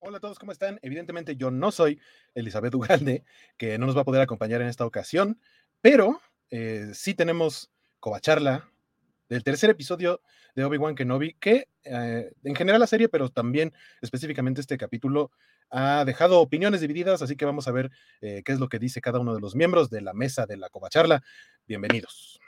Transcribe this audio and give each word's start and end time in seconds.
Hola 0.00 0.18
a 0.18 0.20
todos, 0.20 0.38
¿cómo 0.38 0.52
están? 0.52 0.78
Evidentemente 0.82 1.34
yo 1.34 1.50
no 1.50 1.72
soy 1.72 2.00
Elizabeth 2.34 2.72
Ugalde, 2.74 3.24
que 3.56 3.78
no 3.78 3.86
nos 3.86 3.96
va 3.96 4.02
a 4.02 4.04
poder 4.04 4.22
acompañar 4.22 4.62
en 4.62 4.68
esta 4.68 4.86
ocasión, 4.86 5.40
pero 5.80 6.20
eh, 6.50 6.90
sí 6.94 7.14
tenemos 7.14 7.72
covacharla 7.98 8.70
del 9.28 9.42
tercer 9.42 9.70
episodio 9.70 10.20
de 10.54 10.64
Obi-Wan 10.64 10.94
Kenobi, 10.94 11.34
que 11.34 11.68
eh, 11.82 12.30
en 12.44 12.54
general 12.54 12.78
la 12.78 12.86
serie, 12.86 13.08
pero 13.08 13.28
también 13.28 13.74
específicamente 14.00 14.60
este 14.60 14.78
capítulo, 14.78 15.32
ha 15.68 16.04
dejado 16.04 16.40
opiniones 16.40 16.80
divididas, 16.80 17.20
así 17.20 17.34
que 17.34 17.44
vamos 17.44 17.66
a 17.66 17.72
ver 17.72 17.90
eh, 18.20 18.42
qué 18.44 18.52
es 18.52 18.60
lo 18.60 18.68
que 18.68 18.78
dice 18.78 19.00
cada 19.00 19.18
uno 19.18 19.34
de 19.34 19.40
los 19.40 19.56
miembros 19.56 19.90
de 19.90 20.00
la 20.00 20.14
mesa 20.14 20.46
de 20.46 20.58
la 20.58 20.70
covacharla. 20.70 21.24
Bienvenidos. 21.66 22.38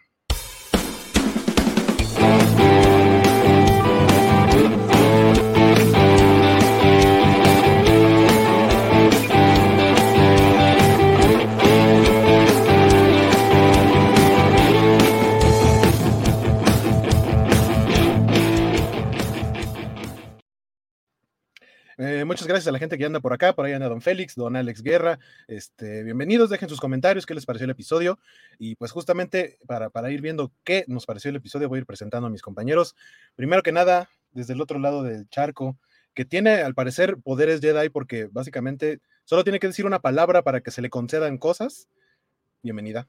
Eh, 22.03 22.25
muchas 22.25 22.47
gracias 22.47 22.67
a 22.67 22.73
la 22.73 22.79
gente 22.79 22.97
que 22.97 23.05
anda 23.05 23.21
por 23.21 23.35
acá. 23.35 23.53
Por 23.55 23.67
ahí 23.67 23.75
anda 23.75 23.87
Don 23.87 24.01
Félix, 24.01 24.35
Don 24.35 24.57
Alex 24.57 24.83
Guerra. 24.83 25.19
Este, 25.47 26.03
bienvenidos, 26.03 26.49
dejen 26.49 26.71
sus 26.71 26.81
comentarios, 26.81 27.27
qué 27.27 27.35
les 27.35 27.45
pareció 27.45 27.67
el 27.67 27.73
episodio. 27.73 28.19
Y 28.59 28.75
pues 28.77 28.91
justamente 28.91 29.59
para, 29.67 29.91
para 29.91 30.11
ir 30.11 30.23
viendo 30.23 30.51
qué 30.65 30.87
nos 30.89 31.05
pareció 31.05 31.29
el 31.29 31.37
episodio, 31.37 31.69
voy 31.69 31.77
a 31.77 31.81
ir 31.81 31.87
presentando 31.87 32.27
a 32.27 32.31
mis 32.31 32.41
compañeros. 32.41 32.97
Primero 33.37 33.63
que 33.63 33.73
nada, 33.73 34.09
desde 34.31 34.55
el 34.55 34.63
otro 34.63 34.79
lado 34.79 35.03
del 35.03 35.29
charco, 35.29 35.77
que 36.15 36.25
tiene 36.25 36.63
al 36.63 36.75
parecer 36.75 37.19
poderes 37.19 37.61
Jedi 37.61 37.91
porque 37.91 38.29
básicamente 38.33 39.01
solo 39.25 39.45
tiene 39.45 39.61
que 39.61 39.67
decir 39.67 39.85
una 39.85 39.98
palabra 40.01 40.41
para 40.41 40.62
que 40.62 40.71
se 40.71 40.81
le 40.81 40.89
concedan 40.89 41.37
cosas. 41.37 41.87
Bienvenida. 42.62 43.09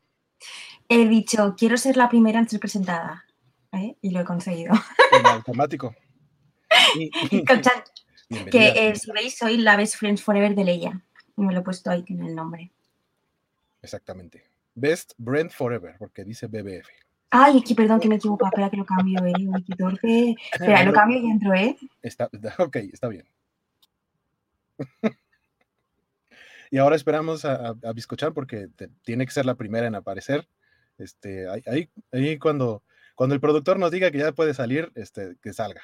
He 0.89 1.07
dicho, 1.07 1.55
quiero 1.57 1.77
ser 1.77 1.95
la 1.95 2.09
primera 2.09 2.39
en 2.39 2.49
ser 2.49 2.59
presentada. 2.59 3.25
¿eh? 3.71 3.95
Y 4.01 4.09
lo 4.09 4.19
he 4.19 4.25
conseguido. 4.25 4.73
En 5.17 5.25
automático. 5.27 5.95
Y- 6.95 7.09
bienvenida. 8.31 8.73
eh, 8.89 8.95
si 8.95 9.11
veis, 9.11 9.37
soy 9.37 9.57
la 9.57 9.75
Best 9.75 9.95
Friends 9.97 10.23
Forever 10.23 10.55
de 10.55 10.63
Leia. 10.63 11.01
Me 11.35 11.53
lo 11.53 11.59
he 11.59 11.63
puesto 11.63 11.89
ahí 11.89 12.03
en 12.07 12.23
el 12.25 12.35
nombre. 12.35 12.71
Exactamente. 13.81 14.43
Best 14.75 15.13
Brent 15.17 15.51
Forever, 15.51 15.95
porque 15.97 16.23
dice 16.23 16.47
BBF. 16.47 16.87
Ay, 17.31 17.59
aquí, 17.59 17.73
perdón 17.73 17.99
que 17.99 18.07
me 18.07 18.15
equivoco. 18.15 18.45
Espera 18.45 18.69
que 18.69 18.77
lo 18.77 18.85
cambio, 18.85 19.25
¿eh? 19.25 19.33
Torpe. 19.77 20.35
Espera, 20.51 20.83
lo 20.85 20.93
cambio 20.93 21.17
y 21.19 21.29
entro, 21.29 21.53
¿eh? 21.53 21.77
Está, 22.01 22.29
ok, 22.59 22.75
está 22.91 23.07
bien. 23.07 23.25
y 26.71 26.77
ahora 26.77 26.95
esperamos 26.95 27.45
a, 27.45 27.69
a, 27.69 28.31
porque 28.33 28.67
te- 28.75 28.89
tiene 29.03 29.25
que 29.25 29.31
ser 29.31 29.45
la 29.45 29.55
primera 29.55 29.87
en 29.87 29.95
aparecer. 29.95 30.47
Este, 30.97 31.49
ahí, 31.49 31.63
ahí, 31.65 31.89
ahí 32.11 32.37
cuando, 32.37 32.83
cuando 33.15 33.33
el 33.33 33.41
productor 33.41 33.79
nos 33.79 33.91
diga 33.91 34.11
que 34.11 34.19
ya 34.19 34.31
puede 34.33 34.53
salir, 34.53 34.91
este, 34.95 35.35
que 35.41 35.53
salga. 35.53 35.81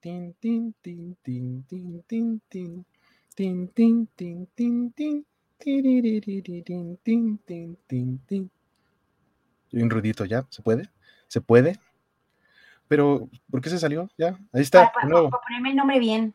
Tin, 0.00 0.34
tin, 0.34 0.74
tin, 0.82 1.16
tin, 1.24 1.64
tin, 1.66 2.02
tin, 2.04 2.40
tin. 2.48 2.86
Tin, 3.34 3.68
tin, 3.68 4.06
tin, 4.16 4.46
tin, 4.54 4.92
tin. 4.92 5.26
Tiririririn, 5.58 6.98
tin, 7.02 7.38
tin, 7.38 7.76
tin, 7.88 8.18
tin. 8.26 8.50
Y 9.70 9.82
un 9.82 9.90
ruidito 9.90 10.24
ya, 10.24 10.46
¿se 10.50 10.62
puede? 10.62 10.88
¿Se 11.26 11.40
puede? 11.40 11.78
Pero, 12.88 13.28
¿por 13.50 13.60
qué 13.60 13.70
se 13.70 13.78
salió? 13.78 14.08
Ya, 14.16 14.38
ahí 14.52 14.62
está, 14.62 14.92
Para, 14.92 15.08
para- 15.08 15.30
para 15.30 15.42
ponerme 15.42 15.70
el 15.70 15.76
nombre 15.76 15.98
bien. 15.98 16.34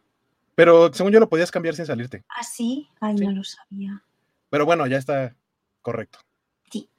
Pero 0.55 0.94
según 0.94 1.11
yo 1.14 1.20
lo 1.20 1.30
podías 1.30 1.52
cambiar 1.52 1.75
sin 1.75 1.86
salirte. 1.86 2.23
¿Ah, 2.30 2.44
sí? 2.44 2.89
Ay, 3.00 3.17
Sí. 3.17 3.25
no 3.25 3.31
lo 3.31 3.44
sabía. 3.44 4.03
Pero 4.50 4.66
bueno, 4.66 4.86
ya 4.88 4.98
está 4.98 5.36
correcto. 5.81 6.20
Sí. 6.72 6.89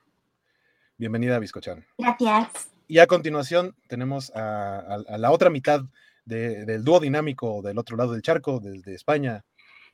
Bienvenida 0.98 1.36
a 1.36 1.38
Biscochan. 1.38 1.84
Gracias. 1.98 2.70
Y 2.88 2.98
a 2.98 3.06
continuación 3.06 3.76
tenemos 3.88 4.30
a, 4.34 4.78
a- 4.80 5.04
a 5.08 5.18
la 5.18 5.30
otra 5.30 5.50
mitad 5.50 5.82
de- 6.24 6.64
del 6.64 6.84
dúo 6.84 7.00
dinámico 7.00 7.60
del 7.62 7.78
otro 7.78 7.96
lado 7.96 8.12
del 8.12 8.22
charco, 8.22 8.60
desde 8.60 8.94
España. 8.94 9.44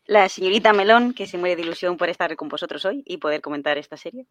La 0.06 0.28
señorita 0.28 0.72
Melón, 0.72 1.12
que 1.14 1.26
se 1.26 1.38
muere 1.38 1.56
de 1.56 1.62
ilusión 1.62 1.96
por 1.96 2.08
estar 2.08 2.34
con 2.36 2.48
vosotros 2.48 2.84
hoy 2.84 3.02
y 3.06 3.18
poder 3.18 3.40
comentar 3.40 3.78
esta 3.78 3.96
serie. 3.96 4.26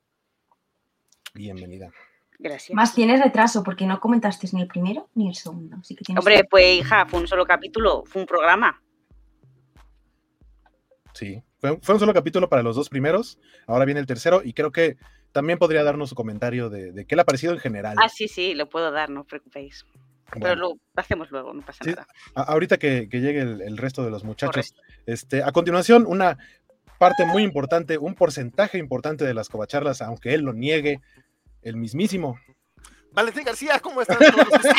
Bienvenida. 1.33 1.91
Gracias. 2.39 2.73
Más 2.75 2.95
tienes 2.95 3.21
retraso 3.21 3.63
porque 3.63 3.85
no 3.85 3.99
comentaste 3.99 4.47
ni 4.53 4.61
el 4.61 4.67
primero 4.67 5.09
ni 5.13 5.27
el 5.27 5.35
segundo. 5.35 5.77
Así 5.79 5.95
que 5.95 6.03
tienes 6.05 6.19
Hombre, 6.21 6.43
pues 6.49 6.79
hija, 6.79 7.05
fue 7.05 7.19
un 7.19 7.27
solo 7.27 7.45
capítulo, 7.45 8.03
fue 8.05 8.21
un 8.21 8.27
programa. 8.27 8.81
Sí, 11.13 11.41
fue, 11.59 11.77
fue 11.81 11.95
un 11.95 11.99
solo 11.99 12.13
capítulo 12.13 12.47
para 12.49 12.63
los 12.63 12.75
dos 12.75 12.89
primeros. 12.89 13.39
Ahora 13.67 13.85
viene 13.85 13.99
el 13.99 14.05
tercero 14.05 14.41
y 14.43 14.53
creo 14.53 14.71
que 14.71 14.97
también 15.31 15.59
podría 15.59 15.83
darnos 15.83 16.09
su 16.09 16.15
comentario 16.15 16.69
de, 16.69 16.91
de 16.91 17.05
qué 17.05 17.15
le 17.15 17.21
ha 17.21 17.25
parecido 17.25 17.53
en 17.53 17.59
general. 17.59 17.97
Ah, 18.01 18.09
sí, 18.09 18.27
sí, 18.27 18.53
lo 18.53 18.69
puedo 18.69 18.89
dar, 18.91 19.09
no 19.09 19.21
os 19.21 19.27
preocupéis. 19.27 19.85
Pero 20.39 20.55
lo 20.55 20.73
hacemos 20.95 21.31
luego, 21.31 21.53
no 21.53 21.61
pasa 21.65 21.83
Sí, 21.83 21.91
nada. 21.91 22.07
a- 22.35 22.43
ahorita 22.43 22.77
que, 22.77 23.07
que 23.09 23.21
llegue 23.21 23.41
el, 23.41 23.61
el 23.61 23.77
resto 23.77 24.03
de 24.03 24.11
los 24.11 24.23
muchachos. 24.23 24.71
Correcto. 24.73 24.81
Este, 25.05 25.43
a 25.43 25.51
continuación, 25.51 26.05
una 26.07 26.37
parte 26.97 27.25
muy 27.25 27.43
importante, 27.43 27.97
un 27.97 28.13
porcentaje 28.15 28.77
importante 28.77 29.25
de 29.25 29.33
las 29.33 29.49
covacharlas, 29.49 30.01
aunque 30.01 30.33
él 30.33 30.41
lo 30.41 30.53
niegue, 30.53 30.99
el 31.61 31.75
mismísimo. 31.77 32.37
Valentín 33.11 33.43
García, 33.43 33.79
¿cómo 33.79 34.01
están 34.01 34.17
todos 34.19 34.47
ustedes? 34.53 34.75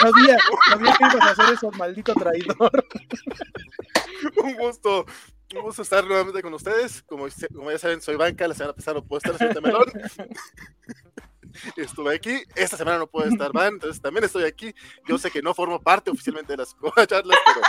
Sabía, 0.00 0.36
sabía 0.70 0.92
que 0.98 1.04
ibas 1.04 1.20
a 1.20 1.30
hacer 1.30 1.54
eso, 1.54 1.70
maldito 1.72 2.14
traidor. 2.14 2.84
Un 4.42 4.54
gusto, 4.56 5.06
un 5.54 5.62
gusto 5.62 5.80
estar 5.82 6.04
nuevamente 6.04 6.42
con 6.42 6.52
ustedes. 6.52 7.02
Como, 7.04 7.26
como 7.54 7.70
ya 7.70 7.78
saben, 7.78 8.02
soy 8.02 8.16
banca, 8.16 8.46
la 8.46 8.54
semana 8.54 8.74
pasada 8.74 9.00
puedo 9.00 9.18
estar, 9.18 9.36
señorita 9.38 9.60
Melón. 9.62 9.84
Estuve 11.76 12.14
aquí, 12.14 12.42
esta 12.54 12.76
semana 12.76 12.98
no 12.98 13.06
puedo 13.06 13.28
estar, 13.28 13.52
Van, 13.52 13.74
entonces 13.74 14.00
también 14.00 14.24
estoy 14.24 14.44
aquí. 14.44 14.74
Yo 15.08 15.18
sé 15.18 15.30
que 15.30 15.42
no 15.42 15.54
formo 15.54 15.80
parte 15.80 16.10
oficialmente 16.10 16.52
de 16.52 16.58
las 16.58 16.76
charlas, 17.08 17.38
pero 17.44 17.60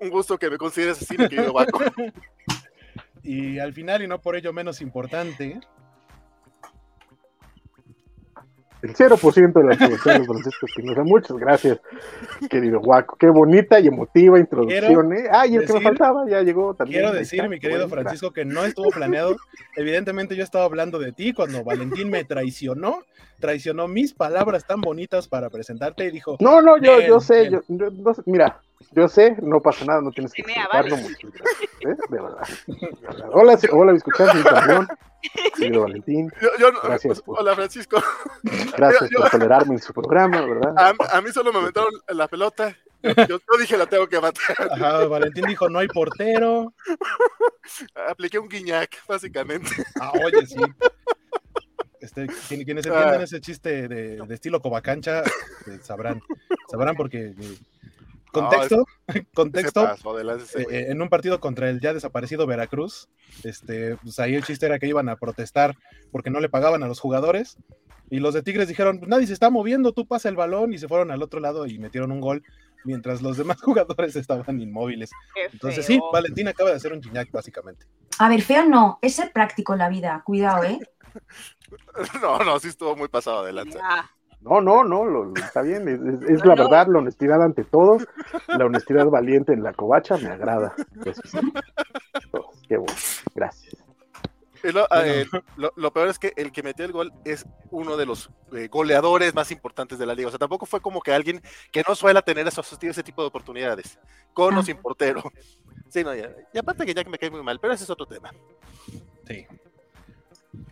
un 0.00 0.10
gusto 0.10 0.38
que 0.38 0.50
me 0.50 0.58
consideres 0.58 1.00
así, 1.00 1.16
mi 1.16 1.28
querido 1.28 1.52
Baco. 1.52 1.80
Y 3.22 3.58
al 3.58 3.72
final, 3.72 4.02
y 4.02 4.06
no 4.06 4.22
por 4.22 4.36
ello 4.36 4.52
menos 4.52 4.80
importante, 4.80 5.58
El 8.82 8.94
0% 8.94 9.52
de 9.52 9.64
la 9.64 9.76
población 9.76 10.20
de 10.20 10.26
Francisco 10.26 10.66
Espinosa. 10.66 11.02
Muchas 11.02 11.36
gracias, 11.38 11.80
querido 12.50 12.80
Guaco. 12.80 13.16
Qué 13.16 13.28
bonita 13.28 13.80
y 13.80 13.86
emotiva 13.88 14.38
introducción, 14.38 15.12
¿eh? 15.14 15.24
Ah, 15.30 15.46
y 15.46 15.56
el 15.56 15.64
que 15.66 15.72
me 15.72 15.80
faltaba 15.80 16.28
ya 16.28 16.42
llegó 16.42 16.74
también. 16.74 17.00
quiero 17.00 17.14
decir, 17.14 17.40
está. 17.40 17.48
mi 17.48 17.58
querido 17.58 17.88
Bueno, 17.88 18.02
Francisco, 18.02 18.32
que 18.32 18.44
no 18.44 18.64
estuvo 18.64 18.90
planeado. 18.90 19.36
Evidentemente 19.76 20.36
yo 20.36 20.44
estaba 20.44 20.64
hablando 20.66 20.98
de 20.98 21.12
ti 21.12 21.32
cuando 21.32 21.64
Valentín 21.64 22.10
me 22.10 22.24
traicionó, 22.24 23.00
traicionó 23.40 23.88
mis 23.88 24.12
palabras 24.12 24.66
tan 24.66 24.80
bonitas 24.82 25.26
para 25.26 25.48
presentarte 25.50 26.04
y 26.04 26.10
dijo, 26.10 26.36
No, 26.40 26.60
no, 26.60 26.76
yo, 26.76 26.96
Bien, 26.98 27.08
yo 27.08 27.20
sé, 27.20 27.50
yo, 27.50 27.60
yo- 27.68 27.90
no 27.90 28.14
sé, 28.14 28.22
mira, 28.26 28.60
yo 28.92 29.08
sé, 29.08 29.36
no 29.42 29.60
pasa 29.60 29.84
nada, 29.84 30.00
no 30.00 30.10
tienes 30.10 30.32
que 30.32 30.42
explicarlo. 30.42 30.96
gracias, 30.96 31.12
¿eh? 31.22 31.96
De 32.08 32.20
verdad. 32.22 32.48
de 32.66 32.98
verdad. 33.06 33.28
Hola, 33.32 33.56
sí, 33.56 33.66
hola, 33.70 33.92
escuchar 33.92 34.34
mi 34.34 34.42
campeón, 34.42 34.88
querido 35.56 35.82
Valentín. 35.82 36.30
Yo, 36.40 36.48
yo 36.58 36.72
no- 36.72 36.80
Gracias 36.82 37.20
por- 37.22 37.40
Hola, 37.40 37.54
Francisco. 37.54 38.02
Gracias 38.76 39.10
Yo- 39.10 39.20
por 39.20 39.30
tolerarme 39.30 39.74
en 39.74 39.80
su 39.80 39.92
programa, 39.92 40.40
¿verdad? 40.44 40.74
A, 40.76 41.16
a 41.18 41.20
mí 41.20 41.30
solo 41.32 41.52
me 41.52 41.58
aventaron 41.60 41.90
la 42.08 42.28
pelota. 42.28 42.76
Yo, 43.02 43.12
yo 43.38 43.58
dije, 43.60 43.76
la 43.76 43.86
tengo 43.86 44.08
que 44.08 44.20
matar. 44.20 44.56
ajá, 44.72 45.06
Valentín 45.06 45.44
dijo, 45.46 45.68
no 45.68 45.78
hay 45.78 45.86
portero. 45.88 46.72
Apliqué 48.08 48.38
un 48.38 48.48
guiñac, 48.48 48.96
básicamente. 49.06 49.70
Ah, 50.00 50.12
oye, 50.24 50.46
sí. 50.46 50.56
Este, 52.00 52.26
quien- 52.48 52.64
quienes 52.64 52.86
entienden 52.86 53.20
Ah. 53.20 53.24
ese 53.24 53.40
chiste 53.40 53.88
de, 53.88 54.16
de 54.24 54.34
estilo 54.34 54.60
covacancha 54.60 55.22
este, 55.22 55.78
sabrán, 55.82 56.20
sabrán 56.70 56.94
porque 56.94 57.34
contexto, 58.32 58.86
contexto, 59.34 59.82
pasó 59.82 60.18
eh, 60.18 60.86
en 60.88 61.00
un 61.00 61.08
partido 61.08 61.40
contra 61.40 61.70
el 61.70 61.80
ya 61.80 61.94
desaparecido 61.94 62.46
Veracruz, 62.46 63.08
este, 63.44 63.96
pues 63.96 64.18
ahí 64.18 64.34
el 64.34 64.44
chiste 64.44 64.66
era 64.66 64.78
que 64.78 64.88
iban 64.88 65.08
a 65.08 65.16
protestar 65.16 65.76
porque 66.10 66.30
no 66.30 66.40
le 66.40 66.48
pagaban 66.48 66.82
a 66.82 66.88
los 66.88 67.00
jugadores 67.00 67.56
y 68.10 68.20
los 68.20 68.34
de 68.34 68.42
Tigres 68.42 68.68
dijeron, 68.68 68.98
"Pues 68.98 69.08
nadie 69.08 69.26
se 69.26 69.32
está 69.32 69.50
moviendo, 69.50 69.92
tú 69.92 70.06
pasa 70.06 70.28
el 70.28 70.36
balón 70.36 70.72
y 70.72 70.78
se 70.78 70.88
fueron 70.88 71.10
al 71.10 71.22
otro 71.22 71.40
lado 71.40 71.66
y 71.66 71.78
metieron 71.78 72.12
un 72.12 72.20
gol 72.20 72.42
mientras 72.86 73.20
los 73.20 73.36
demás 73.36 73.60
jugadores 73.62 74.16
estaban 74.16 74.60
inmóviles. 74.60 75.10
Entonces 75.52 75.84
sí. 75.84 76.00
Valentín 76.12 76.48
acaba 76.48 76.70
de 76.70 76.76
hacer 76.76 76.92
un 76.92 77.02
chiñac 77.02 77.30
básicamente. 77.30 77.86
A 78.18 78.28
ver, 78.28 78.40
feo 78.40 78.64
no, 78.64 78.98
es 79.02 79.14
ser 79.16 79.32
práctico 79.32 79.74
en 79.74 79.80
la 79.80 79.88
vida. 79.88 80.22
Cuidado, 80.24 80.64
¿eh? 80.64 80.78
No, 82.22 82.38
no, 82.40 82.60
sí 82.60 82.68
estuvo 82.68 82.94
muy 82.94 83.08
pasado 83.08 83.44
de 83.44 83.52
lanza. 83.52 83.80
Ah, 83.82 84.10
No, 84.48 84.60
no, 84.60 84.84
no, 84.84 85.04
lo, 85.04 85.24
lo- 85.24 85.34
está 85.36 85.62
bien, 85.62 85.88
es, 85.88 86.00
es- 86.00 86.30
es 86.30 86.38
No, 86.44 86.50
la 86.50 86.54
no. 86.56 86.62
verdad, 86.64 86.86
la 86.88 86.98
honestidad 87.00 87.42
ante 87.42 87.64
todo, 87.64 87.98
la 88.46 88.64
honestidad 88.66 89.06
valiente 89.06 89.52
en 89.52 89.62
la 89.62 89.72
covacha 89.72 90.16
me 90.18 90.28
agrada. 90.28 90.74
Eso 91.04 91.20
sí. 91.24 91.38
Todos, 92.30 92.62
Qué 92.68 92.76
bueno, 92.76 92.94
gracias. 93.34 93.76
Lo, 94.62 94.84
eh, 95.04 95.26
lo- 95.56 95.72
lo 95.76 95.92
peor 95.92 96.08
es 96.08 96.18
que 96.18 96.32
el 96.34 96.50
que 96.50 96.62
metió 96.62 96.84
el 96.84 96.90
gol 96.92 97.12
es 97.24 97.46
uno 97.70 97.96
de 97.96 98.04
los 98.06 98.30
eh, 98.52 98.66
goleadores 98.68 99.32
más 99.34 99.50
importantes 99.52 99.96
de 99.98 100.06
la 100.06 100.14
liga. 100.14 100.26
O 100.28 100.30
sea, 100.30 100.38
tampoco 100.38 100.66
fue 100.66 100.80
como 100.80 101.00
que 101.00 101.12
alguien 101.12 101.40
que 101.70 101.84
no 101.86 101.94
suele 101.94 102.20
tener 102.22 102.48
esos, 102.48 102.76
ese 102.82 103.02
tipo 103.04 103.22
de 103.22 103.28
oportunidades, 103.28 103.98
con 104.32 104.54
o 104.56 104.60
Ah. 104.60 104.62
sin 104.64 104.76
portero. 104.78 105.22
Sí, 105.88 106.02
no, 106.02 106.12
ya. 106.14 106.30
Y 106.52 106.58
aparte 106.58 106.84
que 106.84 106.94
ya 106.94 107.04
que 107.04 107.10
me 107.10 107.18
cae 107.18 107.30
muy 107.30 107.42
mal, 107.44 107.60
pero 107.60 107.72
ese 107.72 107.84
es 107.84 107.90
otro 107.90 108.06
tema. 108.06 108.30
Sí. 109.26 109.46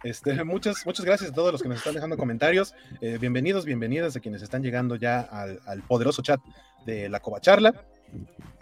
Este, 0.02 0.32
muchas, 0.44 0.84
muchas 0.86 1.04
gracias 1.04 1.30
a 1.30 1.34
todos 1.34 1.52
los 1.52 1.62
que 1.62 1.68
nos 1.68 1.78
están 1.78 1.94
dejando 1.94 2.16
comentarios. 2.16 2.74
Eh, 3.00 3.18
bienvenidos, 3.20 3.64
bienvenidas 3.64 4.16
a 4.16 4.20
quienes 4.20 4.42
están 4.42 4.62
llegando 4.62 4.96
ya 4.96 5.20
al, 5.20 5.82
poderoso 5.88 6.22
chat 6.22 6.40
de 6.86 7.08
la 7.08 7.20
Covacharla. 7.20 7.84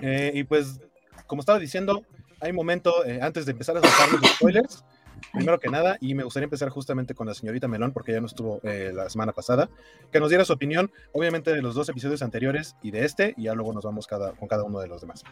Eh, 0.00 0.32
y 0.34 0.44
pues, 0.44 0.80
como 1.26 1.40
estaba 1.40 1.58
diciendo, 1.58 2.04
hay 2.40 2.52
momento, 2.52 3.04
eh, 3.04 3.20
antes 3.22 3.46
de 3.46 3.52
empezar 3.52 3.76
a 3.76 3.80
soltar 3.80 4.20
los 4.20 4.30
spoilers, 4.32 4.84
primero 5.32 5.60
que 5.60 5.68
nada, 5.68 5.96
y 6.00 6.14
me 6.14 6.24
gustaría 6.24 6.44
empezar 6.44 6.68
justamente 6.70 7.14
con 7.14 7.26
la 7.26 7.34
señorita 7.34 7.68
Melón, 7.68 7.92
porque 7.92 8.12
ya 8.12 8.20
no 8.20 8.26
estuvo 8.26 8.60
eh, 8.64 8.90
la 8.92 9.08
semana 9.08 9.32
pasada, 9.32 9.70
que 10.10 10.20
nos 10.20 10.28
diera 10.28 10.44
su 10.44 10.52
opinión, 10.52 10.90
obviamente, 11.12 11.52
de 11.52 11.62
los 11.62 11.74
dos 11.74 11.88
episodios 11.88 12.22
anteriores 12.22 12.76
y 12.82 12.90
de 12.90 13.04
este, 13.04 13.34
y 13.36 13.44
ya 13.44 13.54
luego 13.54 13.72
nos 13.72 13.84
vamos 13.84 14.06
cada, 14.06 14.32
con 14.32 14.48
cada 14.48 14.64
uno 14.64 14.80
de 14.80 14.88
los 14.88 15.00
demás. 15.00 15.22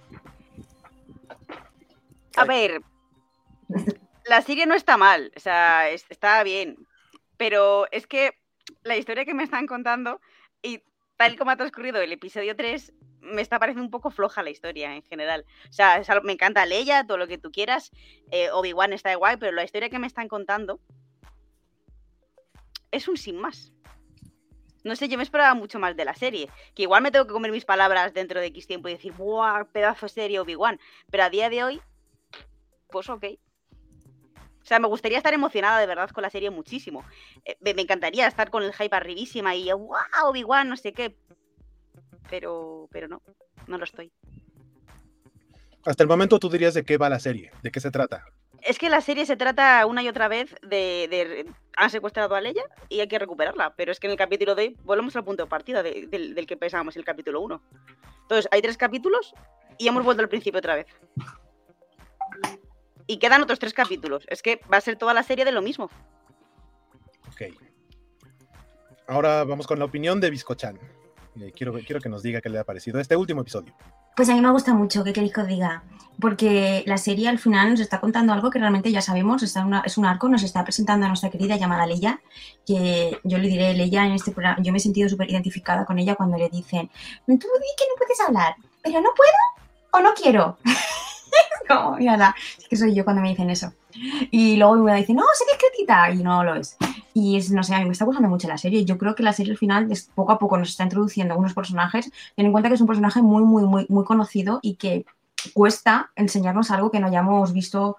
A 2.37 2.45
ver, 2.45 2.81
la 4.31 4.43
serie 4.43 4.65
no 4.65 4.75
está 4.77 4.97
mal, 4.97 5.33
o 5.37 5.41
sea, 5.41 5.91
es- 5.91 6.07
está 6.09 6.43
bien, 6.45 6.77
pero 7.37 7.91
es 7.91 8.07
que 8.07 8.39
la 8.85 8.97
historia 8.97 9.25
que 9.25 9.35
me 9.35 9.43
están 9.43 9.67
contando 9.67 10.21
y 10.63 10.85
tal 11.17 11.37
como 11.37 11.51
ha 11.51 11.57
transcurrido 11.57 12.01
el 12.01 12.13
episodio 12.13 12.55
3, 12.55 12.93
me 13.21 13.43
está 13.43 13.59
pareciendo 13.59 13.85
un 13.85 13.91
poco 13.91 14.13
floja 14.13 14.45
la 14.45 14.51
historia 14.51 14.95
en 14.95 15.03
general. 15.03 15.45
O 15.69 15.73
sea, 15.73 16.01
me 16.23 16.33
encanta 16.33 16.65
Leia, 16.65 17.05
todo 17.05 17.19
lo 17.19 17.27
que 17.27 17.39
tú 17.39 17.51
quieras, 17.51 17.91
eh, 18.31 18.51
Obi-Wan 18.53 18.93
está 18.93 19.13
guay, 19.17 19.37
pero 19.37 19.51
la 19.51 19.65
historia 19.65 19.91
que 19.91 19.99
me 19.99 20.07
están 20.07 20.29
contando 20.29 20.79
es 22.93 23.09
un 23.09 23.17
sin 23.17 23.37
más. 23.37 23.73
No 24.85 24.95
sé, 24.95 25.09
yo 25.09 25.17
me 25.17 25.25
esperaba 25.25 25.55
mucho 25.55 25.81
más 25.81 25.97
de 25.97 26.05
la 26.05 26.15
serie. 26.15 26.49
Que 26.75 26.85
igual 26.85 27.03
me 27.03 27.11
tengo 27.11 27.27
que 27.27 27.33
comer 27.33 27.51
mis 27.51 27.65
palabras 27.65 28.15
dentro 28.15 28.41
de 28.41 28.47
X 28.47 28.69
tiempo 28.69 28.89
y 28.89 28.93
decir, 28.93 29.13
¡buah, 29.13 29.65
pedazo 29.65 30.07
de 30.07 30.13
serie 30.13 30.41
Obi-Wan! 30.41 30.79
Pero 31.11 31.25
a 31.25 31.31
día 31.31 31.51
de 31.51 31.65
hoy, 31.65 31.83
pues 32.89 33.09
ok. 33.11 33.25
O 34.71 34.73
sea, 34.73 34.79
me 34.79 34.87
gustaría 34.87 35.19
estar 35.19 35.35
emocionada 35.35 35.81
de 35.81 35.87
verdad 35.89 36.09
con 36.11 36.23
la 36.23 36.31
serie 36.31 36.49
muchísimo. 36.49 37.05
Eh, 37.45 37.57
me, 37.59 37.75
me 37.75 37.83
encantaría 37.83 38.29
estar 38.29 38.51
con 38.51 38.63
el 38.63 38.73
hype 38.73 38.95
arribísima 38.95 39.57
y 39.57 39.73
wow, 39.73 39.97
Obi-Wan, 40.27 40.69
no 40.69 40.77
sé 40.77 40.93
qué. 40.93 41.17
Pero, 42.31 42.89
pero 42.93 43.09
no, 43.09 43.21
no 43.67 43.79
lo 43.79 43.83
estoy. 43.83 44.13
Hasta 45.85 46.05
el 46.05 46.09
momento 46.09 46.39
tú 46.39 46.49
dirías 46.49 46.73
de 46.75 46.85
qué 46.85 46.99
va 46.99 47.09
la 47.09 47.19
serie, 47.19 47.51
de 47.65 47.73
qué 47.73 47.81
se 47.81 47.91
trata. 47.91 48.25
Es 48.63 48.79
que 48.79 48.89
la 48.91 49.01
serie 49.01 49.27
se 49.27 49.37
trata 49.37 49.85
una 49.87 50.05
y 50.05 50.09
otra 50.09 50.29
vez 50.29 50.55
de, 50.63 51.09
de- 51.11 51.53
han 51.77 51.91
secuestrado 51.91 52.37
a 52.37 52.41
Leia 52.41 52.63
y 52.89 53.01
hay 53.01 53.09
que 53.09 53.19
recuperarla. 53.19 53.75
Pero 53.75 53.91
es 53.91 53.99
que 53.99 54.07
en 54.07 54.13
el 54.13 54.19
capítulo 54.19 54.55
de 54.55 54.63
hoy 54.63 54.77
volvemos 54.85 55.17
al 55.17 55.25
punto 55.25 55.43
de 55.43 55.49
partida 55.51 55.83
de- 55.83 56.07
del, 56.07 56.33
del 56.37 56.47
que 56.47 56.57
pensábamos 56.57 56.97
el 56.97 57.05
capítulo 57.05 57.41
1. 57.41 57.61
Entonces, 58.23 58.49
hay 58.53 58.63
tres 58.63 58.77
capítulos 58.77 59.35
y 59.79 59.89
hemos 59.89 60.05
vuelto 60.05 60.23
al 60.23 60.29
principio 60.29 60.59
otra 60.59 60.77
vez. 60.77 60.87
Y 63.11 63.19
quedan 63.19 63.43
otros 63.43 63.59
tres 63.59 63.75
capítulos. 63.75 64.25
Es 64.29 64.41
que 64.41 64.61
va 64.73 64.77
a 64.77 64.81
ser 64.81 64.95
toda 64.97 65.13
la 65.15 65.25
serie 65.25 65.45
de 65.45 65.51
lo 65.51 65.63
mismo. 65.63 65.91
Ok. 67.29 67.53
Ahora 69.09 69.43
vamos 69.43 69.67
con 69.67 69.81
la 69.81 69.85
opinión 69.85 70.21
de 70.21 70.31
Biscochan. 70.31 70.79
Eh, 71.41 71.51
quiero, 71.57 71.73
quiero 71.73 72.01
que 72.01 72.09
nos 72.09 72.23
diga 72.23 72.41
qué 72.41 72.49
le 72.49 72.61
ha 72.61 72.65
parecido 72.65 73.01
este 73.01 73.17
último 73.17 73.41
episodio. 73.41 73.75
Pues 74.15 74.29
a 74.29 74.35
mí 74.35 74.41
me 74.41 74.51
gusta 74.53 74.75
mucho, 74.75 75.03
¿qué 75.03 75.13
queréis 75.13 75.33
que 75.33 75.41
os 75.41 75.49
diga? 75.49 75.83
Porque 76.21 76.85
la 76.87 76.99
serie 76.99 77.29
al 77.29 77.39
final 77.41 77.71
nos 77.71 77.81
está 77.81 77.99
contando 78.01 78.33
algo 78.33 78.49
que 78.51 78.61
realmente 78.61 78.93
ya 78.93 79.01
sabemos, 79.03 79.43
está 79.43 79.65
una- 79.67 79.83
es 79.85 79.99
un 79.99 80.05
arco, 80.05 80.29
nos 80.29 80.43
está 80.45 80.63
presentando 80.63 81.07
a 81.07 81.09
nuestra 81.09 81.31
querida 81.31 81.57
llamada 81.57 81.87
Leia, 81.87 82.21
que 82.67 83.19
yo 83.25 83.39
le 83.39 83.49
diré, 83.49 83.75
Leia 83.75 84.07
en 84.07 84.13
este 84.13 84.31
programa, 84.31 84.59
yo 84.63 84.71
me 84.71 84.79
he 84.79 84.81
sentido 84.81 85.09
súper 85.09 85.31
identificada 85.31 85.85
con 85.85 85.99
ella 85.99 86.15
cuando 86.15 86.37
le 86.37 86.49
dicen, 86.49 86.89
tú 87.27 87.33
di 87.35 87.39
que 87.77 87.85
no 87.89 87.97
puedes 87.97 88.21
hablar, 88.21 88.55
pero 88.83 89.01
no 89.01 89.11
puedo 89.17 89.33
o 89.93 90.01
no 90.01 90.15
quiero. 90.15 90.59
no, 91.75 91.97
mírala, 91.97 92.35
es 92.59 92.69
que 92.69 92.77
soy 92.77 92.95
yo 92.95 93.05
cuando 93.05 93.23
me 93.23 93.31
dicen 93.31 93.51
eso. 93.51 93.73
Y 94.31 94.57
luego 94.57 94.77
me 94.77 94.97
dicen, 94.97 95.17
no, 95.17 95.25
sé 95.35 95.45
discretita, 95.51 96.11
y 96.11 96.23
no 96.23 96.45
lo 96.45 96.55
es. 96.55 96.77
Y 97.15 97.37
es, 97.37 97.51
no 97.51 97.63
sé, 97.63 97.75
a 97.75 97.79
mí 97.79 97.87
me 97.87 97.93
está 97.93 98.05
gustando 98.05 98.29
mucho 98.29 98.49
la 98.49 98.59
serie. 98.59 98.85
Yo 98.85 98.99
creo 98.99 99.15
que 99.15 99.23
la 99.23 99.33
serie 99.33 99.53
al 99.53 99.59
final, 99.59 99.89
poco 100.15 100.33
a 100.33 100.39
poco, 100.39 100.57
nos 100.57 100.71
está 100.71 100.85
introduciendo 100.85 101.37
unos 101.37 101.55
personajes 101.55 102.11
Ten 102.37 102.47
en 102.47 102.53
cuenta 102.53 102.69
que 102.69 102.77
es 102.77 102.81
un 102.81 102.87
personaje 102.87 103.23
muy, 103.23 103.43
muy, 103.43 103.65
muy, 103.65 103.87
muy 103.89 104.05
conocido 104.05 104.61
y 104.63 104.75
que 104.75 105.05
cuesta 105.55 106.11
enseñarnos 106.17 106.71
algo 106.71 106.91
que 106.91 107.01
no 107.01 107.09
hayamos 107.09 107.53
visto 107.53 107.97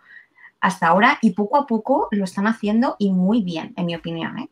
hasta 0.59 0.87
ahora 0.87 1.17
y 1.21 1.31
poco 1.31 1.57
a 1.57 1.65
poco 1.65 2.07
lo 2.11 2.23
están 2.23 2.47
haciendo 2.47 2.95
y 2.99 3.11
muy 3.11 3.41
bien, 3.41 3.73
en 3.75 3.85
mi 3.87 3.95
opinión. 3.95 4.37
¿eh? 4.39 4.49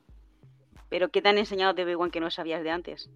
Pero 0.90 1.10
¿qué 1.10 1.22
te 1.22 1.30
han 1.30 1.38
enseñado 1.38 1.74
de 1.74 1.84
Obi-Wan 1.84 2.12
que 2.12 2.20
no 2.20 2.32
sabías 2.32 2.64
de 2.64 2.72
antes? 2.72 3.10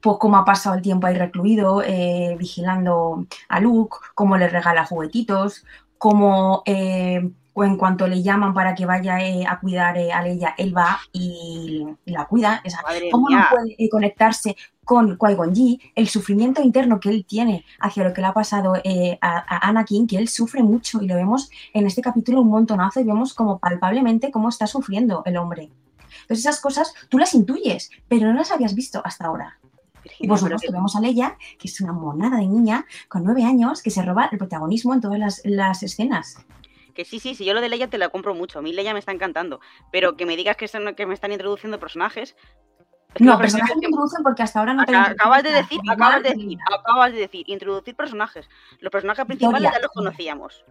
Pues 0.00 0.16
cómo 0.18 0.36
ha 0.36 0.44
pasado 0.44 0.74
el 0.76 0.82
tiempo 0.82 1.06
ahí 1.06 1.16
recluido, 1.16 1.82
eh, 1.82 2.36
vigilando 2.38 3.26
a 3.48 3.60
Luke, 3.60 3.96
cómo 4.14 4.36
le 4.36 4.48
regala 4.48 4.84
juguetitos, 4.84 5.64
cómo 5.98 6.62
eh, 6.66 7.30
o 7.54 7.64
en 7.64 7.76
cuanto 7.76 8.06
le 8.08 8.22
llaman 8.22 8.54
para 8.54 8.74
que 8.74 8.86
vaya 8.86 9.20
eh, 9.20 9.44
a 9.46 9.60
cuidar 9.60 9.96
eh, 9.98 10.10
a 10.12 10.22
Leia, 10.22 10.54
él 10.56 10.76
va 10.76 10.98
y, 11.12 11.86
y 12.04 12.10
la 12.10 12.26
cuida. 12.26 12.62
O 12.66 12.70
sea, 12.70 12.80
Madre 12.82 13.10
cómo 13.10 13.28
no 13.28 13.36
mía. 13.36 13.48
puede 13.50 13.74
eh, 13.78 13.88
conectarse 13.90 14.56
con 14.84 15.16
Qui-Gon 15.18 15.52
el 15.94 16.08
sufrimiento 16.08 16.62
interno 16.62 16.98
que 16.98 17.10
él 17.10 17.24
tiene 17.26 17.64
hacia 17.78 18.04
lo 18.04 18.12
que 18.12 18.20
le 18.22 18.26
ha 18.28 18.32
pasado 18.32 18.74
eh, 18.82 19.18
a, 19.20 19.36
a 19.38 19.68
Anakin, 19.68 20.06
que 20.06 20.16
él 20.16 20.28
sufre 20.28 20.62
mucho 20.62 21.02
y 21.02 21.06
lo 21.06 21.14
vemos 21.14 21.50
en 21.74 21.86
este 21.86 22.00
capítulo 22.02 22.40
un 22.40 22.48
montonazo 22.48 23.00
y 23.00 23.04
vemos 23.04 23.34
como 23.34 23.58
palpablemente 23.58 24.30
cómo 24.32 24.48
está 24.48 24.66
sufriendo 24.66 25.22
el 25.26 25.36
hombre. 25.36 25.70
Entonces 26.32 26.46
esas 26.46 26.60
cosas 26.60 26.94
tú 27.10 27.18
las 27.18 27.34
intuyes, 27.34 27.90
pero 28.08 28.26
no 28.28 28.34
las 28.34 28.50
habías 28.52 28.74
visto 28.74 29.02
hasta 29.04 29.26
ahora. 29.26 29.58
Y 30.18 30.26
por 30.26 30.38
supuesto 30.38 30.72
vemos 30.72 30.96
a 30.96 31.00
Leia, 31.00 31.36
que 31.58 31.68
es 31.68 31.80
una 31.80 31.92
monada 31.92 32.38
de 32.38 32.46
niña 32.46 32.86
con 33.08 33.22
nueve 33.22 33.44
años 33.44 33.82
que 33.82 33.90
se 33.90 34.02
roba 34.02 34.28
el 34.32 34.38
protagonismo 34.38 34.94
en 34.94 35.00
todas 35.00 35.18
las, 35.18 35.42
las 35.44 35.82
escenas. 35.82 36.38
que, 36.94 37.04
sí, 37.04 37.20
sí, 37.20 37.34
sí, 37.34 37.44
yo 37.44 37.54
lo 37.54 37.60
de 37.60 37.68
Leia 37.68 37.88
te 37.88 37.98
la 37.98 38.08
compro 38.08 38.34
mucho. 38.34 38.58
A 38.58 38.62
mí 38.62 38.72
Leia 38.72 38.92
me 38.94 38.98
está 38.98 39.12
encantando. 39.12 39.60
Pero 39.92 40.16
que 40.16 40.26
me 40.26 40.36
digas 40.36 40.56
que, 40.56 40.68
son- 40.68 40.94
que 40.94 41.06
me 41.06 41.14
están 41.14 41.32
introduciendo 41.32 41.78
personajes. 41.78 42.34
es 42.34 43.14
que 43.14 43.24
No, 43.24 43.38
personajes 43.38 43.76
que- 43.78 43.86
introducen 43.86 44.22
porque 44.22 44.42
hasta 44.42 44.58
ahora 44.58 44.74
no 44.74 44.84
te 44.84 44.96
Acabas 44.96 45.42
de 45.42 45.52
decir, 45.52 45.78
acabas 45.88 46.22
de 46.22 46.30
decir, 46.30 46.58
acabas 46.78 47.12
de 47.12 47.18
decir, 47.18 47.44
introducir 47.48 47.94
personajes. 47.94 48.48
Los 48.80 48.90
personajes 48.90 49.24
principales 49.26 49.70
ya 49.72 49.78
los 49.78 49.90
conocíamos. 49.92 50.64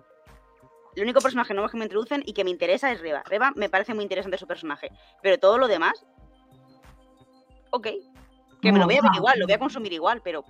El 0.96 1.04
único 1.04 1.22
personaje 1.22 1.54
nuevo 1.54 1.70
que 1.70 1.78
me 1.78 1.86
introducen 1.86 2.22
y 2.26 2.34
que 2.34 2.44
me 2.44 2.50
interesa 2.50 2.92
es 2.92 3.00
Reba. 3.00 3.24
Reba 3.26 3.52
me 3.56 3.70
parece 3.70 3.94
muy 3.94 4.04
interesante 4.04 4.38
su 4.38 4.48
personaje. 4.48 4.92
Pero 5.22 5.40
todo 5.40 5.58
lo 5.58 5.68
demás. 5.68 6.06
Ok. 7.72 7.88
Que 8.62 8.72
me 8.72 8.78
lo 8.80 8.86
voy 8.86 8.98
a 8.98 9.02
ver 9.02 9.12
igual, 9.16 9.40
lo 9.40 9.46
voy 9.46 9.54
a 9.54 9.60
consumir 9.60 9.94
igual, 9.94 10.22
pero. 10.24 10.44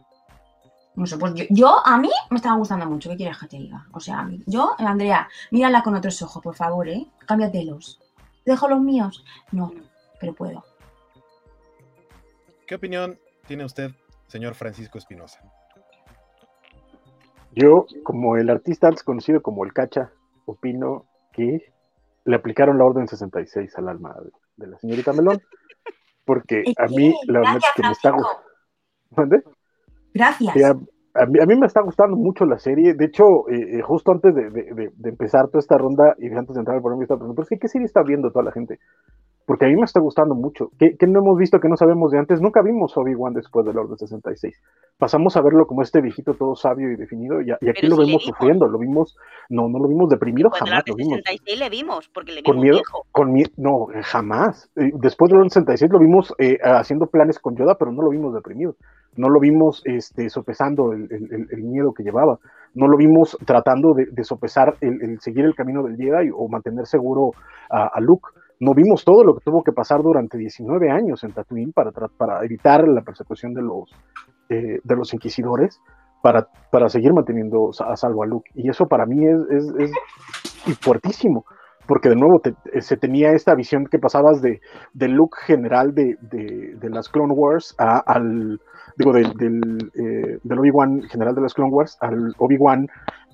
No 0.95 1.05
sé, 1.05 1.17
pues 1.17 1.33
yo, 1.35 1.45
yo- 1.49 1.87
a 1.87 1.97
mí 1.97 2.09
me 2.29 2.35
estaba 2.37 2.57
gustando 2.57 2.85
mucho, 2.85 3.09
¿qué 3.09 3.15
quieres 3.17 3.37
que 3.37 3.47
te 3.47 3.57
diga? 3.57 3.87
O 3.93 3.99
sea, 4.01 4.19
a 4.19 4.23
mí- 4.25 4.43
yo, 4.45 4.75
Andrea, 4.77 5.29
mírala 5.51 5.81
con 5.83 5.95
otros 5.95 6.21
ojos, 6.21 6.43
por 6.43 6.55
favor, 6.55 6.89
¿eh? 6.89 7.07
Cámbiatelos. 7.25 8.01
¿Dejo 8.45 8.67
los 8.67 8.81
míos? 8.81 9.23
No, 9.51 9.71
pero 10.19 10.33
puedo. 10.33 10.65
¿Qué 12.67 12.75
opinión 12.75 13.17
tiene 13.47 13.63
usted, 13.63 13.91
señor 14.27 14.55
Francisco 14.55 14.97
Espinosa? 14.97 15.39
Yo, 17.53 17.85
como 18.03 18.35
el 18.35 18.49
artista 18.49 18.87
antes 18.87 19.03
conocido 19.03 19.41
como 19.41 19.63
el 19.63 19.73
Cacha, 19.73 20.11
opino 20.51 21.05
que 21.33 21.73
le 22.25 22.35
aplicaron 22.35 22.77
la 22.77 22.85
orden 22.85 23.07
66 23.07 23.77
al 23.77 23.89
alma 23.89 24.15
de, 24.55 24.67
la 24.67 24.77
señorita 24.77 25.11
Melón, 25.13 25.41
porque 26.25 26.63
a 26.77 26.85
mí 26.87 27.13
la 27.27 27.39
verdad 27.39 27.57
es 27.57 27.63
que 27.75 27.81
me 27.81 27.91
está 27.91 28.11
gustando. 28.11 28.43
Gracias. 30.13 30.73
A, 31.13 31.23
a 31.23 31.25
mí, 31.25 31.39
a 31.41 31.45
mí 31.45 31.55
me 31.55 31.65
está 31.67 31.81
gustando 31.81 32.15
mucho 32.15 32.45
la 32.45 32.57
serie. 32.59 32.93
De 32.93 33.05
hecho, 33.05 33.49
eh, 33.49 33.79
eh, 33.79 33.81
justo 33.81 34.11
antes 34.11 34.33
de, 34.35 34.49
de- 34.49 34.73
de- 34.73 34.91
de 34.95 35.09
empezar 35.09 35.47
toda 35.47 35.59
esta 35.59 35.77
ronda 35.77 36.15
y 36.19 36.27
antes 36.29 36.53
de 36.53 36.59
entrar 36.59 36.75
al 36.77 36.81
programa, 36.81 37.01
yo 37.01 37.03
estaba 37.05 37.19
pensando, 37.19 37.35
"Pero 37.35 37.43
es 37.43 37.49
que, 37.49 37.59
¿qué 37.59 37.67
serie 37.67 37.85
está 37.85 38.01
viendo 38.03 38.31
toda 38.31 38.45
la 38.45 38.51
gente? 38.51 38.79
Porque 39.45 39.65
a 39.65 39.67
mí 39.67 39.75
me 39.75 39.83
está 39.85 39.99
gustando 39.99 40.35
mucho. 40.35 40.69
¿Qué, 40.77 40.95
qué 40.97 41.07
no 41.07 41.19
hemos 41.19 41.37
visto 41.37 41.59
que 41.59 41.67
no 41.67 41.75
sabemos 41.75 42.11
de 42.11 42.19
antes? 42.19 42.39
Nunca 42.41 42.61
vimos 42.61 42.95
Obi-Wan 42.95 43.33
después 43.33 43.65
del 43.65 43.77
Orden 43.77 43.97
66. 43.97 44.55
Pasamos 44.97 45.35
a 45.35 45.41
verlo 45.41 45.65
como 45.67 45.81
este 45.81 45.99
viejito 45.99 46.35
todo 46.35 46.55
sabio 46.55 46.91
y 46.91 46.95
definido, 46.95 47.41
y, 47.41 47.47
y 47.59 47.69
aquí 47.69 47.87
lo 47.87 47.97
le 47.97 48.05
vemos 48.05 48.23
sufriendo. 48.23 48.67
Lo 48.67 48.77
vimos, 48.77 49.17
no, 49.49 49.67
no 49.67 49.79
lo 49.79 49.87
vimos 49.87 50.09
deprimido, 50.09 50.49
Cuando 50.51 50.67
jamás 50.67 50.83
la 50.87 50.91
lo 50.91 50.95
vimos. 50.95 51.15
66 51.25 51.59
le 51.59 51.69
vimos, 51.69 52.09
porque 52.13 52.31
le 52.33 52.43
Con 52.43 52.53
vimos 52.57 52.63
miedo, 52.63 52.75
viejo. 52.77 53.05
con 53.11 53.33
mie- 53.33 53.51
no, 53.57 53.87
eh, 53.93 54.03
jamás. 54.03 54.69
Eh, 54.75 54.91
Después 54.95 55.31
del 55.31 55.41
66 55.49 55.91
lo 55.91 55.99
vimos 55.99 56.33
eh, 56.37 56.59
haciendo 56.63 57.07
planes 57.07 57.39
con 57.39 57.55
Yoda, 57.55 57.75
pero 57.77 57.91
no 57.91 58.03
lo 58.03 58.09
vimos 58.09 58.33
deprimido. 58.33 58.75
No 59.17 59.27
lo 59.29 59.39
vimos 59.39 59.81
este, 59.85 60.29
sopesando 60.29 60.93
el, 60.93 61.07
el- 61.11 61.33
el- 61.33 61.47
el 61.51 61.63
miedo 61.63 61.93
que 61.93 62.03
llevaba. 62.03 62.37
No 62.73 62.87
lo 62.87 62.95
vimos 62.95 63.37
tratando 63.45 63.93
de, 63.93 64.05
de 64.05 64.23
sopesar 64.23 64.75
el, 64.79 65.01
el 65.01 65.19
seguir 65.19 65.43
el 65.45 65.55
camino 65.55 65.83
del 65.83 65.97
Jedi 65.97 66.29
o 66.33 66.47
mantener 66.47 66.85
seguro 66.85 67.31
a, 67.69 67.87
a 67.87 67.99
Luke. 67.99 68.29
No 68.61 68.73
vimos 68.73 69.03
todo 69.03 69.23
lo 69.25 69.33
que 69.33 69.43
tuvo 69.43 69.63
que 69.63 69.73
pasar 69.73 70.01
durante 70.01 70.37
19 70.37 70.89
años 70.89 71.23
en 71.25 71.33
Tatooine 71.33 71.73
para, 71.73 71.91
para 71.91 72.45
evitar 72.45 72.87
la 72.87 73.01
persecución 73.01 73.53
de 73.53 73.61
los, 73.63 73.91
eh, 74.49 74.79
de 74.83 74.95
los 74.95 75.13
inquisidores, 75.13 75.79
para, 76.21 76.47
para 76.71 76.87
seguir 76.87 77.11
manteniendo 77.13 77.71
a 77.85 77.95
salvo 77.95 78.23
a 78.23 78.27
Luke. 78.27 78.49
Y 78.55 78.69
eso 78.69 78.85
para 78.85 79.05
mí 79.05 79.25
es, 79.25 79.39
es- 79.49 79.91
es 80.67 80.79
fuertísimo 80.79 81.43
porque 81.87 82.09
de 82.09 82.15
nuevo 82.15 82.39
te- 82.39 82.53
eh, 82.71 82.81
se 82.81 82.95
tenía 82.95 83.31
esta 83.31 83.55
visión 83.55 83.85
que 83.89 83.97
pasabas 83.97 84.41
de, 84.41 84.61
del 84.93 85.13
look 85.13 85.31
general 85.45 85.93
de, 85.95 86.15
de- 86.21 86.75
de 86.79 86.89
las 86.91 87.09
Clone 87.09 87.33
Wars 87.33 87.73
a- 87.79 88.03
al, 88.05 88.59
digo, 88.95 89.11
del, 89.11 89.33
del, 89.33 89.59
eh, 89.95 90.37
del 90.43 90.59
Obi-Wan 90.59 91.01
general 91.09 91.33
de 91.33 91.41
las 91.41 91.53
Clone 91.55 91.71
Wars 91.73 91.97
al 91.99 92.33
Obi-Wan, 92.37 92.85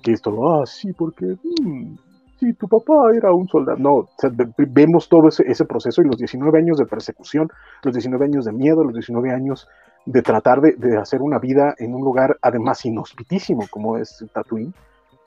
que 0.02 0.12
es 0.12 0.22
todo, 0.22 0.60
ah, 0.60 0.64
sí, 0.64 0.90
porque, 0.96 1.26
mm, 1.62 1.94
sí, 2.38 2.52
tu 2.54 2.68
papá 2.68 3.10
era 3.14 3.32
un 3.32 3.48
soldado. 3.48 3.78
No, 3.78 3.94
o 3.96 4.08
sea, 4.18 4.30
ve- 4.32 4.52
vemos 4.68 5.08
todo 5.08 5.28
ese, 5.28 5.44
ese 5.50 5.64
proceso 5.64 6.02
y 6.02 6.06
los 6.06 6.16
19 6.18 6.58
años 6.58 6.78
de 6.78 6.86
persecución, 6.86 7.48
los 7.82 7.94
19 7.94 8.24
años 8.26 8.44
de 8.44 8.52
miedo, 8.52 8.84
los 8.84 8.94
19 8.94 9.30
años 9.32 9.68
de 10.06 10.22
tratar 10.22 10.60
de, 10.60 10.72
de 10.76 10.96
hacer 10.96 11.20
una 11.22 11.38
vida 11.38 11.74
en 11.78 11.94
un 11.94 12.02
lugar 12.02 12.38
además 12.42 12.84
inhospitísimo 12.86 13.66
como 13.70 13.98
es 13.98 14.24
Tatooine 14.32 14.72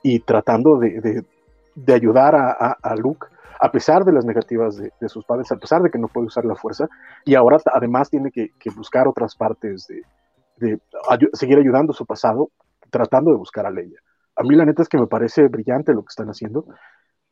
y 0.02 0.20
tratando 0.20 0.78
de, 0.78 1.00
de- 1.00 1.24
de 1.74 1.94
ayudar 1.94 2.34
a, 2.34 2.50
a- 2.52 2.78
a 2.82 2.96
Luke 2.96 3.26
a 3.60 3.70
pesar 3.70 4.04
de 4.04 4.12
las 4.12 4.24
negativas 4.24 4.76
de, 4.76 5.08
sus 5.08 5.24
padres, 5.24 5.52
a 5.52 5.56
pesar 5.56 5.82
de 5.82 5.90
que 5.90 5.98
no 5.98 6.08
puede 6.08 6.26
usar 6.26 6.44
la 6.44 6.56
fuerza 6.56 6.88
y 7.24 7.36
ahora 7.36 7.58
además 7.72 8.10
tiene 8.10 8.32
que, 8.32 8.50
que 8.58 8.70
buscar 8.70 9.06
otras 9.06 9.36
partes 9.36 9.86
de, 10.58 10.80
seguir 11.32 11.58
ayudando 11.58 11.92
su 11.92 12.06
pasado 12.06 12.50
tratando 12.90 13.30
de 13.30 13.36
buscar 13.38 13.66
a 13.66 13.70
Leia. 13.70 13.98
A 14.36 14.42
mí 14.42 14.54
la 14.54 14.64
neta 14.64 14.82
es 14.82 14.88
que 14.88 14.98
me 14.98 15.06
parece 15.06 15.48
brillante 15.48 15.92
lo 15.92 16.02
que 16.02 16.10
están 16.10 16.28
haciendo 16.28 16.66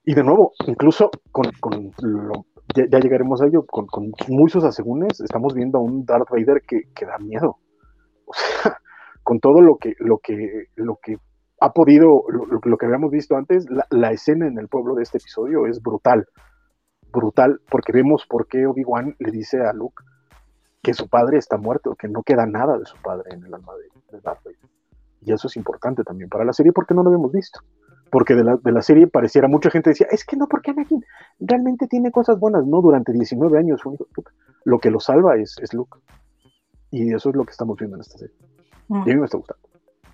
y 0.04 0.14
de 0.14 0.22
nuevo, 0.22 0.52
incluso 0.66 1.10
con, 1.30 1.46
ya, 2.74 2.98
llegaremos 2.98 3.42
a 3.42 3.46
ello, 3.46 3.64
con, 3.66 3.86
con 3.86 4.12
muchos 4.28 4.64
asegúnes, 4.64 5.20
estamos 5.20 5.54
viendo 5.54 5.78
a 5.78 5.82
un 5.82 6.04
Darth 6.04 6.30
Vader 6.30 6.62
que, 6.66 7.06
da 7.06 7.18
miedo. 7.18 7.56
O 8.24 8.32
sea, 8.32 8.76
con 9.22 9.40
todo 9.40 9.60
lo 9.60 9.76
que, 9.76 9.94
lo 9.98 10.18
que, 10.18 10.66
lo 10.76 10.96
que 11.02 11.16
ha 11.60 11.72
podido, 11.72 12.24
lo, 12.28 12.76
que 12.78 12.86
habíamos 12.86 13.10
visto 13.10 13.36
antes, 13.36 13.66
la, 13.68 13.86
la 13.90 14.12
escena 14.12 14.46
en 14.46 14.58
el 14.58 14.68
pueblo 14.68 14.94
de 14.94 15.02
este 15.02 15.18
episodio 15.18 15.66
es 15.66 15.82
brutal. 15.82 16.26
Brutal, 17.12 17.60
porque 17.70 17.92
vemos 17.92 18.24
por 18.26 18.46
qué 18.46 18.66
Obi-Wan 18.66 19.16
le 19.18 19.30
dice 19.30 19.58
a 19.58 19.72
Luke 19.72 20.02
que 20.82 20.94
su 20.94 21.08
padre 21.08 21.36
está 21.36 21.58
muerto, 21.58 21.94
que 21.98 22.08
no 22.08 22.22
queda 22.22 22.46
nada 22.46 22.78
de 22.78 22.86
su 22.86 22.96
padre 23.02 23.34
en 23.34 23.44
el 23.44 23.52
alma 23.52 23.74
de, 23.74 24.16
de 24.16 24.22
Darth 24.22 24.42
Vader. 24.44 24.70
Y 25.20 25.32
eso 25.32 25.48
es 25.48 25.56
importante 25.56 26.02
también 26.04 26.30
para 26.30 26.44
la 26.44 26.54
serie 26.54 26.72
porque 26.72 26.94
no 26.94 27.02
lo 27.02 27.10
habíamos 27.10 27.32
visto. 27.32 27.60
Porque 28.10 28.34
de 28.34 28.44
la, 28.44 28.56
de 28.56 28.72
la 28.72 28.82
serie 28.82 29.06
pareciera, 29.06 29.46
mucha 29.48 29.70
gente 29.70 29.90
decía, 29.90 30.06
es 30.10 30.24
que 30.24 30.36
no, 30.36 30.48
porque 30.48 30.70
Anakin 30.72 31.04
realmente 31.38 31.86
tiene 31.86 32.10
cosas 32.10 32.38
buenas. 32.38 32.66
No, 32.66 32.80
durante 32.82 33.12
19 33.12 33.58
años 33.58 33.80
fue 33.82 33.90
un 33.92 33.94
hijo 33.96 34.04
de 34.04 34.14
puta. 34.14 34.30
Lo 34.64 34.78
que 34.80 34.90
lo 34.90 35.00
salva 35.00 35.36
es, 35.36 35.56
es 35.62 35.72
Luke. 35.74 35.98
Y 36.90 37.14
eso 37.14 37.30
es 37.30 37.36
lo 37.36 37.44
que 37.44 37.52
estamos 37.52 37.76
viendo 37.78 37.96
en 37.96 38.00
esta 38.02 38.18
serie. 38.18 38.34
Mm, 38.88 38.96
Y 39.06 39.10
a 39.10 39.14
mí 39.14 39.20
me 39.20 39.24
está 39.26 39.36
gustando. 39.38 39.68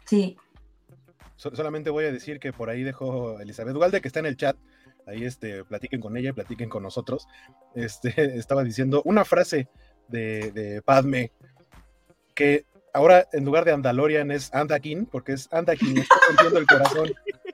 Sí, 0.05 0.37
So- 1.37 1.55
solamente 1.55 1.91
voy 1.91 2.05
a 2.07 2.13
decir 2.13 2.39
que 2.41 2.53
por 2.53 2.71
ahí 2.71 2.83
dejó 2.83 3.39
Elizabeth 3.41 3.75
Ugalde, 3.77 4.01
que 4.01 4.09
está 4.09 4.21
en 4.21 4.27
el 4.27 4.37
chat. 4.37 4.57
Ahí 5.07 5.25
este, 5.25 5.65
platiquen 5.65 6.01
con 6.01 6.17
ella, 6.17 6.33
platiquen 6.33 6.69
con 6.69 6.83
nosotros. 6.83 7.29
Este, 7.75 8.09
estaba 8.39 8.65
diciendo 8.65 9.03
una 9.05 9.25
frase 9.25 9.69
de, 10.09 10.51
de 10.53 10.83
Padme 10.83 11.33
que 12.35 12.65
ahora 12.93 13.27
en 13.33 13.45
lugar 13.45 13.65
de 13.65 13.73
Andalorian 13.73 14.31
es 14.31 14.53
Andakin, 14.55 15.07
porque 15.07 15.33
es 15.33 15.53
Andakin, 15.53 15.95
me 15.95 16.01
está 16.01 16.15
rompiendo 16.29 16.59
el 16.59 16.67
corazón. 16.67 17.09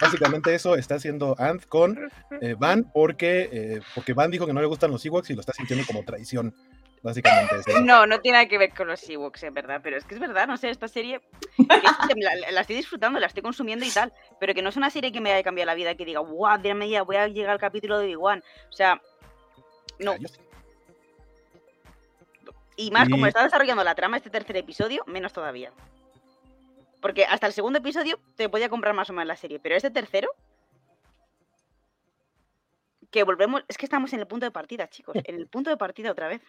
Básicamente 0.00 0.54
eso 0.54 0.74
está 0.76 0.96
haciendo 0.96 1.34
Ant 1.38 1.66
con 1.66 2.10
eh, 2.40 2.54
Van 2.58 2.90
porque, 2.92 3.48
eh, 3.52 3.80
porque 3.94 4.12
Van 4.12 4.30
dijo 4.30 4.46
que 4.46 4.52
no 4.52 4.60
le 4.60 4.66
gustan 4.66 4.90
los 4.90 5.04
Ewoks 5.04 5.30
y 5.30 5.34
lo 5.34 5.40
está 5.40 5.52
sintiendo 5.52 5.86
como 5.86 6.04
traición. 6.04 6.54
Básicamente 7.02 7.56
eso. 7.56 7.80
No, 7.82 8.06
no 8.06 8.18
tiene 8.20 8.38
nada 8.38 8.48
que 8.48 8.56
ver 8.56 8.72
con 8.72 8.86
los 8.86 9.06
Ewoks, 9.06 9.42
en 9.42 9.52
verdad. 9.52 9.80
Pero 9.82 9.98
es 9.98 10.04
que 10.04 10.14
es 10.14 10.20
verdad, 10.20 10.46
no 10.46 10.56
sé, 10.56 10.70
esta 10.70 10.88
serie. 10.88 11.20
la, 11.58 12.50
la 12.50 12.60
estoy 12.62 12.76
disfrutando, 12.76 13.20
la 13.20 13.26
estoy 13.26 13.42
consumiendo 13.42 13.84
y 13.84 13.90
tal. 13.90 14.10
Pero 14.40 14.54
que 14.54 14.62
no 14.62 14.70
es 14.70 14.76
una 14.76 14.88
serie 14.88 15.12
que 15.12 15.20
me 15.20 15.30
haya 15.30 15.42
cambiado 15.42 15.66
la 15.66 15.74
vida, 15.74 15.94
que 15.96 16.06
diga, 16.06 16.20
guau, 16.20 16.58
dígame 16.62 16.88
ya, 16.88 17.02
voy 17.02 17.16
a 17.16 17.28
llegar 17.28 17.50
al 17.50 17.58
capítulo 17.58 17.98
de 17.98 18.06
Obi-Wan. 18.06 18.42
O 18.70 18.72
sea, 18.72 19.02
no. 19.98 20.12
Ah. 20.12 20.16
Y 22.76 22.90
más, 22.90 23.08
como 23.08 23.26
está 23.26 23.44
desarrollando 23.44 23.84
la 23.84 23.94
trama 23.94 24.16
este 24.16 24.30
tercer 24.30 24.56
episodio, 24.56 25.04
menos 25.06 25.32
todavía. 25.32 25.72
Porque 27.04 27.26
hasta 27.26 27.46
el 27.46 27.52
segundo 27.52 27.80
episodio 27.80 28.18
te 28.34 28.48
podía 28.48 28.70
comprar 28.70 28.94
más 28.94 29.10
o 29.10 29.12
menos 29.12 29.26
la 29.28 29.36
serie, 29.36 29.60
pero 29.62 29.76
este 29.76 29.90
tercero. 29.90 30.26
Que 33.10 33.24
volvemos. 33.24 33.62
Es 33.68 33.76
que 33.76 33.84
estamos 33.84 34.14
en 34.14 34.20
el 34.20 34.26
punto 34.26 34.46
de 34.46 34.50
partida, 34.50 34.88
chicos. 34.88 35.14
En 35.24 35.34
el 35.34 35.46
punto 35.46 35.68
de 35.68 35.76
partida 35.76 36.10
otra 36.10 36.28
vez. 36.28 36.40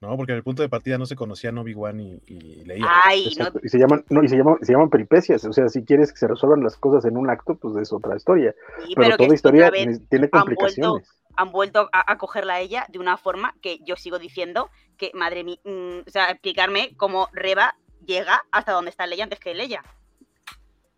No, 0.00 0.16
porque 0.16 0.32
en 0.32 0.38
el 0.38 0.42
punto 0.42 0.62
de 0.62 0.68
partida 0.68 0.98
no 0.98 1.06
se 1.06 1.14
conocían 1.14 1.56
Obi-Wan 1.56 2.00
y, 2.00 2.20
y 2.26 2.64
Leia. 2.64 2.84
Ay, 3.04 3.26
no. 3.26 3.30
Exacto. 3.30 3.60
Y 3.62 3.68
se 3.68 3.78
llaman, 3.78 4.04
no, 4.08 4.24
y 4.24 4.28
se 4.28 4.36
llaman, 4.36 4.56
se 4.60 4.72
llaman 4.72 4.90
peripecias. 4.90 5.44
O 5.44 5.52
sea, 5.52 5.68
si 5.68 5.84
quieres 5.84 6.10
que 6.12 6.18
se 6.18 6.26
resuelvan 6.26 6.64
las 6.64 6.76
cosas 6.76 7.04
en 7.04 7.16
un 7.16 7.30
acto, 7.30 7.54
pues 7.54 7.76
es 7.76 7.92
otra 7.92 8.16
historia. 8.16 8.52
sí, 8.84 8.92
Pero, 8.96 9.16
que 9.16 9.22
toda 9.24 9.34
historia 9.36 9.70
tiene 9.70 10.00
han 10.10 10.28
complicaciones. 10.30 11.08
han 11.36 11.52
vuelto 11.52 11.88
a, 11.92 12.10
a 12.10 12.18
cogerla 12.18 12.54
a 12.54 12.60
ella 12.60 12.86
de 12.88 12.98
una 12.98 13.18
forma 13.18 13.54
que 13.62 13.78
yo 13.84 13.94
sigo 13.94 14.18
diciendo 14.18 14.68
que, 14.96 15.12
madre 15.14 15.44
mía, 15.44 15.60
mm, 15.62 16.08
o 16.08 16.10
sea, 16.10 16.30
explicarme 16.30 16.96
cómo 16.96 17.28
Reba 17.32 17.76
llega 18.04 18.42
hasta 18.50 18.72
donde 18.72 18.90
está 18.90 19.06
Leia 19.06 19.24
antes 19.24 19.38
que 19.40 19.54
Leia. 19.54 19.82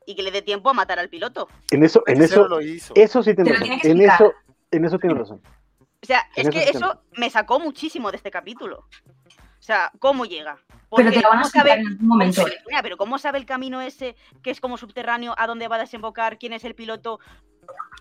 Y 0.07 0.15
que 0.15 0.23
le 0.23 0.31
dé 0.31 0.43
tiempo 0.43 0.71
a 0.71 0.73
matar 0.73 0.99
al 0.99 1.09
piloto. 1.09 1.49
En 1.71 1.83
eso, 1.85 2.03
en 2.07 2.23
eso, 2.23 2.47
lo 2.47 2.61
hizo. 2.61 2.95
eso 2.97 3.23
sí 3.23 3.35
tiene 3.35 3.51
Te 3.53 3.59
lo 3.59 3.67
razón. 3.67 3.81
En 3.91 4.01
eso, 4.01 4.33
en 4.71 4.85
eso 4.85 4.99
tiene 4.99 5.15
razón. 5.17 5.43
O 6.03 6.07
sea, 6.07 6.23
En 6.37 6.47
es 6.47 6.55
que 6.55 6.63
eso 6.71 7.03
me 7.17 7.29
sacó 7.31 7.59
muchísimo 7.59 8.11
de 8.13 8.17
este 8.19 8.31
capítulo. 8.31 8.87
O 9.27 9.63
sea, 9.67 9.91
¿cómo 9.99 10.25
llega? 10.25 10.59
pero 10.95 11.11
te 11.11 11.21
lo 11.21 11.29
van 11.29 11.39
a 11.41 11.43
¿cómo 11.43 11.43
explicar 11.43 11.67
sabe- 11.69 11.81
en 11.81 11.87
algún 11.89 12.07
momento. 12.07 12.43
Pero, 12.45 12.57
mira, 12.69 12.83
pero 12.83 12.97
¿cómo 12.97 13.19
sabe 13.19 13.39
el 13.39 13.47
camino 13.47 13.81
ese 13.81 14.15
que 14.45 14.51
es 14.53 14.61
como 14.61 14.77
subterráneo 14.79 15.35
a 15.37 15.47
dónde 15.49 15.67
va 15.67 15.75
a 15.77 15.81
desembocar? 15.81 16.39
¿Quién 16.39 16.53
es 16.53 16.65
el 16.65 16.77
piloto? 16.77 17.19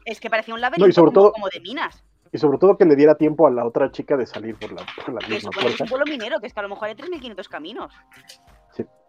Es 0.06 0.20
que 0.20 0.30
parecía 0.30 0.54
un 0.54 0.62
laberinto 0.62 0.92
sobre 0.94 1.12
como, 1.12 1.22
todo- 1.24 1.32
como 1.32 1.48
de 1.50 1.60
minas. 1.62 2.04
Y 2.32 2.38
sobre 2.38 2.60
todo 2.60 2.78
que 2.78 2.86
le 2.86 2.96
diera 2.96 3.16
tiempo 3.16 3.48
a 3.48 3.52
la 3.52 3.66
otra 3.66 3.92
chica 3.92 4.16
de 4.18 4.28
salir 4.28 4.56
por 4.58 4.72
la, 4.74 4.86
por 5.04 5.20
la 5.20 5.28
misma 5.28 5.50
que 5.50 5.60
es 5.60 5.64
puerta. 5.66 5.84
un 5.86 5.90
pueblo 5.90 6.06
minero, 6.06 6.40
que 6.40 6.48
es 6.48 6.54
que 6.54 6.60
a 6.60 6.64
lo 6.64 6.70
mejor 6.70 6.90
hay 6.90 6.96
3.500 6.96 7.48
caminos. 7.48 7.94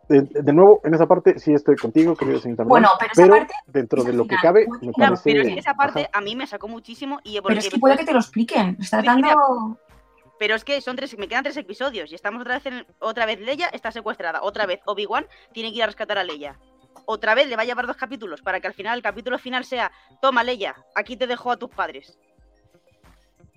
De, 0.08 0.22
de 0.22 0.52
nuevo, 0.52 0.80
en 0.84 0.94
esa 0.94 1.06
parte 1.06 1.38
sí 1.38 1.52
estoy 1.52 1.74
contigo, 1.76 2.14
querido 2.14 2.38
señor 2.38 2.64
Bueno, 2.68 2.90
pero 3.00 3.12
esa 3.12 3.26
parte 3.26 3.54
dentro 3.66 4.04
de 4.04 4.12
lo 4.12 4.22
que 4.22 4.36
final. 4.36 4.42
cabe, 4.42 4.66
me 4.80 4.92
Claro, 4.92 5.14
parece... 5.14 5.22
pero 5.24 5.42
es 5.42 5.48
que 5.54 5.58
esa 5.58 5.74
parte 5.74 6.00
ajá. 6.02 6.10
a 6.12 6.20
mí 6.20 6.36
me 6.36 6.46
sacó 6.46 6.68
muchísimo 6.68 7.18
y 7.24 7.40
Pero 7.40 7.58
es 7.58 7.68
que 7.68 7.78
puede 7.78 7.96
que 7.96 8.04
te 8.04 8.12
lo 8.12 8.20
expliquen. 8.20 8.76
Está 8.80 9.02
dando. 9.02 9.78
Pero 10.38 10.54
es 10.54 10.64
que 10.64 10.80
son 10.80 10.96
tres, 10.96 11.16
me 11.18 11.28
quedan 11.28 11.42
tres 11.44 11.56
episodios 11.56 12.12
y 12.12 12.14
estamos 12.14 12.42
otra 12.42 12.54
vez 12.56 12.66
en, 12.66 12.86
otra 13.00 13.26
vez 13.26 13.40
Leia 13.40 13.68
está 13.68 13.90
secuestrada, 13.90 14.42
otra 14.42 14.66
vez 14.66 14.80
Obi-Wan 14.86 15.26
tiene 15.52 15.70
que 15.70 15.76
ir 15.78 15.82
a 15.82 15.86
rescatar 15.86 16.18
a 16.18 16.24
Leia. 16.24 16.58
Otra 17.06 17.34
vez 17.34 17.48
le 17.48 17.56
va 17.56 17.62
a 17.62 17.64
llevar 17.64 17.86
dos 17.86 17.96
capítulos 17.96 18.42
para 18.42 18.60
que 18.60 18.66
al 18.66 18.74
final 18.74 18.96
el 18.98 19.02
capítulo 19.02 19.38
final 19.38 19.64
sea, 19.64 19.90
toma 20.20 20.44
Leia, 20.44 20.76
aquí 20.94 21.16
te 21.16 21.26
dejo 21.26 21.50
a 21.50 21.56
tus 21.56 21.70
padres. 21.70 22.18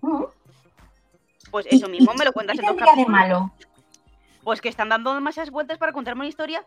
Mm. 0.01 0.24
Pues 1.51 1.65
eso 1.70 1.89
mismo 1.89 2.13
me 2.18 2.25
lo 2.25 2.32
cuentas 2.32 2.58
¿qué 2.58 2.65
en 2.65 2.68
dos 2.68 2.77
tendría 2.77 2.96
de 2.96 3.06
capítulos. 3.06 3.29
malo? 3.29 3.51
Pues 4.50 4.62
que 4.62 4.70
están 4.70 4.89
dando 4.89 5.13
demasiadas 5.13 5.51
vueltas 5.51 5.77
para 5.77 5.91
contarme 5.91 6.22
una 6.22 6.27
historia 6.27 6.63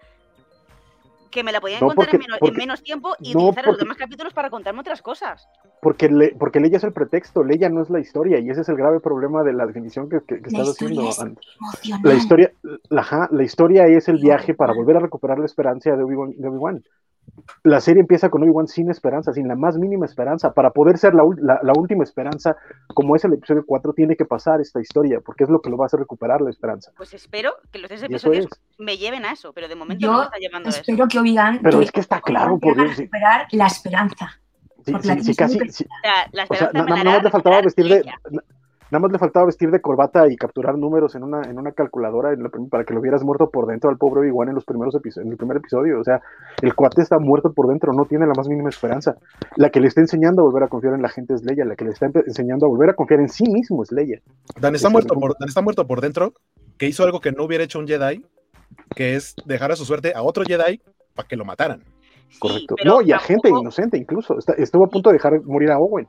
que 1.32 1.42
me 1.42 1.50
la 1.50 1.60
podían 1.60 1.80
No, 1.80 1.88
contar 1.88 2.04
porque- 2.04 2.16
en, 2.16 2.20
menos, 2.20 2.36
en 2.36 2.38
porque- 2.38 2.56
menos 2.58 2.82
tiempo 2.84 3.16
y 3.20 3.34
no, 3.34 3.40
utilizar 3.40 3.66
los 3.66 3.76
demás 3.76 3.96
capítulos 3.96 4.32
para 4.32 4.50
contarme 4.50 4.78
otras 4.82 5.02
cosas. 5.02 5.48
Porque, 5.80 6.08
le, 6.08 6.28
porque 6.38 6.60
Leia 6.60 6.76
es 6.76 6.84
el 6.84 6.92
pretexto, 6.92 7.42
Leia 7.42 7.68
no 7.70 7.82
es 7.82 7.90
la 7.90 7.98
historia, 7.98 8.38
y 8.38 8.48
ese 8.50 8.60
es 8.60 8.68
el 8.68 8.76
grave 8.76 9.00
problema 9.00 9.42
de 9.42 9.52
la 9.52 9.66
definición 9.66 10.08
que, 10.08 10.20
que- 10.20 10.40
que 10.40 10.50
La 10.52 10.58
estás 10.60 10.76
haciendo. 10.76 11.08
es. 11.08 11.18
La 12.04 12.14
historia, 12.14 12.52
la, 12.88 13.28
la 13.32 13.42
historia 13.42 13.86
es 13.86 14.06
el 14.08 14.18
viaje 14.18 14.54
para 14.54 14.74
volver 14.74 14.98
a 14.98 15.00
recuperar 15.00 15.40
la 15.40 15.46
esperanza 15.46 15.90
de 15.96 16.04
Obi-Wan. 16.04 16.34
de 16.36 16.48
Obi-Wan. 16.48 16.84
La 17.64 17.80
serie 17.80 18.00
empieza 18.00 18.28
con 18.28 18.42
Obi-Wan 18.42 18.68
sin 18.68 18.90
esperanza, 18.90 19.32
sin 19.32 19.48
la 19.48 19.56
más 19.56 19.78
mínima 19.78 20.04
esperanza. 20.06 20.52
Para 20.52 20.70
poder 20.70 20.98
ser 20.98 21.14
la, 21.14 21.22
ul- 21.24 21.38
la- 21.40 21.60
la 21.62 21.72
última 21.76 22.04
esperanza, 22.04 22.56
como 22.94 23.16
es 23.16 23.24
el 23.24 23.32
episodio 23.32 23.64
4, 23.66 23.92
tiene 23.94 24.16
que 24.16 24.24
pasar 24.24 24.60
esta 24.60 24.80
historia, 24.80 25.20
porque 25.24 25.44
es 25.44 25.50
lo 25.50 25.60
que 25.60 25.70
lo 25.70 25.76
va 25.76 25.84
a 25.84 25.86
hacer 25.86 25.98
recuperar 26.00 26.40
la 26.42 26.50
esperanza. 26.50 26.92
Pues 26.96 27.14
espero 27.14 27.54
que 27.70 27.78
los 27.78 27.88
tres 27.88 28.02
episodios 28.02 28.46
es. 28.46 28.60
me 28.78 28.98
lleven 28.98 29.24
a 29.24 29.32
eso, 29.32 29.52
pero 29.52 29.66
de 29.68 29.74
momento 29.76 30.02
Yo 30.02 30.12
no 30.12 30.18
me 30.18 30.24
está 30.24 30.38
llevando 30.38 30.68
a 30.68 30.70
eso. 30.70 30.80
Espero 30.80 31.08
que 31.08 31.18
Obi-Wan. 31.18 31.60
Pero 31.62 31.80
es 31.80 31.90
que 31.90 32.00
está 32.00 32.20
claro, 32.20 32.58
por 32.58 32.74
Dios, 32.76 32.90
sí. 32.96 33.02
recuperar 33.02 33.46
la 33.52 33.66
esperanza. 33.66 34.30
Sí, 34.84 34.92
sí, 35.22 35.34
casi, 35.36 35.58
sí, 35.70 35.84
O 35.84 35.88
sea, 36.02 36.12
la 36.32 36.42
o 36.44 36.46
sea, 36.54 36.66
esperanza 36.66 36.72
na- 36.72 36.84
me 36.84 36.90
na- 36.90 36.96
la 36.96 37.04
nada 37.04 37.16
más 37.16 37.24
le 37.24 37.30
faltaba 37.30 37.60
vestir 37.62 37.84
de, 37.84 37.90
Leia. 38.00 38.20
Na- 38.92 38.98
nada 38.98 39.00
más 39.00 39.12
le 39.12 39.18
faltaba 39.18 39.46
vestir 39.46 39.70
de 39.70 39.80
corbata 39.80 40.28
y 40.28 40.36
capturar 40.36 40.76
números 40.78 41.14
en 41.14 41.24
una, 41.24 41.42
en 41.42 41.58
una 41.58 41.72
calculadora 41.72 42.32
en 42.32 42.42
la 42.42 42.48
prim- 42.50 42.68
para 42.68 42.84
que 42.84 42.94
lo 42.94 43.00
hubieras 43.00 43.24
muerto 43.24 43.50
por 43.50 43.66
dentro 43.66 43.90
al 43.90 43.96
pobre 43.98 44.20
Obi-Wan 44.20 44.48
en 44.50 44.54
los 44.54 44.64
primeros 44.64 44.94
episodios, 44.94 45.26
en 45.26 45.32
el 45.32 45.38
primer 45.38 45.56
episodio. 45.56 45.98
O 46.00 46.04
sea, 46.04 46.20
el 46.62 46.74
cuate 46.74 47.02
está 47.02 47.18
muerto 47.18 47.52
por 47.52 47.68
dentro, 47.68 47.92
no 47.92 48.04
tiene 48.04 48.26
la 48.26 48.34
más 48.36 48.48
mínima 48.48 48.68
esperanza. 48.68 49.16
La 49.56 49.70
que 49.70 49.80
le 49.80 49.88
está 49.88 50.00
enseñando 50.00 50.42
a 50.42 50.44
volver 50.44 50.62
a 50.64 50.68
confiar 50.68 50.94
en 50.94 51.02
la 51.02 51.08
gente 51.08 51.34
es 51.34 51.42
Leia, 51.44 51.64
la 51.64 51.74
que 51.76 51.84
le 51.84 51.90
está 51.92 52.06
enseñando 52.26 52.66
a 52.66 52.68
volver 52.68 52.90
a 52.90 52.94
confiar 52.94 53.20
en 53.20 53.28
sí 53.28 53.44
mismo 53.50 53.82
es 53.82 53.90
Leia. 53.92 54.20
Dan 54.60 54.74
está, 54.74 54.88
muerto 54.90 55.14
por, 55.14 55.36
Dan 55.38 55.48
está 55.48 55.62
muerto 55.62 55.86
por 55.86 56.00
dentro, 56.00 56.32
que 56.78 56.86
hizo 56.86 57.02
algo 57.04 57.20
que 57.20 57.32
no 57.32 57.44
hubiera 57.44 57.64
hecho 57.64 57.78
un 57.78 57.86
Jedi, 57.88 58.24
que 58.94 59.16
es 59.16 59.34
dejar 59.46 59.72
a 59.72 59.76
su 59.76 59.84
suerte 59.84 60.12
a 60.14 60.22
otro 60.22 60.44
Jedi 60.44 60.80
para 61.14 61.26
que 61.28 61.36
lo 61.36 61.44
mataran. 61.44 61.80
Sí, 62.28 62.38
Correcto. 62.38 62.76
no, 62.84 63.02
y 63.02 63.12
a 63.12 63.16
tampoco- 63.18 63.26
gente 63.26 63.48
inocente 63.50 63.98
incluso. 63.98 64.38
Está- 64.38 64.54
estuvo 64.54 64.84
a 64.84 64.88
punto 64.88 65.10
de 65.10 65.14
dejar 65.14 65.42
morir 65.44 65.70
a 65.70 65.78
Owen. 65.78 66.06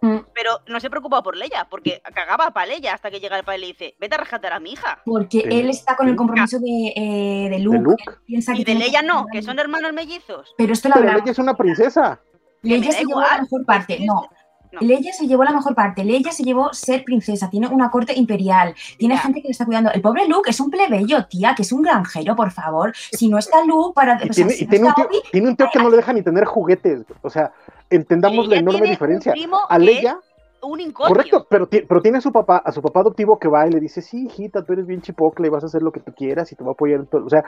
Mm, 0.00 0.18
Pero 0.34 0.60
no 0.68 0.78
se 0.80 0.90
preocupa 0.90 1.22
por 1.22 1.36
Leia, 1.36 1.66
porque 1.68 2.00
cagaba 2.14 2.50
para 2.52 2.66
Leia 2.66 2.94
hasta 2.94 3.10
que 3.10 3.18
llega 3.20 3.36
el 3.36 3.44
padre 3.44 3.58
y 3.58 3.60
le 3.62 3.66
dice, 3.68 3.94
vete 3.98 4.14
a 4.14 4.18
rescatar 4.18 4.52
a 4.52 4.60
mi 4.60 4.72
hija. 4.72 5.00
Porque 5.04 5.40
él 5.40 5.68
está 5.70 5.96
con 5.96 6.08
el 6.08 6.14
compromiso 6.16 6.58
de, 6.60 6.92
eh, 6.94 7.48
de 7.50 7.58
Luke. 7.58 7.78
Luke. 7.78 8.04
Él 8.06 8.14
piensa 8.26 8.54
Y 8.54 8.64
que 8.64 8.72
de 8.72 8.78
Leia 8.78 9.02
no, 9.02 9.26
que 9.32 9.42
son 9.42 9.56
Luke. 9.56 9.62
hermanos 9.62 9.92
mellizos. 9.92 10.54
Pero 10.56 10.72
esto 10.72 10.88
lo 10.88 10.94
Pero 10.94 11.06
hablamos. 11.06 11.22
Leia 11.24 11.32
es 11.32 11.38
una 11.38 11.54
princesa. 11.56 12.20
Leia 12.62 12.92
se 12.92 13.04
llevó 13.04 13.20
la 13.20 13.40
mejor 13.40 13.64
parte. 13.66 13.98
No, 14.04 14.28
no. 14.70 14.80
Leia 14.80 15.12
se 15.12 15.26
llevó 15.26 15.42
la 15.44 15.52
mejor 15.52 15.74
parte. 15.74 16.04
Leia 16.04 16.30
se 16.30 16.44
llevó 16.44 16.72
ser 16.74 17.02
princesa. 17.02 17.48
Tiene 17.50 17.66
una 17.68 17.90
corte 17.90 18.12
imperial. 18.16 18.74
Tiene 18.98 19.14
Ya. 19.16 19.20
gente 19.22 19.40
que 19.42 19.48
le 19.48 19.52
está 19.52 19.64
cuidando. 19.64 19.90
El 19.92 20.00
pobre 20.02 20.28
Luke 20.28 20.50
es 20.50 20.60
un 20.60 20.70
plebeyo, 20.70 21.24
tía, 21.26 21.54
que 21.56 21.62
es 21.62 21.72
un 21.72 21.82
granjero, 21.82 22.36
por 22.36 22.50
favor. 22.52 22.92
Si 22.94 23.28
no 23.28 23.38
está 23.38 23.64
Luke 23.64 23.94
para. 23.94 24.12
Y 24.24 24.28
o 24.28 24.32
sea, 24.32 24.46
tiene, 24.46 24.50
si 24.52 24.64
y 24.64 24.66
no 24.66 24.70
tiene 24.70 24.84
un 24.84 24.90
está 24.90 24.94
tío, 25.08 25.18
Obi, 25.20 25.28
tiene 25.32 25.48
un 25.48 25.56
tío 25.56 25.66
que 25.72 25.78
no 25.80 25.90
le 25.90 25.96
deja 25.96 26.12
ni 26.12 26.22
tener 26.22 26.44
juguetes. 26.44 27.04
O 27.22 27.30
sea, 27.30 27.52
entendamos 27.90 28.48
la 28.48 28.56
enorme 28.56 28.88
diferencia. 28.88 29.32
primo 29.32 29.58
A 29.68 29.78
que 29.78 29.84
Leia, 29.84 30.18
Un 30.62 30.80
incordio. 30.80 31.14
correcto, 31.14 31.46
pero, 31.48 31.68
pero 31.68 32.00
tiene 32.02 32.18
a 32.18 32.20
su 32.20 32.32
papá, 32.32 32.58
a 32.58 32.72
su 32.72 32.82
papá 32.82 33.00
adoptivo 33.00 33.38
que 33.38 33.48
va 33.48 33.66
y 33.66 33.70
le 33.70 33.80
dice, 33.80 34.02
sí, 34.02 34.24
hijita, 34.26 34.64
tú 34.64 34.72
eres 34.72 34.86
bien 34.86 35.00
chipocle 35.02 35.46
y 35.46 35.50
vas 35.50 35.62
a 35.62 35.66
hacer 35.66 35.82
lo 35.82 35.92
que 35.92 36.00
tú 36.00 36.12
quieras 36.12 36.50
y 36.52 36.56
te 36.56 36.64
va 36.64 36.70
a 36.70 36.72
apoyar 36.72 37.00
en 37.00 37.06
todo. 37.06 37.24
O 37.24 37.30
sea, 37.30 37.44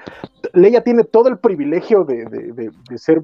Leia 0.52 0.82
tiene 0.82 1.04
todo 1.04 1.28
el 1.28 1.38
privilegio 1.38 2.04
de, 2.04 2.24
de- 2.26 2.52
de- 2.52 2.70
de 2.88 2.98
ser 2.98 3.22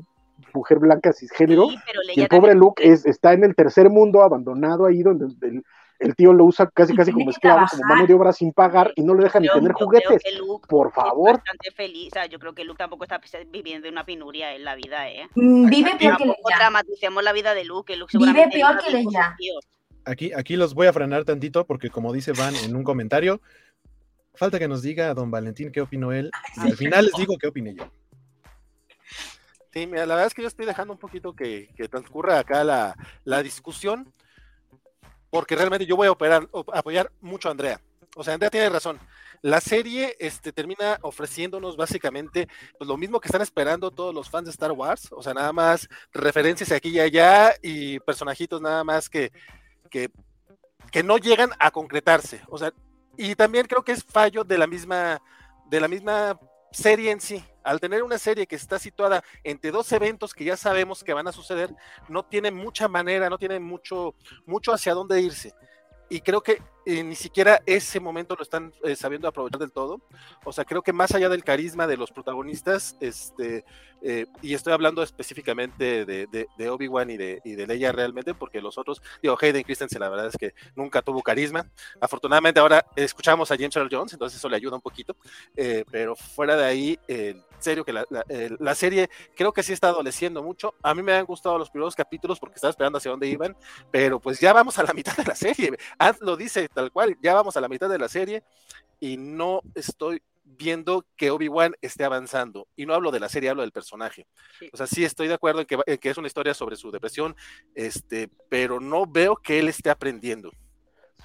mujer 0.53 0.79
blanca 0.79 1.13
cisgénero. 1.13 1.69
Sí, 1.69 1.77
pero 1.87 2.01
Y 2.15 2.21
el 2.23 2.29
pobre 2.29 2.55
Luke 2.55 2.87
es, 2.87 3.07
está 3.07 3.33
en 3.33 3.45
el 3.45 3.55
tercer 3.55 3.89
mundo, 3.91 4.23
abandonado 4.23 4.87
ahí, 4.87 5.03
donde 5.03 5.27
el, 5.43 5.63
el 5.99 6.15
tío 6.15 6.33
lo 6.33 6.45
usa 6.45 6.69
casi 6.73 6.95
casi 6.95 7.13
como 7.13 7.25
que 7.27 7.31
esclavo, 7.33 7.67
como 7.71 7.83
mano 7.85 8.07
de 8.07 8.15
obra 8.15 8.33
sin 8.33 8.53
pagar, 8.53 8.93
y 8.97 9.03
no 9.03 9.15
le 9.15 9.25
deja 9.25 9.41
ni 9.41 9.47
Yo- 9.47 9.55
tener 9.55 9.71
yo 9.71 9.75
creo 9.87 9.87
juguetes. 9.89 10.23
que 10.23 10.33
Luke 10.39 10.67
Por 10.69 10.89
es 10.89 10.95
favor. 10.95 11.33
bastante 11.35 11.71
feliz. 11.73 12.09
O 12.13 12.15
sea, 12.15 12.27
yo 12.27 12.39
creo 12.39 12.55
que 12.55 12.65
Luke 12.65 12.79
tampoco 12.79 13.05
está 13.05 13.21
viviendo 13.49 13.89
una 13.89 14.05
penuria 14.05 14.55
en 14.55 14.65
la 14.65 14.75
vida, 14.75 15.09
¿eh? 15.11 15.29
mm, 15.35 15.69
vive 15.71 15.97
peor 15.97 16.17
que 16.19 16.25
Leia. 16.27 16.37
dramaticemos 16.57 17.23
la 17.25 17.33
vida 17.33 17.55
de 17.55 17.65
Luke. 17.65 17.93
que 17.93 17.99
Luke 17.99 18.17
Vive 18.19 18.49
peor 18.53 18.79
que 18.85 18.91
Leia. 18.91 19.37
Aquí, 20.05 20.33
aquí 20.33 20.57
los 20.57 20.75
voy 20.75 20.87
a 20.87 20.93
frenar 20.93 21.25
tantito 21.25 21.67
porque 21.67 21.91
como 21.91 22.13
dice 22.13 22.33
Van 22.33 22.55
en 22.57 22.77
un 22.77 22.85
comentario, 22.85 23.41
falta 24.35 24.59
que 24.59 24.69
nos 24.69 24.83
diga 24.83 25.13
don 25.15 25.31
Valentín 25.31 25.73
qué 25.73 25.81
opinó 25.81 26.13
él 26.13 26.31
y 26.59 26.61
al 26.71 26.77
final 26.77 27.07
les 27.07 27.15
digo 27.15 27.37
qué 27.39 27.49
opiné 27.49 27.75
yo. 27.75 27.91
Sí, 29.73 29.87
mira, 29.87 30.07
la 30.07 30.15
verdad 30.15 30.29
es 30.29 30.35
que 30.35 30.43
yo 30.43 30.49
estoy 30.49 30.65
dejando 30.65 30.93
un 30.95 30.99
poquito 30.99 31.35
que, 31.35 31.69
que 31.77 31.89
transcurra 31.89 32.39
acá 32.39 32.65
la, 32.65 32.97
la 33.25 33.43
discusión, 33.43 34.11
porque 35.37 35.55
realmente 35.55 35.85
yo 35.85 35.97
voy 35.97 36.07
a 36.07 36.13
operar, 36.13 36.49
op- 36.51 36.75
apoyar 36.75 37.13
mucho 37.21 37.49
a 37.49 37.51
Andrea. 37.51 37.79
O 38.15 38.25
sea, 38.25 38.33
Andrea 38.33 38.49
tiene 38.49 38.71
razón. 38.71 38.99
La 39.43 39.61
serie 39.61 40.17
este, 40.19 40.51
termina 40.51 40.99
ofreciéndonos 41.03 41.77
básicamente 41.77 42.49
pues, 42.79 42.89
lo 42.89 42.97
mismo 42.97 43.21
que 43.21 43.29
están 43.29 43.43
esperando 43.43 43.91
todos 43.91 44.15
los 44.15 44.31
fans 44.31 44.47
de 44.47 44.51
Star 44.53 44.73
Wars. 44.73 45.09
O 45.13 45.23
sea, 45.23 45.35
nada 45.35 45.53
más 45.53 45.91
referencias 46.11 46.73
aquí 46.73 46.89
y 46.89 47.01
allá 47.01 47.55
y 47.61 48.01
personajitos 48.01 48.63
nada 48.63 48.83
más 48.83 49.11
que, 49.11 49.31
que, 49.91 50.09
que 50.91 51.03
no 51.03 51.19
llegan 51.19 51.51
a 51.59 51.71
concretarse. 51.71 52.41
O 52.49 52.57
sea, 52.57 52.73
y 53.19 53.35
también 53.35 53.67
creo 53.67 53.85
que 53.85 53.93
es 53.93 54.03
fallo 54.03 54.43
de 54.43 54.57
la 54.57 54.67
misma, 54.67 55.21
de 55.69 55.81
la 55.81 55.89
misma 55.89 56.41
serie 56.73 57.11
en 57.11 57.21
sí. 57.21 57.45
Al 57.65 57.81
tener 57.81 58.03
una 58.03 58.19
serie 58.19 58.47
que 58.47 58.57
está 58.57 58.79
situada 58.79 59.25
entre 59.43 59.71
dos 59.71 59.91
eventos 59.93 60.35
que 60.35 60.45
ya 60.45 60.57
sabemos 60.57 61.03
que 61.03 61.13
van 61.13 61.27
a 61.27 61.33
suceder, 61.33 61.75
no 62.09 62.25
tiene 62.25 62.51
mucha 62.51 62.87
manera, 62.87 63.29
no 63.29 63.39
tiene 63.39 63.59
mucho, 63.59 64.15
mucho 64.47 64.73
hacia 64.73 64.95
dónde 64.95 65.21
irse. 65.21 65.53
Y 66.09 66.21
creo 66.21 66.43
que 66.43 66.63
eh, 66.87 67.03
ni 67.05 67.15
siquiera 67.17 67.61
ese 67.67 68.01
momento 68.01 68.35
lo 68.37 68.43
están 68.43 68.73
eh, 68.85 68.97
sabiendo 68.97 69.29
aprovechar 69.29 69.59
del 69.61 69.73
todo. 69.73 70.01
O 70.45 70.53
sea, 70.53 70.65
creo 70.65 70.83
que 70.83 70.93
más 70.93 71.15
allá 71.15 71.29
del 71.29 71.45
carisma 71.45 71.87
de 71.87 71.97
los 71.97 72.11
protagonistas, 72.13 72.97
este, 73.01 73.65
eh, 74.03 74.27
y 74.43 74.55
estoy 74.55 74.73
hablando 74.73 75.03
específicamente 75.03 76.05
de, 76.07 76.27
de- 76.27 76.47
de 76.57 76.71
Obi-Wan 76.71 77.11
y 77.11 77.17
de, 77.17 77.41
y 77.45 77.55
de 77.57 77.67
Leia 77.67 77.93
realmente, 77.93 78.35
porque 78.35 78.61
los 78.61 78.79
otros, 78.79 79.03
digo, 79.23 79.37
Hayden 79.41 79.63
Christensen, 79.65 80.01
la 80.01 80.09
verdad 80.09 80.27
es 80.29 80.37
que 80.37 80.55
nunca 80.77 81.03
tuvo 81.03 81.23
carisma. 81.23 81.71
Afortunadamente 82.01 82.61
ahora 82.61 82.87
escuchamos 82.95 83.51
a 83.51 83.57
James 83.57 83.75
Earl 83.77 83.89
Jones, 83.91 84.13
entonces 84.13 84.39
eso 84.39 84.49
le 84.49 84.57
ayuda 84.57 84.77
un 84.77 84.83
poquito. 84.83 85.17
Eh, 85.57 85.85
pero 85.91 86.15
fuera 86.15 86.57
de 86.57 86.65
ahí, 86.65 86.99
en 87.09 87.43
serio 87.59 87.85
que 87.85 87.93
la, 87.93 88.05
la- 88.11 88.25
la 88.61 88.75
serie 88.75 89.09
creo 89.35 89.53
que 89.53 89.63
sí 89.63 89.73
está 89.73 89.89
adoleciendo 89.89 90.43
mucho. 90.43 90.75
A 90.83 90.95
mí 90.95 91.03
me 91.03 91.15
han 91.15 91.25
gustado 91.25 91.59
los 91.59 91.71
primeros 91.71 91.95
capítulos 91.97 92.39
porque 92.39 92.57
estaba 92.57 92.71
esperando 92.71 92.99
hacia 92.99 93.11
dónde 93.11 93.27
iban, 93.29 93.57
pero 93.91 94.21
pues 94.21 94.39
ya 94.39 94.53
vamos 94.53 94.79
a 94.79 94.83
la 94.85 94.93
mitad 94.93 95.17
de 95.17 95.25
la 95.25 95.35
serie. 95.35 95.77
Ant 95.99 96.21
lo 96.21 96.37
dice 96.37 96.69
tal 96.77 96.93
cual, 96.93 97.17
ya 97.23 97.33
vamos 97.33 97.57
a 97.57 97.61
la 97.63 97.69
mitad 97.69 97.89
de 97.89 97.99
la 97.99 98.09
serie 98.09 98.45
y 99.01 99.17
no 99.17 99.63
estoy 99.75 100.23
viendo 100.45 101.07
que 101.17 101.31
Obi-Wan 101.31 101.75
esté 101.81 102.05
avanzando. 102.05 102.69
Y 102.77 102.85
no 102.85 102.95
hablo 102.95 103.11
de 103.11 103.19
la 103.19 103.31
serie, 103.31 103.49
hablo 103.49 103.63
del 103.63 103.73
personaje. 103.73 104.27
Sí. 104.59 104.69
O 104.73 104.77
sea, 104.77 104.87
sí 104.87 105.05
estoy 105.05 105.27
de 105.27 105.35
acuerdo 105.35 105.61
en 105.61 105.67
que, 105.67 105.79
en 105.87 105.99
que 105.99 106.11
es 106.11 106.19
una 106.19 106.29
historia 106.29 106.53
sobre 106.53 106.77
su 106.77 106.91
depresión, 106.91 107.35
este, 107.75 108.29
pero 108.51 108.79
no 108.79 109.07
veo 109.07 109.37
que 109.37 109.59
él 109.59 109.69
esté 109.69 109.89
aprendiendo. 109.89 110.53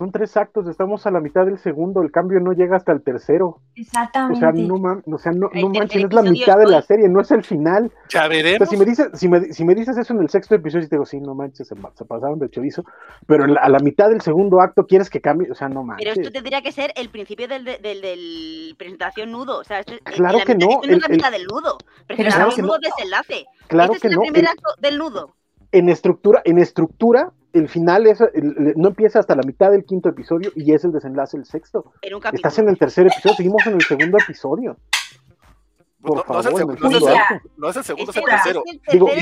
Son 0.02 0.12
tres 0.12 0.36
actos, 0.36 0.68
estamos 0.68 1.06
a 1.06 1.12
la 1.12 1.20
mitad 1.20 1.46
del 1.46 1.60
segundo, 1.60 2.02
el 2.02 2.12
cambio 2.12 2.40
no 2.40 2.54
llega 2.54 2.76
hasta 2.76 2.92
el 2.92 3.04
tercero. 3.04 3.46
O 3.50 3.62
Exactamente. 3.76 4.40
sea, 4.40 4.52
no, 4.52 4.78
mam- 4.78 5.04
o 5.06 5.18
sea, 5.20 5.32
no, 5.32 5.48
no 5.54 5.70
manches, 5.70 6.04
es 6.06 6.12
la 6.12 6.24
mitad 6.24 6.58
de 6.58 6.66
la 6.66 6.82
serie, 6.82 7.08
no 7.08 7.22
es 7.22 7.30
el 7.30 7.44
final. 7.44 7.92
Ya 8.10 8.22
O 8.22 8.22
sea, 8.24 8.28
veremos. 8.28 8.68
si 8.68 8.78
me 8.78 8.86
dices, 8.86 9.10
si 9.14 9.28
me, 9.30 9.54
si 9.54 9.64
me 9.64 9.76
dices 9.76 9.96
eso 10.00 10.12
en 10.16 10.22
el 10.22 10.30
sexto 10.30 10.56
episodio, 10.56 10.90
te 10.90 10.96
digo, 10.96 11.06
sí, 11.06 11.20
no 11.22 11.36
manches, 11.36 11.68
se, 11.68 11.76
pasaron 11.76 12.40
de 12.40 12.50
chorizo, 12.50 12.84
pero 13.28 13.46
la- 13.46 13.60
a 13.62 13.70
la 13.70 13.78
mitad 13.78 14.10
del 14.10 14.22
segundo 14.22 14.60
acto 14.60 14.88
quieres 14.88 15.08
que 15.08 15.22
cambie, 15.22 15.52
o 15.52 15.54
sea, 15.54 15.70
no 15.70 15.84
manches. 15.84 16.10
Pero 16.10 16.20
esto 16.20 16.34
tendría 16.34 16.64
que 16.64 16.72
ser 16.72 16.92
el 16.96 17.10
principio 17.12 17.48
del, 17.48 17.64
del, 17.64 17.80
del- 17.84 18.02
del 18.02 18.76
presentación 18.80 19.32
nudo. 19.32 19.60
O 19.60 19.64
sea, 19.64 19.82
esto, 19.82 19.94
es- 19.94 20.00
Claro 20.16 20.40
la 20.40 20.46
que 20.46 20.56
mitad- 20.56 20.66
no, 20.66 20.72
esto 20.82 20.88
no 20.88 20.94
es 20.96 21.00
la 21.02 21.06
el- 21.10 21.16
mitad 21.16 21.32
del 21.32 21.46
nudo. 21.46 21.78
Claro 21.78 22.08
Presentación 22.08 22.56
que 22.56 22.62
nudo, 22.64 22.74
no. 22.74 22.80
desenlace. 22.98 23.46
Claro 23.68 23.94
este 23.94 24.08
que 24.08 24.14
es 24.14 24.18
no. 24.18 24.24
el 24.24 24.32
primer 24.34 24.50
acto 24.50 24.70
del 24.82 24.98
nudo. 24.98 25.36
en 25.72 25.90
estructura, 25.90 26.42
en 26.44 26.58
estructura, 26.58 27.32
el 27.54 27.68
final 27.70 28.08
es, 28.08 28.22
el- 28.22 28.30
el- 28.34 28.74
no 28.78 28.90
empieza 28.90 29.20
hasta 29.20 29.36
la 29.36 29.44
mitad 29.44 29.72
del 29.72 29.84
quinto 29.86 30.10
episodio 30.10 30.52
y 30.56 30.74
es 30.74 30.84
el 30.84 30.92
desenlace 30.92 31.38
el 31.38 31.46
sexto. 31.46 31.94
En 32.02 32.14
un 32.16 32.20
capítulo. 32.22 32.38
Estás 32.48 32.60
en 32.60 32.70
el 32.70 32.78
tercer 32.78 33.08
episodio, 33.08 33.36
seguimos 33.36 33.66
en 33.68 33.74
el 33.74 33.82
segundo 33.82 34.18
episodio. 34.18 34.78
Por 36.02 36.18
No- 36.18 36.24
no 36.34 36.40
es 36.40 36.46
el 36.48 36.52
favor, 36.52 36.62
en 36.64 36.70
el 36.72 36.78
segundo, 36.80 36.90
no 36.90 36.90
es 36.90 36.96
el 36.96 37.04
segundo. 37.04 37.52
No 37.58 37.70
es 37.70 37.76
el 37.78 37.84
segundo, 37.84 38.12
es 38.12 38.18
el 38.18 38.24
tercero. 38.24 38.64
es 38.66 38.74
el 38.74 38.82
Digo, 38.94 39.08
de- 39.08 39.16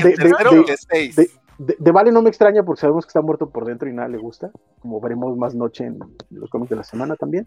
de- 1.14 1.30
De, 1.62 1.76
de 1.78 1.92
Vale 1.92 2.10
no 2.10 2.22
me 2.22 2.30
extraña 2.30 2.62
porque 2.62 2.80
sabemos 2.80 3.04
que 3.04 3.08
está 3.10 3.20
muerto 3.20 3.50
por 3.50 3.66
dentro 3.66 3.86
y 3.86 3.92
nada 3.92 4.08
le 4.08 4.16
gusta, 4.16 4.50
como 4.80 4.98
veremos 4.98 5.36
más 5.36 5.54
noche 5.54 5.84
en 5.84 5.98
los 6.30 6.48
cómics 6.48 6.70
de 6.70 6.76
la 6.76 6.84
semana 6.84 7.16
también. 7.16 7.44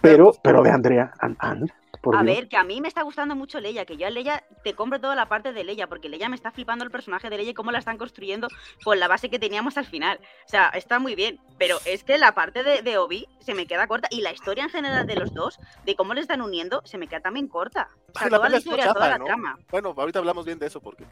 Pero, 0.00 0.32
pero 0.42 0.62
de 0.62 0.70
Andrea, 0.70 1.12
An- 1.20 1.36
An, 1.38 1.70
por 2.00 2.16
A 2.16 2.22
Dios. 2.22 2.34
ver, 2.34 2.48
que 2.48 2.56
a 2.56 2.64
mí 2.64 2.80
me 2.80 2.88
está 2.88 3.02
gustando 3.02 3.36
mucho 3.36 3.60
Leia, 3.60 3.84
que 3.84 3.98
yo 3.98 4.06
a 4.06 4.10
Leia 4.10 4.42
te 4.64 4.74
compro 4.74 5.00
toda 5.00 5.14
la 5.14 5.28
parte 5.28 5.52
de 5.52 5.64
Leia, 5.64 5.86
porque 5.86 6.08
Leia 6.08 6.30
me 6.30 6.34
está 6.34 6.50
flipando 6.50 6.82
el 6.82 6.90
personaje 6.90 7.28
de 7.28 7.36
Leia 7.36 7.50
y 7.50 7.54
cómo 7.54 7.70
la 7.72 7.78
están 7.78 7.98
construyendo 7.98 8.48
con 8.84 8.98
la 8.98 9.06
base 9.06 9.28
que 9.28 9.38
teníamos 9.38 9.76
al 9.76 9.84
final. 9.84 10.18
O 10.46 10.48
sea, 10.48 10.68
está 10.70 10.98
muy 10.98 11.14
bien, 11.14 11.38
pero 11.58 11.76
es 11.84 12.04
que 12.04 12.16
la 12.16 12.32
parte 12.32 12.62
de, 12.62 12.80
de 12.80 12.96
Obi 12.96 13.26
se 13.40 13.52
me 13.54 13.66
queda 13.66 13.86
corta 13.86 14.08
y 14.10 14.22
la 14.22 14.32
historia 14.32 14.64
en 14.64 14.70
general 14.70 15.06
de 15.06 15.16
los 15.16 15.34
dos, 15.34 15.60
de 15.84 15.94
cómo 15.94 16.14
le 16.14 16.22
están 16.22 16.40
uniendo, 16.40 16.80
se 16.86 16.96
me 16.96 17.06
queda 17.06 17.20
también 17.20 17.48
corta. 17.48 17.88
O 18.14 18.18
sea, 18.18 18.30
la 18.30 18.36
toda 18.38 18.48
la 18.48 18.56
historia, 18.56 18.84
toda 18.84 18.94
chafa, 18.94 19.08
la 19.10 19.18
¿no? 19.18 19.24
trama. 19.26 19.58
Bueno, 19.70 19.94
ahorita 19.94 20.20
hablamos 20.20 20.46
bien 20.46 20.58
de 20.58 20.66
eso 20.68 20.80
porque. 20.80 21.04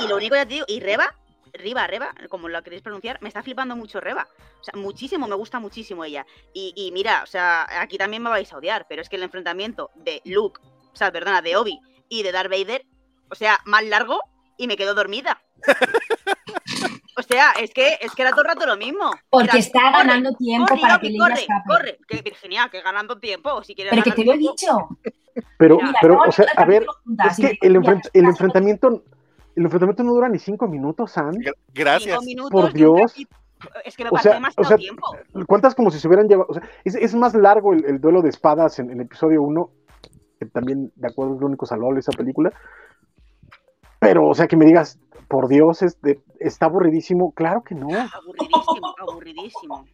Y, 0.00 0.04
y 0.04 0.08
lo 0.08 0.16
único 0.16 0.36
ya 0.36 0.44
te 0.46 0.54
digo, 0.54 0.66
y 0.68 0.78
Reba, 0.78 1.12
Riva, 1.54 1.86
Reba, 1.86 2.12
como 2.28 2.48
lo 2.48 2.62
queréis 2.62 2.82
pronunciar, 2.82 3.18
me 3.22 3.28
está 3.28 3.42
flipando 3.42 3.76
mucho 3.76 4.00
Reba. 4.00 4.28
O 4.60 4.64
sea, 4.64 4.74
muchísimo, 4.80 5.26
me 5.28 5.36
gusta 5.36 5.58
muchísimo 5.60 6.04
ella. 6.04 6.26
Y, 6.52 6.72
y 6.76 6.90
mira, 6.92 7.22
o 7.22 7.26
sea, 7.26 7.66
aquí 7.80 7.96
también 7.98 8.22
me 8.22 8.30
vais 8.30 8.52
a 8.52 8.56
odiar, 8.58 8.86
pero 8.88 9.02
es 9.02 9.08
que 9.08 9.16
el 9.16 9.22
enfrentamiento 9.22 9.90
de 9.94 10.20
Luke, 10.24 10.60
o 10.92 10.96
sea, 10.96 11.10
perdona, 11.12 11.42
de 11.42 11.56
Obi 11.56 11.78
y 12.08 12.22
de 12.22 12.32
Darth 12.32 12.50
Vader, 12.50 12.84
o 13.30 13.34
sea, 13.34 13.58
más 13.64 13.84
largo 13.84 14.20
y 14.56 14.66
me 14.66 14.76
quedo 14.76 14.94
dormida. 14.94 15.40
o 17.16 17.22
sea, 17.22 17.52
es 17.60 17.72
que, 17.72 17.98
es 18.00 18.12
que 18.14 18.22
era 18.22 18.32
todo 18.32 18.42
el 18.42 18.48
rato 18.48 18.66
lo 18.66 18.76
mismo. 18.76 19.10
Porque 19.30 19.50
Era, 19.50 19.58
está 19.58 19.80
corre, 19.80 19.92
ganando 20.06 20.32
tiempo 20.34 20.66
corre, 20.68 20.80
para 20.80 20.96
Obi, 20.96 21.12
que 21.12 21.18
corre, 21.18 21.34
escape. 21.34 21.62
corre. 21.66 21.98
Que 22.08 22.22
Virginia, 22.22 22.68
que 22.70 22.80
ganando 22.82 23.18
tiempo. 23.18 23.62
Si 23.62 23.74
quieres 23.74 23.92
Pero 23.92 24.02
que 24.04 24.12
te 24.12 24.24
lo 24.24 24.32
he 24.34 24.38
dicho. 24.38 24.88
Pero, 25.58 25.78
Mira, 25.78 25.98
pero, 26.00 26.20
o 26.20 26.32
sea, 26.32 26.46
a 26.56 26.64
ver, 26.64 26.86
es 27.28 27.36
que 27.36 27.58
el, 27.62 27.72
dices, 27.74 27.82
enfrent- 27.88 28.02
"Ya, 28.04 28.10
el 28.12 28.20
estás 28.24 28.30
enfrentamiento, 28.30 29.04
el 29.56 29.64
enfrentamiento 29.64 30.02
no 30.02 30.12
dura 30.12 30.28
ni 30.28 30.38
cinco 30.38 30.66
minutos. 30.68 31.14
Gra- 31.16 31.54
Gracias. 31.72 32.10
cinco 32.20 32.24
minutos 32.24 32.50
por 32.50 32.72
Dios. 32.72 33.14
Es 33.84 33.96
que 33.96 34.04
me 34.04 34.10
O 34.12 34.18
sea, 34.18 34.34
demasiado 34.34 34.62
o 34.62 34.68
sea, 34.68 34.76
tiempo. 34.76 35.02
¿Cuántas 35.46 35.74
como 35.74 35.90
si 35.90 35.98
se 35.98 36.06
hubieran 36.08 36.28
llevado? 36.28 36.48
O 36.50 36.54
sea, 36.54 36.62
es, 36.84 36.94
es 36.96 37.14
más 37.14 37.34
largo 37.34 37.72
el, 37.72 37.84
el 37.86 38.00
duelo 38.00 38.20
de 38.20 38.28
espadas 38.28 38.78
en, 38.78 38.90
el 38.90 39.00
episodio 39.00 39.42
1, 39.42 39.70
que 40.38 40.46
también, 40.46 40.92
de 40.96 41.08
acuerdo, 41.08 41.34
es 41.36 41.40
lo 41.40 41.46
único 41.46 41.64
salvable 41.64 41.94
de 41.94 42.00
esa 42.00 42.12
película. 42.12 42.52
Pero, 44.00 44.28
o 44.28 44.34
sea, 44.34 44.46
que 44.46 44.56
me 44.56 44.66
digas, 44.66 44.98
por 45.28 45.48
Dios, 45.48 45.80
este, 45.82 46.20
está 46.40 46.66
aburridísimo. 46.66 47.32
Claro 47.32 47.62
que 47.62 47.74
no. 47.74 47.86
Aburridísimo, 47.88 48.94
aburridísimo. 48.98 49.86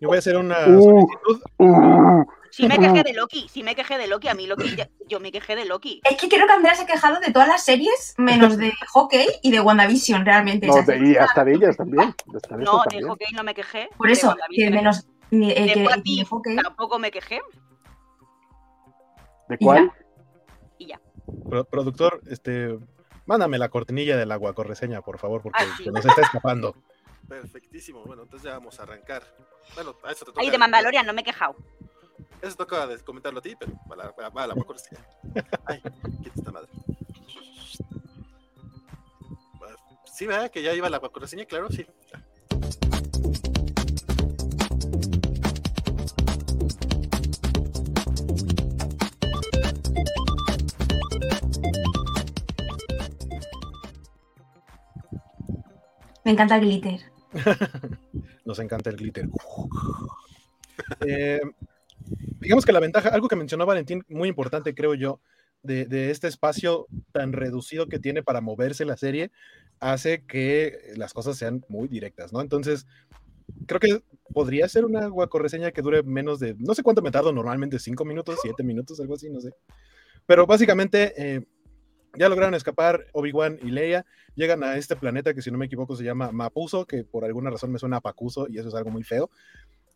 Yo 0.00 0.08
voy 0.08 0.16
a 0.16 0.18
hacer 0.18 0.36
una 0.36 0.58
Uh. 0.68 0.82
solicitud. 0.82 1.42
Uh, 1.58 2.24
Si 2.50 2.66
me 2.66 2.78
quejé 2.78 3.02
de 3.02 3.12
Loki, 3.12 3.48
si 3.48 3.62
me 3.62 3.74
quejé 3.74 3.98
de 3.98 4.06
Loki, 4.06 4.28
a 4.28 4.34
mí 4.34 4.46
Loki, 4.46 4.74
ya- 4.76 4.88
yo 5.06 5.20
me 5.20 5.30
quejé 5.30 5.54
de 5.56 5.64
Loki. 5.64 6.00
Es 6.04 6.16
que 6.16 6.28
creo 6.28 6.46
que 6.46 6.52
Andrea 6.52 6.74
se 6.74 6.82
ha 6.82 6.86
quejado 6.86 7.20
de 7.20 7.32
todas 7.32 7.48
las 7.48 7.64
series, 7.64 8.14
menos 8.18 8.56
de 8.56 8.72
Hockey 8.92 9.26
y 9.42 9.50
de 9.50 9.60
WandaVision, 9.60 10.24
realmente. 10.24 10.66
no, 10.66 10.82
de- 10.82 10.98
y 11.10 11.16
hasta 11.16 11.44
de 11.44 11.54
ellas 11.54 11.76
también. 11.76 12.14
Hasta 12.34 12.56
de 12.56 12.64
No, 12.64 12.78
de 12.78 12.84
también. 12.88 13.08
Hawkei 13.08 13.32
no 13.34 13.42
me 13.44 13.54
quejé. 13.54 13.88
Por 13.96 14.06
de 14.06 14.12
eso, 14.12 14.34
que 14.54 14.64
me 14.70 14.76
menos 14.76 15.06
ni- 15.30 15.50
eh, 15.50 15.54
que, 15.54 15.80
De 15.80 15.88
de 15.88 16.02
If 16.04 16.30
Hawkeye. 16.30 16.56
tampoco 16.62 16.98
me 16.98 17.10
quejé. 17.10 17.40
¿De 19.48 19.56
Y 19.58 19.64
cuál? 19.64 19.92
Y 20.78 20.86
ya. 20.86 21.00
Pro- 21.48 21.64
productor, 21.64 22.20
este, 22.28 22.78
mándame 23.26 23.58
la 23.58 23.68
cortinilla 23.68 24.16
del 24.16 24.32
agua 24.32 24.54
correseña, 24.54 25.02
por 25.02 25.18
favor, 25.18 25.42
porque 25.42 25.62
Ah, 25.64 25.74
sí. 25.76 25.84
se 25.84 25.90
nos 25.90 26.04
está 26.04 26.22
escapando. 26.22 26.74
Perfectísimo. 27.28 28.02
Bueno, 28.04 28.22
entonces 28.22 28.46
ya 28.48 28.54
vamos 28.58 28.78
a 28.80 28.84
arrancar. 28.84 29.22
Bueno, 29.74 29.94
a 30.02 30.12
eso 30.12 30.24
te 30.24 30.30
toca. 30.32 30.40
Ay, 30.40 30.50
de 30.50 30.56
Mandalorian 30.58 31.06
no 31.06 31.12
me 31.12 31.20
he 31.20 31.24
quejado. 31.24 31.54
Eso 32.42 32.56
toca 32.56 32.86
de- 32.86 32.98
comentarlo 33.00 33.38
a 33.40 33.42
ti, 33.42 33.54
pero 33.58 33.72
va 33.90 33.96
la, 33.96 34.10
va, 34.12 34.28
va 34.30 34.46
la 34.46 34.54
Ay, 35.66 35.80
quita 36.22 36.32
esta 36.36 36.52
madre. 36.52 36.68
Sí, 40.12 40.26
¿verdad? 40.26 40.50
Que 40.50 40.62
ya 40.62 40.72
iba 40.74 40.90
la 40.90 41.00
reseña, 41.00 41.44
claro, 41.44 41.68
sí. 41.70 41.86
Me 56.24 56.32
encanta 56.32 56.56
el 56.56 56.62
glitter. 56.62 57.00
Nos 58.44 58.58
encanta 58.58 58.90
el 58.90 58.96
glitter. 58.96 59.28
Eh, 61.00 61.40
digamos 62.40 62.64
que 62.64 62.72
la 62.72 62.80
ventaja, 62.80 63.08
algo 63.10 63.28
que 63.28 63.36
mencionó 63.36 63.66
Valentín, 63.66 64.04
muy 64.08 64.28
importante 64.28 64.74
creo 64.74 64.94
yo, 64.94 65.20
de, 65.62 66.10
este 66.10 66.28
espacio 66.28 66.86
tan 67.12 67.32
reducido 67.32 67.88
que 67.88 67.98
tiene 67.98 68.22
para 68.22 68.40
moverse 68.40 68.84
la 68.84 68.96
serie, 68.96 69.30
hace 69.80 70.24
que 70.24 70.92
las 70.96 71.12
cosas 71.12 71.36
sean 71.36 71.64
muy 71.68 71.88
directas, 71.88 72.32
¿no? 72.32 72.40
Entonces, 72.40 72.86
creo 73.66 73.80
que 73.80 74.02
podría 74.32 74.68
ser 74.68 74.84
una 74.84 75.06
guacorreseña 75.08 75.72
que 75.72 75.82
dure 75.82 76.02
menos 76.02 76.38
de, 76.38 76.54
no 76.58 76.74
sé 76.74 76.82
cuánto 76.82 77.02
me 77.02 77.10
tardo 77.10 77.32
normalmente, 77.32 77.78
cinco 77.78 78.04
minutos, 78.04 78.38
siete 78.42 78.62
minutos, 78.62 79.00
algo 79.00 79.14
así, 79.14 79.28
no 79.30 79.40
sé. 79.40 79.50
Pero 80.26 80.46
básicamente, 80.46 81.12
eh, 81.16 81.44
ya 82.16 82.28
lograron 82.28 82.54
escapar 82.54 83.06
Obi-Wan 83.12 83.58
y 83.62 83.70
Leia, 83.70 84.06
llegan 84.34 84.62
a 84.62 84.76
este 84.76 84.96
planeta 84.96 85.34
que 85.34 85.42
si 85.42 85.50
no 85.50 85.58
me 85.58 85.66
equivoco 85.66 85.96
se 85.96 86.04
llama 86.04 86.32
Mapuso, 86.32 86.86
que 86.86 87.04
por 87.04 87.24
alguna 87.24 87.50
razón 87.50 87.72
me 87.72 87.78
suena 87.78 87.98
a 87.98 88.00
Pacuso 88.00 88.46
y 88.48 88.58
eso 88.58 88.68
es 88.68 88.74
algo 88.74 88.90
muy 88.90 89.02
feo. 89.02 89.30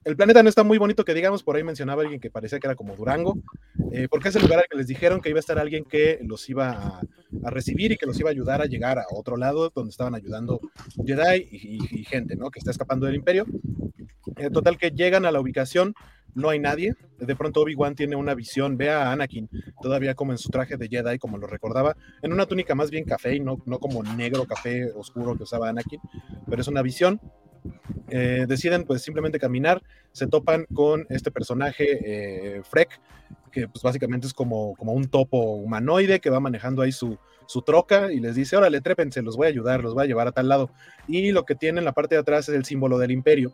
El 0.04 0.16
planeta 0.16 0.42
no 0.42 0.48
está 0.48 0.64
muy 0.64 0.78
bonito 0.78 1.04
que 1.04 1.14
digamos, 1.14 1.42
por 1.42 1.56
ahí 1.56 1.62
mencionaba 1.62 2.02
alguien 2.02 2.20
que 2.20 2.30
parecía 2.30 2.58
que 2.58 2.66
era 2.66 2.74
como 2.74 2.96
Durango, 2.96 3.38
eh, 3.92 4.08
porque 4.10 4.28
es 4.28 4.36
el 4.36 4.42
lugar 4.42 4.60
al 4.60 4.66
que 4.68 4.76
les 4.76 4.86
dijeron 4.86 5.20
que 5.20 5.30
iba 5.30 5.38
a 5.38 5.40
estar 5.40 5.58
alguien 5.58 5.84
que 5.84 6.18
los 6.22 6.48
iba 6.48 6.70
a, 6.70 7.00
recibir 7.50 7.92
y 7.92 7.96
que 7.96 8.06
los 8.06 8.18
iba 8.20 8.28
a 8.28 8.32
ayudar 8.32 8.60
a 8.60 8.66
llegar 8.66 8.98
a 8.98 9.06
otro 9.10 9.36
lado 9.36 9.70
donde 9.74 9.90
estaban 9.90 10.14
ayudando 10.14 10.60
Jedi 11.04 11.48
y 11.50 12.04
gente, 12.04 12.36
¿no? 12.36 12.50
Que 12.50 12.58
está 12.58 12.70
escapando 12.70 13.06
del 13.06 13.16
imperio. 13.16 13.46
Eh, 14.36 14.50
total 14.50 14.78
que 14.78 14.90
llegan 14.90 15.24
a 15.24 15.32
la 15.32 15.40
ubicación, 15.40 15.94
no 16.34 16.48
hay 16.48 16.58
nadie. 16.58 16.94
De 17.18 17.36
pronto 17.36 17.60
Obi-Wan 17.60 17.94
tiene 17.94 18.16
una 18.16 18.34
visión, 18.34 18.76
ve 18.76 18.90
a 18.90 19.12
Anakin 19.12 19.48
todavía 19.80 20.14
como 20.14 20.32
en 20.32 20.38
su 20.38 20.48
traje 20.48 20.76
de 20.76 20.88
Jedi, 20.88 21.18
como 21.18 21.38
lo 21.38 21.46
recordaba, 21.46 21.96
en 22.22 22.32
una 22.32 22.46
túnica 22.46 22.74
más 22.74 22.90
bien 22.90 23.04
café 23.04 23.34
y 23.34 23.40
no, 23.40 23.62
no 23.66 23.78
como 23.78 24.02
negro 24.02 24.44
café 24.44 24.90
oscuro 24.92 25.36
que 25.36 25.42
usaba 25.42 25.68
Anakin, 25.68 26.00
pero 26.48 26.62
es 26.62 26.68
una 26.68 26.82
visión. 26.82 27.20
Eh, 28.09 28.44
deciden 28.46 28.85
pues 28.85 29.03
simplemente 29.03 29.38
caminar, 29.38 29.83
se 30.12 30.27
topan 30.27 30.66
con 30.72 31.07
este 31.09 31.31
personaje 31.31 32.57
eh, 32.57 32.62
Freck, 32.62 33.01
que 33.51 33.68
pues 33.68 33.83
básicamente 33.83 34.27
es 34.27 34.35
como, 34.35 34.75
como 34.77 34.92
un 34.92 35.09
topo 35.09 35.55
humanoide 35.55 36.20
que 36.20 36.31
va 36.31 36.40
manejando 36.40 36.83
ahí 36.83 36.92
su, 36.92 37.18
su 37.46 37.62
troca 37.62 38.12
y 38.12 38.20
les 38.20 38.35
dice, 38.35 38.57
órale, 38.57 38.81
trépense, 38.81 39.22
los 39.22 39.37
voy 39.37 39.46
a 39.46 39.51
ayudar, 39.51 39.83
los 39.83 39.94
voy 39.94 40.05
a 40.05 40.07
llevar 40.07 40.29
a 40.29 40.33
tal 40.33 40.48
lado. 40.48 40.70
Y 41.07 41.33
lo 41.33 41.44
que 41.44 41.55
tiene 41.55 41.79
en 41.79 41.85
la 41.85 41.92
parte 41.92 42.14
de 42.14 42.20
atrás 42.20 42.48
es 42.48 42.55
el 42.55 42.64
símbolo 42.64 42.98
del 42.98 43.11
imperio. 43.11 43.53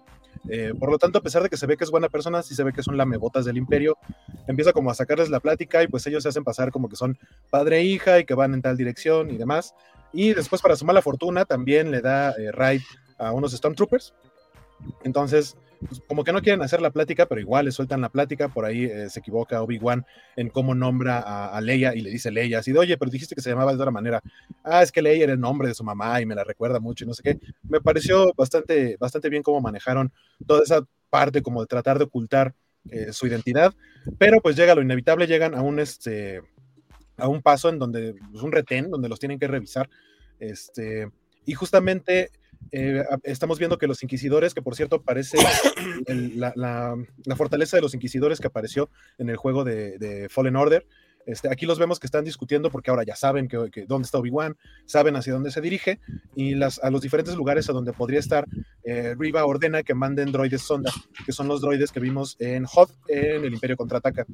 Eh, 0.48 0.72
por 0.78 0.90
lo 0.90 0.98
tanto, 0.98 1.18
a 1.18 1.22
pesar 1.22 1.42
de 1.42 1.48
que 1.48 1.56
se 1.56 1.66
ve 1.66 1.76
que 1.76 1.84
es 1.84 1.90
buena 1.90 2.08
persona, 2.08 2.42
sí 2.42 2.54
se 2.54 2.62
ve 2.62 2.72
que 2.72 2.82
son 2.82 2.96
lamebotas 2.96 3.44
del 3.44 3.56
imperio, 3.56 3.98
empieza 4.46 4.72
como 4.72 4.90
a 4.90 4.94
sacarles 4.94 5.30
la 5.30 5.40
plática 5.40 5.82
y 5.82 5.88
pues 5.88 6.06
ellos 6.06 6.22
se 6.22 6.28
hacen 6.28 6.44
pasar 6.44 6.70
como 6.70 6.88
que 6.88 6.96
son 6.96 7.18
padre 7.50 7.78
e 7.78 7.84
hija 7.84 8.20
y 8.20 8.24
que 8.24 8.34
van 8.34 8.54
en 8.54 8.62
tal 8.62 8.76
dirección 8.76 9.30
y 9.30 9.36
demás. 9.36 9.74
Y 10.12 10.32
después, 10.32 10.62
para 10.62 10.76
su 10.76 10.84
mala 10.84 11.02
fortuna, 11.02 11.44
también 11.44 11.90
le 11.90 12.00
da 12.00 12.34
raid 12.52 12.80
a 13.18 13.32
unos 13.32 13.52
Stormtroopers. 13.52 14.14
Entonces, 15.04 15.56
pues, 15.86 16.00
como 16.06 16.24
que 16.24 16.32
no 16.32 16.40
quieren 16.40 16.62
hacer 16.62 16.80
la 16.80 16.90
plática, 16.90 17.26
pero 17.26 17.40
igual 17.40 17.64
le 17.66 17.72
sueltan 17.72 18.00
la 18.00 18.08
plática. 18.08 18.48
Por 18.48 18.64
ahí 18.64 18.84
eh, 18.84 19.10
se 19.10 19.20
equivoca 19.20 19.62
Obi-Wan 19.62 20.06
en 20.36 20.48
cómo 20.48 20.74
nombra 20.74 21.18
a, 21.18 21.56
a, 21.56 21.60
Leia 21.60 21.94
y 21.94 22.00
le 22.00 22.10
dice 22.10 22.30
Leia, 22.30 22.60
así 22.60 22.72
de, 22.72 22.78
oye, 22.78 22.96
pero 22.96 23.10
dijiste 23.10 23.34
que 23.34 23.42
se 23.42 23.50
llamaba 23.50 23.72
de 23.72 23.78
otra 23.78 23.90
manera. 23.90 24.22
Ah, 24.64 24.82
es 24.82 24.92
que 24.92 25.02
Leia 25.02 25.24
era 25.24 25.32
el 25.32 25.40
nombre 25.40 25.68
de 25.68 25.74
su 25.74 25.84
mamá 25.84 26.20
y 26.20 26.26
me 26.26 26.34
la 26.34 26.44
recuerda 26.44 26.80
mucho 26.80 27.04
y 27.04 27.08
no 27.08 27.14
sé 27.14 27.22
qué. 27.22 27.38
Me 27.62 27.80
pareció 27.80 28.32
bastante, 28.36 28.96
bastante 28.98 29.28
bien 29.28 29.42
cómo 29.42 29.60
manejaron 29.60 30.12
toda 30.46 30.62
esa 30.62 30.82
parte 31.10 31.42
como 31.42 31.60
de 31.60 31.66
tratar 31.66 31.98
de 31.98 32.04
ocultar 32.04 32.54
eh, 32.90 33.12
su 33.12 33.26
identidad, 33.26 33.74
pero 34.18 34.40
pues 34.40 34.56
llega 34.56 34.74
lo 34.74 34.82
inevitable, 34.82 35.26
llegan 35.26 35.54
a 35.54 35.62
un, 35.62 35.78
este, 35.78 36.42
a 37.16 37.28
un 37.28 37.42
paso 37.42 37.68
en 37.68 37.78
donde, 37.78 38.14
pues 38.30 38.42
un 38.42 38.52
retén, 38.52 38.90
donde 38.90 39.08
los 39.08 39.18
tienen 39.18 39.38
que 39.38 39.46
revisar, 39.46 39.90
este, 40.38 41.10
y 41.44 41.54
justamente 41.54 42.30
eh, 42.72 43.04
estamos 43.22 43.58
viendo 43.58 43.78
que 43.78 43.86
los 43.86 44.02
inquisidores, 44.02 44.54
que 44.54 44.62
por 44.62 44.74
cierto 44.74 45.02
parece 45.02 45.38
el, 46.06 46.38
la, 46.38 46.52
la, 46.56 46.96
la, 47.24 47.36
fortaleza 47.36 47.76
de 47.76 47.82
los 47.82 47.94
inquisidores 47.94 48.40
que 48.40 48.46
apareció 48.46 48.90
en 49.18 49.30
el 49.30 49.36
juego 49.36 49.64
de, 49.64 49.98
de 49.98 50.28
Fallen 50.28 50.56
Order, 50.56 50.86
este, 51.28 51.52
aquí 51.52 51.66
los 51.66 51.78
vemos 51.78 52.00
que 52.00 52.06
están 52.06 52.24
discutiendo 52.24 52.70
porque 52.70 52.90
ahora 52.90 53.02
ya 53.02 53.14
saben 53.14 53.48
que, 53.48 53.70
que 53.70 53.84
dónde 53.84 54.06
está 54.06 54.16
Obi-Wan, 54.16 54.56
saben 54.86 55.14
hacia 55.14 55.34
dónde 55.34 55.50
se 55.50 55.60
dirige 55.60 56.00
y 56.34 56.54
las, 56.54 56.78
a 56.82 56.90
los 56.90 57.02
diferentes 57.02 57.34
lugares 57.34 57.68
a 57.68 57.74
donde 57.74 57.92
podría 57.92 58.18
estar, 58.18 58.46
eh, 58.82 59.14
Riva 59.18 59.44
ordena 59.44 59.82
que 59.82 59.92
manden 59.92 60.32
droides 60.32 60.62
sonda, 60.62 60.90
que 61.26 61.32
son 61.32 61.46
los 61.46 61.60
droides 61.60 61.92
que 61.92 62.00
vimos 62.00 62.36
en 62.38 62.64
Hoth 62.64 62.92
en 63.08 63.44
el 63.44 63.52
Imperio 63.52 63.76
Contraataca. 63.76 64.24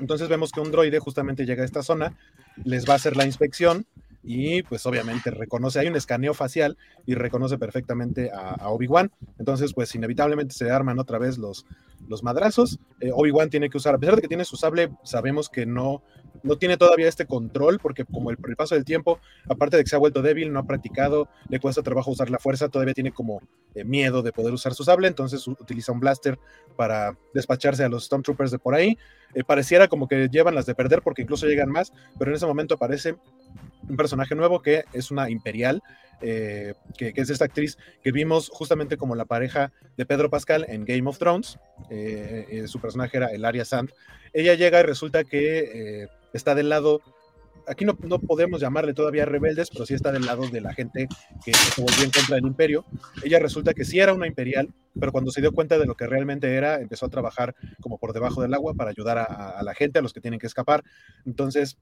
Entonces 0.00 0.30
vemos 0.30 0.52
que 0.52 0.60
un 0.60 0.72
droide 0.72 1.00
justamente 1.00 1.44
llega 1.44 1.62
a 1.62 1.66
esta 1.66 1.82
zona, 1.82 2.16
les 2.64 2.88
va 2.88 2.94
a 2.94 2.96
hacer 2.96 3.14
la 3.14 3.26
inspección 3.26 3.84
y 4.26 4.62
pues 4.64 4.84
obviamente 4.86 5.30
reconoce, 5.30 5.78
hay 5.78 5.86
un 5.86 5.94
escaneo 5.94 6.34
facial 6.34 6.76
y 7.06 7.14
reconoce 7.14 7.58
perfectamente 7.58 8.30
a, 8.34 8.68
Obi-Wan. 8.68 9.12
Entonces 9.38 9.72
pues 9.72 9.94
inevitablemente 9.94 10.52
se 10.52 10.68
arman 10.68 10.98
otra 10.98 11.18
vez 11.18 11.38
los, 11.38 11.64
los 12.08 12.24
madrazos. 12.24 12.80
Eh, 13.00 13.10
Obi-Wan 13.14 13.50
tiene 13.50 13.70
que 13.70 13.78
usar, 13.78 13.94
a 13.94 13.98
pesar 13.98 14.16
de 14.16 14.22
que 14.22 14.28
tiene 14.28 14.44
su 14.44 14.56
sable, 14.56 14.90
sabemos 15.04 15.48
que 15.48 15.64
no, 15.64 16.02
no 16.42 16.58
tiene 16.58 16.76
todavía 16.76 17.08
este 17.08 17.26
control 17.26 17.78
porque 17.80 18.04
como 18.04 18.32
el, 18.32 18.36
el 18.48 18.56
paso 18.56 18.74
del 18.74 18.84
tiempo, 18.84 19.20
aparte 19.48 19.76
de 19.76 19.84
que 19.84 19.90
se 19.90 19.94
ha 19.94 20.00
vuelto 20.00 20.22
débil, 20.22 20.52
no 20.52 20.58
ha 20.58 20.66
practicado, 20.66 21.28
le 21.48 21.60
cuesta 21.60 21.82
trabajo 21.82 22.10
usar 22.10 22.28
la 22.28 22.40
fuerza, 22.40 22.68
todavía 22.68 22.94
tiene 22.94 23.12
como 23.12 23.40
eh, 23.76 23.84
miedo 23.84 24.22
de 24.22 24.32
poder 24.32 24.52
usar 24.52 24.74
su 24.74 24.82
sable, 24.82 25.06
entonces 25.06 25.46
utiliza 25.46 25.92
un 25.92 26.00
blaster 26.00 26.36
para 26.76 27.16
despacharse 27.32 27.84
a 27.84 27.88
los 27.88 28.06
Stormtroopers 28.06 28.50
de 28.50 28.58
por 28.58 28.74
ahí. 28.74 28.98
Eh, 29.34 29.44
pareciera 29.44 29.86
como 29.86 30.08
que 30.08 30.28
llevan 30.28 30.54
las 30.54 30.66
de 30.66 30.74
perder 30.74 31.02
porque 31.02 31.22
incluso 31.22 31.46
llegan 31.46 31.70
más, 31.70 31.92
pero 32.18 32.30
en 32.30 32.36
ese 32.36 32.46
momento 32.46 32.74
aparece 32.74 33.16
un 33.88 33.96
personaje 33.96 34.34
nuevo 34.34 34.62
que 34.62 34.84
es 34.92 35.10
una 35.10 35.30
imperial, 35.30 35.82
eh, 36.22 36.74
que, 36.96 37.12
es 37.14 37.30
esta 37.30 37.44
actriz 37.44 37.76
que 38.02 38.10
vimos 38.10 38.48
justamente 38.48 38.96
como 38.96 39.14
la 39.14 39.26
pareja 39.26 39.72
de 39.96 40.06
Pedro 40.06 40.30
Pascal 40.30 40.64
en 40.68 40.84
Game 40.84 41.08
of 41.08 41.18
Thrones. 41.18 41.58
Eh, 41.90 42.46
eh, 42.50 42.68
su 42.68 42.80
personaje 42.80 43.16
era 43.18 43.28
Elaria 43.28 43.64
Sand. 43.64 43.90
Ella 44.32 44.54
llega 44.54 44.80
y 44.80 44.82
resulta 44.82 45.24
que 45.24 46.08
está 46.32 46.54
del 46.54 46.68
lado. 46.68 47.00
Aquí 47.68 47.84
no, 47.84 47.98
no, 48.04 48.20
podemos 48.20 48.60
llamarle 48.60 48.94
todavía 48.94 49.24
rebeldes, 49.24 49.70
pero 49.70 49.86
sí 49.86 49.94
está 49.94 50.12
del 50.12 50.24
lado 50.24 50.46
de 50.46 50.60
la 50.60 50.72
gente 50.72 51.08
que, 51.44 51.52
se 51.52 51.82
volvió 51.82 52.04
en 52.04 52.10
contra 52.12 52.36
del 52.36 52.46
imperio. 52.46 52.84
Ella 53.24 53.40
resulta 53.40 53.74
que 53.74 53.84
sí 53.84 53.98
era 53.98 54.14
una 54.14 54.28
imperial, 54.28 54.72
pero 54.98 55.10
cuando 55.10 55.32
se 55.32 55.40
dio 55.40 55.52
cuenta 55.52 55.76
de 55.76 55.86
lo 55.86 55.96
que 55.96 56.06
realmente 56.06 56.54
era, 56.54 56.80
empezó 56.80 57.06
a 57.06 57.10
trabajar 57.10 57.56
como 57.80 57.98
por 57.98 58.12
debajo 58.12 58.40
del 58.40 58.54
agua 58.54 58.74
para 58.74 58.90
ayudar 58.90 59.18
a 59.18 59.60
la 59.64 59.74
gente, 59.74 59.98
a 59.98 60.02
los 60.02 60.12
que 60.12 60.20
tienen 60.20 60.38
que 60.38 60.46
escapar. 60.46 60.84
Entonces, 61.24 61.76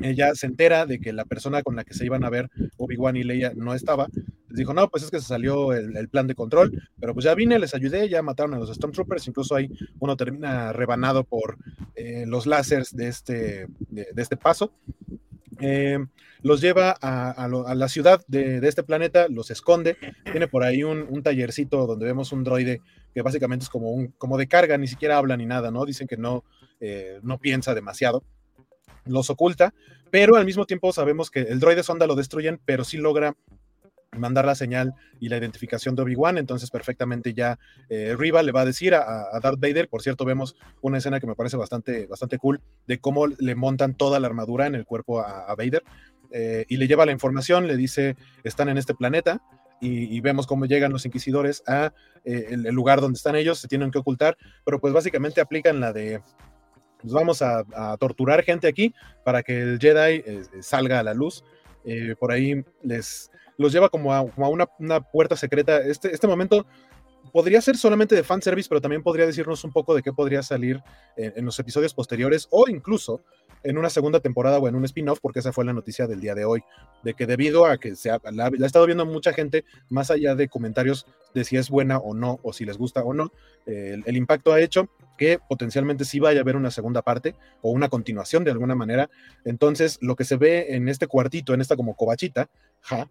ella 0.00 0.34
se 0.34 0.46
entera 0.46 0.86
de 0.86 1.00
que 1.00 1.12
la 1.12 1.24
persona 1.24 1.62
con 1.62 1.76
la 1.76 1.84
que 1.84 1.94
se 1.94 2.04
iban 2.04 2.24
a 2.24 2.30
ver 2.30 2.50
Obi-Wan 2.76 3.16
y 3.16 3.22
Leia 3.22 3.52
no 3.54 3.74
estaba. 3.74 4.08
Les 4.48 4.58
dijo, 4.58 4.74
no, 4.74 4.88
pues 4.88 5.04
es 5.04 5.10
que 5.10 5.20
se 5.20 5.26
salió 5.26 5.72
el, 5.72 6.08
plan 6.08 6.26
de 6.26 6.34
control, 6.34 6.82
pero 7.00 7.14
pues 7.14 7.24
ya 7.24 7.34
vine, 7.34 7.58
les 7.58 7.74
ayudé, 7.74 8.08
ya 8.08 8.22
mataron 8.22 8.54
a 8.54 8.58
los 8.58 8.74
Stormtroopers, 8.74 9.26
incluso 9.28 9.54
ahí 9.54 9.70
uno 9.98 10.16
termina 10.16 10.72
rebanado 10.72 11.24
por 11.24 11.56
eh, 11.94 12.24
los 12.26 12.46
láseres 12.46 12.94
de 12.94 13.08
este, 13.08 13.66
de, 13.88 14.06
este 14.16 14.36
paso. 14.36 14.72
Eh, 15.60 15.98
los 16.42 16.60
lleva 16.60 16.90
a, 17.00 17.48
la 17.48 17.88
ciudad 17.88 18.20
de, 18.26 18.58
este 18.66 18.82
planeta, 18.82 19.28
los 19.28 19.50
esconde, 19.50 19.96
tiene 20.30 20.48
por 20.48 20.64
ahí 20.64 20.82
un, 20.82 21.06
un, 21.08 21.22
tallercito 21.22 21.86
donde 21.86 22.06
vemos 22.06 22.32
un 22.32 22.42
droide 22.42 22.80
que 23.14 23.22
básicamente 23.22 23.62
es 23.62 23.68
como, 23.68 23.90
un, 23.90 24.08
como 24.18 24.36
de 24.36 24.48
carga, 24.48 24.76
ni 24.76 24.88
siquiera 24.88 25.18
habla 25.18 25.36
ni 25.36 25.46
nada, 25.46 25.70
¿no? 25.70 25.84
Dicen 25.84 26.08
que 26.08 26.16
no, 26.16 26.44
eh, 26.80 27.20
no 27.22 27.38
piensa 27.38 27.74
demasiado 27.74 28.24
los 29.04 29.30
oculta, 29.30 29.74
pero 30.10 30.36
al 30.36 30.44
mismo 30.44 30.66
tiempo 30.66 30.92
sabemos 30.92 31.30
que 31.30 31.40
el 31.40 31.60
droide 31.60 31.82
sonda 31.82 32.06
lo 32.06 32.14
destruyen, 32.14 32.60
pero 32.64 32.84
sí 32.84 32.98
logra 32.98 33.36
mandar 34.18 34.44
la 34.44 34.54
señal 34.54 34.94
y 35.20 35.30
la 35.30 35.38
identificación 35.38 35.94
de 35.94 36.02
Obi-Wan, 36.02 36.36
entonces 36.36 36.70
perfectamente 36.70 37.32
ya 37.32 37.58
eh, 37.88 38.14
Riva 38.18 38.42
le 38.42 38.52
va 38.52 38.60
a 38.60 38.66
decir 38.66 38.94
a, 38.94 39.40
Darth 39.42 39.58
Vader, 39.58 39.88
por 39.88 40.02
cierto 40.02 40.26
vemos 40.26 40.54
una 40.82 40.98
escena 40.98 41.18
que 41.18 41.26
me 41.26 41.34
parece 41.34 41.56
bastante, 41.56 42.06
bastante 42.06 42.38
cool, 42.38 42.60
de 42.86 42.98
cómo 42.98 43.26
le 43.26 43.54
montan 43.54 43.94
toda 43.94 44.20
la 44.20 44.26
armadura 44.26 44.66
en 44.66 44.74
el 44.74 44.84
cuerpo 44.84 45.20
a, 45.20 45.54
Vader, 45.54 45.82
eh, 46.30 46.66
y 46.68 46.76
le 46.76 46.88
lleva 46.88 47.06
la 47.06 47.12
información, 47.12 47.66
le 47.66 47.76
dice, 47.76 48.16
están 48.44 48.68
en 48.68 48.76
este 48.76 48.94
planeta, 48.94 49.40
y, 49.84 50.20
vemos 50.20 50.46
cómo 50.46 50.66
llegan 50.66 50.92
los 50.92 51.04
inquisidores 51.06 51.64
a 51.66 51.92
eh, 52.24 52.46
el, 52.50 52.62
lugar 52.72 53.00
donde 53.00 53.16
están 53.16 53.34
ellos, 53.34 53.58
se 53.58 53.66
tienen 53.66 53.90
que 53.90 53.98
ocultar, 53.98 54.36
pero 54.64 54.80
pues 54.80 54.94
básicamente 54.94 55.40
aplican 55.40 55.80
la 55.80 55.92
de 55.92 56.22
pues 57.02 57.12
vamos 57.12 57.42
a, 57.42 57.64
torturar 57.98 58.42
gente 58.42 58.66
aquí 58.68 58.94
para 59.24 59.42
que 59.42 59.60
el 59.60 59.78
Jedi 59.78 60.22
eh, 60.24 60.42
salga 60.60 61.00
a 61.00 61.02
la 61.02 61.14
luz. 61.14 61.44
Eh, 61.84 62.14
por 62.18 62.30
ahí 62.32 62.64
les 62.82 63.30
los 63.58 63.72
lleva 63.72 63.88
como 63.88 64.14
a, 64.14 64.22
una, 64.22 64.66
una, 64.78 65.00
puerta 65.00 65.36
secreta. 65.36 65.78
Este, 65.80 66.12
este 66.12 66.26
momento 66.26 66.64
podría 67.32 67.60
ser 67.60 67.76
solamente 67.76 68.14
de 68.14 68.22
fanservice, 68.22 68.68
pero 68.68 68.80
también 68.80 69.02
podría 69.02 69.26
decirnos 69.26 69.62
un 69.64 69.72
poco 69.72 69.94
de 69.94 70.02
qué 70.02 70.12
podría 70.12 70.42
salir 70.42 70.82
en 71.16 71.44
los 71.44 71.58
episodios 71.58 71.94
posteriores 71.94 72.48
o 72.50 72.68
incluso 72.68 73.22
en 73.64 73.78
una 73.78 73.90
segunda 73.90 74.20
temporada 74.20 74.58
o 74.58 74.68
en 74.68 74.74
un 74.74 74.84
spin-off, 74.84 75.20
porque 75.20 75.40
esa 75.40 75.52
fue 75.52 75.64
la 75.64 75.72
noticia 75.72 76.06
del 76.06 76.20
día 76.20 76.34
de 76.34 76.44
hoy, 76.44 76.62
de 77.02 77.14
que 77.14 77.26
debido 77.26 77.66
a 77.66 77.78
que 77.78 77.96
se 77.96 78.10
ha, 78.10 78.20
la, 78.32 78.46
ha 78.46 78.66
estado 78.66 78.86
viendo 78.86 79.06
mucha 79.06 79.32
gente, 79.32 79.64
más 79.88 80.10
allá 80.10 80.34
de 80.34 80.48
comentarios 80.48 81.06
de 81.34 81.44
si 81.44 81.56
es 81.56 81.70
buena 81.70 81.98
o 81.98 82.14
no, 82.14 82.40
o 82.42 82.52
si 82.52 82.64
les 82.64 82.78
gusta 82.78 83.02
o 83.02 83.14
no, 83.14 83.32
eh, 83.66 83.92
el, 83.94 84.02
el, 84.06 84.16
impacto 84.16 84.52
ha 84.52 84.60
hecho 84.60 84.88
que 85.16 85.38
potencialmente 85.48 86.04
sí 86.04 86.20
vaya 86.20 86.40
a 86.40 86.42
haber 86.42 86.56
una 86.56 86.70
segunda 86.70 87.02
parte 87.02 87.34
o 87.60 87.70
una 87.70 87.88
continuación 87.88 88.44
de 88.44 88.50
alguna 88.50 88.74
manera. 88.74 89.10
Entonces, 89.44 89.98
lo 90.00 90.16
que 90.16 90.24
se 90.24 90.36
ve 90.36 90.74
en 90.74 90.88
este 90.88 91.06
cuartito, 91.06 91.54
en 91.54 91.60
esta 91.60 91.76
como 91.76 91.96
covachita, 91.96 92.48
ja, 92.80 93.08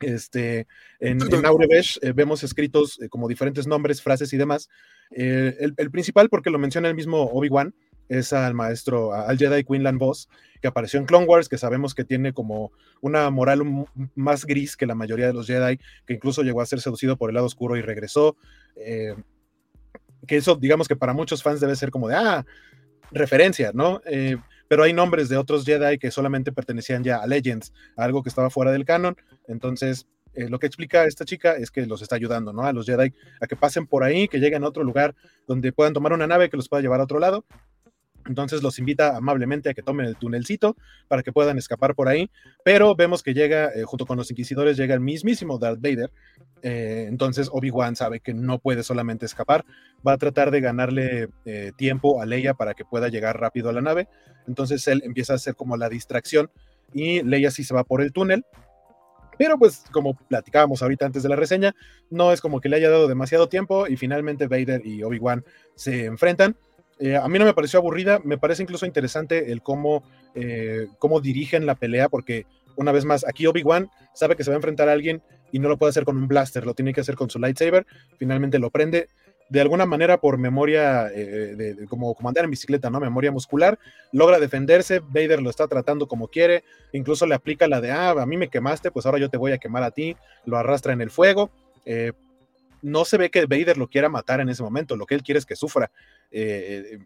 este, 0.00 0.66
en, 1.00 1.20
en 1.32 1.46
Aurebesh 1.46 1.98
eh, 2.02 2.12
vemos 2.12 2.44
escritos 2.44 3.00
eh, 3.00 3.08
como 3.08 3.28
diferentes 3.28 3.66
nombres, 3.66 4.02
frases 4.02 4.32
y 4.32 4.36
demás. 4.36 4.68
Eh, 5.10 5.56
el, 5.60 5.74
el, 5.76 5.90
principal, 5.90 6.28
porque 6.28 6.50
lo 6.50 6.58
menciona 6.58 6.88
el 6.88 6.94
mismo 6.94 7.24
Obi-Wan, 7.24 7.74
es 8.08 8.32
al 8.32 8.54
maestro, 8.54 9.12
al 9.12 9.38
Jedi 9.38 9.64
Quinlan 9.64 9.98
Voss, 9.98 10.28
que 10.60 10.68
apareció 10.68 10.98
en 10.98 11.06
Clone 11.06 11.26
Wars, 11.26 11.48
que 11.48 11.58
sabemos 11.58 11.94
que 11.94 12.04
tiene 12.04 12.32
como 12.32 12.72
una 13.00 13.30
moral 13.30 13.62
más 14.14 14.44
gris 14.44 14.76
que 14.76 14.86
la 14.86 14.94
mayoría 14.94 15.26
de 15.26 15.32
los 15.32 15.46
Jedi, 15.46 15.78
que 16.06 16.14
incluso 16.14 16.42
llegó 16.42 16.60
a 16.60 16.66
ser 16.66 16.80
seducido 16.80 17.16
por 17.16 17.30
el 17.30 17.34
lado 17.34 17.46
oscuro 17.46 17.76
y 17.76 17.82
regresó. 17.82 18.36
Eh, 18.76 19.14
que 20.26 20.36
eso, 20.36 20.56
digamos 20.56 20.88
que 20.88 20.96
para 20.96 21.12
muchos 21.12 21.42
fans 21.42 21.60
debe 21.60 21.76
ser 21.76 21.90
como 21.90 22.08
de, 22.08 22.16
ah, 22.16 22.44
referencia, 23.10 23.70
¿no? 23.72 24.00
Eh, 24.06 24.36
pero 24.68 24.82
hay 24.82 24.92
nombres 24.92 25.28
de 25.28 25.36
otros 25.36 25.64
Jedi 25.64 25.98
que 25.98 26.10
solamente 26.10 26.52
pertenecían 26.52 27.02
ya 27.02 27.16
a 27.16 27.26
Legends, 27.26 27.72
a 27.96 28.04
algo 28.04 28.22
que 28.22 28.28
estaba 28.28 28.50
fuera 28.50 28.70
del 28.70 28.84
canon. 28.84 29.16
Entonces, 29.46 30.06
eh, 30.34 30.48
lo 30.48 30.58
que 30.58 30.66
explica 30.66 31.04
esta 31.04 31.24
chica 31.24 31.56
es 31.56 31.70
que 31.70 31.86
los 31.86 32.02
está 32.02 32.16
ayudando, 32.16 32.52
¿no? 32.52 32.62
A 32.64 32.72
los 32.72 32.86
Jedi 32.86 33.14
a 33.40 33.46
que 33.46 33.56
pasen 33.56 33.86
por 33.86 34.04
ahí, 34.04 34.28
que 34.28 34.38
lleguen 34.38 34.64
a 34.64 34.68
otro 34.68 34.84
lugar 34.84 35.14
donde 35.46 35.72
puedan 35.72 35.94
tomar 35.94 36.12
una 36.12 36.26
nave 36.26 36.50
que 36.50 36.56
los 36.56 36.68
pueda 36.68 36.82
llevar 36.82 37.00
a 37.00 37.04
otro 37.04 37.18
lado. 37.18 37.44
Entonces 38.28 38.62
los 38.62 38.78
invita 38.78 39.16
amablemente 39.16 39.70
a 39.70 39.74
que 39.74 39.82
tomen 39.82 40.06
el 40.06 40.16
tunelcito 40.16 40.76
para 41.08 41.22
que 41.22 41.32
puedan 41.32 41.58
escapar 41.58 41.94
por 41.94 42.08
ahí. 42.08 42.30
Pero 42.64 42.94
vemos 42.94 43.22
que 43.22 43.34
llega, 43.34 43.72
eh, 43.74 43.84
junto 43.84 44.06
con 44.06 44.16
los 44.16 44.30
inquisidores, 44.30 44.76
llega 44.76 44.94
el 44.94 45.00
mismísimo 45.00 45.58
Darth 45.58 45.80
Vader. 45.80 46.10
Eh, 46.62 47.06
entonces 47.08 47.48
Obi-Wan 47.50 47.96
sabe 47.96 48.20
que 48.20 48.34
no 48.34 48.58
puede 48.58 48.82
solamente 48.82 49.26
escapar. 49.26 49.64
Va 50.06 50.12
a 50.12 50.18
tratar 50.18 50.50
de 50.50 50.60
ganarle 50.60 51.30
eh, 51.44 51.72
tiempo 51.76 52.20
a 52.20 52.26
Leia 52.26 52.54
para 52.54 52.74
que 52.74 52.84
pueda 52.84 53.08
llegar 53.08 53.40
rápido 53.40 53.70
a 53.70 53.72
la 53.72 53.80
nave. 53.80 54.08
Entonces 54.46 54.86
él 54.88 55.02
empieza 55.04 55.32
a 55.32 55.36
hacer 55.36 55.54
como 55.54 55.76
la 55.76 55.88
distracción 55.88 56.50
y 56.92 57.22
Leia 57.22 57.50
sí 57.50 57.64
se 57.64 57.74
va 57.74 57.84
por 57.84 58.02
el 58.02 58.12
túnel. 58.12 58.44
Pero 59.38 59.56
pues 59.56 59.84
como 59.92 60.14
platicábamos 60.14 60.82
ahorita 60.82 61.06
antes 61.06 61.22
de 61.22 61.28
la 61.28 61.36
reseña, 61.36 61.74
no 62.10 62.32
es 62.32 62.40
como 62.40 62.60
que 62.60 62.68
le 62.68 62.76
haya 62.76 62.90
dado 62.90 63.06
demasiado 63.06 63.48
tiempo 63.48 63.86
y 63.86 63.96
finalmente 63.96 64.48
Vader 64.48 64.84
y 64.84 65.04
Obi-Wan 65.04 65.44
se 65.76 66.06
enfrentan. 66.06 66.56
Eh, 67.00 67.16
a 67.16 67.28
mí 67.28 67.38
no 67.38 67.44
me 67.44 67.54
pareció 67.54 67.78
aburrida, 67.78 68.20
me 68.24 68.38
parece 68.38 68.62
incluso 68.62 68.86
interesante 68.86 69.52
el 69.52 69.62
cómo, 69.62 70.02
eh, 70.34 70.88
cómo 70.98 71.20
dirigen 71.20 71.66
la 71.66 71.76
pelea, 71.76 72.08
porque 72.08 72.46
una 72.76 72.92
vez 72.92 73.04
más, 73.04 73.26
aquí 73.26 73.46
Obi-Wan 73.46 73.88
sabe 74.14 74.36
que 74.36 74.44
se 74.44 74.50
va 74.50 74.54
a 74.54 74.58
enfrentar 74.58 74.88
a 74.88 74.92
alguien 74.92 75.22
y 75.52 75.58
no 75.58 75.68
lo 75.68 75.78
puede 75.78 75.90
hacer 75.90 76.04
con 76.04 76.16
un 76.16 76.28
blaster, 76.28 76.66
lo 76.66 76.74
tiene 76.74 76.92
que 76.92 77.00
hacer 77.00 77.14
con 77.14 77.30
su 77.30 77.38
lightsaber, 77.38 77.86
finalmente 78.18 78.58
lo 78.58 78.70
prende. 78.70 79.08
De 79.48 79.62
alguna 79.62 79.86
manera, 79.86 80.18
por 80.20 80.36
memoria, 80.36 81.08
eh, 81.08 81.54
de, 81.56 81.86
como, 81.86 82.14
como 82.14 82.28
andar 82.28 82.44
en 82.44 82.50
bicicleta, 82.50 82.90
¿no? 82.90 83.00
Memoria 83.00 83.32
muscular, 83.32 83.78
logra 84.12 84.38
defenderse. 84.38 85.00
Vader 85.00 85.40
lo 85.40 85.48
está 85.48 85.66
tratando 85.66 86.06
como 86.06 86.28
quiere, 86.28 86.64
incluso 86.92 87.24
le 87.24 87.34
aplica 87.34 87.66
la 87.66 87.80
de, 87.80 87.90
ah, 87.90 88.10
a 88.10 88.26
mí 88.26 88.36
me 88.36 88.48
quemaste, 88.48 88.90
pues 88.90 89.06
ahora 89.06 89.18
yo 89.18 89.30
te 89.30 89.38
voy 89.38 89.52
a 89.52 89.58
quemar 89.58 89.84
a 89.84 89.90
ti. 89.90 90.16
Lo 90.44 90.58
arrastra 90.58 90.92
en 90.92 91.00
el 91.00 91.10
fuego. 91.10 91.50
No 92.82 93.06
se 93.06 93.16
ve 93.16 93.30
que 93.30 93.46
Vader 93.46 93.78
lo 93.78 93.88
quiera 93.88 94.10
matar 94.10 94.40
en 94.40 94.50
ese 94.50 94.62
momento, 94.62 94.96
lo 94.96 95.06
que 95.06 95.14
él 95.14 95.22
quiere 95.22 95.38
es 95.38 95.46
que 95.46 95.56
sufra. 95.56 95.90
Eh, 96.30 96.98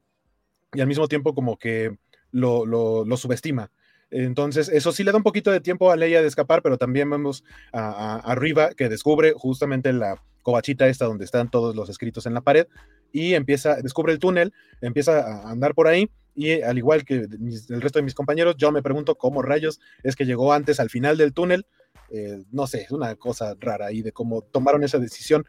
y 0.74 0.80
al 0.80 0.86
mismo 0.86 1.08
tiempo 1.08 1.34
como 1.34 1.58
que 1.58 1.96
lo, 2.30 3.04
subestima. 3.16 3.70
Entonces, 4.10 4.68
eso 4.68 4.92
sí 4.92 5.04
le 5.04 5.12
da 5.12 5.16
un 5.16 5.22
poquito 5.22 5.50
de 5.50 5.60
tiempo 5.60 5.90
a 5.90 5.96
Leia 5.96 6.20
de 6.20 6.28
escapar, 6.28 6.62
pero 6.62 6.76
también 6.76 7.08
vemos 7.08 7.44
a, 7.72 8.36
que 8.76 8.88
descubre 8.88 9.32
justamente 9.34 9.92
la 9.92 10.22
covachita 10.42 10.88
esta 10.88 11.06
donde 11.06 11.24
están 11.24 11.50
todos 11.50 11.74
los 11.74 11.88
escritos 11.88 12.26
en 12.26 12.34
la 12.34 12.40
pared 12.40 12.66
y 13.12 13.34
empieza, 13.34 13.76
descubre 13.76 14.12
el 14.12 14.18
túnel, 14.18 14.52
empieza 14.80 15.20
a 15.20 15.50
andar 15.50 15.74
por 15.74 15.86
ahí 15.86 16.10
y 16.34 16.62
al 16.62 16.78
igual 16.78 17.04
que 17.04 17.14
el 17.14 17.80
resto 17.80 17.98
de 17.98 18.02
mis 18.02 18.14
compañeros, 18.14 18.56
yo 18.56 18.72
me 18.72 18.82
pregunto 18.82 19.14
cómo 19.14 19.42
rayos 19.42 19.80
es 20.02 20.16
que 20.16 20.26
llegó 20.26 20.52
antes 20.52 20.80
al 20.80 20.90
final 20.90 21.16
del 21.16 21.32
túnel, 21.32 21.66
eh, 22.10 22.42
no 22.50 22.66
sé, 22.66 22.82
es 22.82 22.90
una 22.90 23.14
cosa 23.16 23.54
rara 23.60 23.86
ahí 23.86 24.02
de 24.02 24.12
cómo 24.12 24.42
tomaron 24.42 24.82
esa 24.82 24.98
decisión. 24.98 25.46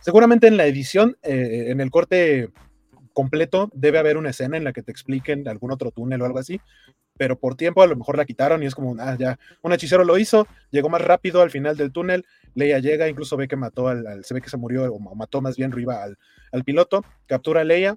Seguramente 0.00 0.46
en 0.46 0.56
la 0.56 0.66
edición, 0.66 1.16
eh, 1.22 1.66
en 1.68 1.80
el 1.80 1.90
corte 1.90 2.50
completo, 3.16 3.70
debe 3.72 3.98
haber 3.98 4.18
una 4.18 4.28
escena 4.28 4.58
en 4.58 4.64
la 4.64 4.74
que 4.74 4.82
te 4.82 4.92
expliquen 4.92 5.48
algún 5.48 5.72
otro 5.72 5.90
túnel 5.90 6.20
o 6.20 6.26
algo 6.26 6.38
así, 6.38 6.60
pero 7.16 7.38
por 7.38 7.54
tiempo 7.54 7.80
a 7.80 7.86
lo 7.86 7.96
mejor 7.96 8.18
la 8.18 8.26
quitaron 8.26 8.62
y 8.62 8.66
es 8.66 8.74
como, 8.74 8.94
ah, 9.00 9.16
ya, 9.18 9.38
un 9.62 9.72
hechicero 9.72 10.04
lo 10.04 10.18
hizo, 10.18 10.46
llegó 10.70 10.90
más 10.90 11.00
rápido 11.00 11.40
al 11.40 11.50
final 11.50 11.78
del 11.78 11.92
túnel, 11.92 12.26
Leia 12.54 12.78
llega, 12.78 13.08
incluso 13.08 13.38
ve 13.38 13.48
que 13.48 13.56
mató 13.56 13.88
al, 13.88 14.22
se 14.22 14.34
ve 14.34 14.42
que 14.42 14.50
se 14.50 14.58
murió, 14.58 14.92
o 14.92 15.14
mató 15.14 15.40
más 15.40 15.56
bien 15.56 15.72
Riva 15.72 16.02
al, 16.02 16.18
al 16.52 16.62
piloto, 16.62 17.06
captura 17.24 17.62
a 17.62 17.64
Leia, 17.64 17.96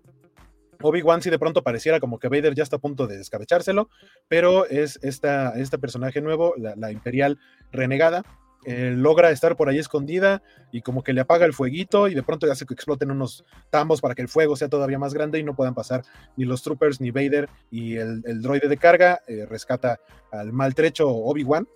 Obi-Wan 0.82 1.22
si 1.22 1.30
de 1.30 1.38
pronto 1.38 1.64
pareciera 1.64 2.00
como 2.00 2.18
que 2.18 2.30
Vader 2.30 2.56
ya 2.56 2.64
está 2.64 2.78
a 2.78 2.80
punto 2.80 3.06
de 3.06 3.18
descabechárselo, 3.18 3.90
pero 4.30 4.68
es 4.68 5.00
esta, 5.02 5.60
este 5.60 5.78
personaje 5.80 6.22
nuevo, 6.22 6.54
la 6.56 6.92
imperial 6.94 7.38
renegada, 7.74 8.24
eh, 8.66 8.94
logra 8.96 9.32
estar 9.32 9.56
por 9.56 9.70
ahí 9.70 9.78
escondida 9.78 10.42
y 10.72 10.82
como 10.82 11.02
que 11.02 11.14
le 11.14 11.22
apaga 11.22 11.46
el 11.46 11.54
fueguito 11.54 12.10
y 12.10 12.14
de 12.14 12.24
pronto 12.24 12.52
hace 12.52 12.66
que 12.66 12.74
exploten 12.74 13.10
unos 13.10 13.46
tambos 13.70 14.02
para 14.02 14.16
que 14.16 14.22
el 14.22 14.28
fuego 14.28 14.58
sea 14.58 14.68
todavía 14.68 15.00
más 15.00 15.14
grande 15.14 15.40
y 15.40 15.44
no 15.44 15.56
puedan 15.56 15.74
pasar 15.74 16.04
ni 16.36 16.44
los 16.44 16.62
troopers 16.62 17.00
ni 17.00 17.12
Vader 17.12 17.50
y 17.72 17.96
el, 17.96 18.42
droide 18.42 18.68
de 18.68 18.78
carga 18.78 19.22
eh, 19.28 19.46
rescata 19.46 20.00
al 20.32 20.52
maltrecho 20.52 21.10
Obi-Wan, 21.10 21.68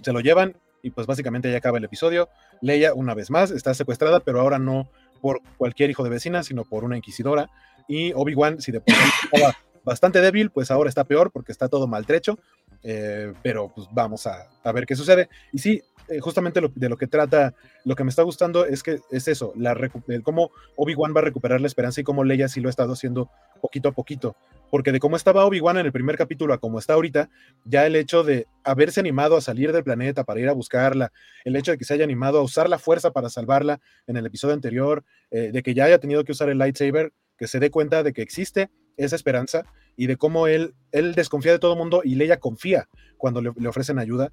se 0.00 0.12
lo 0.12 0.20
llevan 0.20 0.56
y 0.80 0.90
pues 0.90 1.08
básicamente 1.08 1.50
ya 1.50 1.58
acaba 1.58 1.78
el 1.78 1.84
episodio. 1.84 2.28
Leia 2.60 2.94
una 2.94 3.14
vez 3.14 3.30
más 3.30 3.50
está 3.50 3.74
secuestrada, 3.74 4.20
pero 4.20 4.40
ahora 4.40 4.60
no 4.60 4.88
por 5.20 5.40
cualquier 5.56 5.90
hijo 5.90 6.04
de 6.04 6.10
vecina, 6.10 6.44
sino 6.44 6.64
por 6.64 6.84
una 6.84 6.96
inquisidora 6.96 7.50
y 7.88 8.12
Obi-Wan 8.12 8.60
si 8.60 8.70
de 8.70 8.80
sí 8.86 8.94
estaba 9.32 9.56
bastante 9.84 10.20
débil, 10.20 10.50
pues 10.50 10.70
ahora 10.70 10.88
está 10.88 11.04
peor 11.04 11.32
porque 11.32 11.50
está 11.50 11.68
todo 11.68 11.88
maltrecho. 11.88 12.38
Eh, 12.82 13.32
pero 13.42 13.72
pues 13.74 13.88
vamos 13.90 14.26
a, 14.26 14.48
a, 14.62 14.72
ver 14.72 14.86
qué 14.86 14.94
sucede. 14.94 15.28
Y 15.52 15.58
sí, 15.58 15.82
eh, 16.08 16.20
justamente 16.20 16.60
de 16.74 16.88
lo 16.88 16.96
que 16.96 17.06
trata, 17.06 17.54
lo 17.84 17.96
que 17.96 18.04
me 18.04 18.10
está 18.10 18.22
gustando 18.22 18.64
es 18.64 18.82
que 18.82 19.00
es 19.10 19.28
eso, 19.28 19.52
la 19.56 19.76
cómo 20.22 20.50
Obi-Wan 20.76 21.14
va 21.14 21.20
a 21.20 21.24
recuperar 21.24 21.60
la 21.60 21.66
esperanza 21.66 22.00
y 22.00 22.04
cómo 22.04 22.24
Leia 22.24 22.48
sí 22.48 22.60
lo 22.60 22.68
ha 22.68 22.70
estado 22.70 22.92
haciendo 22.92 23.30
poquito 23.60 23.88
a 23.88 23.92
poquito. 23.92 24.36
Porque 24.70 24.92
de 24.92 25.00
cómo 25.00 25.16
estaba 25.16 25.44
Obi-Wan 25.44 25.78
en 25.78 25.86
el 25.86 25.92
primer 25.92 26.16
capítulo 26.16 26.52
a 26.52 26.58
cómo 26.58 26.78
está 26.78 26.94
ahorita, 26.94 27.28
ya 27.64 27.86
el 27.86 27.96
hecho 27.96 28.24
de 28.24 28.46
haberse 28.64 29.00
animado 29.00 29.36
a 29.36 29.40
salir 29.40 29.72
del 29.72 29.84
planeta 29.84 30.24
para 30.24 30.40
ir 30.40 30.48
a 30.48 30.52
buscarla, 30.52 31.12
el 31.44 31.56
hecho 31.56 31.70
de 31.70 31.78
que 31.78 31.84
se 31.84 31.94
haya 31.94 32.04
animado 32.04 32.38
a 32.38 32.42
usar 32.42 32.68
la 32.68 32.78
fuerza 32.78 33.12
para 33.12 33.28
salvarla 33.28 33.80
en 34.06 34.16
el 34.16 34.26
episodio 34.26 34.54
anterior, 34.54 35.04
eh, 35.30 35.50
de 35.52 35.62
que 35.62 35.74
ya 35.74 35.84
haya 35.84 35.98
tenido 35.98 36.24
que 36.24 36.32
usar 36.32 36.48
el 36.48 36.58
lightsaber, 36.58 37.12
que 37.38 37.46
se 37.46 37.60
dé 37.60 37.70
cuenta 37.70 38.02
de 38.02 38.12
que 38.12 38.22
existe 38.22 38.70
esa 38.96 39.16
esperanza 39.16 39.64
y 39.96 40.06
de 40.06 40.16
cómo 40.16 40.46
él, 40.46 40.74
él 40.92 41.14
desconfía 41.14 41.52
de 41.52 41.58
todo 41.58 41.72
el 41.72 41.78
mundo 41.78 42.02
y 42.04 42.14
Leia 42.14 42.38
confía 42.38 42.88
cuando 43.16 43.40
le, 43.40 43.52
le 43.56 43.68
ofrecen 43.68 43.98
ayuda. 43.98 44.32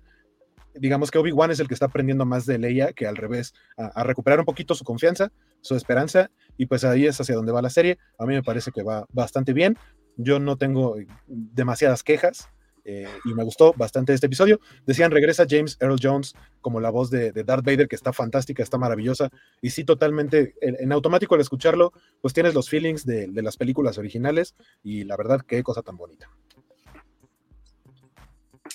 Digamos 0.76 1.12
que 1.12 1.18
Obi-Wan 1.18 1.52
es 1.52 1.60
el 1.60 1.68
que 1.68 1.74
está 1.74 1.88
aprendiendo 1.88 2.26
más 2.26 2.46
de 2.46 2.58
Leia 2.58 2.94
que 2.94 3.08
al 3.08 3.16
revés, 3.16 3.54
a, 3.78 4.04
recuperar 4.04 4.40
un 4.40 4.46
poquito 4.46 4.76
su 4.76 4.84
confianza, 4.84 5.32
su 5.62 5.76
esperanza, 5.76 6.32
y 6.58 6.66
pues 6.66 6.84
ahí 6.84 7.06
es 7.06 7.20
hacia 7.20 7.36
donde 7.36 7.52
va 7.52 7.62
la 7.62 7.70
serie. 7.70 7.98
A 8.18 8.26
mí 8.26 8.34
me 8.34 8.44
parece 8.44 8.72
que 8.72 8.84
va 8.84 9.06
bastante 9.12 9.54
bien. 9.54 9.78
Yo 10.18 10.40
no 10.40 10.58
tengo 10.58 10.96
demasiadas 11.28 12.04
quejas. 12.04 12.50
Eh, 12.86 13.08
y 13.24 13.34
me 13.34 13.46
gustó 13.46 13.74
bastante 13.78 14.14
este 14.14 14.26
episodio. 14.28 14.60
Decían, 14.86 15.12
regresa 15.12 15.46
James 15.50 15.78
Earl 15.80 15.96
Jones 16.02 16.34
como 16.60 16.82
la 16.82 16.90
voz 16.90 17.10
de, 17.10 17.32
Darth 17.32 17.64
Vader, 17.64 17.88
que 17.88 17.96
está 17.96 18.12
fantástica, 18.12 18.62
está 18.62 18.78
maravillosa. 18.78 19.30
Y 19.62 19.70
sí, 19.70 19.86
totalmente, 19.86 20.56
en, 20.60 20.76
en 20.78 20.92
automático 20.92 21.36
al 21.36 21.42
escucharlo, 21.42 21.94
pues 22.22 22.34
tienes 22.34 22.54
los 22.54 22.70
feelings 22.70 23.06
de, 23.06 23.28
de, 23.28 23.42
las 23.42 23.56
películas 23.56 23.98
originales. 23.98 24.56
Y 24.84 25.06
la 25.06 25.16
verdad, 25.16 25.42
qué 25.48 25.64
cosa 25.64 25.82
tan 25.82 25.96
bonita. 25.96 26.30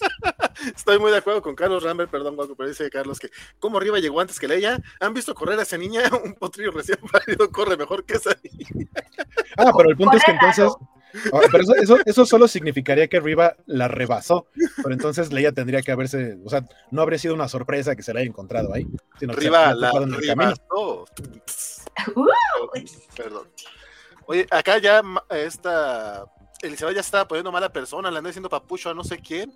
Estoy 0.77 0.99
muy 0.99 1.11
de 1.11 1.19
acuerdo 1.19 1.43
con 1.43 1.55
Carlos 1.55 1.83
Rambert, 1.83 2.11
perdón, 2.11 2.37
Guaco, 2.37 2.55
pero 2.57 2.69
dice 2.69 2.91
Carlos 2.91 3.19
que 3.19 3.31
como 3.59 3.79
arriba 3.79 3.99
llegó 3.99 4.21
antes 4.21 4.39
que 4.39 4.49
Leia. 4.49 4.81
¿Han 5.01 5.15
visto 5.15 5.35
correr 5.35 5.59
a 5.59 5.63
esa 5.63 5.79
niña? 5.79 6.03
Un 6.25 6.35
potrillo 6.35 6.73
recién 6.73 6.99
parido 7.11 7.51
corre 7.51 7.77
mejor 7.77 8.05
que 8.05 8.15
esa 8.15 8.37
niña. 8.43 8.91
Ah, 9.57 9.73
pero 9.77 9.91
el 9.91 9.97
punto 9.97 10.17
es 10.17 10.25
que 10.25 10.33
entonces 10.33 10.73
Oh, 11.33 11.41
pero 11.51 11.63
eso, 11.63 11.75
eso, 11.75 11.97
eso, 12.05 12.27
solo 12.27 12.47
significaría 12.47 13.09
que 13.09 13.19
Riva 13.19 13.57
la 13.67 13.89
rebasó, 13.89 14.47
pero 14.77 14.93
entonces 14.93 15.33
Leia 15.33 15.53
tendría 15.53 15.81
que 15.81 15.91
haberse, 15.91 16.39
o 16.45 16.51
sea, 16.51 16.65
no 16.91 17.03
habría 17.03 17.19
sido 17.19 17.35
una 17.35 17.49
sorpresa 17.49 17.97
que 17.97 18.03
se 18.03 18.13
la 18.13 18.21
haya 18.21 18.29
encontrado 18.29 18.75
ahí. 18.75 18.87
Sino 19.19 19.33
Riva 19.33 19.75
la 19.75 19.91
rebasó. 19.91 21.07
Perdón. 23.17 23.49
Oye, 24.27 24.47
acá 24.51 24.79
ya 24.79 25.03
esta 25.31 26.27
Elizabeth 26.62 26.94
ya 26.94 27.01
estaba 27.01 27.29
poniendo 27.29 27.53
mala 27.53 27.68
persona, 27.71 28.11
le 28.11 28.18
anda 28.18 28.29
diciendo 28.29 28.49
papucho 28.49 28.90
a 28.90 28.94
no 28.94 29.05
sé 29.05 29.18
quién, 29.18 29.53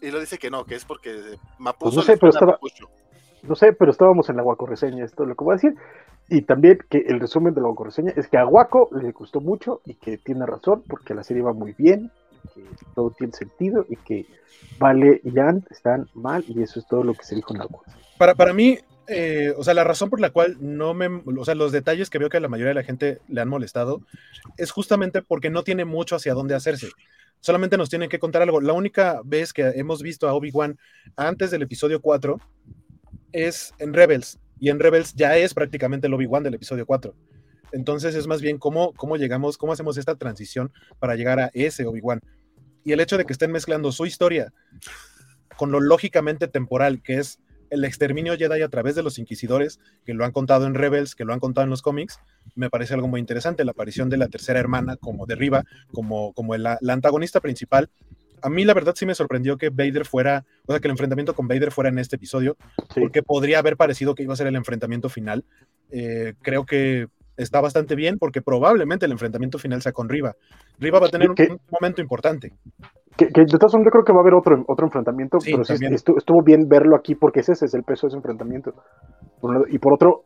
y 0.00 0.10
lo 0.10 0.20
dice 0.20 0.38
que 0.38 0.50
no, 0.50 0.64
que 0.64 0.74
es 0.74 0.84
porque 0.84 1.38
Mapucho 1.58 1.94
pues 1.94 1.96
no 1.96 2.02
sé, 2.02 2.16
pero 2.16 2.30
estaba, 2.30 2.52
papucho. 2.52 2.88
No 3.42 3.54
sé, 3.54 3.72
pero 3.72 3.90
estábamos 3.90 4.28
en 4.28 4.36
la 4.36 4.42
guacorreseña, 4.42 5.04
esto 5.04 5.22
es 5.22 5.28
lo 5.28 5.36
que 5.36 5.44
voy 5.44 5.52
a 5.52 5.56
decir. 5.56 5.74
Y 6.28 6.42
también 6.42 6.78
que 6.88 6.98
el 6.98 7.20
resumen 7.20 7.54
de 7.54 7.60
la 7.60 7.68
reseña 7.78 8.12
es 8.16 8.28
que 8.28 8.38
a 8.38 8.44
Guaco 8.44 8.88
le 8.92 9.10
gustó 9.12 9.40
mucho 9.40 9.80
y 9.84 9.94
que 9.94 10.18
tiene 10.18 10.46
razón 10.46 10.82
porque 10.88 11.14
la 11.14 11.24
serie 11.24 11.42
va 11.42 11.52
muy 11.52 11.72
bien 11.72 12.10
que 12.54 12.64
todo 12.94 13.10
tiene 13.10 13.32
sentido 13.32 13.86
y 13.88 13.96
que 13.96 14.26
Vale 14.78 15.20
y 15.22 15.38
Ant 15.38 15.70
están 15.70 16.08
mal 16.14 16.44
y 16.48 16.62
eso 16.62 16.80
es 16.80 16.86
todo 16.86 17.04
lo 17.04 17.14
que 17.14 17.24
se 17.24 17.34
dijo 17.34 17.54
en 17.54 17.60
Hogwarts. 17.60 17.94
Para, 18.18 18.34
para 18.34 18.52
mí, 18.52 18.78
eh, 19.08 19.52
o 19.56 19.64
sea, 19.64 19.74
la 19.74 19.84
razón 19.84 20.10
por 20.10 20.20
la 20.20 20.30
cual 20.30 20.56
no 20.60 20.94
me, 20.94 21.06
o 21.06 21.44
sea, 21.44 21.54
los 21.54 21.72
detalles 21.72 22.10
que 22.10 22.18
veo 22.18 22.28
que 22.28 22.36
a 22.36 22.40
la 22.40 22.48
mayoría 22.48 22.70
de 22.70 22.74
la 22.74 22.84
gente 22.84 23.20
le 23.28 23.40
han 23.40 23.48
molestado 23.48 24.02
es 24.56 24.70
justamente 24.70 25.22
porque 25.22 25.50
no 25.50 25.64
tiene 25.64 25.84
mucho 25.84 26.16
hacia 26.16 26.34
dónde 26.34 26.54
hacerse. 26.54 26.88
Solamente 27.40 27.76
nos 27.76 27.90
tienen 27.90 28.08
que 28.08 28.20
contar 28.20 28.42
algo. 28.42 28.60
La 28.60 28.72
única 28.72 29.20
vez 29.24 29.52
que 29.52 29.62
hemos 29.74 30.02
visto 30.02 30.28
a 30.28 30.34
Obi-Wan 30.34 30.78
antes 31.16 31.50
del 31.50 31.62
episodio 31.62 32.00
4 32.00 32.38
es 33.32 33.74
en 33.78 33.92
Rebels. 33.92 34.38
Y 34.60 34.68
en 34.68 34.78
Rebels 34.78 35.14
ya 35.14 35.36
es 35.36 35.52
prácticamente 35.52 36.06
el 36.06 36.14
Obi-Wan 36.14 36.44
del 36.44 36.54
episodio 36.54 36.86
4. 36.86 37.14
Entonces 37.72 38.14
es 38.14 38.28
más 38.28 38.40
bien 38.40 38.58
cómo, 38.58 38.92
cómo 38.94 39.16
llegamos, 39.16 39.58
cómo 39.58 39.72
hacemos 39.72 39.96
esta 39.96 40.14
transición 40.14 40.72
para 41.00 41.16
llegar 41.16 41.40
a 41.40 41.50
ese 41.52 41.84
Obi-Wan. 41.84 42.20
Y 42.84 42.92
el 42.92 43.00
hecho 43.00 43.18
de 43.18 43.24
que 43.24 43.32
estén 43.32 43.50
mezclando 43.50 43.90
su 43.90 44.06
historia 44.06 44.52
con 45.56 45.72
lo 45.72 45.80
lógicamente 45.80 46.46
temporal, 46.46 47.02
que 47.02 47.18
es 47.18 47.40
el 47.72 47.84
exterminio 47.84 48.36
Jedi 48.36 48.62
a 48.62 48.68
través 48.68 48.94
de 48.94 49.02
los 49.02 49.18
inquisidores, 49.18 49.80
que 50.04 50.14
lo 50.14 50.24
han 50.24 50.32
contado 50.32 50.66
en 50.66 50.74
Rebels, 50.74 51.14
que 51.14 51.24
lo 51.24 51.32
han 51.32 51.40
contado 51.40 51.64
en 51.64 51.70
los 51.70 51.82
cómics, 51.82 52.20
me 52.54 52.70
parece 52.70 52.94
algo 52.94 53.08
muy 53.08 53.18
interesante. 53.18 53.64
La 53.64 53.72
aparición 53.72 54.08
de 54.10 54.18
la 54.18 54.28
tercera 54.28 54.60
hermana 54.60 54.96
como 54.96 55.26
de 55.26 55.34
Riva, 55.34 55.64
como, 55.92 56.32
como 56.34 56.56
la, 56.56 56.78
la 56.80 56.92
antagonista 56.92 57.40
principal. 57.40 57.88
A 58.42 58.50
mí 58.50 58.64
la 58.64 58.74
verdad 58.74 58.94
sí 58.96 59.06
me 59.06 59.14
sorprendió 59.14 59.56
que 59.56 59.70
Vader 59.70 60.04
fuera, 60.04 60.44
o 60.66 60.72
sea, 60.72 60.80
que 60.80 60.88
el 60.88 60.92
enfrentamiento 60.92 61.34
con 61.34 61.46
Vader 61.48 61.70
fuera 61.70 61.90
en 61.90 61.98
este 61.98 62.16
episodio, 62.16 62.56
Sí. 62.92 63.00
porque 63.00 63.22
podría 63.22 63.58
haber 63.60 63.76
parecido 63.76 64.14
que 64.14 64.24
iba 64.24 64.34
a 64.34 64.36
ser 64.36 64.48
el 64.48 64.56
enfrentamiento 64.56 65.08
final. 65.08 65.44
Eh, 65.90 66.34
creo 66.42 66.66
que 66.66 67.06
está 67.36 67.60
bastante 67.60 67.94
bien 67.96 68.18
porque 68.18 68.42
probablemente 68.42 69.06
el 69.06 69.12
enfrentamiento 69.12 69.58
final 69.58 69.80
sea 69.82 69.92
con 69.92 70.08
Riva. 70.08 70.34
Riva 70.78 70.98
va 71.00 71.06
a 71.06 71.10
tener 71.10 71.30
un, 71.30 71.36
un 71.38 71.60
momento 71.70 72.00
importante. 72.00 72.52
Que, 73.16 73.28
que 73.28 73.42
de 73.42 73.46
todas 73.58 73.72
formas 73.72 73.86
yo 73.86 73.90
creo 73.90 74.04
que 74.04 74.12
va 74.12 74.18
a 74.20 74.22
haber 74.22 74.34
otro, 74.34 74.64
otro 74.68 74.86
enfrentamiento, 74.86 75.38
Sí, 75.40 75.50
pero 75.52 75.64
sí 75.64 75.74
también. 75.74 75.92
estu- 75.92 76.16
estuvo 76.16 76.42
bien 76.42 76.66
verlo 76.68 76.96
aquí 76.96 77.14
porque 77.14 77.40
ese, 77.40 77.52
ese 77.52 77.66
es 77.66 77.74
el 77.74 77.82
peso 77.82 78.06
de 78.06 78.08
ese 78.08 78.16
enfrentamiento. 78.16 78.72
Por 79.40 79.50
un 79.50 79.54
lado. 79.54 79.66
y 79.68 79.78
por 79.78 79.92
otro, 79.92 80.24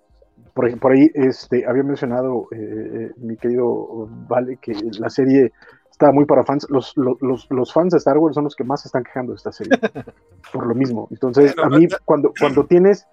por, 0.55 0.79
por 0.79 0.93
ahí 0.93 1.09
este, 1.15 1.65
había 1.69 1.83
mencionado 1.83 2.47
eh, 2.53 2.57
eh, 2.59 3.11
mi 3.17 3.37
querido 3.37 4.09
Vale 4.29 4.59
que 4.63 4.73
la 5.01 5.09
serie 5.11 5.51
está 5.91 6.13
muy 6.13 6.27
para 6.27 6.45
fans. 6.45 6.67
Los, 6.71 6.93
los, 6.97 7.17
los, 7.23 7.47
los 7.51 7.73
fans 7.73 7.91
de 7.93 7.99
Star 7.99 8.19
Wars 8.19 8.35
son 8.35 8.45
los 8.45 8.55
que 8.55 8.63
más 8.65 8.83
se 8.83 8.89
están 8.89 9.03
quejando 9.03 9.33
de 9.33 9.37
esta 9.37 9.51
serie. 9.51 9.73
por 10.53 10.67
lo 10.67 10.75
mismo. 10.75 11.09
Entonces, 11.11 11.55
a 11.59 11.69
mí 11.69 11.87
cuando, 12.05 12.33
cuando 12.39 12.65
tienes... 12.67 13.05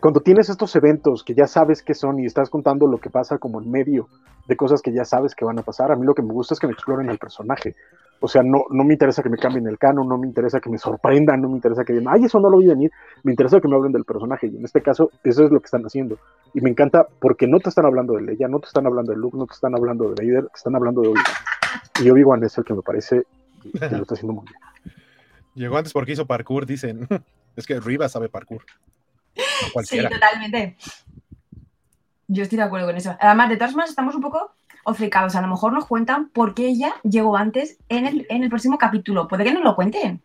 Cuando 0.00 0.20
tienes 0.20 0.48
estos 0.48 0.76
eventos 0.76 1.24
que 1.24 1.34
ya 1.34 1.46
sabes 1.46 1.82
qué 1.82 1.92
son 1.92 2.20
y 2.20 2.26
estás 2.26 2.50
contando 2.50 2.86
lo 2.86 2.98
que 2.98 3.10
pasa 3.10 3.38
como 3.38 3.60
en 3.60 3.70
medio 3.70 4.08
de 4.46 4.56
cosas 4.56 4.80
que 4.80 4.92
ya 4.92 5.04
sabes 5.04 5.34
que 5.34 5.44
van 5.44 5.58
a 5.58 5.62
pasar, 5.62 5.90
a 5.90 5.96
mí 5.96 6.06
lo 6.06 6.14
que 6.14 6.22
me 6.22 6.32
gusta 6.32 6.54
es 6.54 6.60
que 6.60 6.68
me 6.68 6.72
exploren 6.72 7.10
el 7.10 7.18
personaje. 7.18 7.74
O 8.20 8.28
sea, 8.28 8.42
no, 8.42 8.64
no 8.70 8.84
me 8.84 8.94
interesa 8.94 9.22
que 9.22 9.28
me 9.28 9.36
cambien 9.36 9.66
el 9.66 9.78
canon, 9.78 10.08
no 10.08 10.16
me 10.16 10.26
interesa 10.26 10.60
que 10.60 10.70
me 10.70 10.78
sorprendan, 10.78 11.40
no 11.40 11.48
me 11.48 11.56
interesa 11.56 11.84
que 11.84 11.92
digan, 11.92 12.12
ay, 12.12 12.24
eso 12.24 12.38
no 12.38 12.48
lo 12.48 12.58
vi 12.58 12.66
venir, 12.66 12.90
me 13.24 13.32
interesa 13.32 13.60
que 13.60 13.68
me 13.68 13.74
hablen 13.74 13.92
del 13.92 14.04
personaje. 14.04 14.46
Y 14.46 14.56
en 14.56 14.64
este 14.64 14.82
caso, 14.82 15.10
eso 15.24 15.44
es 15.44 15.50
lo 15.50 15.60
que 15.60 15.66
están 15.66 15.82
haciendo. 15.82 16.16
Y 16.54 16.60
me 16.60 16.70
encanta 16.70 17.06
porque 17.20 17.46
no 17.46 17.58
te 17.58 17.68
están 17.68 17.86
hablando 17.86 18.14
de 18.14 18.22
Leia, 18.22 18.46
no 18.48 18.60
te 18.60 18.66
están 18.66 18.86
hablando 18.86 19.12
de 19.12 19.18
Luke, 19.18 19.36
no 19.36 19.46
te 19.46 19.54
están 19.54 19.74
hablando 19.74 20.04
de 20.04 20.10
Vader, 20.10 20.44
te 20.46 20.56
están 20.56 20.76
hablando 20.76 21.02
de 21.02 21.08
Obi-Wan. 21.08 22.04
Y 22.04 22.10
Obi-Wan 22.10 22.44
es 22.44 22.56
el 22.58 22.64
que 22.64 22.74
me 22.74 22.82
parece 22.82 23.22
que 23.62 23.96
lo 23.96 24.02
está 24.02 24.14
haciendo 24.14 24.34
muy 24.34 24.44
bien. 24.46 24.94
Llegó 25.54 25.76
antes 25.76 25.92
porque 25.92 26.12
hizo 26.12 26.26
parkour, 26.26 26.66
dicen. 26.66 27.08
Es 27.56 27.66
que 27.66 27.80
Riva 27.80 28.08
sabe 28.08 28.28
parkour. 28.28 28.62
Sí, 29.84 30.00
totalmente. 30.02 30.76
Yo 32.26 32.42
estoy 32.42 32.58
de 32.58 32.64
acuerdo 32.64 32.86
con 32.86 32.96
eso. 32.96 33.16
Además, 33.20 33.48
de 33.48 33.56
todas 33.56 33.72
maneras, 33.72 33.90
estamos 33.90 34.14
un 34.14 34.20
poco 34.20 34.54
ofrecados. 34.84 35.34
A 35.34 35.40
lo 35.40 35.48
mejor 35.48 35.72
nos 35.72 35.86
cuentan 35.86 36.28
por 36.30 36.54
qué 36.54 36.66
ella 36.66 36.94
llegó 37.02 37.36
antes 37.36 37.78
en 37.88 38.06
el, 38.06 38.26
en 38.28 38.42
el 38.42 38.48
próximo 38.48 38.78
capítulo. 38.78 39.28
Puede 39.28 39.44
que 39.44 39.52
nos 39.52 39.64
lo 39.64 39.74
cuenten. 39.74 40.22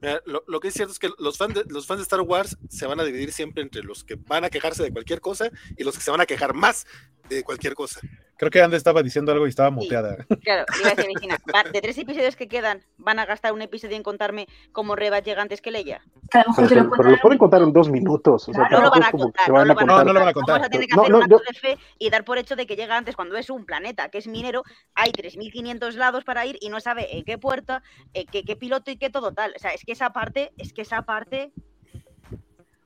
Mira, 0.00 0.20
lo, 0.26 0.44
lo 0.46 0.60
que 0.60 0.68
es 0.68 0.74
cierto 0.74 0.92
es 0.92 0.98
que 0.98 1.10
los 1.18 1.38
fans, 1.38 1.54
de, 1.54 1.64
los 1.68 1.86
fans 1.86 1.98
de 1.98 2.02
Star 2.02 2.20
Wars 2.20 2.56
se 2.68 2.86
van 2.86 3.00
a 3.00 3.04
dividir 3.04 3.32
siempre 3.32 3.62
entre 3.62 3.82
los 3.82 4.04
que 4.04 4.16
van 4.16 4.44
a 4.44 4.50
quejarse 4.50 4.82
de 4.82 4.92
cualquier 4.92 5.20
cosa 5.20 5.50
y 5.76 5.84
los 5.84 5.96
que 5.96 6.02
se 6.02 6.10
van 6.10 6.20
a 6.20 6.26
quejar 6.26 6.54
más 6.54 6.86
de 7.28 7.42
cualquier 7.42 7.74
cosa. 7.74 8.00
Creo 8.38 8.50
que 8.50 8.60
Ande 8.60 8.76
estaba 8.76 9.02
diciendo 9.02 9.32
algo 9.32 9.46
y 9.46 9.48
estaba 9.48 9.70
muteada. 9.70 10.16
Claro, 10.42 10.64
iba 10.80 10.88
a 10.90 10.94
decir, 10.94 11.06
Virginia, 11.08 11.38
va- 11.54 11.62
de 11.70 11.80
tres 11.80 11.96
episodios 11.96 12.36
que 12.36 12.48
quedan, 12.48 12.82
¿van 12.98 13.18
a 13.18 13.24
gastar 13.24 13.52
un 13.54 13.62
episodio 13.62 13.96
en 13.96 14.02
contarme 14.02 14.46
cómo 14.72 14.94
Reba 14.94 15.20
llega 15.20 15.40
antes 15.40 15.62
que 15.62 15.70
Leia? 15.70 16.02
A 16.34 16.38
lo 16.42 16.44
mejor 16.50 16.54
Pero, 16.56 16.68
te 16.68 16.74
lo 16.74 16.82
pero- 16.90 16.96
pero 16.98 17.10
lo 17.10 17.16
pueden 17.22 17.38
contar 17.38 17.62
en 17.62 17.72
dos 17.72 17.88
minutos. 17.88 18.48
O 18.48 18.52
sea, 18.52 18.68
No 18.70 18.80
lo 18.82 18.90
van 18.90 19.04
a 19.04 19.10
contar, 19.10 19.48
no 19.48 19.54
lo 19.54 19.58
van 19.58 19.70
a 19.70 19.74
contar. 19.74 19.86
No, 19.96 20.04
no 20.04 20.12
lo 20.12 20.20
van 20.20 20.28
a 20.28 20.32
Vamos 20.32 20.34
contar. 20.34 20.64
a 20.64 20.68
tener 20.68 20.86
que 20.86 20.94
No, 20.96 21.02
hacer 21.02 21.12
no, 21.12 21.18
un 21.20 21.28
yo- 21.28 21.36
acto 21.38 21.52
de 21.52 21.58
fe 21.58 21.78
y 21.98 22.10
dar 22.10 22.24
por 22.24 22.36
hecho 22.38 22.56
de 22.56 22.66
que 22.66 22.76
llega 22.76 22.96
antes 22.96 23.16
cuando 23.16 23.36
es 23.36 23.48
un 23.48 23.64
planeta 23.64 24.08
que 24.10 24.18
es 24.18 24.26
minero, 24.26 24.62
hay 24.94 25.12
3.500 25.12 25.94
lados 25.94 26.24
para 26.24 26.44
ir 26.44 26.58
y 26.60 26.68
no 26.68 26.78
sabe 26.80 27.16
en 27.16 27.24
qué 27.24 27.38
puerta, 27.38 27.82
en 28.12 28.26
qué, 28.26 28.44
qué 28.44 28.54
piloto 28.56 28.90
y 28.90 28.96
qué 28.98 29.08
todo 29.08 29.32
tal. 29.32 29.54
O 29.56 29.58
sea, 29.58 29.70
es 29.70 29.82
que 29.84 29.92
esa 29.92 30.10
parte, 30.10 30.52
es 30.58 30.72
que 30.74 30.82
esa 30.82 31.02
parte 31.02 31.52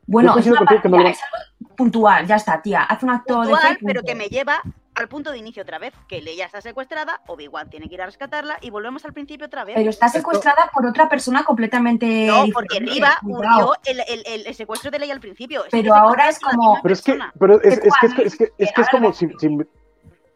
Bueno, 0.06 0.28
es, 0.30 0.32
coincido 0.34 0.54
una 0.54 0.58
contigo 0.60 0.82
que 0.82 0.88
no 0.88 0.96
lo 0.98 1.02
partida, 1.04 1.26
es 1.26 1.34
algo 1.60 1.76
puntual. 1.76 2.26
Ya 2.26 2.36
está, 2.36 2.62
tía. 2.62 2.82
Haz 2.84 3.02
un 3.02 3.10
acto 3.10 3.40
de 3.42 3.48
puntual, 3.50 3.74
fe. 3.78 3.84
pero 3.86 4.02
que 4.02 4.14
me 4.14 4.26
lleva 4.28 4.62
al 4.94 5.08
punto 5.08 5.30
de 5.30 5.38
inicio 5.38 5.62
otra 5.62 5.78
vez, 5.78 5.94
que 6.08 6.20
Leia 6.20 6.46
está 6.46 6.60
secuestrada, 6.60 7.20
Obi-Wan 7.26 7.70
tiene 7.70 7.88
que 7.88 7.94
ir 7.94 8.02
a 8.02 8.06
rescatarla 8.06 8.58
y 8.60 8.70
volvemos 8.70 9.04
al 9.04 9.12
principio 9.12 9.46
otra 9.46 9.64
vez. 9.64 9.76
Pero 9.76 9.90
está 9.90 10.06
Esto- 10.06 10.18
secuestrada 10.18 10.70
por 10.74 10.84
otra 10.86 11.08
persona 11.08 11.44
completamente. 11.44 12.26
No, 12.26 12.44
porque. 12.52 12.80
Riva 12.80 13.16
urdió 13.22 13.72
el, 13.84 14.00
el- 14.00 14.22
el- 14.26 14.46
el 14.46 14.54
secuestro 14.54 14.90
de 14.90 14.98
Leia 14.98 15.14
al 15.14 15.20
principio. 15.20 15.64
Es 15.64 15.70
Pero 15.70 15.94
ahora 15.94 16.28
es 16.28 16.38
como- 16.40 16.80
Pero 16.82 16.92
es 16.92 17.02
que, 17.02 17.18
pero 17.38 17.60
es, 17.62 17.78
es 17.78 17.80
que, 17.80 17.88
es, 18.06 18.14
que, 18.14 18.22
es, 18.22 18.36
que, 18.36 18.44
es 18.58 18.72
que 18.72 18.80
es 18.82 18.88
como 18.90 19.12
si, 19.12 19.28
si- 19.38 19.58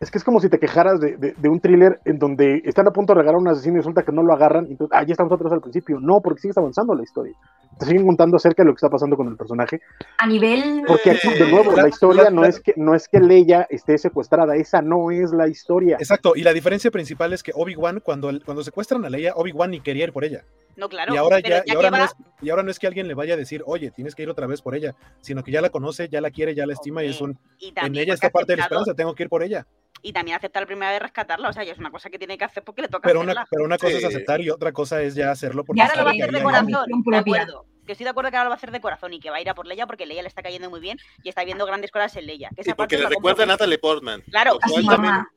es 0.04 0.10
que 0.10 0.18
es 0.18 0.24
como 0.24 0.38
si 0.40 0.48
te 0.48 0.58
quejaras 0.58 1.00
de, 1.00 1.16
de- 1.16 1.32
de 1.36 1.48
un 1.48 1.60
thriller 1.60 1.98
en 2.04 2.18
donde 2.18 2.62
están 2.64 2.86
a 2.86 2.92
punto 2.92 3.12
de 3.12 3.20
regalar 3.20 3.36
a 3.36 3.42
un 3.42 3.48
asesino 3.48 3.74
y 3.74 3.78
resulta 3.78 4.02
que 4.02 4.12
no 4.12 4.22
lo 4.22 4.32
agarran 4.32 4.66
y 4.68 4.72
entonces, 4.72 4.96
ah, 4.96 5.02
ya 5.04 5.12
estamos 5.12 5.32
atrás 5.32 5.52
al 5.52 5.60
principio. 5.60 5.98
No, 6.00 6.20
porque 6.20 6.40
sigues 6.42 6.56
avanzando 6.58 6.94
la 6.94 7.02
historia. 7.02 7.34
Te 7.78 7.86
siguen 7.86 8.06
contando 8.06 8.36
acerca 8.36 8.62
de 8.62 8.68
lo 8.68 8.72
que 8.74 8.78
está 8.78 8.88
pasando 8.88 9.16
con 9.16 9.26
el 9.26 9.36
personaje. 9.36 9.80
A 10.18 10.26
nivel. 10.26 10.82
Porque 10.86 11.10
aquí, 11.10 11.28
de 11.28 11.50
nuevo, 11.50 11.72
la 11.72 11.88
historia 11.88 12.30
no 12.30 12.44
es 12.44 12.60
que 12.60 12.72
no 12.76 12.94
es 12.94 13.08
que 13.08 13.18
Leia 13.18 13.66
esté 13.68 13.98
secuestrada, 13.98 14.54
esa 14.54 14.80
no 14.80 15.10
es 15.10 15.32
la 15.32 15.48
historia. 15.48 15.96
Exacto, 15.98 16.34
y 16.36 16.42
la 16.42 16.52
diferencia 16.52 16.90
principal 16.92 17.32
es 17.32 17.42
que 17.42 17.50
Obi-Wan, 17.54 18.00
cuando, 18.00 18.30
cuando 18.44 18.62
secuestran 18.62 19.04
a 19.04 19.10
Leia, 19.10 19.32
Obi-Wan 19.34 19.70
ni 19.72 19.80
quería 19.80 20.04
ir 20.04 20.12
por 20.12 20.24
ella. 20.24 20.42
No, 20.76 20.88
claro. 20.88 21.14
y, 21.14 21.16
ahora 21.16 21.38
pero 21.42 21.56
ya, 21.56 21.62
y, 21.66 21.74
ahora 21.76 21.90
no 21.90 22.04
es, 22.04 22.14
y 22.42 22.50
ahora 22.50 22.62
no 22.64 22.70
es 22.70 22.78
que 22.80 22.86
alguien 22.88 23.06
le 23.06 23.14
vaya 23.14 23.34
a 23.34 23.36
decir, 23.36 23.62
oye, 23.64 23.90
tienes 23.92 24.14
que 24.16 24.24
ir 24.24 24.30
otra 24.30 24.46
vez 24.48 24.60
por 24.60 24.74
ella, 24.74 24.94
sino 25.20 25.42
que 25.44 25.52
ya 25.52 25.60
la 25.60 25.70
conoce, 25.70 26.08
ya 26.08 26.20
la 26.20 26.30
quiere, 26.30 26.54
ya 26.54 26.66
la 26.66 26.72
estima 26.72 27.04
y 27.04 27.10
es 27.10 27.20
un, 27.20 27.38
y 27.58 27.68
en 27.68 27.74
también 27.74 28.04
ella 28.04 28.14
está 28.14 28.30
parte 28.30 28.52
de 28.52 28.56
la 28.56 28.64
esperanza, 28.64 28.92
tengo 28.94 29.14
que 29.14 29.22
ir 29.24 29.28
por 29.28 29.42
ella. 29.44 29.66
Y 30.06 30.12
también 30.12 30.36
aceptar 30.36 30.62
la 30.62 30.66
primera 30.66 30.92
vez 30.92 31.00
rescatarla. 31.00 31.48
O 31.48 31.52
sea, 31.54 31.64
ya 31.64 31.72
es 31.72 31.78
una 31.78 31.90
cosa 31.90 32.10
que 32.10 32.18
tiene 32.18 32.36
que 32.36 32.44
hacer 32.44 32.62
porque 32.62 32.82
le 32.82 32.88
toca 32.88 33.08
Pero 33.08 33.22
hacerla. 33.22 33.40
una, 33.40 33.48
pero 33.50 33.64
una 33.64 33.78
cosa 33.78 33.94
es 33.94 34.00
Sí. 34.00 34.04
aceptar 34.04 34.40
y 34.42 34.50
otra 34.50 34.70
cosa 34.70 35.00
es 35.02 35.14
ya 35.14 35.30
hacerlo 35.30 35.64
porque 35.64 35.78
Y 35.78 35.82
ahora 35.82 35.96
lo 35.96 36.04
va 36.04 36.10
a 36.10 36.12
Sí, 36.12 36.20
hacer 36.20 36.32
de 36.32 36.38
sí, 36.38 36.44
corazón, 36.44 36.70
de 37.06 37.16
acuerdo. 37.16 37.66
Que 37.86 37.92
estoy 37.92 38.04
de 38.04 38.10
acuerdo 38.10 38.30
que 38.30 38.36
ahora 38.36 38.44
lo 38.44 38.50
va 38.50 38.54
a 38.54 38.58
hacer 38.58 38.70
de 38.70 38.80
corazón 38.82 39.14
y 39.14 39.20
que 39.20 39.30
va 39.30 39.36
a 39.36 39.40
ir 39.40 39.48
a 39.48 39.54
por 39.54 39.66
Leia 39.66 39.86
porque 39.86 40.04
Leia 40.06 40.20
le 40.22 40.28
está 40.28 40.42
cayendo 40.42 40.68
muy 40.68 40.80
bien 40.80 40.98
y 41.22 41.28
está 41.30 41.42
viendo 41.44 41.64
grandes 41.66 41.90
cosas 41.90 42.14
en 42.16 42.26
Leia. 42.26 42.50
Que 42.54 42.60
esa 42.60 42.70
Y 42.70 42.74
porque 42.74 42.96
parte 42.96 43.08
le 43.08 43.16
recuerda 43.16 43.42
a. 43.44 43.46
Natalie 43.46 43.78
Portman. 43.78 44.20
Claro, 44.30 44.58
también- 44.58 44.84
mamá. 44.86 45.28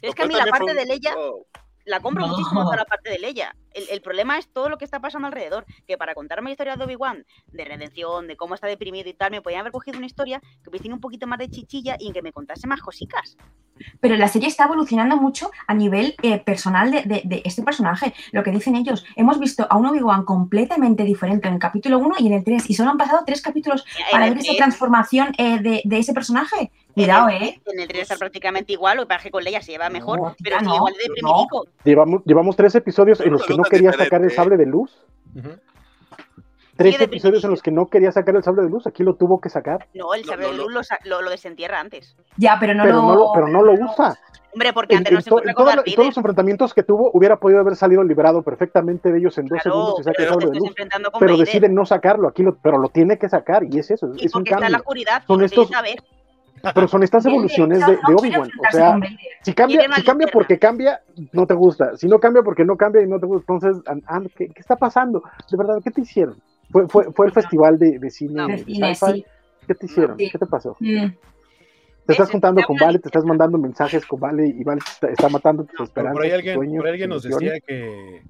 Es 0.00 0.14
que 0.14 0.22
a 0.22 0.26
mí 0.26 0.34
la 0.34 0.46
parte 0.46 0.64
fue 0.72 0.74
de 0.74 0.86
Leia 0.86 1.14
oh, 1.16 1.44
la 1.84 2.00
compro 2.00 2.26
No. 2.26 2.32
muchísimo 2.32 2.64
para 2.70 2.82
la 2.82 2.84
parte 2.86 3.10
de 3.10 3.18
Leia. 3.18 3.54
El, 3.74 3.84
el 3.90 4.02
problema 4.02 4.36
es 4.38 4.48
todo 4.52 4.68
lo 4.68 4.76
que 4.76 4.84
está 4.84 5.00
pasando 5.00 5.26
alrededor. 5.28 5.64
Que 5.86 5.96
para 5.96 6.14
contarme 6.14 6.50
la 6.50 6.52
historia 6.52 6.76
de 6.76 6.84
Obi-Wan, 6.84 7.24
de 7.52 7.64
redención, 7.64 8.26
de 8.28 8.36
cómo 8.36 8.54
está 8.54 8.66
deprimido 8.66 9.08
y 9.08 9.14
tal, 9.14 9.30
me 9.30 9.40
podían 9.40 9.60
haber 9.60 9.72
cogido 9.72 9.96
una 9.96 10.06
historia 10.06 10.40
que 10.62 10.68
hubiese 10.68 10.82
tenido 10.84 10.96
un 10.96 11.00
poquito 11.00 11.26
más 11.26 11.38
de 11.38 11.48
chichilla 11.48 11.96
y 11.98 12.12
que 12.12 12.20
me 12.22 12.32
contase 12.32 12.66
más 12.66 12.80
cositas. 12.80 13.36
Pero 14.00 14.16
la 14.16 14.28
serie 14.28 14.48
está 14.48 14.64
evolucionando 14.66 15.16
mucho 15.16 15.50
a 15.66 15.72
nivel 15.74 16.14
eh, 16.22 16.38
personal 16.38 16.90
de, 16.90 17.02
de- 17.02 17.22
de 17.24 17.42
este 17.44 17.62
personaje. 17.62 18.12
Lo 18.30 18.42
que 18.42 18.50
dicen 18.50 18.76
ellos, 18.76 19.04
hemos 19.16 19.40
visto 19.40 19.66
a 19.68 19.76
un 19.78 19.86
Obi-Wan 19.86 20.24
completamente 20.24 21.04
diferente 21.04 21.48
en 21.48 21.54
el 21.54 21.60
capítulo 21.60 21.98
1 21.98 22.16
y 22.18 22.26
en 22.26 22.34
el 22.34 22.44
3, 22.44 22.68
y 22.68 22.74
solo 22.74 22.90
han 22.90 22.98
pasado 22.98 23.22
tres 23.24 23.40
capítulos 23.40 23.84
para 24.10 24.26
En 24.26 24.34
ver 24.34 24.38
esa 24.42 24.48
3 24.52 24.58
transformación 24.58 25.32
eh, 25.38 25.58
de, 25.60 25.80
de 25.84 25.98
ese 25.98 26.12
personaje. 26.12 26.70
Cuidado, 26.94 27.28
¿eh? 27.30 27.60
En 27.66 27.80
el 27.80 27.88
3 27.88 28.02
está 28.02 28.16
prácticamente 28.16 28.72
igual, 28.72 28.96
lo 28.98 29.02
que 29.04 29.08
pasa 29.08 29.18
es 29.18 29.24
que 29.24 29.30
con 29.30 29.44
Leia 29.44 29.60
se 29.62 29.72
lleva 29.72 29.88
mejor, 29.90 30.20
No, 30.20 30.34
pero 30.42 30.58
sigue 30.58 30.68
no, 30.68 30.76
igual 30.76 30.92
de 30.94 30.98
no. 31.08 31.14
deprimidico. 31.14 31.64
Llevamos, 31.84 32.22
llevamos 32.24 32.56
tres 32.56 32.74
episodios 32.74 33.20
en 33.20 33.32
los 33.32 33.44
que 33.44 33.56
no 33.56 33.62
quería 33.64 33.92
sacar 33.92 34.20
el 34.22 34.28
diferente. 34.28 34.34
sable 34.36 34.56
de 34.56 34.66
luz. 34.66 35.04
Tres 36.76 36.98
episodios 37.00 37.44
en 37.44 37.50
los 37.50 37.62
que 37.62 37.70
no 37.70 37.86
quería 37.88 38.10
sacar 38.12 38.34
el 38.34 38.42
sable 38.42 38.62
de 38.62 38.70
luz. 38.70 38.86
Aquí 38.86 39.02
lo 39.02 39.14
tuvo 39.14 39.40
que 39.40 39.50
sacar. 39.50 39.86
No, 39.94 40.14
el 40.14 40.22
No, 40.24 40.36
no, 40.36 40.38
de 40.48 40.56
no. 40.56 40.62
luz 40.64 40.72
lo 40.72 40.82
sa- 40.82 40.98
lo, 41.04 41.20
lo 41.20 41.30
desentierra 41.30 41.78
antes. 41.78 42.16
Ya, 42.38 42.56
pero 42.58 42.74
no 42.74 42.82
pero, 42.82 42.96
lo. 42.96 43.02
no 43.02 43.14
lo, 43.14 43.32
pero 43.34 43.48
no 43.48 43.62
lo 43.62 43.72
usa. 43.74 44.18
Hombre, 44.54 44.72
porque 44.72 44.94
En, 44.94 44.98
antes 44.98 45.12
no 45.12 45.18
en 45.18 45.22
se 45.22 45.30
to- 45.30 45.36
encuentra 45.36 45.50
en 45.50 45.54
con 45.54 45.66
Darth 45.66 45.84
todos 45.84 45.96
Vader. 45.96 46.06
los 46.08 46.16
enfrentamientos 46.16 46.74
que 46.74 46.82
tuvo, 46.82 47.10
hubiera 47.12 47.36
podido 47.36 47.60
haber 47.60 47.76
salido 47.76 48.02
liberado 48.02 48.42
perfectamente 48.42 49.12
de 49.12 49.18
ellos 49.18 49.36
en 49.38 49.46
dos 49.46 49.60
Claro, 49.62 49.70
segundos 49.76 50.00
y 50.00 50.02
saca 50.02 50.10
el 50.10 50.16
pero 50.16 50.28
te 50.28 50.32
sable 50.32 50.44
de 50.46 50.50
estás 50.50 50.60
luz. 50.60 50.68
enfrentando 50.70 51.10
con 51.10 51.20
Pero 51.20 51.32
Vader. 51.34 51.46
decide 51.46 51.68
no 51.68 51.86
sacarlo, 51.86 52.28
aquí 52.28 52.42
lo, 52.42 52.56
pero 52.56 52.78
lo 52.78 52.88
tiene 52.88 53.18
que 53.18 53.28
sacar 53.28 53.64
y 53.64 53.78
es 53.78 53.90
eso, 53.90 54.08
Y 54.16 54.26
es 54.26 54.34
un 54.34 54.40
porque 54.40 54.50
está 54.54 54.66
en 54.66 54.72
la 54.72 54.78
oscuridad, 54.78 55.22
Son 55.26 55.36
y 55.36 55.38
no 55.40 55.44
estos-. 55.46 55.70
Pero 56.74 56.88
son 56.88 57.02
estas 57.02 57.26
evoluciones 57.26 57.80
de, 57.80 57.98
Obi-Wan. 58.14 58.50
O 58.68 58.72
sea, 58.72 58.98
si 59.42 59.52
cambia, 59.52 59.82
si 59.94 60.02
cambia 60.02 60.28
porque 60.32 60.58
cambia, 60.58 61.00
no 61.32 61.46
te 61.46 61.54
gusta. 61.54 61.96
Si 61.96 62.06
no 62.06 62.18
cambia 62.18 62.42
porque 62.42 62.64
no 62.64 62.76
cambia 62.76 63.02
y 63.02 63.06
no 63.06 63.18
te 63.18 63.26
gusta, 63.26 63.52
entonces, 63.52 63.82
¿qué, 64.36 64.48
qué 64.48 64.60
está 64.60 64.76
pasando? 64.76 65.22
De 65.50 65.56
verdad, 65.56 65.76
¿qué 65.82 65.90
te 65.90 66.02
hicieron? 66.02 66.36
Fue, 66.70 66.88
fue, 66.88 67.12
fue 67.12 67.26
el 67.26 67.32
festival 67.32 67.78
de, 67.78 67.98
de 67.98 68.10
cine, 68.10 68.34
No. 68.34 68.48
De 68.48 68.58
cine, 68.58 68.94
sí. 68.94 69.24
¿Qué 69.66 69.74
te 69.74 69.86
hicieron? 69.86 70.16
Sí. 70.16 70.30
¿Qué 70.30 70.38
te 70.38 70.46
pasó? 70.46 70.76
Mm. 70.80 71.06
Te 72.06 72.12
estás 72.12 72.30
juntando 72.30 72.62
con 72.62 72.76
Vale, 72.76 72.98
te 72.98 73.08
estás 73.08 73.24
mandando 73.24 73.58
mensajes 73.58 74.04
con 74.06 74.18
Vale 74.18 74.48
y 74.48 74.64
Vale 74.64 74.80
está, 74.84 75.08
está 75.08 75.28
matando 75.28 75.64
tus 75.64 75.88
esperanzas. 75.88 76.14
por 76.14 76.22
ahí 76.24 76.30
tus 76.30 76.38
alguien, 76.38 76.54
sueños, 76.56 76.76
por 76.78 76.86
ahí 76.86 76.92
alguien 76.92 77.10
nos 77.10 77.22
decía 77.22 77.60
que, 77.60 78.22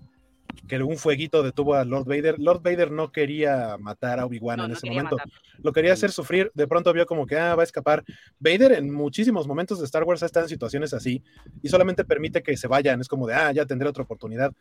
que 0.79 0.83
un 0.83 0.97
fueguito 0.97 1.43
detuvo 1.43 1.75
a 1.75 1.85
Lord 1.85 2.07
Vader. 2.07 2.37
Lord 2.39 2.63
Vader 2.63 2.91
no 2.91 3.13
quería 3.13 3.77
matar 3.79 4.19
a 4.21 4.25
Obi-Wan 4.27 4.57
No, 4.57 4.65
en 4.65 4.71
no 4.71 4.77
ese 4.77 4.89
momento. 4.89 5.17
matar. 5.17 5.31
Lo 5.63 5.73
quería 5.73 5.93
hacer 5.93 6.11
sufrir. 6.13 6.51
De 6.55 6.67
pronto 6.67 6.93
vio 6.95 7.05
como 7.05 7.27
que 7.27 7.37
ah, 7.39 7.55
va 7.55 7.63
a 7.63 7.65
escapar. 7.65 8.03
Vader 8.39 8.73
en 8.73 8.91
muchísimos 8.93 9.47
momentos 9.47 9.79
de 9.79 9.85
Star 9.85 10.05
Wars 10.05 10.23
está 10.23 10.41
en 10.41 10.49
situaciones 10.49 10.95
así 10.95 11.23
y 11.63 11.69
solamente 11.69 12.05
permite 12.05 12.43
que 12.43 12.57
se 12.57 12.69
vayan. 12.69 13.01
Es 13.03 13.09
como 13.09 13.27
de, 13.27 13.35
ah, 13.35 13.53
ya 13.53 13.67
tendré 13.67 13.89
otra 13.89 14.05
oportunidad. 14.05 14.53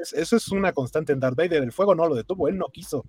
Es- 0.00 0.12
eso 0.12 0.36
es 0.36 0.48
una 0.48 0.72
constante 0.72 1.12
en 1.12 1.20
Darth 1.20 1.36
Vader. 1.36 1.62
El 1.62 1.70
fuego 1.72 1.94
no 1.94 2.08
lo 2.08 2.14
detuvo. 2.16 2.48
Él 2.48 2.58
no 2.58 2.66
quiso 2.72 3.04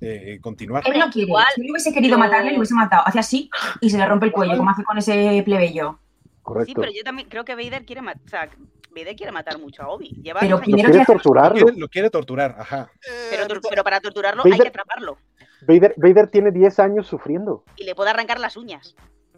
eh, 0.00 0.38
continuar. 0.40 0.84
Él 0.86 0.98
no 1.00 1.10
quiere. 1.10 1.26
Igual, 1.26 1.46
si 1.56 1.70
hubiese 1.70 1.92
querido 1.92 2.16
matarle, 2.18 2.52
le 2.52 2.58
hubiese 2.58 2.74
matado. 2.74 3.02
Hace 3.04 3.18
así 3.18 3.50
y 3.80 3.90
se 3.90 3.98
le 3.98 4.06
rompe 4.06 4.26
el 4.26 4.32
cuello, 4.32 4.56
como 4.56 4.70
hace 4.70 4.84
con 4.84 4.96
ese 4.98 5.42
plebeyo. 5.44 5.98
Correcto. 6.42 6.68
Sí, 6.68 6.74
pero 6.76 6.92
yo 6.92 7.02
también 7.02 7.28
creo 7.28 7.44
que 7.44 7.56
Vader 7.56 7.84
quiere 7.84 8.02
matar. 8.02 8.22
O 8.24 8.28
sea, 8.28 8.48
Vader 8.96 9.14
quiere 9.14 9.30
matar 9.32 9.58
mucho 9.58 9.82
a 9.82 9.88
Obi. 9.88 10.08
Lleva 10.22 10.40
Pero 10.40 10.56
años- 10.56 10.64
primero 10.64 10.88
Lo 10.88 10.92
quiere 10.92 11.04
Lo 11.06 11.12
torturarlo. 11.14 11.62
quiere, 11.64 11.78
lo 11.78 11.88
quiere 11.88 12.10
torturar, 12.10 12.56
ajá. 12.58 12.90
pero, 13.30 13.42
Eh, 13.42 13.46
tor- 13.46 13.60
pero 13.68 13.84
para 13.84 14.00
torturarlo 14.00 14.42
hay 14.44 14.58
que 14.58 14.68
atraparlo. 14.68 15.18
Vader, 15.66 15.94
Vader 15.96 16.28
tiene 16.28 16.50
10 16.50 16.78
años 16.78 17.06
sufriendo. 17.06 17.64
Y 17.76 17.84
le 17.84 17.94
puede 17.94 18.10
arrancar 18.10 18.40
las 18.40 18.56
uñas. 18.56 18.94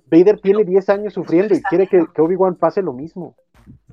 Vader 0.06 0.40
tiene 0.40 0.64
10 0.64 0.88
años 0.88 1.12
sufriendo 1.14 1.54
y 1.54 1.62
quiere 1.62 1.86
que, 1.86 2.04
que 2.14 2.22
Obi-Wan 2.22 2.54
pase 2.56 2.82
lo 2.82 2.92
mismo. 2.92 3.34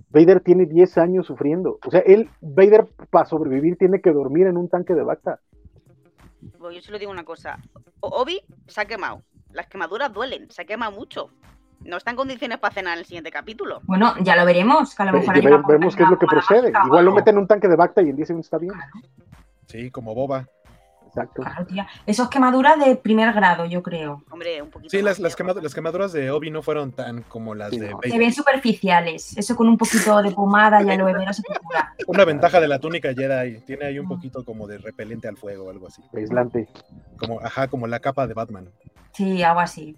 Vader 0.10 0.40
tiene 0.40 0.66
10 0.66 0.98
años 0.98 1.26
sufriendo. 1.28 1.78
O 1.86 1.92
sea, 1.92 2.00
él, 2.02 2.30
Vader, 2.42 2.88
para 3.10 3.26
sobrevivir, 3.26 3.78
tiene 3.78 4.00
que 4.02 4.12
dormir 4.12 4.48
en 4.48 4.56
un 4.58 4.70
tanque 4.70 4.94
de 4.94 5.04
Bacta. 5.04 5.40
Yo 6.42 6.82
solo 6.82 6.98
digo 7.00 7.12
una 7.12 7.26
cosa. 7.26 7.60
O- 8.00 8.22
Obi 8.22 8.42
se 8.68 8.82
ha 8.82 8.86
quemado. 8.86 9.24
Las 9.52 9.68
quemaduras 9.68 10.12
duelen. 10.14 10.50
Se 10.52 10.62
ha 10.62 10.66
quemado 10.66 10.92
mucho. 10.94 11.30
No 11.82 11.98
está 11.98 12.12
en 12.12 12.18
condiciones 12.18 12.58
para 12.58 12.74
cenar 12.74 12.94
en 12.94 13.00
el 13.00 13.06
siguiente 13.06 13.32
capítulo. 13.32 13.82
Bueno, 13.84 14.16
ya 14.22 14.36
lo 14.36 14.46
veremos. 14.46 14.96
Que 14.96 15.04
a 15.04 15.06
lo 15.08 15.14
mejor 15.14 15.36
hay 15.36 15.46
una 15.46 15.62
vemos 15.68 15.96
qué 15.96 16.04
es 16.04 16.10
lo 16.10 16.18
que 16.18 16.26
procede. 16.28 16.72
Igual 16.86 17.06
lo 17.06 17.14
meten 17.14 17.36
en 17.36 17.42
un 17.42 17.48
tanque 17.48 17.68
de 17.68 17.76
Bacta 17.76 18.02
y 18.02 18.10
en 18.10 18.16
10 18.16 18.28
segundos 18.28 18.46
está 18.48 18.58
bien. 18.58 18.74
Sí, 19.68 19.92
como 19.92 20.14
boba. 20.16 20.48
Exacto. 21.08 21.44
Claro, 21.44 21.66
tía. 21.66 21.88
Eso 22.06 22.24
es 22.24 22.30
quemadura 22.30 22.76
de 22.76 22.96
primer 22.98 23.32
grado, 23.34 23.66
yo 23.66 23.82
creo. 23.82 24.24
Hombre, 24.32 24.62
un 24.62 24.70
poquito. 24.70 24.90
Sí, 24.90 24.98
las, 25.02 25.18
más, 25.20 25.20
las, 25.22 25.38
quema- 25.38 25.62
las 25.62 25.74
quemaduras 25.74 26.12
de 26.12 26.30
Obi 26.30 26.52
no 26.52 26.62
fueron 26.62 26.92
tan 26.92 27.22
como 27.22 27.56
las 27.56 27.70
Sí, 27.70 27.80
de 27.80 27.92
no. 27.92 28.00
Se 28.04 28.18
ven 28.18 28.34
superficiales. 28.34 29.38
Eso 29.38 29.56
con 29.56 29.70
un 29.70 29.78
poquito 29.78 30.22
de 30.22 30.32
pomada 30.32 30.84
y 30.84 30.90
aloe 30.90 31.14
vera 31.14 31.32
se 31.32 31.42
te 31.44 31.58
cura. 31.60 31.94
Una 32.08 32.26
ventaja 32.26 32.60
de 32.60 32.68
la 32.68 32.80
túnica 32.80 33.14
Jedi. 33.14 33.62
Tiene 33.62 33.86
ahí 33.86 34.00
un 34.00 34.08
poquito 34.10 34.44
como 34.44 34.68
de 34.68 34.78
repelente 34.78 35.28
al 35.30 35.38
fuego 35.38 35.68
o 35.68 35.70
algo 35.70 35.88
así. 35.88 36.02
Aislante. 36.14 36.68
Como, 37.18 37.40
ajá, 37.40 37.68
como 37.70 37.88
la 37.88 38.00
capa 38.00 38.28
de 38.28 38.34
Batman. 38.34 38.70
Sí, 39.14 39.42
algo 39.42 39.62
así. 39.62 39.96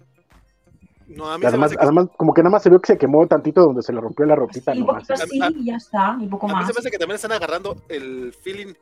No, 1.08 1.30
a 1.30 1.38
mí 1.38 1.40
se 1.42 1.46
me 1.46 1.48
Además, 1.48 1.70
que, 1.72 1.76
además, 1.80 2.06
como 2.16 2.34
que 2.34 2.42
nada 2.42 2.50
más 2.50 2.62
se 2.62 2.68
vio 2.70 2.80
que 2.80 2.92
se 2.92 2.98
quemó 2.98 3.26
tantito 3.26 3.62
donde 3.62 3.82
se 3.82 3.92
le 3.92 4.00
rompió 4.00 4.26
la 4.26 4.34
ropita 4.36 4.72
Sí, 4.74 4.80
un 4.80 4.86
nomás. 4.86 5.08
A- 5.10 5.50
ya 5.64 5.76
está. 5.76 6.16
Y 6.20 6.26
poco 6.26 6.46
a 6.46 6.48
mí 6.50 6.54
más. 6.54 6.66
se 6.66 6.72
me 6.74 6.78
hace 6.80 6.90
que 6.90 6.98
también 6.98 7.16
están 7.16 7.32
agarrando 7.32 7.82
el 7.88 8.34
feeling 8.42 8.74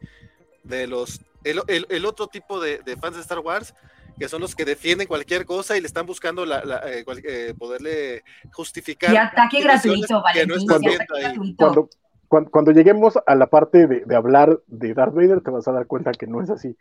de 0.65 0.87
los. 0.89 1.21
El, 1.45 1.61
el- 1.69 1.87
el 1.89 2.05
otro 2.05 2.27
tipo 2.27 2.61
de, 2.61 2.79
de 2.85 2.97
fans 2.97 3.15
de 3.17 3.23
Star 3.23 3.39
Wars, 3.39 3.75
que 4.19 4.29
son 4.29 4.41
los 4.41 4.57
que 4.57 4.65
defienden 4.65 5.07
cualquier 5.07 5.47
cosa 5.47 5.77
y 5.77 5.81
le 5.81 5.87
están 5.87 6.05
buscando 6.07 6.45
la, 6.45 6.65
la, 6.65 6.79
eh, 6.91 7.05
cual- 7.05 7.23
eh, 7.25 7.55
poderle 7.57 8.25
justificar. 8.53 9.13
Y 9.13 9.17
ataque 9.17 9.63
gratuito, 9.63 10.07
que 10.33 10.47
no 10.47 10.55
Valentín. 10.55 10.67
viendo 10.81 11.05
ataque 11.05 11.05
ahí. 11.15 11.23
gratuito. 11.23 11.57
Cuando, 11.65 11.89
cuando, 12.29 12.51
cuando 12.51 12.73
lleguemos 12.73 13.19
a 13.27 13.35
la 13.35 13.47
parte 13.49 13.87
de, 13.87 14.05
de 14.05 14.17
hablar 14.17 14.61
de 14.67 14.95
Darth 14.95 15.15
Vader, 15.15 15.41
te 15.41 15.51
vas 15.51 15.67
a 15.69 15.73
dar 15.73 15.87
cuenta 15.87 16.13
que 16.13 16.27
no 16.27 16.43
es 16.43 16.51
así. 16.51 16.77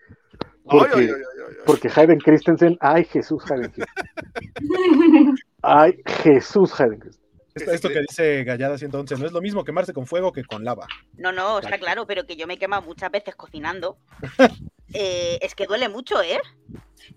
Porque, 0.63 0.95
ay, 0.95 1.01
ay, 1.03 1.09
ay, 1.11 1.43
ay. 1.49 1.55
porque 1.65 1.89
Hayden 1.95 2.19
Christensen, 2.19 2.77
ay 2.81 3.05
Jesús 3.05 3.43
Hayden 3.51 3.71
Christensen. 3.71 5.35
Ay 5.61 6.01
Jesús 6.23 6.79
Hayden 6.79 6.99
Christensen. 6.99 7.25
Esto, 7.55 7.71
esto 7.71 7.87
que 7.89 8.01
dice 8.01 8.43
Gallada 8.43 8.77
111 8.77 9.15
no 9.17 9.25
es 9.25 9.31
lo 9.31 9.39
mismo 9.41 9.63
quemarse 9.63 9.93
con 9.93 10.05
fuego 10.05 10.33
que 10.33 10.43
con 10.43 10.65
lava. 10.65 10.87
No, 11.15 11.31
no, 11.31 11.59
está 11.59 11.77
claro, 11.77 12.05
pero 12.05 12.25
que 12.25 12.35
yo 12.35 12.47
me 12.47 12.55
he 12.55 12.57
quemado 12.57 12.81
muchas 12.81 13.11
veces 13.11 13.35
cocinando. 13.35 13.97
Eh, 14.93 15.39
es 15.41 15.55
que 15.55 15.65
duele 15.65 15.89
mucho, 15.89 16.21
¿eh? 16.21 16.39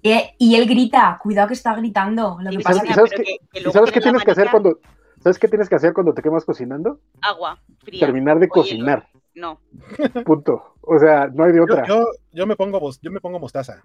Eh, 0.03 0.31
y 0.39 0.57
él 0.57 0.67
grita, 0.67 1.17
cuidado 1.23 1.49
que 1.49 1.55
está 1.55 1.77
gritando. 1.77 2.39
Lo 2.41 2.51
que 2.51 2.59
pasa 2.61 2.83
¿Sabes, 2.93 3.13
que- 3.13 3.23
que 3.23 3.37
y 3.53 3.61
luego 3.61 3.73
sabes 3.73 3.93
qué 3.93 4.01
tienes 4.01 4.25
que 4.25 4.31
hacer 4.33 4.49
cuando 4.51 4.81
¿Sabes 5.21 5.39
qué 5.39 5.49
tienes 5.49 5.69
que 5.69 5.75
hacer 5.75 5.93
cuando 5.93 6.15
te 6.15 6.23
quemas 6.23 6.45
cocinando? 6.45 7.01
Agua 7.23 7.61
fría. 7.85 8.01
Terminar 8.01 8.39
de 8.39 8.47
o 8.47 8.49
hielo. 8.49 8.53
cocinar. 8.63 9.09
No, 9.35 9.61
Punto. 10.25 10.75
O 10.81 10.99
sea, 10.99 11.29
no 11.29 11.45
hay 11.45 11.53
de 11.53 11.61
otra. 11.61 11.87
yo, 11.87 12.05
yo 12.33 12.47
me 12.47 12.57
pongo 12.57 12.81
yo 13.03 13.11
me 13.11 13.21
pongo 13.21 13.39
mostaza. 13.39 13.83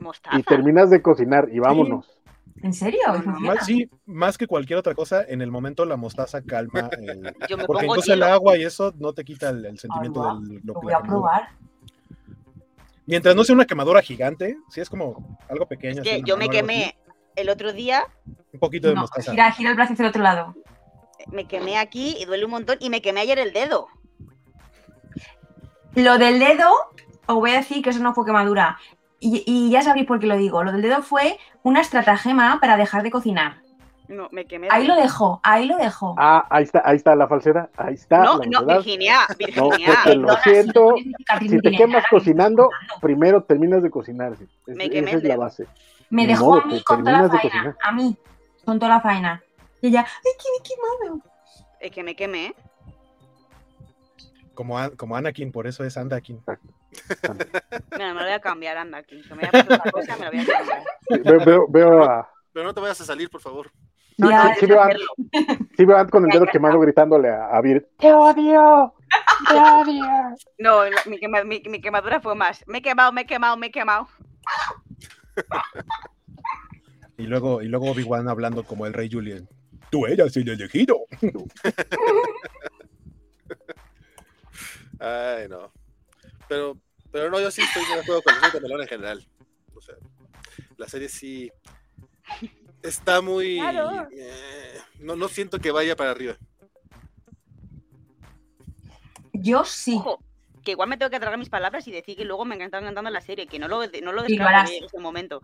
mostaza. 0.00 0.38
Y 0.38 0.42
terminas 0.42 0.88
de 0.90 1.02
cocinar 1.02 1.48
y 1.52 1.58
vámonos. 1.58 2.10
¿En 2.62 2.72
serio? 2.72 3.00
Más, 3.40 3.66
sí, 3.66 3.90
más 4.06 4.38
que 4.38 4.46
cualquier 4.46 4.78
otra 4.78 4.94
cosa, 4.94 5.22
en 5.28 5.42
el 5.42 5.50
momento 5.50 5.84
la 5.84 5.96
mostaza 5.96 6.40
calma 6.40 6.88
el- 6.92 7.22
Yo 7.48 7.58
me 7.58 7.66
porque 7.66 7.82
pongo 7.82 7.96
incluso 7.96 8.14
el 8.14 8.22
agua 8.22 8.56
y 8.56 8.62
eso 8.64 8.94
no 8.98 9.12
te 9.12 9.24
quita 9.24 9.50
el, 9.50 9.66
el 9.66 9.78
sentimiento 9.78 10.22
del 10.22 10.60
Lo 10.64 10.72
lo- 10.74 10.80
voy 10.80 10.92
a 10.94 11.00
probar. 11.00 11.48
Mientras 13.04 13.36
no 13.36 13.44
sea 13.44 13.54
una 13.54 13.66
quemadura 13.66 14.02
gigante, 14.02 14.56
sí 14.70 14.80
es 14.80 14.88
como 14.90 15.38
algo 15.48 15.66
pequeño. 15.66 16.02
Es 16.02 16.08
que 16.08 16.22
yo 16.22 16.36
me 16.36 16.48
quemé 16.48 16.96
el 17.36 17.48
otro 17.48 17.72
día, 17.72 18.04
Un 18.52 18.60
poquito 18.60 18.88
de 18.88 18.94
No, 18.94 19.02
mostaza. 19.02 19.30
gira, 19.32 19.52
gira 19.52 19.70
el 19.70 19.76
brazo 19.76 19.92
hacia 19.92 20.02
el 20.04 20.08
otro 20.10 20.22
lado. 20.22 20.54
me 21.28 21.46
quemé 21.46 21.76
aquí 21.78 22.16
y 22.20 22.24
duele 22.24 22.44
un 22.44 22.50
montón 22.52 22.76
y 22.80 22.88
me 22.90 23.02
quemé 23.02 23.20
ayer 23.20 23.38
el 23.38 23.52
dedo. 23.52 23.88
Lo 25.94 26.18
del 26.18 26.38
dedo, 26.38 26.70
os 27.26 27.36
voy 27.36 27.50
a 27.50 27.54
decir 27.56 27.82
que 27.82 27.90
eso 27.90 28.00
no 28.02 28.14
fue 28.14 28.24
quemadura. 28.26 28.78
Y, 29.18 29.42
y 29.46 29.70
ya 29.70 29.82
sabéis 29.82 30.06
por 30.06 30.20
qué 30.20 30.26
lo 30.26 30.36
digo. 30.36 30.62
Lo 30.62 30.72
del 30.72 30.82
dedo 30.82 31.02
fue 31.02 31.38
una 31.62 31.80
estratagema 31.80 32.58
para 32.60 32.76
dejar 32.76 33.02
de 33.02 33.10
cocinar. 33.10 33.62
No, 34.08 34.28
me 34.30 34.44
quemé. 34.44 34.68
Ahí 34.70 34.86
lo 34.86 34.94
dejo, 34.94 35.40
ahí 35.42 35.66
lo 35.66 35.76
dejo. 35.78 36.14
Ah, 36.16 36.46
ahí 36.50 36.62
está, 36.64 36.80
ahí 36.84 36.96
está 36.96 37.16
la 37.16 37.26
falsedad. 37.26 37.70
Ahí 37.76 37.94
está 37.94 38.18
no, 38.22 38.38
la 38.38 38.46
no, 38.46 38.60
verdad. 38.60 38.76
Virginia, 38.76 39.16
No, 39.28 39.34
Virginia. 39.36 39.86
porque 40.04 40.14
lo 40.14 40.36
siento, 40.44 40.90
no 40.90 41.38
Si 41.48 41.60
te 41.60 41.70
quemas 41.72 42.04
cocinando, 42.08 42.70
primero 43.00 43.42
terminas 43.42 43.82
de 43.82 43.90
cocinar. 43.90 44.34
Es- 44.34 44.76
Me 44.76 44.88
quemé 44.90 45.08
esa 45.10 45.16
es 45.18 45.22
la 45.24 45.28
dedo. 45.30 45.40
base. 45.40 45.66
Me 46.10 46.26
dejó 46.26 46.46
modo, 46.46 46.60
a 46.62 46.66
mí 46.66 46.78
te 46.78 46.84
con 46.84 47.04
toda 47.04 47.12
la 47.22 47.28
faena. 47.28 47.40
cocinar. 47.42 47.76
A 47.82 47.92
mí, 47.92 48.16
con 48.64 48.78
toda 48.78 48.88
la 48.94 49.00
faena. 49.00 49.42
Y 49.80 49.88
ella, 49.88 50.06
¡ay, 50.06 50.32
que 50.38 50.48
me 50.50 50.56
he 50.58 50.62
quemado! 51.06 51.20
Es 51.80 51.90
que 51.92 52.02
me 52.02 52.16
quemé. 52.16 52.54
Como, 54.54 54.78
como 54.96 55.16
Anakin, 55.16 55.52
por 55.52 55.66
eso 55.66 55.84
es 55.84 55.96
Andakin. 55.96 56.42
Mira, 57.92 58.14
me 58.14 58.20
lo 58.20 58.24
voy 58.24 58.32
a 58.32 58.40
cambiar, 58.40 58.78
anda, 58.78 58.98
aquí. 58.98 59.20
Que 59.22 59.34
me 59.34 59.42
voy 59.42 59.48
a 59.48 59.50
poner 59.64 59.72
otra 59.80 59.90
cosa, 59.90 60.16
me 60.16 60.24
lo 60.24 60.30
voy 60.32 60.40
a 60.40 60.46
cambiar. 60.46 60.82
Veo, 61.24 61.44
veo, 61.44 61.66
veo 61.68 62.02
a, 62.04 62.30
Pero 62.52 62.64
no 62.64 62.72
te 62.72 62.80
vayas 62.80 63.00
a 63.02 63.04
salir, 63.04 63.28
por 63.28 63.40
favor. 63.42 63.70
No, 64.18 64.30
no, 64.30 64.54
sí, 64.58 64.64
veo 64.64 64.80
sí 65.76 65.84
veo 65.84 65.96
a 65.98 66.00
Ant 66.00 66.10
con 66.10 66.24
el 66.24 66.30
dedo 66.30 66.46
quemado 66.46 66.80
gritándole 66.80 67.28
a, 67.28 67.48
a 67.48 67.60
Vir, 67.60 67.86
¡Te 67.98 68.10
odio! 68.14 68.94
¡Te 69.46 69.54
odio! 69.54 70.04
No, 70.58 70.84
la- 70.84 71.02
mi, 71.04 71.18
quema- 71.18 71.44
mi- 71.44 71.62
mi 71.68 71.82
quemadura 71.82 72.18
fue 72.22 72.34
más. 72.34 72.64
Me 72.66 72.78
he 72.78 72.82
quemado, 72.82 73.12
me 73.12 73.20
he 73.20 73.26
quemado, 73.26 73.58
me 73.58 73.66
he 73.66 73.70
quemado. 73.70 74.08
Y 77.18 77.22
luego, 77.22 77.62
y 77.62 77.68
luego 77.68 77.90
Obi-Wan 77.90 78.28
hablando 78.28 78.64
como 78.64 78.86
el 78.86 78.92
rey 78.92 79.08
Julian. 79.10 79.48
Tú 79.90 80.06
eras 80.06 80.36
el 80.36 80.48
elegido. 80.48 81.06
Ay, 84.98 85.48
no. 85.48 85.72
Pero, 86.48 86.78
pero 87.10 87.30
no, 87.30 87.40
yo 87.40 87.50
sí 87.50 87.62
estoy 87.62 87.84
de 87.86 88.00
acuerdo 88.00 88.22
con 88.22 88.34
el 88.34 88.52
de 88.52 88.60
Melón 88.60 88.82
en 88.82 88.88
general. 88.88 89.26
O 89.74 89.80
sea, 89.80 89.94
la 90.76 90.88
serie 90.88 91.08
sí 91.08 91.50
está 92.82 93.20
muy. 93.20 93.56
Claro. 93.58 94.08
eh, 94.12 94.78
no, 95.00 95.16
no 95.16 95.28
siento 95.28 95.58
que 95.58 95.70
vaya 95.70 95.96
para 95.96 96.10
arriba. 96.10 96.36
Yo 99.32 99.64
sí. 99.64 99.94
Ojo, 99.96 100.22
que 100.66 100.72
igual 100.72 100.88
me 100.88 100.96
tengo 100.98 101.10
que 101.10 101.20
tragar 101.20 101.38
mis 101.38 101.48
palabras 101.48 101.86
y 101.86 101.92
decir 101.92 102.16
que 102.16 102.24
luego 102.24 102.44
me 102.44 102.56
encanta 102.56 102.78
encantando 102.78 103.08
la 103.10 103.20
serie, 103.20 103.46
que 103.46 103.58
no 103.60 103.68
lo, 103.68 103.76
no 104.02 104.12
lo 104.12 104.24
en 104.24 104.84
ese 104.84 104.98
momento. 104.98 105.40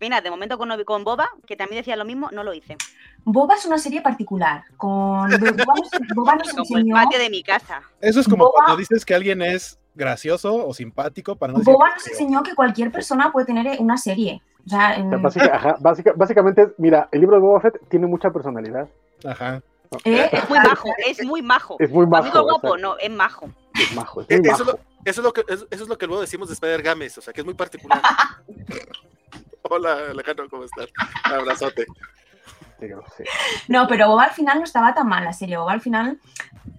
Mira, 0.00 0.20
de 0.22 0.30
momento 0.30 0.56
con, 0.56 0.70
con 0.84 1.04
Boba, 1.04 1.28
que 1.46 1.56
también 1.56 1.80
decía 1.80 1.96
lo 1.96 2.04
mismo, 2.06 2.30
no 2.32 2.42
lo 2.44 2.54
hice. 2.54 2.76
Boba 3.24 3.56
es 3.56 3.66
una 3.66 3.76
serie 3.76 4.00
particular. 4.00 4.62
Con 4.78 4.88
Boba 5.28 5.74
nos, 5.74 6.14
Boba 6.14 6.34
nos 6.36 6.50
Como 6.52 6.62
el 6.62 6.82
enseñó, 6.84 6.94
patio 6.94 7.18
de 7.18 7.28
mi 7.28 7.42
casa. 7.42 7.82
Eso 8.00 8.20
es 8.20 8.28
como 8.28 8.44
Boba- 8.44 8.52
cuando 8.54 8.76
dices 8.76 9.04
que 9.04 9.14
alguien 9.14 9.42
es 9.42 9.78
gracioso 9.94 10.66
o 10.66 10.72
simpático 10.72 11.34
para 11.36 11.52
no 11.52 11.58
decir 11.58 11.74
Boba 11.74 11.90
nos 11.92 12.06
enseñó 12.06 12.42
que 12.44 12.54
cualquier 12.54 12.92
persona 12.92 13.30
puede 13.32 13.46
tener 13.46 13.78
una 13.80 13.96
serie. 13.98 14.40
O 14.64 14.68
sea, 14.70 14.94
en- 14.94 15.08
O 15.08 15.10
sea, 15.10 15.18
básica- 15.18 15.50
ajá, 15.56 15.76
básica- 15.80 16.12
básicamente, 16.16 16.68
mira, 16.78 17.08
el 17.10 17.20
libro 17.20 17.36
de 17.36 17.42
Boba 17.42 17.60
Fett 17.60 17.80
tiene 17.88 18.06
mucha 18.06 18.30
personalidad. 18.30 18.88
Ajá. 19.26 19.60
eh, 20.04 20.30
Es 20.32 20.48
muy 20.48 20.58
majo, 20.60 20.88
es 21.04 21.24
muy 21.26 21.42
majo. 21.42 21.76
Es 21.80 21.90
muy 21.90 22.06
majo. 22.06 22.22
Amigo 22.24 22.42
guapo, 22.44 22.68
exacto, 22.68 22.76
no, 22.78 22.96
es 22.98 23.10
majo. 23.10 23.50
Es 23.82 23.94
majo, 23.94 24.20
es 24.22 24.26
Eh, 24.30 24.38
muy 24.40 24.48
Eso 24.48 24.62
es, 24.62 24.66
majo. 24.66 24.78
lo, 24.78 24.78
eso, 25.04 25.20
es 25.20 25.24
lo 25.24 25.32
que, 25.32 25.40
eso 25.48 25.66
eso 25.70 25.82
es 25.84 25.88
lo 25.88 25.98
que 25.98 26.06
luego 26.06 26.20
decimos 26.20 26.48
de 26.48 26.54
Spider 26.54 26.82
Games, 26.82 27.16
o 27.18 27.20
sea, 27.20 27.32
que 27.32 27.40
es 27.40 27.44
muy 27.44 27.54
particular. 27.54 28.00
Hola, 29.62 29.96
Alejandro, 30.10 30.48
¿cómo 30.48 30.64
estás? 30.64 30.88
Abrazote. 31.24 31.86
Sí, 32.80 33.24
no 33.68 33.86
pero 33.86 34.08
Boba 34.08 34.24
al 34.24 34.30
final 34.30 34.56
no 34.58 34.64
estaba 34.64 34.94
tan 34.94 35.06
mal 35.06 35.22
la 35.22 35.34
serie. 35.34 35.58
Boba 35.58 35.72
al 35.72 35.82
final 35.82 36.18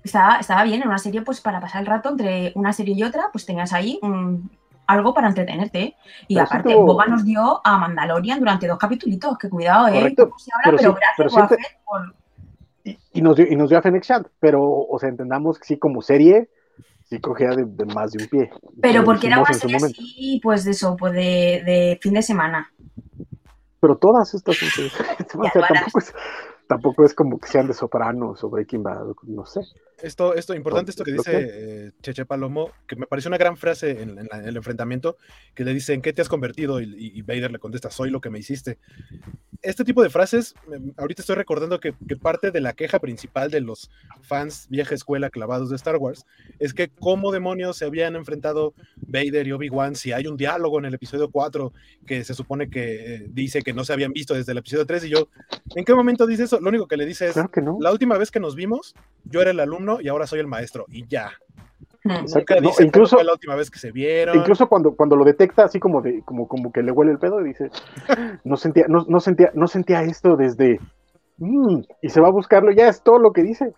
estaba, 0.03 0.37
estaba 0.37 0.63
bien. 0.63 0.81
En 0.81 0.87
una 0.87 0.97
serie, 0.97 1.21
pues 1.21 1.41
para 1.41 1.59
pasar 1.61 1.81
el 1.81 1.87
rato 1.87 2.09
entre 2.09 2.51
una 2.55 2.73
serie 2.73 2.95
y 2.95 3.03
otra, 3.03 3.29
pues 3.31 3.45
tenías 3.45 3.71
ahí 3.71 3.99
un 4.01 4.49
algo 4.87 5.13
para 5.13 5.27
entretenerte. 5.27 5.95
Y 6.27 6.33
Pero 6.35 6.47
sí 6.47 6.53
aparte, 6.53 6.73
tuvo- 6.73 6.85
Boba 6.85 7.05
nos 7.05 7.23
dio 7.23 7.61
a 7.63 7.77
Mandalorian 7.77 8.39
durante 8.39 8.67
dos 8.67 8.79
capítulos, 8.79 9.37
que 9.37 9.47
cuidado, 9.47 9.87
¿eh? 9.89 9.93
Correcto, 9.93 10.25
Poco 10.25 10.39
se 10.39 10.49
habla, 10.51 10.63
pero 10.65 10.77
pero, 10.77 10.91
sí- 10.91 10.97
gracias, 10.99 11.15
pero 11.17 11.29
sí 11.29 11.35
Boba 11.35 11.47
te- 11.47 11.55
Fett, 11.57 11.77
por- 11.85 12.15
Y, 12.83 12.99
y 13.13 13.21
nos 13.21 13.35
dio, 13.35 13.45
y 13.47 13.55
nos 13.55 13.69
dio 13.69 13.77
a 13.77 13.81
Fennec 13.83 14.03
Shand, 14.03 14.27
pero, 14.39 14.63
o 14.63 14.97
sea, 14.99 15.07
entendamos 15.09 15.59
que 15.59 15.65
sí, 15.65 15.77
como 15.77 16.01
serie, 16.01 16.49
sí 17.11 17.19
cogía 17.19 17.49
de, 17.49 17.65
de 17.65 17.85
más 17.85 18.13
de 18.13 18.23
un 18.23 18.29
pie. 18.29 18.49
Pero 18.81 19.03
porque 19.03 19.27
era 19.27 19.41
una 19.41 19.53
serie 19.53 19.75
así, 19.75 20.39
pues 20.41 20.63
de 20.63 20.71
eso, 20.71 20.95
pues 20.95 21.13
de, 21.13 21.61
de 21.65 21.99
fin 22.01 22.13
de 22.13 22.21
semana. 22.21 22.71
Pero 23.81 23.97
todas 23.97 24.33
estas 24.33 24.55
o 24.63 24.65
sea, 24.69 25.51
Ya, 25.53 25.67
tampoco 25.67 25.99
es, 25.99 26.13
tampoco 26.71 27.03
es 27.03 27.13
como 27.13 27.37
que 27.37 27.49
sean 27.49 27.67
de 27.67 27.73
Sopranos 27.73 28.41
o 28.45 28.49
Breaking 28.49 28.81
Bad, 28.81 29.07
no 29.23 29.45
sé. 29.45 29.59
Esto, 30.01 30.33
esto, 30.35 30.55
importante 30.55 30.89
esto 30.89 31.03
que 31.03 31.11
dice 31.11 31.31
eh, 31.87 31.91
Cheche 32.01 32.25
Palomo, 32.25 32.71
que 32.87 32.95
me 32.95 33.07
pareció 33.07 33.27
una 33.27 33.37
gran 33.37 33.57
frase 33.57 34.01
en, 34.01 34.17
en 34.17 34.27
la- 34.31 34.39
en 34.39 34.45
el 34.47 34.55
enfrentamiento, 34.55 35.17
que 35.53 35.65
le 35.65 35.73
dice, 35.73 35.93
¿en 35.93 36.01
qué 36.01 36.13
te 36.13 36.21
has 36.21 36.29
convertido? 36.29 36.79
Y, 36.81 37.21
Vader 37.23 37.51
le 37.51 37.59
contesta, 37.59 37.91
soy 37.91 38.09
lo 38.09 38.21
que 38.21 38.29
me 38.29 38.39
hiciste. 38.39 38.79
Este 39.61 39.83
tipo 39.83 40.01
de 40.01 40.09
frases, 40.09 40.55
ahorita 40.97 41.21
estoy 41.21 41.35
recordando 41.35 41.79
que, 41.79 41.93
que 42.07 42.15
parte 42.15 42.49
de 42.51 42.61
la 42.61 42.73
queja 42.73 42.97
principal 42.99 43.51
de 43.51 43.59
los 43.61 43.91
fans 44.21 44.65
vieja 44.69 44.95
escuela 44.95 45.29
clavados 45.29 45.69
de 45.69 45.75
Star 45.75 45.97
Wars, 45.97 46.25
es 46.57 46.73
que 46.73 46.87
cómo 46.89 47.31
demonios 47.31 47.77
se 47.77 47.85
habían 47.85 48.15
enfrentado 48.15 48.73
Vader 48.95 49.45
y 49.45 49.51
Obi-Wan 49.51 49.95
si 49.95 50.13
hay 50.13 50.25
un 50.25 50.37
diálogo 50.37 50.79
en 50.79 50.85
el 50.85 50.93
episodio 50.95 51.29
4 51.29 51.73
que 52.07 52.23
se 52.23 52.33
supone 52.33 52.69
que 52.69 53.15
eh, 53.15 53.27
dice 53.29 53.61
que 53.61 53.73
no 53.73 53.83
se 53.83 53.91
habían 53.93 54.13
visto 54.13 54.33
desde 54.33 54.53
el 54.53 54.59
episodio 54.59 54.85
3 54.85 55.03
y 55.03 55.09
yo, 55.09 55.27
¿en 55.75 55.83
qué 55.85 55.93
momento 55.93 56.25
dice 56.25 56.43
eso? 56.43 56.59
Lo 56.61 56.69
único 56.69 56.87
que 56.87 56.95
le 56.97 57.05
dice 57.05 57.27
es, 57.27 57.33
Claro 57.33 57.49
que 57.49 57.61
no. 57.61 57.77
la 57.81 57.91
última 57.91 58.17
vez 58.17 58.31
que 58.31 58.39
nos 58.39 58.55
vimos, 58.55 58.95
yo 59.25 59.41
era 59.41 59.51
el 59.51 59.59
alumno 59.59 59.99
y 59.99 60.07
ahora 60.07 60.27
soy 60.27 60.39
el 60.39 60.47
maestro. 60.47 60.85
Y 60.89 61.07
ya. 61.07 61.31
Nunca 62.03 62.55
No, 62.55 62.61
dice 62.69 62.83
incluso- 62.83 63.15
cuándo 63.15 63.17
fue 63.17 63.23
la 63.25 63.33
última 63.33 63.55
vez 63.55 63.69
que 63.69 63.77
se 63.79 63.91
vieron. 63.91 64.35
Incluso 64.37 64.67
cuando, 64.67 64.95
cuando 64.95 65.15
lo 65.15 65.23
detecta 65.23 65.63
así 65.65 65.79
como 65.79 66.01
de, 66.01 66.21
como, 66.23 66.47
como 66.47 66.71
que 66.71 66.81
le 66.81 66.91
huele 66.91 67.11
el 67.11 67.19
pedo 67.19 67.41
y 67.41 67.45
dice, 67.49 67.69
no 68.43 68.57
sentía, 68.57 68.85
no, 68.87 69.05
no 69.07 69.19
sentía, 69.19 69.51
no 69.53 69.67
sentía 69.67 70.01
esto 70.03 70.35
desde 70.35 70.79
"Mm", 71.37 71.81
y 72.01 72.09
se 72.09 72.21
va 72.21 72.27
a 72.29 72.31
buscarlo, 72.31 72.71
ya 72.71 72.87
es 72.87 73.01
todo 73.03 73.19
lo 73.19 73.31
que 73.33 73.43
dice. 73.43 73.73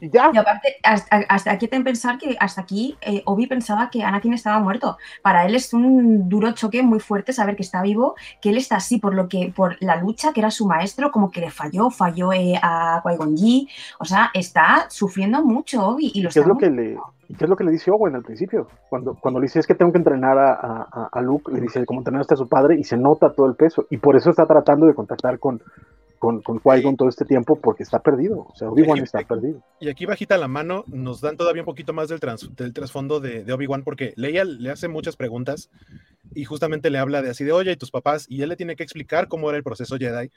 Y 0.00 0.10
ya. 0.10 0.30
Y 0.32 0.36
aparte, 0.36 0.76
hasta, 0.82 1.16
hasta 1.28 1.50
aquí 1.52 1.68
te 1.68 1.80
pensar 1.80 2.18
que 2.18 2.36
hasta 2.38 2.60
aquí 2.60 2.96
eh, 3.00 3.22
Obi 3.24 3.46
pensaba 3.46 3.88
que 3.90 4.02
Anakin 4.02 4.34
estaba 4.34 4.60
muerto. 4.60 4.98
Para 5.22 5.46
él 5.46 5.54
es 5.54 5.72
un 5.72 6.28
duro 6.28 6.52
choque 6.52 6.82
muy 6.82 7.00
fuerte 7.00 7.32
saber 7.32 7.56
que 7.56 7.62
está 7.62 7.80
vivo, 7.82 8.14
que 8.40 8.50
él 8.50 8.58
está 8.58 8.76
así 8.76 8.98
por 8.98 9.14
lo 9.14 9.28
que 9.28 9.52
por 9.54 9.76
la 9.80 9.96
lucha 9.96 10.32
que 10.32 10.40
era 10.40 10.50
su 10.50 10.66
maestro, 10.66 11.10
como 11.10 11.30
que 11.30 11.40
le 11.40 11.50
falló, 11.50 11.90
falló 11.90 12.32
eh, 12.32 12.54
a 12.62 13.02
Jinn. 13.36 13.68
O 13.98 14.04
sea, 14.04 14.30
está 14.34 14.86
sufriendo 14.90 15.42
mucho 15.44 15.86
Obi 15.86 16.10
y 16.14 16.22
lo 16.22 16.28
¿Qué 16.30 16.38
está 16.38 16.40
es 16.40 16.46
lo 16.46 16.56
que 16.58 16.70
le, 16.70 16.96
qué 17.38 17.44
es 17.44 17.48
lo 17.48 17.56
que 17.56 17.64
le 17.64 17.70
dice 17.70 17.90
Owen 17.90 18.14
al 18.14 18.22
principio? 18.22 18.68
Cuando, 18.90 19.14
cuando 19.14 19.40
le 19.40 19.44
dice 19.44 19.60
es 19.60 19.66
que 19.66 19.74
tengo 19.74 19.92
que 19.92 19.98
entrenar 19.98 20.38
a, 20.38 20.52
a- 20.90 21.08
a 21.12 21.20
Luke, 21.22 21.50
le 21.52 21.60
dice 21.60 21.84
como 21.86 22.00
entrenaste 22.00 22.34
a 22.34 22.36
su 22.36 22.48
padre 22.48 22.78
y 22.78 22.84
se 22.84 22.96
nota 22.96 23.32
todo 23.32 23.46
el 23.46 23.54
peso. 23.54 23.86
Y 23.90 23.96
por 23.96 24.16
eso 24.16 24.30
está 24.30 24.46
tratando 24.46 24.86
de 24.86 24.94
contactar 24.94 25.38
con, 25.38 25.60
con, 26.18 26.42
con 26.42 26.60
Qui-Gon 26.60 26.96
todo 26.96 27.08
este 27.08 27.24
tiempo 27.24 27.58
porque 27.60 27.82
está 27.82 28.00
perdido. 28.00 28.46
O 28.50 28.54
sea, 28.56 28.68
Obi-Wan 28.70 28.98
está 28.98 29.20
perdido. 29.22 29.62
Y 29.80 29.88
aquí 29.88 30.06
bajita 30.06 30.36
la 30.36 30.48
mano 30.48 30.84
nos 30.88 31.20
dan 31.20 31.36
todavía 31.36 31.62
un 31.62 31.66
poquito 31.66 31.92
más 31.92 32.08
del, 32.08 32.20
trans- 32.20 32.54
del 32.56 32.72
trasfondo 32.72 33.20
de, 33.20 33.44
de 33.44 33.52
Obi-Wan 33.52 33.82
porque 33.84 34.12
Leia 34.16 34.44
le 34.44 34.70
hace 34.70 34.88
muchas 34.88 35.16
preguntas 35.16 35.70
y 36.34 36.44
justamente 36.44 36.90
le 36.90 36.98
habla 36.98 37.22
de 37.22 37.30
así 37.30 37.44
de, 37.44 37.52
oye, 37.52 37.72
¿y 37.72 37.76
tus 37.76 37.90
papás? 37.90 38.26
Y 38.28 38.42
él 38.42 38.48
le 38.48 38.56
tiene 38.56 38.76
que 38.76 38.82
explicar 38.82 39.28
cómo 39.28 39.48
era 39.48 39.56
el 39.56 39.62
proceso 39.64 39.96
Jedi, 39.96 40.30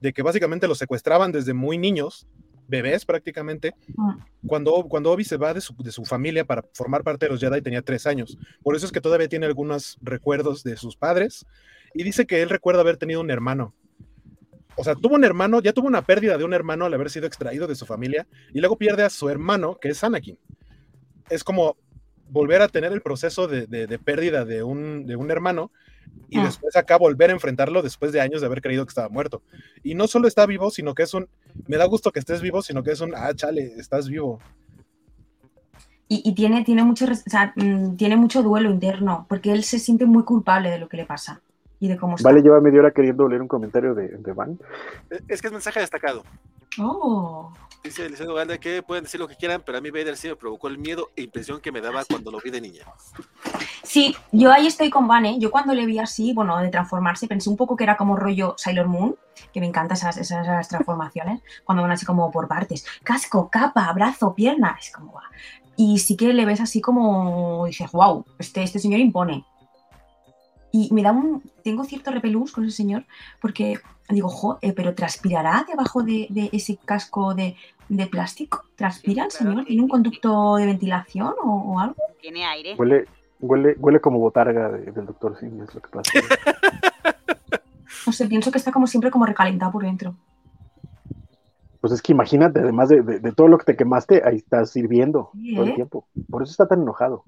de 0.00 0.12
que 0.12 0.22
básicamente 0.22 0.66
los 0.68 0.78
secuestraban 0.78 1.30
desde 1.32 1.54
muy 1.54 1.78
niños, 1.78 2.26
bebés 2.68 3.04
prácticamente. 3.04 3.74
Mm. 3.96 4.10
Cuando, 4.46 4.72
cuando 4.88 5.12
Obi 5.12 5.24
se 5.24 5.36
va 5.36 5.54
de 5.54 5.60
su, 5.60 5.74
de 5.76 5.92
su 5.92 6.04
familia 6.04 6.44
para 6.44 6.64
formar 6.74 7.04
parte 7.04 7.26
de 7.26 7.32
los 7.32 7.40
Jedi 7.40 7.62
tenía 7.62 7.82
tres 7.82 8.06
años. 8.06 8.36
Por 8.62 8.74
eso 8.74 8.86
es 8.86 8.92
que 8.92 9.00
todavía 9.00 9.28
tiene 9.28 9.46
algunos 9.46 9.98
recuerdos 10.02 10.64
de 10.64 10.76
sus 10.76 10.96
padres 10.96 11.46
y 11.94 12.02
dice 12.02 12.26
que 12.26 12.42
él 12.42 12.50
recuerda 12.50 12.80
haber 12.80 12.96
tenido 12.96 13.20
un 13.20 13.30
hermano. 13.30 13.72
O 14.76 14.84
sea, 14.84 14.94
tuvo 14.94 15.14
un 15.14 15.24
hermano, 15.24 15.60
ya 15.60 15.72
tuvo 15.72 15.86
una 15.88 16.02
pérdida 16.02 16.36
de 16.36 16.44
un 16.44 16.52
hermano 16.52 16.84
al 16.84 16.94
haber 16.94 17.10
sido 17.10 17.26
extraído 17.26 17.66
de 17.66 17.74
su 17.74 17.86
familia 17.86 18.26
y 18.52 18.60
luego 18.60 18.76
pierde 18.76 19.02
a 19.04 19.10
su 19.10 19.28
hermano, 19.28 19.78
que 19.80 19.88
es 19.88 20.04
Anakin. 20.04 20.38
Es 21.30 21.42
como 21.44 21.76
volver 22.28 22.60
a 22.60 22.68
tener 22.68 22.92
el 22.92 23.00
proceso 23.02 23.46
de, 23.48 23.66
de- 23.66 23.86
de 23.86 23.98
pérdida 23.98 24.44
de 24.44 24.62
un, 24.62 25.06
de 25.06 25.16
un 25.16 25.30
hermano 25.30 25.70
y 26.28 26.38
Ah. 26.38 26.44
después 26.44 26.76
acá 26.76 26.98
volver 26.98 27.30
a 27.30 27.32
enfrentarlo 27.32 27.82
después 27.82 28.12
de 28.12 28.20
años 28.20 28.40
de 28.40 28.46
haber 28.48 28.60
creído 28.60 28.84
que 28.84 28.90
estaba 28.90 29.08
muerto. 29.08 29.42
Y 29.82 29.94
no 29.94 30.06
solo 30.08 30.28
está 30.28 30.44
vivo, 30.46 30.70
sino 30.70 30.94
que 30.94 31.04
es 31.04 31.14
un, 31.14 31.28
me 31.66 31.76
da 31.76 31.84
gusto 31.86 32.10
que 32.12 32.18
estés 32.18 32.42
vivo, 32.42 32.62
sino 32.62 32.82
que 32.82 32.90
es 32.92 33.00
un, 33.00 33.14
ah, 33.14 33.32
chale, 33.34 33.74
estás 33.78 34.08
vivo. 34.08 34.40
Y, 36.08 36.22
y 36.24 36.34
tiene, 36.34 36.64
tiene, 36.64 36.84
mucho, 36.84 37.06
o 37.06 37.14
sea, 37.30 37.52
mm, 37.56 37.96
tiene 37.96 38.16
mucho 38.16 38.42
duelo 38.42 38.70
interno, 38.70 39.26
porque 39.28 39.52
él 39.52 39.64
se 39.64 39.78
siente 39.78 40.04
muy 40.06 40.22
culpable 40.24 40.70
de 40.70 40.78
lo 40.78 40.88
que 40.88 40.96
le 40.98 41.04
pasa 41.06 41.40
y 41.80 41.88
de 41.88 41.96
cómo 41.96 42.16
está. 42.16 42.28
Vale, 42.28 42.42
lleva 42.42 42.60
media 42.60 42.80
hora 42.80 42.90
queriendo 42.90 43.28
leer 43.28 43.42
un 43.42 43.48
comentario 43.48 43.94
de, 43.94 44.08
de 44.08 44.32
Van. 44.32 44.58
Es 45.28 45.40
que 45.40 45.48
es 45.48 45.52
mensaje 45.52 45.80
destacado. 45.80 46.22
Oh. 46.78 47.52
Dice 47.82 48.06
Eliseo 48.06 48.34
Galde 48.34 48.58
que 48.58 48.82
pueden 48.82 49.04
decir 49.04 49.20
lo 49.20 49.28
que 49.28 49.36
quieran, 49.36 49.62
pero 49.64 49.78
a 49.78 49.80
mí 49.80 49.90
Vader 49.90 50.16
sí 50.16 50.28
me 50.28 50.36
provocó 50.36 50.68
el 50.68 50.76
miedo 50.76 51.10
e 51.14 51.22
impresión 51.22 51.60
que 51.60 51.70
me 51.70 51.80
daba 51.80 52.04
cuando 52.04 52.32
lo 52.32 52.40
vi 52.40 52.50
de 52.50 52.60
niña. 52.60 52.84
Sí, 53.84 54.16
yo 54.32 54.52
ahí 54.52 54.66
estoy 54.66 54.90
con 54.90 55.06
Vane. 55.06 55.38
Yo 55.38 55.50
cuando 55.50 55.72
le 55.72 55.86
vi 55.86 55.98
así, 55.98 56.32
bueno, 56.32 56.58
de 56.58 56.68
transformarse, 56.68 57.28
pensé 57.28 57.48
un 57.48 57.56
poco 57.56 57.76
que 57.76 57.84
era 57.84 57.96
como 57.96 58.16
rollo 58.16 58.54
Sailor 58.58 58.88
Moon, 58.88 59.16
que 59.52 59.60
me 59.60 59.66
encantan 59.66 59.96
esas, 59.96 60.16
esas, 60.16 60.42
esas 60.42 60.68
transformaciones, 60.68 61.42
cuando 61.64 61.82
van 61.82 61.92
así 61.92 62.04
como 62.04 62.30
por 62.30 62.48
partes. 62.48 62.84
Casco, 63.04 63.48
capa, 63.50 63.92
brazo, 63.92 64.34
pierna, 64.34 64.76
es 64.80 64.90
como... 64.90 65.12
guau. 65.12 65.24
Y 65.76 65.98
sí 65.98 66.16
que 66.16 66.32
le 66.32 66.46
ves 66.46 66.60
así 66.60 66.80
como, 66.80 67.66
dices, 67.66 67.92
wow, 67.92 68.24
este, 68.38 68.62
este 68.62 68.78
señor 68.78 68.98
impone. 68.98 69.44
Y 70.72 70.92
me 70.92 71.02
da 71.02 71.12
un... 71.12 71.42
Tengo 71.62 71.84
cierto 71.84 72.10
repelús 72.10 72.52
con 72.52 72.64
ese 72.64 72.76
señor, 72.76 73.04
porque 73.40 73.78
digo, 74.08 74.28
jo, 74.28 74.58
eh, 74.62 74.72
pero 74.72 74.94
¿transpirará 74.94 75.64
debajo 75.68 76.02
de, 76.02 76.26
de 76.30 76.50
ese 76.52 76.76
casco 76.84 77.34
de, 77.34 77.56
de 77.88 78.06
plástico? 78.06 78.64
¿Transpira 78.76 79.24
el 79.24 79.30
Sí, 79.30 79.38
claro 79.38 79.52
señor? 79.52 79.66
¿Tiene 79.66 79.82
un 79.82 79.88
conducto 79.88 80.56
de 80.56 80.66
ventilación 80.66 81.34
o, 81.42 81.74
o 81.74 81.80
algo? 81.80 81.96
Tiene 82.20 82.44
aire. 82.44 82.74
Huele, 82.76 83.06
huele, 83.40 83.76
huele 83.78 84.00
como 84.00 84.18
botarga 84.18 84.70
de- 84.70 84.90
del 84.92 85.06
doctor 85.06 85.38
Sim, 85.38 85.62
es 85.62 85.74
lo 85.74 85.80
que 85.80 85.88
pasa. 85.88 86.10
No 88.06 88.12
sé, 88.12 88.26
pienso 88.26 88.52
que 88.52 88.58
está 88.58 88.70
como 88.70 88.86
siempre 88.86 89.10
como 89.10 89.26
recalentado 89.26 89.72
por 89.72 89.82
dentro. 89.82 90.14
Pues 91.80 91.92
es 91.92 92.02
que 92.02 92.12
imagínate, 92.12 92.60
además 92.60 92.88
de, 92.88 93.02
de- 93.02 93.20
de 93.20 93.32
todo 93.32 93.48
lo 93.48 93.58
que 93.58 93.64
te 93.64 93.76
quemaste, 93.76 94.22
ahí 94.24 94.36
estás 94.36 94.70
sirviendo 94.70 95.30
Sí, 95.32 95.54
todo 95.54 95.64
el 95.64 95.70
¿eh? 95.70 95.74
tiempo. 95.74 96.04
Por 96.30 96.42
eso 96.42 96.50
está 96.50 96.66
tan 96.66 96.82
enojado. 96.82 97.24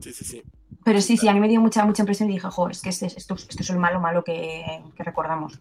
Sí, 0.00 0.12
sí, 0.12 0.24
sí. 0.24 0.42
Pero 0.84 1.00
sí, 1.00 1.16
sí, 1.16 1.28
a 1.28 1.34
mí 1.34 1.40
me 1.40 1.48
dio 1.48 1.60
mucha, 1.60 1.84
mucha 1.84 2.02
impresión 2.02 2.30
y 2.30 2.34
dije, 2.34 2.48
jo, 2.48 2.68
es 2.70 2.80
que 2.82 2.88
este, 2.90 3.06
esto, 3.06 3.34
esto 3.34 3.56
es 3.62 3.70
el 3.70 3.78
malo, 3.78 4.00
malo 4.00 4.22
que, 4.24 4.64
que 4.96 5.02
recordamos. 5.02 5.60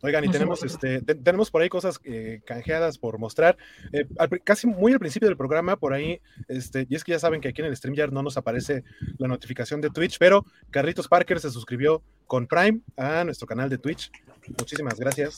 Oigan, 0.00 0.24
y 0.24 0.28
tenemos, 0.28 0.62
este, 0.62 1.02
te- 1.02 1.16
tenemos 1.16 1.50
por 1.50 1.60
ahí 1.60 1.68
cosas 1.68 1.98
eh, 2.04 2.40
canjeadas 2.46 2.98
por 2.98 3.18
mostrar. 3.18 3.56
Eh, 3.92 4.06
al 4.18 4.28
casi 4.44 4.68
muy 4.68 4.92
al 4.92 5.00
principio 5.00 5.26
del 5.28 5.36
programa, 5.36 5.74
por 5.76 5.92
ahí, 5.92 6.20
este, 6.46 6.86
y 6.88 6.94
es 6.94 7.02
que 7.02 7.12
ya 7.12 7.18
saben 7.18 7.40
que 7.40 7.48
aquí 7.48 7.62
en 7.62 7.66
el 7.66 7.76
StreamYard 7.76 8.12
no 8.12 8.22
nos 8.22 8.36
aparece 8.36 8.84
la 9.18 9.26
notificación 9.26 9.80
de 9.80 9.90
Twitch, 9.90 10.18
pero 10.18 10.44
Carlitos 10.70 11.08
Parker 11.08 11.40
se 11.40 11.50
suscribió 11.50 12.00
con 12.28 12.46
Prime 12.46 12.80
a 12.96 13.24
nuestro 13.24 13.46
canal 13.48 13.68
de 13.68 13.78
Twitch. 13.78 14.12
Muchísimas 14.56 15.00
gracias. 15.00 15.36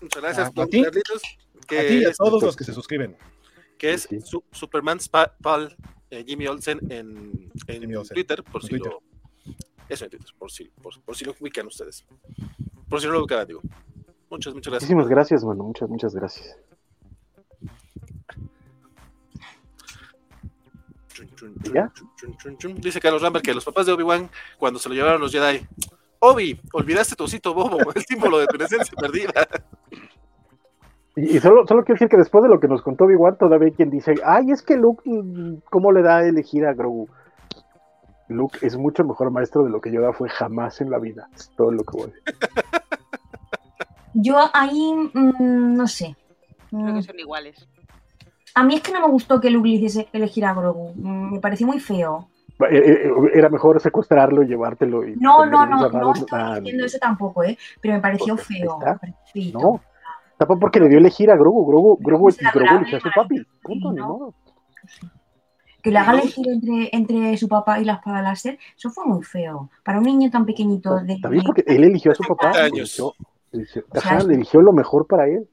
Muchas 0.00 0.20
gracias, 0.22 0.50
Ah, 0.56 0.62
¿a 0.62 0.66
ti? 0.66 0.82
Carlitos, 0.82 1.22
A 1.62 1.66
que 1.68 1.82
ti 1.84 1.94
y 1.98 2.04
a 2.04 2.08
es, 2.10 2.16
todos 2.16 2.42
los 2.42 2.56
que 2.56 2.64
se 2.64 2.72
suscriben. 2.74 3.16
que 3.78 3.92
es 3.92 4.08
Superman 4.50 4.98
Spa- 4.98 5.36
Pal 5.40 5.76
eh, 6.12 6.24
Jimmy 6.26 6.46
Olsen 6.46 6.78
en, 6.90 7.50
en 7.66 7.80
Jimmy 7.80 7.94
Olsen, 7.94 8.14
Twitter, 8.14 8.44
por 8.44 8.60
en 8.60 8.68
si 8.68 8.68
Twitter. 8.68 8.92
lo. 8.92 9.02
Eso 9.88 10.04
en 10.04 10.10
Twitter, 10.10 10.30
por 10.38 10.50
si, 10.50 10.64
por, 10.64 11.02
por 11.02 11.16
si 11.16 11.24
lo 11.24 11.34
ubican 11.40 11.66
ustedes. 11.66 12.04
Por 12.88 13.00
si 13.00 13.06
no 13.06 13.14
lo 13.14 13.20
ubican, 13.20 13.46
digo. 13.46 13.62
Muchas, 14.28 14.52
muchas 14.52 14.70
gracias. 14.72 14.90
Muchísimas 14.90 15.08
gracias, 15.08 15.42
mano. 15.42 15.64
Muchas, 15.64 15.88
muchas 15.88 16.14
gracias. 16.14 16.56
Chun, 21.14 21.34
chun, 21.34 21.54
chun, 21.62 21.74
¿Ya? 21.74 21.90
chun, 21.94 22.10
chun, 22.16 22.36
chun, 22.36 22.58
chun. 22.58 22.80
Dice 22.80 23.00
Carlos 23.00 23.22
Rambert 23.22 23.44
que 23.44 23.54
los 23.54 23.64
papás 23.64 23.86
de 23.86 23.92
Obi-Wan, 23.92 24.30
cuando 24.58 24.78
se 24.78 24.90
lo 24.90 24.94
llevaron 24.94 25.20
los 25.20 25.32
Jedi, 25.32 25.66
Obi, 26.18 26.60
olvidaste 26.74 27.16
tu 27.16 27.24
osito 27.24 27.54
bobo, 27.54 27.78
el 27.94 28.04
símbolo 28.04 28.38
de 28.38 28.46
tu 28.48 28.56
inocencia 28.56 28.94
perdida. 29.00 29.32
Y, 31.16 31.36
y 31.36 31.40
solo, 31.40 31.66
solo 31.66 31.84
quiero 31.84 31.96
decir 31.96 32.08
que 32.08 32.16
después 32.16 32.42
de 32.42 32.48
lo 32.48 32.58
que 32.60 32.68
nos 32.68 32.82
contó 32.82 33.04
Obi-Wan, 33.04 33.36
todavía 33.38 33.66
hay 33.68 33.72
quien 33.74 33.90
dice, 33.90 34.14
ay, 34.24 34.50
es 34.50 34.62
que 34.62 34.76
Luke, 34.76 35.02
mm, 35.04 35.62
¿cómo 35.70 35.92
le 35.92 36.02
da 36.02 36.18
a 36.18 36.26
elegir 36.26 36.64
a 36.66 36.72
Grogu? 36.74 37.08
Luke 38.28 38.58
es 38.62 38.76
mucho 38.78 39.04
mejor 39.04 39.30
maestro 39.30 39.62
de 39.64 39.70
lo 39.70 39.80
que 39.80 39.92
Yoda 39.92 40.12
fue 40.14 40.28
jamás 40.30 40.80
en 40.80 40.90
la 40.90 40.98
vida. 40.98 41.28
Es 41.34 41.50
todo 41.56 41.70
lo 41.70 41.82
que 41.84 41.96
voy. 41.98 42.12
Yo 44.14 44.36
ahí, 44.54 44.92
mm, 45.12 45.74
no 45.76 45.86
sé. 45.86 46.16
Creo 46.70 46.82
Mm, 46.82 46.94
que 46.96 47.02
son 47.02 47.18
iguales. 47.18 47.68
A 48.54 48.64
mí 48.64 48.74
es 48.76 48.82
que 48.82 48.92
no 48.92 49.00
me 49.00 49.08
gustó 49.08 49.40
que 49.40 49.50
Luke 49.50 49.68
le 49.68 49.74
hiciese 49.74 50.08
elegir 50.12 50.44
a 50.46 50.54
Grogu. 50.54 50.92
Mm, 50.96 51.34
Me 51.34 51.40
pareció 51.40 51.66
muy 51.66 51.80
feo. 51.80 52.28
Eh, 52.70 52.78
eh, 53.06 53.10
Era 53.34 53.48
mejor 53.48 53.80
secuestrarlo 53.80 54.42
y 54.42 54.46
llevártelo. 54.46 55.06
Y 55.06 55.16
No, 55.16 55.44
no, 55.44 55.66
no, 55.66 55.76
encerrado. 55.86 56.06
no 56.06 56.12
estoy 56.14 56.38
Ah, 56.40 56.60
diciendo 56.60 56.84
eso 56.86 56.98
tampoco, 56.98 57.42
¿eh? 57.42 57.58
Pero 57.80 57.94
me 57.94 58.00
pareció 58.00 58.34
Pues, 58.36 58.46
feo. 58.46 58.78
No, 59.54 59.80
tampoco 60.42 60.60
porque 60.60 60.80
le 60.80 60.88
dio 60.88 60.98
elegir 60.98 61.30
a 61.30 61.36
Grogu. 61.36 61.64
Grogu, 61.66 61.98
Grogu, 62.00 62.28
es 62.28 62.36
Grogu 62.38 62.50
adorable, 62.50 62.78
eligió 62.80 62.98
a 62.98 63.00
su 63.00 63.08
papi. 63.14 63.42
Punto, 63.62 63.88
sí, 63.88 63.94
ni 63.94 64.00
¿no? 64.00 64.08
modo. 64.08 64.34
Que 65.82 65.90
le 65.90 65.98
haga 65.98 66.12
elegir 66.12 66.46
entre, 66.48 66.90
entre 66.92 67.36
su 67.36 67.48
papá 67.48 67.80
y 67.80 67.84
la 67.84 67.94
espada 67.94 68.22
láser, 68.22 68.58
eso 68.76 68.90
fue 68.90 69.04
muy 69.04 69.22
feo. 69.24 69.70
Para 69.84 69.98
un 69.98 70.04
niño 70.04 70.30
tan 70.30 70.46
pequeñito 70.46 70.96
de... 71.00 71.18
También 71.20 71.44
porque 71.44 71.64
él 71.66 71.82
eligió 71.84 72.12
a 72.12 72.14
su 72.14 72.22
papá. 72.22 72.52
Eligió- 72.66 73.14
eligió- 73.52 73.84
O 73.90 74.00
sea, 74.00 74.12
ajá, 74.18 74.24
le 74.24 74.34
eligió 74.34 74.60
lo 74.62 74.72
mejor 74.72 75.06
para 75.06 75.26
él. 75.26 75.48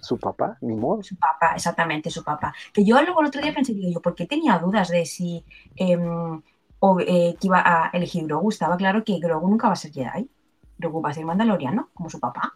Su 0.00 0.18
papá, 0.18 0.56
ni 0.60 0.76
modo. 0.76 1.02
Su 1.02 1.16
papá, 1.16 1.54
exactamente, 1.56 2.10
su 2.10 2.22
papá. 2.22 2.54
Que 2.72 2.84
yo 2.84 3.00
luego 3.02 3.20
el 3.20 3.26
otro 3.26 3.42
día 3.42 3.52
pensé, 3.52 3.74
digo 3.74 3.90
yo, 3.92 4.00
¿por 4.00 4.14
qué 4.14 4.26
tenía 4.26 4.58
dudas 4.58 4.88
de 4.88 5.04
si 5.04 5.44
em, 5.74 6.40
o, 6.78 7.00
eh, 7.00 7.34
que 7.40 7.46
iba 7.46 7.62
a 7.64 7.90
elegir 7.92 8.24
Grogu? 8.26 8.50
Estaba 8.50 8.76
claro 8.76 9.02
que 9.04 9.18
Grogu 9.18 9.48
nunca 9.48 9.66
va 9.66 9.72
a 9.72 9.76
ser 9.76 9.90
Jedi. 9.92 10.30
Grogu 10.78 11.02
va 11.02 11.10
a 11.10 11.12
ser 11.14 11.24
Mandaloriano, 11.24 11.88
como 11.92 12.08
su 12.08 12.20
papá. 12.20 12.52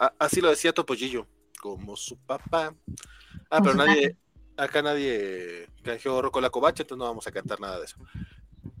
A- 0.00 0.14
Así 0.18 0.40
lo 0.40 0.48
decía 0.50 0.72
Topollillo, 0.72 1.26
como 1.60 1.94
su 1.96 2.16
papá. 2.18 2.74
Ah, 3.50 3.60
pero 3.62 3.74
nadie, 3.74 4.16
acá 4.56 4.80
nadie 4.82 5.68
canjeó 5.84 6.22
Rocco 6.22 6.40
la 6.40 6.50
covacha, 6.50 6.82
entonces 6.82 6.98
no 6.98 7.04
vamos 7.04 7.26
a 7.26 7.30
cantar 7.32 7.60
nada 7.60 7.78
de 7.78 7.84
eso. 7.84 7.96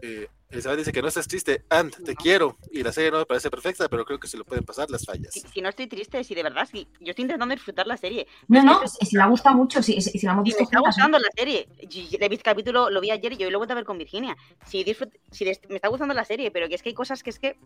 Eh, 0.02 0.28
Elizabeth 0.50 0.78
dice 0.78 0.92
que 0.92 1.02
no 1.02 1.08
estás 1.08 1.28
triste, 1.28 1.64
Ant, 1.68 1.94
te 2.04 2.14
quiero. 2.16 2.56
Y 2.72 2.82
la 2.82 2.90
serie 2.90 3.10
no 3.10 3.18
me 3.18 3.26
parece 3.26 3.50
perfecta, 3.50 3.88
pero 3.88 4.04
creo 4.04 4.18
que 4.18 4.28
se 4.28 4.36
lo 4.38 4.44
pueden 4.44 4.64
pasar 4.64 4.90
las 4.90 5.04
fallas. 5.04 5.32
Si, 5.32 5.40
si 5.40 5.60
no 5.60 5.68
estoy 5.68 5.86
triste, 5.86 6.24
si 6.24 6.34
de 6.34 6.42
verdad, 6.42 6.66
si 6.70 6.88
yo 7.00 7.10
estoy 7.10 7.22
intentando 7.24 7.54
disfrutar 7.54 7.86
la 7.86 7.96
serie. 7.98 8.26
No, 8.48 8.62
no, 8.62 8.86
si, 8.88 9.04
si 9.06 9.16
le 9.16 9.22
ha 9.22 9.26
gustado 9.26 9.56
mucho, 9.56 9.82
si, 9.82 10.00
si, 10.00 10.18
si 10.18 10.26
la 10.26 10.32
hemos 10.32 10.44
Si 10.44 10.52
me 10.52 10.58
visto 10.58 10.62
está 10.64 10.78
juntas, 10.78 10.96
¿eh? 10.96 11.00
gustando 11.00 11.18
la 11.18 11.28
serie. 11.36 11.68
Y- 11.80 12.08
y 12.10 12.16
El 12.24 12.42
capítulo 12.42 12.88
lo 12.90 13.00
vi 13.00 13.10
ayer 13.10 13.32
y 13.38 13.44
hoy 13.44 13.50
lo 13.50 13.56
he 13.56 13.58
vuelto 13.58 13.72
a 13.72 13.76
ver 13.76 13.84
con 13.84 13.98
Virginia. 13.98 14.36
Si, 14.66 14.82
disfrut- 14.84 15.18
si 15.30 15.44
des- 15.44 15.60
me 15.68 15.76
está 15.76 15.88
gustando 15.88 16.14
la 16.14 16.24
serie, 16.24 16.50
pero 16.50 16.68
que 16.68 16.74
es 16.76 16.82
que 16.82 16.88
hay 16.90 16.94
cosas 16.94 17.22
que 17.22 17.30
es 17.30 17.38
que 17.38 17.56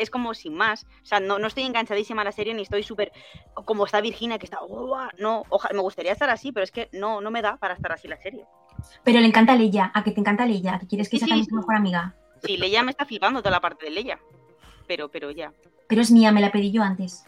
es 0.00 0.10
como 0.10 0.34
sin 0.34 0.54
más. 0.54 0.84
O 1.02 1.06
sea, 1.06 1.20
no, 1.20 1.38
no 1.38 1.46
estoy 1.46 1.64
enganchadísima 1.64 2.22
a 2.22 2.24
la 2.24 2.32
serie 2.32 2.54
ni 2.54 2.62
estoy 2.62 2.82
súper 2.82 3.12
como 3.64 3.84
está 3.84 4.00
Virginia, 4.00 4.38
que 4.38 4.46
está. 4.46 4.62
"Uah", 4.64 5.10
No, 5.18 5.44
ojalá, 5.48 5.74
me 5.74 5.80
gustaría 5.82 6.12
estar 6.12 6.30
así, 6.30 6.52
pero 6.52 6.64
es 6.64 6.70
que 6.70 6.88
no, 6.92 7.20
no 7.20 7.30
me 7.30 7.42
da 7.42 7.56
para 7.56 7.74
estar 7.74 7.92
así 7.92 8.08
la 8.08 8.16
serie. 8.16 8.44
Pero 9.04 9.20
le 9.20 9.26
encanta 9.26 9.52
a 9.52 9.56
Leia, 9.56 9.90
a 9.94 10.02
que 10.02 10.10
te 10.12 10.20
encanta 10.20 10.46
Leia, 10.46 10.74
a 10.74 10.78
que 10.78 10.86
quieres 10.86 11.08
que 11.08 11.16
Sí, 11.16 11.20
sea 11.20 11.26
sí, 11.26 11.30
también 11.30 11.44
sí. 11.44 11.50
tu 11.50 11.56
mejor 11.56 11.74
amiga. 11.76 12.14
Sí, 12.44 12.56
Leia 12.56 12.82
me 12.82 12.90
está 12.92 13.04
flipando 13.04 13.40
toda 13.40 13.50
la 13.52 13.60
parte 13.60 13.84
de 13.84 13.90
Leia. 13.90 14.18
Pero, 14.88 15.08
pero 15.10 15.30
ya. 15.30 15.52
Pero 15.88 16.00
es 16.00 16.10
mía, 16.10 16.32
me 16.32 16.40
la 16.40 16.50
pedí 16.50 16.70
yo 16.72 16.82
antes. 16.82 17.24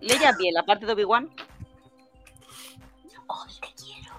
Leia 0.00 0.32
bien, 0.38 0.54
la 0.54 0.64
parte 0.64 0.86
de 0.86 0.92
Obi-Wan. 0.94 1.28
Oh, 3.26 3.44
te 3.60 3.68
quiero. 3.82 4.14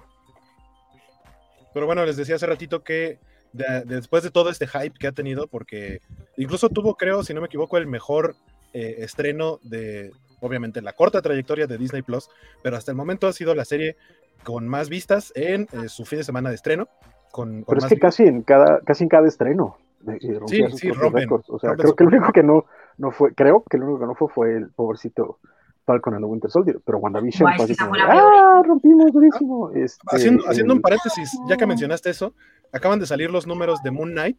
Pero 1.74 1.86
bueno, 1.86 2.06
les 2.06 2.18
decía 2.18 2.36
hace 2.36 2.46
ratito 2.46 2.84
que 2.84 3.20
de- 3.54 3.84
después 3.86 4.24
de 4.24 4.32
todo 4.32 4.50
este 4.50 4.68
hype 4.68 4.98
que 5.00 5.08
ha 5.08 5.12
tenido, 5.12 5.48
porque 5.48 6.02
incluso 6.38 6.70
tuvo, 6.70 6.96
creo, 6.96 7.24
si 7.24 7.34
no 7.34 7.42
me 7.42 7.48
equivoco, 7.48 7.78
el 7.78 7.88
mejor 7.88 8.36
eh, 8.74 8.96
estreno 9.00 9.60
de, 9.64 10.12
obviamente, 10.40 10.82
la 10.82 10.94
corta 10.94 11.22
trayectoria 11.22 11.68
de 11.68 11.78
Disney 11.78 12.02
Plus, 12.02 12.30
pero 12.64 12.78
hasta 12.78 12.92
el 12.92 12.98
momento 12.98 13.28
ha 13.28 13.34
sido 13.34 13.54
la 13.56 13.66
serie 13.66 13.98
con 14.44 14.68
más 14.68 14.90
vistas 14.90 15.32
en 15.36 15.68
eh, 15.74 15.88
su 15.88 16.06
fin 16.06 16.20
de 16.20 16.24
semana 16.24 16.50
de 16.50 16.56
estreno. 16.56 16.88
Con, 17.32 17.64
con 17.64 17.76
Pero 17.76 17.88
es 17.88 17.94
que 17.94 18.00
casi 18.00 18.24
en 18.24 18.42
cada, 18.42 18.80
casi 18.82 19.04
en 19.04 19.10
cada 19.10 19.28
estreno. 19.28 19.78
eh, 20.08 20.18
Sí, 20.48 20.64
sí, 20.78 20.92
rompen. 20.92 21.30
O 21.48 21.60
sea, 21.60 21.76
creo 21.76 21.96
que 21.96 22.04
lo 22.04 22.10
propio 22.10 22.18
único 22.20 22.32
que 22.34 22.44
no, 22.44 22.66
no 22.98 23.12
fue, 23.12 23.34
creo 23.34 23.64
que 23.70 23.78
lo 23.78 23.86
único 23.86 24.00
que 24.00 24.06
no 24.08 24.16
fue 24.16 24.28
fue 24.30 24.58
el 24.58 24.70
pobrecito 24.72 25.40
Falcon 25.86 26.14
and 26.14 26.24
the 26.24 26.28
Winter 26.28 26.50
Soldier. 26.50 26.80
Pero 26.86 27.00
WandaVision 27.00 27.42
Guay, 27.42 27.58
fue 27.58 27.68
sí, 27.68 27.74
así 27.74 27.84
como 27.84 27.96
¡Ah! 28.00 28.62
Rompimos 28.66 29.12
durísimo. 29.12 29.72
Este, 29.72 30.00
Haciendo, 30.08 30.44
haciendo 30.48 30.74
un 30.74 30.78
el- 30.78 30.82
paréntesis, 30.82 31.32
ya 31.48 31.58
que 31.58 31.66
mencionaste 31.66 32.10
eso, 32.10 32.34
acaban 32.72 33.00
de 33.00 33.06
salir 33.06 33.30
los 33.32 33.48
números 33.48 33.82
de 33.84 33.92
Moon 33.92 34.12
Knight 34.12 34.38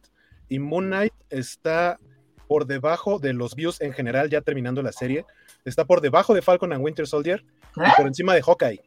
y 0.49 0.59
Moon 0.59 0.85
Knight 0.87 1.13
está 1.29 1.99
por 2.47 2.65
debajo 2.65 3.19
de 3.19 3.33
los 3.33 3.55
views 3.55 3.79
en 3.81 3.93
general, 3.93 4.29
ya 4.29 4.41
terminando 4.41 4.81
la 4.81 4.91
serie. 4.91 5.25
Está 5.65 5.85
por 5.85 6.01
debajo 6.01 6.33
de 6.33 6.41
Falcon 6.41 6.73
and 6.73 6.83
Winter 6.83 7.07
Soldier 7.07 7.43
y 7.77 7.81
¿Eh? 7.81 7.93
por 7.97 8.05
encima 8.07 8.33
de 8.33 8.41
Hawkeye. 8.41 8.81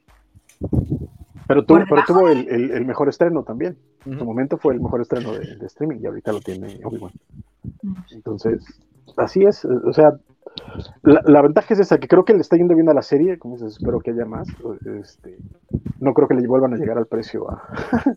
Pero, 1.48 1.64
tuvo, 1.64 1.78
pero 1.88 2.02
tuvo 2.06 2.28
el, 2.28 2.48
el- 2.48 2.70
el 2.72 2.84
mejor 2.84 3.08
estreno 3.08 3.42
también. 3.42 3.76
En 4.04 4.18
su 4.18 4.24
momento 4.24 4.56
fue 4.58 4.74
el 4.74 4.80
mejor 4.80 5.00
estreno 5.00 5.32
de, 5.32 5.56
de 5.56 5.66
streaming 5.66 5.98
y 6.00 6.06
ahorita 6.06 6.32
lo 6.32 6.40
tiene 6.40 6.80
Obi-Wan. 6.84 7.12
Mm. 7.82 7.94
Entonces, 8.12 8.64
así 9.16 9.44
es. 9.44 9.64
O 9.64 9.92
sea, 9.92 10.12
la, 11.02 11.22
la 11.26 11.42
ventaja 11.42 11.74
es 11.74 11.80
esa, 11.80 11.98
que 11.98 12.08
creo 12.08 12.24
que 12.24 12.32
le 12.34 12.40
está 12.40 12.56
yendo 12.56 12.74
bien 12.74 12.88
a 12.88 12.94
la 12.94 13.02
serie, 13.02 13.38
como 13.38 13.56
dices, 13.56 13.74
espero 13.74 14.00
que 14.00 14.10
haya 14.12 14.24
más. 14.24 14.48
Este, 15.00 15.38
no 16.00 16.14
creo 16.14 16.28
que 16.28 16.34
le 16.34 16.46
vuelvan 16.46 16.74
a 16.74 16.76
llegar 16.76 16.98
al 16.98 17.06
precio 17.06 17.50
a, 17.50 17.62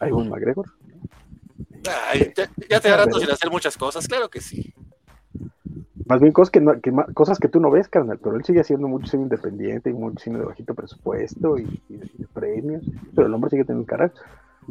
a 0.00 0.08
Ewan 0.08 0.28
McGregor. 0.28 0.66
Ay, 2.12 2.32
ya, 2.36 2.48
ya 2.68 2.80
te 2.80 2.88
da 2.90 2.98
rato 2.98 3.18
sin 3.18 3.30
hacer 3.30 3.50
muchas 3.50 3.76
cosas, 3.76 4.06
claro 4.06 4.28
que 4.28 4.40
sí. 4.40 4.74
Más 6.10 6.20
bien 6.20 6.32
cosas 6.32 6.50
que, 6.50 6.60
no- 6.60 6.80
que 6.80 6.92
cosas 7.14 7.38
que 7.38 7.48
tú 7.48 7.60
no 7.60 7.70
ves, 7.70 7.88
carnal, 7.88 8.18
pero 8.22 8.36
él 8.36 8.44
sigue 8.44 8.60
haciendo 8.60 8.88
mucho 8.88 9.06
cine 9.06 9.22
independiente 9.22 9.90
y 9.90 9.92
mucho 9.94 10.18
cine 10.22 10.38
de 10.40 10.44
bajito 10.44 10.74
presupuesto 10.74 11.56
y, 11.56 11.62
y 11.88 11.96
de, 11.96 12.10
y 12.14 12.18
de 12.18 12.28
premios, 12.28 12.84
pero 13.14 13.28
el 13.28 13.34
hombre 13.34 13.50
sigue 13.50 13.64
teniendo 13.64 13.86
carácter. 13.86 14.22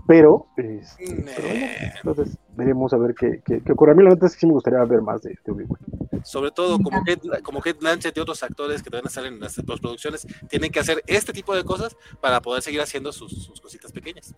Pero, 0.08 0.46
este, 0.56 1.24
pero 1.36 1.48
bueno, 1.48 1.66
entonces 1.98 2.38
veremos 2.56 2.94
a 2.94 2.98
ver 2.98 3.16
qué, 3.16 3.42
qué, 3.44 3.62
qué 3.62 3.72
ocurre. 3.72 3.92
A 3.94 3.96
mí 3.96 4.04
la 4.04 4.10
verdad 4.10 4.26
es 4.26 4.34
que 4.34 4.42
sí 4.42 4.46
me 4.46 4.54
gustaría 4.54 4.84
ver 4.86 5.02
más 5.02 5.22
de, 5.24 5.38
de 5.44 5.52
Obi-Wan. 5.52 5.80
Sobre 6.24 6.52
todo 6.52 6.78
como 6.78 7.04
Kate, 7.04 7.22
como 7.44 7.60
Kate 7.60 7.80
Blanchett 7.80 8.16
y 8.16 8.20
otros 8.20 8.44
actores 8.44 8.84
que 8.84 8.90
van 8.90 9.06
a 9.06 9.08
estar 9.08 9.26
en 9.26 9.40
las 9.40 9.56
postproducciones 9.62 10.28
tienen 10.48 10.72
que 10.72 10.80
hacer 10.80 11.02
este 11.08 11.34
tipo 11.34 11.56
de 11.56 11.64
cosas 11.64 11.98
para 12.22 12.40
poder 12.42 12.62
seguir 12.62 12.82
haciendo 12.82 13.12
sus, 13.12 13.32
sus 13.46 13.60
cositas 13.60 13.92
pequeñas. 13.92 14.36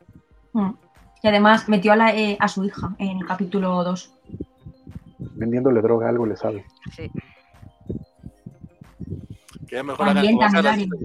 Mm. 0.54 0.72
Y 1.24 1.28
además 1.28 1.68
metió 1.68 1.92
a, 1.94 1.96
la, 1.96 2.16
eh, 2.16 2.38
a 2.40 2.48
su 2.48 2.64
hija 2.64 2.96
en 2.98 3.18
el 3.20 3.26
capítulo 3.26 3.84
2. 3.84 4.14
Vendiéndole 5.36 5.82
droga, 5.82 6.10
algo 6.10 6.26
le 6.26 6.36
sabe. 6.36 6.66
Sí. 6.96 7.10
Que 9.68 9.76
ya 9.76 9.84
mejor 9.84 10.06
También, 10.08 10.42
hagan 10.44 10.52
como 10.52 10.64
también, 10.64 10.90
que 10.90 10.98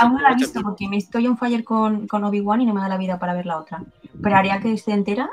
Aún 0.00 0.14
no 0.14 0.20
la 0.20 0.32
he 0.32 0.34
visto 0.34 0.60
porque 0.62 0.88
me 0.88 0.96
estoy 0.96 1.26
on 1.26 1.38
fire 1.38 1.64
con, 1.64 2.06
con 2.08 2.24
Obi-Wan 2.24 2.60
y 2.60 2.66
no 2.66 2.74
me 2.74 2.80
da 2.80 2.88
la 2.88 2.98
vida 2.98 3.18
para 3.18 3.34
ver 3.34 3.46
la 3.46 3.58
otra. 3.58 3.82
Pero 4.22 4.36
haría 4.36 4.60
que 4.60 4.72
esté 4.72 4.92
entera. 4.92 5.30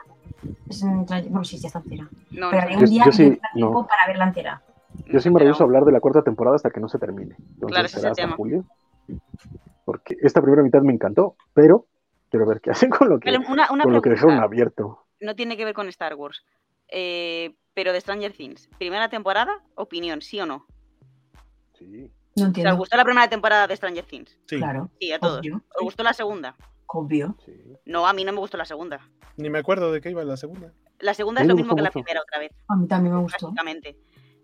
Es 0.70 0.84
un 0.84 1.06
tra- 1.06 1.24
Bueno, 1.24 1.44
sí, 1.44 1.58
ya 1.58 1.68
está 1.68 1.80
entera. 1.80 2.04
No, 2.32 2.50
Pero 2.50 2.52
no, 2.52 2.58
haría 2.60 2.76
no. 2.76 2.80
un 2.82 2.86
Yo- 2.86 2.92
día 2.92 3.04
yo 3.06 3.12
que 3.12 3.18
sí, 3.18 3.24
me 3.24 3.30
dé 3.32 3.40
tiempo 3.54 3.82
no. 3.82 3.88
para 3.88 4.08
verla 4.08 4.26
entera. 4.26 4.62
Yo 5.08 5.20
sí 5.20 5.30
me 5.30 5.36
Pero- 5.36 5.46
rehuso 5.46 5.64
a 5.64 5.66
hablar 5.66 5.86
de 5.86 5.92
la 5.92 6.00
cuarta 6.00 6.22
temporada 6.22 6.56
hasta 6.56 6.70
que 6.70 6.80
no 6.80 6.88
se 6.90 7.00
termine. 7.00 7.36
Entonces 7.38 7.68
Claro, 7.70 7.86
ese 7.86 7.96
es 7.98 8.02
será 8.02 8.08
el 8.10 8.12
hasta 8.12 8.24
tema. 8.24 8.36
julio. 8.36 8.66
Porque 9.86 10.18
esta 10.22 10.42
primera 10.42 10.64
mitad 10.64 10.82
me 10.82 10.94
encantó, 10.94 11.36
pero 11.54 11.88
quiero 12.30 12.46
ver 12.46 12.62
qué 12.62 12.72
hacen 12.72 12.90
con 12.90 13.10
lo 13.10 13.20
que, 13.20 13.32
Vale, 13.32 13.46
una, 13.50 13.68
una 13.72 13.84
con 13.84 13.94
lo 13.94 14.02
que 14.02 14.10
dejaron 14.12 14.38
abierto. 14.40 15.03
No 15.24 15.36
tiene 15.36 15.56
que 15.58 15.66
ver 15.66 15.74
con 15.74 15.88
Star 15.88 16.16
Wars. 16.16 16.44
Eh, 16.90 17.56
pero 17.74 17.92
de 17.94 18.02
Stranger 18.02 18.34
Things. 18.34 18.70
¿Primera 18.78 19.10
temporada? 19.10 19.52
Opinión, 19.76 20.22
¿sí 20.22 20.40
o 20.40 20.46
no? 20.46 20.66
Sí. 21.80 22.12
No 22.36 22.44
¿Os 22.44 22.48
entiendo. 22.48 22.76
gustó 22.78 22.98
la 22.98 23.04
primera 23.06 23.28
temporada 23.30 23.68
de 23.68 23.76
Stranger 23.76 24.06
Things? 24.06 24.38
Sí, 24.48 24.58
Claro, 24.58 24.90
Sí, 25.00 25.12
a 25.12 25.20
todos. 25.20 25.40
obvio. 25.40 25.62
¿Os 25.76 25.82
gustó 25.84 26.04
la 26.04 26.14
segunda? 26.14 26.56
Obvio. 26.88 27.36
sí. 27.46 27.54
No, 27.86 28.06
a 28.08 28.14
mí 28.14 28.24
no 28.26 28.32
me 28.34 28.40
gustó 28.40 28.58
la 28.58 28.66
segunda. 28.66 29.00
ni 29.38 29.50
me 29.50 29.60
acuerdo 29.60 29.92
de 29.92 30.00
qué 30.02 30.12
iba 30.12 30.24
la 30.24 30.38
segunda. 30.38 30.72
La 31.00 31.14
segunda 31.16 31.42
es 31.42 31.48
lo 31.48 31.56
mismo 31.56 31.76
que 31.76 31.82
la 31.82 31.90
primera 31.92 32.22
otra 32.22 32.40
vez, 32.40 32.52
A 32.68 32.76
mí 32.76 32.88
también 32.88 33.16
me 33.16 33.22
gustó. 33.22 33.48
básicamente. 33.48 33.98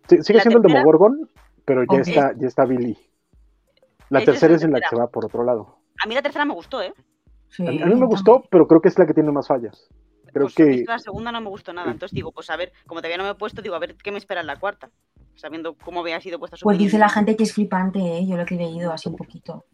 Sí, 0.07 0.17
sigue 0.23 0.37
La 0.37 0.41
siendo 0.43 0.57
el 0.57 0.63
tercera- 0.63 0.79
Demogorgon, 0.79 1.29
pero 1.65 1.83
ya 1.83 1.99
está, 1.99 2.33
ya 2.37 2.47
está 2.47 2.65
Billy. 2.65 2.97
La 4.09 4.19
Esa 4.19 4.31
es 4.31 4.39
tercera 4.39 4.51
la 4.51 4.57
es 4.57 4.63
en 4.63 4.71
la 4.71 4.77
que 4.77 4.81
tercera. 4.81 4.97
se 4.97 5.05
va 5.05 5.11
por 5.11 5.25
otro 5.25 5.43
lado. 5.43 5.77
A 6.03 6.07
mí 6.07 6.15
la 6.15 6.21
tercera 6.23 6.45
me 6.45 6.53
gustó, 6.55 6.81
¿eh? 6.81 6.93
Sí, 7.49 7.67
A 7.67 7.71
mí, 7.71 7.81
a 7.81 7.85
mí 7.85 7.95
me 7.95 8.05
gustó, 8.07 8.43
pero 8.49 8.67
creo 8.67 8.81
que 8.81 8.87
es 8.89 8.97
la 8.97 9.05
que 9.05 9.13
tiene 9.13 9.31
más 9.31 9.47
fallas. 9.47 9.87
Creo 10.31 10.45
Pues 10.45 10.55
que 10.55 10.83
la 10.87 10.99
segunda 10.99 11.31
no 11.31 11.41
me 11.41 11.49
gustó 11.49 11.73
nada. 11.73 11.91
Entonces 11.91 12.15
digo, 12.15 12.31
pues 12.31 12.49
a 12.49 12.57
ver, 12.57 12.71
como 12.87 13.01
todavía 13.01 13.17
no 13.17 13.23
me 13.23 13.31
he 13.31 13.35
puesto, 13.35 13.61
digo, 13.61 13.75
a 13.75 13.79
ver 13.79 13.95
qué 13.95 14.11
me 14.11 14.17
espera 14.17 14.41
en 14.41 14.47
la 14.47 14.57
cuarta. 14.57 14.89
Sabiendo 15.35 15.75
cómo 15.75 16.01
había 16.01 16.19
sido 16.19 16.37
puesta 16.37 16.57
su 16.57 16.63
Pues 16.63 16.77
dice 16.77 16.97
la 16.97 17.09
gente 17.09 17.35
que 17.35 17.43
es 17.43 17.53
flipante, 17.53 17.99
¿eh? 17.99 18.25
yo 18.27 18.35
lo 18.35 18.45
que 18.45 18.55
he 18.55 18.57
leído 18.57 18.91
así 18.91 19.07
un 19.09 19.15
poquito. 19.15 19.65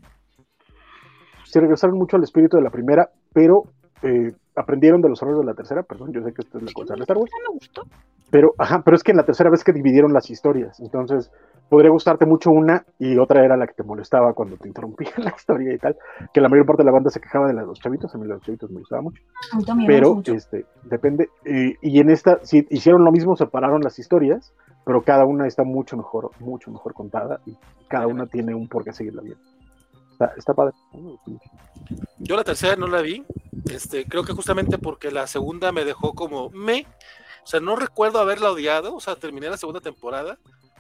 se 1.43 1.59
regresaron 1.59 1.97
mucho 1.97 2.17
al 2.17 2.23
espíritu 2.23 2.57
de 2.57 2.63
la 2.63 2.69
primera, 2.69 3.09
pero 3.33 3.63
eh, 4.03 4.33
aprendieron 4.55 5.01
de 5.01 5.09
los 5.09 5.21
errores 5.21 5.39
de 5.39 5.45
la 5.45 5.53
tercera. 5.53 5.83
Perdón, 5.83 6.11
yo 6.13 6.21
sé 6.21 6.33
que 6.33 6.41
esto 6.41 6.57
es 6.57 6.63
la 6.63 6.71
cosa 6.73 6.95
de 6.95 7.01
Star 7.01 7.17
Wars. 7.17 7.31
tercera 7.31 7.49
me 7.49 7.53
gustó. 7.53 7.83
Pero, 8.31 8.53
ajá, 8.57 8.81
pero 8.83 8.95
es 8.95 9.03
que 9.03 9.11
en 9.11 9.17
la 9.17 9.25
tercera 9.25 9.49
vez 9.49 9.63
que 9.63 9.71
dividieron 9.71 10.11
las 10.11 10.29
historias, 10.29 10.79
entonces 10.79 11.31
podría 11.69 11.91
gustarte 11.91 12.25
mucho 12.25 12.49
una 12.49 12.83
y 12.99 13.17
otra 13.17 13.43
era 13.45 13.55
la 13.55 13.67
que 13.67 13.73
te 13.73 13.83
molestaba 13.83 14.33
cuando 14.33 14.57
te 14.57 14.67
interrumpían 14.67 15.13
la 15.23 15.33
historia 15.35 15.73
y 15.73 15.77
tal, 15.77 15.95
que 16.33 16.41
la 16.41 16.49
mayor 16.49 16.65
parte 16.65 16.81
de 16.81 16.87
la 16.87 16.91
banda 16.91 17.09
se 17.09 17.19
quejaba 17.19 17.47
de 17.47 17.53
las 17.53 17.65
dos 17.65 17.79
chavitos, 17.79 18.13
a 18.13 18.17
mí 18.17 18.27
los 18.27 18.41
chavitos 18.41 18.69
me 18.71 18.79
gustaba 18.79 19.03
mucho, 19.03 19.21
también 19.65 19.87
pero 19.87 20.15
mucho. 20.15 20.33
este, 20.33 20.65
depende, 20.83 21.29
eh, 21.45 21.75
y 21.81 21.99
en 21.99 22.09
esta 22.09 22.39
sí 22.41 22.65
hicieron 22.69 23.03
lo 23.05 23.11
mismo, 23.11 23.35
separaron 23.35 23.81
las 23.81 23.99
historias, 23.99 24.53
pero 24.85 25.01
cada 25.01 25.25
una 25.25 25.47
está 25.47 25.63
mucho 25.63 25.97
mejor, 25.97 26.31
mucho 26.39 26.71
mejor 26.71 26.93
contada 26.93 27.39
y 27.45 27.55
cada 27.87 28.07
una 28.07 28.25
tiene 28.27 28.53
un 28.53 28.67
por 28.67 28.83
qué 28.83 28.91
seguirla 28.91 29.21
bien. 29.21 29.37
Está, 30.15 30.33
está 30.37 30.53
padre. 30.53 30.73
Yo 32.19 32.37
la 32.37 32.43
tercera 32.45 32.75
no 32.77 32.87
la 32.87 33.01
vi, 33.01 33.25
este, 33.69 34.05
creo 34.05 34.23
que 34.23 34.31
justamente 34.33 34.77
porque 34.77 35.11
la 35.11 35.27
segunda 35.27 35.71
me 35.73 35.83
dejó 35.83 36.13
como 36.13 36.49
me, 36.51 36.87
o 37.43 37.47
sea, 37.47 37.59
no 37.59 37.75
recuerdo 37.75 38.19
haberla 38.19 38.51
odiado, 38.51 38.95
o 38.95 39.01
sea, 39.01 39.17
terminé 39.17 39.49
la 39.49 39.57
segunda 39.57 39.81
temporada, 39.81 40.37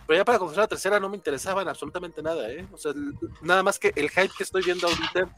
pero 0.07 0.17
ya 0.17 0.23
para 0.25 0.39
conocer 0.39 0.59
la 0.59 0.67
tercera 0.67 0.99
no 0.99 1.09
me 1.09 1.17
interesaba 1.17 1.61
en 1.61 1.67
absolutamente 1.67 2.21
nada, 2.23 2.49
¿eh? 2.49 2.65
O 2.71 2.77
sea, 2.77 2.93
nada 3.41 3.61
más 3.61 3.77
que 3.77 3.91
el 3.95 4.09
hype 4.09 4.31
que 4.37 4.43
estoy 4.43 4.63
viendo 4.63 4.87
ahorita, 4.87 5.29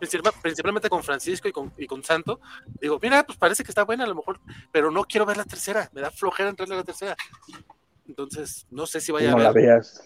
principal- 0.00 0.32
principalmente 0.40 0.88
con 0.88 1.02
Francisco 1.02 1.48
y 1.48 1.52
con, 1.52 1.72
y 1.76 1.86
con 1.86 2.02
Santo, 2.02 2.40
digo, 2.80 2.98
mira, 3.02 3.22
pues 3.24 3.36
parece 3.36 3.62
que 3.62 3.70
está 3.70 3.84
buena 3.84 4.04
a 4.04 4.08
lo 4.08 4.14
mejor, 4.14 4.40
pero 4.72 4.90
no 4.90 5.04
quiero 5.04 5.26
ver 5.26 5.36
la 5.36 5.44
tercera, 5.44 5.90
me 5.92 6.00
da 6.00 6.10
flojera 6.10 6.48
entrarle 6.48 6.74
a 6.76 6.78
la 6.78 6.84
tercera. 6.84 7.14
Entonces, 8.08 8.66
no 8.70 8.86
sé 8.86 9.00
si 9.00 9.12
vaya 9.12 9.30
no 9.32 9.36
a 9.36 9.40
la 9.40 9.52
ver, 9.52 9.62
veas. 9.66 10.02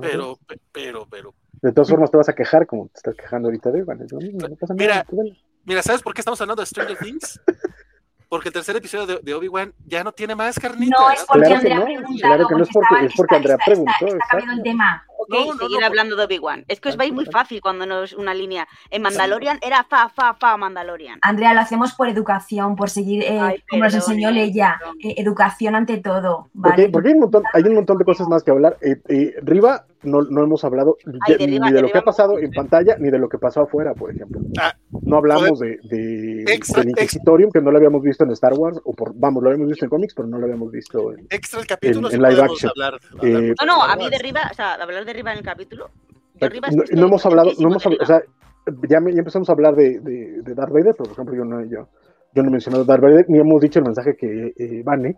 pero, 0.00 0.38
pe- 0.46 0.60
pero, 0.72 1.06
pero, 1.10 1.34
De 1.66 1.72
todas 1.72 1.90
formas 1.90 2.10
te 2.12 2.16
vas 2.16 2.28
a 2.28 2.32
quejar 2.34 2.66
como 2.66 2.86
te 2.88 2.98
estás 2.98 3.14
quejando 3.16 3.48
ahorita 3.48 3.70
de 3.72 3.80
Evan. 3.80 3.98
No, 3.98 4.48
no 4.48 4.54
pasa 4.56 4.74
Mira, 4.74 5.04
nada. 5.10 5.30
Mira, 5.64 5.82
¿sabes 5.82 6.00
por 6.02 6.14
qué 6.14 6.20
estamos 6.20 6.40
hablando 6.40 6.62
de 6.62 6.66
Stranger 6.66 6.96
Things? 6.98 7.40
Porque 8.28 8.48
el 8.48 8.52
tercer 8.54 8.74
episodio 8.76 9.06
de, 9.06 9.20
de 9.22 9.34
Obi-Wan 9.34 9.72
ya 9.84 10.02
no 10.02 10.10
tiene 10.12 10.34
más 10.34 10.58
carnita. 10.58 10.96
No, 10.98 11.10
es 11.10 11.24
porque 11.26 11.42
Claro 11.46 11.56
Andrea 11.56 11.78
no, 11.78 11.84
preguntado. 11.84 12.16
claro 12.18 12.48
que 12.48 12.54
no 12.56 12.62
es 12.62 12.68
porque- 12.72 12.86
estaba- 12.94 13.06
es 13.06 13.12
porque 13.16 13.34
está- 13.34 13.36
Andrea 13.36 13.54
está- 13.56 13.64
preguntó, 13.66 13.92
Está, 13.92 14.06
está 14.06 14.26
cambiando 14.30 14.52
el 14.54 14.62
tema. 14.62 15.04
Ok, 15.18 15.28
No, 15.30 15.44
no, 15.54 15.58
seguir 15.58 15.80
no, 15.80 15.86
hablando 15.86 16.16
de 16.16 16.24
Obi-Wan. 16.24 16.64
Es 16.68 16.80
que 16.80 16.88
os 16.88 16.96
vais 16.96 17.12
muy 17.12 17.24
fácil 17.26 17.60
cuando 17.60 17.86
no 17.86 18.02
es 18.02 18.12
una 18.12 18.34
línea. 18.34 18.66
En 18.90 19.02
Mandalorian 19.02 19.58
era 19.62 19.84
fa, 19.84 20.08
fa, 20.08 20.34
fa, 20.34 20.56
Mandalorian. 20.56 21.18
Andrea, 21.22 21.54
lo 21.54 21.60
hacemos 21.60 21.94
por 21.94 22.08
educación, 22.08 22.74
por 22.76 22.90
seguir, 22.90 23.22
eh, 23.22 23.38
Ay, 23.40 23.62
como 23.68 23.84
nos 23.84 23.94
enseñó 23.94 24.30
Leia. 24.30 24.78
eh, 25.02 25.14
educación 25.18 25.74
ante 25.76 25.96
todo. 25.98 26.48
Porque, 26.60 26.82
¿vale? 26.82 26.88
porque 26.90 27.08
hay, 27.08 27.14
un 27.14 27.20
montón, 27.20 27.42
hay 27.52 27.62
un 27.62 27.74
montón 27.74 27.98
de 27.98 28.04
cosas 28.04 28.28
más 28.28 28.42
que 28.44 28.50
hablar. 28.50 28.76
Eh, 28.82 29.00
eh, 29.08 29.34
Riva 29.42 29.84
no, 30.02 30.22
no 30.22 30.42
hemos 30.44 30.64
hablado 30.64 30.96
Ay, 31.26 31.36
de 31.36 31.46
ni 31.46 31.72
de 31.72 31.82
lo 31.82 31.88
que 31.90 31.98
ha 31.98 32.02
pasado 32.02 32.38
en 32.38 32.50
pantalla 32.52 32.96
ni 32.98 33.10
de 33.10 33.18
lo 33.18 33.28
que 33.28 33.38
pasó 33.38 33.62
afuera, 33.62 33.94
por 33.94 34.10
ejemplo. 34.10 34.40
Ah, 34.60 34.74
no 35.02 35.16
hablamos 35.16 35.58
de, 35.60 35.78
de, 35.84 36.44
Extra- 36.52 36.80
del 36.82 36.90
Inquisitorium, 36.90 37.50
que 37.50 37.60
no 37.60 37.70
lo 37.70 37.78
habíamos 37.78 38.02
visto 38.02 38.24
en 38.24 38.30
Star 38.32 38.52
Wars, 38.54 38.78
o 38.84 38.92
por, 38.94 39.12
vamos, 39.14 39.42
lo 39.42 39.48
habíamos 39.50 39.68
visto 39.70 39.84
en 39.84 39.90
cómics, 39.90 40.14
pero 40.14 40.28
no 40.28 40.38
lo 40.38 40.44
habíamos 40.44 40.70
visto 40.70 41.12
en... 41.12 41.26
Extra 41.30 41.60
el 41.60 41.66
capítulo, 41.66 42.08
En- 42.08 42.14
en 42.16 42.22
live 42.22 42.42
action. 42.42 42.70
hablar. 42.70 43.00
hablar 43.12 43.42
Eh, 43.42 43.54
No, 43.60 43.66
no, 43.66 43.82
a 43.82 43.96
mí 43.96 44.04
de 44.04 44.10
Wars. 44.10 44.22
Riva, 44.22 44.40
o 44.50 44.54
sea, 44.54 44.74
hablar 44.74 45.04
de 45.04 45.12
Riva 45.12 45.32
en 45.32 45.38
el 45.38 45.44
capítulo. 45.44 45.90
Yo 46.40 46.48
Riva 46.48 46.68
es 46.68 46.76
no, 46.76 46.82
no 47.00 47.06
hemos 47.06 47.24
hablado, 47.26 47.50
no 47.58 47.68
hemos 47.68 47.82
de 47.82 47.86
hablado, 47.88 48.02
o 48.02 48.06
sea, 48.06 48.22
ya, 48.88 49.00
me- 49.00 49.12
ya 49.12 49.18
empezamos 49.20 49.48
a 49.48 49.52
hablar 49.52 49.74
de, 49.74 50.00
de, 50.00 50.42
de 50.42 50.54
Darth 50.54 50.72
Vader, 50.72 50.94
pero 50.96 51.04
por 51.04 51.12
ejemplo 51.12 51.34
yo 51.34 51.44
no, 51.44 51.64
yo, 51.64 51.88
yo 52.34 52.42
no 52.42 52.48
he 52.48 52.52
mencionado 52.52 52.84
Darth 52.84 53.02
Vader, 53.02 53.24
ni 53.28 53.38
hemos 53.38 53.60
dicho 53.60 53.78
el 53.78 53.84
mensaje 53.86 54.16
que 54.16 54.52
eh, 54.56 54.82
Vane 54.84 55.16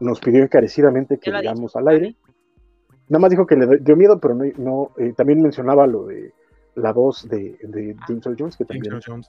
nos 0.00 0.18
pidió 0.20 0.42
encarecidamente 0.42 1.18
que 1.18 1.30
digamos 1.30 1.76
al 1.76 1.88
aire. 1.88 2.16
Nada 3.08 3.20
más 3.20 3.30
dijo 3.30 3.46
que 3.46 3.56
le 3.56 3.78
dio 3.78 3.96
miedo, 3.96 4.18
pero 4.18 4.34
no, 4.34 4.44
no, 4.56 4.90
eh, 4.98 5.12
también 5.16 5.42
mencionaba 5.42 5.86
lo 5.86 6.06
de 6.06 6.32
la 6.76 6.92
voz 6.92 7.28
de, 7.28 7.56
de 7.62 7.94
James 8.06 8.24
Earl 8.26 8.36
Jones, 8.38 8.56
que 8.56 8.64
también 8.64 9.00
Jones. 9.04 9.28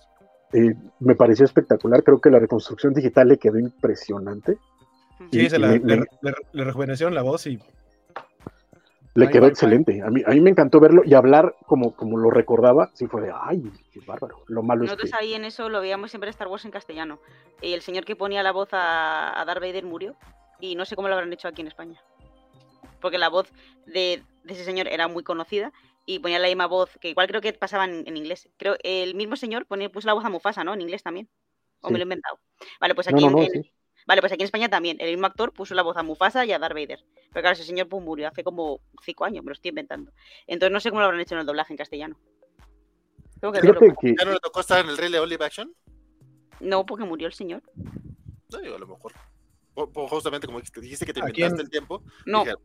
eh, 0.54 0.74
me 1.00 1.16
pareció 1.16 1.46
espectacular. 1.46 2.04
Creo 2.04 2.20
que 2.22 2.30
la 2.30 2.40
reconstrucción 2.40 2.94
digital 2.94 3.28
le 3.28 3.38
quedó 3.38 3.60
impresionante. 3.60 4.58
Sí, 5.32 5.42
Y- 5.42 5.50
se 5.50 5.58
y 5.58 5.60
la- 5.60 5.68
me- 5.68 5.80
le, 5.80 5.96
le- 6.22 6.34
le 6.54 6.64
rejuvenecieron 6.64 7.14
la 7.14 7.22
voz 7.22 7.46
y 7.48 7.60
Le 9.18 9.28
Ay, 9.28 9.32
quedó 9.32 9.48
excelente. 9.48 10.02
A 10.02 10.10
mí, 10.10 10.22
a 10.26 10.32
mí 10.32 10.42
me 10.42 10.50
encantó 10.50 10.82
verlo 10.82 11.02
y 11.06 11.14
hablar 11.14 11.56
como, 11.68 11.96
como 11.96 12.18
lo 12.18 12.30
recordaba. 12.32 12.90
Sí, 12.96 13.08
fue 13.08 13.22
de, 13.22 13.32
ay, 13.34 13.64
qué 13.94 14.02
bárbaro. 14.06 14.44
Lo 14.48 14.62
malo 14.62 14.84
es 14.84 14.90
que. 14.92 14.96
Nosotros 14.98 15.14
ahí 15.22 15.34
en 15.34 15.46
eso 15.46 15.70
lo 15.70 15.80
veíamos 15.80 16.12
siempre 16.12 16.30
Star 16.32 16.50
Wars 16.50 16.66
en 16.66 16.72
castellano. 16.72 17.20
Y 17.62 17.72
el 17.74 17.80
señor 17.82 18.04
que 18.04 18.18
ponía 18.18 18.44
la 18.44 18.52
voz 18.52 18.74
a, 18.74 19.40
a 19.40 19.46
Darth 19.46 19.62
Vader 19.62 19.86
murió. 19.86 20.16
Y 20.60 20.76
no 20.76 20.84
sé 20.84 20.98
cómo 20.98 21.08
lo 21.08 21.14
habrán 21.14 21.32
hecho 21.32 21.48
aquí 21.48 21.62
en 21.62 21.68
España. 21.68 21.98
Porque 23.06 23.20
la 23.20 23.30
voz 23.30 23.48
de, 23.86 24.24
de 24.44 24.54
ese 24.56 24.64
señor 24.66 24.88
era 24.88 25.08
muy 25.08 25.22
conocida 25.22 25.72
y 26.08 26.18
ponía 26.18 26.40
la 26.40 26.48
misma 26.48 26.66
voz, 26.66 26.90
que 27.00 27.10
igual 27.10 27.28
creo 27.28 27.40
que 27.40 27.54
pasaba 27.54 27.86
en, 27.86 28.04
en 28.08 28.18
inglés. 28.18 28.50
Creo 28.58 28.78
el 28.82 29.14
mismo 29.14 29.36
señor 29.36 29.68
ponía, 29.68 29.92
puso 29.92 30.08
la 30.08 30.14
voz 30.16 30.26
a 30.26 30.30
Mufasa, 30.30 30.64
¿no? 30.64 30.74
En 30.74 30.82
inglés 30.82 31.04
también. 31.04 31.30
O 31.82 31.88
Sí. 31.90 31.94
me 31.94 32.00
lo 32.00 32.02
he 32.02 32.06
inventado. 32.08 32.40
Vale, 32.80 32.96
pues 32.96 33.08
aquí, 33.08 33.22
no, 33.22 33.28
en- 33.28 33.34
no, 33.34 33.42
en, 33.44 33.52
sí. 33.64 33.72
vale, 34.08 34.22
pues 34.22 34.34
aquí 34.34 34.42
en 34.42 34.46
España 34.46 34.70
también. 34.70 34.98
El 35.00 35.12
mismo 35.12 35.28
actor 35.28 35.54
puso 35.54 35.76
la 35.76 35.84
voz 35.84 35.96
a 35.98 36.02
Mufasa 36.02 36.46
y 36.48 36.52
a 36.52 36.58
Darth 36.58 36.74
Vader. 36.74 37.06
Pero 37.32 37.42
claro, 37.44 37.52
ese 37.54 37.64
señor 37.64 37.88
pues, 37.90 38.04
murió 38.04 38.28
hace 38.28 38.44
como 38.44 38.80
cinco 39.04 39.24
años, 39.24 39.44
me 39.44 39.50
lo 39.50 39.54
estoy 39.54 39.70
inventando. 39.70 40.12
Entonces 40.48 40.74
no 40.74 40.80
sé 40.80 40.90
cómo 40.90 41.02
lo 41.02 41.06
habrán 41.06 41.22
hecho 41.22 41.36
en 41.36 41.42
el 41.42 41.46
doblaje 41.46 41.74
en 41.74 41.78
castellano. 41.78 42.18
Tengo 43.40 43.54
que 43.54 43.62
que 43.62 44.16
¿Ya 44.18 44.26
no 44.26 44.32
le 44.34 44.40
tocó 44.40 44.62
estar 44.62 44.84
en 44.84 44.90
el 44.90 44.98
Rey 44.98 45.10
León 45.10 45.30
live 45.30 45.46
action? 45.46 45.72
No, 46.60 46.88
porque 46.88 47.04
murió 47.06 47.28
el 47.28 47.34
señor. 47.34 47.62
No, 48.52 48.58
digo, 48.58 48.78
a 48.78 48.80
lo 48.80 48.88
mejor. 48.88 49.14
Justamente 49.76 50.48
como 50.48 50.60
dijiste 50.60 50.82
dijiste 50.82 51.06
que 51.06 51.14
te 51.14 51.22
¿A 51.22 51.30
inventaste 51.30 51.62
el 51.62 51.70
tiempo. 51.70 52.02
No, 52.26 52.44
dije, 52.44 52.56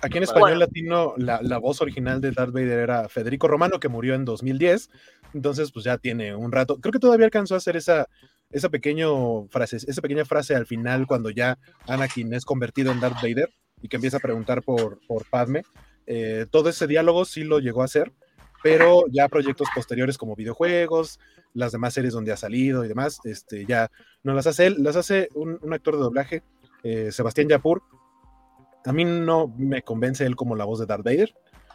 Aquí 0.00 0.18
en 0.18 0.24
Bueno. 0.24 0.38
español 0.38 0.58
latino, 0.58 1.14
la, 1.16 1.40
la 1.42 1.58
voz 1.58 1.80
original 1.80 2.20
de 2.20 2.32
Darth 2.32 2.52
Vader 2.52 2.78
era 2.78 3.08
Federico 3.08 3.46
Romano, 3.46 3.78
que 3.78 3.88
murió 3.88 4.14
en 4.14 4.24
2010. 4.24 4.90
Entonces, 5.34 5.70
pues 5.72 5.84
ya 5.84 5.98
tiene 5.98 6.34
un 6.34 6.52
rato. 6.52 6.78
Creo 6.80 6.92
que 6.92 6.98
todavía 6.98 7.26
alcanzó 7.26 7.54
a 7.54 7.58
hacer 7.58 7.76
esa, 7.76 8.08
esa, 8.50 8.68
pequeño 8.68 9.46
frase, 9.48 9.76
esa 9.76 10.02
pequeña 10.02 10.24
frase 10.24 10.54
al 10.54 10.66
final, 10.66 11.06
cuando 11.06 11.30
ya 11.30 11.58
Anakin 11.86 12.34
es 12.34 12.44
convertido 12.44 12.90
en 12.92 13.00
Darth 13.00 13.22
Vader 13.22 13.50
y 13.80 13.88
que 13.88 13.96
empieza 13.96 14.16
a 14.16 14.20
preguntar 14.20 14.62
por, 14.62 14.98
por 15.06 15.24
Padme. 15.28 15.62
Eh, 16.06 16.46
todo 16.50 16.68
ese 16.68 16.86
diálogo 16.86 17.24
sí 17.24 17.44
lo 17.44 17.60
llegó 17.60 17.82
a 17.82 17.86
hacer, 17.86 18.12
pero 18.62 19.04
ya 19.10 19.28
proyectos 19.28 19.68
posteriores 19.74 20.18
como 20.18 20.36
videojuegos, 20.36 21.18
las 21.54 21.72
demás 21.72 21.94
series 21.94 22.14
donde 22.14 22.32
ha 22.32 22.36
salido 22.36 22.84
y 22.84 22.88
demás, 22.88 23.20
este, 23.24 23.64
ya 23.66 23.90
no 24.22 24.34
las 24.34 24.46
hace 24.46 24.66
él, 24.66 24.76
las 24.78 24.96
hace 24.96 25.28
un, 25.34 25.58
un 25.62 25.72
actor 25.72 25.94
de 25.96 26.00
doblaje, 26.02 26.42
eh, 26.82 27.10
Sebastián 27.12 27.48
Yapur. 27.48 27.82
A 28.84 28.92
mí 28.92 29.04
no 29.04 29.52
me 29.58 29.82
convence 29.82 30.24
él 30.26 30.34
como 30.36 30.56
la 30.56 30.64
voz 30.64 30.80
de 30.80 30.86
Darth 30.86 31.04
Vader. 31.04 31.34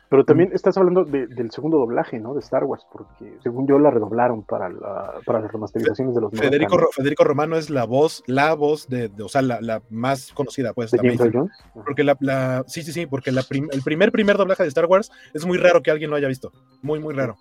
Pero 0.10 0.24
también 0.24 0.52
estás 0.54 0.78
hablando 0.78 1.04
de- 1.04 1.28
del 1.28 1.52
segundo 1.52 1.80
doblaje, 1.80 2.18
¿no? 2.18 2.34
De 2.34 2.40
Star 2.40 2.64
Wars, 2.64 2.86
porque 2.94 3.38
según 3.44 3.68
yo 3.68 3.78
la 3.78 3.92
redoblaron 3.92 4.42
para, 4.44 4.70
la, 4.70 5.16
para 5.26 5.42
las 5.42 5.52
remasterizaciones 5.52 6.16
de 6.16 6.22
los 6.22 6.32
Federico. 6.32 6.78
Ro- 6.78 6.88
Federico 6.94 7.26
Romano 7.26 7.58
es 7.58 7.70
la 7.70 7.84
voz, 7.84 8.24
la 8.26 8.54
voz 8.54 8.88
de, 8.88 9.10
de- 9.10 9.24
o 9.24 9.28
sea, 9.28 9.42
la, 9.42 9.60
la 9.60 9.82
más 9.90 10.32
conocida, 10.32 10.74
pues. 10.74 10.92
de 10.92 11.00
James. 11.00 11.20
Jones. 11.34 11.52
Porque 11.74 12.06
la, 12.06 12.16
la- 12.22 12.64
sí, 12.68 12.84
sí, 12.84 12.94
sí, 12.94 13.06
porque 13.06 13.34
la 13.34 13.44
prim- 13.44 13.68
el 13.74 13.82
primer, 13.82 14.14
primer 14.14 14.38
doblaje 14.38 14.64
de 14.64 14.70
Star 14.70 14.86
Wars 14.86 15.12
es 15.34 15.46
muy 15.46 15.58
raro 15.58 15.84
que 15.84 15.92
alguien 15.92 16.10
lo 16.10 16.16
haya 16.16 16.30
visto. 16.30 16.54
Muy, 16.82 17.02
muy 17.02 17.14
raro. 17.14 17.36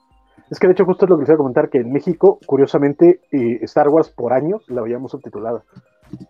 Es 0.51 0.59
que 0.61 0.67
de 0.69 0.75
hecho 0.75 0.85
justo 0.85 1.05
es 1.07 1.11
lo 1.11 1.17
que 1.17 1.23
les 1.23 1.29
iba 1.31 1.35
a 1.35 1.39
comentar, 1.39 1.69
que 1.69 1.79
en 1.79 1.93
México, 1.93 2.39
curiosamente, 2.47 3.21
eh, 3.33 3.59
Star 3.63 3.89
Wars 3.89 4.11
por 4.11 4.33
años 4.33 4.69
la 4.71 4.83
veíamos 4.83 5.11
subtitulada. 5.11 5.63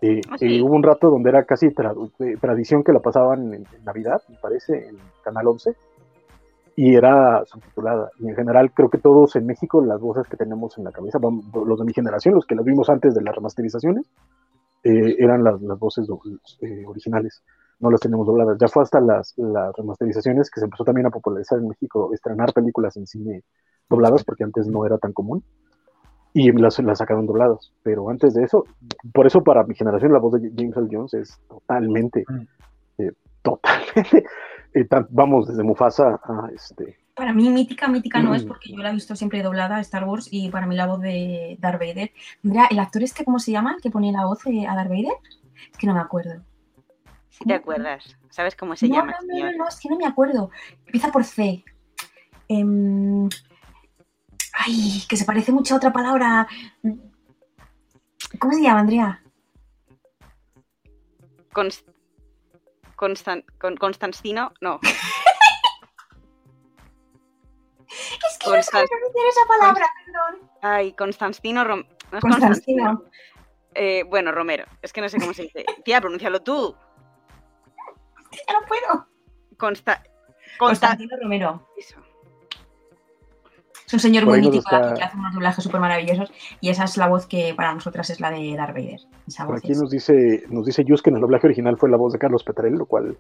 Eh, 0.00 0.22
Ah, 0.30 0.36
eh, 0.40 0.62
hubo 0.62 0.74
un 0.74 0.82
rato 0.82 1.11
donde 1.11 1.28
era 1.28 1.44
casi 1.44 1.68
tra- 1.68 1.94
eh, 2.20 2.36
tradición 2.40 2.82
que 2.82 2.92
la 2.92 3.00
pasaban 3.00 3.52
en, 3.52 3.66
en 3.76 3.84
Navidad, 3.84 4.22
me 4.28 4.36
parece, 4.36 4.88
en 4.88 4.96
Canal 5.22 5.46
11, 5.48 5.76
y 6.76 6.94
era 6.94 7.44
subtitulada. 7.44 8.11
Y 8.18 8.28
en 8.28 8.34
general 8.36 8.72
creo 8.72 8.88
que 8.88 8.98
todos 8.98 9.36
en 9.36 9.44
México, 9.46 9.82
las 9.84 10.00
voces 10.00 10.26
que 10.28 10.36
tenemos 10.38 10.78
en 10.78 10.84
la 10.84 10.92
cabeza, 10.92 11.18
los 11.20 11.78
de 11.78 11.84
mi 11.84 11.92
generación, 11.92 12.34
los 12.34 12.46
que 12.46 12.54
las 12.54 12.64
vimos 12.64 12.88
antes 12.88 13.14
de 13.14 13.22
las 13.22 13.34
remasterizaciones, 13.34 14.07
eran 14.82 15.42
las, 15.42 15.61
las 15.62 15.78
voces 15.78 16.09
originales, 16.86 17.42
no 17.80 17.90
las 17.90 18.00
tenemos 18.00 18.26
dobladas. 18.26 18.57
Ya 18.61 18.68
fue 18.68 18.82
hasta 18.82 19.00
las, 19.00 19.34
las 19.36 19.74
remasterizaciones 19.76 20.48
que 20.50 20.61
se 20.61 20.66
empezó 20.66 20.84
también 20.84 21.07
a 21.07 21.11
popularizar 21.11 21.59
en 21.59 21.68
México, 21.68 22.11
estrenar 22.14 22.52
películas 22.52 22.96
en 22.96 23.07
cine 23.07 23.42
dobladas, 23.89 24.24
porque 24.24 24.45
antes 24.45 24.66
no 24.66 24.84
era 24.87 24.99
tan 24.99 25.12
común, 25.12 25.43
y 26.32 26.53
las, 26.53 26.78
las 26.80 26.99
sacaron 26.99 27.26
dobladas. 27.26 27.72
Pero 27.82 28.11
antes 28.11 28.34
de 28.34 28.45
eso, 28.45 28.64
por 29.12 29.26
eso 29.26 29.43
para 29.43 29.64
mi 29.64 29.74
generación 29.74 30.12
la 30.12 30.18
voz 30.18 30.41
de 30.41 30.51
James 30.57 30.76
Earl 30.76 30.89
Jones 30.91 31.14
es 31.14 31.41
totalmente, 31.49 32.24
eh, 32.99 33.12
totalmente, 33.43 34.24
eh, 34.74 34.84
tan- 34.84 35.07
vamos, 35.11 35.49
desde 35.49 35.62
Mufasa 35.62 36.20
a 36.24 36.51
este... 36.55 36.99
Para 37.14 37.32
mí, 37.32 37.49
mítica, 37.49 37.89
mítica 37.89 38.20
no 38.20 38.34
es 38.34 38.45
Mm. 38.45 38.49
porque 38.49 38.70
yo 38.72 38.76
la 38.82 38.91
he 38.91 38.93
visto 38.93 39.16
siempre 39.16 39.43
doblada, 39.43 39.80
Star 39.80 40.05
Wars, 40.05 40.28
y 40.30 40.51
para 40.51 40.66
mí 40.66 40.76
la 40.76 40.87
voz 40.87 41.01
de 41.01 41.57
Darth 41.61 41.80
Vader. 41.80 42.11
Mira, 42.43 42.66
¿el 42.70 42.78
actor 42.78 43.03
este 43.03 43.24
cómo 43.24 43.39
se 43.39 43.53
llama? 43.53 43.72
¿El 43.74 43.80
que 43.80 43.91
pone 43.91 44.12
la 44.12 44.26
voz 44.26 44.45
eh, 44.47 44.66
a 44.66 44.74
Darth 44.74 44.91
Vader? 44.91 45.14
Es 45.72 45.78
que 45.78 45.87
no 45.87 45.95
me 45.95 46.01
acuerdo. 46.01 46.43
si 47.30 47.45
te 47.47 47.55
acuerdas. 47.55 48.05
¿Sabes 48.28 48.55
cómo 48.55 48.76
se 48.76 48.87
no, 48.89 48.97
llama? 48.97 49.12
no, 49.12 49.18
no, 49.28 49.32
señor? 49.32 49.53
no, 49.53 49.59
no, 49.64 49.68
es 49.68 49.80
que 49.80 49.89
no 49.89 49.97
me 49.97 50.05
acuerdo. 50.07 50.51
Empieza 50.84 51.11
por 51.11 51.24
C. 51.24 51.64
Em, 52.49 53.28
ay, 54.59 55.02
que 55.09 55.16
se 55.16 55.24
parece 55.24 55.52
mucho 55.52 55.74
a 55.74 55.76
otra 55.78 55.92
palabra. 55.92 56.46
¿Cómo 58.38 58.52
se 58.54 58.62
llama, 58.62 58.80
Andrea? 58.80 59.22
Const- 61.52 61.84
Constan- 62.96 63.44
con- 63.59 63.76
Constantino, 63.76 64.52
no. 64.61 64.80
Es 67.88 68.38
que 68.38 68.48
no 68.50 68.57
Constan- 68.57 68.80
sé 68.82 68.88
pronunciar 68.88 69.26
esa 69.28 69.46
palabra, 69.46 69.86
perdón. 70.04 70.50
Ay, 70.62 70.92
Constantino 70.92 71.64
Rom... 71.64 71.84
no 72.11 72.18
es 72.18 72.22
Constantino. 72.22 72.84
Constantino. 72.84 73.04
Eh, 73.74 74.02
bueno, 74.04 74.32
Romero. 74.32 74.64
Es 74.82 74.92
que 74.92 75.00
no 75.00 75.09
sé 75.09 75.18
cómo 75.18 75.32
se 75.34 75.42
dice. 75.42 75.64
Tía, 75.84 76.00
pronúncialo 76.00 76.42
tú. 76.42 76.76
Ya 78.32 78.52
no 78.61 78.66
puedo. 78.66 79.07
Consta... 79.57 80.02
Consta... 80.59 80.88
Constantino 80.88 81.16
Romero. 81.22 81.68
Eso. 81.76 81.96
Es 83.87 83.93
un 83.95 84.01
señor 84.01 84.24
muy 84.26 84.41
mítico 84.41 84.59
está- 84.74 84.95
que 84.95 85.03
hace 85.03 85.16
unos 85.16 85.32
doblajes 85.34 85.62
súper 85.62 85.80
maravillosos 85.80 86.32
y 86.61 86.70
esa 86.70 86.84
es 86.84 86.97
la 86.97 87.07
voz 87.09 87.26
que 87.26 87.55
para 87.57 87.72
nosotras 87.72 88.11
es 88.11 88.20
la 88.20 88.30
de 88.32 88.55
Darth 88.57 88.74
Vader. 88.74 89.01
Esa 89.28 89.45
Por 89.45 89.55
voz 89.57 89.64
aquí 89.64 89.72
es- 89.72 89.80
nos 89.80 89.91
dice, 89.91 90.43
nos 90.49 90.66
dice 90.66 90.84
Yus 90.84 91.03
que 91.03 91.11
en 91.11 91.16
el 91.16 91.22
doblaje 91.22 91.47
original 91.47 91.76
fue 91.78 91.89
la 91.89 91.97
voz 91.97 92.12
de 92.12 92.18
Carlos 92.18 92.43
Petrel, 92.43 92.74
lo 92.74 92.87
cual 92.87 93.16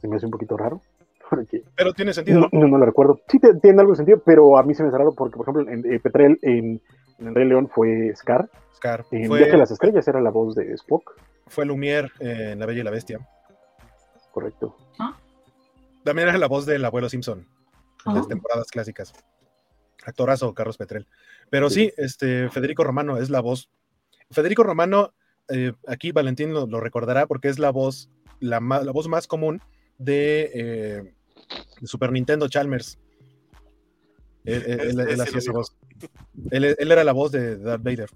se 0.00 0.08
me 0.08 0.16
hace 0.16 0.26
un 0.26 0.32
poquito 0.32 0.56
raro. 0.56 0.80
Porque 1.30 1.62
Pero 1.76 1.94
tiene 1.94 2.12
sentido. 2.12 2.40
no, 2.40 2.48
no, 2.52 2.68
no 2.68 2.76
la 2.78 2.84
recuerdo. 2.84 3.20
Sí 3.26 3.38
te- 3.38 3.54
tiene 3.54 3.80
algo 3.80 3.92
de 3.92 3.96
sentido, 3.96 4.20
pero 4.24 4.58
a 4.58 4.62
mí 4.62 4.74
se 4.74 4.82
me 4.82 4.90
hace 4.90 4.98
raro 4.98 5.14
porque, 5.14 5.36
por 5.38 5.48
ejemplo, 5.48 5.72
en, 5.72 5.90
eh, 5.90 5.98
Petrel 5.98 6.38
en, 6.42 6.78
en 7.18 7.26
El 7.28 7.34
Rey 7.34 7.48
León 7.48 7.70
fue 7.74 8.12
Scar. 8.14 8.50
Scar. 8.76 9.06
En 9.12 9.28
Fue, 9.28 9.38
Viaje 9.38 9.54
a 9.54 9.58
las 9.58 9.70
Estrellas 9.70 10.06
era 10.08 10.20
la 10.20 10.30
voz 10.30 10.54
de 10.54 10.74
Spock. 10.74 11.14
fue 11.46 11.64
Lumière 11.64 12.10
en 12.20 12.58
La 12.58 12.66
Bella 12.66 12.80
y 12.80 12.84
la 12.84 12.90
Bestia. 12.90 13.18
Correcto. 14.30 14.76
También 16.04 16.28
era 16.28 16.36
la 16.38 16.48
voz 16.48 16.66
del 16.66 16.84
abuelo 16.84 17.08
Simpson 17.08 17.46
en 18.06 18.14
las 18.14 18.24
Ah. 18.26 18.28
temporadas 18.28 18.66
clásicas. 18.70 19.12
Actorazo, 20.04 20.52
Carlos 20.54 20.76
Petrel. 20.76 21.06
Pero 21.50 21.70
sí, 21.70 21.92
este, 21.96 22.48
Federico 22.50 22.84
Romano 22.84 23.18
es 23.18 23.30
la 23.30 23.40
voz. 23.40 23.70
Federico 24.30 24.62
Romano, 24.62 25.14
eh, 25.48 25.72
aquí 25.86 26.12
Valentín 26.12 26.52
lo, 26.54 26.66
lo 26.66 26.80
recordará 26.80 27.26
porque 27.26 27.48
es 27.48 27.58
la 27.58 27.70
voz, 27.70 28.08
la, 28.40 28.60
la 28.60 28.92
voz 28.92 29.08
más 29.08 29.26
común 29.26 29.60
de, 29.98 30.50
eh, 30.54 31.14
de 31.80 31.86
Super 31.86 32.10
Nintendo 32.12 32.48
Chalmers. 32.48 32.98
Él, 34.44 34.62
él- 34.66 34.80
él- 34.80 35.00
Ese 35.00 35.10
él 35.10 35.16
sí 35.16 35.22
hacía 35.22 35.38
esa 35.38 35.52
voz. 35.52 35.76
Él, 36.50 36.64
él 36.78 36.90
era 36.92 37.04
la 37.04 37.12
voz 37.12 37.30
de 37.32 37.56
Darth 37.58 37.82
Vader. 37.82 38.10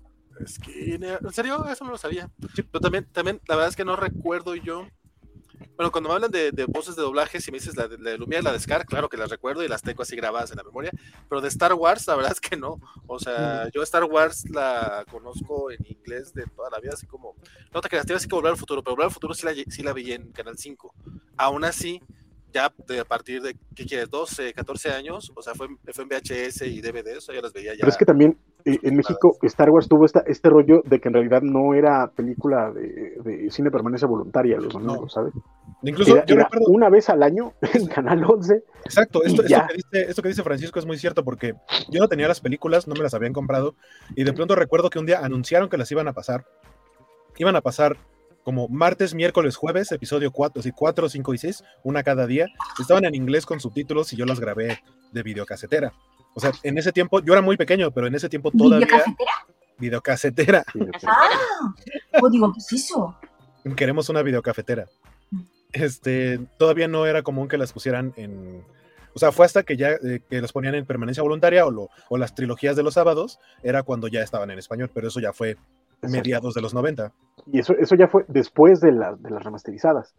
Skinner. 0.46 1.20
¿En 1.22 1.32
serio? 1.32 1.64
Eso 1.66 1.84
no 1.84 1.92
lo 1.92 1.98
sabía. 1.98 2.28
Pero 2.56 2.80
también, 2.80 3.06
también, 3.12 3.40
la 3.48 3.54
verdad 3.56 3.70
es 3.70 3.76
que 3.76 3.84
no 3.84 3.96
recuerdo 3.96 4.54
yo. 4.56 4.86
Bueno, 5.76 5.90
cuando 5.92 6.08
me 6.08 6.14
hablan 6.14 6.30
de, 6.30 6.52
de 6.52 6.64
voces 6.64 6.96
de 6.96 7.02
doblaje, 7.02 7.40
si 7.40 7.50
me 7.50 7.58
dices 7.58 7.76
la 7.76 7.88
de, 7.88 7.98
la 7.98 8.10
de 8.10 8.18
Lumière 8.18 8.42
la 8.42 8.52
de 8.52 8.60
Scar, 8.60 8.86
claro 8.86 9.08
que 9.08 9.16
las 9.16 9.30
recuerdo 9.30 9.62
y 9.62 9.68
las 9.68 9.82
tengo 9.82 10.02
así 10.02 10.16
grabadas 10.16 10.50
en 10.50 10.56
la 10.56 10.64
memoria. 10.64 10.90
Pero 11.28 11.40
de 11.40 11.48
Star 11.48 11.74
Wars, 11.74 12.06
la 12.06 12.16
verdad 12.16 12.32
es 12.32 12.40
que 12.40 12.56
no. 12.56 12.80
O 13.06 13.18
sea, 13.18 13.68
yo 13.70 13.82
Star 13.82 14.04
Wars 14.04 14.48
la 14.50 15.04
conozco 15.10 15.70
en 15.70 15.84
inglés 15.86 16.32
de 16.34 16.44
toda 16.46 16.70
la 16.70 16.80
vida, 16.80 16.92
así 16.94 17.06
como. 17.06 17.34
No 17.72 17.80
te 17.80 17.88
creas, 17.88 18.06
te 18.06 18.14
así 18.14 18.28
como 18.28 18.42
Volver 18.42 18.52
al 18.52 18.58
Futuro, 18.58 18.82
pero 18.82 18.94
Volver 18.94 19.06
al 19.06 19.12
Futuro 19.12 19.34
sí 19.34 19.44
la, 19.44 19.52
sí 19.68 19.82
la 19.82 19.92
vi 19.92 20.12
en 20.12 20.32
Canal 20.32 20.56
5. 20.56 20.94
Aún 21.36 21.64
así, 21.64 22.02
ya 22.56 22.72
de, 22.88 23.00
a 23.00 23.04
partir 23.04 23.42
de, 23.42 23.56
¿qué 23.74 23.84
quieres? 23.86 24.10
12, 24.10 24.52
14 24.54 24.90
años, 24.90 25.30
o 25.34 25.42
sea, 25.42 25.54
fue, 25.54 25.66
en- 25.66 25.78
fue 25.92 26.04
en 26.04 26.08
VHS 26.08 26.62
y 26.66 26.80
DVD, 26.80 27.16
o 27.18 27.20
sea, 27.20 27.34
yo 27.34 27.40
las 27.42 27.52
veía 27.52 27.72
ya. 27.72 27.80
Pero 27.80 27.90
es 27.90 27.96
que 27.96 28.04
también 28.04 28.36
eh, 28.64 28.78
en 28.82 28.96
México 28.96 29.36
Star 29.42 29.70
Wars 29.70 29.88
tuvo 29.88 30.04
esta, 30.06 30.20
este 30.26 30.48
rollo 30.48 30.82
de 30.84 31.00
que 31.00 31.08
en 31.08 31.14
realidad 31.14 31.42
no 31.42 31.74
era 31.74 32.10
película 32.10 32.72
de, 32.72 33.16
de 33.22 33.50
cine 33.50 33.70
permanencia 33.70 34.08
voluntaria 34.08 34.56
los 34.58 34.72
domingos, 34.72 35.12
¿sabes? 35.12 35.32
Incluso 35.82 36.16
Era, 36.16 36.24
yo 36.24 36.34
era 36.34 36.44
recuerdo, 36.44 36.66
una 36.72 36.88
vez 36.88 37.08
al 37.10 37.22
año 37.22 37.52
en 37.74 37.86
Canal 37.86 38.24
11. 38.24 38.64
exacto, 38.84 39.22
esto, 39.24 39.42
esto 39.42 39.48
ya. 39.48 39.66
que 39.66 39.74
dice, 39.74 40.10
esto 40.10 40.22
que 40.22 40.28
dice 40.28 40.42
Francisco 40.42 40.78
es 40.78 40.86
muy 40.86 40.98
cierto 40.98 41.22
porque 41.24 41.54
yo 41.90 42.00
no 42.00 42.08
tenía 42.08 42.26
las 42.28 42.40
películas, 42.40 42.88
no 42.88 42.94
me 42.94 43.02
las 43.02 43.14
habían 43.14 43.32
comprado 43.32 43.74
y 44.16 44.24
de 44.24 44.32
pronto 44.32 44.54
recuerdo 44.56 44.90
que 44.90 44.98
un 44.98 45.06
día 45.06 45.20
anunciaron 45.24 45.68
que 45.68 45.76
las 45.76 45.92
iban 45.92 46.08
a 46.08 46.12
pasar. 46.14 46.44
Iban 47.38 47.54
a 47.54 47.60
pasar 47.60 47.98
como 48.46 48.68
martes, 48.68 49.12
miércoles, 49.12 49.56
jueves, 49.56 49.90
episodio 49.90 50.30
4, 50.30 50.60
así 50.60 50.70
4, 50.70 51.08
5 51.08 51.34
y 51.34 51.38
6, 51.38 51.64
una 51.82 52.04
cada 52.04 52.28
día. 52.28 52.46
Estaban 52.80 53.04
en 53.04 53.16
inglés 53.16 53.44
con 53.44 53.58
subtítulos 53.58 54.12
y 54.12 54.16
yo 54.16 54.24
las 54.24 54.38
grabé 54.38 54.78
de 55.10 55.22
videocasetera. 55.24 55.92
O 56.32 56.38
sea, 56.38 56.52
en 56.62 56.78
ese 56.78 56.92
tiempo, 56.92 57.18
yo 57.20 57.32
era 57.32 57.42
muy 57.42 57.56
pequeño, 57.56 57.90
pero 57.90 58.06
en 58.06 58.14
ese 58.14 58.28
tiempo 58.28 58.52
todavía 58.52 58.86
videocasetera. 59.78 60.62
Sé. 60.72 61.06
Ah, 61.08 61.74
pues 62.20 62.32
digo, 62.32 62.52
¿qué 62.52 62.60
es 62.60 62.72
eso? 62.72 63.16
queremos 63.74 64.08
una 64.10 64.22
videocafetera. 64.22 64.86
Este, 65.72 66.38
todavía 66.56 66.86
no 66.86 67.04
era 67.04 67.22
común 67.22 67.48
que 67.48 67.58
las 67.58 67.72
pusieran 67.72 68.14
en. 68.16 68.62
O 69.12 69.18
sea, 69.18 69.32
fue 69.32 69.44
hasta 69.44 69.64
que 69.64 69.76
ya 69.76 69.90
eh, 69.90 70.20
que 70.30 70.40
las 70.40 70.52
ponían 70.52 70.76
en 70.76 70.86
permanencia 70.86 71.20
voluntaria 71.24 71.66
o, 71.66 71.72
lo- 71.72 71.88
o 72.08 72.16
las 72.16 72.32
trilogías 72.36 72.76
de 72.76 72.84
los 72.84 72.94
sábados, 72.94 73.40
era 73.64 73.82
cuando 73.82 74.06
ya 74.06 74.20
estaban 74.22 74.52
en 74.52 74.58
español, 74.60 74.88
pero 74.94 75.08
eso 75.08 75.18
ya 75.18 75.32
fue 75.32 75.56
mediados 76.02 76.54
de 76.54 76.62
los 76.62 76.74
90. 76.74 77.12
Y 77.46 77.58
eso, 77.60 77.74
eso 77.78 77.94
ya 77.94 78.08
fue 78.08 78.24
después 78.28 78.80
de, 78.80 78.92
la- 78.92 79.14
de 79.16 79.30
las 79.30 79.42
remasterizadas. 79.44 80.14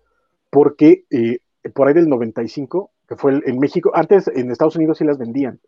Porque 0.49 1.05
eh, 1.09 1.39
por 1.73 1.87
ahí 1.87 1.93
del 1.93 2.07
95, 2.09 2.91
que 3.07 3.15
fue 3.15 3.31
el- 3.33 3.43
en 3.45 3.59
México, 3.59 3.91
antes 3.93 4.27
en 4.27 4.51
Estados 4.51 4.75
Unidos 4.75 4.97
sí 4.97 5.03
las 5.05 5.17
vendían, 5.17 5.59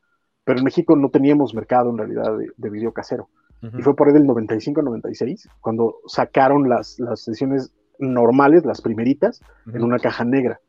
pero 0.43 0.59
en 0.59 0.63
México 0.65 0.95
no 0.95 1.09
teníamos 1.09 1.53
mercado 1.53 1.89
en 1.89 1.97
realidad 1.97 2.37
de, 2.37 2.47
de 2.55 2.69
video 2.69 2.91
casero. 2.93 3.29
Y 3.77 3.81
fue 3.81 3.93
por 3.93 4.07
ahí 4.07 4.13
del 4.13 4.23
95-96 4.25 5.49
cuando 5.59 5.95
sacaron 6.07 6.69
las, 6.69 6.97
las 6.99 7.19
sesiones 7.21 7.73
normales, 7.99 8.63
las 8.65 8.79
primeritas, 8.81 9.41
en 9.73 9.83
una 9.83 9.99
caja 9.99 10.23
negra. 10.23 10.61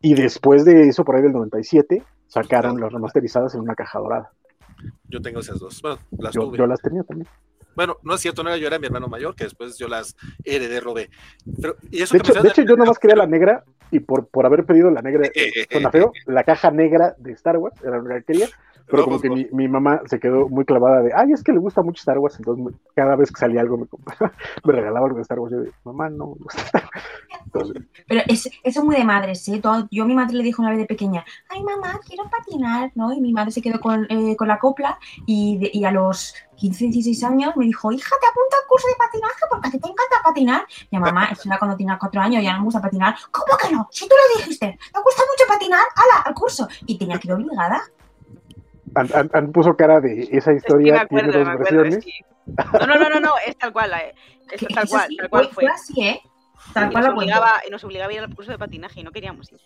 Y 0.00 0.14
después 0.14 0.64
de 0.64 0.88
eso, 0.88 1.04
por 1.04 1.16
ahí 1.16 1.22
del 1.22 1.32
97, 1.32 2.02
sacaron 2.28 2.80
las 2.80 2.92
remasterizadas 2.92 3.54
en 3.56 3.60
una 3.62 3.74
caja 3.74 3.98
dorada. 3.98 4.30
Yo 5.08 5.20
tengo 5.20 5.40
esas 5.40 5.58
dos. 5.58 5.82
Bueno, 5.82 5.98
las 6.12 6.32
Yo, 6.34 6.42
tuve. 6.42 6.58
yo 6.58 6.66
las 6.68 6.80
tenía 6.80 7.02
también. 7.02 7.28
Bueno, 7.74 7.98
no 8.02 8.14
es 8.14 8.20
cierto, 8.20 8.42
no 8.42 8.50
era 8.50 8.58
yo, 8.58 8.66
era 8.66 8.78
mi 8.78 8.86
hermano 8.86 9.08
mayor, 9.08 9.34
que 9.34 9.44
después 9.44 9.76
yo 9.78 9.88
las 9.88 10.16
heredé, 10.44 10.80
robé. 10.80 11.10
Pero, 11.60 11.76
y 11.90 12.02
eso 12.02 12.14
De 12.14 12.20
que 12.20 12.30
hecho, 12.30 12.42
de 12.42 12.48
hecho 12.48 12.62
yo 12.62 12.76
nomás 12.76 12.98
quería 12.98 13.16
la 13.16 13.26
negra 13.26 13.64
y 13.90 14.00
por, 14.00 14.26
por 14.26 14.46
haber 14.46 14.64
pedido 14.64 14.90
la 14.90 15.02
negra, 15.02 15.28
eh, 15.34 15.66
suena 15.70 15.90
feo, 15.90 16.12
la 16.26 16.44
caja 16.44 16.70
negra 16.70 17.14
de 17.18 17.32
Star 17.32 17.58
Wars, 17.58 17.76
era 17.82 17.98
lo 17.98 18.08
que 18.08 18.24
quería, 18.24 18.48
pero 18.92 19.02
No, 19.02 19.04
como 19.06 19.16
pues, 19.18 19.22
que 19.22 19.28
no. 19.30 19.34
mi, 19.36 19.64
mi 19.64 19.68
mamá 19.68 20.02
se 20.04 20.20
quedó 20.20 20.48
muy 20.50 20.66
clavada 20.66 21.00
de, 21.00 21.12
ay, 21.16 21.32
es 21.32 21.42
que 21.42 21.52
le 21.52 21.58
gusta 21.58 21.82
mucho 21.82 22.00
Star 22.00 22.18
Wars, 22.18 22.36
entonces 22.38 22.74
cada 22.94 23.16
vez 23.16 23.32
que 23.32 23.40
salía 23.40 23.62
algo 23.62 23.78
me, 23.78 23.86
compraba- 23.86 24.32
me 24.64 24.72
regalaba 24.74 25.06
algo 25.06 25.16
de 25.16 25.22
Star 25.22 25.38
Wars. 25.40 25.52
Yo 25.52 25.60
de, 25.62 25.72
mamá, 25.84 26.10
no 26.10 26.26
me 26.26 26.34
gusta 26.44 26.60
Star 26.62 26.82
Wars". 26.84 27.04
Entonces, 27.46 27.82
Pero 28.06 28.20
es, 28.28 28.46
eso 28.46 28.80
es 28.80 28.84
muy 28.84 28.94
de 28.96 29.04
madres, 29.04 29.48
¿eh? 29.48 29.58
Todo- 29.60 29.88
yo 29.90 30.04
a 30.04 30.06
mi 30.06 30.14
madre 30.14 30.34
le 30.36 30.44
dijo 30.44 30.62
una 30.62 30.70
vez 30.70 30.78
de 30.78 30.86
pequeña, 30.86 31.24
ay 31.48 31.62
mamá, 31.64 31.98
quiero 32.06 32.24
patinar, 32.30 32.92
¿no? 32.94 33.12
Y 33.12 33.20
mi 33.20 33.32
madre 33.32 33.50
se 33.50 33.60
quedó 33.62 33.80
con, 33.80 34.06
eh, 34.10 34.36
con 34.36 34.46
la 34.46 34.58
copla 34.58 34.98
y, 35.26 35.58
de- 35.58 35.70
y 35.72 35.84
a 35.84 35.90
los 35.90 36.34
15, 36.56 36.84
16 36.84 37.24
años 37.24 37.56
me 37.56 37.64
dijo, 37.64 37.90
hija, 37.90 38.14
te 38.20 38.26
apunto 38.28 38.56
al 38.60 38.68
curso 38.68 38.86
de 38.88 38.94
patinaje 38.96 39.44
porque 39.50 39.68
a 39.68 39.70
ti 39.72 39.78
te 39.80 39.88
encanta 39.88 40.16
patinar. 40.22 40.66
Y 40.90 40.96
a 40.96 41.00
mamá, 41.00 41.24
eso 41.32 41.42
era 41.48 41.58
cuando 41.58 41.76
tenía 41.76 41.98
4 41.98 42.20
años, 42.20 42.42
ya 42.44 42.52
no 42.52 42.58
me 42.60 42.64
gusta 42.66 42.80
patinar. 42.82 43.16
¿Cómo 43.30 43.56
que 43.58 43.72
no? 43.74 43.88
Si 43.90 44.06
tú 44.08 44.14
lo 44.14 44.38
dijiste, 44.40 44.66
me 44.66 45.00
gusta 45.02 45.22
mucho 45.22 45.48
patinar, 45.48 45.84
¡hala, 45.96 46.22
al 46.26 46.34
curso! 46.34 46.68
Y 46.86 46.98
tenía 46.98 47.18
que 47.18 47.28
ir 47.28 47.34
obligada. 47.34 47.82
An, 48.94 49.08
An- 49.14 49.30
An 49.32 49.52
puso 49.52 49.74
cara 49.76 50.00
de 50.00 50.22
esa 50.22 50.36
Es 50.36 50.44
que 50.44 50.50
me 50.50 50.56
historia, 50.56 51.00
acuerdo, 51.02 51.30
tiene 51.30 51.38
dos 51.38 51.46
me 51.46 51.52
acuerdo. 51.54 51.82
versiones. 51.82 52.04
sí. 52.04 52.12
No, 52.80 52.86
no, 52.86 52.96
no, 52.98 53.08
no, 53.08 53.20
no, 53.20 53.32
es 53.46 53.56
tal 53.56 53.72
cual. 53.72 53.92
eh, 53.94 54.14
Es 54.50 54.60
tal 54.74 54.88
cual, 54.88 55.08
tal 55.16 55.30
cual 55.30 55.48
fue, 55.52 55.66
así, 55.66 56.02
¿eh? 56.02 56.20
Tal 56.74 56.88
Y 56.88 56.92
cual 56.92 57.04
nos, 57.06 57.14
obligaba, 57.14 57.52
y 57.66 57.70
nos 57.70 57.84
obligaba 57.84 58.10
a 58.10 58.14
ir 58.14 58.20
al 58.20 58.34
curso 58.34 58.50
de 58.50 58.58
patinaje 58.58 59.00
y 59.00 59.02
no 59.04 59.10
queríamos 59.12 59.50
ir. 59.52 59.60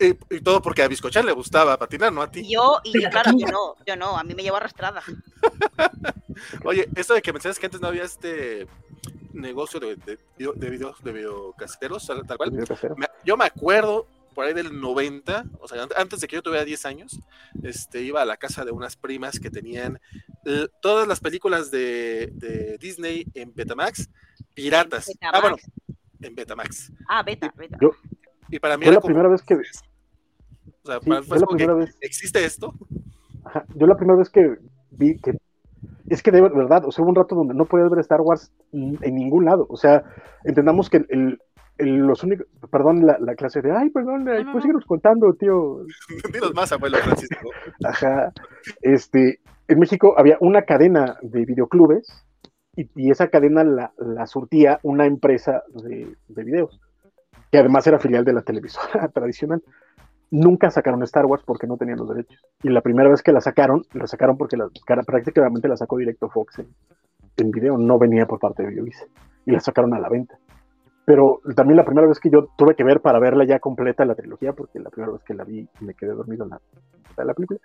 Y, 0.00 0.36
y 0.36 0.40
todo 0.40 0.62
porque 0.62 0.82
a 0.82 0.88
Biscochan 0.88 1.26
le 1.26 1.32
gustaba 1.32 1.76
patinar, 1.76 2.12
no 2.12 2.22
a 2.22 2.30
ti. 2.30 2.48
Yo, 2.48 2.80
y 2.84 2.92
Pero 2.92 3.10
claro, 3.10 3.30
yo 3.36 3.46
no, 3.48 3.74
yo 3.84 3.96
no, 3.96 4.16
a 4.16 4.22
mí 4.24 4.34
me 4.34 4.42
llevó 4.42 4.56
arrastrada. 4.56 5.02
Oye, 6.64 6.88
esto 6.94 7.14
de 7.14 7.22
que 7.22 7.32
mencionas 7.32 7.58
que 7.58 7.66
antes 7.66 7.80
no 7.80 7.88
había 7.88 8.04
este 8.04 8.66
negocio 9.32 9.80
de, 9.80 9.96
de, 9.96 10.18
video- 10.36 10.52
de 10.54 10.70
videos 10.70 11.02
de 11.02 11.12
tal 12.26 12.36
cual. 12.36 12.50
Video 12.50 12.66
casero. 12.66 12.94
Me- 12.96 13.08
yo 13.24 13.36
me 13.36 13.44
acuerdo 13.44 14.06
por 14.38 14.46
ahí 14.46 14.54
del 14.54 14.80
90, 14.80 15.46
o 15.58 15.66
sea, 15.66 15.82
an- 15.82 15.88
antes 15.96 16.20
de 16.20 16.28
que 16.28 16.36
yo 16.36 16.42
tuviera 16.42 16.64
10 16.64 16.86
años, 16.86 17.18
este, 17.64 18.02
iba 18.02 18.22
a 18.22 18.24
la 18.24 18.36
casa 18.36 18.64
de 18.64 18.70
unas 18.70 18.94
primas 18.96 19.40
que 19.40 19.50
tenían 19.50 19.98
eh, 20.44 20.68
todas 20.80 21.08
las 21.08 21.18
películas 21.18 21.72
de, 21.72 22.30
de 22.34 22.78
Disney 22.78 23.26
en 23.34 23.52
Betamax, 23.52 24.08
piratas. 24.54 25.08
Ah, 25.20 25.40
Betamax. 25.40 25.42
bueno, 25.42 25.56
en 26.20 26.34
Betamax. 26.36 26.92
Ah, 27.08 27.24
beta, 27.24 27.52
beta. 27.56 27.78
Yo- 27.80 27.90
Y 28.48 28.60
para 28.60 28.76
mí 28.76 28.84
Fue 28.84 28.90
era 28.92 28.94
la 28.98 29.00
como- 29.00 29.08
primera 29.12 29.28
vez 29.28 29.42
que, 29.42 29.54
O 29.54 29.58
sea, 30.84 31.00
sí, 31.00 31.08
para- 31.10 31.22
fue 31.22 31.26
fue 31.26 31.38
la 31.40 31.46
como 31.46 31.58
que, 31.58 31.66
vez 31.66 31.96
¿existe 32.00 32.44
esto? 32.44 32.74
Ajá, 33.44 33.66
Yo 33.74 33.88
la 33.88 33.96
primera 33.96 34.18
vez 34.18 34.30
que 34.30 34.56
vi 34.92 35.16
que 35.18 35.36
es 36.10 36.22
que 36.22 36.30
de 36.30 36.40
verdad, 36.42 36.84
o 36.86 36.92
sea, 36.92 37.02
hubo 37.02 37.10
un 37.10 37.16
rato 37.16 37.34
donde 37.34 37.54
no 37.54 37.64
podías 37.66 37.90
ver 37.90 37.98
Star 37.98 38.20
Wars 38.20 38.52
en 38.72 39.14
ningún 39.16 39.44
lado. 39.46 39.66
O 39.68 39.76
sea, 39.76 40.04
entendamos 40.44 40.88
que 40.88 41.04
el- 41.08 41.40
los 41.78 42.22
únicos, 42.24 42.46
perdón, 42.70 43.06
la, 43.06 43.18
la 43.20 43.34
clase 43.34 43.62
de, 43.62 43.70
ay, 43.72 43.90
perdón, 43.90 44.24
No, 44.24 44.32
no, 44.32 44.52
pues 44.52 44.54
no. 44.56 44.60
síguenos 44.62 44.84
contando, 44.84 45.32
tío. 45.34 45.84
Dinos 46.32 46.54
más, 46.54 46.72
abuelo 46.72 46.98
Francisco. 46.98 47.50
Ajá. 47.84 48.32
Este, 48.82 49.40
en 49.68 49.78
México 49.78 50.14
había 50.16 50.36
una 50.40 50.62
cadena 50.62 51.16
de 51.22 51.44
videoclubes 51.44 52.24
y, 52.74 52.88
y 52.96 53.10
esa 53.10 53.28
cadena 53.28 53.64
la, 53.64 53.92
la 53.98 54.26
surtía 54.26 54.80
una 54.82 55.06
empresa 55.06 55.62
de, 55.68 56.16
de 56.28 56.44
videos, 56.44 56.80
que 57.50 57.58
además 57.58 57.86
era 57.86 57.98
filial 57.98 58.24
de 58.24 58.32
la 58.32 58.42
televisora 58.42 59.08
tradicional. 59.14 59.62
Nunca 60.30 60.70
sacaron 60.70 61.02
Star 61.04 61.24
Wars 61.26 61.42
porque 61.46 61.66
no 61.66 61.76
tenían 61.78 61.98
los 61.98 62.08
derechos. 62.08 62.44
Y 62.62 62.68
la 62.68 62.82
primera 62.82 63.08
vez 63.08 63.22
que 63.22 63.32
la 63.32 63.40
sacaron, 63.40 63.84
la 63.94 64.06
sacaron 64.06 64.36
porque 64.36 64.56
la, 64.56 64.68
prácticamente 65.06 65.68
la 65.68 65.76
sacó 65.76 65.96
directo 65.96 66.28
Fox 66.28 66.58
en, 66.58 66.68
en 67.38 67.50
video, 67.50 67.78
no 67.78 67.98
venía 67.98 68.26
por 68.26 68.38
parte 68.38 68.62
de 68.62 68.70
Videovisa. 68.70 69.06
Y 69.46 69.52
la 69.52 69.60
sacaron 69.60 69.94
a 69.94 69.98
la 69.98 70.10
venta. 70.10 70.38
Pero 71.08 71.40
también 71.56 71.78
la 71.78 71.86
primera 71.86 72.06
vez 72.06 72.20
que 72.20 72.28
yo 72.28 72.48
tuve 72.58 72.74
que 72.74 72.84
ver 72.84 73.00
para 73.00 73.18
verla 73.18 73.46
ya 73.46 73.60
completa 73.60 74.04
la 74.04 74.14
trilogía, 74.14 74.52
porque 74.52 74.78
la 74.78 74.90
primera 74.90 75.10
vez 75.14 75.22
que 75.24 75.32
la 75.32 75.42
vi 75.44 75.66
me 75.80 75.94
quedé 75.94 76.10
dormido 76.10 76.44
en 76.44 76.50
la, 76.50 76.60
en 77.16 77.26
la 77.26 77.32
película, 77.32 77.58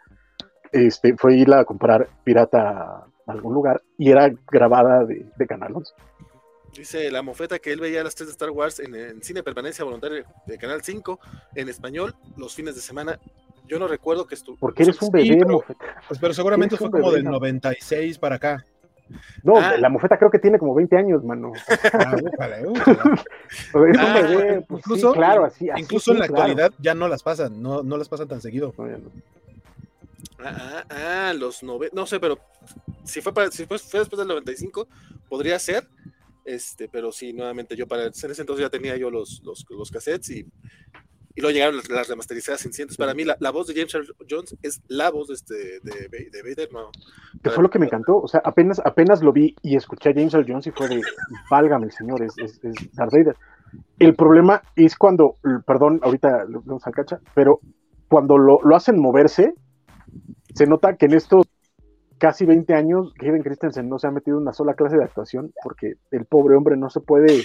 este, 0.71 1.17
fue 1.17 1.35
irla 1.35 1.59
a 1.59 1.65
comprar 1.65 2.07
pirata 2.23 2.61
a 2.69 3.05
algún 3.27 3.53
lugar 3.53 3.81
y 3.97 4.11
era 4.11 4.31
grabada 4.49 5.03
de, 5.03 5.25
de 5.35 5.45
Canal 5.45 5.75
11. 5.75 5.93
Dice 6.77 7.11
la 7.11 7.21
mofeta 7.21 7.59
que 7.59 7.73
él 7.73 7.81
veía 7.81 8.01
las 8.01 8.15
tres 8.15 8.29
de 8.29 8.31
Star 8.31 8.49
Wars 8.51 8.79
en, 8.79 8.95
en 8.95 9.21
cine 9.21 9.43
permanencia 9.43 9.83
voluntaria 9.83 10.23
de 10.47 10.57
Canal 10.57 10.81
5 10.81 11.19
en 11.55 11.67
español 11.67 12.15
los 12.37 12.55
fines 12.55 12.75
de 12.75 12.81
semana. 12.81 13.19
Yo 13.67 13.77
no 13.77 13.87
recuerdo 13.89 14.25
que 14.25 14.35
estuvo. 14.35 14.55
Porque 14.57 14.83
eres 14.83 15.01
un 15.01 15.07
Sí, 15.07 15.11
bebé, 15.29 15.39
pero- 15.43 15.55
mofeta. 15.55 15.83
Pues, 16.07 16.17
pero 16.17 16.33
seguramente 16.33 16.77
fue 16.77 16.89
como 16.89 17.07
bebé, 17.07 17.17
del 17.17 17.25
¿no? 17.25 17.31
96 17.31 18.17
para 18.19 18.35
acá. 18.37 18.65
No, 19.43 19.57
Ah. 19.57 19.75
la 19.77 19.89
mofeta 19.89 20.17
creo 20.17 20.31
que 20.31 20.39
tiene 20.39 20.57
como 20.57 20.73
20 20.73 20.97
años, 20.97 21.23
mano. 21.23 21.51
Ah, 21.93 22.15
újale, 22.21 22.67
újale. 22.67 22.99
Es 23.49 23.73
un 23.73 23.97
Ah, 23.99 24.13
bebé, 24.21 24.61
pues, 24.67 24.81
sí, 24.83 24.89
incluso- 24.91 25.11
claro, 25.13 25.45
así, 25.45 25.69
así, 25.69 25.81
Incluso 25.81 26.11
en 26.11 26.17
sí, 26.17 26.21
la 26.21 26.27
claro. 26.27 26.41
actualidad 26.43 26.71
ya 26.79 26.93
no 26.95 27.07
las 27.07 27.21
pasan, 27.23 27.61
no, 27.61 27.83
no 27.83 27.97
las 27.97 28.09
pasan 28.09 28.27
tan 28.27 28.41
seguido. 28.41 28.73
No, 28.77 28.87
ya 28.89 28.97
no. 28.97 29.09
Ah, 30.39 30.83
ah, 30.89 31.29
ah, 31.29 31.33
los 31.33 31.63
nove... 31.63 31.89
No 31.93 32.05
sé, 32.05 32.19
pero 32.19 32.37
si 33.03 33.21
fue, 33.21 33.33
para, 33.33 33.51
si 33.51 33.65
fue, 33.65 33.77
fue 33.79 33.99
después 34.01 34.17
del 34.17 34.27
95, 34.27 34.87
podría 35.29 35.57
ser. 35.59 35.87
Este, 36.45 36.89
pero 36.89 37.11
sí, 37.11 37.31
nuevamente, 37.31 37.75
yo 37.75 37.87
para 37.87 38.03
en 38.05 38.09
ese 38.11 38.27
entonces 38.41 38.63
ya 38.65 38.69
tenía 38.69 38.97
yo 38.97 39.09
los, 39.09 39.41
los, 39.45 39.65
los 39.69 39.89
cassettes 39.91 40.29
y, 40.31 40.45
y 41.35 41.41
luego 41.41 41.53
llegaron 41.53 41.77
las, 41.77 41.89
las 41.89 42.07
remasterizadas 42.07 42.65
en 42.65 42.73
cientos. 42.73 42.97
Para 42.97 43.13
mí, 43.13 43.23
la, 43.23 43.35
la 43.39 43.51
voz 43.51 43.67
de 43.67 43.73
James 43.73 43.93
Earl 43.93 44.15
Jones 44.29 44.55
es 44.61 44.81
la 44.87 45.09
voz 45.09 45.27
de, 45.27 45.33
este, 45.33 45.79
de, 45.81 46.29
de 46.31 46.41
Vader, 46.43 46.71
no. 46.71 46.91
Que 47.41 47.49
fue 47.49 47.63
lo 47.63 47.69
que 47.69 47.79
me 47.79 47.87
encantó. 47.87 48.17
O 48.17 48.27
sea, 48.27 48.41
apenas, 48.43 48.79
apenas 48.83 49.23
lo 49.23 49.33
vi 49.33 49.55
y 49.61 49.75
escuché 49.75 50.09
a 50.09 50.13
James 50.13 50.33
Earl 50.33 50.45
Jones 50.47 50.67
y 50.67 50.71
fue 50.71 50.87
de, 50.89 51.01
válgame 51.49 51.87
el 51.87 51.91
señor, 51.91 52.21
es, 52.23 52.33
es, 52.37 52.63
es 52.63 52.93
Darth 52.93 53.11
Vader. 53.11 53.35
El 53.97 54.15
problema 54.15 54.61
es 54.75 54.95
cuando, 54.95 55.37
perdón, 55.65 55.99
ahorita 56.03 56.45
lo 56.45 56.61
vamos 56.61 56.85
al 56.85 56.93
cacha, 56.93 57.19
pero 57.33 57.59
cuando 58.07 58.37
lo, 58.37 58.59
lo 58.63 58.75
hacen 58.75 58.99
moverse, 58.99 59.55
se 60.53 60.67
nota 60.67 60.95
que 60.97 61.07
en 61.07 61.15
estos 61.15 61.47
casi 62.19 62.45
20 62.45 62.73
años 62.73 63.13
Hayden 63.19 63.41
Christensen 63.41 63.89
no 63.89 63.99
se 63.99 64.07
ha 64.07 64.11
metido 64.11 64.37
una 64.37 64.53
sola 64.53 64.75
clase 64.75 64.97
de 64.97 65.03
actuación 65.03 65.51
porque 65.63 65.95
el 66.11 66.25
pobre 66.25 66.55
hombre 66.55 66.77
no 66.77 66.89
se 66.89 67.01
puede, 67.01 67.41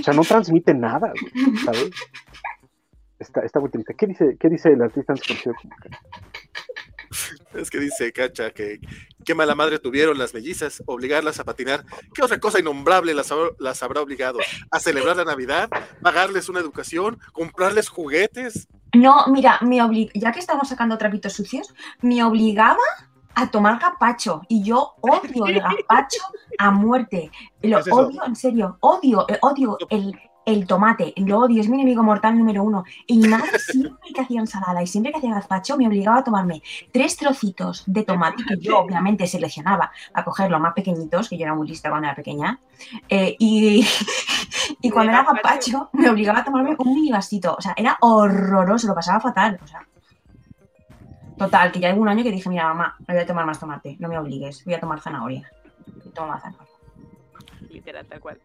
o 0.00 0.02
sea, 0.02 0.14
no 0.14 0.22
transmite 0.22 0.74
nada, 0.74 1.12
¿sabes? 1.64 1.90
Está, 3.18 3.40
está 3.42 3.58
muy 3.60 3.70
triste. 3.70 3.94
¿Qué 3.96 4.06
dice, 4.06 4.36
qué 4.38 4.48
dice 4.48 4.70
el 4.70 4.80
artista 4.82 5.12
antes 5.12 5.26
conocido 5.26 5.54
como 5.60 5.74
Cacha? 5.76 5.98
Es 7.54 7.70
que 7.70 7.78
dice 7.78 8.12
Cacha 8.12 8.50
que 8.50 8.78
qué 9.24 9.34
mala 9.34 9.54
madre 9.54 9.78
tuvieron 9.78 10.18
las 10.18 10.34
mellizas, 10.34 10.82
obligarlas 10.86 11.40
a 11.40 11.44
patinar. 11.44 11.84
¿Qué 12.14 12.22
otra 12.22 12.38
cosa 12.38 12.60
innombrable 12.60 13.14
las, 13.14 13.32
habrá- 13.32 13.54
las 13.58 13.82
habrá 13.82 14.02
obligado? 14.02 14.38
¿A 14.70 14.78
celebrar 14.78 15.16
la 15.16 15.24
Navidad? 15.24 15.68
¿Pagarles 16.02 16.48
una 16.48 16.60
educación? 16.60 17.18
¿Comprarles 17.32 17.88
juguetes? 17.88 18.68
No, 18.94 19.26
mira, 19.28 19.58
me 19.62 19.78
obli- 19.78 20.10
ya 20.14 20.32
que 20.32 20.38
estamos 20.40 20.68
sacando 20.68 20.96
trapitos 20.98 21.32
sucios, 21.32 21.74
me 22.02 22.22
obligaba 22.22 22.78
a 23.34 23.50
tomar 23.50 23.78
gazpacho 23.80 24.42
y 24.48 24.62
yo 24.62 24.94
odio 25.00 25.46
el 25.46 25.60
gazpacho 25.60 26.20
a 26.58 26.70
muerte. 26.70 27.30
Lo 27.62 27.78
odio, 27.78 28.22
en 28.24 28.36
serio, 28.36 28.76
odio, 28.80 29.26
eh, 29.28 29.38
odio 29.42 29.78
el, 29.90 30.18
el 30.48 30.66
tomate, 30.66 31.12
lo 31.16 31.40
odio, 31.40 31.60
es 31.60 31.68
mi 31.68 31.76
enemigo 31.76 32.02
mortal 32.02 32.38
número 32.38 32.62
uno. 32.62 32.84
Y 33.06 33.18
mi 33.18 33.28
madre 33.28 33.58
siempre 33.58 34.12
que 34.14 34.20
hacía 34.22 34.40
ensalada 34.40 34.82
y 34.82 34.86
siempre 34.86 35.12
que 35.12 35.18
hacía 35.18 35.34
gazpacho 35.34 35.76
me 35.76 35.86
obligaba 35.86 36.18
a 36.18 36.24
tomarme 36.24 36.62
tres 36.90 37.16
trocitos 37.16 37.84
de 37.86 38.02
tomate, 38.02 38.42
que 38.44 38.56
yo 38.56 38.78
obviamente 38.78 39.26
seleccionaba 39.26 39.90
a 40.14 40.24
coger 40.24 40.50
los 40.50 40.60
más 40.60 40.72
pequeñitos, 40.72 41.28
que 41.28 41.36
yo 41.36 41.44
era 41.44 41.54
muy 41.54 41.68
lista 41.68 41.90
cuando 41.90 42.08
era 42.08 42.16
pequeña, 42.16 42.58
eh, 43.08 43.36
y, 43.38 43.86
y 44.80 44.90
cuando 44.90 45.12
era 45.12 45.22
gazpacho. 45.22 45.72
gazpacho 45.72 45.90
me 45.92 46.08
obligaba 46.08 46.38
a 46.40 46.44
tomarme 46.44 46.76
un 46.78 46.94
mini 46.94 47.12
vasito. 47.12 47.54
O 47.54 47.60
sea, 47.60 47.74
era 47.76 47.98
horroroso, 48.00 48.86
lo 48.86 48.94
pasaba 48.94 49.20
fatal. 49.20 49.58
O 49.62 49.66
sea, 49.66 49.86
total, 51.36 51.72
que 51.72 51.80
ya 51.80 51.92
hubo 51.92 52.02
un 52.02 52.08
año 52.08 52.24
que 52.24 52.30
dije, 52.30 52.48
mira, 52.48 52.68
mamá, 52.68 52.96
no 53.00 53.14
voy 53.14 53.22
a 53.22 53.26
tomar 53.26 53.44
más 53.44 53.60
tomate, 53.60 53.96
no 53.98 54.08
me 54.08 54.18
obligues, 54.18 54.64
voy 54.64 54.74
a 54.74 54.80
tomar 54.80 55.00
zanahoria. 55.00 55.50
Y 56.06 56.08
tomo 56.10 56.28
más 56.28 56.42
zanahoria. 56.42 56.72
Literal, 57.70 58.06
tal 58.06 58.20
cual. 58.20 58.40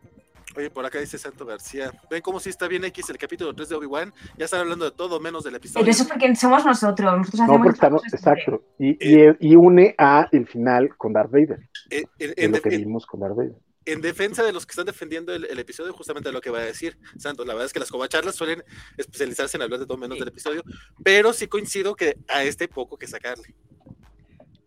Oye, 0.55 0.69
por 0.69 0.85
acá 0.85 0.99
dice 0.99 1.17
Santo 1.17 1.45
García. 1.45 1.91
¿Ven 2.09 2.21
cómo 2.21 2.39
sí 2.39 2.49
está 2.49 2.67
bien 2.67 2.83
X 2.85 3.09
el 3.09 3.17
capítulo 3.17 3.53
3 3.55 3.69
de 3.69 3.75
Obi-Wan? 3.75 4.13
Ya 4.37 4.45
están 4.45 4.59
hablando 4.61 4.85
de 4.85 4.91
todo 4.91 5.19
menos 5.19 5.43
del 5.43 5.55
episodio. 5.55 5.81
Pero 5.83 5.91
eso 5.91 6.03
es 6.03 6.09
porque 6.09 6.35
somos 6.35 6.63
nosotros, 6.65 7.17
nosotros 7.17 7.47
No, 7.47 7.57
porque 7.57 7.69
estamos, 7.69 8.01
exacto. 8.13 8.63
Y, 8.77 8.91
y, 8.91 9.25
y 9.39 9.55
une 9.55 9.95
a 9.97 10.27
el 10.31 10.47
final 10.47 10.95
con 10.97 11.13
Darth 11.13 11.31
Vader, 11.31 11.59
Eh, 11.89 12.03
en, 12.19 12.51
lo 12.51 12.61
que 12.61 12.69
vimos 12.69 13.05
con 13.07 13.21
Darth 13.21 13.35
Vader. 13.35 13.55
en 13.85 14.01
defensa 14.01 14.43
de 14.43 14.53
los 14.53 14.65
que 14.67 14.71
están 14.71 14.85
defendiendo 14.85 15.33
el, 15.33 15.45
el 15.45 15.57
episodio, 15.59 15.91
justamente 15.93 16.31
lo 16.31 16.39
que 16.41 16.49
va 16.51 16.59
a 16.59 16.63
decir 16.65 16.97
Santos, 17.17 17.45
la 17.47 17.53
verdad 17.53 17.65
es 17.65 17.73
que 17.73 17.79
las 17.79 17.89
covacharlas 17.89 18.35
suelen 18.35 18.63
especializarse 18.97 19.57
en 19.57 19.63
hablar 19.63 19.79
de 19.79 19.85
todo 19.87 19.97
menos 19.97 20.19
del 20.19 20.27
episodio, 20.27 20.63
pero 21.03 21.33
sí 21.33 21.47
coincido 21.47 21.95
que 21.95 22.15
a 22.29 22.43
este 22.43 22.67
poco 22.67 22.97
que 22.97 23.07
sacarle. 23.07 23.55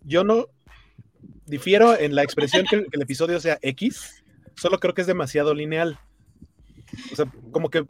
Yo 0.02 0.24
no 0.24 0.46
difiero 1.46 1.96
en 1.98 2.14
la 2.14 2.22
expresión 2.24 2.66
que, 2.68 2.76
el- 2.76 2.82
que 2.90 2.96
el 2.96 3.02
episodio 3.02 3.40
sea 3.40 3.58
X, 3.62 4.15
solo 4.56 4.78
creo 4.78 4.94
que 4.94 5.02
es 5.02 5.06
demasiado 5.06 5.54
lineal. 5.54 5.98
O 7.12 7.16
sea, 7.16 7.26
como 7.52 7.70
que 7.70 7.86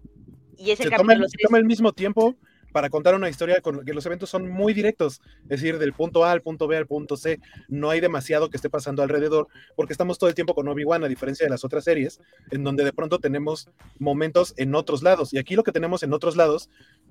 Y 0.56 0.70
ese 0.70 0.84
se 0.84 0.90
toma, 0.90 1.14
el, 1.14 1.20
se 1.28 1.36
3 1.36 1.42
toma 1.48 1.58
el 1.58 1.64
mismo 1.64 1.92
tiempo 1.92 2.36
para 2.76 2.90
contar 2.90 3.14
una 3.14 3.30
historia 3.30 3.62
con 3.62 3.86
que 3.86 3.94
los 3.94 4.04
eventos 4.04 4.28
son 4.28 4.50
muy 4.50 4.74
directos, 4.74 5.22
es 5.44 5.48
decir, 5.48 5.78
del 5.78 5.94
punto 5.94 6.26
A 6.26 6.32
al 6.32 6.42
punto 6.42 6.66
B 6.66 6.76
al 6.76 6.86
punto 6.86 7.16
C, 7.16 7.40
no 7.68 7.88
hay 7.88 8.00
demasiado 8.00 8.50
que 8.50 8.58
esté 8.58 8.68
pasando 8.68 9.02
alrededor, 9.02 9.48
porque 9.76 9.94
estamos 9.94 10.18
todo 10.18 10.28
el 10.28 10.34
tiempo 10.34 10.54
con 10.54 10.68
Obi-Wan, 10.68 11.02
a 11.02 11.08
diferencia 11.08 11.46
de 11.46 11.50
las 11.50 11.64
otras 11.64 11.84
series, 11.84 12.20
en 12.50 12.64
donde 12.64 12.84
de 12.84 12.92
pronto 12.92 13.18
tenemos 13.18 13.70
momentos 13.98 14.52
en 14.58 14.74
otros 14.74 15.02
lados, 15.02 15.32
y 15.32 15.38
aquí 15.38 15.56
lo 15.56 15.62
que 15.62 15.72
tenemos 15.72 16.02
en 16.02 16.12
otros 16.12 16.36
lados 16.36 16.68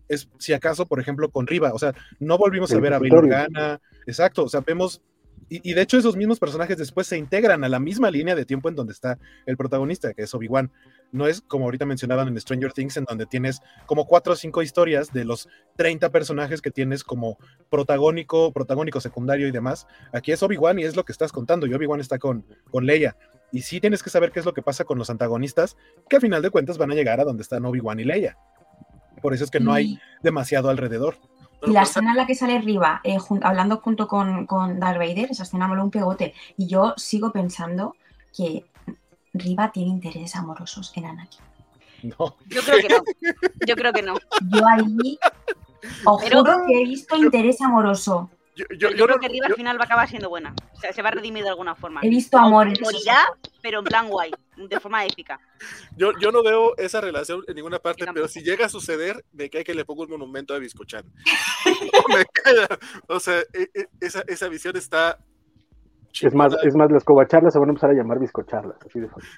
es, 0.08 0.30
si 0.38 0.54
acaso, 0.54 0.86
por 0.86 1.00
ejemplo, 1.00 1.32
con 1.32 1.48
Riva, 1.48 1.74
o 1.74 1.80
sea, 1.80 1.96
no 2.20 2.38
volvimos 2.38 2.72
a 2.72 2.80
ver 2.80 2.94
a 2.94 3.00
Bail. 3.00 3.16
Organa, 3.16 3.82
exacto, 4.06 4.44
o 4.44 4.50
sea, 4.50 4.60
vemos, 4.60 5.02
y, 5.50 5.70
y 5.70 5.74
de 5.74 5.82
hecho 5.82 5.98
esos 5.98 6.16
mismos 6.16 6.40
personajes 6.40 6.78
después 6.78 7.08
se 7.08 7.18
integran 7.18 7.64
a 7.64 7.70
la 7.70 7.80
misma 7.80 8.10
línea 8.10 8.36
de 8.36 8.46
tiempo 8.46 8.70
en 8.70 8.76
donde 8.76 8.94
está 8.94 9.18
el 9.46 9.58
protagonista, 9.58 10.14
que 10.14 10.24
es 10.24 10.34
Obi-Wan. 10.34 10.72
No 11.12 11.28
es 11.28 11.42
como 11.42 11.66
ahorita 11.66 11.86
mencionaban 11.86 12.28
en 12.28 12.40
Stranger 12.40 12.74
Things, 12.74 12.98
en 12.98 13.06
donde 13.06 13.26
tienes 13.26 13.62
como 13.86 14.06
cuatro 14.06 14.34
o 14.34 14.36
cinco 14.36 14.62
historias 14.62 15.14
de 15.14 15.26
los 15.26 15.48
30 15.78 16.10
personajes 16.10 16.62
que 16.62 16.72
tienes 16.72 17.04
como 17.04 17.38
protagónico, 17.70 18.52
protagónico 18.52 19.00
secundario 19.00 19.48
y 19.48 19.52
demás. 19.52 19.88
Aquí 20.12 20.32
es 20.32 20.42
Obi-Wan 20.42 20.80
y 20.80 20.84
es 20.84 20.96
lo 20.96 21.06
que 21.06 21.12
estás 21.12 21.32
contando. 21.32 21.68
Y 21.68 21.74
Obi-Wan 21.74 22.00
está 22.00 22.18
con, 22.18 22.46
con 22.72 22.86
Leia. 22.86 23.16
Y 23.52 23.62
sí 23.62 23.80
tienes 23.80 24.04
que 24.04 24.10
saber 24.10 24.32
qué 24.32 24.40
es 24.40 24.46
lo 24.46 24.54
que 24.54 24.62
pasa 24.62 24.84
con 24.84 24.98
los 24.98 25.10
antagonistas, 25.10 25.78
que 26.10 26.18
a 26.18 26.20
final 26.20 26.42
de 26.42 26.50
cuentas 26.50 26.78
van 26.78 26.92
a 26.92 26.96
llegar 26.96 27.20
a 27.20 27.24
donde 27.24 27.44
están 27.44 27.66
Obi-Wan 27.66 28.00
y 28.00 28.04
Leia. 28.04 28.38
Por 29.22 29.34
eso 29.34 29.44
es 29.44 29.52
que 29.52 29.60
no 29.60 29.72
hay 29.72 30.00
demasiado 30.22 30.70
alrededor. 30.70 31.18
Y 31.64 31.72
la 31.72 31.82
escena 31.84 32.12
en 32.12 32.18
la 32.18 32.26
que 32.26 32.36
sale 32.36 32.60
Riva 32.62 33.02
eh, 33.04 33.18
jun- 33.18 33.44
hablando 33.44 33.78
junto 33.78 34.08
con, 34.08 34.46
con 34.46 34.80
Darth 34.80 34.98
Vader, 35.00 35.32
esa 35.32 35.44
escena 35.44 35.68
moló 35.68 35.84
un 35.84 35.92
pegote. 35.92 36.34
Y 36.58 36.68
yo 36.68 36.94
sigo 36.98 37.32
pensando 37.32 37.96
que 38.36 38.66
Riva 39.34 39.72
tiene 39.72 39.90
intereses 39.90 40.36
amorosos 40.36 40.92
en 40.96 41.06
Anakin. 41.06 41.42
No. 42.04 42.36
Yo 42.48 42.62
creo 42.62 42.78
que 42.80 42.90
no. 42.90 43.04
Yo 43.66 43.76
creo 43.76 43.94
que 43.94 44.02
no. 44.04 44.16
Yo 44.52 44.68
ahí 44.68 45.18
os 46.06 46.22
Pero- 46.24 46.40
juro 46.40 46.66
que 46.68 46.82
he 46.82 46.84
visto 46.84 47.16
interés 47.18 47.62
amoroso. 47.62 48.30
Yo, 48.56 48.66
yo- 48.70 48.90
Yo, 48.90 48.96
yo 48.96 49.06
creo 49.06 49.16
no- 49.16 49.22
que 49.22 49.28
Riva 49.28 49.48
yo- 49.48 49.54
al 49.54 49.58
final 49.58 49.78
va 49.80 49.84
a 49.84 49.86
acabar 49.86 50.08
siendo 50.08 50.30
buena. 50.30 50.54
O 50.74 50.80
sea, 50.80 50.94
se 50.94 51.02
va 51.02 51.10
a 51.10 51.12
redimir 51.14 51.44
de 51.44 51.50
alguna 51.50 51.74
forma. 51.76 52.02
He 52.04 52.10
visto 52.10 52.38
amor 52.38 52.68
Morirá, 52.80 53.18
pero 53.62 53.80
en 53.80 53.86
plan 53.86 54.08
guay, 54.08 54.32
de 54.58 54.80
forma 54.80 55.06
épica. 55.06 55.40
yo- 55.98 56.14
yo 56.20 56.32
no 56.32 56.44
veo 56.44 56.76
esa 56.78 57.02
relación 57.02 57.44
en 57.48 57.56
ninguna 57.56 57.80
parte, 57.80 58.06
pero 58.14 58.28
si 58.28 58.42
llega 58.42 58.66
a 58.66 58.70
suceder, 58.70 59.24
me 59.34 59.50
cae 59.50 59.64
que 59.64 59.74
le 59.76 59.86
pongo 59.86 60.04
un 60.04 60.10
monumento 60.12 60.54
a 60.54 60.60
Biscochan. 60.60 61.04
me 62.10 62.26
cae, 62.26 62.68
o 63.08 63.20
sea, 63.20 63.40
e- 63.54 63.70
e- 63.74 63.88
esa, 64.02 64.24
esa 64.28 64.48
visión 64.48 64.76
está... 64.78 65.18
Es 66.22 66.34
más, 66.34 66.56
es 66.64 66.74
más, 66.76 66.90
las 66.92 67.04
covacharlas 67.04 67.52
se 67.52 67.60
van 67.60 67.68
a 67.68 67.72
empezar 67.72 67.90
a 67.90 67.94
llamar 67.94 68.20
bizcocharlas, 68.20 68.78
así 68.86 69.02
de 69.02 69.10
fácil. 69.10 69.30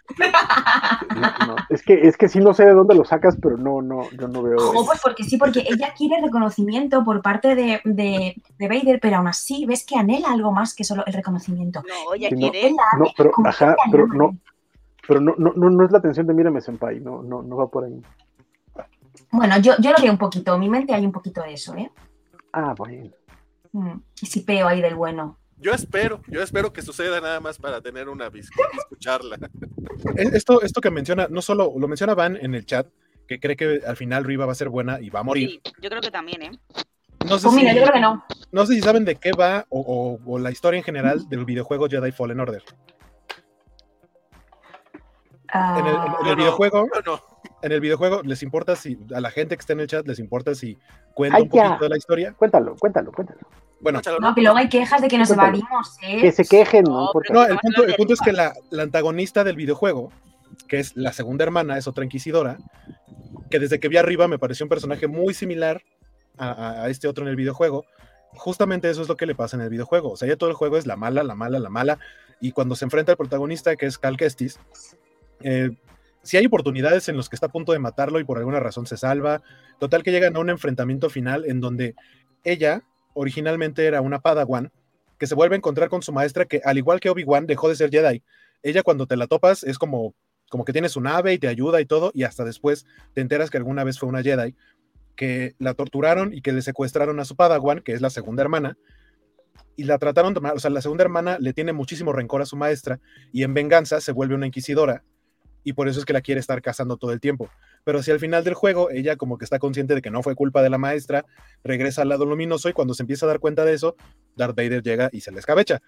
No, 1.15 1.47
no, 1.47 1.55
Es 1.71 1.81
que, 1.81 1.95
es 2.07 2.15
que 2.17 2.29
sí 2.29 2.37
no 2.37 2.53
sé 2.53 2.65
de 2.65 2.73
dónde 2.73 2.93
lo 2.93 3.03
sacas, 3.03 3.35
pero 3.41 3.57
no, 3.57 3.81
no, 3.81 4.07
yo 4.11 4.27
no 4.27 4.43
veo. 4.43 4.59
Jo, 4.59 4.85
pues 4.85 4.99
porque 5.01 5.23
sí, 5.23 5.37
porque 5.37 5.63
ella 5.67 5.93
quiere 5.97 6.21
reconocimiento 6.21 7.03
por 7.03 7.23
parte 7.23 7.55
de, 7.55 7.81
de, 7.83 8.35
de 8.59 8.67
Vader, 8.67 8.99
pero 9.01 9.17
aún 9.17 9.27
así 9.27 9.65
ves 9.65 9.83
que 9.87 9.95
anhela 9.97 10.29
algo 10.31 10.51
más 10.51 10.75
que 10.75 10.83
solo 10.83 11.03
el 11.07 11.13
reconocimiento. 11.13 11.81
No, 11.81 12.13
ella 12.13 12.29
Sí, 12.29 12.35
no. 12.35 12.51
quiere. 12.51 12.69
No, 12.71 12.77
ame 12.93 13.13
pero, 13.17 13.31
ajá, 13.45 13.75
pero 13.91 14.05
no. 14.05 14.37
Pero 15.07 15.19
no, 15.21 15.33
no, 15.37 15.53
no, 15.55 15.69
no 15.69 15.85
es 15.85 15.91
la 15.91 15.97
atención 15.99 16.27
de 16.27 16.33
Mírame 16.33 16.61
Senpai, 16.61 16.99
no, 16.99 17.23
no, 17.23 17.41
no 17.41 17.55
va 17.57 17.67
por 17.69 17.85
ahí. 17.85 18.01
Bueno, 19.31 19.57
yo, 19.59 19.73
yo 19.79 19.91
lo 19.91 19.97
veo 20.01 20.11
un 20.11 20.17
poquito, 20.17 20.53
en 20.53 20.59
mi 20.59 20.69
mente 20.69 20.93
hay 20.93 21.05
un 21.05 21.11
poquito 21.11 21.41
de 21.41 21.53
eso, 21.53 21.75
¿eh? 21.75 21.91
Ah, 22.53 22.73
bueno. 22.77 23.09
Mm, 23.73 23.99
ese 24.21 24.41
peo 24.41 24.67
ahí 24.67 24.81
del 24.81 24.95
bueno. 24.95 25.37
Yo 25.59 25.73
espero, 25.73 26.21
yo 26.27 26.41
espero 26.41 26.71
que 26.71 26.81
suceda 26.81 27.19
nada 27.19 27.39
más 27.39 27.57
para 27.57 27.81
tener 27.81 28.07
una 28.09 28.29
bis- 28.29 28.49
biscocharla. 28.73 29.37
Es- 30.15 30.33
Esto, 30.33 30.61
esto 30.61 30.79
que 30.81 30.91
menciona, 30.91 31.27
no 31.29 31.41
solo 31.41 31.73
lo 31.77 31.87
menciona 31.87 32.13
Van 32.13 32.37
en 32.37 32.53
el 32.55 32.65
chat, 32.65 32.87
que 33.27 33.39
cree 33.39 33.55
que 33.57 33.81
al 33.85 33.97
final 33.97 34.23
Riva 34.23 34.45
va 34.45 34.51
a 34.51 34.55
ser 34.55 34.69
buena 34.69 35.01
y 35.01 35.09
va 35.09 35.19
a 35.21 35.23
morir. 35.23 35.49
Sí, 35.49 35.61
yo 35.81 35.89
creo 35.89 36.01
que 36.01 36.11
también, 36.11 36.41
¿eh? 36.43 36.51
No 37.27 37.37
sé, 37.39 37.47
Pues 37.47 37.55
mira, 37.55 37.71
si, 37.71 37.77
yo 37.77 37.81
creo 37.83 37.93
que 37.95 37.99
no. 37.99 38.23
no 38.51 38.65
sé 38.65 38.75
si 38.75 38.81
saben 38.81 39.03
de 39.03 39.15
qué 39.15 39.31
va 39.31 39.65
o, 39.69 39.81
o- 39.81 40.31
o 40.31 40.39
la 40.39 40.51
historia 40.51 40.77
en 40.77 40.83
general 40.83 41.27
del 41.27 41.43
videojuego 41.43 41.87
Jedi 41.89 42.11
Fallen 42.11 42.39
Order. 42.39 42.63
Ah, 45.53 45.77
En 45.79 45.85
el, 45.87 45.95
en 45.95 46.01
el 46.01 46.11
No, 46.11 46.23
no. 46.29 46.35
videojuego, 46.35 46.87
No, 46.93 47.13
no, 47.13 47.21
en 47.61 47.71
el 47.71 47.79
videojuego 47.81 48.21
les 48.23 48.43
importa 48.43 48.75
si 48.75 48.97
a 49.15 49.21
la 49.21 49.31
gente 49.31 49.55
que 49.55 49.61
está 49.61 49.73
en 49.73 49.79
el 49.81 49.87
chat 49.87 50.05
les 50.07 50.19
importa 50.19 50.53
si 50.55 50.77
cuenta 51.13 51.37
Ay, 51.37 51.43
un 51.43 51.49
poquito 51.49 51.69
ya. 51.69 51.77
de 51.79 51.89
la 51.89 51.97
historia. 51.97 52.33
Cuéntalo, 52.37 52.75
cuéntalo, 52.75 53.11
cuéntalo. 53.11 53.39
Bueno, 53.79 54.01
no, 54.19 54.33
que 54.33 54.41
luego 54.41 54.57
hay 54.57 54.69
quejas 54.69 55.01
de 55.01 55.07
que 55.07 55.17
nos 55.19 55.27
Cuéntalo. 55.27 55.49
evadimos, 55.57 55.97
¿eh? 56.01 56.21
Que 56.21 56.31
se 56.31 56.43
quejen, 56.45 56.83
no, 56.85 57.09
No, 57.29 57.45
el 57.45 57.57
punto, 57.59 57.83
el 57.83 57.95
es 58.11 58.21
que 58.21 58.33
la, 58.33 58.53
la 58.71 58.83
antagonista 58.83 59.43
del 59.43 59.55
videojuego, 59.55 60.11
que 60.67 60.79
es 60.79 60.95
la 60.97 61.13
segunda 61.13 61.43
hermana, 61.43 61.77
es 61.77 61.87
otra 61.87 62.03
inquisidora, 62.03 62.57
que 63.51 63.59
desde 63.59 63.79
que 63.79 63.87
vi 63.87 63.97
arriba 63.97 64.27
me 64.27 64.39
pareció 64.39 64.65
un 64.65 64.69
personaje 64.69 65.07
muy 65.07 65.33
similar 65.35 65.83
a, 66.37 66.49
a- 66.51 66.83
a 66.83 66.89
este 66.89 67.07
otro 67.07 67.23
en 67.23 67.29
el 67.29 67.35
videojuego. 67.35 67.85
Justamente 68.33 68.89
eso 68.89 69.01
es 69.03 69.07
lo 69.07 69.15
que 69.15 69.25
le 69.27 69.35
pasa 69.35 69.55
en 69.57 69.61
el 69.61 69.69
videojuego. 69.69 70.11
O 70.11 70.17
sea, 70.17 70.27
ya 70.27 70.35
todo 70.37 70.49
el 70.49 70.55
juego 70.55 70.77
es 70.77 70.85
la 70.87 70.95
mala, 70.95 71.23
la 71.23 71.35
mala, 71.35 71.59
la 71.59 71.69
mala. 71.69 71.99
Y 72.41 72.51
cuando 72.51 72.75
se 72.75 72.85
enfrenta 72.85 73.11
al 73.13 73.17
protagonista, 73.17 73.75
que 73.75 73.85
es 73.85 73.97
Cal 73.97 74.17
Kestis, 74.17 74.59
eh, 75.41 75.71
si 76.23 76.35
hay 76.35 76.45
oportunidades 76.45 77.07
en 77.07 77.15
los 77.15 77.29
que 77.29 77.35
está 77.35 77.45
a 77.45 77.51
punto 77.51 77.71
de 77.71 77.79
matarlo 77.79 78.19
y 78.19 78.25
por 78.25 78.37
alguna 78.37 78.59
razón 78.59 78.85
se 78.85 78.97
salva. 78.97 79.41
Total 79.79 80.03
que 80.03 80.11
llegan 80.11 80.35
a 80.35 80.39
un 80.39 80.49
enfrentamiento 80.49 81.09
final 81.09 81.45
en 81.45 81.61
donde 81.61 81.95
ella 82.43 82.83
originalmente 83.13 83.85
era 83.85 84.01
una 84.01 84.19
Padawan 84.19 84.71
que 85.17 85.25
se 85.25 85.35
vuelve 85.35 85.55
a 85.55 85.57
encontrar 85.57 85.89
con 85.89 86.01
su 86.01 86.11
maestra 86.11 86.45
que 86.45 86.61
al 86.65 86.77
igual 86.77 86.99
que 86.99 87.09
Obi-Wan 87.09 87.47
dejó 87.47 87.69
de 87.69 87.75
ser 87.75 87.89
Jedi. 87.89 88.23
Ella 88.61 88.83
cuando 88.83 89.07
te 89.07 89.15
la 89.15 89.27
topas 89.27 89.63
es 89.63 89.77
como 89.77 90.15
como 90.49 90.63
que 90.65 90.73
tiene 90.73 90.89
su 90.89 91.01
nave 91.01 91.33
y 91.33 91.39
te 91.39 91.47
ayuda 91.47 91.81
y 91.81 91.85
todo 91.85 92.11
y 92.13 92.23
hasta 92.23 92.43
después 92.45 92.85
te 93.13 93.21
enteras 93.21 93.49
que 93.49 93.57
alguna 93.57 93.83
vez 93.83 93.99
fue 93.99 94.09
una 94.09 94.21
Jedi 94.21 94.55
que 95.15 95.55
la 95.59 95.73
torturaron 95.73 96.33
y 96.33 96.41
que 96.41 96.51
le 96.51 96.61
secuestraron 96.61 97.19
a 97.19 97.25
su 97.25 97.35
Padawan, 97.35 97.79
que 97.81 97.93
es 97.93 98.01
la 98.01 98.09
segunda 98.09 98.43
hermana, 98.43 98.77
y 99.75 99.83
la 99.83 99.97
trataron 99.97 100.33
de 100.33 100.39
o 100.39 100.59
sea, 100.59 100.69
la 100.69 100.81
segunda 100.81 101.03
hermana 101.03 101.37
le 101.39 101.53
tiene 101.53 101.73
muchísimo 101.73 102.13
rencor 102.13 102.41
a 102.41 102.45
su 102.45 102.55
maestra 102.55 102.99
y 103.31 103.43
en 103.43 103.53
venganza 103.53 103.99
se 103.99 104.11
vuelve 104.11 104.35
una 104.35 104.47
inquisidora 104.47 105.03
y 105.67 105.73
por 105.73 105.89
eso 105.89 105.99
es 105.99 106.05
que 106.05 106.13
la 106.13 106.21
quiere 106.21 106.39
estar 106.39 106.61
cazando 106.61 106.95
todo 106.95 107.11
el 107.11 107.19
tiempo. 107.19 107.49
pero 107.83 108.01
si 108.01 108.09
al 108.09 108.21
final 108.21 108.41
del 108.45 108.53
juego 108.53 108.89
ella 108.89 109.17
como 109.17 109.37
que 109.37 109.43
está 109.43 109.59
consciente 109.59 109.95
de 109.95 110.01
que 110.01 110.09
no 110.09 110.23
fue 110.23 110.33
culpa 110.33 110.61
de 110.61 110.69
la 110.69 110.77
maestra, 110.77 111.25
regresa 111.61 112.03
al 112.03 112.09
lado 112.09 112.25
luminoso 112.25 112.69
y 112.69 112.73
cuando 112.73 112.93
se 112.93 113.03
empieza 113.03 113.25
a 113.25 113.29
dar 113.29 113.41
cuenta 113.41 113.65
de 113.65 113.73
eso, 113.73 113.97
Darth 114.37 114.55
Vader 114.55 114.81
llega 114.81 115.09
y 115.11 115.19
se 115.19 115.29
le 115.29 115.39
escabecha. 115.39 115.81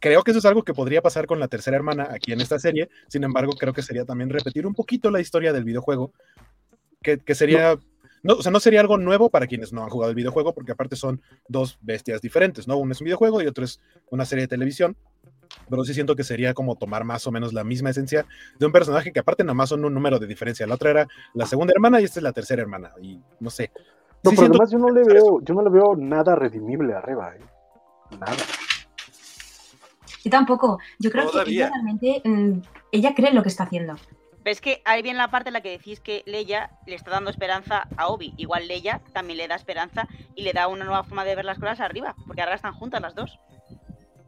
Creo 0.00 0.24
que 0.24 0.32
eso 0.32 0.38
es 0.38 0.44
algo 0.46 0.64
que 0.64 0.74
podría 0.74 1.00
pasar 1.00 1.26
con 1.26 1.38
la 1.38 1.46
tercera 1.46 1.76
hermana 1.76 2.08
aquí 2.10 2.32
en 2.32 2.40
esta 2.40 2.58
serie, 2.58 2.88
sin 3.06 3.22
embargo 3.22 3.52
creo 3.52 3.72
que 3.72 3.82
sería 3.82 4.04
también 4.04 4.30
repetir 4.30 4.66
un 4.66 4.74
poquito 4.74 5.12
la 5.12 5.20
historia 5.20 5.52
del 5.52 5.62
videojuego, 5.62 6.12
que, 7.02 7.18
que 7.18 7.36
sería... 7.36 7.78
No, 8.24 8.34
o 8.34 8.42
sea, 8.42 8.50
no 8.50 8.58
sería 8.58 8.80
algo 8.80 8.98
nuevo 8.98 9.30
para 9.30 9.46
quienes 9.46 9.72
no 9.72 9.84
han 9.84 9.90
jugado 9.90 10.10
el 10.10 10.16
videojuego, 10.16 10.54
porque 10.54 10.72
aparte 10.72 10.96
son 10.96 11.22
dos 11.48 11.78
bestias 11.82 12.20
diferentes, 12.20 12.66
¿no? 12.66 12.76
Uno 12.76 12.92
es 12.92 13.00
un 13.00 13.04
videojuego 13.04 13.42
y 13.42 13.46
otro 13.46 13.64
es 13.64 13.80
una 14.10 14.24
serie 14.24 14.42
de 14.42 14.48
televisión, 14.48 14.96
pero 15.68 15.84
sí 15.84 15.94
siento 15.94 16.16
que 16.16 16.24
sería 16.24 16.54
como 16.54 16.76
tomar 16.76 17.04
más 17.04 17.26
o 17.26 17.32
menos 17.32 17.52
la 17.52 17.64
misma 17.64 17.90
esencia 17.90 18.26
de 18.58 18.66
un 18.66 18.72
personaje 18.72 19.12
que 19.12 19.20
aparte 19.20 19.44
nomás 19.44 19.68
son 19.68 19.84
un 19.84 19.94
número 19.94 20.18
de 20.18 20.26
diferencia. 20.26 20.66
La 20.66 20.74
otra 20.74 20.90
era 20.90 21.08
la 21.34 21.46
segunda 21.46 21.72
hermana 21.74 22.00
y 22.00 22.04
esta 22.04 22.20
es 22.20 22.24
la 22.24 22.32
tercera 22.32 22.62
hermana, 22.62 22.92
y 23.00 23.20
no 23.40 23.50
sé. 23.50 23.70
No, 24.22 24.30
Sí 24.30 24.36
pero 24.36 24.48
siento 24.48 24.62
además 24.62 24.70
yo 24.70 24.78
no 24.78 24.90
le 24.90 25.04
veo, 25.04 25.40
yo 25.42 25.54
no 25.54 25.62
le 25.62 25.70
veo 25.70 25.96
nada 25.96 26.36
redimible 26.36 26.94
arriba, 26.94 27.34
¿eh? 27.34 27.40
Nada. 28.18 28.36
Yo 30.24 30.30
tampoco. 30.30 30.78
Yo 30.98 31.10
creo 31.10 31.30
que 31.30 31.50
ella 31.50 31.70
realmente, 31.70 32.22
mm, 32.24 32.60
ella 32.92 33.14
cree 33.14 33.30
en 33.30 33.34
lo 33.34 33.42
que 33.42 33.48
está 33.48 33.64
haciendo. 33.64 33.96
Ves 34.44 34.60
que 34.60 34.82
ahí 34.84 35.02
viene 35.02 35.18
la 35.18 35.30
parte 35.30 35.50
en 35.50 35.54
la 35.54 35.60
que 35.60 35.70
decís 35.70 36.00
que 36.00 36.22
Leia 36.26 36.70
le 36.86 36.96
está 36.96 37.10
dando 37.10 37.30
esperanza 37.30 37.86
a 37.96 38.08
Obi. 38.08 38.34
Igual 38.36 38.66
Leia 38.66 39.00
también 39.12 39.38
le 39.38 39.46
da 39.46 39.54
esperanza 39.54 40.08
y 40.34 40.42
le 40.42 40.52
da 40.52 40.66
una 40.66 40.84
nueva 40.84 41.04
forma 41.04 41.24
de 41.24 41.36
ver 41.36 41.44
las 41.44 41.58
cosas 41.58 41.80
arriba, 41.80 42.14
porque 42.26 42.42
ahora 42.42 42.56
están 42.56 42.74
juntas 42.74 43.00
las 43.00 43.14
dos. 43.14 43.38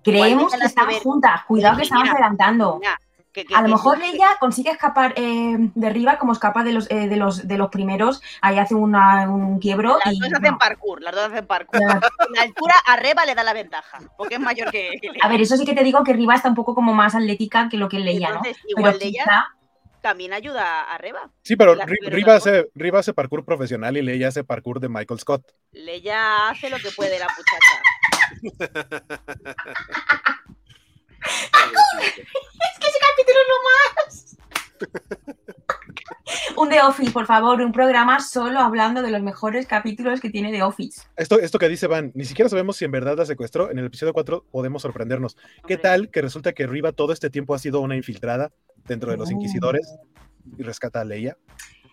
Creemos 0.05 0.53
que 0.55 0.65
están 0.67 0.91
juntas. 1.03 1.45
Cuidado 1.47 1.77
que 1.77 1.83
Mira, 1.83 1.85
estamos 1.97 2.09
adelantando. 2.11 2.79
Mira, 2.81 3.01
que- 3.33 3.45
que- 3.45 3.55
A 3.55 3.63
lo 3.63 3.67
que 3.67 3.73
mejor 3.73 3.99
sí, 3.99 4.11
ella 4.15 4.29
consigue 4.39 4.71
escapar 4.71 5.13
eh, 5.17 5.57
de 5.59 5.87
arriba 5.89 6.19
como 6.19 6.33
escapa 6.33 6.63
de 6.63 6.73
los, 6.73 6.89
eh, 6.91 7.09
de 7.09 7.17
los, 7.17 7.49
de 7.49 7.59
los 7.59 7.69
primeros. 7.69 8.23
Ahí 8.41 8.59
hace 8.59 8.77
una- 8.77 9.29
un 9.29 9.59
quiebro 9.59 9.99
Las 10.05 10.15
y. 10.15 10.21
dos 10.21 10.31
no. 10.31 10.39
hacen 10.39 10.57
parkour, 10.59 11.03
las 11.03 11.15
dos 11.17 11.25
hacen 11.25 11.45
parkour. 11.47 11.81
Ya. 11.81 12.01
La 12.33 12.43
altura 12.43 12.75
a 12.87 12.95
Reba 12.97 13.27
le 13.27 13.35
da 13.35 13.43
la 13.43 13.53
ventaja, 13.53 13.99
porque 14.17 14.35
es 14.35 14.41
mayor 14.41 14.71
que, 14.71 14.91
que 15.03 15.09
Leia. 15.11 15.21
A 15.25 15.29
ver, 15.29 15.41
eso 15.41 15.57
sí 15.57 15.65
que 15.65 15.75
te 15.75 15.83
digo 15.83 16.05
que 16.05 16.13
Riva 16.13 16.37
está 16.37 16.49
un 16.49 16.55
poco 16.55 16.77
como 16.77 16.95
más 16.95 17.15
atlética 17.17 17.69
que 17.69 17.77
lo 17.77 17.89
que 17.89 17.99
leía, 17.99 18.29
¿no? 18.31 18.37
Entonces, 18.37 18.57
Pero 18.63 18.79
igual 18.79 18.99
quizá- 19.01 19.47
también 20.01 20.35
ayuda 20.35 20.83
a 20.83 20.99
Reba. 20.99 21.31
Sí, 21.43 21.57
pero 21.57 21.75
Riva, 22.03 22.35
hace, 22.37 22.67
Riva 22.75 22.99
hace 22.99 23.15
parkour 23.15 23.43
profesional 23.43 23.97
y 23.97 24.03
Leia 24.03 24.29
hace 24.29 24.45
parkour 24.45 24.79
de 24.79 24.91
Michael 24.91 25.19
Scott. 25.19 25.43
Leia 25.73 26.51
hace 26.51 26.69
lo 26.69 26.77
que 26.77 26.91
puede 26.95 27.19
la 27.19 27.25
muchacha. 27.27 27.83
Es 28.45 28.53
que 32.79 32.87
ese 32.87 32.99
capítulo 33.01 33.39
no 33.49 33.57
más. 34.05 34.37
un 36.57 36.69
The 36.69 36.83
Office, 36.83 37.11
por 37.13 37.27
favor, 37.27 37.61
un 37.61 37.73
programa 37.73 38.21
solo 38.21 38.61
hablando 38.61 39.03
de 39.03 39.11
los 39.11 39.23
mejores 39.23 39.67
capítulos 39.67 40.21
que 40.21 40.31
tiene 40.31 40.53
The 40.53 40.63
Office. 40.63 41.03
Esto, 41.17 41.39
esto 41.41 41.59
que 41.59 41.69
dice 41.69 41.87
Van, 41.87 42.13
ni 42.15 42.25
siquiera 42.25 42.49
sabemos 42.49 42.77
si 42.77 42.85
en 42.85 42.91
verdad 42.91 43.17
la 43.17 43.27
secuestró. 43.27 43.71
En 43.71 43.79
el 43.79 43.87
episodio 43.87 44.13
4 44.13 44.45
podemos 44.51 44.83
sorprendernos. 44.83 45.37
¿Qué 45.67 45.77
tal 45.79 46.11
que 46.11 46.23
resulta 46.23 46.53
que 46.53 46.67
Riva 46.67 46.93
todo 46.93 47.13
este 47.13 47.31
tiempo 47.31 47.55
ha 47.55 47.59
sido 47.59 47.81
una 47.81 47.97
infiltrada 47.97 48.53
dentro 48.87 49.11
de 49.11 49.17
los 49.17 49.29
Oh. 49.29 49.33
inquisidores 49.33 49.97
y 50.59 50.63
rescata 50.63 51.01
a 51.01 51.05
Leia? 51.05 51.37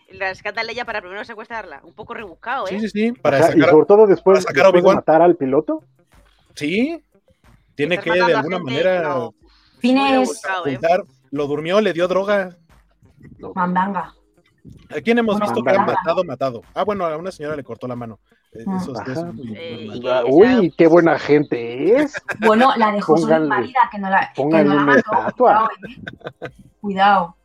La 0.10 0.28
rescata 0.30 0.60
a 0.60 0.64
Leia 0.66 0.84
para 0.84 1.00
primero 1.00 1.24
secuestrarla. 1.24 1.80
Un 1.86 1.94
poco 1.94 2.14
rebuscado, 2.14 2.68
¿eh? 2.68 2.72
Sí, 2.72 2.80
sí, 2.82 2.90
sí. 2.90 3.12
Para 3.14 3.38
Ajá, 3.38 3.50
y 3.50 3.52
sacar, 3.54 3.70
sobre 3.70 3.86
todo 3.86 4.08
después, 4.08 4.44
para 4.44 4.54
sacar 4.54 4.66
a 4.66 4.72
después 4.74 4.92
de 4.92 4.96
matar 4.96 5.22
al 5.22 5.38
piloto. 5.38 5.86
Sí. 6.56 7.04
Tiene 7.76 7.96
Estás 7.96 8.14
que 8.14 8.24
de 8.24 8.34
alguna 8.36 8.60
manera 8.60 9.02
no, 9.02 9.34
Fines 9.80 10.12
rebuscado, 10.12 10.68
¿eh? 10.68 10.76
ocultar. 10.78 11.04
Lo 11.32 11.48
durmió, 11.48 11.80
le 11.82 11.94
dio 11.94 12.08
droga. 12.08 12.56
mandanga. 13.56 14.14
¿A 14.96 15.02
quién 15.02 15.18
hemos 15.18 15.40
visto 15.40 15.64
que 15.64 15.72
han 15.72 15.86
matado, 15.86 16.24
matado? 16.24 16.62
Ah, 16.76 16.84
bueno, 16.84 17.06
a 17.06 17.18
una 17.18 17.32
señora 17.32 17.56
le 17.56 17.64
cortó 17.64 17.88
la 17.88 17.96
mano. 17.96 18.20
Eh, 18.54 18.64
Ah. 18.68 18.78
Eso, 18.82 18.94
es 19.02 19.24
muy- 19.34 19.46
muy 19.48 20.02
Uy, 20.30 20.74
qué 20.78 20.86
buena 20.88 21.18
gente 21.18 21.96
es. 21.96 22.14
Bueno, 22.46 22.72
la 22.78 22.92
dejó 22.92 23.16
Pónganle- 23.16 23.44
inválida, 23.46 23.80
que 23.92 23.98
no 23.98 24.10
la, 24.10 24.20
que 24.20 24.44
no 24.44 24.50
pónganle 24.50 24.68
la 24.70 24.76
una 24.76 24.86
mató. 24.86 25.00
estatua. 25.00 25.70
Cuidado. 25.70 26.52
Cuidado. 26.82 27.36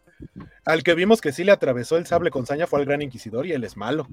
Al 0.67 0.83
que 0.83 0.95
vimos 0.95 1.21
que 1.21 1.31
sí 1.33 1.45
le 1.45 1.53
atravesó 1.53 1.97
el 1.97 2.07
sable 2.07 2.31
con 2.31 2.45
saña 2.45 2.67
fue 2.67 2.81
al 2.81 2.87
gran 2.87 3.01
inquisidor 3.03 3.47
y 3.47 3.53
él 3.53 3.63
es 3.65 3.77
malo. 3.77 4.09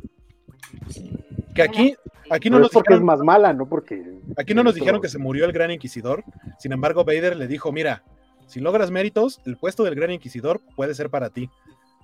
Que 1.53 1.61
aquí, 1.61 1.95
aquí 2.29 2.49
no 2.49 2.57
Pero 2.57 2.59
nos 2.59 2.67
es 2.67 2.73
porque 2.73 2.93
es 2.93 2.99
dijeron, 2.99 3.05
más 3.05 3.19
mala, 3.19 3.53
¿no? 3.53 3.67
Porque. 3.67 4.19
aquí 4.37 4.53
no 4.53 4.63
nos 4.63 4.75
dijeron 4.75 5.01
que 5.01 5.09
se 5.09 5.19
murió 5.19 5.45
el 5.45 5.51
gran 5.51 5.71
inquisidor. 5.71 6.23
Sin 6.57 6.71
embargo, 6.71 7.03
Vader 7.03 7.35
le 7.35 7.47
dijo, 7.47 7.71
mira, 7.71 8.03
si 8.47 8.59
logras 8.59 8.91
méritos, 8.91 9.41
el 9.45 9.57
puesto 9.57 9.83
del 9.83 9.95
gran 9.95 10.11
inquisidor 10.11 10.61
puede 10.75 10.95
ser 10.95 11.09
para 11.09 11.29
ti. 11.29 11.49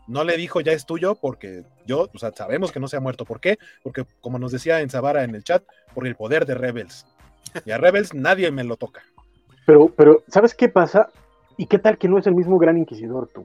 No 0.07 0.23
le 0.23 0.37
dijo 0.37 0.61
ya 0.61 0.71
es 0.71 0.85
tuyo 0.85 1.15
porque 1.15 1.63
yo, 1.85 2.09
o 2.13 2.17
sea, 2.17 2.31
sabemos 2.31 2.71
que 2.71 2.79
no 2.79 2.87
se 2.87 2.97
ha 2.97 2.99
muerto. 2.99 3.25
¿Por 3.25 3.39
qué? 3.39 3.59
Porque 3.83 4.05
como 4.21 4.39
nos 4.39 4.51
decía 4.51 4.81
en 4.81 4.89
Zavara 4.89 5.23
en 5.23 5.35
el 5.35 5.43
chat, 5.43 5.63
por 5.93 6.07
el 6.07 6.15
poder 6.15 6.45
de 6.45 6.55
Rebels. 6.55 7.05
Y 7.65 7.71
a 7.71 7.77
Rebels 7.77 8.13
nadie 8.13 8.51
me 8.51 8.63
lo 8.63 8.75
toca. 8.75 9.03
Pero, 9.65 9.89
pero, 9.95 10.23
¿sabes 10.27 10.55
qué 10.55 10.67
pasa? 10.67 11.09
¿Y 11.57 11.67
qué 11.67 11.77
tal 11.77 11.97
que 11.97 12.07
no 12.07 12.17
es 12.17 12.25
el 12.25 12.33
mismo 12.33 12.57
gran 12.57 12.77
inquisidor 12.77 13.27
tú? 13.27 13.41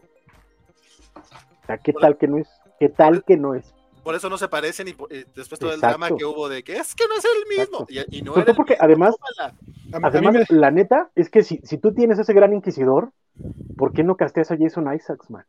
O 1.17 1.67
sea, 1.67 1.77
¿qué 1.79 1.93
tal 1.93 2.17
que 2.17 2.29
no 2.29 2.39
es? 2.39 2.49
¿Qué 2.81 2.89
tal 2.89 3.25
que 3.25 3.37
no 3.37 3.55
es? 3.55 3.74
Por 4.05 4.15
eso 4.15 4.29
no 4.31 4.39
se 4.39 4.49
parecen 4.49 4.87
y, 4.89 4.91
y 4.93 5.25
después 5.35 5.59
todo 5.59 5.73
el 5.73 5.81
drama 5.81 6.09
que 6.17 6.25
hubo 6.25 6.49
de 6.49 6.63
que 6.63 6.77
es 6.77 6.95
que 6.95 7.05
no 7.09 7.15
es 7.17 7.25
el 7.25 7.59
mismo. 7.59 7.87
Y, 7.89 8.19
y 8.19 8.23
no 8.23 8.33
Sobre 8.33 8.43
era 8.45 8.55
porque 8.55 8.75
mismo, 8.75 8.85
además- 8.85 9.15
tómala. 9.17 9.55
A, 9.59 9.61
mí- 9.61 9.67
a 9.93 9.99
mí 9.99 10.05
Además, 10.29 10.35
me- 10.51 10.57
la 10.59 10.71
neta 10.71 11.11
es 11.15 11.31
que 11.31 11.43
si, 11.43 11.59
si 11.65 11.79
tú 11.79 11.93
tienes 11.95 12.19
ese 12.19 12.33
gran 12.35 12.53
inquisidor, 12.53 13.13
¿por 13.77 13.93
qué 13.93 14.05
no 14.05 14.17
casteas 14.17 14.51
a 14.51 14.57
Jason 14.59 14.93
Isaacs, 14.95 15.31
man? 15.31 15.45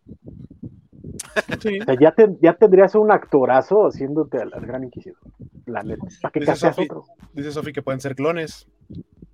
sí. 1.62 1.80
O 1.80 1.84
sea, 1.86 1.96
ya, 2.00 2.12
te- 2.14 2.36
ya 2.42 2.54
tendrías 2.54 2.96
un 2.96 3.12
actorazo 3.12 3.88
haciéndote 3.88 4.40
al, 4.40 4.54
al 4.54 4.66
gran 4.66 4.84
inquisidor. 4.84 5.18
La 5.66 5.84
neta. 5.84 6.06
¿Para 6.22 6.32
qué 6.32 6.40
Dice 6.42 6.54
Sofi- 6.56 6.86
otro? 6.86 7.06
Dice 7.34 7.52
Sofi 7.52 7.74
que 7.74 7.82
pueden 7.82 8.00
ser 8.00 8.16
clones. 8.16 8.68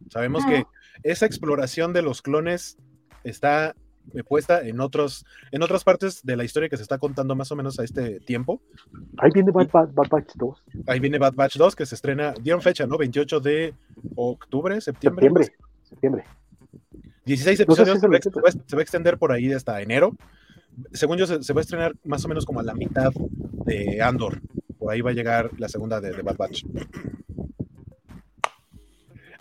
Sabemos 0.10 0.44
Ah. 0.46 0.50
que 0.50 0.66
esa 1.04 1.26
exploración 1.26 1.94
de 1.94 2.02
los 2.02 2.22
clones 2.22 2.78
está 3.24 3.70
eh, 3.70 3.74
puesta 4.28 4.62
en 4.68 4.80
otros 4.82 5.26
en 5.52 5.62
otras 5.64 5.84
partes 5.84 6.24
de 6.24 6.36
la 6.36 6.44
historia 6.44 6.68
que 6.70 6.78
se 6.78 6.84
está 6.84 6.98
contando 6.98 7.36
más 7.36 7.52
o 7.52 7.56
menos 7.56 7.80
a 7.80 7.84
este 7.84 8.20
tiempo. 8.20 8.62
Ahí 9.18 9.32
viene 9.34 9.52
Bad, 9.52 9.70
Bad, 9.72 9.90
Bad 9.94 10.10
Batch 10.10 10.34
2. 10.36 10.64
Ahí 10.88 11.00
viene 11.00 11.18
Bad 11.18 11.34
Batch 11.34 11.58
2 11.58 11.76
que 11.76 11.86
se 11.86 11.96
estrena, 11.96 12.34
dieron 12.42 12.62
fecha, 12.62 12.86
¿no? 12.88 12.98
28 12.98 13.40
de 13.40 13.74
octubre, 14.16 14.82
septiembre. 14.82 15.24
Septiembre. 15.30 15.56
Septiembre. 15.84 16.24
16 17.26 17.60
No 17.68 17.76
sé 17.76 17.86
si 17.86 17.92
episodios, 17.92 18.00
se, 18.02 18.08
va, 18.08 18.14
a 18.14 18.18
ex- 18.18 18.26
28. 18.26 18.32
se 18.34 18.42
va 18.42 18.50
a- 18.64 18.70
se 18.70 18.76
va 18.76 18.80
a 18.80 18.84
extender 18.84 19.18
por 19.18 19.32
ahí 19.32 19.52
hasta 19.54 19.82
enero. 19.82 20.16
Según 20.94 21.18
yo, 21.18 21.28
se, 21.28 21.44
se 21.44 21.54
va 21.54 21.60
a 21.60 21.62
estrenar 21.62 21.94
más 22.04 22.24
o 22.26 22.28
menos 22.28 22.46
como 22.46 22.60
a 22.60 22.64
la 22.64 22.74
mitad 22.74 23.12
de 23.66 24.02
Andor. 24.02 24.42
Por 24.80 24.92
ahí 24.92 25.02
va 25.02 25.12
a 25.12 25.14
llegar 25.14 25.52
la 25.58 25.70
segunda 25.70 26.02
de, 26.02 26.12
de 26.12 26.22
Bad 26.24 26.38
Batch. 26.38 26.64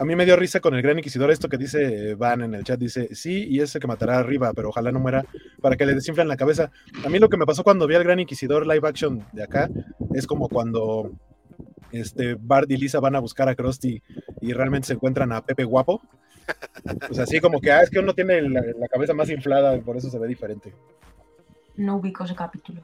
A 0.01 0.05
mí 0.07 0.17
me 0.17 0.25
dio 0.25 0.35
risa 0.35 0.61
con 0.61 0.75
el 0.75 0.81
Gran 0.81 0.97
Inquisidor 0.97 1.31
esto 1.31 1.51
que 1.51 1.59
dice 1.59 2.15
Van 2.15 2.41
en 2.41 2.55
el 2.55 2.65
chat. 2.65 2.81
Dice, 2.81 3.15
sí, 3.15 3.47
y 3.51 3.61
ese 3.61 3.79
que 3.79 3.87
matará 3.87 4.17
arriba, 4.17 4.51
pero 4.55 4.71
ojalá 4.71 4.91
no 4.91 4.99
muera 4.99 5.27
para 5.61 5.77
que 5.77 5.85
le 5.85 5.95
desinflen 5.95 6.27
la 6.27 6.39
cabeza. 6.39 6.71
A 7.05 7.11
mí 7.11 7.19
lo 7.19 7.29
que 7.29 7.37
me 7.37 7.45
pasó 7.45 7.63
cuando 7.63 7.87
vi 7.87 7.97
al 7.97 8.05
Gran 8.05 8.19
Inquisidor 8.19 8.67
live 8.67 8.89
action 8.89 9.23
de 9.33 9.43
acá 9.43 9.69
es 10.15 10.27
como 10.27 10.49
cuando 10.49 11.13
este, 11.93 12.35
Bart 12.41 12.71
y 12.71 12.79
Lisa 12.79 12.99
van 12.99 13.15
a 13.15 13.21
buscar 13.21 13.51
a 13.51 13.55
Krusty 13.55 14.03
y 14.41 14.55
realmente 14.55 14.87
se 14.87 14.95
encuentran 14.95 15.33
a 15.33 15.45
Pepe 15.45 15.65
Guapo. 15.65 16.01
O 17.11 17.13
sea, 17.13 17.25
así 17.25 17.39
como 17.39 17.61
que, 17.61 17.71
ah, 17.71 17.83
es 17.83 17.91
que 17.91 17.99
uno 17.99 18.15
tiene 18.15 18.41
la, 18.41 18.63
la 18.79 18.89
cabeza 18.89 19.13
más 19.13 19.29
inflada 19.29 19.77
y 19.77 19.83
por 19.83 19.99
eso 19.99 20.09
se 20.09 20.19
ve 20.19 20.27
diferente. 20.29 20.73
No 21.77 21.97
ubico 21.97 22.25
ese 22.25 22.35
capítulo. 22.35 22.83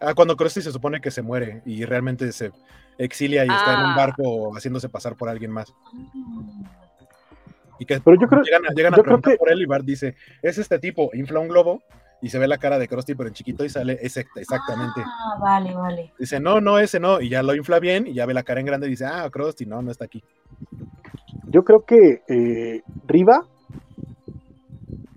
Ah, 0.00 0.12
cuando 0.12 0.36
Krusty 0.36 0.60
se 0.60 0.72
supone 0.72 1.00
que 1.00 1.12
se 1.12 1.22
muere 1.22 1.62
y 1.64 1.84
realmente 1.84 2.32
se 2.32 2.50
exilia 2.98 3.44
y 3.44 3.48
está 3.48 3.74
en 3.74 3.80
un 3.80 3.92
Ah. 3.92 3.96
barco 3.96 4.54
haciéndose 4.56 4.88
pasar 4.88 5.16
por 5.16 5.28
alguien 5.28 5.50
más. 5.50 5.72
Y 7.78 7.84
que 7.86 8.00
Pero 8.00 8.20
yo 8.20 8.28
creo- 8.28 8.42
llegan, 8.42 8.64
a- 8.66 8.74
llegan 8.74 8.94
a 8.94 8.96
yo 8.96 9.02
creo 9.02 9.16
preguntar 9.20 9.32
que- 9.32 9.38
por 9.38 9.50
él 9.50 9.62
y 9.62 9.66
Bart 9.66 9.84
dice, 9.84 10.14
es 10.42 10.58
este 10.58 10.78
tipo, 10.78 11.10
infla 11.14 11.40
un 11.40 11.48
globo 11.48 11.82
y 12.20 12.28
se 12.28 12.38
ve 12.38 12.46
la 12.46 12.58
cara 12.58 12.78
de 12.78 12.86
Krusty 12.86 13.14
pero 13.16 13.28
en 13.28 13.34
chiquito 13.34 13.64
y 13.64 13.68
sale 13.68 13.94
exacta, 14.02 14.40
exactamente. 14.40 15.02
Ah, 15.04 15.36
vale, 15.40 15.74
vale. 15.74 16.12
Dice, 16.18 16.38
no, 16.38 16.60
no, 16.60 16.78
ese 16.78 17.00
no, 17.00 17.20
y 17.20 17.28
ya 17.28 17.42
lo 17.42 17.54
infla 17.56 17.80
bien 17.80 18.06
y 18.06 18.14
ya 18.14 18.26
ve 18.26 18.34
la 18.34 18.44
cara 18.44 18.60
en 18.60 18.66
grande 18.66 18.86
y 18.86 18.90
dice, 18.90 19.06
ah, 19.06 19.28
Krusty, 19.30 19.66
no, 19.66 19.82
no 19.82 19.90
está 19.90 20.04
aquí. 20.04 20.22
Yo 21.48 21.64
creo 21.64 21.84
que 21.84 22.22
eh, 22.28 22.82
Riva 23.06 23.44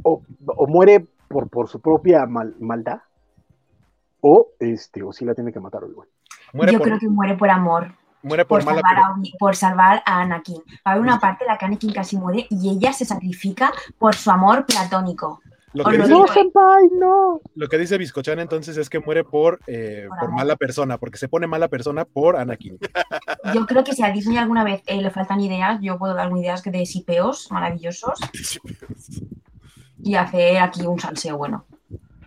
o, 0.02 0.22
o 0.48 0.68
muere 0.68 1.06
por, 1.28 1.50
por 1.50 1.68
su 1.70 1.80
propia 1.80 2.26
mal- 2.26 2.56
maldad 2.60 3.02
o 4.22 4.50
este 4.60 5.04
o 5.04 5.14
sí 5.14 5.24
la 5.26 5.36
tiene 5.36 5.52
que 5.54 5.60
matar 5.60 5.82
igual. 5.88 6.08
Muere 6.54 6.74
Yo 6.74 6.80
por, 6.80 6.88
creo 6.88 7.00
que 7.00 7.08
muere 7.08 7.36
por 7.36 7.50
amor, 7.50 7.94
muere 8.24 8.46
por 8.46 8.60
por 8.60 8.66
mala 8.66 8.82
salvar, 8.82 9.04
a, 9.04 9.38
por 9.40 9.56
salvar 9.56 10.04
a 10.06 10.22
Anakin. 10.22 10.58
Va 10.58 10.82
a 10.84 10.92
haber 10.92 11.04
una 11.04 11.20
parte 11.20 11.44
en 11.44 11.50
la 11.50 11.58
que 11.58 11.66
Anakin 11.66 11.94
casi 11.94 12.18
muere 12.18 12.48
y 12.50 12.70
ella 12.70 12.94
se 12.94 13.06
sacrifica 13.06 13.72
por 13.98 14.16
su 14.16 14.32
amor 14.32 14.66
platónico. 14.66 15.42
Lo 15.76 15.84
que, 15.84 15.98
dice. 15.98 16.10
No, 16.10 16.26
senpai, 16.26 16.90
no. 16.98 17.42
lo 17.54 17.68
que 17.68 17.78
dice 17.78 17.98
Biscochan 17.98 18.40
entonces 18.40 18.78
es 18.78 18.90
que 18.90 19.02
muere 19.02 19.26
por, 19.26 19.60
eh, 19.68 20.08
Por 20.22 20.32
mala 20.32 20.56
persona, 20.56 20.98
porque 20.98 21.18
se 21.18 21.28
pone 21.28 21.48
mala 21.48 21.68
persona 21.68 22.06
por 22.06 22.38
Anakin. 22.38 22.80
Yo 23.54 23.66
creo 23.66 23.84
que 23.84 23.92
si 23.92 24.02
a 24.02 24.10
Disney 24.10 24.38
alguna 24.38 24.64
vez 24.64 24.84
eh, 24.86 25.02
le 25.02 25.12
faltan 25.12 25.42
ideas, 25.42 25.80
yo 25.82 25.98
puedo 25.98 26.14
dar 26.14 26.32
ideas 26.32 26.62
que 26.62 26.72
de 26.72 26.86
sipeos 26.86 27.52
maravillosos 27.52 28.18
y 30.02 30.16
hacer 30.16 30.60
aquí 30.60 30.88
un 30.88 30.98
salseo 30.98 31.38
bueno. 31.38 31.66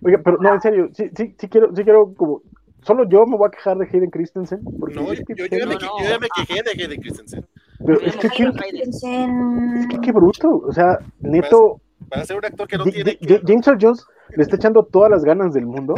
Oiga, 0.03 0.21
pero 0.23 0.37
no, 0.39 0.53
en 0.53 0.61
serio, 0.61 0.91
sí, 0.93 1.11
sí, 1.17 1.35
sí 1.39 1.49
quiero, 1.49 1.75
sí 1.75 1.85
quiero 1.85 2.15
como. 2.15 2.43
Solo 2.89 3.07
yo 3.07 3.27
me 3.27 3.37
voy 3.37 3.49
a 3.49 3.51
quejar 3.51 3.77
de 3.77 3.85
Hayden 3.87 4.09
Christensen. 4.11 4.61
porque 4.81 4.95
No, 4.95 5.13
es 5.13 5.19
yo, 5.19 5.25
que- 5.27 5.35
yo 5.37 5.45
ya 5.47 5.67
me, 5.67 5.75
no, 5.75 5.79
que- 5.79 5.85
no. 5.85 5.93
yo 6.03 6.09
ya 6.09 6.19
me 6.19 6.29
quejé 6.35 6.63
de 6.63 6.71
Hayden 6.71 7.01
Christensen. 7.03 7.47
pero 7.85 8.01
es 8.01 8.17
que, 8.17 8.29
Hayden, 8.29 8.47
Hayden. 8.59 8.91
Christensen- 8.93 10.01
qué- 10.01 10.13
bruto. 10.13 10.49
O 10.67 10.73
sea, 10.73 10.99
neto, 11.21 11.83
Para 12.09 12.25
ser 12.25 12.39
un 12.39 12.45
actor 12.47 12.67
que 12.67 12.79
no 12.79 12.85
tiene 12.85 13.19
que... 13.19 13.43
James 13.47 13.67
Earl 13.69 13.79
Jones 13.79 14.07
le 14.35 14.43
está 14.43 14.57
echando 14.57 14.83
todas 14.85 15.11
las 15.11 15.23
ganas 15.23 15.53
del 15.53 15.67
mundo. 15.67 15.95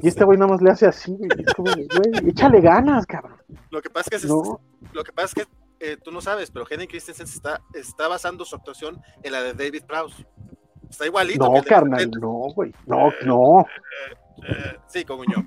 Y 0.00 0.06
este 0.06 0.22
güey 0.24 0.38
nada 0.38 0.52
más 0.52 0.62
le 0.62 0.70
hace 0.70 0.86
así. 0.86 1.16
Es 1.44 1.54
como, 1.54 1.72
güey, 1.72 2.28
échale 2.30 2.60
ganas, 2.60 3.04
cabrón. 3.06 3.36
Lo 3.70 3.82
que 3.82 3.90
pasa 3.90 4.10
es 4.14 4.22
que, 4.22 4.28
No, 4.28 4.60
lo 4.92 5.02
que, 5.02 5.10
pasa 5.12 5.26
es 5.26 5.34
que 5.46 5.52
eh, 5.80 5.96
tú 5.96 6.12
no 6.12 6.20
sabes, 6.20 6.52
pero 6.52 6.64
Hayden 6.70 6.86
Christensen 6.86 7.26
se 7.26 7.34
está, 7.36 7.60
está 7.74 8.06
basando 8.06 8.44
su 8.44 8.54
actuación 8.54 9.00
en 9.24 9.32
la 9.32 9.42
de 9.42 9.54
David 9.54 9.82
Prowse. 9.88 10.24
Está 10.88 11.06
igualito. 11.06 11.50
que 11.50 11.58
no, 11.58 11.64
carnal, 11.64 12.10
no, 12.20 12.28
güey. 12.54 12.72
No, 12.86 13.10
no. 13.26 13.66
Eh, 14.46 14.76
sí, 14.86 15.04
como 15.04 15.24
yo. 15.24 15.42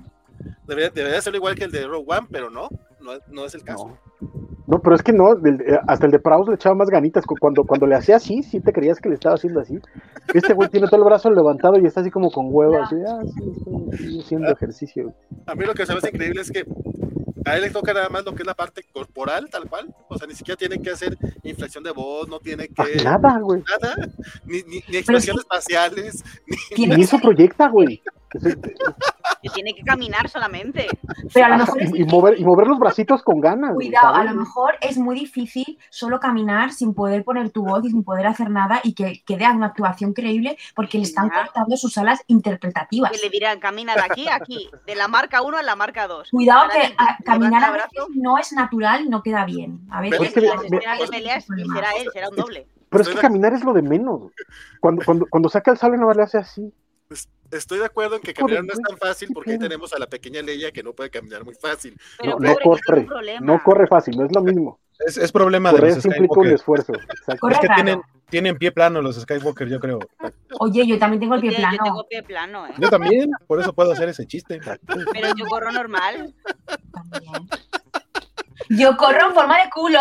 Debería, 0.66 0.90
debería 0.90 1.20
ser 1.20 1.34
igual 1.34 1.54
que 1.54 1.64
el 1.64 1.72
de 1.72 1.86
Rogue 1.86 2.06
One, 2.08 2.26
pero 2.30 2.50
no, 2.50 2.68
no, 3.00 3.12
no 3.28 3.44
es 3.44 3.54
el 3.54 3.62
caso. 3.64 3.88
No. 4.20 4.46
No, 4.68 4.80
pero 4.82 4.96
es 4.96 5.02
que 5.04 5.12
no, 5.12 5.32
eh, 5.34 5.78
hasta 5.86 6.06
el 6.06 6.12
de 6.12 6.18
Prowse 6.18 6.50
le 6.50 6.56
echaba 6.56 6.74
más 6.74 6.88
ganitas. 6.90 7.24
cu- 7.24 7.36
Cuando, 7.38 7.62
cuando 7.62 7.86
le 7.86 7.94
hacía 7.94 8.16
así, 8.16 8.42
sí 8.42 8.58
te 8.58 8.72
creías 8.72 8.98
que 9.00 9.08
le 9.08 9.14
estaba 9.14 9.36
haciendo 9.36 9.60
así. 9.60 9.78
Este 10.34 10.54
güey 10.54 10.68
tiene 10.68 10.88
todo 10.88 10.96
el 10.96 11.04
brazo 11.04 11.30
levantado 11.30 11.78
y 11.78 11.86
está 11.86 12.00
así 12.00 12.10
como 12.10 12.32
con 12.32 12.46
huevos. 12.50 12.78
Así, 12.82 12.96
ah, 13.06 13.20
sí, 13.96 14.20
haciendo 14.20 14.50
ejercicio. 14.50 15.14
A 15.46 15.54
mí 15.54 15.64
lo 15.64 15.72
que 15.72 15.86
se 15.86 15.92
me 15.92 15.98
hace 15.98 16.08
increíble 16.08 16.40
es 16.40 16.50
que 16.50 16.64
a 17.44 17.54
él 17.54 17.62
le 17.62 17.70
toca 17.70 17.94
nada 17.94 18.08
más 18.08 18.24
lo 18.24 18.34
que 18.34 18.42
es 18.42 18.46
la 18.46 18.54
parte 18.54 18.82
corporal, 18.92 19.48
tal 19.50 19.68
cual. 19.68 19.94
O 20.08 20.18
sea, 20.18 20.26
ni 20.26 20.34
siquiera 20.34 20.58
tiene 20.58 20.82
que 20.82 20.90
hacer 20.90 21.16
inflexión 21.44 21.84
de 21.84 21.92
voz, 21.92 22.26
no 22.28 22.40
tiene 22.40 22.68
Ah, 22.76 22.84
que. 22.92 23.04
nada, 23.04 23.38
güey. 23.38 23.62
Nada, 23.80 23.94
ni, 24.46 24.62
ni, 24.64 24.82
ni 24.88 24.96
expresiones 24.96 25.44
faciales. 25.48 26.24
Ni, 26.44 26.56
Tiene 26.74 26.94
Ni 26.96 27.00
que 27.02 27.04
eso 27.04 27.20
proyecta, 27.20 27.68
güey. 27.68 28.02
Que 29.42 29.48
tiene 29.50 29.74
que 29.74 29.82
caminar 29.82 30.28
solamente. 30.28 30.86
Pero 31.32 31.46
a 31.46 31.48
lo 31.50 31.56
mejor 31.58 31.82
es 31.82 31.90
Y, 31.94 32.02
y 32.02 32.04
mover, 32.04 32.38
y 32.40 32.44
mover 32.44 32.66
los 32.66 32.78
bracitos 32.78 33.22
con 33.22 33.40
ganas. 33.40 33.74
güey, 33.74 33.88
Cuidado, 33.88 34.14
a 34.14 34.24
lo 34.24 34.34
mejor 34.34 34.74
es 34.80 34.96
muy 34.98 35.14
difícil 35.18 35.78
solo 35.90 36.20
caminar 36.20 36.72
sin 36.72 36.94
poder 36.94 37.24
poner 37.24 37.50
tu 37.50 37.64
voz 37.64 37.84
y 37.84 37.90
sin 37.90 38.02
poder 38.04 38.26
hacer 38.26 38.50
nada 38.50 38.80
y 38.82 38.94
que 38.94 39.22
quede 39.24 39.48
una 39.50 39.66
actuación 39.66 40.12
creíble 40.12 40.56
porque 40.74 40.98
le 40.98 41.04
están 41.04 41.28
cortando 41.30 41.76
sus 41.76 41.96
alas 41.98 42.22
interpretativas. 42.26 43.10
Que 43.12 43.18
le 43.18 43.30
dirán, 43.30 43.60
camina 43.60 43.94
de 43.94 44.02
aquí 44.02 44.28
a 44.28 44.36
aquí, 44.36 44.68
de 44.86 44.94
la 44.94 45.08
marca 45.08 45.42
1 45.42 45.56
a 45.56 45.62
la 45.62 45.76
marca 45.76 46.06
2. 46.06 46.30
Cuidado 46.30 46.68
que 46.70 46.94
a- 46.98 47.16
caminar 47.24 47.64
a 47.64 47.70
veces 47.72 47.88
no 48.14 48.38
es 48.38 48.52
natural 48.52 49.04
y 49.04 49.08
no 49.08 49.22
queda 49.22 49.44
bien. 49.44 49.80
A 49.90 50.00
veces 50.00 50.32
que 50.32 50.40
las 50.40 50.60
ve- 50.60 50.66
escenas 50.78 50.98
de 51.00 51.06
peleas 51.08 51.46
y 51.56 51.64
será 51.70 51.90
él, 52.00 52.08
será 52.12 52.28
un 52.28 52.36
doble. 52.36 52.66
Pero 52.88 53.02
es 53.02 53.08
que 53.08 53.16
caminar 53.16 53.52
es 53.52 53.64
lo 53.64 53.72
de 53.72 53.82
menos. 53.82 54.32
Cuando, 54.80 55.04
cuando, 55.04 55.26
cuando 55.28 55.48
saca 55.48 55.70
el 55.72 55.76
sable, 55.78 55.96
nada 55.96 56.08
más 56.08 56.16
le 56.16 56.22
hace 56.22 56.38
así. 56.38 56.72
Estoy 57.50 57.78
de 57.78 57.84
acuerdo 57.86 58.16
en 58.16 58.22
que 58.22 58.34
caminar 58.34 58.64
no 58.64 58.72
es 58.72 58.80
tan 58.80 58.96
fácil 58.98 59.28
porque 59.32 59.52
ahí 59.52 59.58
tenemos 59.58 59.92
a 59.92 59.98
la 59.98 60.06
pequeña 60.06 60.42
Leia 60.42 60.72
que 60.72 60.82
no 60.82 60.92
puede 60.92 61.10
caminar 61.10 61.44
muy 61.44 61.54
fácil. 61.54 61.98
Pero 62.18 62.38
No, 62.38 62.54
corre, 62.56 63.06
no 63.40 63.62
corre 63.62 63.86
fácil, 63.86 64.16
no 64.16 64.26
es 64.26 64.32
lo 64.32 64.42
mismo. 64.42 64.78
Es, 64.98 65.18
es 65.18 65.30
problema 65.30 65.72
de 65.72 65.80
los 65.80 66.04
implica 66.04 66.18
un 66.18 66.26
Skywalker. 66.26 66.54
esfuerzo. 66.54 66.92
exacto. 66.94 67.48
Es 67.50 67.58
que 67.58 67.68
tienen, 67.68 68.00
tienen 68.30 68.56
pie 68.56 68.72
plano 68.72 69.02
los 69.02 69.16
Skywalker, 69.20 69.68
yo 69.68 69.78
creo. 69.78 69.98
Oye, 70.58 70.86
yo 70.86 70.98
también 70.98 71.20
tengo 71.20 71.34
el 71.34 71.40
pie 71.42 71.50
Oye, 71.50 71.58
plano. 71.58 71.76
Yo 71.76 71.84
tengo 71.84 72.06
pie 72.08 72.22
plano, 72.22 72.66
¿eh? 72.66 72.72
Yo 72.78 72.88
también, 72.88 73.30
por 73.46 73.60
eso 73.60 73.72
puedo 73.74 73.92
hacer 73.92 74.08
ese 74.08 74.26
chiste. 74.26 74.58
Pero 74.86 75.28
yo 75.36 75.46
corro 75.46 75.70
normal. 75.70 76.34
También. 76.92 77.48
Yo 78.70 78.96
corro 78.96 79.28
en 79.28 79.34
forma 79.34 79.58
de 79.62 79.70
culo. 79.70 79.98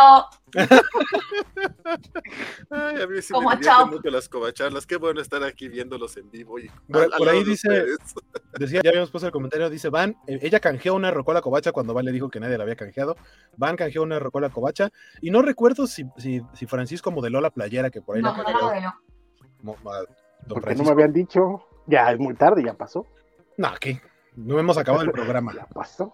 Ay, 2.70 3.02
a 3.02 3.08
mí 3.08 3.22
sí 3.22 3.34
Como 3.34 3.50
me 3.50 3.60
chao. 3.60 3.88
mucho 3.88 4.10
las 4.10 4.28
covacharlas. 4.30 4.86
Qué 4.86 4.98
bueno 4.98 5.22
estar 5.22 5.44
aquí 5.44 5.68
viéndolos 5.68 6.18
en 6.18 6.30
vivo. 6.32 6.60
Y 6.60 6.70
Por- 6.92 7.04
al- 7.04 7.14
al 7.14 7.18
por 7.18 7.30
ahí 7.30 7.44
de 7.44 7.50
dice-. 7.52 7.86
Decía, 8.60 8.82
ya 8.84 8.90
habíamos 8.90 9.12
puesto 9.12 9.28
el 9.28 9.34
comentario, 9.34 9.70
dice 9.70 9.90
Van, 9.90 10.16
eh, 10.28 10.40
ella 10.42 10.60
canjeó 10.60 10.94
una 10.96 11.12
rocola 11.12 11.42
covacha 11.42 11.72
cuando 11.72 11.94
Van 11.94 12.06
le 12.06 12.12
dijo 12.12 12.30
que 12.30 12.40
nadie 12.40 12.58
la 12.58 12.64
había 12.64 12.76
canjeado. 12.76 13.16
Van 13.58 13.76
canjeó 13.76 14.04
una 14.04 14.18
rocola 14.20 14.50
covacha 14.50 14.90
y 15.22 15.30
no 15.32 15.42
recuerdo 15.42 15.88
si, 15.88 16.06
si, 16.18 16.42
si 16.54 16.66
Francisco 16.66 17.12
modeló 17.12 17.42
la 17.42 17.50
playera 17.50 17.90
que 17.90 18.02
por 18.02 18.16
ahí 18.16 18.22
No, 18.22 18.32
la 18.32 18.38
no, 18.38 18.44
canjeó. 18.46 18.72
no, 19.64 19.76
no. 19.76 19.76
No 20.76 20.84
me 20.84 20.90
habían 20.92 21.12
dicho. 21.14 21.66
Ya 21.88 22.12
es 22.12 22.20
muy 22.20 22.34
tarde, 22.36 22.64
ya 22.64 22.74
pasó. 22.74 23.06
No, 23.58 23.70
¿qué? 23.80 24.02
No 24.36 24.58
hemos 24.60 24.78
acabado 24.78 25.04
el 25.04 25.12
programa. 25.12 25.54
Ya 25.54 25.66
pasó. 25.68 26.14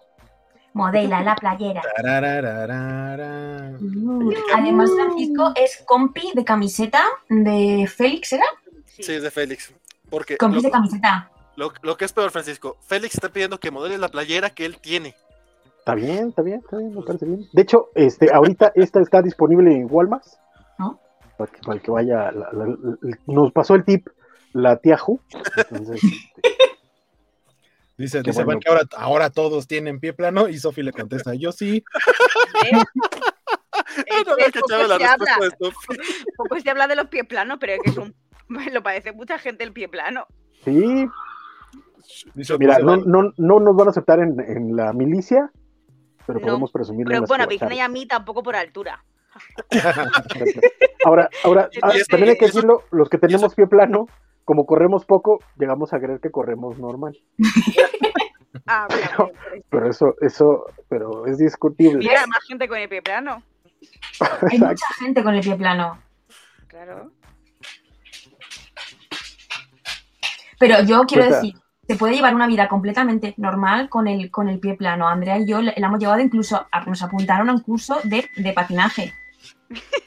Modela 0.74 1.22
la 1.22 1.34
playera. 1.36 1.82
Uh, 3.80 4.32
Además, 4.54 4.90
Francisco 4.94 5.52
es 5.54 5.82
compi 5.86 6.32
de 6.34 6.44
camiseta 6.44 7.02
de 7.28 7.86
Félix, 7.86 8.32
¿era? 8.32 8.44
Sí. 8.86 9.02
Sí, 9.02 9.12
es 9.12 9.22
de 9.22 9.30
Félix. 9.30 9.72
Porque 10.10 10.36
Compi 10.36 10.56
lo, 10.56 10.62
de 10.62 10.70
camiseta. 10.70 11.30
lo- 11.56 11.72
lo 11.82 11.96
que 11.96 12.04
es 12.04 12.12
peor, 12.12 12.30
Francisco, 12.30 12.76
Félix 12.80 13.14
está 13.14 13.28
pidiendo 13.30 13.58
que 13.58 13.70
modele 13.70 13.98
la 13.98 14.08
playera 14.08 14.50
que 14.50 14.64
él 14.66 14.78
tiene. 14.78 15.14
Está 15.78 15.94
bien, 15.94 16.28
está 16.28 16.42
bien, 16.42 16.60
está 16.60 16.76
bien, 16.76 16.94
me 16.94 17.02
parece 17.02 17.26
bien. 17.26 17.46
De 17.52 17.62
hecho, 17.62 17.88
este, 17.94 18.32
ahorita 18.32 18.72
esta 18.74 19.00
está 19.00 19.20
disponible 19.22 19.74
en 19.74 19.88
Walmart. 19.90 20.24
¿No? 20.78 20.98
Para 21.36 21.50
que, 21.50 21.58
para 21.60 21.80
que 21.80 21.90
vaya. 21.90 22.30
la- 22.32 22.50
la- 22.52 22.66
la- 22.66 23.18
nos 23.26 23.52
pasó 23.52 23.74
el 23.74 23.84
tip 23.84 24.06
la 24.52 24.76
tía 24.76 24.96
Ju. 24.98 25.18
Entonces, 25.56 26.02
este, 26.04 26.48
Dice, 27.98 28.22
Qué 28.22 28.30
dice 28.30 28.44
bueno. 28.44 28.60
Que 28.60 28.70
ahora, 28.70 28.82
ahora 28.96 29.30
todos 29.30 29.66
tienen 29.66 30.00
pie 30.00 30.12
plano 30.12 30.48
y 30.48 30.58
Sofi 30.58 30.82
le 30.82 30.92
contesta, 30.92 31.34
yo 31.34 31.52
sí. 31.52 31.84
¿Eh? 32.64 32.70
No 34.26 34.32
había 34.32 34.48
poco 34.50 34.86
la 34.86 34.98
se 34.98 35.04
habla- 35.04 35.36
de 35.40 35.50
Sofi. 35.58 35.86
poco 36.36 36.60
se 36.60 36.70
habla 36.70 36.86
de 36.86 36.96
los 36.96 37.08
pies 37.08 37.26
planos, 37.26 37.58
pero 37.60 37.72
es 37.74 37.80
que 37.82 37.90
es 37.90 37.96
un... 37.98 38.14
Lo 38.72 38.82
parece 38.82 39.12
mucha 39.12 39.38
gente 39.38 39.64
el 39.64 39.72
pie 39.72 39.88
plano. 39.88 40.26
sí, 40.64 41.06
Dice, 42.34 42.58
mira, 42.58 42.76
dice 42.76 42.86
no, 42.86 42.96
no, 42.96 43.32
no 43.36 43.60
nos 43.60 43.76
van 43.76 43.88
a 43.88 43.90
aceptar 43.90 44.20
en, 44.20 44.40
en 44.40 44.76
la 44.76 44.92
milicia, 44.92 45.50
pero 46.26 46.40
No, 46.40 46.46
podemos 46.46 46.72
presumir 46.72 47.06
Pero 47.06 47.22
bueno, 47.26 47.44
a 47.44 47.46
Virginia 47.46 47.76
y 47.76 47.80
a 47.80 47.88
mí 47.88 48.06
tampoco 48.06 48.42
por 48.42 48.56
altura. 48.56 49.04
Ahora, 51.04 51.30
ahora 51.44 51.70
ah, 51.82 51.92
también 52.08 52.30
hay 52.30 52.38
que 52.38 52.46
decirlo, 52.46 52.84
los 52.90 53.08
que 53.08 53.18
tenemos 53.18 53.54
pie 53.54 53.66
plano, 53.66 54.06
como 54.44 54.66
corremos 54.66 55.04
poco, 55.04 55.40
llegamos 55.58 55.92
a 55.92 55.98
creer 56.00 56.20
que 56.20 56.30
corremos 56.30 56.78
normal. 56.78 57.16
Ah, 58.66 58.86
Pero- 58.88 59.32
pero- 59.70 59.90
eso, 59.90 60.14
eso, 60.20 60.66
pero 60.88 61.26
es 61.26 61.38
discutible. 61.38 61.98
Mira, 61.98 62.26
más 62.26 62.44
gente 62.46 62.68
con 62.68 62.78
el 62.78 62.88
pie 62.88 63.00
plano. 63.02 63.42
Hay 64.50 64.58
mucha 64.58 64.86
gente 65.00 65.24
con 65.24 65.34
el 65.34 65.40
pie 65.40 65.56
plano. 65.56 65.98
Claro. 66.68 67.10
Pero 70.58 70.82
yo 70.84 71.02
quiero 71.06 71.24
decir, 71.24 71.54
se 71.88 71.96
puede 71.96 72.14
llevar 72.14 72.34
una 72.34 72.46
vida 72.46 72.68
completamente 72.68 73.34
normal 73.38 73.88
con 73.88 74.06
el, 74.06 74.30
con 74.30 74.48
el 74.48 74.60
pie 74.60 74.74
plano. 74.74 75.08
Andrea 75.08 75.38
y 75.38 75.46
yo 75.46 75.60
le- 75.60 75.74
la 75.76 75.86
hemos 75.88 75.98
llevado 75.98 76.20
incluso, 76.20 76.66
a- 76.70 76.84
nos 76.84 77.02
apuntaron 77.02 77.48
a 77.48 77.52
un 77.54 77.60
curso 77.62 77.98
de, 78.04 78.28
de 78.36 78.52
patinaje. 78.52 79.12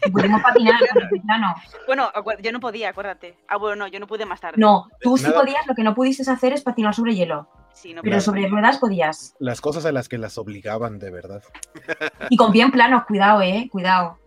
Y 0.06 0.12
pudimos 0.12 0.42
patinar 0.44 0.80
plano. 1.26 1.56
Bueno, 1.88 2.10
yo 2.42 2.52
no 2.52 2.60
podía, 2.60 2.90
acuérdate. 2.90 3.38
Ah, 3.48 3.58
bueno, 3.58 3.76
no, 3.76 3.88
yo 3.88 4.00
no 4.00 4.08
pude 4.08 4.26
más 4.26 4.40
tarde. 4.42 4.58
No, 4.60 4.88
tú 5.02 5.18
sí 5.18 5.24
Nada. 5.26 5.40
podías, 5.42 5.66
lo 5.68 5.76
que 5.76 5.84
no 5.84 5.94
pudiste 5.96 6.30
hacer 6.30 6.54
es 6.54 6.62
patinar 6.64 6.94
sobre 6.94 7.16
hielo. 7.16 7.48
Sí, 7.74 7.94
no 7.94 8.02
Pero 8.02 8.22
sobre 8.22 8.48
ruedas 8.48 8.78
podías. 8.78 9.36
las 9.40 9.60
cosas 9.60 9.86
a 9.86 9.92
las 9.92 10.08
que 10.08 10.18
las 10.18 10.38
obligaban 10.38 10.98
de 11.00 11.12
verdad. 11.12 11.44
Y 12.30 12.38
con 12.38 12.52
pie 12.52 12.70
plano, 12.72 13.04
cuidado, 13.08 13.42
eh, 13.42 13.68
cuidado. 13.72 14.18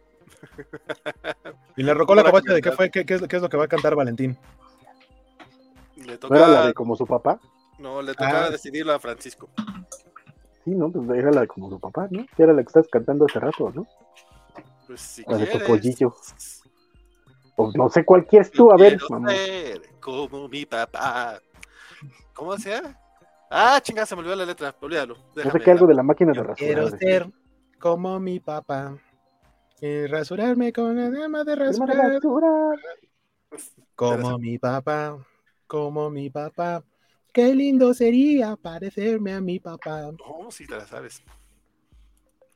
¿Y 1.77 1.83
la 1.83 1.95
rocola 1.95 2.23
Para 2.23 2.33
covacha 2.33 2.53
de 2.53 2.61
qué 2.61 2.73
fue? 2.73 2.91
¿Qué, 2.91 3.05
qué 3.07 3.15
es, 3.15 3.23
qué 3.27 3.37
es 3.37 3.43
lo 3.43 3.49
que 3.49 3.57
va 3.57 3.65
a 3.65 3.69
cantar 3.69 3.95
Valentín? 3.95 4.37
Le 5.97 6.19
¿No 6.29 6.37
era 6.37 6.47
la 6.49 6.55
toca, 6.57 6.67
de 6.69 6.75
como 6.75 6.97
su 6.97 7.07
papá? 7.07 7.41
no, 7.79 8.03
le 8.03 8.13
toca 8.13 8.45
Ah. 8.47 8.51
decidirlo 8.51 8.93
a 8.93 8.99
Francisco. 9.01 9.49
Sí, 10.65 10.71
¿no? 10.75 10.91
Pues 10.91 11.19
era 11.19 11.31
la 11.31 11.41
de 11.43 11.47
como 11.49 11.71
su 11.71 11.81
papá, 11.81 12.07
¿no? 12.11 12.25
Que 12.37 12.43
era 12.43 12.53
la 12.53 12.63
que 12.63 12.67
estás 12.69 12.87
cantando 12.89 13.25
hace 13.29 13.41
rato, 13.41 13.73
¿no? 13.75 13.87
Pues 14.89 15.03
si 15.03 15.23
La 15.29 15.37
de. 15.37 15.47
Topollillo. 15.47 16.15
O 17.57 17.71
no 17.73 17.91
sé 17.91 18.05
cuál 18.05 18.27
quieres 18.27 18.51
tú, 18.51 18.73
a 18.73 18.77
ver, 18.77 18.97
Quiero 18.97 19.07
mamá. 19.11 19.31
ser 19.31 19.83
como 20.01 20.49
mi 20.49 20.65
papá. 20.65 21.41
¿Cómo 22.33 22.57
decía? 22.57 22.99
Ah, 23.51 23.79
chingada, 23.83 24.07
se 24.07 24.15
me 24.15 24.21
olvidó 24.21 24.37
la 24.37 24.47
letra. 24.47 24.75
Olvídalo. 24.81 25.17
No 25.45 25.51
sé 25.51 25.61
qué 25.61 25.71
algo 25.71 25.87
de 25.87 25.95
la 25.95 26.03
máquina 26.03 26.33
de 26.33 26.43
rasurar. 26.43 26.57
quiero 26.57 26.89
ser 26.97 27.31
como 27.79 28.19
mi 28.19 28.41
papá. 28.41 28.97
Y 29.83 30.07
rasurarme 30.07 30.73
con 30.73 30.97
la 30.97 31.11
dama 31.11 31.45
de 31.45 31.55
rasurar. 31.55 31.97
rasurar. 32.15 32.79
Como 33.95 34.39
mi 34.39 34.59
papá, 34.59 35.19
como 35.67 36.09
mi 36.09 36.31
papá. 36.31 36.83
Qué 37.33 37.55
lindo 37.55 37.93
sería 37.93 38.57
parecerme 38.57 39.35
a 39.35 39.41
mi 39.43 39.61
papá. 39.61 40.11
Oh, 40.25 40.51
sí 40.51 40.67
te 40.67 40.77
la 40.77 40.87
sabes. 40.87 41.23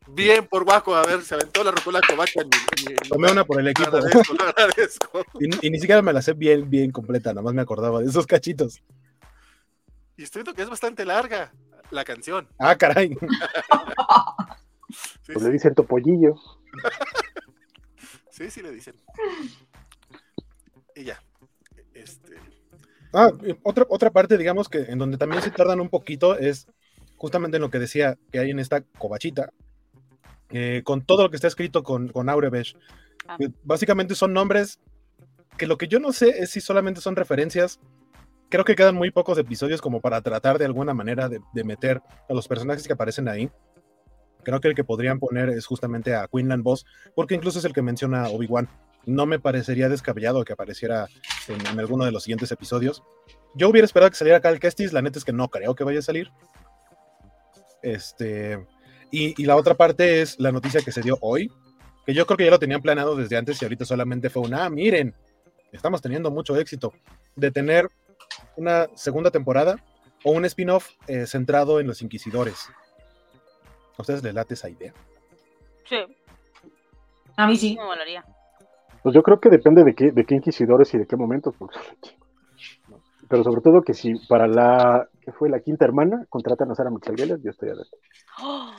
Bien 0.08 0.46
por 0.46 0.64
Guaco, 0.64 0.94
a 0.94 1.04
ver, 1.06 1.22
se 1.22 1.34
aventó 1.34 1.62
la 1.64 1.70
rocola 1.70 2.00
covacha 2.06 2.40
Tomé 3.08 3.30
una 3.32 3.44
por 3.44 3.58
el 3.60 3.64
Lo 3.66 3.70
equipo. 3.70 3.96
agradezco, 3.96 4.34
lo 4.34 4.44
agradezco. 4.48 5.24
Y, 5.40 5.66
y 5.66 5.70
ni 5.70 5.78
siquiera 5.78 6.02
me 6.02 6.12
la 6.12 6.20
sé 6.22 6.32
bien, 6.34 6.68
bien 6.68 6.90
completa, 6.90 7.30
nada 7.30 7.42
más 7.42 7.54
me 7.54 7.62
acordaba 7.62 8.00
de 8.00 8.08
esos 8.08 8.26
cachitos. 8.26 8.82
Y 10.16 10.24
estoy 10.24 10.40
viendo 10.40 10.54
que 10.54 10.62
es 10.62 10.68
bastante 10.70 11.04
larga 11.04 11.52
la 11.90 12.04
canción. 12.04 12.48
Ah, 12.58 12.76
caray. 12.76 13.16
Sí, 15.24 15.32
Pues 15.32 15.42
le 15.46 15.52
dicen 15.52 15.74
topollillo. 15.74 16.34
sí, 18.28 18.50
sí 18.50 18.60
le 18.60 18.70
dicen. 18.72 18.94
Y 20.94 21.04
ya. 21.04 21.22
Este. 21.94 22.36
Ah, 23.14 23.30
otra, 23.62 23.86
otra 23.88 24.10
parte, 24.10 24.36
digamos, 24.36 24.68
que 24.68 24.80
en 24.80 24.98
donde 24.98 25.16
también 25.16 25.40
se 25.40 25.50
tardan 25.50 25.80
un 25.80 25.88
poquito 25.88 26.36
es 26.36 26.66
justamente 27.16 27.56
en 27.56 27.62
lo 27.62 27.70
que 27.70 27.78
decía 27.78 28.18
que 28.30 28.38
hay 28.40 28.50
en 28.50 28.58
esta 28.58 28.82
covachita, 28.82 29.50
eh, 30.52 30.82
con 30.84 31.02
todo 31.02 31.24
lo 31.24 31.30
que 31.30 31.36
está 31.36 31.48
escrito 31.48 31.82
con, 31.82 32.08
con 32.08 32.28
Aurebesh. 32.28 32.76
Ah. 33.26 33.36
que 33.38 33.50
Básicamente 33.64 34.14
son 34.14 34.32
nombres 34.32 34.80
que 35.56 35.66
lo 35.66 35.78
que 35.78 35.88
yo 35.88 36.00
no 36.00 36.12
sé 36.12 36.42
es 36.42 36.50
si 36.50 36.60
solamente 36.60 37.00
son 37.00 37.16
referencias. 37.16 37.80
Creo 38.48 38.64
que 38.64 38.74
quedan 38.74 38.94
muy 38.94 39.10
pocos 39.10 39.38
episodios 39.38 39.80
como 39.80 40.00
para 40.00 40.20
tratar 40.20 40.58
de 40.58 40.66
alguna 40.66 40.94
manera 40.94 41.28
de, 41.28 41.40
de 41.54 41.64
meter 41.64 42.02
a 42.28 42.34
los 42.34 42.48
personajes 42.48 42.86
que 42.86 42.92
aparecen 42.92 43.28
ahí. 43.28 43.50
Creo 44.44 44.60
que 44.60 44.68
el 44.68 44.74
que 44.74 44.84
podrían 44.84 45.20
poner 45.20 45.48
es 45.50 45.66
justamente 45.66 46.14
a 46.14 46.28
Quinlan 46.28 46.62
Boss, 46.62 46.84
porque 47.14 47.34
incluso 47.34 47.60
es 47.60 47.64
el 47.64 47.72
que 47.72 47.80
menciona 47.80 48.28
Obi-Wan. 48.28 48.68
No 49.06 49.24
me 49.24 49.38
parecería 49.38 49.88
descabellado 49.88 50.44
que 50.44 50.52
apareciera 50.52 51.06
en, 51.48 51.66
en 51.66 51.78
alguno 51.78 52.04
de 52.04 52.12
los 52.12 52.24
siguientes 52.24 52.50
episodios. 52.52 53.02
Yo 53.54 53.68
hubiera 53.68 53.84
esperado 53.84 54.10
que 54.10 54.16
saliera 54.16 54.40
Cal 54.40 54.60
Kestis, 54.60 54.92
la 54.92 55.02
neta 55.02 55.18
es 55.18 55.24
que 55.24 55.32
no 55.32 55.48
creo 55.48 55.74
que 55.74 55.84
vaya 55.84 56.00
a 56.00 56.02
salir. 56.02 56.30
Este, 57.82 58.64
y, 59.12 59.40
y 59.40 59.46
la 59.46 59.54
otra 59.56 59.74
parte 59.74 60.22
es 60.22 60.40
la 60.40 60.50
noticia 60.50 60.80
que 60.80 60.90
se 60.90 61.02
dio 61.02 61.18
hoy, 61.20 61.52
que 62.04 62.14
yo 62.14 62.26
creo 62.26 62.36
que 62.36 62.44
ya 62.46 62.50
lo 62.50 62.58
tenían 62.58 62.82
planeado 62.82 63.14
desde 63.14 63.36
antes 63.36 63.60
y 63.62 63.64
ahorita 63.64 63.84
solamente 63.84 64.30
fue 64.30 64.42
una, 64.42 64.64
ah, 64.64 64.70
miren, 64.70 65.14
estamos 65.70 66.02
teniendo 66.02 66.30
mucho 66.30 66.56
éxito 66.56 66.92
de 67.36 67.50
tener 67.50 67.88
una 68.56 68.88
segunda 68.94 69.30
temporada 69.30 69.76
o 70.24 70.32
un 70.32 70.44
spin-off 70.44 70.90
eh, 71.06 71.26
centrado 71.26 71.80
en 71.80 71.86
los 71.86 72.02
inquisidores. 72.02 72.68
¿A 73.98 74.02
ustedes 74.02 74.22
les 74.22 74.34
late 74.34 74.54
esa 74.54 74.68
idea? 74.68 74.92
Sí, 75.84 75.96
A 77.36 77.46
mí 77.46 77.56
sí. 77.56 77.76
me 77.78 77.84
molaría. 77.84 78.24
Pues 79.02 79.14
yo 79.14 79.22
creo 79.22 79.40
que 79.40 79.48
depende 79.48 79.84
de 79.84 79.94
qué, 79.94 80.12
de 80.12 80.24
qué 80.24 80.36
inquisidores 80.36 80.92
y 80.94 80.98
de 80.98 81.06
qué 81.06 81.16
momentos. 81.16 81.54
Pero 83.28 83.44
sobre 83.44 83.62
todo 83.62 83.82
que 83.82 83.94
si 83.94 84.14
para 84.28 84.46
la, 84.46 85.08
que 85.20 85.32
fue 85.32 85.48
la 85.48 85.60
quinta 85.60 85.84
hermana, 85.84 86.26
contratan 86.28 86.70
a 86.70 86.74
Sara 86.74 86.90
Michelle 86.90 87.16
Gellar, 87.16 87.38
yo 87.42 87.50
estoy 87.50 87.70
adentro. 87.70 87.98
¡Oh! 88.42 88.70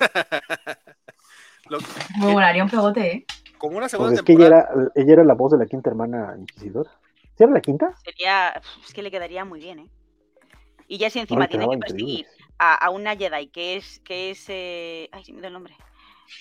Lo- 1.68 1.78
Me 2.20 2.32
molaría 2.32 2.64
un 2.64 2.70
pegote, 2.70 3.12
¿eh? 3.12 3.26
como 3.58 3.72
una 3.76 3.82
Pues 3.82 3.90
segunda 3.92 4.14
es 4.14 4.22
que 4.22 4.32
ella 4.32 4.46
era, 4.46 4.68
ella 4.94 5.12
era 5.12 5.24
la 5.24 5.34
voz 5.34 5.52
de 5.52 5.58
la 5.58 5.66
quinta 5.66 5.90
hermana 5.90 6.34
inquisidora. 6.38 6.90
¿Sí 7.36 7.44
era 7.44 7.52
la 7.52 7.60
quinta? 7.60 7.94
Sería. 8.04 8.60
Es 8.84 8.92
que 8.92 9.02
le 9.02 9.10
quedaría 9.10 9.44
muy 9.44 9.60
bien, 9.60 9.80
¿eh? 9.80 9.88
Y 10.88 10.98
ya 10.98 11.10
si 11.10 11.20
encima 11.20 11.46
tiene 11.46 11.68
que 11.68 11.78
perseguir 11.78 12.26
a, 12.58 12.74
a 12.74 12.90
una 12.90 13.14
Jedi 13.16 13.48
que 13.48 13.76
es. 13.76 14.00
que 14.00 14.30
es. 14.30 14.44
eh, 14.48 15.08
Ay, 15.12 15.24
se 15.24 15.32
me 15.32 15.40
da 15.40 15.48
el 15.48 15.52
nombre. 15.52 15.76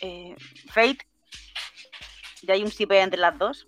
Eh, 0.01 0.35
Fate. 0.71 0.99
Ya 2.43 2.53
hay 2.53 2.63
un 2.63 2.71
sipe 2.71 2.99
entre 2.99 3.19
las 3.19 3.37
dos. 3.37 3.67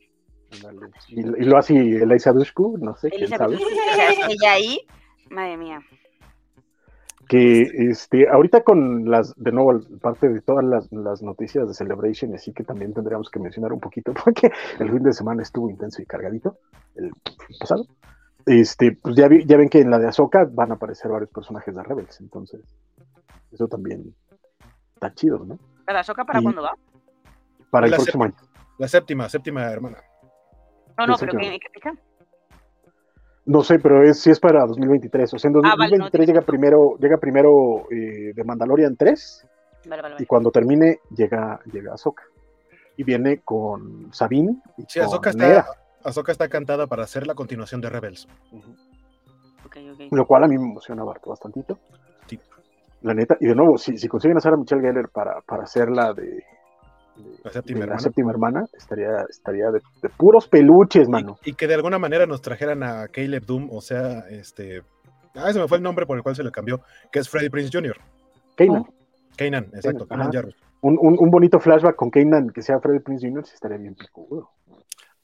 Y, 1.10 1.20
y 1.20 1.24
lo 1.46 1.58
hace 1.58 1.76
Eliza 1.78 2.32
Dushku, 2.32 2.78
no 2.80 2.96
sé, 2.98 3.10
quién 3.10 3.24
Elizabeth 3.24 3.60
sabe. 3.60 3.74
O 3.74 3.96
sea, 3.96 4.10
es 4.10 4.18
que 4.26 4.34
ella 4.34 4.54
ahí. 4.54 4.82
Madre 5.30 5.58
mía. 5.58 5.82
Que 7.32 7.62
este, 7.62 8.28
ahorita 8.28 8.62
con 8.66 9.10
las, 9.10 9.34
de 9.38 9.53
nuevo, 9.53 9.80
parte 10.02 10.28
de 10.28 10.41
todas 10.41 10.66
las, 10.66 10.91
las 10.91 11.22
noticias 11.24 11.66
de 11.66 11.74
Celebration, 11.74 12.34
así 12.36 12.52
que 12.52 12.66
también 12.66 12.94
tendríamos 12.94 13.30
que 13.30 13.40
mencionar 13.40 13.72
un 13.72 13.80
poquito, 13.80 14.14
porque 14.26 14.52
el 14.80 14.91
fin 14.91 15.02
de 15.02 15.14
semana 15.14 15.41
estuvo 15.41 15.70
intenso 15.70 16.02
y 16.02 16.06
cargadito, 16.06 16.58
el 16.95 17.10
pasado. 17.58 17.86
Este, 18.45 18.91
pues 19.02 19.16
ya, 19.16 19.30
vi- 19.30 19.45
ya 19.45 19.56
ven 19.56 19.70
que 19.70 19.80
en 19.80 19.91
la 19.91 19.98
de 19.99 20.08
Ahsoka 20.10 20.45
van 20.52 20.72
a 20.72 20.76
aparecer 20.76 21.10
varios 21.10 21.30
personajes 21.30 21.74
de 21.74 21.82
Rebels, 21.84 22.20
entonces 22.20 22.60
eso 23.53 23.66
también 23.70 24.14
está 24.95 25.14
chido, 25.14 25.40
¿no? 25.45 25.58
¿Para 25.86 26.03
Soca 26.03 26.26
para 26.26 26.40
Y- 26.41 26.44
cuándo 26.44 26.64
va? 26.64 26.74
Para 27.70 27.86
el 27.86 27.91
La 27.91 27.98
próximo 27.98 28.26
año. 28.26 28.36
La 28.78 28.88
séptima, 28.90 29.30
séptima 29.30 29.72
hermana. 29.72 29.99
No, 30.98 31.08
no, 31.08 31.16
pero 31.18 31.32
señor. 31.32 31.41
¿qué, 31.53 31.60
qué 31.60 31.70
fecha? 31.80 31.94
No 33.46 33.64
sé, 33.64 33.80
pero 33.80 34.04
es, 34.04 34.20
sí 34.20 34.30
es 34.30 34.40
para 34.40 34.66
2023. 34.66 35.34
O 35.34 35.40
sea, 35.40 35.50
en 35.50 35.58
Ah, 35.66 35.76
vale, 35.78 35.98
no, 35.98 36.06
2023 36.06 36.28
llega 36.28 36.42
primero, 36.42 36.96
llega 37.00 37.18
primero 37.18 37.88
eh, 37.92 38.34
de 38.36 38.44
Mandalorian 38.44 38.96
3 38.96 39.48
Vale, 39.90 40.02
vale, 40.04 40.16
y 40.20 40.26
cuando 40.28 40.52
termine 40.52 41.00
llega, 41.10 41.60
llega 41.72 41.94
Ahsoka. 41.94 42.24
Y 42.98 43.04
viene 43.04 43.40
con 43.44 44.14
Sabine 44.14 44.62
y 44.78 44.84
Sí, 44.88 45.00
con 45.00 45.08
Ahsoka 45.08 45.30
está, 45.32 45.66
Ahsoka 46.04 46.32
está 46.32 46.48
cantada 46.50 46.86
para 46.88 47.04
hacer 47.04 47.26
la 47.26 47.34
continuación 47.34 47.82
de 47.82 47.90
Rebels. 47.90 48.28
Lo 50.12 50.26
cual 50.28 50.44
a 50.44 50.48
mí 50.48 50.58
me 50.58 50.66
emociona 50.70 51.04
bastantito. 51.04 51.80
Sí. 52.28 52.40
La 53.02 53.14
neta, 53.16 53.38
y 53.40 53.48
de 53.48 53.56
nuevo, 53.56 53.78
si, 53.78 53.98
si 53.98 54.08
consiguen 54.08 54.38
a 54.38 54.42
Sarah 54.42 54.58
Michelle 54.58 54.82
Gellar 54.82 55.10
para, 55.10 55.42
para 55.42 55.64
hacer 55.64 55.90
la 55.90 56.14
de- 56.14 56.44
La 57.43 57.52
séptima 57.52 57.80
de 57.81 57.85
la 57.88 57.93
hermana. 57.93 57.99
séptima 58.02 58.31
hermana, 58.31 58.65
estaría, 58.73 59.22
estaría 59.30 59.72
de, 59.72 59.81
de 60.02 60.10
puros 60.10 60.48
peluches, 60.48 61.10
mano. 61.10 61.38
Y, 61.43 61.52
y 61.52 61.53
que 61.53 61.68
de 61.68 61.76
alguna 61.76 61.99
manera 61.99 62.26
nos 62.26 62.41
trajeran 62.41 62.84
a 62.84 63.07
Caleb 63.07 63.45
Doom, 63.45 63.69
o 63.72 63.81
sea, 63.81 64.19
este. 64.30 64.84
Ah, 65.35 65.49
ese 65.49 65.60
me 65.60 65.68
fue 65.68 65.77
el 65.77 65.84
nombre 65.84 66.06
por 66.06 66.18
el 66.18 66.23
cual 66.23 66.35
se 66.35 66.43
le 66.43 66.52
cambió, 66.52 66.81
que 67.11 67.19
es 67.19 67.30
Freddy 67.30 67.49
Prince 67.49 67.69
Jr. 67.72 67.98
Kanan. 68.56 68.85
Kanan, 69.38 69.65
exacto, 69.73 70.07
Kanan, 70.07 70.27
Kanan. 70.27 70.31
Jarrus. 70.31 70.56
Un, 70.81 70.98
un, 70.99 71.15
un 71.19 71.30
bonito 71.31 71.60
flashback 71.60 71.95
con 71.95 72.10
Kanan 72.10 72.49
que 72.49 72.61
sea 72.61 72.80
Freddie 72.80 73.02
Prince 73.02 73.27
Jr. 73.27 73.45
sí 73.45 73.53
estaría 73.53 73.77
bien 73.77 73.95
picudo. 73.95 74.49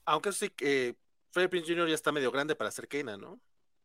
Aunque 0.05 0.29
eso 0.29 0.45
sí 0.45 0.49
que 0.55 0.95
Freddie 1.31 1.49
Prince 1.49 1.73
Jr. 1.73 1.87
ya 1.89 1.95
está 1.95 2.11
medio 2.11 2.31
grande 2.31 2.55
para 2.55 2.71
ser 2.71 2.87
Kanan, 2.87 3.19
¿no? 3.19 3.39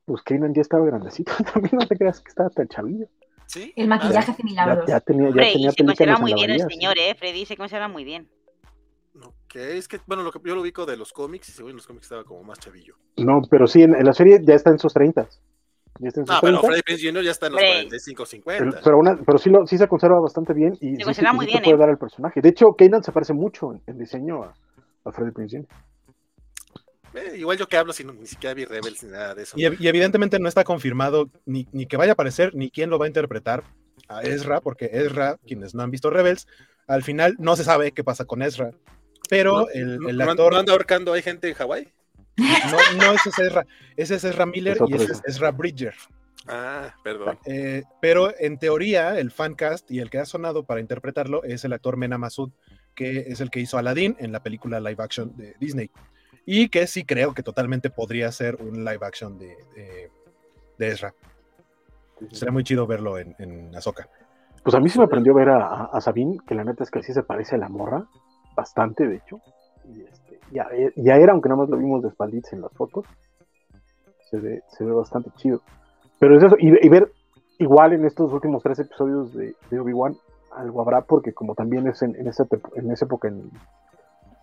Pues 0.04 0.22
Kanan 0.22 0.52
ya 0.54 0.60
estaba 0.60 0.84
grandecito, 0.84 1.32
también 1.52 1.76
no 1.78 1.86
te 1.86 1.96
creas 1.96 2.20
que 2.20 2.28
estaba 2.28 2.50
tan 2.50 2.68
chavillo. 2.68 3.08
Sí. 3.52 3.70
El 3.76 3.86
maquillaje 3.86 4.30
hace 4.30 4.42
milagros. 4.44 4.86
ya 4.88 5.00
tenía, 5.00 5.24
ya 5.24 5.28
Hombre, 5.28 5.50
y 5.50 5.52
tenía 5.52 5.70
se 5.72 5.84
conserva 5.84 6.16
muy 6.18 6.32
bien 6.32 6.50
el 6.50 6.60
señor, 6.60 6.96
¿eh? 6.98 7.14
Freddy 7.18 7.44
se 7.44 7.56
conserva 7.56 7.86
muy 7.88 8.02
bien. 8.04 8.26
Ah, 9.20 9.26
Ok, 9.26 9.56
es 9.56 9.88
que, 9.88 10.00
bueno, 10.06 10.22
lo 10.22 10.32
que 10.32 10.40
yo 10.42 10.54
lo 10.54 10.62
ubico 10.62 10.86
de 10.86 10.96
los 10.96 11.12
cómics, 11.12 11.50
y 11.50 11.52
según 11.52 11.70
en 11.72 11.76
los 11.76 11.86
cómics 11.86 12.06
estaba 12.06 12.24
como 12.24 12.42
más 12.44 12.58
chavillo. 12.58 12.94
No, 13.18 13.42
pero 13.50 13.66
sí, 13.66 13.82
en, 13.82 13.94
en 13.94 14.06
la 14.06 14.14
serie 14.14 14.40
ya 14.42 14.54
está 14.54 14.70
en 14.70 14.78
sus 14.78 14.94
30. 14.94 15.28
Ya 15.98 16.08
está 16.08 16.20
en 16.20 16.26
sus 16.26 16.34
No, 16.34 16.40
pero 16.40 16.60
30. 16.60 16.66
Freddy 16.68 16.82
Prince 16.82 17.06
Jr. 17.06 17.22
ya 17.24 17.30
está 17.30 17.46
en 17.48 17.52
los 17.52 17.60
Hombre. 17.62 17.74
45, 17.82 18.16
Pero, 18.16 18.26
50. 18.70 18.80
pero, 18.82 18.98
una- 18.98 19.16
pero 19.18 19.36
sí, 19.36 19.50
lo, 19.50 19.66
sí 19.66 19.76
se 19.76 19.86
conserva 19.86 20.18
bastante 20.18 20.54
bien 20.54 20.78
y 20.80 20.96
sí, 20.96 21.02
conserva 21.02 21.30
sí- 21.32 21.36
muy 21.36 21.44
sí 21.44 21.50
bien, 21.52 21.62
te 21.62 21.64
puede 21.68 21.76
¿eh? 21.76 21.80
dar 21.80 21.90
el 21.90 21.98
personaje. 21.98 22.40
De 22.40 22.48
hecho, 22.48 22.74
Kanan 22.74 23.04
se 23.04 23.12
parece 23.12 23.34
mucho 23.34 23.72
en, 23.74 23.82
en 23.86 23.98
diseño 23.98 24.42
a, 24.44 24.54
a 25.04 25.12
Freddie 25.12 25.32
Prinze 25.32 25.58
Jr. 25.58 25.68
Eh, 27.14 27.36
igual 27.38 27.58
yo 27.58 27.66
que 27.68 27.76
hablo 27.76 27.92
si 27.92 28.04
no- 28.04 28.12
ni 28.12 28.26
siquiera 28.26 28.54
vi 28.54 28.64
Rebels 28.64 29.02
ni 29.04 29.10
nada 29.10 29.34
de 29.34 29.42
eso. 29.42 29.56
Y, 29.58 29.62
ev- 29.64 29.76
y 29.78 29.88
evidentemente 29.88 30.38
no 30.38 30.48
está 30.48 30.64
confirmado 30.64 31.28
ni, 31.46 31.66
ni 31.72 31.86
que 31.86 31.96
vaya 31.96 32.12
a 32.12 32.14
aparecer, 32.14 32.54
ni 32.54 32.70
quién 32.70 32.90
lo 32.90 32.98
va 32.98 33.04
a 33.06 33.08
interpretar 33.08 33.62
a 34.08 34.22
Ezra, 34.22 34.60
porque 34.60 34.90
Ezra, 34.92 35.38
quienes 35.46 35.74
no 35.74 35.82
han 35.82 35.90
visto 35.90 36.10
Rebels, 36.10 36.46
al 36.86 37.02
final 37.02 37.36
no 37.38 37.56
se 37.56 37.64
sabe 37.64 37.92
qué 37.92 38.02
pasa 38.04 38.24
con 38.24 38.42
Ezra. 38.42 38.70
Pero 39.28 39.60
¿No- 39.62 39.68
el, 39.68 39.98
el 40.08 40.16
no- 40.18 40.30
actor 40.30 40.52
¿No 40.52 40.58
anda 40.58 40.72
ahorcando 40.72 41.12
hay 41.12 41.22
gente 41.22 41.48
en 41.48 41.54
Hawái? 41.54 41.88
no, 42.36 42.78
no 42.96 43.12
ese 43.12 43.28
es 43.28 43.38
Ezra, 43.38 43.66
ese 43.96 44.14
es 44.14 44.24
Ezra 44.24 44.46
Miller 44.46 44.78
Es 44.82 44.90
y 44.90 44.94
ese 44.94 45.12
es 45.12 45.22
Ezra. 45.26 45.50
Bridger. 45.50 45.94
Ah, 46.48 46.94
perdón. 47.04 47.38
Eh, 47.46 47.82
pero 48.00 48.34
en 48.38 48.58
teoría, 48.58 49.18
el 49.18 49.30
fancast 49.30 49.88
y 49.90 50.00
el 50.00 50.10
que 50.10 50.18
ha 50.18 50.24
sonado 50.24 50.64
para 50.64 50.80
interpretarlo 50.80 51.44
es 51.44 51.64
el 51.64 51.72
actor 51.72 51.96
Mena 51.96 52.18
Massoud, 52.18 52.50
que 52.96 53.26
es 53.28 53.40
el 53.40 53.50
que 53.50 53.60
hizo 53.60 53.78
Aladdin 53.78 54.16
en 54.18 54.32
la 54.32 54.42
película 54.42 54.80
live 54.80 54.96
action 55.04 55.36
de 55.36 55.54
Disney. 55.60 55.90
Y 56.44 56.68
que 56.68 56.86
sí 56.86 57.04
creo 57.04 57.34
que 57.34 57.42
totalmente 57.42 57.90
podría 57.90 58.30
ser 58.32 58.56
un 58.56 58.84
live 58.84 58.98
action 59.02 59.38
de, 59.38 59.56
de, 59.76 60.10
de 60.78 60.88
Ezra. 60.88 61.14
Sería 62.30 62.52
muy 62.52 62.64
chido 62.64 62.86
verlo 62.86 63.18
en, 63.18 63.34
en 63.38 63.74
Ahsoka. 63.74 64.08
Pues 64.62 64.74
a 64.74 64.80
mí 64.80 64.88
se 64.88 64.98
me 64.98 65.04
aprendió 65.04 65.34
ver 65.34 65.48
a, 65.48 65.66
a, 65.66 65.84
a 65.86 66.00
Sabine, 66.00 66.38
que 66.46 66.54
la 66.54 66.64
neta 66.64 66.84
es 66.84 66.90
que 66.90 67.02
sí 67.02 67.12
se 67.12 67.22
parece 67.22 67.56
a 67.56 67.58
la 67.58 67.68
morra, 67.68 68.06
bastante 68.54 69.06
de 69.06 69.16
hecho. 69.16 69.40
Y, 69.88 70.02
este, 70.02 70.38
ya, 70.52 70.68
ya 70.96 71.16
era, 71.16 71.32
aunque 71.32 71.48
nada 71.48 71.62
más 71.62 71.68
lo 71.68 71.76
vimos 71.76 72.02
de 72.02 72.08
espalditas 72.08 72.52
en 72.52 72.60
las 72.60 72.72
fotos. 72.72 73.04
Se 74.30 74.38
ve, 74.38 74.62
se 74.68 74.84
ve 74.84 74.92
bastante 74.92 75.30
chido. 75.36 75.60
Pero 76.18 76.36
es 76.36 76.44
eso, 76.44 76.56
y, 76.58 76.68
y 76.84 76.88
ver 76.88 77.12
igual 77.58 77.92
en 77.92 78.04
estos 78.04 78.32
últimos 78.32 78.62
tres 78.62 78.78
episodios 78.78 79.34
de, 79.34 79.54
de 79.70 79.80
Obi-Wan, 79.80 80.16
algo 80.52 80.80
habrá, 80.80 81.02
porque 81.02 81.32
como 81.32 81.54
también 81.54 81.86
es 81.88 82.02
en, 82.02 82.14
en, 82.16 82.28
esa, 82.28 82.46
en 82.74 82.90
esa 82.90 83.04
época, 83.04 83.28
en, 83.28 83.50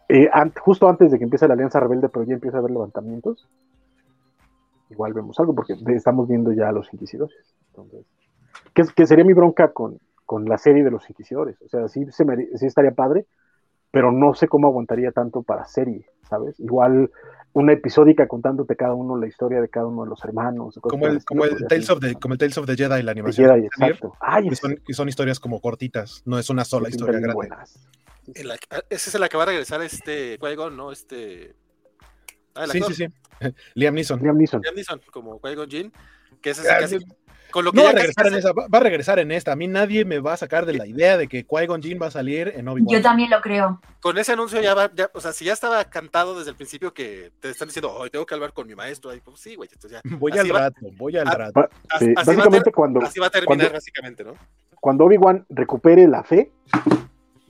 eh, 0.09 0.29
an- 0.33 0.53
justo 0.59 0.89
antes 0.89 1.11
de 1.11 1.17
que 1.17 1.23
empiece 1.23 1.47
la 1.47 1.53
Alianza 1.53 1.79
Rebelde, 1.79 2.09
pero 2.09 2.25
ya 2.25 2.33
empieza 2.33 2.57
a 2.57 2.59
haber 2.59 2.71
levantamientos, 2.71 3.47
igual 4.89 5.13
vemos 5.13 5.39
algo, 5.39 5.53
porque 5.55 5.75
estamos 5.95 6.27
viendo 6.27 6.51
ya 6.51 6.69
a 6.69 6.71
los 6.71 6.91
inquisidores. 6.93 7.37
Entonces, 7.69 8.05
que, 8.73 8.83
que 8.95 9.05
sería 9.05 9.23
mi 9.23 9.33
bronca 9.33 9.71
con, 9.71 9.99
con 10.25 10.45
la 10.45 10.57
serie 10.57 10.83
de 10.83 10.91
los 10.91 11.09
inquisidores. 11.09 11.61
O 11.61 11.69
sea, 11.69 11.87
sí, 11.87 12.05
se 12.11 12.25
mere- 12.25 12.49
sí 12.57 12.65
estaría 12.65 12.91
padre, 12.91 13.25
pero 13.91 14.11
no 14.11 14.33
sé 14.33 14.47
cómo 14.47 14.67
aguantaría 14.67 15.11
tanto 15.11 15.43
para 15.43 15.65
serie, 15.65 16.05
¿sabes? 16.29 16.59
Igual 16.59 17.11
una 17.53 17.73
episódica 17.73 18.27
contándote 18.27 18.75
cada 18.75 18.93
uno 18.93 19.17
la 19.17 19.25
historia 19.27 19.59
de 19.61 19.69
cada 19.69 19.87
uno 19.87 20.03
de 20.03 20.09
los 20.09 20.23
hermanos. 20.23 20.77
cosas 20.79 20.91
Como 20.91 21.07
el, 21.07 21.23
como, 21.25 21.45
el 21.45 21.65
Tales 21.67 21.89
of 21.89 21.99
the, 21.99 22.13
como 22.15 22.33
el 22.33 22.37
Tales 22.37 22.57
of 22.57 22.65
the 22.67 22.75
Jedi, 22.75 23.01
la 23.01 23.11
animación. 23.11 23.49
Jedi, 23.49 23.65
exacto. 23.65 24.13
Ay, 24.19 24.47
es 24.49 24.59
son, 24.95 25.09
historias 25.09 25.39
como 25.39 25.59
cortitas, 25.59 26.21
no 26.25 26.37
es 26.37 26.49
una 26.49 26.63
sola 26.65 26.89
historia 26.89 27.19
grande. 27.19 27.33
buenas. 27.33 27.79
En 28.35 28.47
la- 28.47 28.57
ah, 28.71 28.81
esa 28.89 29.09
es 29.09 29.19
la 29.19 29.29
que 29.29 29.37
va 29.37 29.43
a 29.43 29.47
regresar 29.47 29.81
este 29.81 30.39
Qui-Gon, 30.39 30.75
¿no? 30.75 30.91
Este. 30.91 31.55
Ah, 32.55 32.63
el 32.65 32.71
Sí, 32.71 32.77
actor, 32.79 32.93
sí, 32.93 33.05
sí. 33.07 33.13
Liam 33.75 33.93
Neeson. 33.95 34.21
Liam 34.21 34.37
Neeson. 34.37 34.61
Liam 34.61 34.75
Neeson, 34.75 35.01
como 35.11 35.39
Qui-Gon 35.41 35.69
Jinn. 35.69 35.93
Que 36.41 36.51
ese 36.51 36.69
Ah, 36.69 36.77
casi, 36.79 36.97
con 37.51 37.65
lo 37.65 37.71
que 37.71 37.77
No 37.77 37.83
va 37.85 37.89
a 37.89 37.93
regresar 37.93 38.27
en 38.27 38.35
esa, 38.35 38.53
va 38.53 38.67
va 38.67 38.77
a 38.77 38.81
regresar 38.81 39.19
en 39.19 39.31
esta. 39.31 39.51
A 39.51 39.55
mí 39.55 39.67
nadie 39.67 40.05
me 40.05 40.19
va 40.19 40.33
a 40.33 40.37
sacar 40.37 40.65
de 40.65 40.73
la 40.73 40.85
idea 40.87 41.17
de 41.17 41.27
que 41.27 41.45
Qui-Gon 41.45 41.81
Jinn 41.81 41.99
va 42.01 42.07
a 42.07 42.11
salir 42.11 42.53
en 42.55 42.67
Obi-Wan. 42.67 42.87
Yo 42.95 43.01
también 43.01 43.29
lo 43.29 43.41
creo. 43.41 43.81
con 43.99 44.17
ese 44.17 44.33
anuncio 44.33 44.61
ya 44.61 44.73
va, 44.75 44.91
ya, 44.93 45.09
o 45.13 45.19
sea, 45.19 45.33
si 45.33 45.45
ya 45.45 45.53
estaba 45.53 45.83
cantado 45.85 46.37
desde 46.37 46.51
el 46.51 46.55
principio 46.55 46.93
que 46.93 47.31
te 47.41 47.49
están 47.49 47.67
diciendo, 47.67 47.91
hoy 47.91 48.09
tengo 48.09 48.25
que 48.25 48.33
hablar 48.35 48.53
con 48.53 48.67
mi 48.67 48.75
maestro, 48.75 49.09
ahí, 49.11 49.19
pues 49.19 49.39
sí, 49.41 49.55
güey, 49.55 49.67
entonces 49.73 49.99
ya, 50.03 50.17
Voy 50.17 50.31
Así 50.31 50.39
al 50.41 50.55
va- 50.55 50.59
rato, 50.59 50.79
voy 50.97 51.17
al 51.17 51.25
rato. 51.27 51.59
Va- 51.59 51.69
así- 51.89 52.05
sí, 52.05 52.13
así 52.15 52.15
va 52.15 52.21
a 52.21 52.25
básicamente 52.35 52.63
ter- 52.65 52.73
cuando, 52.73 53.01
así 53.01 53.19
va 53.19 53.27
a 53.27 53.29
terminar 53.29 53.47
cuando- 53.57 53.73
básicamente, 53.73 54.23
¿no? 54.23 54.33
cuando 54.79 55.03
Obi-Wan 55.05 55.45
recupere 55.49 56.07
la 56.07 56.23
fe, 56.23 56.51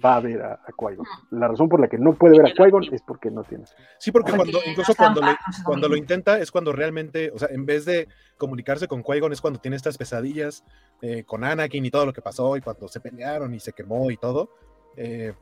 va 0.04 0.16
a 0.16 0.20
ver 0.20 0.42
a, 0.42 0.54
a 0.54 0.72
Qui-Gon. 0.72 1.06
La 1.32 1.48
razón 1.48 1.70
por 1.70 1.80
la 1.80 1.88
que 1.88 1.98
no 1.98 2.14
puede 2.14 2.38
ver 2.38 2.52
a 2.52 2.54
Qui-Gon 2.54 2.94
es 2.94 3.02
porque 3.02 3.30
no 3.32 3.44
tiene. 3.44 3.66
Sí, 3.98 4.12
porque 4.12 4.32
Porque 4.32 4.52
cuando, 4.52 4.70
incluso 4.70 4.96
cuando, 4.96 5.22
cuando 5.66 5.90
lo 5.90 5.96
intenta 5.96 6.40
es 6.40 6.52
cuando 6.52 6.72
realmente, 6.72 7.32
o 7.34 7.40
sea, 7.40 7.50
en 7.52 7.66
vez 7.66 7.86
de 7.86 8.08
comunicarse 8.38 8.88
con 8.88 9.04
Qui-Gon 9.04 9.34
es 9.34 9.42
cuando 9.42 9.60
tiene 9.60 9.78
estas 9.78 9.98
pesadillas 9.98 10.64
eh, 11.02 11.24
con 11.26 11.44
Anakin 11.44 11.86
y 11.86 11.92
todo 11.92 12.06
lo 12.06 12.14
que 12.14 12.22
pasó 12.22 12.56
y 12.58 12.62
cuando 12.62 12.88
se 12.88 13.00
pelearon 13.00 13.54
y 13.54 13.60
se 13.60 13.74
quemó 13.74 14.10
y 14.12 14.18
todo. 14.18 14.50
Eh, 14.98 15.34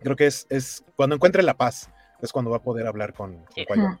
creo 0.00 0.16
que 0.16 0.26
es, 0.26 0.46
es 0.48 0.84
cuando 0.96 1.16
encuentre 1.16 1.42
la 1.42 1.54
paz, 1.54 1.90
es 2.20 2.32
cuando 2.32 2.50
va 2.50 2.58
a 2.58 2.62
poder 2.62 2.86
hablar 2.86 3.12
con, 3.12 3.36
con 3.36 3.46
Sí. 3.54 3.64
Qui-Gon. 3.66 4.00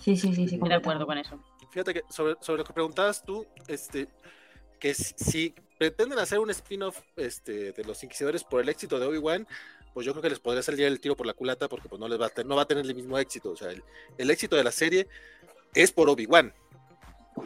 Sí, 0.00 0.16
sí, 0.16 0.34
sí, 0.34 0.48
sí. 0.48 0.54
Estoy 0.54 0.68
de 0.70 0.74
acuerdo 0.74 1.06
con 1.06 1.18
eso. 1.18 1.38
Fíjate 1.70 1.94
que 1.94 2.02
sobre, 2.08 2.34
sobre 2.40 2.58
lo 2.58 2.64
que 2.64 2.72
preguntabas 2.72 3.22
tú, 3.22 3.46
este, 3.68 4.08
que 4.80 4.94
si 4.94 5.54
pretenden 5.80 6.18
hacer 6.18 6.38
un 6.40 6.50
spin-off 6.50 7.00
este, 7.16 7.72
de 7.72 7.84
los 7.84 8.04
Inquisidores 8.04 8.44
por 8.44 8.60
el 8.60 8.68
éxito 8.68 9.00
de 9.00 9.06
Obi-Wan, 9.06 9.48
pues 9.94 10.04
yo 10.04 10.12
creo 10.12 10.20
que 10.22 10.28
les 10.28 10.38
podría 10.38 10.62
salir 10.62 10.84
el 10.84 11.00
tiro 11.00 11.16
por 11.16 11.26
la 11.26 11.32
culata 11.32 11.70
porque 11.70 11.88
pues 11.88 11.98
no 11.98 12.06
les 12.06 12.20
va 12.20 12.26
a, 12.26 12.28
ten- 12.28 12.46
no 12.46 12.54
va 12.54 12.62
a 12.62 12.68
tener 12.68 12.84
el 12.84 12.94
mismo 12.94 13.18
éxito. 13.18 13.52
O 13.52 13.56
sea, 13.56 13.70
el, 13.70 13.82
el 14.18 14.30
éxito 14.30 14.56
de 14.56 14.64
la 14.64 14.72
serie 14.72 15.08
es 15.72 15.90
por 15.90 16.10
Obi-Wan. 16.10 16.52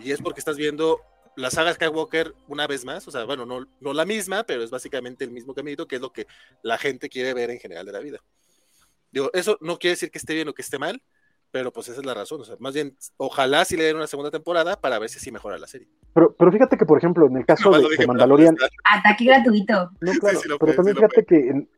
Y 0.02 0.10
es 0.10 0.20
porque 0.20 0.40
estás 0.40 0.56
viendo 0.56 1.00
la 1.36 1.48
saga 1.52 1.72
Skywalker 1.74 2.34
una 2.48 2.66
vez 2.66 2.84
más. 2.84 3.06
O 3.06 3.12
sea, 3.12 3.22
bueno, 3.22 3.46
no, 3.46 3.68
no 3.78 3.92
la 3.92 4.04
misma, 4.04 4.42
pero 4.42 4.64
es 4.64 4.70
básicamente 4.70 5.22
el 5.22 5.30
mismo 5.30 5.54
caminito, 5.54 5.86
que 5.86 5.94
es 5.94 6.02
lo 6.02 6.12
que 6.12 6.26
la 6.62 6.76
gente 6.76 7.08
quiere 7.08 7.34
ver 7.34 7.50
en 7.50 7.60
general 7.60 7.86
de 7.86 7.92
la 7.92 8.00
vida. 8.00 8.18
Digo, 9.12 9.30
eso 9.32 9.58
no 9.60 9.78
quiere 9.78 9.92
decir 9.92 10.10
que 10.10 10.18
esté 10.18 10.34
bien 10.34 10.48
o 10.48 10.54
que 10.54 10.62
esté 10.62 10.76
mal, 10.76 11.00
pero 11.54 11.70
pues 11.70 11.88
esa 11.88 12.00
es 12.00 12.04
la 12.04 12.14
razón. 12.14 12.40
O 12.40 12.44
sea, 12.44 12.56
más 12.58 12.74
bien, 12.74 12.96
ojalá 13.16 13.64
si 13.64 13.76
le 13.76 13.84
den 13.84 13.94
una 13.94 14.08
segunda 14.08 14.32
temporada 14.32 14.74
para 14.74 14.98
ver 14.98 15.08
si 15.08 15.20
sí 15.20 15.30
mejora 15.30 15.56
la 15.56 15.68
serie. 15.68 15.86
Pero, 16.12 16.34
pero 16.36 16.50
fíjate 16.50 16.76
que, 16.76 16.84
por 16.84 16.98
ejemplo, 16.98 17.28
en 17.28 17.36
el 17.36 17.46
caso 17.46 17.70
de, 17.70 17.96
de 17.96 18.06
Mandalorian. 18.08 18.56
Ataque 18.92 19.26
gratuito. 19.26 19.88
no, 20.00 20.12
claro, 20.14 20.40
sí 20.40 20.48
pero 20.48 20.58
fue, 20.58 20.74
también 20.74 20.96
sí 20.96 21.00
fíjate 21.00 21.24
que 21.24 21.50
en, 21.50 21.68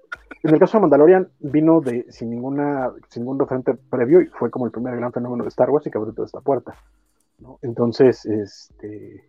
en 0.45 0.55
el 0.55 0.59
caso 0.59 0.79
de 0.79 0.81
Mandalorian 0.81 1.29
vino 1.41 1.83
de 1.83 2.07
sin 2.09 2.31
ninguna 2.31 2.91
sin 3.11 3.25
ningún 3.25 3.39
referente 3.39 3.75
previo 3.75 4.23
y 4.23 4.29
fue 4.29 4.51
como 4.51 4.65
el 4.65 4.73
primer 4.73 4.97
gran 4.97 5.13
fenómeno 5.13 5.45
de 5.45 5.51
Star 5.51 5.69
Wars 5.69 5.87
y 5.87 5.91
que 5.91 5.99
abrió 5.99 6.15
toda 6.15 6.25
esta 6.25 6.41
puerta. 6.41 6.75
¿no? 7.39 7.59
Entonces, 7.61 8.25
este, 8.25 9.29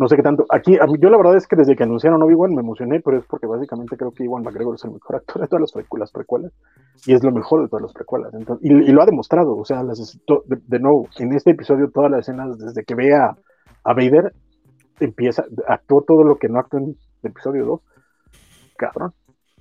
no 0.00 0.08
sé 0.08 0.16
qué 0.16 0.22
tanto. 0.22 0.46
Aquí, 0.48 0.78
yo 0.98 1.10
la 1.10 1.18
verdad 1.18 1.36
es 1.36 1.46
que 1.46 1.56
desde 1.56 1.76
que 1.76 1.82
anunciaron 1.82 2.22
Obi-Wan 2.22 2.54
me 2.54 2.62
emocioné, 2.62 3.00
pero 3.00 3.18
es 3.18 3.26
porque 3.26 3.46
básicamente 3.46 3.98
creo 3.98 4.12
que 4.12 4.24
Iwan 4.24 4.42
McGregor 4.42 4.74
es 4.76 4.84
el 4.84 4.92
mejor 4.92 5.16
actor 5.16 5.42
de 5.42 5.46
todas 5.46 5.60
las, 5.60 5.84
las 5.98 6.10
precuelas 6.10 6.52
y 7.04 7.12
es 7.12 7.22
lo 7.22 7.30
mejor 7.30 7.60
de 7.60 7.68
todas 7.68 7.82
las 7.82 7.92
precuelas. 7.92 8.32
Y, 8.62 8.70
lo 8.70 9.02
ha 9.02 9.04
demostrado, 9.04 9.54
o 9.54 9.64
sea, 9.66 9.82
de, 9.84 10.78
nuevo, 10.78 11.06
en 11.18 11.34
este 11.34 11.50
episodio 11.50 11.90
todas 11.90 12.10
las 12.10 12.20
escenas, 12.20 12.56
desde 12.58 12.82
que 12.82 12.94
ve 12.94 13.14
a, 13.14 13.36
Vader, 13.84 14.32
empieza, 15.00 15.44
actuó 15.68 16.00
todo 16.00 16.24
lo 16.24 16.36
que 16.36 16.48
no 16.48 16.60
actuó 16.60 16.78
en 16.78 16.96
el 17.22 17.30
episodio 17.30 17.66
2, 17.66 17.80
cabrón. 18.78 19.12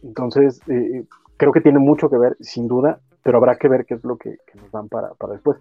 Entonces, 0.04 0.62
eh, 0.70 1.04
creo 1.36 1.52
que 1.52 1.60
tiene 1.60 1.80
mucho 1.80 2.10
que 2.10 2.18
ver, 2.18 2.38
sin 2.40 2.70
duda, 2.70 3.02
pero 3.24 3.40
habrá 3.40 3.58
que 3.58 3.68
ver 3.68 3.86
qué 3.86 3.96
es 3.96 4.06
lo 4.06 4.16
que, 4.16 4.38
que 4.48 4.58
nos 4.58 4.72
dan 4.72 4.88
para, 4.88 5.10
para 5.16 5.34
después. 5.34 5.58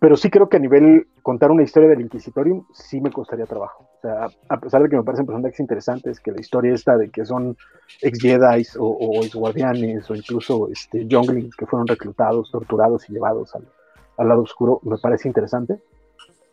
Pero 0.00 0.16
sí 0.16 0.30
creo 0.30 0.48
que 0.48 0.56
a 0.56 0.60
nivel 0.60 1.06
contar 1.22 1.50
una 1.50 1.62
historia 1.62 1.88
del 1.90 2.00
Inquisitorium 2.00 2.64
sí 2.72 3.00
me 3.02 3.12
costaría 3.12 3.44
trabajo. 3.44 3.84
O 3.98 4.00
sea, 4.00 4.28
a 4.48 4.58
pesar 4.58 4.82
de 4.82 4.88
que 4.88 4.96
me 4.96 5.02
parecen 5.02 5.26
personajes 5.26 5.60
interesantes, 5.60 6.20
que 6.20 6.32
la 6.32 6.40
historia 6.40 6.72
esta 6.74 6.96
de 6.96 7.10
que 7.10 7.24
son 7.26 7.54
ex 8.00 8.18
Jedi 8.18 8.66
o, 8.78 8.86
o 8.88 9.22
ex 9.22 9.34
guardianes 9.34 10.10
o 10.10 10.14
incluso 10.14 10.68
este, 10.72 11.06
younglings 11.06 11.54
que 11.54 11.66
fueron 11.66 11.86
reclutados, 11.86 12.50
torturados 12.50 13.08
y 13.10 13.12
llevados 13.12 13.54
al, 13.54 13.68
al 14.16 14.28
lado 14.28 14.40
oscuro, 14.42 14.80
me 14.84 14.96
parece 14.96 15.28
interesante. 15.28 15.82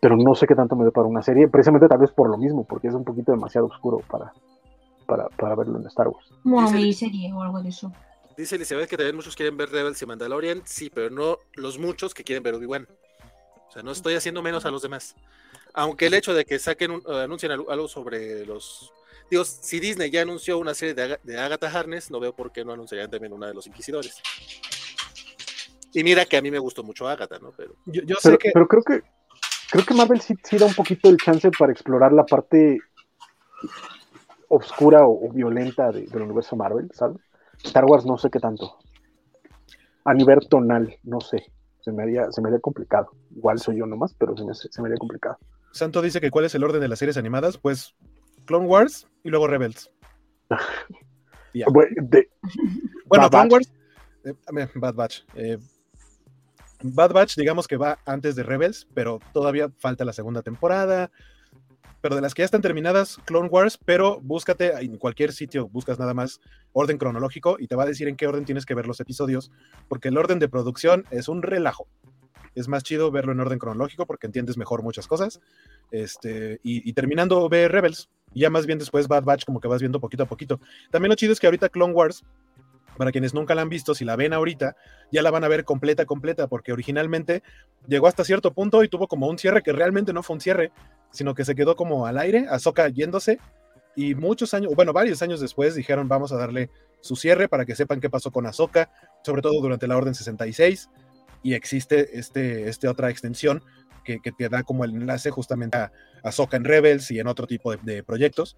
Pero 0.02 0.18
no 0.18 0.36
sé 0.36 0.46
qué 0.46 0.54
tanto 0.54 0.76
me 0.76 0.84
dé 0.86 0.92
para 0.92 1.08
una 1.08 1.22
serie, 1.24 1.48
precisamente 1.48 1.88
tal 1.88 2.00
vez 2.00 2.12
por 2.12 2.30
lo 2.30 2.38
mismo, 2.38 2.66
porque 2.66 2.90
es 2.90 2.94
un 2.94 3.04
poquito 3.06 3.32
demasiado 3.32 3.68
oscuro 3.68 4.00
para, 4.12 4.32
para, 5.08 5.30
para 5.30 5.56
verlo 5.56 5.80
en 5.80 5.88
Star 5.88 6.10
Wars. 6.10 6.30
Dice- 6.66 6.76
miniserie 6.76 7.32
o 7.34 7.42
algo 7.42 7.62
de 7.64 7.70
eso. 7.70 7.92
Dice 8.38 8.58
Elizabeth 8.58 8.90
que 8.90 8.98
también 8.98 9.16
muchos 9.16 9.36
quieren 9.36 9.58
ver 9.58 9.70
Rebels 9.70 10.00
y 10.02 10.06
Mandalorian, 10.06 10.62
sí, 10.66 10.92
pero 10.94 11.10
no 11.10 11.38
los 11.56 11.80
muchos 11.80 12.14
que 12.14 12.24
quieren 12.24 12.44
ver 12.44 12.54
Obi-Wan. 12.54 12.86
O 13.68 13.72
sea, 13.72 13.84
no 13.84 13.92
estoy 13.92 14.16
haciendo 14.16 14.42
menos 14.42 14.66
a 14.66 14.72
los 14.72 14.82
demás. 14.82 15.16
Aunque 15.74 16.08
el 16.08 16.14
hecho 16.14 16.34
de 16.34 16.46
que 16.46 16.58
saquen 16.60 16.92
un, 16.92 17.02
eh, 17.08 17.24
anuncien 17.24 17.52
algo, 17.52 17.88
sobre 17.88 18.46
los. 18.46 18.92
Digo, 19.30 19.44
si 19.44 19.80
Disney 19.80 20.10
ya 20.10 20.22
anunció 20.22 20.58
una 20.58 20.74
serie 20.74 20.94
de, 20.94 21.04
Aga- 21.04 21.20
de 21.24 21.38
Agatha 21.38 21.68
Harness, 21.70 22.10
no 22.10 22.20
veo 22.20 22.34
por 22.34 22.52
qué 22.52 22.64
no 22.64 22.72
anunciarían 22.72 23.12
también 23.12 23.34
una 23.34 23.48
de 23.48 23.54
los 23.54 23.68
Inquisidores. 23.68 24.22
Y 25.94 26.04
mira 26.04 26.26
que 26.26 26.38
a 26.38 26.42
mí 26.42 26.50
me 26.52 26.60
gustó 26.60 26.84
mucho 26.84 27.08
Agatha, 27.08 27.40
¿no? 27.40 27.52
Pero 27.52 27.76
Yo, 27.86 28.02
yo 28.04 28.16
Pero, 28.24 28.36
sé 28.36 28.38
que 28.38 28.52
pero 28.54 28.68
creo 28.68 28.84
que 28.84 29.02
creo 29.72 29.86
que 29.86 29.94
Marvel 29.94 30.22
sí, 30.22 30.34
sí 30.44 30.58
da 30.58 30.66
un 30.66 30.74
poquito 30.76 31.10
el 31.10 31.18
chance 31.18 31.50
para 31.52 31.72
explorar 31.72 32.14
la 32.14 32.26
parte 32.26 32.80
oscura 34.48 35.06
o, 35.06 35.28
o 35.28 35.32
violenta 35.32 35.92
de- 35.92 36.06
del 36.08 36.22
universo 36.22 36.56
Marvel, 36.56 36.90
¿sabes? 36.94 37.18
Star 37.64 37.86
Wars 37.86 38.06
no 38.06 38.18
sé 38.18 38.30
qué 38.30 38.40
tanto. 38.40 38.78
A 40.06 40.14
nivel 40.14 40.48
tonal, 40.48 40.98
no 41.04 41.20
sé. 41.20 41.52
Se 41.88 41.94
me 41.94 42.04
haría, 42.04 42.30
se 42.34 42.42
me 42.42 42.50
haría 42.50 42.60
complicado. 42.60 43.12
Igual 43.34 43.60
soy 43.60 43.78
yo 43.78 43.86
nomás, 43.86 44.14
pero 44.20 44.36
se 44.36 44.44
me, 44.44 44.54
se 44.54 44.82
me 44.82 44.90
haría 44.90 44.98
complicado. 44.98 45.38
Santo 45.72 46.02
dice 46.02 46.20
que 46.20 46.30
cuál 46.32 46.44
es 46.44 46.54
el 46.54 46.66
orden 46.66 46.82
de 46.82 46.90
las 46.90 47.00
series 47.00 47.16
animadas, 47.16 47.58
pues 47.58 47.96
Clone 48.44 48.66
Wars 48.68 49.08
y 49.24 49.30
luego 49.30 49.48
Rebels. 49.48 49.90
Bueno, 51.72 51.90
de- 52.02 52.30
Bueno, 53.06 53.30
Bad 53.30 53.32
Clone 53.32 53.50
Batch. 53.50 53.52
Wars, 53.54 53.74
eh, 54.26 54.68
Bad 54.76 54.96
Batch. 54.96 55.22
eh, 55.36 55.58
Bad 56.84 57.14
Batch, 57.14 57.36
digamos 57.38 57.68
que 57.70 57.78
va 57.78 57.98
antes 58.06 58.36
de 58.36 58.44
Rebels, 58.44 58.86
pero 58.94 59.20
todavía 59.34 59.72
falta 59.78 60.04
la 60.04 60.12
segunda 60.14 60.42
temporada. 60.42 61.10
Pero 62.02 62.16
de 62.16 62.22
las 62.22 62.34
que 62.34 62.42
ya 62.42 62.46
están 62.46 62.62
terminadas, 62.62 63.18
Clone 63.26 63.50
Wars, 63.50 63.80
pero 63.84 64.20
búscate 64.22 64.74
en 64.80 64.98
cualquier 64.98 65.32
sitio, 65.32 65.68
buscas 65.68 66.00
nada 66.00 66.14
más 66.14 66.40
orden 66.74 66.98
cronológico 66.98 67.58
y 67.60 67.68
te 67.68 67.76
va 67.76 67.84
a 67.84 67.88
decir 67.88 68.08
en 68.08 68.16
qué 68.16 68.28
orden 68.28 68.46
tienes 68.46 68.66
que 68.66 68.76
ver 68.76 68.88
los 68.88 69.00
episodios, 69.00 69.52
porque 69.88 70.10
el 70.10 70.18
orden 70.18 70.40
de 70.40 70.50
producción 70.50 71.06
es 71.10 71.28
un 71.28 71.42
relajo. 71.42 71.88
Es 72.56 72.68
más 72.68 72.84
chido 72.84 73.12
verlo 73.12 73.34
en 73.34 73.40
orden 73.40 73.60
cronológico 73.60 74.08
porque 74.08 74.26
entiendes 74.26 74.58
mejor 74.58 74.82
muchas 74.82 75.06
cosas. 75.06 75.40
Este, 75.92 76.60
y, 76.64 76.92
terminando, 76.94 77.48
ve 77.50 77.68
Rebels. 77.68 78.10
Ya 78.34 78.50
más 78.50 78.66
bien 78.66 78.80
después 78.80 79.08
Bad 79.08 79.24
Batch, 79.24 79.46
como 79.46 79.60
que 79.60 79.68
vas 79.68 79.80
viendo 79.80 80.00
poquito 80.00 80.24
a 80.24 80.26
poquito. 80.26 80.60
También 80.90 81.10
lo 81.10 81.16
chido 81.16 81.34
es 81.34 81.40
que 81.40 81.46
ahorita 81.46 81.70
Clone 81.70 81.94
Wars 81.94 82.24
para 82.98 83.12
quienes 83.12 83.34
nunca 83.34 83.56
la 83.56 83.62
han 83.62 83.70
visto, 83.70 83.96
si 83.96 84.04
la 84.04 84.16
ven 84.16 84.34
ahorita, 84.34 84.76
ya 85.12 85.22
la 85.22 85.32
van 85.32 85.44
a 85.44 85.48
ver 85.48 85.64
completa, 85.64 86.06
completa, 86.06 86.48
porque 86.48 86.74
originalmente 86.74 87.44
llegó 87.88 88.08
hasta 88.08 88.24
cierto 88.24 88.54
punto 88.54 88.84
y 88.84 88.90
tuvo 88.90 89.08
como 89.08 89.28
un 89.28 89.38
cierre 89.38 89.62
que 89.62 89.72
realmente 89.72 90.14
no 90.14 90.24
fue 90.24 90.36
un 90.36 90.42
cierre, 90.42 90.72
sino 91.12 91.34
que 91.34 91.46
se 91.46 91.56
quedó 91.56 91.76
como 91.76 92.06
al 92.08 92.18
aire, 92.18 92.48
Ahsoka 92.50 92.90
yéndose, 92.90 93.40
y 93.96 94.16
muchos 94.16 94.54
años, 94.54 94.74
bueno, 94.76 94.94
varios 94.94 95.22
años 95.22 95.40
después 95.40 95.76
dijeron, 95.76 96.08
vamos 96.08 96.32
a 96.32 96.38
darle 96.38 96.70
su 97.02 97.16
cierre 97.16 97.48
para 97.48 97.66
que 97.66 97.76
sepan 97.76 98.00
qué 98.00 98.10
pasó 98.10 98.32
con 98.32 98.46
Ahsoka, 98.46 98.92
sobre 99.24 99.42
todo 99.42 99.60
durante 99.62 99.88
la 99.88 99.98
Orden 99.98 100.14
66, 100.14 100.90
y 101.44 101.54
existe 101.54 102.18
este, 102.20 102.68
este 102.68 102.88
otra 102.88 103.10
extensión 103.10 103.64
que, 104.04 104.20
te 104.20 104.48
da 104.48 104.64
como 104.64 104.86
el 104.86 104.92
enlace 104.92 105.32
justamente 105.32 105.78
a 105.78 105.92
Ahsoka 106.24 106.56
en 106.56 106.64
Rebels 106.64 107.12
y 107.12 107.20
en 107.20 107.28
otro 107.28 107.46
tipo 107.46 107.72
de, 107.72 107.80
de 107.84 108.04
proyectos. 108.04 108.56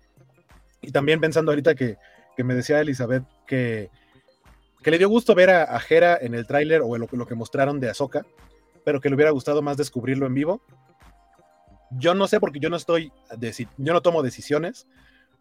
Y 0.82 0.92
también 0.92 1.20
pensando 1.20 1.52
ahorita 1.52 1.74
que, 1.74 1.98
que 2.40 2.44
me 2.46 2.56
decía 2.56 2.80
Elizabeth 2.80 3.26
que 3.46 3.90
que 4.84 4.92
le 4.92 4.98
dio 4.98 5.10
gusto 5.10 5.36
ver 5.36 5.50
a, 5.50 5.76
a 5.76 5.82
Hera 5.88 6.18
en 6.22 6.34
el 6.34 6.46
tráiler 6.48 6.82
o 6.84 6.98
lo, 6.98 7.08
lo 7.12 7.26
que 7.28 7.36
mostraron 7.36 7.80
de 7.80 7.90
Ahsoka, 7.90 8.26
pero 8.86 9.00
que 9.02 9.10
le 9.10 9.16
hubiera 9.16 9.32
gustado 9.32 9.62
más 9.62 9.78
descubrirlo 9.78 10.26
en 10.26 10.34
vivo. 10.34 10.62
Yo 11.92 12.14
no 12.14 12.28
sé 12.28 12.40
porque 12.40 12.60
yo 12.60 12.70
no 12.70 12.76
estoy, 12.78 13.12
yo 13.78 13.94
no 13.94 14.02
tomo 14.02 14.22
decisiones, 14.22 14.88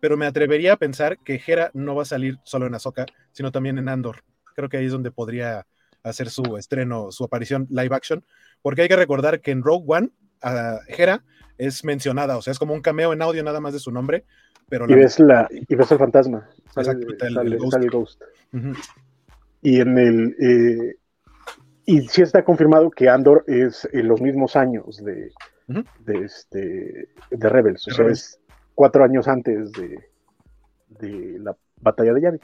pero 0.01 0.16
me 0.16 0.27
atrevería 0.27 0.74
a 0.74 0.77
pensar 0.77 1.19
que 1.19 1.40
Hera 1.47 1.70
no 1.74 1.94
va 1.94 2.02
a 2.02 2.06
salir 2.06 2.39
solo 2.43 2.66
en 2.66 2.74
Ahsoka, 2.74 3.06
sino 3.32 3.52
también 3.52 3.78
en 3.78 3.89
Andor. 3.89 4.23
Creo 4.55 4.69
que 4.69 4.78
ahí 4.78 4.86
es 4.86 4.93
donde 4.93 5.10
podría 5.10 5.66
hacer 6.02 6.31
su 6.31 6.56
estreno, 6.56 7.12
su 7.12 7.24
aparición 7.24 7.66
live 7.70 7.94
action, 7.94 8.24
porque 8.62 8.82
hay 8.82 8.89
que 8.89 8.97
recordar 8.97 9.40
que 9.40 9.51
en 9.51 9.62
Rogue 9.62 9.85
One, 9.86 10.10
a 10.40 10.78
Hera 10.89 11.23
es 11.59 11.85
mencionada, 11.85 12.36
o 12.39 12.43
sea, 12.43 12.52
es 12.52 12.59
como 12.59 12.73
un 12.73 12.81
cameo 12.81 13.12
en 13.12 13.20
audio 13.20 13.43
nada 13.43 13.60
más 13.60 13.73
de 13.73 13.81
su 13.81 13.90
nombre, 13.90 14.24
pero 14.69 14.86
y 14.86 14.90
la- 14.90 14.97
ves 14.97 15.19
la 15.20 15.48
y 15.51 15.74
ves 15.74 15.90
el 15.93 15.98
fantasma. 15.98 16.48
Sale, 16.73 16.89
Exactamente, 16.90 17.27
el- 17.27 17.35
sale- 17.35 17.51
el 17.51 17.59
Ghost. 17.59 17.73
sale 17.73 17.85
el 17.85 17.90
Ghost. 17.90 18.23
Ujú. 18.52 18.73
Y 19.63 19.81
en 19.81 19.99
el 19.99 20.37
eh, 20.41 20.97
y 21.87 22.03
sí 22.09 22.23
está 22.23 22.45
confirmado 22.45 22.91
que 22.91 23.09
Andor 23.09 23.45
es 23.47 23.89
en 23.93 24.09
los 24.09 24.21
mismos 24.21 24.57
años 24.57 25.03
de, 25.03 25.33
de 25.67 26.25
este 26.25 27.09
de 27.31 27.49
Rebels, 27.49 27.87
o 27.89 27.91
sea, 27.91 28.05
Rebels. 28.05 28.21
es 28.21 28.41
cuatro 28.75 29.05
años 29.05 29.27
antes 29.27 29.73
de, 29.73 29.99
de 31.01 31.39
la 31.41 31.57
batalla 31.81 32.13
de 32.15 32.21
Yavin. 32.21 32.41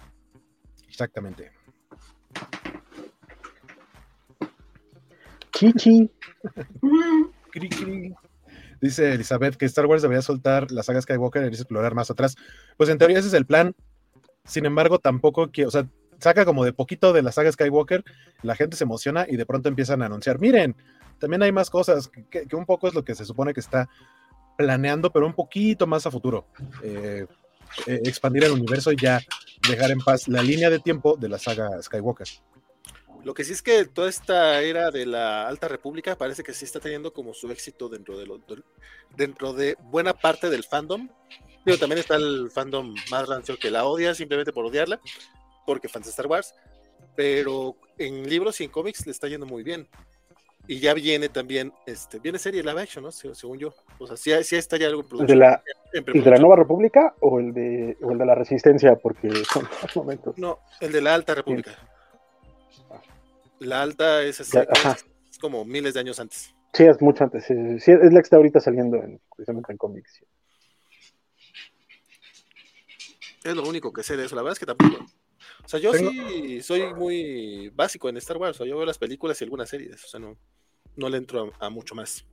exactamente. 0.88 1.50
Chichi. 5.52 6.10
Cri, 7.52 7.68
cri. 7.68 8.14
Dice 8.80 9.14
Elizabeth 9.14 9.56
que 9.56 9.64
Star 9.66 9.86
Wars 9.86 10.02
debería 10.02 10.22
soltar 10.22 10.70
la 10.72 10.82
saga 10.82 11.00
Skywalker 11.00 11.44
y 11.44 11.46
explorar 11.46 11.94
más 11.94 12.10
atrás. 12.10 12.34
Pues 12.76 12.90
en 12.90 12.98
teoría 12.98 13.18
ese 13.20 13.28
es 13.28 13.34
el 13.34 13.46
plan. 13.46 13.74
Sin 14.44 14.66
embargo, 14.66 14.98
tampoco 14.98 15.50
quiero, 15.52 15.68
o 15.68 15.70
sea, 15.70 15.88
saca 16.24 16.44
como 16.44 16.64
de 16.64 16.72
poquito 16.72 17.12
de 17.12 17.22
la 17.22 17.32
saga 17.32 17.52
Skywalker, 17.52 18.02
la 18.42 18.56
gente 18.56 18.76
se 18.76 18.84
emociona 18.84 19.26
y 19.28 19.36
de 19.36 19.46
pronto 19.46 19.68
empiezan 19.68 20.02
a 20.02 20.06
anunciar, 20.06 20.40
miren, 20.40 20.74
también 21.18 21.42
hay 21.42 21.52
más 21.52 21.70
cosas, 21.70 22.10
que, 22.30 22.46
un 22.52 22.66
poco 22.66 22.88
es 22.88 22.94
lo 22.94 23.04
que 23.04 23.14
se 23.14 23.24
supone 23.24 23.54
que 23.54 23.60
está 23.60 23.88
planeando, 24.56 25.12
pero 25.12 25.26
un 25.26 25.34
poquito 25.34 25.86
más 25.86 26.06
a 26.06 26.10
futuro. 26.10 26.46
Eh, 26.82 27.26
eh, 27.86 28.00
expandir 28.04 28.44
el 28.44 28.52
universo 28.52 28.92
y 28.92 28.96
ya 28.96 29.20
dejar 29.68 29.90
en 29.90 29.98
paz 29.98 30.28
la 30.28 30.42
línea 30.42 30.70
de 30.70 30.78
tiempo 30.78 31.16
de 31.16 31.28
la 31.28 31.38
saga 31.38 31.82
Skywalker. 31.82 32.28
Lo 33.24 33.32
que 33.32 33.42
sí 33.42 33.52
es 33.52 33.62
que 33.62 33.84
toda 33.86 34.08
esta 34.08 34.60
era 34.60 34.90
de 34.90 35.06
la 35.06 35.48
Alta 35.48 35.66
República 35.66 36.16
parece 36.16 36.42
que 36.42 36.52
sí 36.52 36.66
está 36.66 36.78
teniendo 36.78 37.12
como 37.12 37.32
su 37.32 37.50
éxito 37.50 37.88
dentro 37.88 38.18
de, 38.18 38.26
lo, 38.26 38.38
dentro 39.16 39.54
de 39.54 39.76
buena 39.80 40.12
parte 40.12 40.50
del 40.50 40.64
fandom. 40.64 41.08
Pero 41.64 41.78
también 41.78 41.98
está 41.98 42.16
el 42.16 42.50
fandom 42.50 42.94
más 43.10 43.26
rancio 43.26 43.56
que 43.58 43.70
la 43.70 43.86
odia 43.86 44.14
simplemente 44.14 44.52
por 44.52 44.66
odiarla, 44.66 45.00
porque 45.66 45.88
fans 45.88 46.06
de 46.06 46.10
Star 46.10 46.26
Wars. 46.26 46.54
Pero 47.16 47.76
en 47.98 48.28
libros 48.28 48.60
y 48.60 48.64
en 48.64 48.70
cómics 48.70 49.06
le 49.06 49.12
está 49.12 49.28
yendo 49.28 49.46
muy 49.46 49.62
bien. 49.62 49.88
Y 50.66 50.80
ya 50.80 50.94
viene 50.94 51.28
también, 51.28 51.72
este, 51.84 52.18
viene 52.18 52.38
serie 52.38 52.62
live 52.62 52.80
action, 52.80 53.04
¿no? 53.04 53.12
Según 53.12 53.58
yo. 53.58 53.74
O 53.98 54.06
sea, 54.06 54.16
sí, 54.16 54.32
sí 54.44 54.56
está 54.56 54.78
ya 54.78 54.86
algo 54.86 55.04
¿El 55.20 55.26
de, 55.26 55.36
la, 55.36 55.62
¿El 55.92 56.24
de 56.24 56.30
la 56.30 56.38
Nueva 56.38 56.56
República 56.56 57.14
o 57.20 57.38
el 57.38 57.52
de, 57.52 57.98
o 58.00 58.12
el 58.12 58.18
de 58.18 58.26
la 58.26 58.34
Resistencia? 58.34 58.96
Porque 58.96 59.30
son 59.52 59.68
dos 59.82 59.96
momentos. 59.96 60.38
No, 60.38 60.60
el 60.80 60.90
de 60.90 61.02
la 61.02 61.14
Alta 61.14 61.34
República. 61.34 61.72
La 63.58 63.82
Alta 63.82 64.22
es, 64.22 64.40
así, 64.40 64.58
es, 64.58 65.38
como 65.38 65.64
miles 65.64 65.94
de 65.94 66.00
años 66.00 66.18
antes. 66.18 66.54
Sí, 66.72 66.84
es 66.84 67.00
mucho 67.00 67.24
antes. 67.24 67.44
Sí, 67.44 67.54
sí, 67.80 67.92
es 67.92 68.12
la 68.12 68.20
que 68.20 68.24
está 68.24 68.36
ahorita 68.36 68.58
saliendo 68.58 68.96
en, 68.96 69.20
precisamente 69.36 69.70
en 69.70 69.78
cómics. 69.78 70.24
Es 73.44 73.54
lo 73.54 73.62
único 73.68 73.92
que 73.92 74.02
sé 74.02 74.16
de 74.16 74.24
eso. 74.24 74.34
La 74.34 74.42
verdad 74.42 74.54
es 74.54 74.58
que 74.58 74.66
tampoco. 74.66 75.04
O 75.64 75.68
sea, 75.68 75.80
yo 75.80 75.92
¿Tengo? 75.92 76.10
sí 76.10 76.60
soy 76.62 76.92
muy 76.94 77.70
básico 77.74 78.08
en 78.08 78.16
Star 78.18 78.36
Wars. 78.36 78.56
O 78.56 78.58
sea, 78.58 78.66
yo 78.66 78.76
veo 78.76 78.86
las 78.86 78.98
películas 78.98 79.40
y 79.40 79.44
algunas 79.44 79.68
series. 79.68 80.04
O 80.04 80.08
sea, 80.08 80.20
no, 80.20 80.36
no 80.96 81.08
le 81.08 81.16
entro 81.16 81.52
a, 81.60 81.66
a, 81.66 81.70
mucho 81.70 81.94
más. 81.94 82.26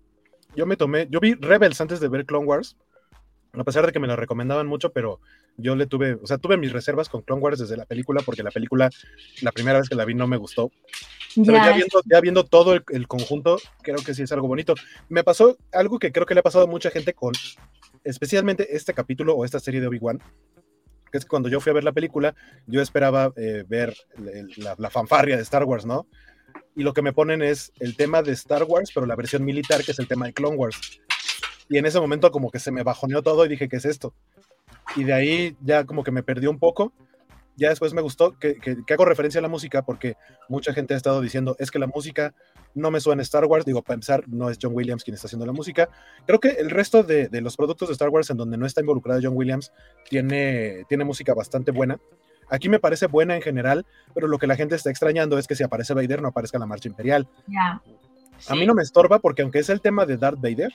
Yo 0.56 0.66
me 0.66 0.76
tomé, 0.76 1.08
yo 1.10 1.20
vi 1.20 1.34
Rebels 1.36 1.80
antes 1.80 2.00
de 2.00 2.10
ver 2.10 2.26
Clone 2.26 2.46
Wars. 2.46 2.78
A 3.54 3.64
pesar 3.64 3.86
de 3.86 3.92
que 3.92 4.00
me 4.00 4.08
la 4.08 4.16
recomendaban 4.16 4.68
mucho, 4.68 4.94
pero 4.94 5.20
yo 5.58 5.76
le 5.76 5.86
tuve, 5.86 6.14
o 6.14 6.26
sea, 6.26 6.38
tuve 6.38 6.56
mis 6.56 6.72
reservas 6.72 7.10
con 7.10 7.22
Clone 7.22 7.42
Wars 7.42 7.60
desde 7.60 7.76
la 7.76 7.86
película, 7.86 8.22
porque 8.26 8.44
la 8.44 8.52
película, 8.52 8.90
la 9.42 9.52
primera 9.52 9.80
vez 9.80 9.90
que 9.90 9.96
la 9.96 10.06
vi 10.06 10.14
no 10.14 10.26
me 10.28 10.38
gustó. 10.38 10.72
Pero 11.36 11.58
ya, 11.58 11.66
ya 11.66 11.76
viendo, 11.76 12.02
ya 12.06 12.22
viendo 12.22 12.44
todo 12.46 12.74
el, 12.74 12.84
el, 12.90 13.08
conjunto, 13.08 13.58
creo 13.82 13.98
que 13.98 14.14
sí 14.14 14.24
es 14.24 14.32
algo 14.32 14.48
bonito. 14.48 14.74
Me 15.10 15.24
pasó 15.24 15.58
algo 15.74 16.00
que 16.00 16.12
creo 16.12 16.26
que 16.26 16.34
le 16.34 16.40
ha 16.40 16.44
pasado 16.44 16.66
a 16.66 16.68
mucha 16.68 16.92
gente 16.92 17.14
con, 17.14 17.34
especialmente 18.04 18.76
este 18.76 18.94
capítulo 18.94 19.36
o 19.36 19.46
esta 19.46 19.60
serie 19.60 19.82
de 19.82 19.88
Obi-Wan, 19.88 20.20
que 21.12 21.18
es 21.18 21.26
cuando 21.26 21.50
yo 21.50 21.60
fui 21.60 21.72
a 21.72 21.74
ver 21.74 21.84
la 21.84 21.92
película, 21.92 22.36
yo 22.68 22.82
esperaba 22.82 23.34
eh, 23.36 23.66
ver 23.68 23.96
la, 24.58 24.76
la, 24.78 24.90
fanfarria 24.90 25.36
de 25.36 25.44
Star 25.44 25.66
Wars, 25.66 25.86
¿no? 25.86 26.08
Y 26.76 26.84
lo 26.84 26.94
que 26.94 27.02
me 27.02 27.14
ponen 27.14 27.42
es 27.42 27.74
el 27.80 27.96
tema 27.96 28.22
de 28.22 28.32
Star 28.32 28.64
Wars, 28.64 28.92
pero 28.94 29.06
la 29.06 29.16
versión 29.16 29.44
militar, 29.44 29.84
que 29.84 29.92
es 29.92 30.00
el 30.00 30.08
tema 30.08 30.26
de 30.26 30.34
Clone 30.34 30.56
Wars. 30.56 31.02
Y 31.70 31.78
en 31.78 31.86
ese 31.86 32.00
momento 32.00 32.32
como 32.32 32.52
que 32.52 32.60
se 32.60 32.72
me 32.72 32.84
bajoneó 32.84 33.22
todo 33.22 33.46
y 33.46 33.50
dije, 33.50 33.70
¿qué 33.70 33.78
es 33.78 33.86
esto? 33.86 34.14
Y 34.96 35.04
de 35.04 35.14
ahí 35.14 35.58
ya 35.62 35.86
como 35.86 36.04
que 36.04 36.12
me 36.12 36.24
perdió 36.24 36.50
un 36.50 36.60
poco. 36.60 36.94
Ya 37.58 37.70
después 37.70 37.94
me 37.94 38.02
gustó 38.02 38.38
que, 38.40 38.56
que, 38.56 38.78
que 38.86 38.94
hago 38.94 39.06
referencia 39.06 39.40
a 39.40 39.42
la 39.42 39.48
música 39.48 39.84
porque 39.84 40.16
mucha 40.50 40.74
gente 40.74 40.94
ha 40.94 40.98
estado 40.98 41.22
diciendo, 41.22 41.56
es 41.60 41.70
que 41.70 41.80
la 41.80 41.88
música 41.88 42.34
no 42.74 42.92
me 42.92 43.00
suena 43.00 43.22
Star 43.22 43.46
Wars. 43.46 43.66
Digo, 43.66 43.82
para 43.82 43.96
empezar, 43.96 44.24
no 44.28 44.50
es 44.50 44.58
John 44.62 44.74
Williams 44.74 45.04
quien 45.04 45.16
está 45.16 45.28
haciendo 45.28 45.46
la 45.46 45.52
música. 45.52 45.90
Creo 46.26 46.40
que 46.40 46.50
el 46.50 46.70
resto 46.70 47.04
de, 47.04 47.28
de 47.28 47.42
los 47.42 47.58
productos 47.58 47.90
de 47.90 47.94
Star 47.94 48.10
Wars 48.10 48.30
en 48.30 48.38
donde 48.38 48.58
no 48.58 48.66
está 48.66 48.82
involucrado 48.82 49.20
John 49.22 49.36
Williams 49.36 49.72
tiene, 50.10 50.86
tiene 50.88 51.04
música 51.04 51.34
bastante 51.34 51.72
buena. 51.72 52.00
Aquí 52.50 52.68
me 52.68 52.80
parece 52.80 53.08
buena 53.08 53.36
en 53.36 53.42
general, 53.42 53.86
pero 54.14 54.28
lo 54.28 54.38
que 54.38 54.48
la 54.48 54.56
gente 54.56 54.76
está 54.76 54.90
extrañando 54.90 55.38
es 55.38 55.48
que 55.48 55.56
si 55.56 55.64
aparece 55.64 55.94
Vader 55.94 56.22
no 56.22 56.30
aparezca 56.30 56.60
la 56.60 56.66
marcha 56.66 56.90
imperial. 56.90 57.28
Yeah. 57.48 57.82
Sí. 58.40 58.48
A 58.50 58.56
mí 58.56 58.66
no 58.66 58.74
me 58.74 58.82
estorba 58.82 59.20
porque 59.20 59.42
aunque 59.42 59.60
es 59.60 59.70
el 59.70 59.82
tema 59.82 60.06
de 60.06 60.18
Darth 60.18 60.42
Vader, 60.42 60.72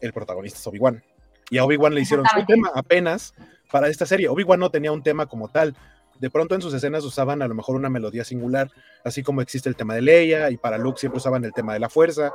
el 0.00 0.12
protagonista 0.12 0.58
es 0.58 0.66
Obi-Wan. 0.66 1.02
Y 1.48 1.58
a 1.58 1.64
Obi-Wan 1.64 1.94
le 1.94 2.00
hicieron 2.00 2.26
su 2.26 2.44
tema 2.44 2.70
apenas 2.74 3.32
para 3.70 3.88
esta 3.88 4.06
serie. 4.06 4.28
Obi-Wan 4.28 4.60
no 4.60 4.70
tenía 4.70 4.92
un 4.92 5.02
tema 5.02 5.26
como 5.26 5.48
tal. 5.48 5.74
De 6.20 6.30
pronto 6.30 6.54
en 6.54 6.62
sus 6.62 6.72
escenas 6.72 7.04
usaban 7.04 7.42
a 7.42 7.48
lo 7.48 7.54
mejor 7.54 7.76
una 7.76 7.90
melodía 7.90 8.24
singular, 8.24 8.70
así 9.04 9.22
como 9.22 9.42
existe 9.42 9.68
el 9.68 9.76
tema 9.76 9.94
de 9.94 10.02
Leia, 10.02 10.50
y 10.50 10.56
para 10.56 10.78
Luke 10.78 10.98
siempre 10.98 11.18
usaban 11.18 11.44
el 11.44 11.52
tema 11.52 11.74
de 11.74 11.80
la 11.80 11.88
fuerza. 11.90 12.32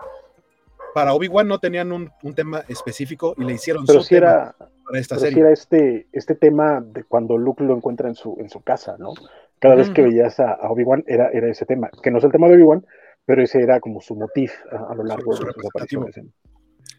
Para 0.93 1.13
Obi-Wan 1.13 1.47
no 1.47 1.59
tenían 1.59 1.91
un, 1.91 2.11
un, 2.21 2.35
tema 2.35 2.63
específico 2.67 3.33
y 3.37 3.45
le 3.45 3.53
hicieron 3.53 3.85
pero 3.85 3.99
su 4.01 4.05
si 4.07 4.15
tema 4.15 4.27
era, 4.27 4.55
para 4.85 4.99
esta 4.99 5.15
pero 5.15 5.21
serie. 5.21 5.33
Si 5.35 5.39
era 5.39 5.51
este, 5.51 6.07
este 6.11 6.35
tema 6.35 6.81
de 6.81 7.05
cuando 7.05 7.37
Luke 7.37 7.63
lo 7.63 7.75
encuentra 7.75 8.09
en 8.09 8.15
su, 8.15 8.35
en 8.39 8.49
su 8.49 8.61
casa, 8.61 8.97
¿no? 8.99 9.13
Cada 9.59 9.75
vez 9.75 9.89
que 9.91 10.01
veías 10.01 10.39
a, 10.39 10.51
a 10.53 10.69
Obi-Wan 10.69 11.03
era, 11.07 11.29
era 11.29 11.49
ese 11.49 11.65
tema, 11.65 11.89
que 12.03 12.11
no 12.11 12.17
es 12.17 12.23
el 12.23 12.31
tema 12.31 12.47
de 12.49 12.55
Obi-Wan, 12.55 12.85
pero 13.25 13.41
ese 13.41 13.61
era 13.61 13.79
como 13.79 14.01
su 14.01 14.15
motif 14.15 14.51
a, 14.71 14.91
a 14.91 14.95
lo 14.95 15.03
largo 15.05 15.33
Su- 15.35 15.45
de 15.45 15.53
su 15.53 15.59
sus 15.59 15.69
apariciones. 15.69 16.17
en- 16.17 16.33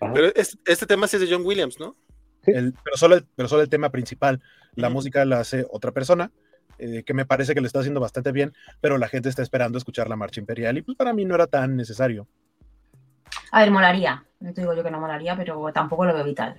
Ajá. 0.01 0.13
Pero 0.15 0.29
es- 0.35 0.59
este 0.65 0.87
tema 0.87 1.07
sí 1.07 1.17
es 1.17 1.29
de 1.29 1.35
John 1.35 1.45
Williams, 1.45 1.79
¿no? 1.79 1.95
El- 2.47 2.75
pero, 2.85 2.97
solo 2.97 3.17
el, 3.17 3.27
pero 3.37 3.49
solo 3.49 3.63
el 3.63 3.69
tema 3.69 3.91
principal. 3.91 4.41
La 4.75 4.89
música 4.89 5.25
la 5.25 5.41
hace 5.41 5.67
otra 5.71 5.93
persona, 5.93 6.31
eh, 6.79 7.03
que 7.05 7.15
me 7.15 7.27
parece 7.27 7.55
que 7.55 7.61
lo 7.61 7.67
está 7.67 7.81
haciendo 7.81 8.01
bastante 8.01 8.33
bien, 8.33 8.53
pero 8.81 8.97
la 8.99 9.09
gente 9.09 9.29
está 9.29 9.43
esperando 9.43 9.77
escuchar 9.79 10.09
la 10.09 10.17
marcha 10.17 10.41
imperial 10.41 10.79
y 10.79 10.83
pues 10.83 10.97
para 10.97 11.13
mí 11.13 11.25
no 11.25 11.35
era 11.35 11.47
tan 11.47 11.77
necesario. 11.77 12.27
A 13.51 13.61
ver, 13.61 13.71
molaría. 13.71 14.25
No 14.41 14.53
te 14.53 14.63
digo 14.63 14.75
yo 14.75 14.83
que 14.83 14.91
no 14.91 14.99
molaría, 14.99 15.37
pero 15.37 15.71
tampoco 15.73 16.05
lo 16.07 16.15
veo 16.15 16.25
vital. 16.25 16.59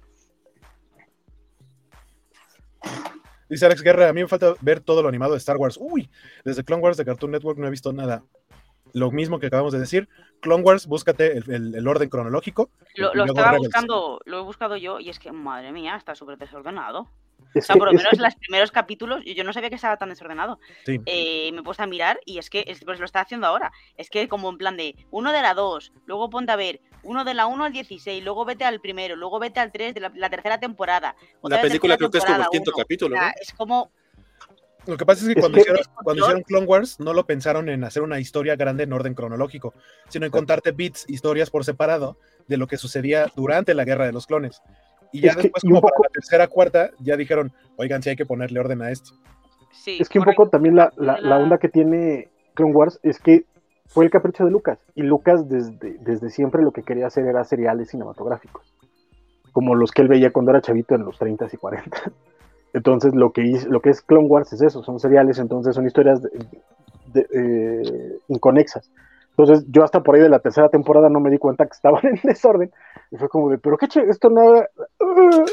Dice 3.50 3.66
Alex 3.66 3.82
Guerra, 3.82 4.10
a 4.10 4.14
mí 4.14 4.22
me 4.22 4.28
falta 4.28 4.54
ver 4.62 4.80
todo 4.80 5.02
lo 5.04 5.10
animado 5.10 5.34
de 5.34 5.38
Star 5.38 5.58
Wars. 5.58 5.78
Uy, 5.80 6.10
desde 6.44 6.64
Clone 6.64 6.82
Wars 6.82 6.98
de 6.98 7.06
Cartoon 7.06 7.32
Network 7.32 7.60
no 7.60 7.68
he 7.68 7.72
visto 7.72 7.94
nada. 7.94 8.24
Lo 8.94 9.12
mismo 9.12 9.40
que 9.40 9.48
acabamos 9.48 9.74
de 9.74 9.80
decir, 9.80 10.08
Clone 10.40 10.64
Wars, 10.64 10.88
búscate 10.88 11.38
el, 11.38 11.52
el- 11.52 11.76
el 11.76 11.88
orden 11.88 12.10
cronológico. 12.10 12.70
Lo, 12.96 13.14
lo 13.14 13.26
estaba 13.26 13.48
Rebels. 13.52 13.68
buscando, 13.68 14.22
lo 14.26 14.40
he 14.40 14.44
buscado 14.44 14.78
yo 14.78 15.00
y 15.00 15.10
es 15.10 15.20
que, 15.20 15.32
madre 15.32 15.72
mía, 15.72 15.96
está 15.96 16.16
súper 16.16 16.38
desordenado. 16.38 17.10
Es 17.56 17.64
O 17.64 17.68
sea, 17.68 17.74
que- 17.74 17.80
por 17.80 17.88
lo 17.90 17.94
menos 17.98 18.12
que- 18.12 18.18
los 18.22 18.36
primeros 18.36 18.72
capítulos, 18.72 19.22
yo 19.26 19.44
no 19.44 19.52
sabía 19.52 19.70
que 19.70 19.76
estaba 19.76 19.98
tan 19.98 20.10
desordenado. 20.10 20.60
Sí. 20.86 21.00
Eh, 21.08 21.52
me 21.54 21.60
he 21.60 21.64
puesto 21.64 21.84
a 21.84 21.88
mirar 21.88 22.20
y 22.26 22.38
es 22.38 22.50
que 22.50 22.64
es- 22.68 22.84
pues 22.86 23.00
lo 23.00 23.06
está 23.06 23.22
haciendo 23.22 23.48
ahora. 23.48 23.72
Es 23.98 24.10
que 24.10 24.28
como 24.28 24.50
en 24.50 24.58
plan 24.58 24.78
de 24.78 24.96
uno 25.12 25.32
de 25.32 25.42
la 25.42 25.54
2, 25.54 25.92
luego 26.06 26.30
ponte 26.30 26.52
a 26.52 26.56
ver 26.56 26.80
uno 27.04 27.26
de 27.26 27.34
la 27.34 27.48
1 27.48 27.66
al 27.66 27.74
16, 27.74 28.24
luego 28.24 28.46
vete 28.46 28.64
al 28.64 28.80
primero, 28.80 29.16
luego 29.16 29.40
vete 29.40 29.60
al 29.60 29.72
3 29.72 29.94
de 29.94 30.00
la, 30.02 30.12
la 30.16 30.30
tercera 30.30 30.60
temporada. 30.60 31.16
La 31.44 31.62
película 31.62 31.98
creo 31.98 32.10
que 32.12 32.20
es 32.20 32.26
como 32.26 32.38
el 32.44 32.48
quinto 32.50 32.72
capítulo, 32.72 33.16
O 33.16 33.20
sea, 33.20 33.28
¿no? 33.30 33.34
es 33.42 33.54
como, 33.54 33.92
Lo 34.86 34.98
que 34.98 35.06
pasa 35.06 35.22
es 35.22 35.28
que, 35.28 35.34
Es 35.34 35.40
cuando, 35.40 35.56
que- 35.56 35.62
hicieron, 35.62 35.82
cuando 36.04 36.22
hicieron 36.24 36.42
Clone 36.44 36.66
Wars 36.66 37.00
no 37.00 37.14
lo 37.14 37.26
pensaron 37.26 37.70
en 37.70 37.84
hacer 37.84 38.04
una 38.04 38.20
historia 38.20 38.56
grande 38.56 38.84
en 38.84 38.92
orden 38.94 39.14
cronológico, 39.14 39.74
sino 40.10 40.26
en 40.26 40.32
contarte 40.32 40.72
bits, 40.72 41.06
historias 41.10 41.50
por 41.50 41.64
separado 41.64 42.18
de 42.48 42.58
lo 42.58 42.68
que 42.68 42.78
sucedía 42.78 43.28
durante 43.36 43.74
la 43.74 43.86
guerra 43.86 44.06
de 44.06 44.12
los 44.12 44.28
clones. 44.28 44.62
Y 45.14 45.22
ya 45.22 45.32
Es 45.32 45.38
después, 45.38 45.62
como 45.62 45.80
para 45.82 45.92
poco- 45.94 46.04
la 46.04 46.10
tercera, 46.10 46.48
cuarta, 46.48 46.90
ya 47.00 47.16
dijeron, 47.16 47.54
oigan, 47.78 48.02
si 48.04 48.10
hay 48.10 48.16
que 48.16 48.26
ponerle 48.26 48.60
orden 48.60 48.82
a 48.82 48.92
esto. 48.92 49.12
sí, 49.72 49.98
Es 50.00 50.10
que 50.10 50.20
un 50.20 50.26
poco 50.26 50.50
también 50.50 50.76
la, 50.76 50.92
la, 50.98 51.20
la 51.22 51.38
onda 51.38 51.58
que 51.60 51.70
tiene 51.70 52.30
Clone 52.54 52.74
Wars 52.74 53.00
es 53.04 53.20
que 53.20 53.46
fue 53.86 54.06
el 54.06 54.12
capricho 54.12 54.44
de 54.44 54.52
Lucas. 54.52 54.80
Y 54.96 55.04
Lucas 55.04 55.48
desde, 55.48 55.98
desde 56.00 56.30
siempre 56.30 56.62
lo 56.64 56.72
que 56.72 56.84
quería 56.84 57.08
hacer 57.08 57.26
era 57.26 57.44
seriales 57.44 57.90
cinematográficos. 57.92 58.74
Como 59.52 59.76
los 59.76 59.92
que 59.92 60.02
él 60.02 60.08
veía 60.08 60.32
cuando 60.34 60.52
era 60.52 60.62
chavito 60.62 60.96
en 60.96 61.06
los 61.06 61.18
30 61.20 61.48
y 61.54 61.58
40. 61.58 62.12
Entonces 62.74 63.14
lo 63.16 63.32
que, 63.32 63.44
hizo- 63.46 63.70
lo 63.70 63.82
que 63.82 63.90
es 63.92 64.02
Clone 64.02 64.28
Wars 64.28 64.52
es 64.54 64.62
eso, 64.62 64.84
son 64.84 65.00
seriales, 65.00 65.38
entonces 65.40 65.76
son 65.76 65.86
historias 65.86 66.22
de- 66.22 66.30
de- 67.14 67.28
eh, 67.34 68.18
inconexas. 68.28 68.90
Entonces 69.38 69.66
yo 69.70 69.84
hasta 69.84 70.02
por 70.02 70.16
ahí 70.16 70.22
de 70.22 70.30
la 70.30 70.40
tercera 70.40 70.70
temporada 70.70 71.10
no 71.10 71.20
me 71.20 71.30
di 71.30 71.38
cuenta 71.38 71.66
que 71.66 71.74
estaban 71.74 72.02
en 72.08 72.20
desorden. 72.24 72.72
Y 73.12 73.18
fue 73.18 73.30
como 73.30 73.50
de, 73.50 73.58
pero 73.60 73.78
qué 73.78 73.88
che, 73.88 74.02
esto 74.10 74.30
no... 74.30 74.60
uh". 74.60 75.46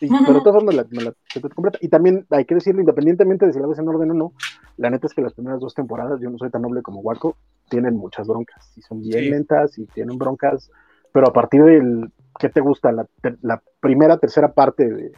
Y, 0.00 0.08
pero 0.08 0.34
de 0.34 0.40
todas 0.40 0.56
formas 0.56 0.74
me 0.74 0.82
la, 0.82 0.86
me 0.90 1.02
la 1.04 1.48
completa. 1.54 1.78
Y 1.80 1.88
también 1.88 2.26
hay 2.30 2.44
que 2.44 2.54
decirlo, 2.56 2.80
independientemente 2.80 3.46
de 3.46 3.52
si 3.52 3.60
la 3.60 3.66
ves 3.68 3.78
en 3.78 3.88
orden 3.88 4.10
o 4.10 4.14
no, 4.14 4.32
la 4.76 4.90
neta 4.90 5.06
es 5.06 5.14
que 5.14 5.22
las 5.22 5.32
primeras 5.32 5.60
dos 5.60 5.72
temporadas, 5.72 6.20
yo 6.20 6.28
no 6.30 6.36
soy 6.36 6.50
tan 6.50 6.62
noble 6.62 6.82
como 6.82 7.00
Waco, 7.00 7.36
tienen 7.68 7.96
muchas 7.96 8.26
broncas. 8.26 8.72
Y 8.76 8.82
son 8.82 9.00
bien 9.00 9.20
Sí. 9.24 9.30
lentas 9.30 9.78
y 9.78 9.86
tienen 9.86 10.18
broncas. 10.18 10.70
Pero 11.12 11.28
a 11.28 11.32
partir 11.32 11.62
del, 11.64 12.10
¿qué 12.38 12.48
te 12.48 12.60
gusta? 12.60 12.90
La, 12.92 13.06
ter- 13.22 13.38
la 13.42 13.62
primera, 13.80 14.18
tercera 14.18 14.52
parte 14.52 14.84
de, 14.88 15.12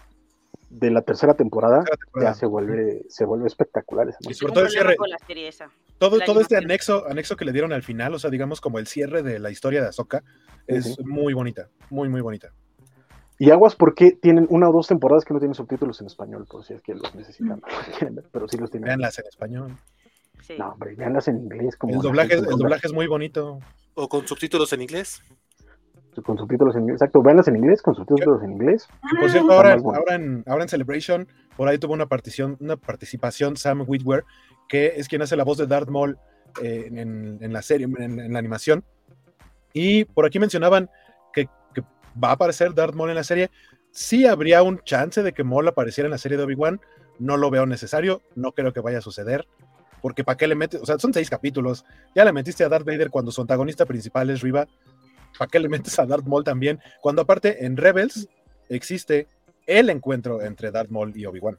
de 0.78 0.90
la 0.90 1.02
tercera 1.02 1.34
temporada, 1.34 1.78
Tercera 1.78 1.96
temporada. 1.96 2.32
ya 2.32 2.38
se 2.38 2.46
vuelve, 2.46 3.04
se 3.08 3.24
vuelve 3.24 3.46
espectacular. 3.46 4.08
esa 4.08 4.18
Y 4.28 4.34
sobre 4.34 4.52
todo 4.52 4.64
un 4.64 4.68
el 4.68 4.72
problema 4.72 4.88
cierre, 4.88 4.96
con 4.96 5.10
la 5.10 5.18
serie 5.26 5.48
esa. 5.48 5.70
todo, 5.98 6.18
la 6.18 6.24
todo 6.24 6.40
este 6.40 6.56
anexo, 6.56 7.06
anexo 7.08 7.36
que 7.36 7.44
le 7.44 7.52
dieron 7.52 7.72
al 7.72 7.82
final, 7.82 8.14
o 8.14 8.18
sea, 8.18 8.30
digamos 8.30 8.60
como 8.60 8.78
el 8.78 8.86
cierre 8.86 9.22
de 9.22 9.38
la 9.38 9.50
historia 9.50 9.80
de 9.80 9.88
Ahsoka, 9.88 10.22
es 10.66 10.98
muy 11.04 11.32
bonita, 11.32 11.68
muy, 11.90 12.08
muy 12.08 12.20
bonita. 12.20 12.52
Y 13.38 13.50
Aguas, 13.50 13.76
¿por 13.76 13.94
qué 13.94 14.12
tienen 14.12 14.46
una 14.48 14.68
o 14.68 14.72
dos 14.72 14.86
temporadas 14.86 15.24
que 15.24 15.34
no 15.34 15.40
tienen 15.40 15.54
subtítulos 15.54 16.00
en 16.00 16.06
español? 16.06 16.46
Por 16.50 16.64
si 16.64 16.72
es 16.72 16.80
que 16.80 16.94
los 16.94 17.14
necesitan. 17.14 17.60
Pero 18.32 18.48
sí 18.48 18.56
los 18.56 18.70
tienen. 18.70 18.86
Veanlas 18.86 19.18
en 19.18 19.26
español. 19.26 19.76
Sí. 20.42 20.54
No, 20.58 20.70
hombre, 20.70 20.94
veanlas 20.94 21.28
en 21.28 21.38
inglés. 21.38 21.76
Como 21.76 21.92
El 21.92 21.98
la 21.98 22.02
doblaje, 22.02 22.34
el 22.34 22.44
doblaje 22.44 22.86
es 22.86 22.92
muy 22.92 23.06
bonito. 23.06 23.58
O 23.94 24.08
con 24.08 24.26
subtítulos 24.26 24.72
en 24.72 24.82
inglés. 24.82 25.22
Con 26.24 26.38
subtítulos 26.38 26.74
en 26.74 26.82
inglés. 26.82 26.96
Exacto, 26.96 27.22
véanlas 27.22 27.48
en 27.48 27.56
inglés, 27.56 27.82
con 27.82 27.94
subtítulos 27.94 28.42
en 28.42 28.52
inglés. 28.52 28.88
Y 29.12 29.16
por 29.16 29.30
cierto, 29.30 29.52
ahora, 29.52 29.76
bueno. 29.76 29.98
ahora, 29.98 30.14
en, 30.14 30.44
ahora 30.46 30.62
en 30.64 30.68
Celebration, 30.68 31.28
por 31.56 31.68
ahí 31.68 31.78
tuvo 31.78 31.94
una 31.94 32.06
partición, 32.06 32.56
una 32.60 32.76
participación 32.76 33.56
Sam 33.56 33.84
Witwer, 33.86 34.24
que 34.68 34.94
es 34.96 35.08
quien 35.08 35.22
hace 35.22 35.36
la 35.36 35.44
voz 35.44 35.58
de 35.58 35.66
Darth 35.66 35.88
Maul 35.88 36.18
eh, 36.62 36.86
en, 36.88 37.38
en 37.40 37.52
la 37.52 37.62
serie, 37.62 37.86
en, 37.86 38.20
en 38.20 38.32
la 38.32 38.38
animación. 38.38 38.84
Y 39.72 40.04
por 40.04 40.26
aquí 40.26 40.38
mencionaban 40.38 40.90
que, 41.32 41.48
que 41.74 41.82
va 42.22 42.30
a 42.30 42.32
aparecer 42.32 42.74
Darth 42.74 42.94
Maul 42.94 43.10
en 43.10 43.16
la 43.16 43.24
serie. 43.24 43.50
Sí 43.90 44.26
habría 44.26 44.62
un 44.62 44.80
chance 44.80 45.22
de 45.22 45.32
que 45.32 45.44
Maul 45.44 45.68
apareciera 45.68 46.06
en 46.06 46.12
la 46.12 46.18
serie 46.18 46.38
de 46.38 46.44
Obi-Wan. 46.44 46.80
No 47.18 47.36
lo 47.36 47.50
veo 47.50 47.66
necesario, 47.66 48.22
no 48.34 48.52
creo 48.52 48.72
que 48.72 48.80
vaya 48.80 48.98
a 48.98 49.02
suceder. 49.02 49.46
Porque 50.02 50.22
¿para 50.22 50.36
qué 50.36 50.46
le 50.46 50.54
metes? 50.54 50.80
O 50.80 50.86
sea, 50.86 50.98
son 50.98 51.12
seis 51.12 51.30
capítulos. 51.30 51.84
Ya 52.14 52.24
le 52.24 52.32
metiste 52.32 52.62
a 52.62 52.68
Darth 52.68 52.84
Vader 52.84 53.10
cuando 53.10 53.32
su 53.32 53.40
antagonista 53.40 53.86
principal 53.86 54.30
es 54.30 54.40
Riva. 54.40 54.68
¿Para 55.38 55.48
qué 55.48 55.58
le 55.58 55.68
metes 55.68 55.98
a 55.98 56.06
Darth 56.06 56.24
Maul 56.26 56.44
también? 56.44 56.80
Cuando 57.00 57.22
aparte 57.22 57.64
en 57.66 57.76
Rebels 57.76 58.28
existe 58.68 59.26
el 59.66 59.90
encuentro 59.90 60.42
entre 60.42 60.70
Darth 60.70 60.90
Maul 60.90 61.12
y 61.16 61.26
Obi-Wan. 61.26 61.56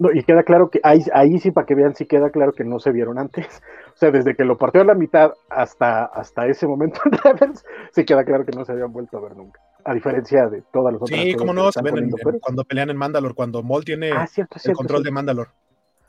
No, 0.00 0.12
y 0.12 0.22
queda 0.22 0.44
claro 0.44 0.70
que 0.70 0.78
ahí, 0.84 1.04
ahí 1.12 1.40
sí, 1.40 1.50
para 1.50 1.66
que 1.66 1.74
vean, 1.74 1.96
sí 1.96 2.06
queda 2.06 2.30
claro 2.30 2.52
que 2.52 2.62
no 2.62 2.78
se 2.78 2.92
vieron 2.92 3.18
antes. 3.18 3.46
O 3.88 4.00
sea, 4.00 4.12
desde 4.12 4.36
que 4.36 4.44
lo 4.44 4.56
partió 4.56 4.80
a 4.82 4.84
la 4.84 4.94
mitad 4.94 5.32
hasta, 5.50 6.04
hasta 6.04 6.46
ese 6.46 6.68
momento 6.68 7.00
en 7.04 7.10
Rebels, 7.24 7.64
sí 7.92 8.04
queda 8.04 8.24
claro 8.24 8.46
que 8.46 8.52
no 8.56 8.64
se 8.64 8.70
habían 8.70 8.92
vuelto 8.92 9.18
a 9.18 9.20
ver 9.22 9.36
nunca. 9.36 9.60
A 9.84 9.92
diferencia 9.92 10.46
de 10.46 10.62
todas 10.72 10.92
las 10.92 11.02
otras 11.02 11.18
Sí, 11.20 11.34
como 11.34 11.52
no, 11.52 11.72
se 11.72 11.82
ven 11.82 11.98
en- 11.98 12.04
en- 12.04 12.38
cuando 12.38 12.62
pelean 12.62 12.90
en 12.90 12.96
Mandalore, 12.96 13.34
cuando 13.34 13.60
Maul 13.64 13.84
tiene 13.84 14.12
Ah, 14.12 14.28
cierto, 14.28 14.54
el 14.54 14.60
cierto. 14.60 14.76
control 14.76 15.02
de. 15.02 15.10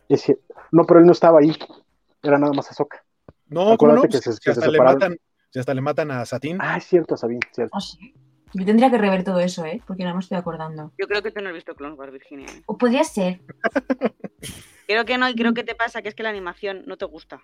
Es 0.08 0.22
cierto. 0.22 0.44
No, 0.72 0.86
pero 0.86 1.00
él 1.00 1.08
no 1.08 1.14
estaba 1.14 1.40
ahí. 1.40 1.52
Era 2.22 2.38
nada 2.38 2.54
más 2.54 2.70
Ahsoka. 2.70 3.04
No, 3.48 3.62
¿cómo 3.62 3.94
Acuérdate 3.94 4.08
no? 4.08 4.12
que 4.12 4.18
se- 4.20 4.40
que 4.40 4.52
hasta 4.52 4.66
se 4.66 4.72
le 4.72 4.78
matan, 4.78 5.18
si 5.50 5.60
hasta 5.60 5.74
le 5.74 5.82
matan 5.82 6.12
a 6.12 6.26
Satín. 6.26 6.58
Ah, 6.60 6.78
es 6.78 6.86
cierto, 6.86 7.18
Sabine, 7.18 7.42
cierto. 7.52 7.76
Oh, 7.76 7.80
sí. 7.82 8.14
Yo 8.54 8.66
tendría 8.66 8.90
que 8.90 8.98
rever 8.98 9.24
todo 9.24 9.40
eso, 9.40 9.64
¿eh? 9.66 9.82
Porque 9.86 10.04
no 10.04 10.14
me 10.14 10.22
estoy 10.22 10.38
acordando. 10.38 10.92
Yo 10.98 11.08
creo 11.08 11.22
que 11.22 11.32
tú 11.32 11.42
no 11.42 11.50
has 11.50 11.56
visto 11.56 11.76
Clone 11.76 11.94
Wars, 11.94 12.12
Virginia. 12.12 12.48
¿eh? 12.48 12.64
O 12.66 12.78
podría 12.78 13.04
ser. 13.04 13.42
Creo 14.88 15.06
que 15.06 15.20
no, 15.20 15.30
y 15.30 15.36
creo 15.36 15.54
que 15.54 15.64
te 15.64 15.76
pasa 15.76 16.02
que 16.02 16.10
es 16.10 16.16
que 16.16 16.24
la 16.24 16.30
animación 16.30 16.82
no 16.88 16.98
te 16.98 17.06
gusta. 17.06 17.44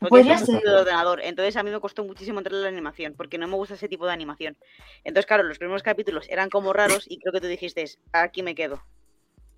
Porque 0.00 0.10
Podría 0.10 0.38
ser. 0.38 0.60
de 0.60 0.74
ordenador. 0.74 1.20
Entonces 1.22 1.56
a 1.56 1.62
mí 1.62 1.70
me 1.70 1.78
costó 1.78 2.04
muchísimo 2.04 2.40
entrar 2.40 2.56
en 2.56 2.62
la 2.62 2.68
animación, 2.68 3.14
porque 3.16 3.38
no 3.38 3.46
me 3.46 3.54
gusta 3.54 3.74
ese 3.74 3.88
tipo 3.88 4.06
de 4.06 4.12
animación. 4.12 4.56
Entonces, 5.04 5.24
claro, 5.26 5.44
los 5.44 5.58
primeros 5.58 5.84
capítulos 5.84 6.26
eran 6.28 6.50
como 6.50 6.72
raros 6.72 7.06
y 7.08 7.20
creo 7.20 7.32
que 7.32 7.40
tú 7.40 7.46
dijiste, 7.46 7.84
aquí 8.12 8.42
me 8.42 8.56
quedo. 8.56 8.82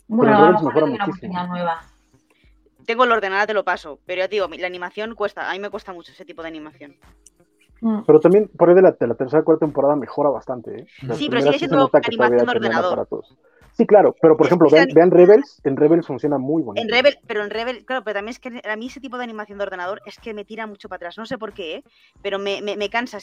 Bueno, 0.09 0.37
a 0.37 0.51
lo 0.51 0.61
mejor 0.61 0.85
una 0.85 1.05
oportunidad 1.05 1.49
nueva. 1.49 1.83
Tengo 2.85 3.05
el 3.05 3.13
ordenador, 3.13 3.47
te 3.47 3.55
lo 3.55 3.65
paso, 3.65 3.99
pero 4.05 4.21
ya 4.21 4.29
te 4.29 4.37
digo, 4.37 4.49
la 4.49 4.67
animación 4.67 5.15
cuesta, 5.15 5.49
a 5.49 5.55
mí 5.55 5.59
me 5.59 5.71
cuesta 5.71 5.95
mucho 5.95 6.13
ese 6.13 6.27
tipo 6.27 6.43
de 6.43 6.49
animación. 6.49 6.97
Mm. 7.81 8.03
Pero 8.07 8.21
también 8.21 8.49
por 8.57 8.69
ahí 8.69 8.75
de 8.75 8.83
la, 8.83 8.93
de 8.93 9.07
la 9.07 9.15
tercera 9.15 9.43
cuarta 9.43 9.67
temporada 9.67 9.97
mejora 9.97 10.31
bastante. 10.31 10.81
¿eh? 10.81 10.87
Sí, 11.15 11.29
pero 11.29 11.43
sigue 11.43 11.59
siendo 11.59 11.91
animación 11.93 12.47
de 12.47 12.51
ordenador. 12.51 12.93
aparatos. 12.93 13.37
Sí, 13.73 13.87
claro, 13.87 14.15
pero 14.23 14.39
por 14.39 14.47
Es- 14.47 14.53
ejemplo, 14.53 14.69
vean, 14.71 15.11
Rebels, 15.11 15.61
en 15.65 15.77
Rebels 15.77 16.07
funciona 16.07 16.39
muy 16.39 16.63
bonito. 16.63 16.83
En 16.83 16.91
Rebel, 16.91 17.19
pero 17.27 17.45
en 17.45 17.51
Rebel, 17.51 17.85
claro, 17.85 18.03
pero 18.03 18.15
también 18.15 18.31
es 18.31 18.39
que 18.39 18.63
a 18.67 18.77
mí 18.77 18.87
ese 18.87 19.01
tipo 19.01 19.19
de 19.19 19.25
animación 19.25 19.59
de 19.59 19.65
ordenador 19.65 20.01
es 20.07 20.19
que 20.19 20.33
me 20.33 20.47
tira 20.47 20.67
mucho 20.67 20.89
para 20.89 20.97
atrás. 20.97 21.19
No 21.19 21.27
sé 21.27 21.37
por 21.37 21.53
qué, 21.53 21.77
¿eh? 21.77 21.85
pero 22.23 22.39
me, 22.39 22.63
me, 22.63 22.79
me 22.79 22.89
cansa. 22.89 23.19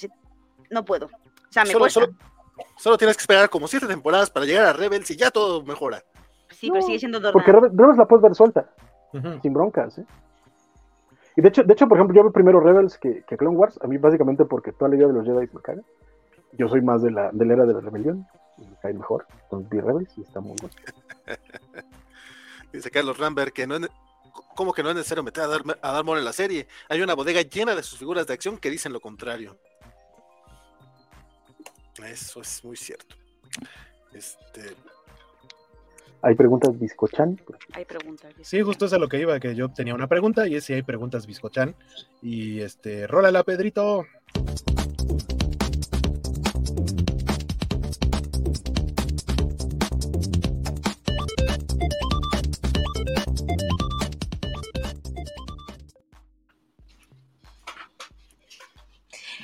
No 0.70 0.86
puedo. 0.86 1.08
O 1.08 1.10
sea, 1.52 1.64
me 1.64 1.72
Solo, 1.72 1.80
cuesta. 1.86 2.02
solo, 2.02 2.14
solo 2.78 2.98
tienes 3.00 3.18
que 3.18 3.22
esperar 3.22 3.50
como 3.50 3.68
siete 3.68 3.88
temporadas 3.88 4.30
para 4.30 4.46
llegar 4.46 4.66
a 4.66 4.74
Rebels 4.74 5.10
y 5.10 5.16
ya 5.18 5.32
todo 5.32 5.64
mejora. 5.64 6.04
Sí, 6.52 6.70
pero 6.70 6.84
sigue 6.84 7.00
siendo 7.00 7.20
de 7.20 7.32
Porque 7.32 7.50
ordenador. 7.50 7.72
Rebels, 7.72 7.80
Rebels 7.82 7.98
la 7.98 8.06
puedes 8.08 8.22
ver 8.22 8.36
suelta, 8.36 8.70
sin 9.42 9.54
broncas. 9.54 9.98
¿eh? 9.98 10.06
Y 11.36 11.42
de 11.42 11.50
hecho, 11.50 11.64
de 11.64 11.74
hecho, 11.74 11.88
por 11.88 11.98
ejemplo, 11.98 12.16
yo 12.16 12.24
veo 12.24 12.32
primero 12.32 12.60
Rebels 12.60 12.98
que, 12.98 13.24
que 13.24 13.38
Clone 13.38 13.58
Wars, 13.58 13.80
a 13.82 13.88
mí 13.88 13.98
básicamente 13.98 14.46
porque 14.46 14.72
toda 14.72 14.90
la 14.90 14.98
idea 14.98 15.08
de 15.08 15.14
los 15.14 15.26
Jedi 15.26 15.50
me 15.54 15.62
caga. 15.62 15.82
Yo 16.54 16.68
soy 16.68 16.82
más 16.82 17.02
de 17.02 17.12
la, 17.12 17.32
de 17.32 17.46
era 17.52 17.66
de 17.66 17.74
la 17.74 17.80
rebelión, 17.80 18.28
y 18.58 18.68
me 18.68 18.78
cae 18.82 18.94
mejor. 18.94 19.26
Entonces 19.44 19.70
vi 19.70 19.80
Rebels 19.80 20.18
y 20.18 20.22
está 20.22 20.40
muy 20.40 20.56
bueno. 20.62 20.76
Dice 22.72 22.92
Carlos 22.92 23.18
Rambert 23.18 23.54
que 23.54 23.66
no 23.66 23.76
es, 23.76 23.88
¿cómo 24.56 24.74
que 24.74 24.84
no 24.84 24.90
es 24.90 24.96
necesario 24.96 25.24
meter 25.24 25.44
a 25.44 25.48
Dar, 25.48 25.62
a 25.82 26.04
Maul 26.04 26.20
en 26.20 26.26
la 26.26 26.34
serie? 26.34 26.68
Hay 26.90 27.02
una 27.02 27.16
bodega 27.16 27.42
llena 27.42 27.76
de 27.76 27.84
sus 27.84 27.98
figuras 27.98 28.28
de 28.28 28.34
acción 28.34 28.58
que 28.58 28.70
dicen 28.70 28.94
lo 28.94 29.00
contrario. 29.00 29.58
Eso 32.04 32.42
es 32.42 32.64
muy 32.64 32.76
cierto. 32.76 33.16
Este, 34.14 34.76
Hay 36.26 36.36
preguntas 36.36 36.80
Biscochan. 36.80 37.38
Hay 37.74 37.84
preguntas. 37.84 38.34
Sí, 38.42 38.62
justo 38.62 38.86
es 38.86 38.94
a 38.94 38.98
lo 38.98 39.10
que 39.10 39.20
iba, 39.20 39.38
que 39.42 39.56
yo 39.56 39.68
tenía 39.70 39.94
una 39.94 40.08
pregunta 40.08 40.48
y 40.48 40.56
es 40.56 40.64
si 40.64 40.72
hay 40.72 40.82
preguntas 40.82 41.28
Biscochan. 41.28 41.76
Y 42.22 42.62
este, 42.62 43.08
rólala, 43.08 43.44
Pedrito. 43.44 44.06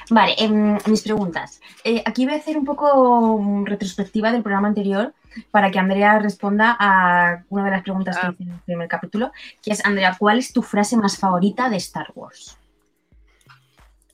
Vale, 0.09 0.35
em, 0.37 0.77
mis 0.87 1.01
preguntas. 1.03 1.59
Eh, 1.83 2.01
aquí 2.05 2.25
voy 2.25 2.35
a 2.35 2.37
hacer 2.37 2.57
un 2.57 2.63
poco 2.63 3.37
mm, 3.37 3.65
retrospectiva 3.65 4.31
del 4.31 4.43
programa 4.43 4.69
anterior 4.69 5.13
para 5.51 5.71
que 5.71 5.79
Andrea 5.79 6.19
responda 6.19 6.75
a 6.79 7.43
una 7.49 7.65
de 7.65 7.71
las 7.71 7.81
preguntas 7.83 8.17
Ah. 8.21 8.33
que 8.37 8.43
hice 8.43 8.43
en 8.43 8.55
el 8.57 8.61
primer 8.61 8.87
capítulo, 8.87 9.31
que 9.63 9.71
es, 9.71 9.85
Andrea, 9.85 10.15
¿cuál 10.17 10.39
es 10.39 10.51
tu 10.53 10.61
frase 10.61 10.97
más 10.97 11.17
favorita 11.17 11.69
de 11.69 11.77
Star 11.77 12.11
Wars? 12.15 12.57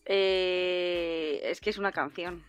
Eh, 0.06 1.42
es 1.44 1.60
que 1.60 1.70
es 1.72 1.78
una 1.78 1.92
canción. 1.92 2.44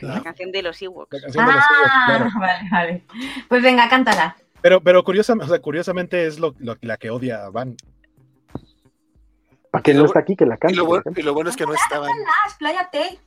La 0.00 0.22
canción 0.22 0.52
de 0.52 0.62
los 0.62 0.80
Ewoks. 0.82 1.12
La 1.12 1.20
canción 1.20 1.46
de 1.46 1.52
los 1.52 1.64
Ewoks, 1.64 1.90
Ah, 1.92 2.04
claro. 2.06 2.30
vale, 2.40 2.68
vale. 2.70 3.04
Pues 3.48 3.62
venga, 3.62 3.88
cántala. 3.88 4.36
Pero, 4.60 4.82
pero 4.82 5.02
curiosa- 5.04 5.34
o 5.40 5.46
sea, 5.46 5.58
curiosamente 5.60 6.26
es 6.26 6.38
lo, 6.38 6.54
lo- 6.58 6.76
la 6.82 6.96
que 6.96 7.10
odia 7.10 7.44
a 7.46 7.50
Van. 7.50 7.76
Para 9.70 9.82
que 9.82 9.90
Y 9.92 9.94
no 9.94 10.00
lo- 10.00 10.06
está 10.06 10.20
aquí, 10.20 10.36
que 10.36 10.44
la 10.46 10.56
y, 10.56 10.58
cante. 10.58 10.76
lo 10.76 10.86
bueno, 10.86 11.04
y 11.14 11.22
lo 11.22 11.34
bueno 11.34 11.50
es 11.50 11.56
que 11.56 11.64
no 11.66 11.74
estaban. 11.74 12.10
Expláyate. 12.46 13.18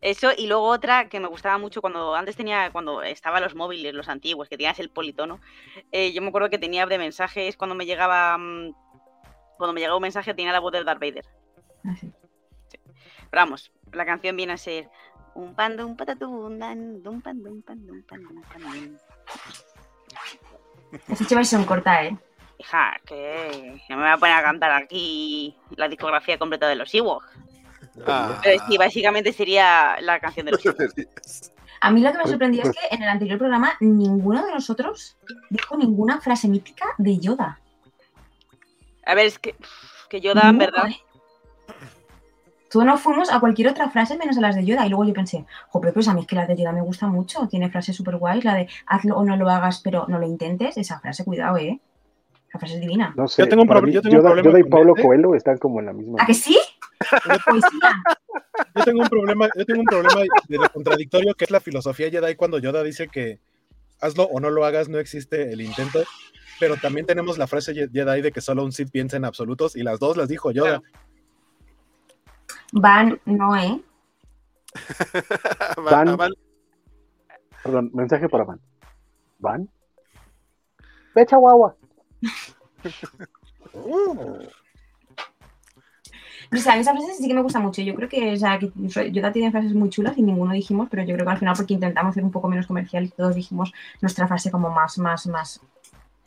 Eso, 0.00 0.30
y 0.36 0.46
luego 0.46 0.64
otra 0.64 1.08
que 1.08 1.20
me 1.20 1.28
gustaba 1.28 1.58
mucho 1.58 1.80
cuando 1.80 2.14
antes 2.14 2.36
tenía, 2.36 2.70
cuando 2.70 3.02
estaban 3.02 3.42
los 3.42 3.54
móviles, 3.54 3.94
los 3.94 4.08
antiguos, 4.08 4.48
que 4.48 4.56
tenías 4.56 4.78
el 4.80 4.90
politono. 4.90 5.40
eh, 5.92 6.12
yo 6.12 6.22
me 6.22 6.28
acuerdo 6.28 6.50
que 6.50 6.58
tenía 6.58 6.86
de 6.86 6.98
mensajes 6.98 7.56
cuando 7.56 7.74
me 7.74 7.86
llegaba. 7.86 8.36
mm, 8.38 8.74
Cuando 9.56 9.72
me 9.72 9.80
llegaba 9.80 9.96
un 9.96 10.02
mensaje 10.02 10.34
tenía 10.34 10.52
la 10.52 10.60
voz 10.60 10.72
del 10.72 10.84
Darth 10.84 11.00
Vader. 11.00 11.24
Ah, 11.84 11.94
sí. 12.00 12.12
Pero 13.30 13.42
vamos, 13.42 13.72
la 13.92 14.04
canción 14.04 14.36
viene 14.36 14.52
a 14.54 14.56
ser. 14.56 14.88
Un 15.34 15.54
pan, 15.54 15.80
un 15.80 15.96
patatún, 15.96 16.60
dum 17.02 17.20
pan, 17.20 17.42
dum 17.42 17.62
pan, 17.62 17.86
dum 17.86 18.02
pan. 18.02 18.98
Has 21.08 21.20
hecho 21.20 21.34
versión 21.34 21.64
corta, 21.64 22.04
¿eh? 22.04 22.16
Hija, 22.58 23.00
que 23.04 23.80
no 23.88 23.96
me 23.96 24.02
voy 24.02 24.12
a 24.12 24.16
poner 24.16 24.36
a 24.36 24.42
cantar 24.42 24.70
aquí 24.70 25.56
la 25.76 25.88
discografía 25.88 26.38
completa 26.38 26.68
de 26.68 26.76
los 26.76 26.94
Ewoks. 26.94 27.26
Ah. 28.06 28.40
Pero 28.42 28.62
sí, 28.68 28.76
básicamente 28.76 29.32
sería 29.32 29.96
la 30.00 30.18
canción 30.20 30.46
de 30.46 30.52
los. 30.52 30.62
A 31.80 31.90
mí 31.90 32.00
lo 32.00 32.12
que 32.12 32.18
me 32.18 32.26
sorprendió 32.26 32.62
es 32.62 32.70
que 32.70 32.94
en 32.94 33.02
el 33.02 33.08
anterior 33.10 33.38
programa 33.38 33.74
ninguno 33.80 34.44
de 34.46 34.52
nosotros 34.52 35.18
dijo 35.50 35.76
ninguna 35.76 36.18
frase 36.20 36.48
mítica 36.48 36.86
de 36.96 37.18
Yoda. 37.18 37.60
A 39.04 39.14
ver, 39.14 39.26
es 39.26 39.38
que, 39.38 39.54
que 40.08 40.20
Yoda, 40.22 40.48
en 40.48 40.56
verdad. 40.56 40.88
¿eh? 40.88 40.96
Todos 42.70 42.86
nos 42.86 43.00
fuimos 43.02 43.30
a 43.30 43.38
cualquier 43.38 43.68
otra 43.68 43.88
frase 43.90 44.16
menos 44.16 44.36
a 44.38 44.40
las 44.40 44.56
de 44.56 44.64
Yoda. 44.64 44.86
Y 44.86 44.88
luego 44.88 45.04
yo 45.04 45.12
pensé, 45.12 45.44
joder, 45.68 45.92
pues 45.92 46.08
a 46.08 46.14
mí 46.14 46.22
es 46.22 46.26
que 46.26 46.34
la 46.36 46.46
de 46.46 46.56
Yoda 46.56 46.72
me 46.72 46.80
gusta 46.80 47.06
mucho. 47.06 47.46
Tiene 47.48 47.68
frases 47.70 47.94
súper 47.94 48.16
guays. 48.16 48.44
La 48.44 48.54
de 48.54 48.68
hazlo 48.86 49.16
o 49.18 49.24
no 49.24 49.36
lo 49.36 49.48
hagas, 49.50 49.80
pero 49.80 50.06
no 50.08 50.18
lo 50.18 50.26
intentes. 50.26 50.76
Esa 50.78 50.98
frase, 51.00 51.24
cuidado, 51.24 51.58
¿eh? 51.58 51.78
Esa 52.48 52.58
frase 52.58 52.74
es 52.76 52.80
divina. 52.80 53.12
No 53.16 53.28
sé, 53.28 53.42
Yo 53.42 53.48
tengo 53.48 53.62
un 53.62 53.68
proble- 53.68 53.86
mí, 53.88 53.92
yo 53.92 54.00
tengo 54.02 54.14
un 54.16 54.20
Yoda, 54.22 54.30
problema 54.32 54.50
Yoda 54.58 54.60
y 54.66 54.70
Pablo 54.70 54.94
ese. 54.96 55.06
Coelho 55.06 55.34
están 55.34 55.58
como 55.58 55.80
en 55.80 55.86
la 55.86 55.92
misma. 55.92 56.18
¿A 56.22 56.26
que 56.26 56.34
sí? 56.34 56.58
Poesía. 57.44 58.02
Yo 58.74 58.84
tengo 58.84 59.02
un 59.02 59.08
problema, 59.08 59.48
yo 59.56 59.64
tengo 59.64 59.80
un 59.80 59.86
problema 59.86 60.22
de 60.48 60.56
lo 60.58 60.68
contradictorio 60.70 61.34
que 61.34 61.44
es 61.44 61.50
la 61.50 61.60
filosofía 61.60 62.10
Jedi 62.10 62.34
cuando 62.36 62.58
Yoda 62.58 62.82
dice 62.82 63.08
que 63.08 63.40
hazlo 64.00 64.24
o 64.24 64.40
no 64.40 64.50
lo 64.50 64.64
hagas, 64.64 64.88
no 64.88 64.98
existe 64.98 65.52
el 65.52 65.60
intento. 65.60 66.02
Pero 66.60 66.76
también 66.76 67.06
tenemos 67.06 67.36
la 67.36 67.46
frase 67.46 67.74
Jedi 67.74 68.22
de 68.22 68.32
que 68.32 68.40
solo 68.40 68.64
un 68.64 68.72
Sith 68.72 68.90
piensa 68.90 69.16
en 69.16 69.24
absolutos 69.24 69.76
y 69.76 69.82
las 69.82 69.98
dos 69.98 70.16
las 70.16 70.28
dijo 70.28 70.50
Yoda. 70.52 70.80
Van, 72.72 73.20
no, 73.24 73.56
¿eh? 73.56 73.80
Van- 75.76 76.16
Perdón, 77.62 77.90
mensaje 77.94 78.28
para 78.28 78.44
Van. 78.44 78.60
¿Van? 79.38 79.68
Ve, 81.14 81.26
Chihuahua. 81.26 81.76
O 86.52 86.56
sea, 86.56 86.72
a 86.72 86.76
mí 86.76 86.82
esa 86.82 86.92
frase 86.92 87.14
sí 87.14 87.28
que 87.28 87.34
me 87.34 87.42
gusta 87.42 87.58
mucho. 87.60 87.82
Yo 87.82 87.94
creo 87.94 88.08
que, 88.08 88.32
o 88.32 88.36
sea, 88.36 88.58
que 88.58 88.70
Yoda 89.12 89.32
tiene 89.32 89.50
frases 89.50 89.74
muy 89.74 89.88
chulas 89.90 90.16
y 90.18 90.22
ninguno 90.22 90.52
dijimos, 90.52 90.88
pero 90.90 91.02
yo 91.04 91.14
creo 91.14 91.26
que 91.26 91.32
al 91.32 91.38
final 91.38 91.54
porque 91.56 91.74
intentamos 91.74 92.14
ser 92.14 92.24
un 92.24 92.30
poco 92.30 92.48
menos 92.48 92.66
comercial 92.66 93.12
todos 93.16 93.34
dijimos 93.34 93.72
nuestra 94.00 94.26
frase 94.28 94.50
como 94.50 94.70
más, 94.70 94.98
más, 94.98 95.26
más, 95.26 95.60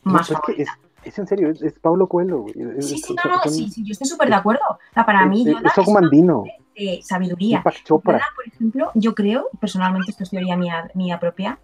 No, 0.04 0.12
más 0.12 0.28
pero 0.28 0.40
es, 1.04 1.18
en 1.18 1.26
serio, 1.26 1.50
es, 1.50 1.62
es 1.62 1.72
Pablo 1.78 2.06
Coelho. 2.08 2.46
Es- 2.78 2.88
Sí, 2.88 2.98
sí, 2.98 3.14
no, 3.24 3.30
no, 3.36 3.42
son- 3.42 3.52
sí, 3.52 3.68
sí, 3.70 3.84
yo 3.84 3.92
estoy 3.92 4.06
súper 4.08 4.28
de 4.28 4.34
acuerdo. 4.34 4.60
O 4.70 4.94
sea, 4.94 5.06
para 5.06 5.24
mí 5.26 5.42
es- 5.42 5.46
Yoda 5.56 5.68
es 5.68 5.74
de 6.74 7.00
sabiduría. 7.02 7.62
Yoda, 8.18 8.26
por 8.36 8.46
ejemplo, 8.46 8.90
yo 8.94 9.14
creo, 9.14 9.48
personalmente, 9.60 10.10
esto 10.10 10.24
es 10.24 10.30
teoría 10.30 10.56
mía, 10.56 10.90
mía 10.94 11.18
propia. 11.20 11.58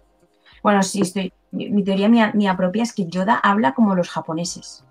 Bueno, 0.63 0.81
sí, 0.83 1.01
estoy. 1.01 1.31
Mi 1.51 1.69
mi 1.69 1.83
teoría 1.83 2.09
mía, 2.09 2.31
mía 2.33 2.57
propia 2.57 2.83
es 2.83 2.91
que 2.93 3.05
Yoda 3.07 3.35
habla 3.35 3.73
como 3.73 3.95
los 3.95 4.09
japoneses. 4.09 4.83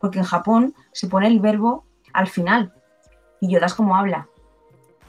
Porque 0.00 0.18
en 0.18 0.24
Japón 0.24 0.74
se 0.92 1.06
pone 1.08 1.28
el 1.28 1.40
verbo 1.40 1.84
al 2.12 2.26
final. 2.26 2.72
Y 3.40 3.48
Yoda 3.48 3.66
es 3.66 3.74
como 3.74 3.96
habla. 3.96 4.28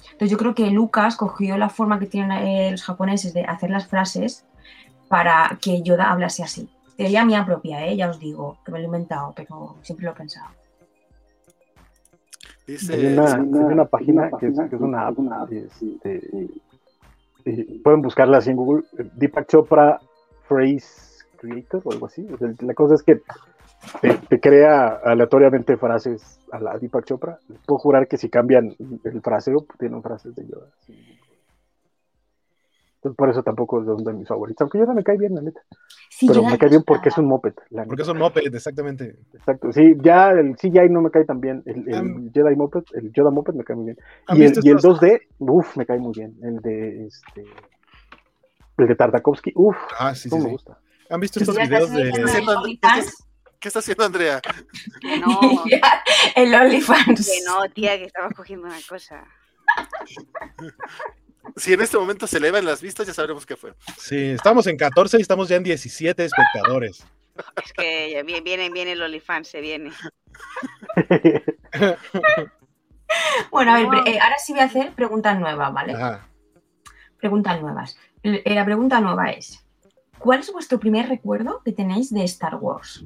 Entonces 0.03 0.32
yo 0.32 0.38
creo 0.38 0.56
que 0.56 0.70
Lucas 0.72 1.16
cogió 1.16 1.58
la 1.58 1.70
forma 1.70 1.99
que 1.99 2.08
tienen 2.08 2.32
eh, 2.32 2.72
los 2.72 2.84
japoneses 2.84 3.34
de 3.34 3.44
hacer 3.44 3.70
las 3.70 3.88
frases 3.88 4.45
para 5.08 5.58
que 5.62 5.82
Yoda 5.82 6.12
hablase 6.12 6.44
así. 6.44 6.70
Teoría 6.98 7.26
mía 7.26 7.45
propia, 7.45 7.86
¿eh? 7.86 7.95
ya 7.95 8.10
os 8.10 8.20
digo, 8.20 8.58
que 8.66 8.72
me 8.72 8.80
lo 8.80 8.84
he 8.84 8.86
inventado, 8.86 9.34
pero 9.36 9.76
siempre 9.82 10.06
lo 10.06 10.12
he 10.12 10.16
pensado. 10.16 10.49
Dice, 12.68 12.94
Hay 12.94 13.06
una, 13.08 13.34
hay 13.34 13.74
una 13.74 13.86
página 13.86 14.30
que 14.40 14.48
es, 14.48 14.60
que 14.70 14.76
es 14.76 14.82
una 14.82 15.08
app. 15.08 15.18
este, 15.52 16.49
y 17.45 17.80
pueden 17.80 18.02
buscarla 18.02 18.38
así 18.38 18.52
en 18.52 18.58
Google. 18.58 18.84
Deepak 19.16 19.48
Chopra 19.48 19.99
Phrase 20.48 21.24
Creator 21.38 21.82
o 21.84 21.91
algo 21.91 22.06
así. 22.06 22.28
O 22.32 22.38
sea, 22.38 22.53
la 22.60 22.74
cosa 22.74 22.95
es 22.95 23.03
que 23.03 23.22
te, 24.02 24.14
te 24.14 24.40
crea 24.40 24.99
aleatoriamente 25.03 25.78
frases 25.78 26.40
a 26.52 26.60
la 26.60 26.78
Deepak 26.78 27.06
Chopra. 27.06 27.40
Les 27.48 27.60
puedo 27.60 27.80
jurar 27.80 28.08
que 28.08 28.18
si 28.18 28.30
cambian 28.30 28.76
el 29.03 29.22
fraseo, 29.22 29.66
tienen 29.80 30.02
frases 30.03 30.36
de 30.36 30.48
Yoda. 30.48 30.68
Entonces, 32.98 33.18
por 33.18 33.30
eso 33.32 33.41
tampoco 33.41 33.80
es 33.80 33.88
de 33.88 33.94
uno 33.94 34.03
de 34.03 34.14
mis 34.14 34.28
favoritos. 34.28 34.62
Aunque 34.62 34.78
Yoda 34.78 34.94
me 34.94 35.03
cae 35.03 35.18
bien, 35.18 35.34
la 35.34 35.41
neta. 35.41 35.60
Sí, 36.12 36.28
Pero 36.28 36.44
me 36.44 36.56
cae 36.60 36.70
bien 36.70 36.84
porque 36.86 37.10
es 37.10 37.18
un 37.18 37.26
moped. 37.26 37.53
la 37.72 37.84
Porque 37.86 38.03
es 38.03 38.08
un 38.08 38.20
moped, 38.20 38.53
exactamente. 38.53 39.16
Exacto, 39.34 39.72
sí, 39.72 39.95
ya 40.03 40.30
el 40.30 40.56
CGI 40.56 40.88
no 40.90 41.02
me 41.02 41.10
cae 41.10 41.26
tan 41.26 41.41
bien. 41.41 41.64
El, 41.66 41.88
el 41.91 42.32
Jedi 42.32 42.56
Moped, 42.56 42.84
el 42.94 43.12
Yoda 43.12 43.32
Moped 43.32 43.56
me 43.56 43.64
cae 43.64 43.76
muy 43.76 43.86
bien. 43.86 43.98
¿Han 44.28 44.38
Y 44.38 44.44
el, 44.44 44.53
y 44.62 44.70
el 44.70 44.76
estos- 44.78 45.02
2D, 45.02 45.20
uff, 45.40 45.76
me 45.78 45.86
cae 45.88 45.98
muy 45.98 46.14
bien. 46.16 46.36
El 46.44 46.60
de 46.60 47.08
este. 47.08 47.44
El 48.78 48.88
de 48.88 48.95
Tartakovsky, 48.95 49.52
uff, 49.56 49.78
Ah, 49.99 50.14
sí, 50.14 50.30
sí, 50.30 50.36
me 50.36 50.41
sí. 50.44 50.49
gusta. 50.52 50.78
¿Han 51.10 51.20
visto 51.20 51.40
estos 51.40 51.58
videos 51.58 51.91
de... 51.91 52.12
¿Qué 53.62 53.68
está 53.68 53.80
haciendo 53.80 54.04
Andrea? 54.04 54.42
Que 54.42 55.20
no, 55.20 55.40
el 56.36 56.56
OnlyFans. 56.56 57.28
que 57.28 57.42
no, 57.46 57.62
tía, 57.70 57.96
que 58.00 58.06
estaba 58.06 58.32
cogiendo 58.32 58.66
una 58.68 58.80
cosa. 58.90 59.24
Si 61.56 61.72
en 61.72 61.82
este 61.82 61.96
momento 61.96 62.26
se 62.26 62.38
elevan 62.38 62.66
las 62.66 62.82
vistas, 62.82 63.06
ya 63.06 63.14
sabremos 63.14 63.46
qué 63.46 63.56
fue. 63.56 63.76
Sí, 64.00 64.32
estamos 64.32 64.66
en 64.66 64.78
14 64.78 65.20
y 65.20 65.22
estamos 65.22 65.48
ya 65.48 65.58
en 65.58 65.64
17 65.64 66.26
espectadores. 66.26 67.06
Es 67.64 67.74
que 67.74 68.12
ya 68.12 68.24
viene, 68.24 68.72
viene 68.72 68.94
el 68.94 69.02
OnlyFans, 69.04 69.48
se 69.48 69.62
viene. 69.62 69.92
Bueno, 73.52 73.74
a 73.74 73.76
ver, 73.76 74.08
eh, 74.08 74.20
ahora 74.22 74.38
sí 74.38 74.54
voy 74.54 74.62
a 74.62 74.66
hacer 74.66 74.94
preguntas 74.94 75.38
nuevas, 75.38 75.74
¿vale? 75.74 75.92
Ajá. 75.92 76.30
Preguntas 77.18 77.62
nuevas. 77.62 77.98
Eh, 78.24 78.56
la 78.56 78.64
pregunta 78.64 79.02
nueva 79.02 79.32
es: 79.32 79.66
¿Cuál 80.18 80.40
es 80.40 80.54
vuestro 80.54 80.80
primer 80.80 81.10
recuerdo 81.10 81.62
que 81.66 81.74
tenéis 81.74 82.10
de 82.14 82.24
Star 82.24 82.56
Wars? 82.56 83.04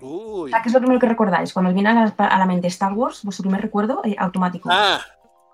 O 0.00 0.42
Uy. 0.42 0.50
sea, 0.50 0.60
¿qué 0.62 0.68
es 0.68 0.74
lo 0.74 0.80
primero 0.80 1.00
que 1.00 1.08
recordáis? 1.08 1.52
Cuando 1.52 1.68
os 1.70 1.74
viene 1.74 1.90
a 1.90 1.94
la, 1.94 2.14
a 2.26 2.38
la 2.38 2.46
mente 2.46 2.66
Star 2.68 2.92
Wars, 2.92 3.22
vuestro 3.22 3.42
primer 3.44 3.60
recuerdo 3.62 4.00
eh, 4.04 4.16
automático. 4.18 4.68
Ah, 4.72 5.00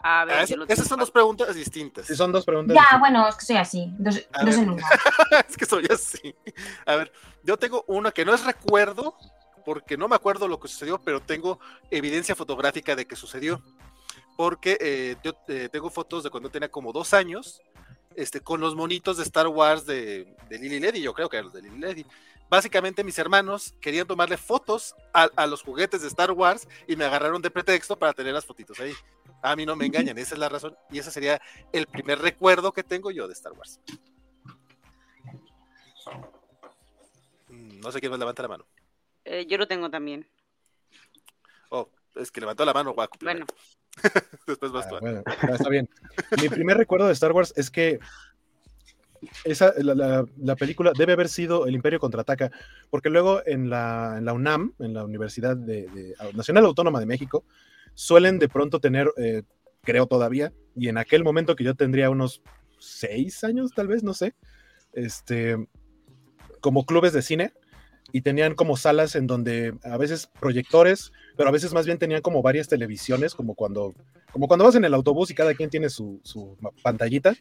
A 0.03 0.25
ver, 0.25 0.39
ah, 0.41 0.45
yo 0.45 0.57
lo 0.57 0.65
esas 0.67 0.87
son 0.89 0.99
dos 0.99 1.11
preguntas 1.11 1.55
distintas. 1.55 2.07
Sí, 2.07 2.17
son 2.17 2.33
dos 2.33 2.45
preguntas. 2.45 2.75
ya, 2.75 2.99
bueno, 2.99 3.29
es 3.29 3.37
que 3.37 3.45
soy 3.45 3.57
así. 3.57 3.93
Dos, 3.99 4.27
dos 4.45 4.55
en 4.57 4.71
uno. 4.71 4.83
es 5.49 5.57
que 5.57 5.67
soy 5.67 5.87
así. 5.93 6.35
A 6.87 6.97
ver, 6.97 7.13
yo 7.45 7.57
tengo 7.59 7.85
una 7.87 8.11
que 8.11 8.25
no 8.25 8.33
es 8.35 8.45
recuerdo, 8.45 9.15
porque 9.65 9.99
no 9.99 10.09
me 10.09 10.17
acuerdo 10.17 10.49
lo 10.49 10.59
que 10.59 10.69
sucedió, 10.69 10.99
pero 11.03 11.21
tengo 11.21 11.61
evidencia 11.91 12.35
fotográfica 12.35 12.97
de 12.97 13.07
que 13.07 13.17
sucedió. 13.17 13.63
Porque 14.39 14.79
eh, 14.81 15.17
yo 15.23 15.33
eh, 15.49 15.69
tengo 15.71 15.91
fotos 15.91 16.25
de 16.25 16.31
cuando 16.31 16.49
tenía 16.49 16.71
como 16.71 16.93
dos 16.93 17.13
años, 17.13 17.61
este, 18.17 18.41
con 18.41 18.59
los 18.61 18.75
monitos 18.75 19.19
de 19.19 19.23
Star 19.25 19.49
Wars 19.49 19.85
de, 19.85 20.35
de 20.49 20.59
Lily 20.59 20.81
Ledy, 20.81 21.03
yo 21.03 21.13
creo 21.13 21.29
que 21.29 21.37
eran 21.37 21.45
los 21.47 21.53
de 21.55 21.61
Lily 21.63 21.79
Ledy. 21.79 22.07
Básicamente 22.51 23.05
mis 23.05 23.17
hermanos 23.19 23.75
querían 23.81 24.07
tomarle 24.07 24.37
fotos 24.37 24.95
a, 25.15 25.31
a 25.37 25.47
los 25.47 25.63
juguetes 25.63 26.03
de 26.03 26.09
Star 26.09 26.33
Wars 26.33 26.67
y 26.89 26.97
me 26.97 27.05
agarraron 27.05 27.41
de 27.41 27.51
pretexto 27.51 27.97
para 27.97 28.13
tener 28.13 28.35
las 28.35 28.45
fotitos 28.45 28.79
ahí. 28.81 28.93
A 29.43 29.55
mí 29.57 29.65
no 29.65 29.77
me 29.77 29.87
engañan, 29.87 30.19
esa 30.19 30.35
es 30.35 30.39
la 30.41 30.49
razón. 30.49 30.77
Y 30.91 30.99
ese 30.99 31.11
sería 31.13 31.41
el 31.73 31.87
primer 31.87 32.19
recuerdo 32.19 32.73
que 32.73 32.83
tengo 32.83 33.11
yo 33.13 33.27
de 33.29 33.35
Star 33.35 33.53
Wars. 33.53 33.79
Mm, 37.49 37.81
No 37.81 37.93
sé 37.93 38.01
quién 38.01 38.13
me 38.13 38.19
levanta 38.19 38.43
la 38.43 38.49
mano. 38.49 38.67
Eh, 39.25 39.47
yo 39.47 39.59
lo 39.59 39.67
tengo 39.69 39.91
también. 39.91 40.27
Oh, 41.71 41.89
es 42.17 42.31
que 42.33 42.41
levantó 42.41 42.65
la 42.65 42.73
mano, 42.75 42.93
guaco. 42.93 43.17
Bueno, 43.23 43.47
Después 44.47 44.73
vas 44.73 44.87
Ah, 44.87 44.91
tú. 44.91 44.99
bueno, 45.01 45.23
está 45.55 45.69
bien. 45.69 45.89
Mi 46.41 46.49
primer 46.49 46.77
recuerdo 46.77 47.07
de 47.07 47.13
Star 47.13 47.33
Wars 47.33 47.53
es 47.57 47.71
que 47.71 47.99
esa, 49.45 49.73
la, 49.79 49.95
la- 49.95 50.27
la 50.39 50.57
película 50.57 50.93
debe 50.97 51.13
haber 51.13 51.29
sido 51.29 51.67
El 51.67 51.75
Imperio 51.75 51.99
Contraataca, 52.01 52.51
porque 52.91 53.11
luego 53.11 53.43
en 53.47 53.69
la, 53.71 54.17
en 54.19 54.25
la 54.25 54.33
UNAM, 54.33 54.75
en 54.79 54.95
la 54.95 55.05
Universidad 55.05 55.57
Nacional 56.35 56.65
Autónoma 56.65 57.01
de 57.01 57.07
México, 57.07 57.45
suelen 57.95 58.39
de 58.39 58.49
pronto 58.49 58.81
tener, 58.81 59.11
eh, 59.17 59.43
creo 59.83 60.07
todavía, 60.07 60.53
y 60.77 60.89
en 60.89 60.99
aquel 60.99 61.25
momento 61.25 61.57
que 61.57 61.65
yo 61.65 61.75
tendría 61.75 62.11
unos 62.11 62.43
seis 62.79 63.45
años, 63.45 63.73
tal 63.75 63.89
vez, 63.89 64.03
no 64.03 64.15
sé, 64.15 64.35
este, 64.93 65.57
como 66.61 66.87
clubes 66.87 67.13
de 67.13 67.23
cine, 67.23 67.53
y 68.13 68.23
tenían 68.23 68.55
como 68.55 68.77
salas 68.77 69.15
en 69.15 69.27
donde 69.29 69.75
a 69.85 69.97
veces 69.97 70.29
proyectores, 70.41 71.13
pero 71.37 71.49
a 71.49 71.53
veces 71.53 71.73
más 71.73 71.87
bien 71.87 71.99
tenían 71.99 72.23
como 72.23 72.43
varias 72.43 72.67
televisiones, 72.67 73.35
como 73.35 73.55
cuando, 73.55 73.95
como 74.33 74.49
cuando 74.49 74.65
vas 74.65 74.75
en 74.75 74.85
el 74.85 74.95
autobús 74.95 75.31
y 75.31 75.35
cada 75.35 75.55
quien 75.55 75.71
tiene 75.71 75.89
su, 75.91 76.21
su 76.25 76.57
pantallita, 76.83 77.35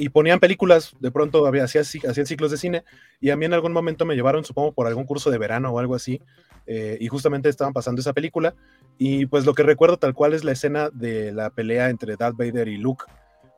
y 0.00 0.08
ponían 0.08 0.40
películas, 0.40 0.96
de 0.98 1.10
pronto 1.10 1.46
había, 1.46 1.64
hacían, 1.64 1.84
hacían 1.84 2.26
ciclos 2.26 2.50
de 2.50 2.56
cine, 2.56 2.84
y 3.20 3.28
a 3.28 3.36
mí 3.36 3.44
en 3.44 3.52
algún 3.52 3.72
momento 3.72 4.06
me 4.06 4.14
llevaron, 4.14 4.44
supongo, 4.44 4.72
por 4.72 4.86
algún 4.86 5.04
curso 5.04 5.30
de 5.30 5.36
verano 5.36 5.70
o 5.70 5.78
algo 5.78 5.94
así, 5.94 6.22
eh, 6.66 6.96
y 6.98 7.08
justamente 7.08 7.50
estaban 7.50 7.74
pasando 7.74 8.00
esa 8.00 8.14
película, 8.14 8.54
y 8.96 9.26
pues 9.26 9.44
lo 9.44 9.52
que 9.52 9.62
recuerdo 9.62 9.98
tal 9.98 10.14
cual 10.14 10.32
es 10.32 10.42
la 10.42 10.52
escena 10.52 10.88
de 10.90 11.32
la 11.32 11.50
pelea 11.50 11.90
entre 11.90 12.16
Darth 12.16 12.36
Vader 12.36 12.68
y 12.68 12.78
Luke. 12.78 13.04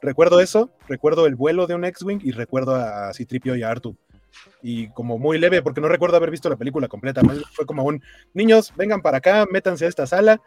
Recuerdo 0.01 0.41
eso, 0.41 0.71
recuerdo 0.89 1.27
el 1.27 1.37
vuelo 1.37 1.69
de 1.69 1.77
un 1.77 1.85
X-Wing 1.85 2.23
y 2.25 2.33
recuerdo 2.33 2.75
a 2.75 3.15
Citripio 3.15 3.55
y 3.55 3.63
a 3.63 3.71
Artu. 3.71 3.97
Y 4.63 4.89
como 4.89 5.19
muy 5.19 5.39
leve, 5.39 5.63
porque 5.63 5.81
no 5.81 5.89
recuerdo 5.89 6.17
haber 6.17 6.31
visto 6.31 6.49
la 6.49 6.57
película 6.57 6.89
completa. 6.89 7.21
Fue 7.53 7.67
como 7.67 7.85
un, 7.85 8.03
niños, 8.35 8.73
vengan 8.77 9.03
para 9.03 9.19
acá, 9.19 9.47
métanse 9.49 9.85
a 9.85 9.89
esta 9.89 10.07
sala. 10.07 10.41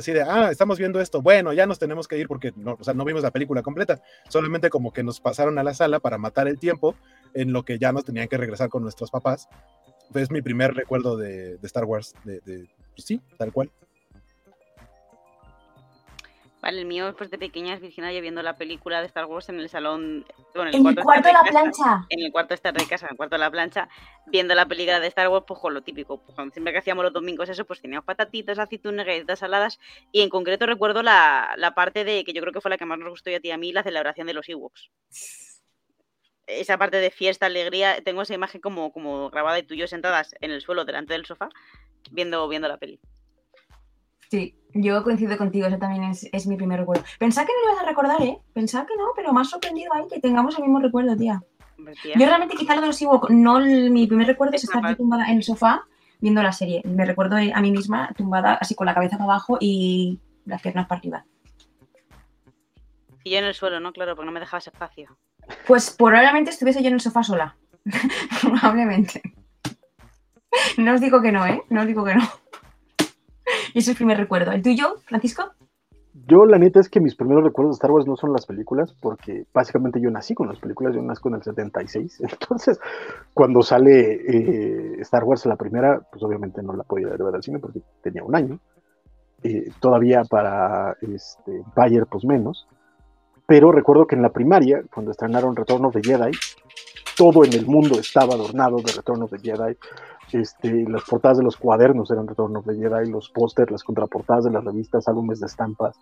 Así 0.00 0.12
de, 0.12 0.22
ah, 0.22 0.50
estamos 0.50 0.78
viendo 0.78 0.98
esto. 1.00 1.20
Bueno, 1.20 1.52
ya 1.52 1.66
nos 1.66 1.78
tenemos 1.78 2.08
que 2.08 2.16
ir 2.16 2.26
porque 2.26 2.52
no, 2.56 2.76
o 2.80 2.84
sea, 2.84 2.94
no 2.94 3.04
vimos 3.04 3.22
la 3.22 3.30
película 3.30 3.62
completa. 3.62 4.00
Solamente 4.28 4.70
como 4.70 4.92
que 4.92 5.02
nos 5.02 5.20
pasaron 5.20 5.58
a 5.58 5.62
la 5.62 5.74
sala 5.74 6.00
para 6.00 6.16
matar 6.16 6.48
el 6.48 6.58
tiempo 6.58 6.96
en 7.34 7.52
lo 7.52 7.64
que 7.64 7.78
ya 7.78 7.92
nos 7.92 8.04
tenían 8.04 8.26
que 8.26 8.38
regresar 8.38 8.70
con 8.70 8.82
nuestros 8.82 9.10
papás. 9.10 9.48
Es 10.14 10.30
mi 10.30 10.40
primer 10.40 10.74
recuerdo 10.74 11.18
de, 11.18 11.58
de 11.58 11.66
Star 11.66 11.84
Wars. 11.84 12.14
De, 12.24 12.40
pues 12.40 13.04
sí, 13.04 13.20
tal 13.36 13.52
cual. 13.52 13.70
Vale, 16.60 16.80
el 16.80 16.86
mío 16.86 17.06
después 17.06 17.30
de 17.30 17.38
pequeña 17.38 17.74
es 17.74 17.80
Virginia 17.80 18.18
viendo 18.20 18.42
la 18.42 18.56
película 18.56 19.00
de 19.00 19.06
Star 19.06 19.26
Wars 19.26 19.48
en 19.48 19.60
el 19.60 19.68
salón. 19.68 20.24
Bueno, 20.54 20.70
En 20.70 20.86
el 20.86 20.94
de 20.94 21.02
cuarto 21.02 21.28
de 21.28 21.32
la 21.32 21.40
casa, 21.40 21.50
plancha. 21.50 22.06
En 22.08 22.20
el 22.20 22.32
cuarto 22.32 22.54
de 22.54 22.86
casa, 22.86 23.06
en 23.06 23.12
el 23.12 23.16
cuarto 23.16 23.34
de 23.36 23.40
la 23.40 23.50
plancha, 23.50 23.88
viendo 24.26 24.54
la 24.54 24.66
película 24.66 25.00
de 25.00 25.06
Star 25.08 25.28
Wars, 25.28 25.44
pues 25.46 25.60
con 25.60 25.74
lo 25.74 25.82
típico. 25.82 26.22
Pues, 26.22 26.36
siempre 26.52 26.72
que 26.72 26.78
hacíamos 26.78 27.04
los 27.04 27.12
domingos 27.12 27.48
eso, 27.48 27.64
pues 27.64 27.80
teníamos 27.80 28.04
patatitas, 28.04 28.58
aceitunas, 28.58 29.06
galletas 29.06 29.38
saladas. 29.38 29.78
Y 30.12 30.22
en 30.22 30.28
concreto 30.28 30.66
recuerdo 30.66 31.02
la, 31.02 31.54
la 31.56 31.74
parte 31.74 32.04
de 32.04 32.24
que 32.24 32.32
yo 32.32 32.40
creo 32.40 32.52
que 32.52 32.60
fue 32.60 32.70
la 32.70 32.78
que 32.78 32.86
más 32.86 32.98
nos 32.98 33.10
gustó 33.10 33.30
y 33.30 33.34
a 33.34 33.40
ti 33.40 33.48
y 33.48 33.52
a 33.52 33.56
mí, 33.56 33.72
la 33.72 33.82
celebración 33.82 34.26
de 34.26 34.34
los 34.34 34.48
Ewoks. 34.48 34.90
Esa 36.46 36.78
parte 36.78 36.96
de 36.96 37.10
fiesta, 37.10 37.46
alegría, 37.46 38.02
tengo 38.02 38.22
esa 38.22 38.34
imagen 38.34 38.60
como, 38.60 38.92
como 38.92 39.30
grabada 39.30 39.58
y 39.58 39.62
tú 39.62 39.74
y 39.74 39.78
yo 39.78 39.86
sentadas 39.86 40.34
en 40.40 40.50
el 40.50 40.60
suelo 40.60 40.84
delante 40.84 41.12
del 41.12 41.26
sofá 41.26 41.48
viendo, 42.10 42.48
viendo 42.48 42.68
la 42.68 42.78
peli. 42.78 43.00
Sí, 44.30 44.54
yo 44.74 45.02
coincido 45.02 45.36
contigo, 45.36 45.66
ese 45.66 45.78
también 45.78 46.04
es, 46.04 46.28
es 46.32 46.46
mi 46.46 46.56
primer 46.56 46.80
recuerdo. 46.80 47.02
Pensaba 47.18 47.46
que 47.46 47.52
no 47.52 47.66
lo 47.66 47.72
ibas 47.72 47.82
a 47.84 47.88
recordar, 47.88 48.22
¿eh? 48.22 48.38
Pensaba 48.52 48.86
que 48.86 48.96
no, 48.96 49.06
pero 49.16 49.32
me 49.32 49.40
ha 49.40 49.44
sorprendido 49.44 49.92
ahí 49.92 50.04
que 50.08 50.20
tengamos 50.20 50.56
el 50.56 50.62
mismo 50.62 50.78
recuerdo, 50.80 51.16
tía. 51.16 51.42
Yo 52.04 52.26
realmente 52.26 52.54
quizá 52.56 52.74
lo 52.76 52.82
de 52.82 52.86
los 52.88 53.02
Ewok, 53.02 53.30
no 53.30 53.58
el- 53.58 53.90
mi 53.90 54.06
primer 54.06 54.26
recuerdo 54.26 54.54
es 54.54 54.62
Es 54.64 54.70
estar 54.70 54.96
tumbada 54.96 55.26
en 55.30 55.38
el 55.38 55.42
sofá 55.42 55.82
viendo 56.20 56.42
la 56.42 56.52
serie. 56.52 56.82
Me 56.84 57.04
recuerdo 57.04 57.36
a 57.36 57.60
mí 57.60 57.70
misma 57.72 58.12
tumbada 58.16 58.54
así 58.54 58.74
con 58.74 58.86
la 58.86 58.94
cabeza 58.94 59.16
para 59.16 59.24
abajo 59.32 59.56
y 59.60 60.20
las 60.44 60.60
piernas 60.62 60.86
para 60.86 60.98
arriba. 60.98 61.24
Y 63.24 63.30
yo 63.32 63.38
en 63.38 63.44
el 63.46 63.54
suelo, 63.54 63.80
¿no? 63.80 63.92
Claro, 63.92 64.14
porque 64.14 64.26
no 64.26 64.32
me 64.32 64.40
dejabas 64.40 64.66
espacio. 64.66 65.16
Pues 65.66 65.90
probablemente 65.90 66.50
estuviese 66.50 66.82
yo 66.82 66.88
en 66.88 66.94
el 66.94 67.00
sofá 67.00 67.22
sola. 67.22 67.56
probablemente. 68.42 69.22
No 70.76 70.94
os 70.94 71.00
digo 71.00 71.20
que 71.22 71.32
no, 71.32 71.44
¿eh? 71.46 71.62
No 71.70 71.80
os 71.80 71.86
digo 71.86 72.04
que 72.04 72.14
no. 72.14 72.22
Y 73.74 73.78
es 73.78 73.88
el 73.88 73.96
primer 73.96 74.18
recuerdo. 74.18 74.52
¿El 74.52 74.62
tuyo, 74.62 74.96
Francisco? 75.04 75.50
Yo 76.26 76.44
la 76.44 76.58
neta 76.58 76.80
es 76.80 76.88
que 76.88 77.00
mis 77.00 77.14
primeros 77.14 77.44
recuerdos 77.44 77.74
de 77.74 77.78
Star 77.78 77.90
Wars 77.92 78.06
no 78.06 78.16
son 78.16 78.32
las 78.32 78.46
películas, 78.46 78.94
porque 79.00 79.46
básicamente 79.54 80.00
yo 80.00 80.10
nací 80.10 80.34
con 80.34 80.48
las 80.48 80.58
películas, 80.58 80.94
yo 80.94 81.02
nací 81.02 81.22
con 81.22 81.34
el 81.34 81.42
76, 81.42 82.20
entonces 82.30 82.80
cuando 83.32 83.62
sale 83.62 84.20
eh, 84.26 85.00
Star 85.00 85.24
Wars 85.24 85.46
la 85.46 85.56
primera, 85.56 86.00
pues 86.10 86.22
obviamente 86.22 86.62
no 86.62 86.74
la 86.74 86.82
podía 86.82 87.08
ver 87.08 87.34
al 87.34 87.42
cine 87.42 87.58
porque 87.58 87.80
tenía 88.02 88.24
un 88.24 88.34
año, 88.34 88.58
eh, 89.42 89.70
todavía 89.80 90.22
para 90.24 90.96
este, 91.00 91.62
Bayer, 91.74 92.06
pues 92.06 92.24
menos. 92.24 92.66
Pero 93.46 93.72
recuerdo 93.72 94.06
que 94.06 94.14
en 94.14 94.22
la 94.22 94.30
primaria, 94.30 94.82
cuando 94.92 95.10
estrenaron 95.10 95.56
Return 95.56 95.84
of 95.84 95.94
the 95.94 96.02
Jedi, 96.02 96.30
todo 97.16 97.44
en 97.44 97.52
el 97.52 97.66
mundo 97.66 97.98
estaba 97.98 98.34
adornado 98.34 98.76
de 98.76 98.92
Return 98.92 99.22
of 99.22 99.30
the 99.30 99.38
Jedi. 99.38 99.76
Este, 100.32 100.88
las 100.88 101.04
portadas 101.04 101.38
de 101.38 101.44
los 101.44 101.56
cuadernos 101.56 102.10
eran 102.10 102.28
Return 102.28 102.56
of 102.56 102.66
the 102.66 102.74
Jedi, 102.74 103.10
los 103.10 103.30
pósters, 103.30 103.70
las 103.70 103.82
contraportadas 103.82 104.44
de 104.44 104.50
las 104.50 104.64
revistas, 104.64 105.08
álbumes 105.08 105.40
de 105.40 105.46
estampas, 105.46 105.96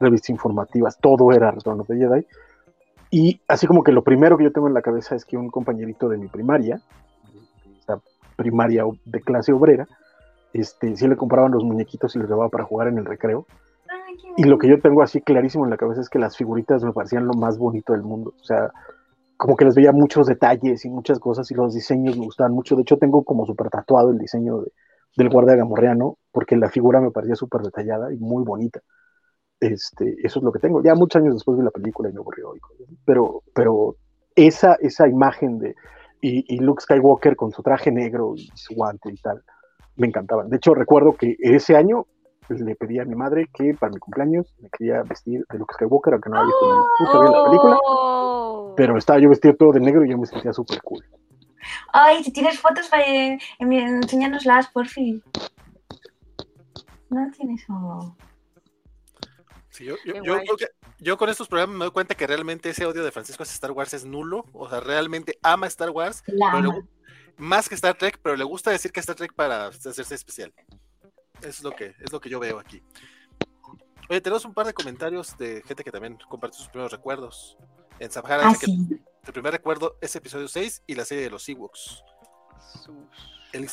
revistas 0.00 0.30
informativas, 0.30 0.98
todo 0.98 1.32
era 1.32 1.50
Return 1.50 1.80
of 1.80 1.86
the 1.86 1.96
Jedi. 1.96 2.26
Y 3.10 3.40
así 3.46 3.66
como 3.66 3.82
que 3.82 3.92
lo 3.92 4.02
primero 4.02 4.36
que 4.36 4.44
yo 4.44 4.52
tengo 4.52 4.66
en 4.66 4.74
la 4.74 4.82
cabeza 4.82 5.14
es 5.14 5.24
que 5.24 5.36
un 5.36 5.50
compañerito 5.50 6.08
de 6.08 6.18
mi 6.18 6.28
primaria, 6.28 6.80
esta 7.78 8.00
primaria 8.36 8.84
de 9.04 9.20
clase 9.20 9.52
obrera, 9.52 9.86
este, 10.52 10.96
sí 10.96 11.06
le 11.06 11.16
compraban 11.16 11.52
los 11.52 11.64
muñequitos 11.64 12.14
y 12.14 12.18
les 12.18 12.28
llevaba 12.28 12.48
para 12.48 12.64
jugar 12.64 12.88
en 12.88 12.98
el 12.98 13.04
recreo. 13.04 13.46
Ay, 13.88 14.16
qué 14.16 14.42
Y 14.42 14.44
lo 14.44 14.58
que 14.58 14.68
yo 14.68 14.80
tengo 14.80 15.02
así 15.02 15.20
clarísimo 15.20 15.64
en 15.64 15.70
la 15.70 15.76
cabeza 15.76 16.00
es 16.00 16.08
que 16.08 16.18
las 16.18 16.36
figuritas 16.36 16.82
me 16.82 16.92
parecían 16.92 17.26
lo 17.26 17.34
más 17.34 17.58
bonito 17.58 17.92
del 17.92 18.02
mundo. 18.02 18.34
O 18.40 18.44
sea, 18.44 18.72
como 19.44 19.56
que 19.58 19.66
les 19.66 19.74
veía 19.74 19.92
muchos 19.92 20.26
detalles 20.26 20.86
y 20.86 20.88
muchas 20.88 21.18
cosas 21.18 21.50
y 21.50 21.54
los 21.54 21.74
diseños 21.74 22.16
me 22.16 22.24
gustaban 22.24 22.54
mucho. 22.54 22.76
De 22.76 22.80
hecho, 22.82 22.96
tengo 22.96 23.22
como 23.24 23.44
súper 23.44 23.68
tatuado 23.68 24.10
el 24.10 24.16
diseño 24.18 24.62
de- 24.62 24.72
del 25.18 25.28
guardia 25.28 25.54
gamorreano 25.54 26.16
porque 26.32 26.56
la 26.56 26.70
figura 26.70 26.98
me 26.98 27.10
parecía 27.10 27.36
súper 27.36 27.60
detallada 27.60 28.10
y 28.10 28.16
muy 28.16 28.42
bonita. 28.42 28.80
Este, 29.60 30.16
eso 30.24 30.38
es 30.40 30.42
lo 30.44 30.50
que 30.52 30.60
tengo. 30.60 30.82
Ya 30.82 30.94
muchos 30.94 31.20
años 31.22 31.34
después 31.34 31.58
vi 31.58 31.64
la 31.64 31.70
película 31.70 32.08
y 32.08 32.14
me 32.14 32.20
aburrió. 32.20 32.52
Pero, 33.04 33.42
pero 33.54 33.96
esa, 34.34 34.76
esa 34.80 35.08
imagen 35.08 35.58
de 35.58 35.74
y, 36.22 36.44
y 36.54 36.60
Luke 36.60 36.82
Skywalker 36.82 37.36
con 37.36 37.52
su 37.52 37.62
traje 37.62 37.92
negro 37.92 38.34
y 38.36 38.48
su 38.54 38.74
guante 38.74 39.10
y 39.12 39.16
tal, 39.18 39.42
me 39.96 40.06
encantaban. 40.06 40.48
De 40.48 40.56
hecho, 40.56 40.74
recuerdo 40.74 41.16
que 41.16 41.36
ese 41.38 41.76
año 41.76 42.06
pues, 42.48 42.60
le 42.60 42.74
pedí 42.76 42.98
a 42.98 43.04
mi 43.04 43.14
madre 43.14 43.48
que 43.52 43.74
para 43.74 43.92
mi 43.92 43.98
cumpleaños 43.98 44.54
me 44.60 44.68
quería 44.70 45.02
vestir 45.02 45.44
de 45.50 45.58
Luke 45.58 45.74
Skywalker, 45.74 46.14
aunque 46.14 46.28
no 46.30 46.36
había 46.38 46.46
visto 46.46 46.66
ni 47.00 47.20
bien 47.20 47.32
la 47.32 47.44
película, 47.44 47.78
Oh. 47.84 48.74
pero 48.76 48.96
estaba 48.98 49.18
yo 49.18 49.28
vestido 49.28 49.54
todo 49.56 49.72
de 49.72 49.80
negro 49.80 50.04
y 50.04 50.10
yo 50.10 50.18
me 50.18 50.26
sentía 50.26 50.52
súper 50.52 50.80
cool. 50.82 51.04
Ay, 51.92 52.22
si 52.22 52.30
tienes 52.32 52.58
fotos, 52.60 52.90
eh, 53.06 53.38
enséñanoslas, 53.58 54.68
por 54.68 54.86
fin. 54.86 55.22
No 57.10 57.30
tienes 57.30 57.64
o... 57.70 58.16
Sí, 59.70 59.84
yo, 59.84 59.96
yo- 60.04 60.22
yo 60.22 60.36
creo 60.40 60.56
que- 60.56 60.68
yo 60.98 61.16
con 61.18 61.28
estos 61.28 61.48
programas 61.48 61.76
me 61.76 61.84
doy 61.84 61.92
cuenta 61.92 62.14
que 62.14 62.26
realmente 62.26 62.70
ese 62.70 62.86
odio 62.86 63.02
de 63.04 63.10
Francisco 63.12 63.42
hacia 63.42 63.54
Star 63.54 63.72
Wars 63.72 63.92
es 63.94 64.04
nulo. 64.04 64.44
O 64.52 64.68
sea, 64.68 64.80
realmente 64.80 65.38
ama 65.42 65.66
Star 65.66 65.90
Wars, 65.90 66.22
La 66.26 66.50
pero 66.52 66.62
le 66.62 66.68
ama. 66.70 66.78
gu- 66.78 66.88
más 67.36 67.68
que 67.68 67.74
Star 67.74 67.94
Trek, 67.96 68.20
pero 68.22 68.36
le 68.36 68.44
gusta 68.44 68.70
decir 68.70 68.92
que 68.92 69.00
Star 69.00 69.16
Trek 69.16 69.32
para 69.34 69.66
hacerse 69.66 70.14
especial. 70.14 70.52
Es 71.44 71.62
lo 71.62 71.70
que, 71.72 71.94
es 72.00 72.12
lo 72.12 72.20
que 72.20 72.28
yo 72.28 72.40
veo 72.40 72.58
aquí. 72.58 72.82
Oye, 74.10 74.20
tenemos 74.20 74.44
un 74.44 74.52
par 74.54 74.66
de 74.66 74.74
comentarios 74.74 75.36
de 75.38 75.62
gente 75.66 75.82
que 75.84 75.90
también 75.90 76.18
comparte 76.28 76.56
sus 76.56 76.68
primeros 76.68 76.92
recuerdos. 76.92 77.56
En 77.98 78.10
Sahara 78.10 78.42
Ah, 78.46 78.48
dice 78.50 78.66
que 78.66 78.72
sí. 78.72 78.88
el 79.26 79.32
primer 79.32 79.52
recuerdo 79.52 79.96
es 80.00 80.14
episodio 80.16 80.48
6 80.48 80.82
y 80.86 80.94
la 80.94 81.04
serie 81.04 81.24
de 81.24 81.30
los 81.30 81.48
Ewoks. 81.48 82.02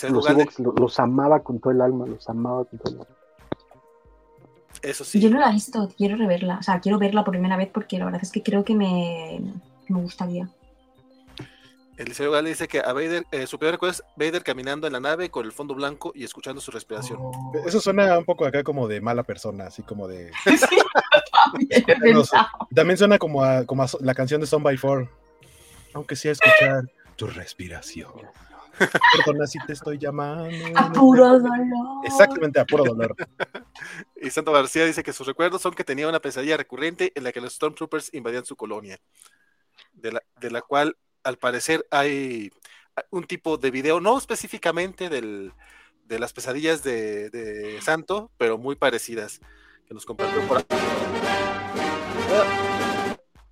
Los 0.09 0.29
Ewoks 0.29 0.59
lo- 0.59 0.73
los 0.73 0.99
amaba 0.99 1.41
con 1.41 1.59
todo 1.59 1.71
el 1.71 1.81
alma, 1.81 2.05
los 2.05 2.29
amaba 2.29 2.63
con 2.65 2.79
todo 2.79 2.93
el 2.93 2.99
alma. 3.01 3.15
eso 4.83 5.03
sí. 5.03 5.19
Yo 5.19 5.29
no 5.29 5.39
la 5.39 5.49
he 5.49 5.53
visto, 5.53 5.89
quiero 5.97 6.15
reverla. 6.17 6.57
O 6.59 6.63
sea, 6.63 6.79
quiero 6.79 6.97
verla 6.97 7.23
por 7.23 7.33
primera 7.33 7.57
vez 7.57 7.69
porque 7.69 7.97
la 7.99 8.05
verdad 8.05 8.21
es 8.23 8.31
que 8.31 8.41
creo 8.43 8.63
que 8.63 8.73
me, 8.75 9.41
me 9.89 10.01
gustaría. 10.01 10.49
Eliseo 12.01 12.31
Gale 12.31 12.49
dice 12.49 12.67
que 12.67 12.79
a 12.79 12.93
Vader, 12.93 13.25
eh, 13.31 13.45
su 13.47 13.59
primer 13.59 13.75
recuerdo 13.75 13.91
es 13.93 14.03
Vader 14.15 14.43
caminando 14.43 14.87
en 14.87 14.93
la 14.93 14.99
nave 14.99 15.29
con 15.29 15.45
el 15.45 15.51
fondo 15.51 15.75
blanco 15.75 16.11
y 16.15 16.23
escuchando 16.23 16.59
su 16.59 16.71
respiración. 16.71 17.19
Eso 17.65 17.79
suena 17.79 18.17
un 18.17 18.25
poco 18.25 18.45
acá 18.45 18.63
como 18.63 18.87
de 18.87 19.01
mala 19.01 19.23
persona, 19.23 19.65
así 19.67 19.83
como 19.83 20.07
de. 20.07 20.31
También 21.87 22.15
No 22.15 22.23
sé. 22.23 22.37
También 22.73 22.97
suena 22.97 23.17
como 23.17 23.43
a, 23.43 23.65
como 23.65 23.83
a 23.83 23.87
so- 23.87 23.99
la 24.01 24.13
canción 24.15 24.41
de 24.41 24.47
Son 24.47 24.63
by 24.63 24.77
Four. 24.77 25.09
Aunque 25.93 26.15
sea 26.15 26.31
escuchar 26.31 26.85
tu 27.15 27.27
respiración. 27.27 28.11
Perdona 29.17 29.45
si 29.45 29.59
te 29.67 29.73
estoy 29.73 29.97
llamando. 29.99 30.49
A 30.75 30.91
puro 30.91 31.27
dolor. 31.39 31.53
Exactamente, 32.05 32.59
a 32.59 32.65
puro 32.65 32.83
dolor. 32.83 33.15
Y 34.15 34.29
Santo 34.29 34.51
García 34.51 34.85
dice 34.85 35.01
que 35.01 35.13
sus 35.13 35.25
recuerdos 35.25 35.61
son 35.63 35.73
que 35.73 35.83
tenía 35.83 36.07
una 36.07 36.19
pesadilla 36.19 36.55
recurrente 36.55 37.11
en 37.15 37.23
la 37.23 37.31
que 37.31 37.41
los 37.41 37.53
Stormtroopers 37.55 38.13
invadían 38.13 38.45
su 38.45 38.55
colonia, 38.55 38.99
de 39.93 40.11
la, 40.11 40.23
de 40.39 40.51
la 40.51 40.61
cual 40.61 40.95
al 41.23 41.37
parecer 41.37 41.85
hay 41.91 42.51
un 43.09 43.25
tipo 43.25 43.57
de 43.57 43.71
video, 43.71 43.99
no 43.99 44.17
específicamente 44.17 45.09
del, 45.09 45.53
de 46.05 46.19
las 46.19 46.33
pesadillas 46.33 46.83
de, 46.83 47.29
de 47.29 47.81
Santo, 47.81 48.31
pero 48.37 48.57
muy 48.57 48.75
parecidas, 48.75 49.39
que 49.87 49.93
nos 49.93 50.05
compartió 50.05 50.41
por 50.47 50.59
acá. 50.59 50.77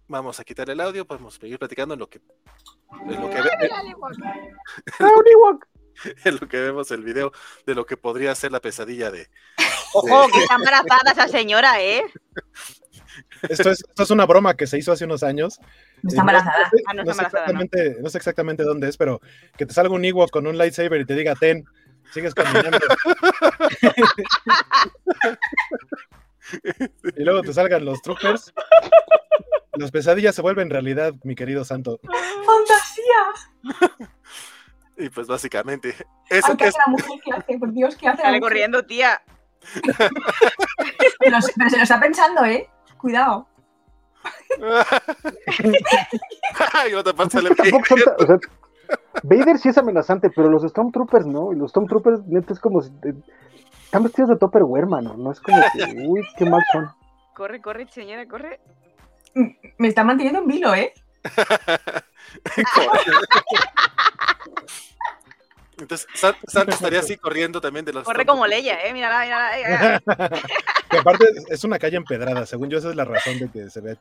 Vamos 0.08 0.40
a 0.40 0.44
quitar 0.44 0.70
el 0.70 0.82
audio, 0.82 1.06
podemos 1.06 1.36
seguir 1.36 1.60
platicando 1.60 1.94
en 1.94 2.00
lo 2.00 2.10
que, 2.10 2.20
en 3.08 3.22
lo 3.22 3.30
que, 3.30 3.38
en 6.26 6.36
lo 6.36 6.48
que 6.48 6.60
vemos 6.60 6.91
el 6.91 7.04
video 7.04 7.32
de 7.66 7.76
lo 7.76 7.86
que 7.86 7.98
podría 7.98 8.34
ser 8.36 8.52
la 8.52 8.60
pesadilla 8.60 9.12
de, 9.12 9.30
Ojo, 9.94 10.28
que 10.32 10.40
está 10.40 10.56
embarazada 10.56 11.12
esa 11.12 11.28
señora, 11.28 11.82
¿eh? 11.82 12.04
Esto 13.44 13.70
es, 13.72 13.84
esto 13.88 14.03
es 14.03 14.10
una 14.11 14.26
broma 14.26 14.56
que 14.56 14.68
se 14.68 14.78
hizo 14.78 14.91
hace 14.91 15.06
unos 15.06 15.24
años. 15.24 15.60
Está 15.60 16.14
Eh, 16.14 16.16
no- 16.16 16.22
embarazada. 16.22 16.57
No, 16.60 16.70
sé, 16.78 16.84
Ah, 16.88 16.94
no 16.94 17.03
no 17.03 17.11
está 17.11 17.14
sé 17.14 17.20
embarazada, 17.28 17.45
¿no? 17.53 17.61
exactamente, 17.61 18.02
¿no? 18.02 18.10
sé 18.10 18.18
exactamente 18.18 18.64
dónde 18.64 18.90
es, 18.90 18.98
pero 18.98 19.22
que 19.57 19.66
te 19.66 19.74
salga 19.74 19.94
un 19.94 20.03
Ewok 20.06 20.30
con 20.32 20.48
un 20.48 20.57
lightsaber 20.57 21.02
y 21.02 21.06
te 21.06 21.16
diga, 21.16 21.36
ten, 21.36 21.64
sigues 22.11 22.34
caminando. 22.34 22.80
y 27.16 27.24
luego 27.24 27.41
te 27.41 27.53
salgan 27.53 27.86
los 27.86 28.02
troopers. 28.02 28.53
Las 29.74 29.91
pesadillas 29.91 30.36
se 30.36 30.41
vuelven 30.41 30.70
realidad, 30.70 31.14
mi 31.24 31.36
querido 31.36 31.64
santo. 31.64 31.99
¡Fantasía! 32.03 33.94
y 34.98 35.10
pues 35.10 35.28
básicamente, 35.28 35.95
eso 36.30 36.57
¿qué 36.57 36.66
es, 36.66 36.70
hace 36.76 36.80
la 36.86 36.91
mujer? 36.91 37.20
¿Qué 37.24 37.32
hace? 37.32 37.57
Por 37.60 37.72
Dios, 37.74 37.95
¿qué 37.95 38.07
hace? 38.07 38.18
la 38.22 38.28
Sale 38.30 38.41
corriendo, 38.41 38.84
tía. 38.86 39.22
Pero 41.20 41.41
se 41.41 41.53
lo 41.78 41.84
está 41.84 41.99
pensando, 41.99 42.44
¿eh? 42.45 42.68
Cuidado. 42.99 43.47
y 46.89 46.93
otra 46.93 47.13
parte 47.13 47.38
sale 47.38 47.55
Tampoco 47.55 47.85
son 47.85 47.99
tan- 47.99 48.15
o 48.19 48.26
sea, 48.27 48.38
Vader 49.23 49.57
sí 49.57 49.69
es 49.69 49.77
amenazante, 49.77 50.30
pero 50.35 50.49
los 50.49 50.63
Stormtroopers 50.63 51.26
no. 51.26 51.53
Y 51.53 51.55
los 51.55 51.71
Stormtroopers, 51.71 52.26
neta, 52.27 52.53
es 52.53 52.59
como 52.59 52.81
si. 52.81 52.89
eh, 53.03 53.13
están 53.85 54.03
vestidos 54.03 54.30
de 54.31 54.38
Topperware, 54.38 54.85
mano. 54.88 55.15
No 55.17 55.31
es 55.31 55.39
como 55.39 55.57
que, 55.73 55.84
uy, 56.07 56.21
qué 56.38 56.45
mal 56.45 56.61
son. 56.71 56.89
Corre, 57.35 57.61
corre, 57.61 57.88
señora, 57.89 58.27
corre. 58.27 58.59
Me 59.77 59.88
está 59.88 60.03
manteniendo 60.03 60.41
en 60.41 60.47
vilo, 60.47 60.73
¿eh? 60.76 60.93
Entonces, 65.80 66.07
San- 66.14 66.35
Santo 66.47 66.72
estaría 66.76 66.99
así 66.99 67.18
corriendo 67.18 67.61
también 67.61 67.85
de 67.85 67.93
los. 67.93 68.03
Corre 68.03 68.26
como 68.26 68.45
Leia, 68.47 68.85
¿eh? 68.85 68.93
Mírala, 68.93 69.22
mírala. 69.23 69.57
mírala. 69.57 70.01
que 70.89 70.97
aparte 70.97 71.26
es 71.49 71.64
una 71.64 71.80
calle 71.80 71.97
empedrada, 71.97 72.45
según 72.45 72.69
yo 72.69 72.77
esa 72.77 72.89
es 72.89 72.95
la 72.95 73.06
razón 73.06 73.39
de 73.39 73.49
que 73.51 73.69
se 73.69 73.81
ve. 73.81 73.97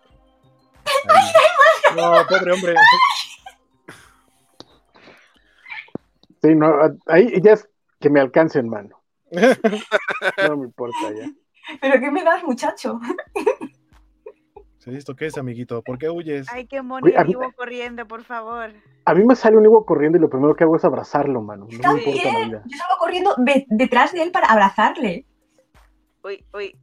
ahí. 1.08 1.96
No, 1.96 2.26
pobre 2.28 2.52
hombre. 2.52 2.74
Sí, 6.42 6.54
no, 6.54 6.72
ahí 7.06 7.40
ya 7.42 7.52
es 7.54 7.68
que 8.00 8.10
me 8.10 8.20
alcancen, 8.20 8.68
mano. 8.68 9.02
No 10.48 10.56
me 10.56 10.64
importa 10.66 10.96
ya. 11.16 11.30
¿Pero 11.80 12.00
qué 12.00 12.10
me 12.10 12.24
das, 12.24 12.42
muchacho? 12.44 12.98
¿Esto 14.96 15.14
qué 15.16 15.26
es, 15.26 15.36
amiguito? 15.38 15.82
¿Por 15.82 15.98
qué 15.98 16.08
huyes? 16.10 16.46
Ay, 16.50 16.66
qué 16.66 16.82
mono 16.82 17.04
mí- 17.06 17.12
vivo 17.26 17.52
corriendo, 17.56 18.06
por 18.06 18.24
favor. 18.24 18.70
A 19.04 19.14
mí 19.14 19.24
me 19.24 19.34
sale 19.36 19.56
un 19.56 19.64
Ewo 19.64 19.84
corriendo 19.84 20.18
y 20.18 20.20
lo 20.20 20.28
primero 20.30 20.54
que 20.54 20.64
hago 20.64 20.76
es 20.76 20.84
abrazarlo, 20.84 21.40
mano. 21.42 21.66
No 21.70 21.94
me 21.94 22.00
importa 22.00 22.24
la 22.24 22.30
También. 22.32 22.48
vida. 22.50 22.62
Yo 22.66 22.76
salgo 22.78 22.98
corriendo 22.98 23.34
detrás 23.68 24.12
de 24.12 24.22
él 24.22 24.30
para 24.32 24.46
abrazarle. 24.48 25.24
Uy, 26.22 26.44
uy. 26.52 26.76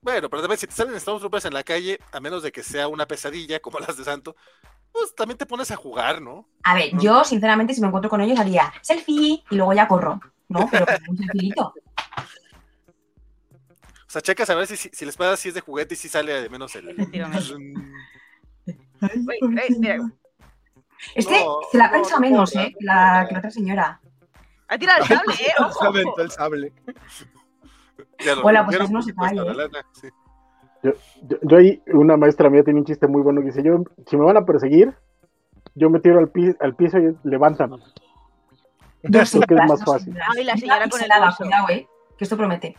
Bueno, 0.00 0.30
pero 0.30 0.42
también 0.42 0.58
si 0.58 0.66
te 0.66 0.72
salen 0.72 0.98
Stormtroopers 0.98 1.44
en 1.46 1.54
la 1.54 1.62
calle, 1.62 1.98
a 2.12 2.20
menos 2.20 2.42
de 2.42 2.52
que 2.52 2.62
sea 2.62 2.88
una 2.88 3.06
pesadilla 3.06 3.60
como 3.60 3.78
las 3.80 3.96
de 3.96 4.04
Santo, 4.04 4.36
pues 4.92 5.14
también 5.14 5.36
te 5.36 5.44
pones 5.44 5.70
a 5.70 5.76
jugar, 5.76 6.22
¿no? 6.22 6.48
A 6.62 6.74
ver, 6.74 6.96
yo, 6.98 7.24
sinceramente, 7.24 7.74
si 7.74 7.80
me 7.80 7.88
encuentro 7.88 8.08
con 8.08 8.20
ellos, 8.20 8.38
haría 8.38 8.72
selfie 8.80 9.42
y 9.50 9.56
luego 9.56 9.72
ya 9.72 9.86
corro. 9.88 10.20
¿No? 10.48 10.66
Pero 10.70 10.86
un 11.08 11.16
selfieito. 11.18 11.74
O 14.08 14.10
sea, 14.10 14.22
checas 14.22 14.48
a 14.48 14.54
ver 14.54 14.66
si, 14.66 14.76
si, 14.76 14.88
si 14.90 15.04
la 15.04 15.10
espada 15.10 15.36
sí 15.36 15.48
es 15.48 15.54
de 15.54 15.60
juguete 15.60 15.92
y 15.94 15.96
si 15.98 16.08
sale 16.08 16.32
de 16.40 16.48
menos 16.48 16.74
el. 16.76 16.88
Efectivamente. 16.88 17.52
el- 18.66 19.26
Uy, 19.42 19.76
mira. 19.78 19.98
Este 21.14 21.44
No, 21.44 21.58
se 21.70 21.78
la 21.78 21.90
no, 21.90 22.18
menos, 22.20 22.54
no, 22.54 22.60
¿eh? 22.62 22.74
La, 22.80 23.24
que 23.28 23.34
la 23.34 23.38
otra 23.40 23.50
señora. 23.50 24.00
Ha 24.66 24.78
tirado 24.78 25.02
el 25.02 25.06
sable, 25.08 25.34
¿eh? 25.34 25.52
Se 25.56 25.62
Ojo. 25.62 25.84
aventó 25.84 26.22
el 26.22 26.30
sable. 26.30 26.72
Ya 28.24 28.34
lo 28.34 28.42
Hola, 28.44 28.66
pues 28.66 28.90
no 28.90 29.00
se 29.00 29.14
cae, 29.14 29.36
¿eh? 29.36 29.54
lana, 29.54 29.86
sí. 29.92 30.08
Yo, 30.82 30.90
yo 31.42 31.56
ahí, 31.56 31.80
una 31.92 32.16
maestra 32.16 32.50
mía 32.50 32.64
tiene 32.64 32.80
un 32.80 32.84
chiste 32.86 33.06
muy 33.06 33.22
bueno 33.22 33.40
que 33.40 33.46
dice, 33.48 33.62
yo, 33.62 33.84
si 34.08 34.16
me 34.16 34.24
van 34.24 34.36
a 34.36 34.44
perseguir, 34.44 34.92
yo 35.76 35.88
me 35.88 36.00
tiro 36.00 36.18
al, 36.18 36.28
pi- 36.28 36.56
al 36.58 36.74
piso 36.74 36.98
y 36.98 37.16
levántame. 37.22 37.76
Dos 39.04 39.30
Creo 39.30 39.42
que 39.42 39.54
es 39.54 39.68
más 39.68 39.84
fácil. 39.84 40.16
Ay, 40.36 40.42
la 40.44 40.56
señora 40.56 40.88
con 40.88 41.00
el. 41.00 41.08
Cuidado, 41.36 41.68
¿eh? 41.70 41.86
que 42.16 42.24
esto 42.24 42.36
promete. 42.36 42.76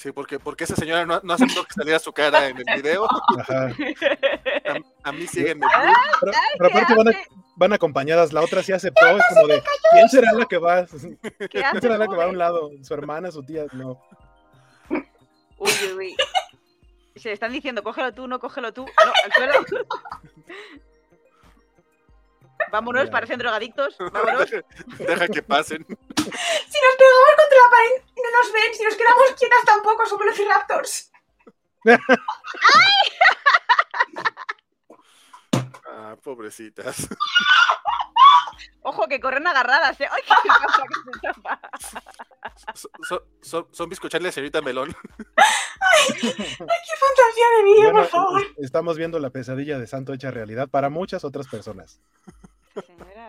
Sí, 0.00 0.12
porque, 0.12 0.38
porque 0.38 0.64
esa 0.64 0.74
señora 0.76 1.04
no, 1.04 1.20
no 1.22 1.34
aceptó 1.34 1.62
que 1.62 1.74
saliera 1.74 1.98
su 1.98 2.10
cara 2.10 2.48
en 2.48 2.56
el 2.56 2.64
video. 2.82 3.06
Ajá. 3.38 3.66
A, 3.66 5.08
a 5.10 5.12
mí 5.12 5.26
síguenme. 5.26 5.66
Pero, 6.22 6.32
pero 6.56 6.70
aparte 6.70 6.94
van, 6.94 7.08
a- 7.08 7.18
van 7.56 7.72
acompañadas, 7.74 8.32
la 8.32 8.40
otra 8.40 8.62
sí 8.62 8.72
aceptó, 8.72 9.06
es 9.06 9.22
como 9.28 9.46
de, 9.48 9.62
¿quién 9.92 10.08
será 10.08 10.32
la 10.32 10.46
que 10.46 10.56
va? 10.56 10.86
¿Qué 11.38 11.48
¿Quién 11.50 11.64
hace, 11.66 11.80
será 11.82 11.98
la 11.98 12.08
que 12.08 12.16
va 12.16 12.24
a 12.24 12.28
un 12.28 12.38
lado? 12.38 12.70
¿Su 12.82 12.94
hermana, 12.94 13.30
su 13.30 13.42
tía? 13.42 13.66
No. 13.72 14.00
Uy, 14.88 15.02
uy, 15.58 15.92
uy. 15.98 16.16
Se 17.16 17.28
le 17.28 17.34
están 17.34 17.52
diciendo, 17.52 17.82
cógelo 17.82 18.14
tú, 18.14 18.26
no 18.26 18.38
cógelo 18.40 18.72
tú. 18.72 18.86
No, 18.86 19.12
al 19.24 19.32
suelo. 19.34 19.86
Vámonos, 22.72 23.10
parecen 23.10 23.38
drogadictos. 23.38 23.96
Vámonos. 24.12 24.50
Deja 24.98 25.28
que 25.28 25.42
pasen. 25.42 25.84
Si 26.24 26.78
nos 26.80 26.96
pegamos 26.98 27.34
contra 27.36 27.58
la 27.58 27.70
pared, 27.70 28.02
no 28.16 28.30
nos 28.42 28.52
ven. 28.52 28.74
Si 28.74 28.82
nos 28.84 28.94
quedamos 28.94 29.24
quietas 29.38 29.64
tampoco, 29.64 30.06
somos 30.06 30.20
velociraptors. 30.24 31.10
Ah, 35.92 36.16
pobrecitas. 36.22 37.08
Ojo, 38.82 39.06
que 39.08 39.20
corren 39.20 39.46
agarradas, 39.46 40.00
¿eh? 40.00 40.08
¡Ay, 40.10 40.22
qué 40.24 40.48
pasa, 40.48 40.82
que 40.82 40.94
se 41.12 41.20
tapa! 41.20 41.60
Son, 42.74 42.90
son, 43.06 43.20
son, 43.42 43.68
son 43.72 43.88
bizcochales 43.88 44.26
de 44.26 44.32
señorita 44.32 44.62
Melón. 44.62 44.94
¡Qué 46.06 46.14
fantasía 46.22 47.46
de 47.58 47.64
vida, 47.64 47.82
Bueno, 47.84 48.00
por 48.02 48.08
favor! 48.08 48.42
es- 48.42 48.64
estamos 48.64 48.96
viendo 48.96 49.18
la 49.18 49.30
pesadilla 49.30 49.78
de 49.78 49.86
Santo 49.86 50.12
hecha 50.14 50.30
realidad 50.30 50.68
para 50.68 50.88
muchas 50.90 51.24
otras 51.24 51.48
personas. 51.48 52.00
Señora. 52.86 53.19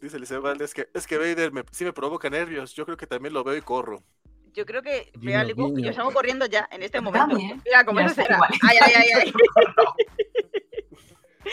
Dice 0.00 0.16
Eliseo 0.18 0.42
Valdés 0.42 0.74
que 0.74 0.88
es 0.94 1.06
que 1.06 1.16
Vader 1.18 1.52
me, 1.52 1.64
sí 1.72 1.84
me 1.84 1.92
provoca 1.92 2.28
nervios. 2.30 2.74
Yo 2.74 2.84
creo 2.84 2.96
que 2.96 3.06
también 3.06 3.32
lo 3.34 3.42
veo 3.44 3.56
y 3.56 3.62
corro. 3.62 4.02
Yo 4.52 4.64
creo 4.66 4.82
que 4.82 5.10
veo 5.18 5.38
al 5.40 5.50
Ibu 5.50 5.68
y 5.68 5.74
guiño. 5.76 5.86
yo 5.90 5.92
salgo 5.94 6.12
corriendo 6.12 6.46
ya, 6.46 6.66
en 6.70 6.82
este 6.82 7.00
momento. 7.00 7.28
también. 7.28 7.60
Mira, 7.64 7.84
como 7.84 8.00
eso 8.00 8.10
está 8.10 8.22
será. 8.22 8.34
igual. 8.36 8.50
Ay, 8.68 8.78
ay, 8.80 8.92
ay, 8.96 9.08
ay. 9.22 9.32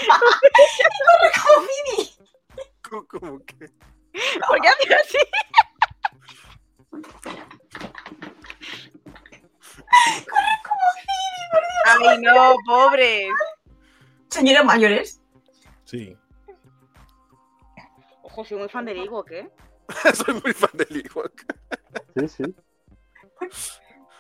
¡Como 0.09 1.31
Phoebe! 1.33 2.09
Como- 2.89 3.07
Como 3.07 3.45
que. 3.45 3.55
¿Por 4.47 4.61
qué 4.61 4.67
haces 4.67 4.91
así? 5.03 5.17
Ay, 11.85 12.17
no, 12.21 12.55
pobres. 12.65 13.29
Señoras 14.29 14.65
mayores. 14.65 15.21
Sí. 15.85 16.17
Ojo, 18.33 18.43
soy 18.45 18.57
muy 18.57 18.67
fan 18.69 18.85
del 18.85 18.97
Ibu, 18.97 19.23
¿qué? 19.25 19.47
Soy 20.15 20.33
muy 20.43 20.53
fan 20.53 20.71
del 20.73 20.97
hijo. 20.97 21.23
Sí, 22.17 22.27
sí. 22.27 22.43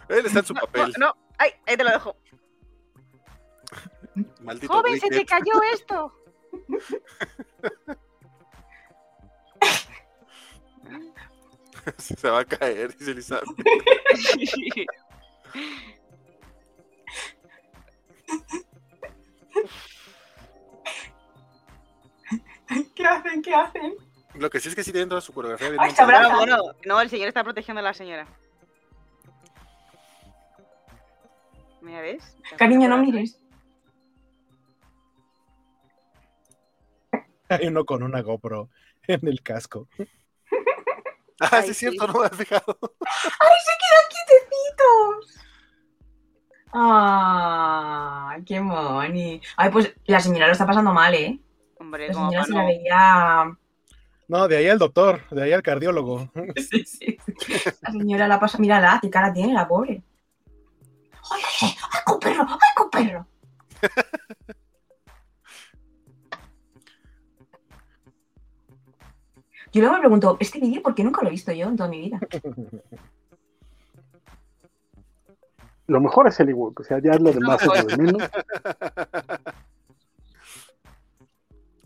Él 0.07 0.25
está 0.27 0.39
en 0.39 0.45
su 0.45 0.53
No, 0.53 0.61
papel. 0.61 0.93
no, 0.99 1.11
ay, 1.39 1.49
ahí 1.65 1.75
te 1.75 1.83
lo 1.83 1.89
dejo. 1.89 2.15
Maldito 4.41 4.71
Joven, 4.71 4.99
se 4.99 5.09
te 5.09 5.25
cayó 5.25 5.53
esto. 5.73 6.13
Se 11.97 12.29
va 12.29 12.39
a 12.41 12.45
caer, 12.45 12.95
dice 12.95 13.11
Elizabeth. 13.11 13.47
¿Qué 22.95 23.05
hacen? 23.05 23.41
¿Qué 23.41 23.53
hacen? 23.53 23.95
Lo 24.35 24.49
que 24.49 24.59
sí 24.59 24.69
es 24.69 24.75
que 24.75 24.83
sí 24.83 24.91
tienen 24.91 25.09
toda 25.09 25.21
su 25.21 25.33
coreografía 25.33 25.69
bien 25.69 25.81
Ay, 25.81 25.91
sabrá. 25.91 26.27
No, 26.85 27.01
el 27.01 27.09
señor 27.09 27.27
está 27.27 27.43
protegiendo 27.43 27.79
a 27.79 27.83
la 27.83 27.93
señora. 27.93 28.27
Mira, 31.81 32.01
¿ves? 32.01 32.37
Cariño, 32.57 32.87
no 32.87 32.97
mires. 32.97 33.39
Hay 37.49 37.67
uno 37.67 37.85
con 37.85 38.01
una 38.01 38.21
GoPro 38.21 38.69
en 39.07 39.27
el 39.27 39.43
casco. 39.43 39.87
Ah, 41.39 41.49
Ay, 41.51 41.63
sí 41.63 41.71
es 41.71 41.77
sí. 41.77 41.89
cierto, 41.89 42.07
no 42.07 42.19
me 42.21 42.27
he 42.27 42.29
fijado. 42.29 42.77
¡Ay, 42.81 43.57
se 43.65 43.73
quedan 43.81 44.05
quietecitos! 44.09 45.43
¡Ah! 46.71 48.37
¡Qué 48.45 48.61
moni! 48.61 49.41
Ay, 49.57 49.69
pues 49.69 49.93
la 50.05 50.19
señora 50.19 50.47
lo 50.47 50.53
está 50.53 50.65
pasando 50.65 50.93
mal, 50.93 51.13
¿eh? 51.13 51.39
Hombre, 51.93 52.07
La 52.07 52.13
como 52.13 52.29
señora 52.31 52.41
para 52.41 52.45
se 52.45 52.53
la 52.53 52.61
no. 52.61 52.67
veía... 52.67 53.57
No, 54.27 54.47
de 54.47 54.57
ahí 54.57 54.67
al 54.67 54.79
doctor, 54.79 55.29
de 55.29 55.43
ahí 55.43 55.51
al 55.51 55.61
cardiólogo. 55.61 56.27
Sí, 56.55 56.83
sí. 56.85 57.17
La 57.81 57.91
señora 57.91 58.27
la 58.27 58.39
pasa... 58.39 58.57
Mírala, 58.57 58.97
qué 58.99 59.11
cara 59.11 59.31
tiene 59.31 59.53
la 59.53 59.67
pobre. 59.67 60.01
¡Ay, 61.31 61.41
ay, 61.61 61.69
ay! 61.69 61.75
¡Ay, 61.91 61.99
con 62.03 62.19
perro! 62.19 62.45
¡Ay, 62.49 62.57
con 62.75 62.89
perro! 62.89 63.27
Yo 69.71 69.81
luego 69.81 69.93
me 69.93 69.99
pregunto, 69.99 70.37
¿este 70.39 70.59
vídeo 70.59 70.81
por 70.81 70.95
qué 70.95 71.03
nunca 71.03 71.21
lo 71.21 71.27
he 71.27 71.31
visto 71.31 71.51
yo 71.51 71.67
en 71.67 71.77
toda 71.77 71.89
mi 71.89 72.01
vida? 72.01 72.19
Lo 75.85 76.01
mejor 76.01 76.27
es 76.27 76.39
el 76.39 76.49
igual, 76.49 76.73
o 76.75 76.83
sea, 76.83 76.99
ya 76.99 77.13
lo 77.19 77.31
demás 77.31 77.61
es 77.61 77.67
lo 77.67 77.83
de 77.83 77.97
menos. 77.97 78.23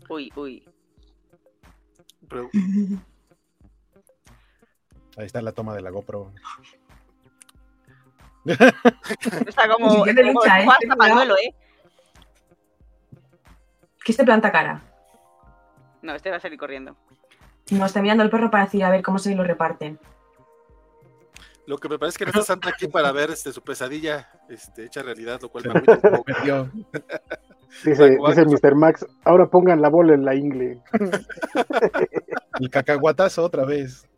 Uy, 0.08 0.32
uy. 0.36 0.64
Pero, 2.28 2.50
Ahí 5.16 5.26
está 5.26 5.42
la 5.42 5.52
toma 5.52 5.74
de 5.74 5.82
la 5.82 5.90
GoPro. 5.90 6.32
Está 8.44 9.68
como, 9.68 10.04
de 10.04 10.14
como 10.14 10.32
lucha, 10.32 10.62
¿eh? 10.62 10.66
Zapaluelo, 10.88 11.36
¿eh? 11.36 11.54
¿Qué 14.04 14.12
este 14.12 14.24
planta 14.24 14.52
cara? 14.52 14.82
No, 16.02 16.14
este 16.14 16.30
va 16.30 16.36
a 16.36 16.40
salir 16.40 16.58
corriendo. 16.58 16.96
No, 17.70 17.84
está 17.84 18.00
mirando 18.00 18.22
al 18.22 18.30
perro 18.30 18.50
para 18.50 18.64
decir 18.64 18.84
a 18.84 18.90
ver 18.90 19.02
cómo 19.02 19.18
se 19.18 19.34
lo 19.34 19.42
reparten. 19.44 19.98
lo 21.66 21.78
que 21.78 21.88
me 21.88 21.98
parece 21.98 22.16
que 22.16 22.24
no 22.24 22.30
está 22.30 22.42
Santa 22.42 22.70
aquí 22.70 22.86
para 22.86 23.12
ver 23.12 23.30
este, 23.30 23.52
su 23.52 23.60
pesadilla 23.60 24.30
este, 24.48 24.86
hecha 24.86 25.02
realidad, 25.02 25.40
lo 25.42 25.50
cual 25.50 25.64
me 25.64 25.70
agüita 25.72 25.94
un 25.94 26.00
poco. 26.00 26.24
Perdió. 26.24 26.70
Dice, 27.84 28.16
dice. 28.26 28.44
Mr. 28.44 28.74
Max, 28.74 29.06
ahora 29.24 29.46
pongan 29.46 29.80
la 29.80 29.88
bola 29.88 30.14
en 30.14 30.24
la 30.24 30.34
ingle. 30.34 30.80
El 32.60 32.70
cacahuatazo 32.70 33.44
otra 33.44 33.64
vez. 33.64 34.08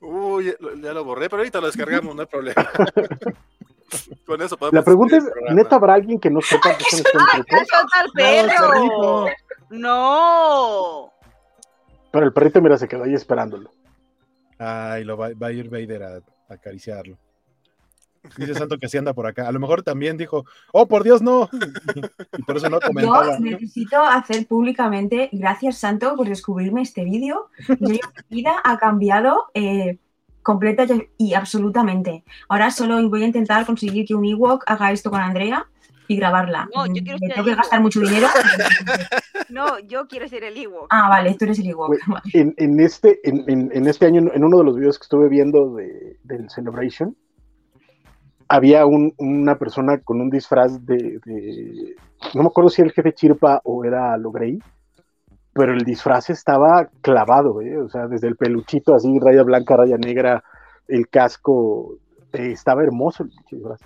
Uy, 0.00 0.46
ya 0.46 0.52
lo- 0.60 0.74
ya 0.76 0.92
lo 0.92 1.04
borré, 1.04 1.28
pero 1.28 1.40
ahorita 1.40 1.60
lo 1.60 1.66
descargamos, 1.66 2.14
no 2.14 2.22
hay 2.22 2.26
problema. 2.28 2.68
Con 4.26 4.42
eso 4.42 4.56
podemos 4.58 4.74
la 4.74 4.82
pregunta 4.84 5.16
es. 5.16 5.24
¿neta 5.54 5.76
habrá 5.76 5.94
alguien 5.94 6.20
que 6.20 6.28
no 6.30 6.40
sepa 6.42 6.76
que 6.76 6.84
son 6.84 7.00
¡Ay, 7.32 7.42
que 7.42 7.64
Stormtroopers? 7.64 8.52
solta 8.58 9.30
el 9.70 9.80
No. 9.80 11.10
Pero 12.12 12.26
el 12.26 12.32
perrito, 12.32 12.60
mira, 12.60 12.76
se 12.76 12.86
quedó 12.86 13.04
ahí 13.04 13.14
esperándolo. 13.14 13.70
Ay, 14.58 15.04
lo 15.04 15.16
va, 15.16 15.28
va 15.40 15.46
a 15.48 15.52
ir 15.52 15.70
Vader 15.70 16.02
a, 16.02 16.16
a 16.16 16.54
acariciarlo. 16.54 17.16
Dice 18.36 18.54
Santo 18.54 18.78
que 18.78 18.88
sí 18.88 18.98
anda 18.98 19.14
por 19.14 19.26
acá. 19.26 19.48
A 19.48 19.52
lo 19.52 19.60
mejor 19.60 19.82
también 19.82 20.16
dijo, 20.16 20.44
oh, 20.72 20.86
por 20.86 21.02
Dios, 21.04 21.22
no. 21.22 21.48
Y 22.36 22.42
por 22.42 22.56
eso 22.56 22.68
no 22.68 22.80
comentaba. 22.86 23.38
Yo 23.38 23.40
necesito 23.44 24.02
hacer 24.02 24.46
públicamente, 24.46 25.28
gracias 25.32 25.78
Santo 25.78 26.14
por 26.16 26.28
descubrirme 26.28 26.82
este 26.82 27.04
vídeo. 27.04 27.48
Mi 27.80 28.00
vida 28.30 28.54
ha 28.64 28.76
cambiado 28.78 29.46
eh, 29.54 29.98
completa 30.42 30.86
y- 31.16 31.34
absolutamente. 31.34 32.24
Ahora 32.48 32.70
solo 32.70 33.08
voy 33.08 33.22
a 33.22 33.26
intentar 33.26 33.64
conseguir 33.66 34.06
que 34.06 34.14
un 34.14 34.24
Ewok 34.24 34.64
haga 34.66 34.92
esto 34.92 35.10
con 35.10 35.20
Andrea 35.20 35.66
y 36.10 36.16
grabarla. 36.16 36.68
No, 36.74 36.86
yo 36.86 37.02
quiero 37.02 37.18
Me 37.20 37.26
ser 37.26 37.34
tengo 37.34 37.44
que 37.44 37.50
el 37.50 37.56
gastar 37.56 37.78
Ewok. 37.80 37.82
mucho 37.84 38.00
dinero. 38.00 38.28
No, 39.50 39.78
yo 39.78 40.06
quiero 40.08 40.28
ser 40.28 40.44
el 40.44 40.56
Ewok. 40.58 40.88
Ah, 40.90 41.08
vale, 41.08 41.34
tú 41.38 41.46
eres 41.46 41.58
el 41.58 41.68
Ewok. 41.70 41.94
En, 42.34 42.52
en 42.58 42.80
este, 42.80 43.18
en, 43.26 43.44
en- 43.48 43.70
en 43.72 43.86
este 43.86 44.04
año, 44.04 44.30
en 44.34 44.44
uno 44.44 44.58
de 44.58 44.64
los 44.64 44.76
videos 44.76 44.98
que 44.98 45.04
estuve 45.04 45.28
viendo 45.30 45.74
de, 45.74 46.18
del 46.22 46.50
Celebration, 46.50 47.16
había 48.48 48.86
un- 48.86 49.12
una 49.18 49.58
persona 49.58 49.98
con 50.00 50.20
un 50.20 50.30
disfraz 50.30 50.84
de, 50.84 51.20
de- 51.24 51.94
No 52.34 52.42
me 52.42 52.48
acuerdo 52.48 52.70
si 52.70 52.80
era 52.82 52.88
el 52.88 52.94
jefe 52.94 53.12
Chirpa 53.14 53.60
o 53.64 53.84
era 53.84 54.16
Logrey, 54.16 54.58
pero 55.52 55.72
el 55.72 55.84
disfraz 55.84 56.30
estaba 56.30 56.88
clavado, 57.00 57.60
¿eh? 57.62 57.78
o 57.78 57.88
sea, 57.88 58.06
desde 58.06 58.28
el 58.28 58.36
peluchito 58.36 58.94
así, 58.94 59.18
raya 59.20 59.42
blanca, 59.42 59.76
raya 59.76 59.96
negra, 59.96 60.42
el 60.88 61.08
casco, 61.08 61.96
eh, 62.32 62.50
estaba 62.52 62.82
hermoso 62.82 63.24
el 63.24 63.30
disfraz. 63.50 63.80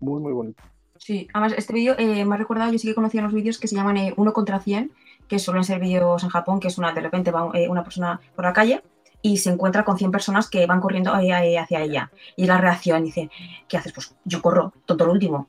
Muy, 0.00 0.20
muy 0.20 0.32
bonito. 0.32 0.62
Sí, 0.96 1.26
además 1.32 1.54
este 1.56 1.72
vídeo 1.72 1.94
eh, 1.98 2.24
me 2.24 2.34
ha 2.34 2.38
recordado, 2.38 2.70
yo 2.72 2.78
sí 2.78 2.86
que 2.88 2.94
conocía 2.94 3.20
unos 3.20 3.34
vídeos 3.34 3.58
que 3.58 3.68
se 3.68 3.76
llaman 3.76 3.96
eh, 3.96 4.14
1 4.16 4.32
contra 4.32 4.60
100, 4.60 4.90
que 5.28 5.38
suelen 5.38 5.64
ser 5.64 5.80
vídeos 5.80 6.22
en 6.22 6.30
Japón, 6.30 6.60
que 6.60 6.68
es 6.68 6.78
una, 6.78 6.92
de 6.92 7.00
repente 7.00 7.30
va 7.30 7.50
eh, 7.54 7.68
una 7.68 7.82
persona 7.82 8.20
por 8.36 8.44
la 8.44 8.52
calle 8.52 8.82
y 9.24 9.38
se 9.38 9.48
encuentra 9.48 9.86
con 9.86 9.96
100 9.96 10.10
personas 10.10 10.50
que 10.50 10.66
van 10.66 10.82
corriendo 10.82 11.18
eh, 11.18 11.30
eh, 11.30 11.58
hacia 11.58 11.80
ella. 11.80 12.10
Y 12.36 12.44
la 12.44 12.58
reacción 12.58 13.02
dice, 13.02 13.30
¿qué 13.66 13.78
haces? 13.78 13.94
Pues 13.94 14.14
yo 14.22 14.42
corro, 14.42 14.74
tonto 14.84 15.06
lo 15.06 15.12
último. 15.12 15.48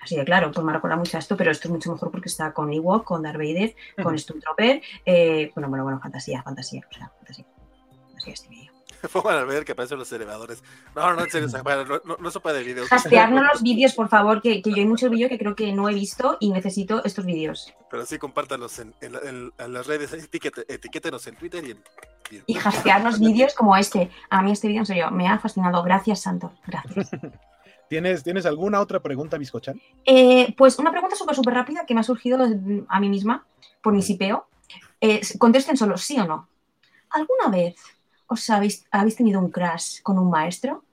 Así 0.00 0.16
de 0.16 0.24
claro, 0.24 0.50
pues 0.50 0.66
me 0.66 0.72
recuerda 0.72 0.96
mucho 0.96 1.16
a 1.16 1.20
esto, 1.20 1.36
pero 1.36 1.52
esto 1.52 1.68
es 1.68 1.72
mucho 1.72 1.92
mejor 1.92 2.10
porque 2.10 2.28
está 2.28 2.52
con 2.52 2.72
Ewok, 2.72 3.04
con 3.04 3.22
Darth 3.22 3.38
Vader, 3.38 3.76
con 4.02 4.14
Ujú. 4.14 4.18
Stormtrooper, 4.18 4.82
eh, 5.06 5.52
bueno, 5.54 5.68
bueno, 5.68 5.84
bueno, 5.84 6.00
fantasía, 6.00 6.42
fantasía, 6.42 6.82
o 6.90 6.92
sea, 6.92 7.12
fantasía. 7.16 7.44
Fantasía. 8.08 8.61
Pongan 9.12 9.38
a 9.38 9.44
ver 9.44 9.64
que 9.64 9.72
aparecen 9.72 9.98
los 9.98 10.12
elevadores. 10.12 10.62
No, 10.94 11.12
no, 11.14 11.24
en 11.24 11.30
serio, 11.30 11.48
no, 11.64 12.00
no, 12.04 12.16
no 12.18 12.30
sopa 12.30 12.52
de 12.52 12.62
videos. 12.62 12.92
Hastearnos 12.92 13.44
los 13.52 13.62
vídeos, 13.62 13.94
por 13.94 14.08
favor, 14.08 14.40
que, 14.42 14.62
que 14.62 14.70
yo 14.70 14.76
hay 14.76 14.84
muchos 14.86 15.10
vídeos 15.10 15.28
que 15.28 15.38
creo 15.38 15.54
que 15.56 15.72
no 15.72 15.88
he 15.88 15.94
visto 15.94 16.36
y 16.40 16.50
necesito 16.50 17.02
estos 17.04 17.24
vídeos. 17.24 17.72
Pero 17.90 18.06
sí, 18.06 18.18
compártanlos 18.18 18.78
en, 18.78 18.94
en, 19.00 19.14
en- 19.24 19.52
en 19.58 19.72
las 19.72 19.86
redes, 19.86 20.12
etiquete- 20.12 20.64
etiquétenos 20.68 21.26
en 21.26 21.36
Twitter 21.36 21.64
y 21.64 21.70
en... 21.72 21.82
y 22.46 22.56
hastearnos 22.58 23.18
vídeos 23.18 23.54
como 23.54 23.76
este. 23.76 24.10
A 24.30 24.40
mí 24.42 24.52
este 24.52 24.68
vídeo, 24.68 24.80
en 24.82 24.86
serio, 24.86 25.10
me 25.10 25.28
ha 25.28 25.38
fascinado. 25.38 25.82
Gracias, 25.82 26.20
Santo. 26.20 26.52
Gracias. 26.66 27.10
¿Tienes, 27.88 28.22
¿Tienes 28.22 28.46
alguna 28.46 28.80
otra 28.80 29.00
pregunta, 29.00 29.36
Biscochan? 29.36 29.78
Eh, 30.06 30.54
pues 30.56 30.78
una 30.78 30.90
pregunta 30.90 31.14
súper, 31.14 31.34
súper 31.36 31.52
rápida 31.54 31.84
que 31.86 31.92
me 31.92 32.00
ha 32.00 32.04
surgido 32.04 32.38
a 32.88 33.00
mí 33.00 33.08
misma 33.10 33.44
por 33.82 33.92
mi 33.92 34.00
sipeo. 34.00 34.46
Eh, 35.00 35.20
contesten 35.38 35.76
solo 35.76 35.98
sí 35.98 36.18
o 36.18 36.24
no. 36.26 36.48
¿Alguna 37.10 37.48
vez 37.48 37.76
os 38.32 38.50
habéis, 38.50 38.84
habéis 38.90 39.16
tenido 39.16 39.38
un 39.40 39.50
crash 39.50 40.00
con 40.02 40.18
un 40.18 40.28
maestro? 40.30 40.84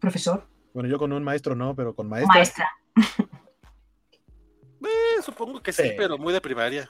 ¿Profesor? 0.00 0.46
Bueno, 0.74 0.88
yo 0.88 0.98
con 0.98 1.12
un 1.12 1.22
maestro 1.24 1.54
no, 1.54 1.74
pero 1.74 1.94
con 1.94 2.08
maestra. 2.08 2.34
Maestra. 2.34 2.68
Eh, 4.80 5.20
supongo 5.22 5.60
que 5.60 5.72
sí, 5.72 5.82
Sí. 5.82 5.90
pero 5.96 6.16
muy 6.18 6.32
de 6.32 6.40
primaria. 6.40 6.88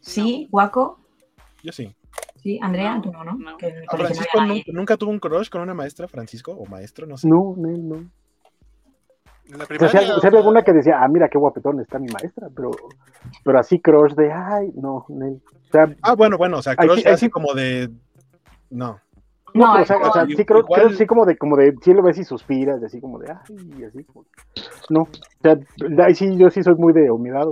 ¿Sí? 0.00 0.48
¿Guaco? 0.50 0.98
Yo 1.62 1.70
sí. 1.72 1.94
¿Sí? 2.42 2.58
¿Andrea? 2.62 2.96
No, 2.96 3.02
Tú 3.02 3.12
no, 3.12 3.24
¿no? 3.24 3.34
no. 3.34 3.56
Que 3.58 3.66
en 3.68 3.76
el 3.76 3.82
¿A 3.84 3.86
colegio 3.86 3.96
no 3.98 4.14
Francisco 4.14 4.38
había 4.40 4.48
nu- 4.48 4.58
nadie. 4.60 4.72
nunca 4.72 4.96
tuvo 4.96 5.10
un 5.10 5.18
crush 5.18 5.48
con 5.48 5.60
una 5.62 5.74
maestra, 5.74 6.08
Francisco? 6.08 6.52
¿O 6.52 6.66
maestro? 6.66 7.06
No 7.06 7.16
sé. 7.16 7.28
No, 7.28 7.54
no, 7.56 7.68
no. 7.76 8.10
La 9.50 9.64
O 9.64 9.66
sea, 9.66 9.66
primaria. 9.66 10.14
si, 10.14 10.20
si 10.20 10.26
había 10.26 10.38
alguna 10.38 10.62
que 10.62 10.72
decía, 10.72 11.02
ah, 11.02 11.08
mira 11.08 11.28
qué 11.28 11.36
guapetón 11.38 11.80
está 11.80 11.98
mi 11.98 12.08
maestra, 12.08 12.48
pero, 12.54 12.70
pero 13.44 13.58
así 13.58 13.78
crush 13.80 14.14
de, 14.14 14.32
ay, 14.32 14.72
no, 14.74 15.04
Nel. 15.08 15.42
O 15.68 15.70
sea, 15.70 15.94
Ah, 16.02 16.14
bueno, 16.14 16.38
bueno, 16.38 16.58
o 16.58 16.62
sea, 16.62 16.74
crush 16.76 17.06
así 17.06 17.26
sí- 17.26 17.30
como 17.30 17.52
de... 17.54 17.90
No. 18.70 18.98
no, 19.52 19.66
No, 19.76 19.82
o 19.82 19.84
sea, 19.84 19.98
o 19.98 20.12
sea, 20.12 20.22
como- 20.24 20.36
sí 20.36 20.44
creo, 20.44 20.60
igual- 20.60 20.80
creo- 20.86 20.96
sí 20.96 21.06
como 21.06 21.26
de, 21.26 21.36
como 21.36 21.56
de, 21.56 21.74
sí 21.82 21.92
lo 21.92 22.02
ves 22.02 22.18
y 22.18 22.24
suspiras, 22.24 22.80
y 22.80 22.86
así 22.86 23.00
como 23.00 23.18
de, 23.18 23.30
ay, 23.32 23.70
y 23.78 23.84
así. 23.84 24.02
como- 24.04 24.24
No, 24.88 25.02
o 25.02 25.08
sea, 25.42 25.58
ahí 26.04 26.14
sí, 26.14 26.36
yo 26.38 26.48
sí 26.50 26.62
soy 26.62 26.74
muy 26.76 26.92
de 26.94 27.10
humedad. 27.10 27.46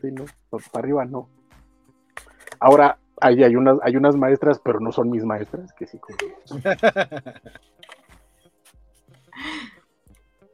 Sí, 0.00 0.10
no, 0.12 0.24
para 0.50 0.62
arriba 0.84 1.04
no. 1.06 1.28
Ahora, 2.60 2.98
hay, 3.20 3.42
hay, 3.42 3.56
unas, 3.56 3.78
hay 3.82 3.96
unas 3.96 4.14
maestras, 4.16 4.60
pero 4.64 4.78
no 4.80 4.92
son 4.92 5.10
mis 5.10 5.24
maestras, 5.24 5.72
que 5.72 5.86
sí. 5.86 5.98
como- 5.98 6.16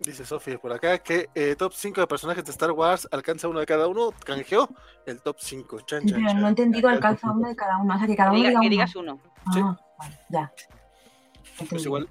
Dice 0.00 0.24
Sofía 0.24 0.58
por 0.58 0.72
acá 0.72 0.98
que 0.98 1.28
eh, 1.34 1.54
top 1.56 1.74
5 1.74 2.00
de 2.00 2.06
personajes 2.06 2.42
de 2.44 2.50
Star 2.52 2.72
Wars 2.72 3.06
alcanza 3.12 3.48
uno 3.48 3.60
de 3.60 3.66
cada 3.66 3.86
uno. 3.86 4.12
Canjeó 4.24 4.68
el 5.04 5.20
top 5.20 5.36
5. 5.38 5.80
Chan, 5.82 6.06
chan, 6.06 6.16
Pero 6.16 6.28
chan. 6.28 6.40
no 6.40 6.46
he 6.46 6.50
entendido 6.50 6.88
alcanza 6.88 7.30
uno 7.30 7.46
de 7.48 7.54
cada 7.56 7.76
uno. 7.76 7.94
O 7.94 7.98
sea, 7.98 8.06
que 8.06 8.16
cada 8.16 8.30
Que, 8.30 8.36
uno 8.38 8.48
diga- 8.48 8.60
diga 8.60 8.60
que 8.60 8.66
uno. 8.66 8.70
digas 8.70 8.96
uno. 8.96 9.20
Sí. 9.52 9.60
Ah, 9.62 9.78
vale, 9.98 10.18
ya. 10.30 10.52
Pues 10.56 11.60
Entendido. 11.60 11.88
igual. 11.88 12.08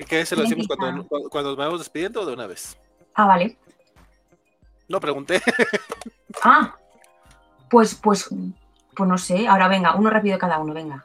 ¿Y 0.00 0.04
¿Qué 0.04 0.26
se 0.26 0.34
lo 0.34 0.42
¿Quién 0.42 0.58
decimos 0.58 0.76
cuando, 0.76 1.06
cuando, 1.06 1.28
cuando 1.30 1.50
nos 1.50 1.56
vamos 1.58 1.78
despidiendo 1.80 2.22
o 2.22 2.26
de 2.26 2.32
una 2.32 2.46
vez? 2.48 2.76
Ah, 3.14 3.26
vale. 3.26 3.56
No 4.88 5.00
pregunté. 5.00 5.40
Ah, 6.42 6.76
pues, 7.70 7.94
pues, 7.96 8.28
pues 8.94 9.08
no 9.08 9.18
sé. 9.18 9.48
Ahora 9.48 9.66
venga, 9.66 9.96
uno 9.96 10.08
rápido 10.10 10.34
de 10.34 10.38
cada 10.38 10.58
uno, 10.60 10.72
venga. 10.74 11.04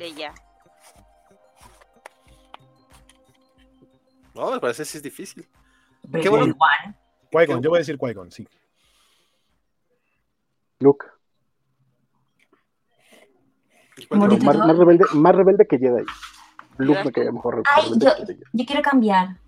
Artudito. 0.00 0.16
Leia. 0.16 0.34
No, 4.34 4.52
me 4.52 4.60
parece 4.60 4.82
que 4.82 4.86
sí 4.86 4.96
es 4.98 5.02
difícil. 5.02 5.48
Pero 6.10 6.22
Qué 6.22 6.28
bueno. 6.28 6.54
Qui-Gon, 7.30 7.62
yo 7.62 7.70
voy 7.70 7.78
a 7.78 7.80
decir 7.80 7.98
Qui-Gon, 7.98 8.30
sí. 8.30 8.46
Luke, 10.80 11.06
más, 14.10 14.56
más 14.56 14.78
rebelde, 14.78 15.04
más 15.14 15.34
rebelde 15.34 15.66
que 15.66 15.78
Jedi. 15.78 16.04
Luke 16.78 16.92
¿Llevas 16.92 17.04
me 17.04 17.12
caía 17.12 17.32
mejor. 17.32 17.62
Ay, 17.66 17.90
yo, 17.96 18.14
que 18.16 18.26
Jedi. 18.26 18.40
yo 18.52 18.64
quiero 18.64 18.82
cambiar. 18.82 19.40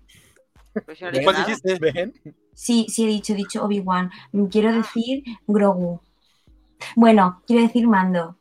Pues 0.85 0.99
¿Cuál 1.23 1.35
dijiste? 1.37 1.77
¿Ven? 1.79 2.13
Sí, 2.53 2.85
sí 2.89 3.03
he 3.03 3.07
dicho, 3.07 3.33
he 3.33 3.35
dicho 3.35 3.63
Obi-Wan. 3.63 4.11
Quiero 4.49 4.71
decir 4.73 5.23
Grogu. 5.47 6.01
Bueno, 6.95 7.41
quiero 7.45 7.63
decir 7.63 7.87
Mando. 7.87 8.37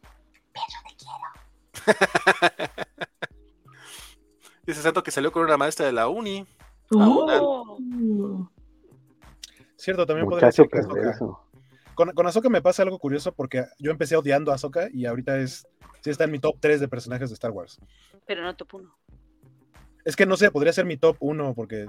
Dice 4.66 4.82
Santo 4.82 5.02
que 5.02 5.10
salió 5.10 5.32
con 5.32 5.42
una 5.42 5.56
maestra 5.56 5.86
de 5.86 5.92
la 5.92 6.08
uni. 6.08 6.46
Oh. 6.92 7.76
Uh, 7.78 8.46
Cierto, 9.76 10.06
también 10.06 10.28
podría 10.28 10.48
decir 10.48 10.68
que 10.68 10.78
Ahsoka. 10.78 11.40
Con, 11.94 12.12
con 12.12 12.26
Ahsoka 12.26 12.48
me 12.48 12.62
pasa 12.62 12.82
algo 12.82 12.98
curioso 12.98 13.32
porque 13.32 13.64
yo 13.78 13.90
empecé 13.90 14.16
odiando 14.16 14.52
a 14.52 14.56
Ahsoka 14.56 14.88
y 14.92 15.06
ahorita 15.06 15.38
es... 15.38 15.66
Sí 16.02 16.10
está 16.10 16.24
en 16.24 16.30
mi 16.30 16.38
top 16.38 16.56
3 16.60 16.80
de 16.80 16.88
personajes 16.88 17.28
de 17.28 17.34
Star 17.34 17.50
Wars. 17.50 17.78
Pero 18.26 18.42
no 18.42 18.56
top 18.56 18.74
1. 18.74 18.96
Es 20.10 20.16
que 20.16 20.26
no 20.26 20.36
sé, 20.36 20.50
podría 20.50 20.72
ser 20.72 20.86
mi 20.86 20.96
top 20.96 21.16
1 21.20 21.54
porque... 21.54 21.86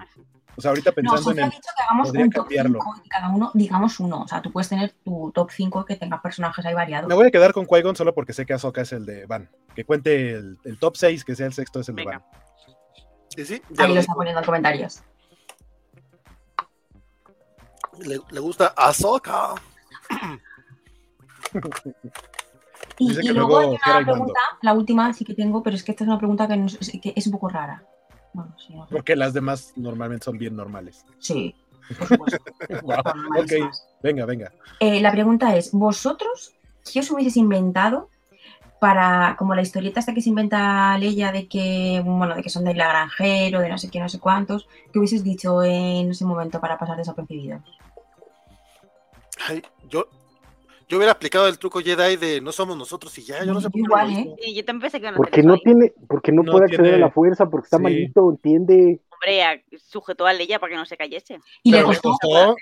O 0.55 0.61
sea, 0.61 0.69
ahorita 0.69 0.91
pensando 0.91 1.31
en 1.31 1.39
el... 1.39 1.49
dicho 1.49 1.69
que 1.75 1.83
hagamos 1.83 2.07
podría 2.07 2.25
un 2.25 2.29
top 2.29 2.43
cambiarlo. 2.43 2.79
5 2.83 2.95
y 2.95 3.01
que 3.01 3.09
cada 3.09 3.29
uno 3.29 3.49
digamos 3.55 3.99
uno. 3.99 4.21
O 4.21 4.27
sea, 4.27 4.43
tú 4.43 4.51
puedes 4.51 4.69
tener 4.69 4.93
tu 5.03 5.31
top 5.31 5.49
5 5.49 5.85
que 5.85 5.95
tenga 5.95 6.21
personajes 6.21 6.63
ahí 6.63 6.75
variados. 6.75 7.09
Me 7.09 7.15
voy 7.15 7.25
a 7.25 7.31
quedar 7.31 7.51
con 7.51 7.65
Qui-Gon 7.65 7.95
solo 7.95 8.13
porque 8.13 8.33
sé 8.33 8.45
que 8.45 8.53
Ahsoka 8.53 8.81
es 8.81 8.93
el 8.93 9.07
de 9.07 9.25
Van. 9.25 9.49
Que 9.73 9.85
cuente 9.85 10.33
el, 10.33 10.59
el 10.65 10.77
top 10.77 10.97
6, 10.97 11.25
que 11.25 11.35
sea 11.35 11.47
el 11.47 11.53
sexto 11.53 11.79
es 11.79 11.89
el 11.89 11.95
de 11.95 12.05
Venga. 12.05 12.19
Van. 12.19 12.27
Sí, 13.35 13.43
sí. 13.43 13.61
ya 13.71 13.85
Ahí 13.85 13.89
lo 13.89 13.95
lo 13.95 14.01
está 14.01 14.13
poniendo 14.13 14.39
en 14.39 14.45
comentarios. 14.45 15.01
Le, 18.01 18.19
le 18.29 18.39
gusta 18.39 18.67
Ahsoka. 18.77 19.55
Y, 22.99 23.29
luego 23.29 23.57
hay 23.57 23.67
una 23.67 24.05
pregunta, 24.05 24.39
la 24.61 24.73
última 24.73 25.11
sí 25.13 25.25
que 25.25 25.33
tengo, 25.33 25.63
pero 25.63 25.75
es 25.75 25.83
que 25.83 25.91
esta 25.91 26.03
es 26.03 26.07
una 26.07 26.19
pregunta 26.19 26.47
que, 26.47 26.55
no 26.55 26.67
es, 26.67 26.91
que 27.01 27.13
es 27.15 27.25
un 27.25 27.33
poco 27.33 27.49
rara. 27.49 27.83
Bueno, 28.33 28.55
sí, 28.57 28.73
no 28.73 28.87
sé. 28.87 28.93
Porque 28.93 29.15
las 29.15 29.33
demás 29.33 29.73
normalmente 29.75 30.25
son 30.25 30.37
bien 30.37 30.55
normales. 30.55 31.05
Sí, 31.19 31.55
por 31.97 32.07
supuesto. 32.07 32.43
Ok, 33.37 33.51
venga, 34.01 34.25
venga. 34.25 34.51
Eh, 34.79 35.01
la 35.01 35.11
pregunta 35.11 35.55
es, 35.55 35.71
¿vosotros, 35.71 36.53
si 36.81 36.99
os 36.99 37.11
hubieseis 37.11 37.37
inventado 37.37 38.09
para, 38.79 39.35
como 39.37 39.53
la 39.53 39.61
historieta 39.61 39.99
esta 39.99 40.13
que 40.13 40.21
se 40.21 40.29
inventa 40.29 40.97
Leia 40.97 41.31
de 41.31 41.47
que, 41.47 42.01
bueno, 42.03 42.35
de 42.35 42.41
que 42.41 42.49
son 42.49 42.63
del 42.63 42.77
granjero, 42.77 43.59
de 43.59 43.69
no 43.69 43.77
sé 43.77 43.91
qué, 43.91 43.99
no 43.99 44.09
sé 44.09 44.19
cuántos, 44.19 44.67
¿qué 44.91 44.99
hubieses 44.99 45.23
dicho 45.23 45.63
en 45.63 46.11
ese 46.11 46.25
momento 46.25 46.59
para 46.59 46.79
pasar 46.79 46.97
desapercibidos? 46.97 47.61
Ay, 49.47 49.61
yo, 49.87 50.07
yo 50.91 50.97
hubiera 50.97 51.13
aplicado 51.13 51.47
el 51.47 51.57
truco 51.57 51.79
Jedi 51.79 52.17
de 52.17 52.41
no 52.41 52.51
somos 52.51 52.75
nosotros 52.75 53.17
y 53.17 53.23
ya, 53.23 53.45
yo 53.45 53.53
no 53.53 53.61
sé 53.61 53.69
por 53.69 53.75
qué 53.75 53.79
no 53.79 53.85
Igual, 53.85 54.11
¿eh? 54.11 54.35
Sí, 54.41 54.53
yo 54.53 54.65
también 54.65 54.81
pensé 54.81 54.99
que 54.99 55.07
hacer 55.07 55.15
Porque 55.17 55.41
no 55.41 55.57
tiene, 55.57 55.93
porque 56.09 56.33
no, 56.33 56.43
No 56.43 56.51
puede 56.51 56.65
acceder 56.65 56.81
tiene- 56.83 56.97
a 56.97 57.07
la 57.07 57.11
fuerza, 57.11 57.49
porque 57.49 57.65
está 57.67 57.77
Sí. 57.77 57.83
maldito, 57.83 58.29
entiende. 58.29 58.99
Hombre, 59.09 59.63
sujetó 59.77 60.25
a 60.27 60.33
Leia 60.33 60.59
para 60.59 60.71
que 60.71 60.75
no 60.77 60.85
se 60.85 60.97
cayese. 60.97 61.39
Y 61.63 61.71
le 61.71 61.77
Pero 61.77 61.91
le 61.91 61.97
costó, 61.97 62.09
costó... 62.09 62.55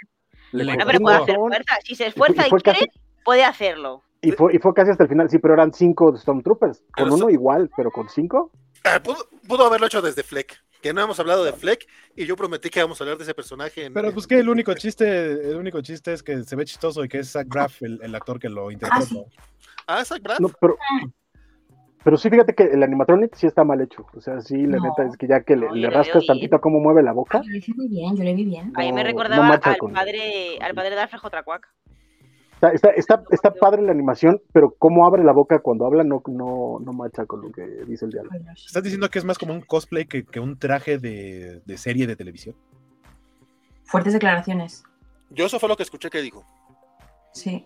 Le 0.51 0.63
No, 0.63 0.71
costó 0.73 0.85
pero 0.87 0.99
puede 0.99 1.17
hacer 1.17 1.35
fuerza. 1.37 1.75
Si 1.83 1.95
se 1.95 2.05
esfuerza 2.05 2.43
y 2.43 2.47
y 2.47 2.49
quiere, 2.51 2.79
casi- 2.79 2.91
puede 3.25 3.43
hacerlo. 3.43 4.03
Y 4.21 4.31
fue, 4.33 4.53
y 4.55 4.59
fue 4.59 4.73
casi 4.75 4.91
hasta 4.91 5.03
el 5.03 5.09
final, 5.09 5.27
sí, 5.29 5.39
pero 5.39 5.55
eran 5.55 5.73
cinco 5.73 6.15
Stormtroopers. 6.15 6.79
Con 6.79 7.05
Pero 7.05 7.07
uno 7.15 7.23
so- 7.25 7.29
igual, 7.31 7.69
pero 7.75 7.89
con 7.89 8.09
cinco. 8.09 8.51
Ah, 8.83 9.01
pudo, 9.03 9.17
pudo 9.47 9.65
haberlo 9.65 9.87
hecho 9.87 10.01
desde 10.03 10.21
Fleck. 10.21 10.55
Que 10.81 10.93
no 10.93 11.01
hemos 11.01 11.19
hablado 11.19 11.43
de 11.43 11.51
Fleck 11.53 11.85
y 12.15 12.25
yo 12.25 12.35
prometí 12.37 12.69
que 12.69 12.79
íbamos 12.79 12.99
a 12.99 13.03
hablar 13.03 13.17
de 13.17 13.23
ese 13.23 13.33
personaje. 13.33 13.85
En, 13.85 13.93
Pero 13.93 14.07
en- 14.09 14.13
pues 14.13 14.25
que 14.27 14.39
el 14.39 14.47
único 14.49 14.73
chiste, 14.75 15.05
el 15.51 15.55
único 15.57 15.81
chiste 15.81 16.13
es 16.13 16.23
que 16.23 16.43
se 16.43 16.55
ve 16.55 16.63
chistoso 16.65 17.03
y 17.03 17.09
que 17.09 17.19
es 17.19 17.31
Zach 17.31 17.47
Braff 17.47 17.81
el, 17.81 17.99
el 18.01 18.15
actor 18.15 18.39
que 18.39 18.47
lo 18.49 18.71
interpreta. 18.71 19.05
sí. 19.05 19.21
Ah, 19.87 20.05
Zach 20.05 20.21
Braff. 20.21 20.39
No, 20.39 20.49
pero, 20.61 20.77
pero 22.03 22.15
sí, 22.15 22.29
fíjate 22.29 22.55
que 22.55 22.63
el 22.63 22.81
animatronic 22.81 23.35
sí 23.35 23.45
está 23.45 23.65
mal 23.65 23.81
hecho. 23.81 24.05
O 24.13 24.21
sea, 24.21 24.39
sí, 24.39 24.55
la 24.67 24.77
No. 24.77 24.83
neta 24.83 25.03
es 25.05 25.17
que 25.17 25.27
ya 25.27 25.41
que 25.41 25.57
le, 25.57 25.67
No, 25.67 25.75
le 25.75 25.89
rascas 25.89 26.25
tantito 26.25 26.61
cómo 26.61 26.79
mueve 26.79 27.03
la 27.03 27.11
boca. 27.11 27.41
Yo 27.43 27.49
lo 27.49 27.57
hice 27.57 27.73
muy 27.75 27.89
bien, 27.89 28.15
yo 28.15 28.23
lo 28.23 28.33
vi 28.33 28.45
bien. 28.45 28.71
A 28.75 28.79
mí 28.79 28.93
me 28.93 29.03
recordaba 29.03 29.49
al 29.49 29.77
con- 29.77 29.91
padre, 29.93 30.57
al 30.61 30.73
padre 30.73 30.91
de 30.95 31.01
Alfred 31.01 31.19
Jotracuac. 31.19 31.67
Está, 32.61 32.71
está, 32.71 32.89
está, 32.89 33.23
está 33.31 33.53
padre 33.53 33.81
la 33.81 33.91
animación, 33.93 34.41
pero 34.51 34.75
cómo 34.77 35.05
abre 35.07 35.23
la 35.23 35.31
boca 35.31 35.59
cuando 35.59 35.85
habla 35.85 36.03
no, 36.03 36.21
no, 36.27 36.79
no 36.81 36.91
macha 36.91 37.25
con 37.25 37.41
lo 37.41 37.51
que 37.53 37.61
dice 37.87 38.03
el 38.03 38.11
diálogo. 38.11 38.35
¿Estás 38.53 38.83
diciendo 38.83 39.09
que 39.09 39.17
es 39.19 39.23
más 39.23 39.37
como 39.37 39.53
un 39.53 39.61
cosplay 39.61 40.05
que, 40.05 40.25
que 40.25 40.41
un 40.41 40.59
traje 40.59 40.97
de, 40.97 41.61
de 41.65 41.77
serie 41.77 42.05
de 42.05 42.17
televisión? 42.17 42.55
Fuertes 43.85 44.13
declaraciones, 44.13 44.83
Yo 45.29 45.45
eso 45.45 45.57
fue 45.59 45.69
lo 45.69 45.77
que 45.77 45.83
escuché 45.83 46.09
que 46.09 46.21
dijo. 46.21 46.43
sí. 47.33 47.65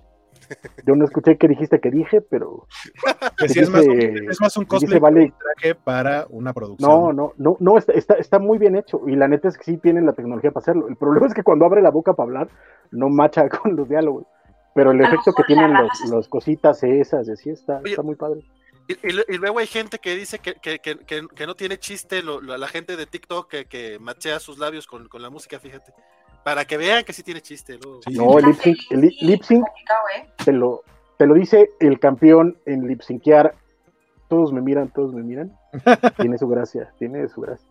Yo 0.86 0.96
no 0.96 1.06
escuché 1.06 1.38
qué 1.38 1.48
dijiste 1.48 1.80
que 1.80 1.90
dije, 1.92 2.20
pero 2.20 2.68
Que 3.38 3.48
sí 3.50 3.60
es 3.60 3.70
más, 3.70 3.86
un, 3.86 4.00
es 4.30 4.42
más 4.42 4.58
un 4.58 4.64
dice 4.64 4.68
cosplay 4.68 5.00
Vale- 5.00 5.20
que 5.28 5.32
un 5.32 5.38
traje 5.40 5.76
para 5.76 6.26
una 6.30 6.54
producción. 6.54 6.90
no, 6.92 7.14
no, 7.14 7.34
no, 7.38 7.56
no, 7.60 7.78
está, 7.78 7.94
está, 7.94 8.16
está 8.16 8.40
muy 8.40 8.58
bien 8.58 8.76
hecho. 8.76 9.02
Y 9.08 9.16
la 9.16 9.28
neta 9.28 9.48
es 9.48 9.58
que 9.58 9.64
sí 9.64 9.78
tienen 9.78 10.06
la 10.06 10.14
tecnología 10.14 10.52
para 10.52 10.64
hacerlo. 10.64 10.88
El 10.90 10.98
problema 10.98 11.28
es 11.28 11.34
que 11.34 11.44
cuando 11.44 11.66
abre 11.66 11.82
la 11.82 11.92
boca 11.92 12.14
para 12.14 12.26
hablar, 12.28 12.48
no 12.92 13.10
macha 13.10 13.48
con 13.62 13.76
los 13.76 13.88
diálogos. 13.88 14.26
Pero 14.76 14.92
el 14.92 15.02
efecto 15.02 15.34
que 15.34 15.44
tienen 15.44 15.72
raza 15.72 16.04
los, 16.04 16.12
las 16.12 16.28
cositas 16.28 16.84
esas, 16.84 17.28
y 17.28 17.32
así 17.32 17.50
está, 17.52 17.78
Oye, 17.78 17.92
está 17.92 18.02
muy 18.02 18.16
padre. 18.16 18.42
Y, 18.88 18.94
y 19.08 19.12
lu- 19.14 19.24
y 19.30 19.38
luego 19.38 19.60
hay 19.60 19.68
gente 19.68 20.00
que 20.00 20.16
dice 20.16 20.40
que, 20.40 20.56
que- 20.56 20.80
que- 20.80 20.98
que- 20.98 21.28
que 21.34 21.46
no 21.48 21.56
tiene 21.56 21.78
chiste 21.78 22.22
lo- 22.24 22.42
lo- 22.42 22.58
la 22.58 22.68
gente 22.68 22.96
de 22.98 23.06
TikTok 23.06 23.50
que, 23.50 23.66
que 23.66 24.00
machea 24.00 24.40
sus 24.40 24.58
labios 24.58 24.88
con, 24.88 25.08
con 25.08 25.22
la 25.22 25.30
música, 25.30 25.60
fíjate. 25.60 25.94
Para 26.44 26.66
que 26.66 26.76
vean 26.78 27.04
que 27.06 27.14
sí 27.14 27.24
tiene 27.24 27.40
chiste. 27.42 27.78
luego. 27.82 28.02
Sí. 28.06 28.14
No, 28.16 28.38
el 28.40 28.46
lip 28.48 28.56
sync, 28.60 28.78
el 28.92 29.02
li- 29.02 29.18
lip 29.22 29.44
sync 29.44 29.64
Complicado, 29.64 30.02
¿eh? 30.18 30.30
te 30.44 30.52
lo, 30.52 30.82
te 31.18 31.26
lo 31.28 31.34
dice 31.36 31.70
el 31.80 32.00
campeón 32.00 32.58
en 32.66 32.86
lip 32.88 33.02
syncear. 33.02 33.56
Todos 34.28 34.52
me 34.52 34.62
miran, 34.62 34.90
todos 34.90 35.14
me 35.14 35.22
miran. 35.24 35.56
Tiene 36.18 36.38
su 36.38 36.48
gracia, 36.48 36.92
tiene 37.00 37.28
su 37.30 37.42
gracia. 37.42 37.68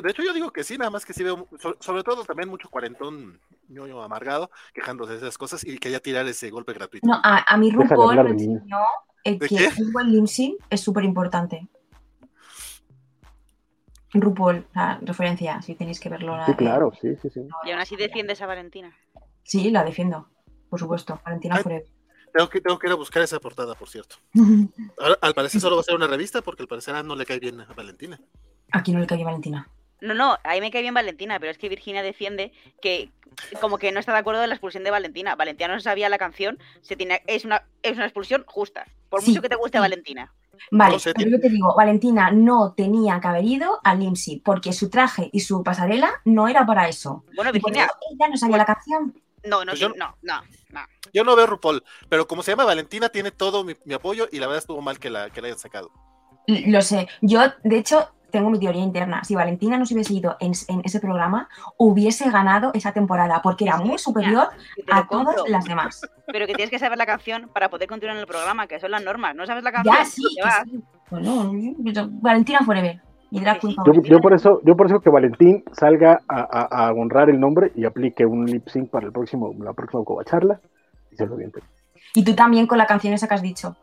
De 0.00 0.10
hecho, 0.10 0.22
yo 0.22 0.32
digo 0.32 0.50
que 0.52 0.64
sí, 0.64 0.78
nada 0.78 0.90
más 0.90 1.04
que 1.04 1.12
sí 1.12 1.22
veo, 1.22 1.46
so- 1.58 1.76
sobre 1.80 2.02
todo 2.02 2.24
también 2.24 2.48
mucho 2.48 2.70
cuarentón 2.70 3.38
ñoño 3.68 4.02
amargado, 4.02 4.50
quejándose 4.72 5.12
de 5.12 5.18
esas 5.18 5.36
cosas 5.36 5.64
y 5.64 5.76
quería 5.78 6.00
tirar 6.00 6.26
ese 6.26 6.48
golpe 6.50 6.72
gratuito. 6.72 7.06
No, 7.06 7.14
a, 7.22 7.44
a 7.46 7.58
de 7.58 7.70
RuPaul 7.70 8.24
me 8.24 8.30
enseñó 8.30 8.78
¿De 9.24 9.38
que 9.38 9.48
qué? 9.48 9.68
un 9.78 9.92
buen 9.92 10.10
es 10.70 10.80
súper 10.80 11.04
importante. 11.04 11.68
RuPaul, 14.14 14.66
sea, 14.72 14.98
referencia, 15.02 15.60
si 15.62 15.74
tenéis 15.74 16.00
que 16.00 16.08
verlo. 16.08 16.36
la- 16.36 16.46
Sí, 16.46 16.54
claro, 16.54 16.92
sí, 17.00 17.16
sí, 17.20 17.28
sí. 17.30 17.40
Y 17.64 17.70
aún 17.70 17.80
así 17.80 17.96
defiendes 17.96 18.40
a 18.42 18.46
Valentina. 18.46 18.94
Sí, 19.42 19.70
la 19.70 19.84
defiendo, 19.84 20.28
por 20.70 20.78
supuesto. 20.80 21.20
Valentina 21.24 21.56
Ay. 21.56 21.62
Forever. 21.62 21.86
Tengo 22.32 22.48
que, 22.48 22.60
tengo 22.62 22.78
que 22.78 22.86
ir 22.86 22.92
a 22.92 22.96
buscar 22.96 23.22
esa 23.22 23.38
portada, 23.40 23.74
por 23.74 23.90
cierto. 23.90 24.16
Ahora, 24.98 25.18
al 25.20 25.34
parecer 25.34 25.60
solo 25.60 25.76
va 25.76 25.80
a 25.80 25.84
ser 25.84 25.94
una 25.94 26.06
revista 26.06 26.40
porque 26.40 26.62
al 26.62 26.68
parecer 26.68 27.04
no 27.04 27.14
le 27.14 27.26
cae 27.26 27.38
bien 27.38 27.60
a 27.60 27.66
Valentina. 27.74 28.18
Aquí 28.70 28.92
no 28.92 29.00
le 29.00 29.06
cae 29.06 29.22
Valentina. 29.22 29.68
No, 30.02 30.14
no, 30.14 30.36
ahí 30.44 30.60
me 30.60 30.70
cae 30.70 30.82
bien 30.82 30.94
Valentina, 30.94 31.38
pero 31.38 31.50
es 31.52 31.58
que 31.58 31.68
Virginia 31.68 32.02
defiende 32.02 32.52
que 32.80 33.10
como 33.60 33.78
que 33.78 33.92
no 33.92 34.00
está 34.00 34.12
de 34.12 34.18
acuerdo 34.18 34.42
en 34.42 34.48
la 34.50 34.56
expulsión 34.56 34.84
de 34.84 34.90
Valentina. 34.90 35.36
Valentina 35.36 35.68
no 35.72 35.80
sabía 35.80 36.08
la 36.08 36.18
canción, 36.18 36.58
se 36.82 36.96
tiene, 36.96 37.22
es, 37.26 37.44
una, 37.44 37.64
es 37.82 37.94
una 37.96 38.04
expulsión 38.04 38.44
justa. 38.46 38.86
Por 39.08 39.22
Sí, 39.22 39.30
mucho 39.30 39.40
que 39.42 39.48
te 39.48 39.56
guste 39.56 39.78
sí. 39.78 39.82
Valentina. 39.82 40.32
Vale, 40.70 40.96
pero 41.16 41.30
yo 41.30 41.40
te 41.40 41.48
digo, 41.48 41.74
Valentina 41.74 42.30
no 42.30 42.74
tenía 42.76 43.20
que 43.20 43.28
haber 43.28 43.44
ido 43.44 43.80
al 43.84 44.02
IMSI 44.02 44.40
porque 44.44 44.72
su 44.72 44.90
traje 44.90 45.28
y 45.32 45.40
su 45.40 45.62
pasarela 45.62 46.20
no 46.24 46.46
era 46.48 46.64
para 46.66 46.88
eso. 46.88 47.24
Bueno, 47.34 47.52
Virginia, 47.52 47.90
ella 48.10 48.28
no 48.28 48.36
sabía 48.36 48.58
la 48.58 48.64
canción. 48.66 49.14
no, 49.44 49.64
no, 49.64 49.72
Pues 49.72 49.80
yo- 49.80 49.88
no, 49.96 50.16
no, 50.22 50.42
no. 50.70 50.80
Yo 51.12 51.24
no 51.24 51.36
veo 51.36 51.46
RuPaul, 51.46 51.82
pero 52.08 52.26
como 52.26 52.42
se 52.42 52.52
llama 52.52 52.64
Valentina, 52.64 53.08
tiene 53.08 53.30
todo 53.30 53.64
mi, 53.64 53.74
mi 53.84 53.94
apoyo 53.94 54.28
y 54.32 54.38
la 54.38 54.46
verdad 54.46 54.58
estuvo 54.60 54.80
mal 54.80 54.98
que 54.98 55.10
la, 55.10 55.30
que 55.30 55.40
la 55.42 55.48
hayan 55.48 55.58
sacado. 55.58 55.90
Lo 56.46 56.80
sé. 56.80 57.08
Yo, 57.20 57.40
de 57.64 57.78
hecho, 57.78 58.10
tengo 58.32 58.50
mi 58.50 58.58
teoría 58.58 58.82
interna. 58.82 59.22
Si 59.22 59.36
Valentina 59.36 59.78
no 59.78 59.86
se 59.86 59.94
hubiese 59.94 60.14
ido 60.14 60.36
en, 60.40 60.52
en 60.66 60.80
ese 60.84 60.98
programa, 60.98 61.48
hubiese 61.76 62.28
ganado 62.30 62.72
esa 62.74 62.92
temporada 62.92 63.40
porque 63.42 63.64
era 63.64 63.76
muy 63.76 63.98
superior 63.98 64.48
a 64.90 65.06
todas 65.06 65.36
las 65.48 65.64
demás. 65.66 66.00
Pero 66.26 66.46
que 66.46 66.54
tienes 66.54 66.70
que 66.70 66.80
saber 66.80 66.98
la 66.98 67.06
canción 67.06 67.48
para 67.54 67.68
poder 67.68 67.88
continuar 67.88 68.16
en 68.16 68.20
el 68.22 68.26
programa, 68.26 68.66
que 68.66 68.80
son 68.80 68.90
las 68.90 69.04
normas. 69.04 69.36
No 69.36 69.46
sabes 69.46 69.62
la 69.62 69.70
canción, 69.70 69.94
Ya, 69.96 70.04
sí. 70.04 70.22
vas. 70.42 70.62
sí. 70.64 70.82
Bueno, 71.10 71.52
yo- 71.78 72.08
Valentina 72.10 72.60
Forever. 72.64 73.00
Yo, 73.30 73.40
yo 74.02 74.18
por 74.20 74.34
eso, 74.34 74.60
yo 74.62 74.76
por 74.76 74.86
eso 74.88 75.00
que 75.00 75.08
Valentín 75.08 75.64
salga 75.72 76.20
a, 76.28 76.40
a- 76.40 76.88
a 76.88 76.92
honrar 76.92 77.30
el 77.30 77.40
nombre 77.40 77.72
y 77.74 77.86
aplique 77.86 78.26
un 78.26 78.44
lip 78.44 78.68
sync 78.68 78.90
para 78.90 79.06
el 79.06 79.12
próximo, 79.12 79.54
la 79.58 79.72
próxima 79.72 80.04
covacharla 80.04 80.60
y 81.10 81.16
se 81.16 81.24
lo 81.26 81.34
aviente. 81.36 81.60
Y 82.14 82.24
tú 82.24 82.34
también 82.34 82.66
con 82.66 82.76
la 82.76 82.84
canción 82.86 83.14
esa 83.14 83.26
que 83.28 83.34
has 83.34 83.40
dicho. 83.40 83.74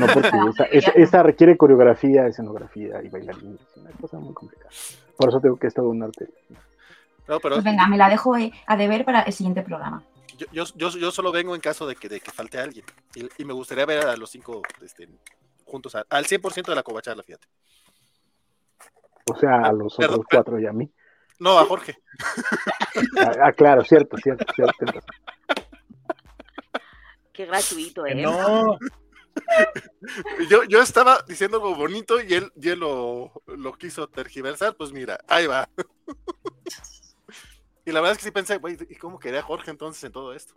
No 0.00 0.06
porque 0.12 0.30
esa, 0.54 0.64
esa- 0.64 0.90
esa 0.92 1.22
requiere 1.22 1.56
coreografía, 1.56 2.26
escenografía 2.26 3.02
y 3.02 3.08
bailarines. 3.08 3.60
Es 3.60 3.76
una 3.76 3.90
cosa 3.92 4.18
muy 4.18 4.32
complicada. 4.34 4.70
Por 5.16 5.28
eso 5.28 5.40
tengo 5.40 5.56
que 5.58 5.66
esto 5.66 5.82
un 5.82 6.02
arte. 6.02 6.28
No, 7.28 7.40
pero 7.40 7.56
Pues 7.56 7.64
venga, 7.64 7.86
me 7.88 7.96
la 7.96 8.08
dejo 8.08 8.36
eh, 8.36 8.52
a 8.66 8.76
deber 8.76 9.04
para 9.04 9.22
el 9.22 9.32
siguiente 9.32 9.62
programa. 9.62 10.02
yo, 10.38 10.46
yo, 10.52 10.64
yo, 10.76 10.90
yo 10.90 11.10
solo 11.10 11.32
vengo 11.32 11.54
en 11.54 11.60
caso 11.60 11.86
de 11.86 11.96
que, 11.96 12.08
de 12.08 12.20
que 12.20 12.30
falte 12.30 12.58
alguien. 12.58 12.84
Y, 13.14 13.28
y 13.42 13.44
me 13.44 13.52
gustaría 13.52 13.84
ver 13.86 14.06
a 14.06 14.16
los 14.16 14.30
cinco 14.30 14.62
este, 14.82 15.08
juntos 15.64 15.94
a- 15.96 16.04
al 16.08 16.24
100% 16.26 16.66
de 16.66 16.74
la 16.76 16.82
covacharla, 16.82 17.22
fíjate. 17.22 17.46
O 19.28 19.36
sea, 19.36 19.56
a 19.56 19.72
los 19.72 19.96
Perdón, 19.96 20.14
otros 20.20 20.26
cuatro 20.30 20.60
y 20.60 20.66
a 20.66 20.72
mí. 20.72 20.88
No, 21.38 21.58
a 21.58 21.64
Jorge. 21.66 21.96
Ah, 23.18 23.32
ah, 23.44 23.52
claro, 23.52 23.84
cierto, 23.84 24.16
cierto, 24.16 24.44
cierto. 24.54 24.72
cierto. 24.78 25.00
Qué 27.32 27.44
gratuito, 27.44 28.06
¿eh? 28.06 28.14
no, 28.14 28.78
Yo, 30.50 30.64
yo 30.64 30.80
estaba 30.80 31.24
diciendo 31.26 31.56
algo 31.56 31.74
bonito 31.74 32.20
y 32.20 32.32
él, 32.32 32.52
y 32.60 32.68
él 32.68 32.78
lo, 32.78 33.32
lo 33.46 33.72
quiso 33.74 34.08
tergiversar, 34.08 34.76
pues 34.76 34.92
mira, 34.92 35.18
ahí 35.28 35.46
va. 35.46 35.68
y 37.84 37.92
la 37.92 38.00
verdad 38.00 38.12
es 38.12 38.18
que 38.18 38.24
sí 38.24 38.30
pensé, 38.30 38.58
güey, 38.58 38.76
¿y 38.88 38.94
cómo 38.96 39.18
quería 39.18 39.42
Jorge 39.42 39.70
entonces 39.70 40.02
en 40.04 40.12
todo 40.12 40.32
esto? 40.32 40.54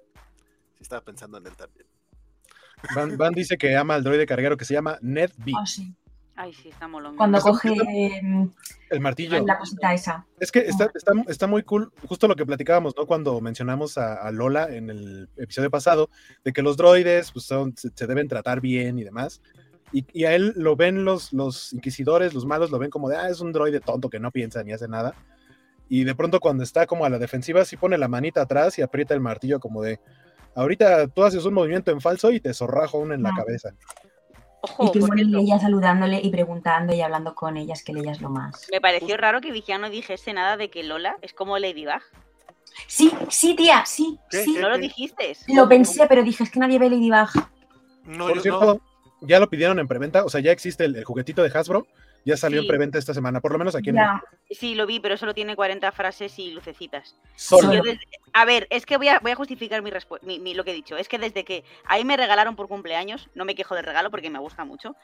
Sí 0.75 0.83
estaba 0.83 1.03
pensando 1.03 1.37
en 1.37 1.47
él 1.47 1.55
también. 1.55 1.87
Van, 2.95 3.17
Van 3.17 3.33
dice 3.33 3.57
que 3.57 3.75
ama 3.75 3.95
al 3.95 4.03
droide 4.03 4.25
carguero 4.25 4.55
que 4.55 4.65
se 4.65 4.73
llama 4.73 4.97
Ned 5.01 5.31
B. 5.37 5.51
Ah, 5.57 5.65
sí. 5.65 5.93
Ay, 6.41 6.53
sí, 6.53 6.69
está 6.69 6.87
molón. 6.87 7.17
Cuando 7.17 7.37
coge 7.41 7.67
eh, 7.73 8.47
El 8.91 9.01
martillo. 9.01 9.45
la 9.45 9.57
cosita 9.57 9.93
esa. 9.93 10.25
Es 10.39 10.53
que 10.53 10.59
está, 10.59 10.89
está, 10.95 11.11
está 11.27 11.47
muy 11.47 11.63
cool, 11.63 11.91
justo 12.07 12.29
lo 12.29 12.35
que 12.37 12.45
platicábamos, 12.45 12.95
¿no? 12.95 13.05
Cuando 13.05 13.41
mencionamos 13.41 13.97
a, 13.97 14.13
a 14.13 14.31
Lola 14.31 14.73
en 14.73 14.89
el 14.89 15.27
episodio 15.35 15.69
pasado, 15.69 16.09
de 16.45 16.53
que 16.53 16.61
los 16.61 16.77
droides 16.77 17.33
pues, 17.33 17.43
son, 17.43 17.75
se, 17.75 17.89
se 17.93 18.07
deben 18.07 18.29
tratar 18.29 18.61
bien 18.61 18.97
y 18.99 19.03
demás. 19.03 19.41
Y, 19.91 20.05
y 20.13 20.23
a 20.23 20.33
él 20.33 20.53
lo 20.55 20.77
ven 20.77 21.03
los, 21.03 21.33
los 21.33 21.73
inquisidores, 21.73 22.33
los 22.33 22.45
malos, 22.45 22.71
lo 22.71 22.79
ven 22.79 22.89
como 22.89 23.09
de, 23.09 23.17
ah, 23.17 23.27
es 23.27 23.41
un 23.41 23.51
droide 23.51 23.81
tonto 23.81 24.09
que 24.09 24.21
no 24.21 24.31
piensa 24.31 24.63
ni 24.63 24.71
hace 24.71 24.87
nada. 24.87 25.15
Y 25.89 26.05
de 26.05 26.15
pronto 26.15 26.39
cuando 26.39 26.63
está 26.63 26.85
como 26.87 27.03
a 27.03 27.09
la 27.09 27.19
defensiva, 27.19 27.65
sí 27.65 27.75
pone 27.75 27.97
la 27.97 28.07
manita 28.07 28.43
atrás 28.43 28.79
y 28.79 28.81
aprieta 28.81 29.13
el 29.13 29.19
martillo 29.19 29.59
como 29.59 29.81
de, 29.81 29.99
ahorita 30.55 31.09
tú 31.09 31.25
haces 31.25 31.43
un 31.43 31.53
movimiento 31.53 31.91
en 31.91 31.99
falso 31.99 32.31
y 32.31 32.39
te 32.39 32.53
zorrajo 32.53 32.97
uno 32.97 33.13
en 33.13 33.23
la 33.23 33.31
Ah. 33.31 33.35
cabeza. 33.35 33.71
Ojo, 34.61 34.85
Y 34.87 34.91
que 34.91 34.99
por 34.99 35.15
cierto, 35.15 35.37
ella 35.37 35.59
saludándole 35.59 36.19
y 36.21 36.29
preguntando 36.29 36.93
y 36.93 37.01
hablando 37.01 37.33
con 37.35 37.55
ellas, 37.57 37.81
que 37.83 37.93
ella 37.93 38.11
es 38.11 38.21
lo 38.21 38.29
más. 38.29 38.67
me 38.71 38.81
pareció 38.81 39.15
raro 39.17 39.39
que 39.41 39.51
Vigiano 39.51 39.87
no 39.87 39.89
dijese 39.89 40.33
nada 40.33 40.57
de 40.57 40.69
que 40.69 40.83
Lola 40.83 41.17
es 41.21 41.33
como 41.33 41.57
Ladybug. 41.57 42.01
Sí, 42.87 43.11
sí, 43.29 43.55
tía, 43.55 43.83
sí, 43.85 44.17
¿Qué? 44.29 44.43
sí. 44.43 44.53
¿Qué? 44.55 44.61
No 44.61 44.69
lo 44.69 44.77
dijiste. 44.77 45.35
Lo 45.47 45.67
pensé, 45.67 46.07
pero 46.07 46.23
dije, 46.23 46.43
es 46.43 46.51
que 46.51 46.59
nadie 46.59 46.77
ve 46.79 46.89
Ladybug. 46.89 47.29
No, 48.05 48.27
Por 48.27 48.35
yo- 48.37 48.41
cierto, 48.41 48.81
ya 49.21 49.39
lo 49.39 49.49
pidieron 49.49 49.79
en 49.79 49.87
preventa, 49.87 50.23
o 50.25 50.29
sea, 50.29 50.41
ya 50.41 50.51
existe 50.51 50.85
el, 50.85 50.95
el 50.95 51.03
juguetito 51.05 51.41
de 51.43 51.49
Hasbro, 51.57 51.87
ya 52.25 52.37
salió 52.37 52.59
en 52.59 52.63
Sí. 52.63 52.67
preventa 52.69 52.97
esta 52.97 53.13
semana, 53.13 53.39
por 53.41 53.51
lo 53.51 53.57
menos 53.59 53.75
aquí 53.75 53.89
en 53.89 53.95
Ya, 53.95 54.21
Sí, 54.51 54.75
lo 54.75 54.85
vi, 54.85 54.99
pero 54.99 55.15
solo 55.17 55.33
tiene 55.33 55.55
40 55.55 55.91
frases 55.91 56.37
y 56.39 56.51
lucecitas. 56.51 57.15
Solo. 57.35 57.73
Y 57.73 57.77
yo 57.77 57.83
desde- 57.83 57.99
A 58.33 58.45
ver, 58.45 58.67
es 58.69 58.85
que 58.85 58.97
voy 58.97 59.07
a, 59.07 59.19
voy 59.19 59.31
a 59.31 59.35
justificar 59.35 59.81
mi, 59.81 59.91
mi- 60.21 60.39
mi- 60.39 60.53
lo 60.53 60.63
que 60.63 60.71
he 60.71 60.73
dicho. 60.75 60.97
Es 60.97 61.07
que 61.07 61.17
desde 61.19 61.43
que 61.45 61.63
ahí 61.85 62.03
me 62.05 62.17
regalaron 62.17 62.55
por 62.55 62.67
cumpleaños, 62.67 63.29
no 63.35 63.45
me 63.45 63.55
quejo 63.55 63.75
del 63.75 63.85
regalo 63.85 64.11
porque 64.11 64.29
me 64.29 64.39
gusta 64.39 64.65
mucho. 64.65 64.95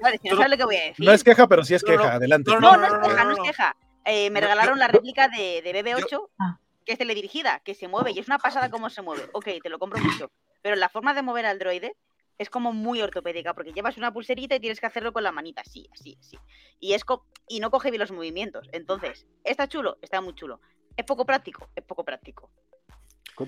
Vale, 0.00 0.18
si 0.22 0.28
no 0.28 0.46
lo 0.48 0.56
que 0.56 0.64
voy 0.64 0.76
a 0.76 0.82
decir. 0.84 1.04
No 1.06 1.12
es 1.12 1.24
queja, 1.24 1.46
pero 1.46 1.64
sí 1.64 1.74
es 1.74 1.82
No, 1.84 1.92
no, 1.92 1.98
queja, 2.02 2.14
adelante. 2.14 2.50
no, 2.50 2.60
No, 2.60 2.76
no, 2.76 2.88
no, 2.88 3.02
es 3.02 3.08
queja, 3.08 3.24
no, 3.24 3.30
es 3.32 3.38
queja. 3.40 3.76
Eh, 4.04 4.30
me 4.30 4.40
regalaron 4.40 4.78
la 4.78 4.88
réplica 4.88 5.28
de, 5.28 5.62
de 5.62 5.72
BB8, 5.72 6.28
Ah. 6.38 6.58
que 6.84 6.92
es 6.92 6.98
teledirigida, 6.98 7.60
que 7.64 7.74
se 7.74 7.88
mueve 7.88 8.10
y 8.12 8.18
es 8.18 8.26
una 8.26 8.38
pasada 8.38 8.68
cómo 8.70 8.90
se 8.90 9.02
mueve. 9.02 9.28
Ok, 9.32 9.48
te 9.62 9.68
lo 9.68 9.78
compro 9.78 10.00
mucho. 10.00 10.30
Pero 10.60 10.76
la 10.76 10.88
forma 10.88 11.14
de 11.14 11.22
mover 11.22 11.46
al 11.46 11.58
droide 11.58 11.94
es 12.42 12.50
como 12.50 12.72
muy 12.72 13.00
ortopédica, 13.00 13.54
porque 13.54 13.72
llevas 13.72 13.96
una 13.96 14.12
pulserita 14.12 14.54
y 14.56 14.60
tienes 14.60 14.80
que 14.80 14.86
hacerlo 14.86 15.12
con 15.12 15.22
la 15.22 15.32
manita, 15.32 15.62
así, 15.62 15.88
así, 15.92 16.16
así. 16.20 16.38
Y, 16.80 16.92
es 16.92 17.04
co- 17.04 17.24
y 17.48 17.60
no 17.60 17.70
coge 17.70 17.90
bien 17.90 18.00
los 18.00 18.12
movimientos. 18.12 18.68
Entonces, 18.72 19.26
¿está 19.44 19.66
chulo? 19.68 19.98
Está 20.02 20.20
muy 20.20 20.34
chulo. 20.34 20.60
¿Es 20.96 21.04
poco 21.06 21.24
práctico? 21.24 21.68
Es 21.74 21.84
poco 21.84 22.04
práctico. 22.04 22.50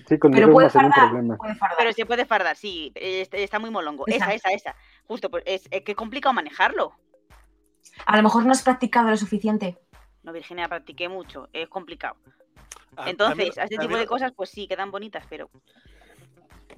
Sí, 0.09 0.19
con 0.19 0.33
pero 0.33 0.51
puede 0.51 0.67
un 0.69 0.73
fardar. 0.73 1.11
problema. 1.11 1.37
Puede 1.37 1.55
fardar. 1.57 1.77
Pero 1.79 1.93
se 1.93 2.07
puede 2.07 2.25
fardar, 2.25 2.57
sí. 2.57 2.91
es- 2.95 3.29
Está 3.33 3.59
muy 3.59 3.71
molongo. 3.71 4.05
Esa. 4.07 4.33
Esa, 4.33 4.33
esa, 4.33 4.49
esa. 4.71 4.77
Justo, 5.07 5.31
pues 5.31 5.45
es, 5.47 5.69
es 5.71 5.83
que 5.83 5.93
es 5.93 5.97
complicado 5.97 6.33
manejarlo. 6.33 6.95
A 8.07 8.17
lo 8.17 8.23
mejor 8.23 8.47
no 8.47 8.53
has 8.53 8.63
practicado 8.63 9.11
lo 9.11 9.17
suficiente. 9.17 9.79
No, 10.23 10.33
Virginia, 10.33 10.69
practiqué 10.69 11.09
mucho. 11.09 11.49
Es 11.53 11.69
complicado. 11.69 12.17
a- 12.97 13.03
a 13.03 13.05
mí- 13.05 13.11
Entonces, 13.11 13.59
a 13.59 13.65
este 13.65 13.77
tipo 13.77 13.97
de 13.97 14.07
cosas, 14.07 14.33
pues 14.35 14.49
sí, 14.51 14.67
quedan 14.67 14.91
bonitas, 14.91 15.27
pero 15.29 15.51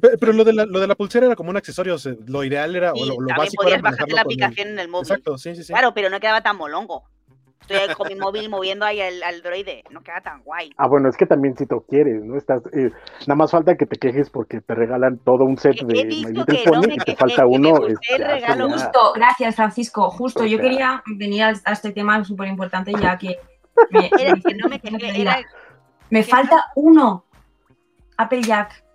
Pe- 0.00 0.18
Pero 0.18 0.32
lo 0.32 0.44
de, 0.44 0.52
la, 0.52 0.64
lo 0.66 0.80
de 0.80 0.86
la 0.86 0.94
pulsera 0.94 1.26
era 1.26 1.36
como 1.36 1.50
un 1.50 1.56
accesorio, 1.56 1.94
o 1.94 1.98
sea, 1.98 2.14
lo 2.26 2.44
ideal 2.44 2.74
era, 2.76 2.92
o 2.92 2.96
sí, 2.96 3.00
lo, 3.02 3.08
lo 3.08 3.16
también 3.16 3.36
básico 3.38 3.62
podías 3.62 3.78
era 3.80 3.90
bajarte 3.90 4.12
la 4.14 4.22
con 4.22 4.32
el- 4.32 4.42
aplicación 4.44 4.68
en 4.68 4.78
el 4.78 4.88
móvil. 4.88 5.02
Exacto, 5.10 5.38
sí, 5.38 5.54
sí, 5.54 5.64
sí. 5.64 5.72
Claro, 5.72 5.92
pero 5.94 6.10
no 6.10 6.20
quedaba 6.20 6.42
tan 6.42 6.56
molongo. 6.56 7.04
Estoy 7.62 7.78
ahí 7.78 7.94
con 7.96 8.06
mi 8.06 8.14
móvil 8.14 8.48
moviendo 8.48 8.84
ahí 8.86 9.00
al, 9.00 9.20
al 9.24 9.42
droide. 9.42 9.82
No 9.90 10.00
queda 10.00 10.20
tan 10.20 10.40
guay. 10.44 10.70
Ah, 10.76 10.86
bueno, 10.86 11.08
es 11.08 11.16
que 11.16 11.26
también 11.26 11.56
si 11.56 11.66
tú 11.66 11.84
quieres, 11.88 12.22
¿no? 12.22 12.36
Estás, 12.36 12.62
eh, 12.72 12.92
nada 13.26 13.34
más 13.34 13.50
falta 13.50 13.76
que 13.76 13.86
te 13.86 13.96
quejes 13.98 14.30
porque 14.30 14.60
te 14.60 14.72
regalan 14.76 15.18
todo 15.18 15.44
un 15.44 15.56
set 15.58 15.74
de 15.80 16.04
My 16.04 16.04
Little 16.04 16.32
no 16.32 16.44
Pony 16.70 16.86
me 16.86 16.94
y 16.94 16.96
te 16.98 17.16
falta 17.16 17.42
que 17.42 17.48
uno. 17.48 17.86
este, 17.88 18.14
el 18.14 18.24
regalo. 18.24 18.70
Justo, 18.70 19.12
gracias 19.16 19.56
Francisco. 19.56 20.10
Justo, 20.10 20.44
O 20.44 20.46
yo 20.46 20.58
sea- 20.58 20.62
quería 20.68 21.02
venir 21.06 21.42
a, 21.42 21.54
a 21.64 21.72
este 21.72 21.90
tema 21.90 22.22
súper 22.24 22.46
importante 22.46 22.92
ya 23.00 23.18
que 23.18 23.36
me, 23.90 24.10
Era 24.16 24.34
que 24.36 24.54
no 24.54 24.68
me 24.68 24.78
quejé, 24.80 25.20
era 25.22 25.40
me 26.10 26.22
falta 26.22 26.66
uno. 26.76 27.24
Applejack. 28.16 28.70
a- 28.70 28.74
a- 28.74 28.85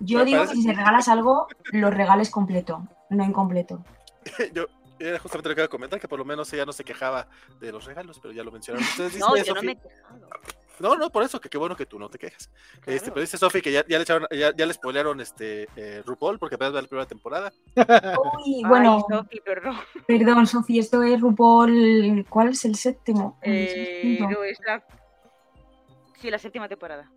Yo 0.00 0.18
me 0.20 0.24
digo 0.24 0.38
parece- 0.38 0.54
que 0.54 0.60
si 0.60 0.62
se 0.68 0.72
regalas 0.72 1.08
algo, 1.08 1.46
lo 1.72 1.90
regales 1.90 2.30
completo, 2.30 2.86
no 3.10 3.24
incompleto. 3.24 3.84
yo 4.54 4.66
era 4.98 5.18
justamente 5.18 5.48
lo 5.48 5.54
que 5.54 5.60
iba 5.62 5.66
a 5.66 5.68
comentar, 5.68 5.98
que 6.00 6.08
por 6.08 6.18
lo 6.18 6.24
menos 6.24 6.52
ella 6.52 6.66
no 6.66 6.72
se 6.72 6.84
quejaba 6.84 7.26
de 7.58 7.72
los 7.72 7.84
regalos, 7.86 8.18
pero 8.20 8.34
ya 8.34 8.44
lo 8.44 8.50
mencionaron 8.52 8.86
ustedes. 8.86 9.16
No, 9.18 9.36
yo 9.36 9.54
no 9.54 9.60
Sofi- 9.60 9.66
me 9.66 9.72
he 9.72 9.76
quejado. 9.76 10.20
No, 10.78 10.96
no, 10.96 11.10
por 11.10 11.22
eso, 11.22 11.38
que 11.42 11.50
qué 11.50 11.58
bueno 11.58 11.76
que 11.76 11.84
tú 11.84 11.98
no 11.98 12.08
te 12.08 12.18
quejas. 12.18 12.50
Este, 12.86 13.10
pero 13.10 13.20
dice 13.20 13.36
Sofi 13.36 13.60
que 13.60 13.70
ya, 13.70 13.84
ya 13.86 13.98
le 13.98 14.02
echaron, 14.02 14.26
ya, 14.30 14.50
ya 14.56 14.64
le 14.64 14.72
spoilearon 14.72 15.20
este 15.20 15.68
eh, 15.76 16.02
RuPaul 16.06 16.38
porque 16.38 16.54
apenas 16.54 16.74
va 16.74 16.80
la 16.80 16.88
primera 16.88 17.06
temporada. 17.06 17.52
Uy, 18.46 18.62
bueno, 18.66 18.96
Ay, 18.96 19.16
Sofi, 19.18 19.40
perdón. 19.40 19.76
perdón, 20.06 20.46
Sofía, 20.46 20.80
esto 20.80 21.02
es 21.02 21.20
RuPaul. 21.20 22.24
¿Cuál 22.30 22.48
es 22.48 22.64
el 22.64 22.76
séptimo? 22.76 23.38
Eh, 23.42 24.18
es 24.50 24.58
la... 24.66 24.82
Sí, 26.18 26.30
la 26.30 26.38
séptima 26.38 26.66
temporada. 26.66 27.10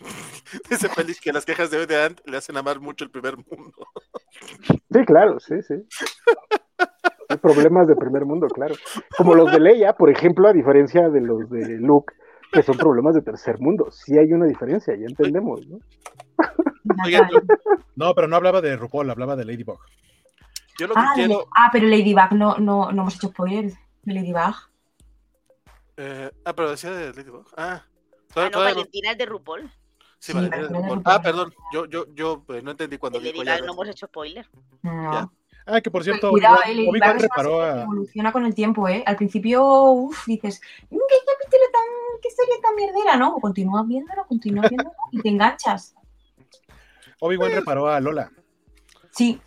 Dice 0.70 0.88
Félix 0.88 1.20
que 1.20 1.32
las 1.32 1.44
quejas 1.44 1.70
de 1.70 1.78
hoy 1.78 1.86
de 1.86 2.02
Ant 2.02 2.20
le 2.26 2.36
hacen 2.36 2.56
amar 2.56 2.80
mucho 2.80 3.04
el 3.04 3.10
primer 3.10 3.36
mundo. 3.36 3.86
Sí, 4.90 5.04
claro, 5.06 5.40
sí, 5.40 5.54
sí. 5.62 5.74
Hay 7.28 7.36
problemas 7.38 7.86
de 7.88 7.96
primer 7.96 8.24
mundo, 8.24 8.46
claro. 8.48 8.74
Como 9.16 9.34
los 9.34 9.50
de 9.50 9.60
Leia, 9.60 9.94
por 9.94 10.10
ejemplo, 10.10 10.48
a 10.48 10.52
diferencia 10.52 11.08
de 11.08 11.20
los 11.20 11.48
de 11.50 11.78
Luke, 11.78 12.12
que 12.52 12.62
son 12.62 12.76
problemas 12.76 13.14
de 13.14 13.22
tercer 13.22 13.58
mundo. 13.60 13.90
Sí 13.90 14.18
hay 14.18 14.32
una 14.32 14.46
diferencia, 14.46 14.94
ya 14.94 15.06
entendemos, 15.06 15.66
¿no? 15.66 15.78
Oigan. 17.04 17.28
No, 17.96 18.14
pero 18.14 18.28
no 18.28 18.36
hablaba 18.36 18.60
de 18.60 18.76
RuPaul, 18.76 19.10
hablaba 19.10 19.36
de 19.36 19.44
Ladybug. 19.46 19.78
Yo 20.78 20.86
lo 20.88 20.94
que 20.94 21.00
Ah, 21.00 21.12
quiero. 21.14 21.46
ah, 21.56 21.70
pero 21.72 21.86
Ladybug, 21.86 22.32
no, 22.32 22.56
no, 22.58 22.92
no 22.92 23.02
hemos 23.02 23.14
hecho 23.16 23.28
spoiler 23.28 23.72
de 24.02 24.14
Ladybug. 24.14 24.54
eh, 25.96 26.30
ah, 26.44 26.52
pero 26.54 26.70
decía 26.70 26.90
de 26.92 27.12
Ladybug. 27.14 27.46
Ah, 27.56 27.82
Ah, 28.36 28.50
no- 28.52 28.58
Valentina 28.58 29.12
es 29.12 29.18
de 29.18 29.26
RuPaul. 29.26 29.70
Sí. 30.24 30.32
Ah, 31.04 31.20
perdón. 31.22 31.52
Yo, 31.72 31.84
yo, 31.84 32.06
yo 32.14 32.44
eh, 32.48 32.62
no 32.62 32.70
entendí 32.70 32.96
cuando 32.96 33.20
dijo 33.20 33.42
ya. 33.42 33.60
no 33.60 33.72
hemos 33.74 33.88
hecho 33.88 34.06
spoiler. 34.06 34.48
No. 34.82 35.12
Ya. 35.12 35.28
Ah, 35.66 35.80
que 35.82 35.90
por 35.90 36.02
cierto, 36.02 36.30
Cuidado, 36.30 36.56
Obi-Wan 36.64 36.94
es 36.94 36.98
una 36.98 37.18
reparó 37.18 37.62
a. 37.62 37.82
evoluciona 37.82 38.32
con 38.32 38.46
el 38.46 38.54
tiempo, 38.54 38.88
¿eh? 38.88 39.02
Al 39.06 39.16
principio, 39.16 39.62
uff, 39.62 40.26
dices, 40.26 40.60
"Mm, 40.90 40.96
¿qué 40.96 41.14
capítulo 41.26 41.62
tan, 41.72 42.20
qué 42.22 42.30
serie 42.30 42.54
tan 42.62 42.74
mierdera, 42.74 43.16
no? 43.18 43.34
O 43.36 43.40
continúas 43.40 43.86
viéndolo, 43.86 44.26
continúas 44.26 44.70
viéndolo 44.70 44.92
y 45.12 45.20
te 45.20 45.28
enganchas. 45.28 45.94
Obi-Wan 47.20 47.52
reparó 47.52 47.88
a 47.88 48.00
Lola. 48.00 48.30
Sí, 49.10 49.40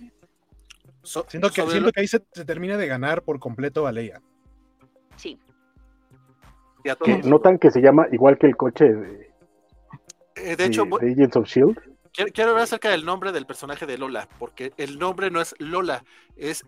So- 1.03 1.25
Siento 1.29 1.47
que, 1.49 1.61
siento 1.61 1.79
lo- 1.87 1.91
que 1.91 2.01
ahí 2.01 2.07
se, 2.07 2.21
se 2.33 2.43
termina 2.45 2.77
de 2.77 2.85
ganar 2.85 3.21
por 3.23 3.39
completo 3.39 3.87
a 3.87 3.91
Leia. 3.91 4.21
Sí. 5.15 5.39
y 6.83 6.89
a 6.89 6.95
Que 6.95 7.17
notan 7.23 7.57
que 7.57 7.71
se 7.71 7.81
llama 7.81 8.07
igual 8.11 8.37
que 8.37 8.45
el 8.47 8.55
coche 8.57 8.85
de, 8.93 9.26
Eh, 10.37 10.55
de 10.55 10.65
hecho, 10.65 10.83
de- 10.83 10.89
voy- 10.89 11.01
de 11.05 11.11
Agents 11.13 11.35
of 11.35 11.47
Shield. 11.47 11.77
quiero, 12.13 12.31
quiero 12.31 12.49
hablar 12.51 12.63
acerca 12.63 12.89
del 12.89 13.05
nombre 13.05 13.31
del 13.31 13.45
personaje 13.45 13.85
de 13.85 13.97
Lola, 13.97 14.27
porque 14.39 14.73
el 14.77 14.97
nombre 14.99 15.29
no 15.31 15.41
es 15.41 15.55
Lola, 15.59 16.03
es 16.35 16.63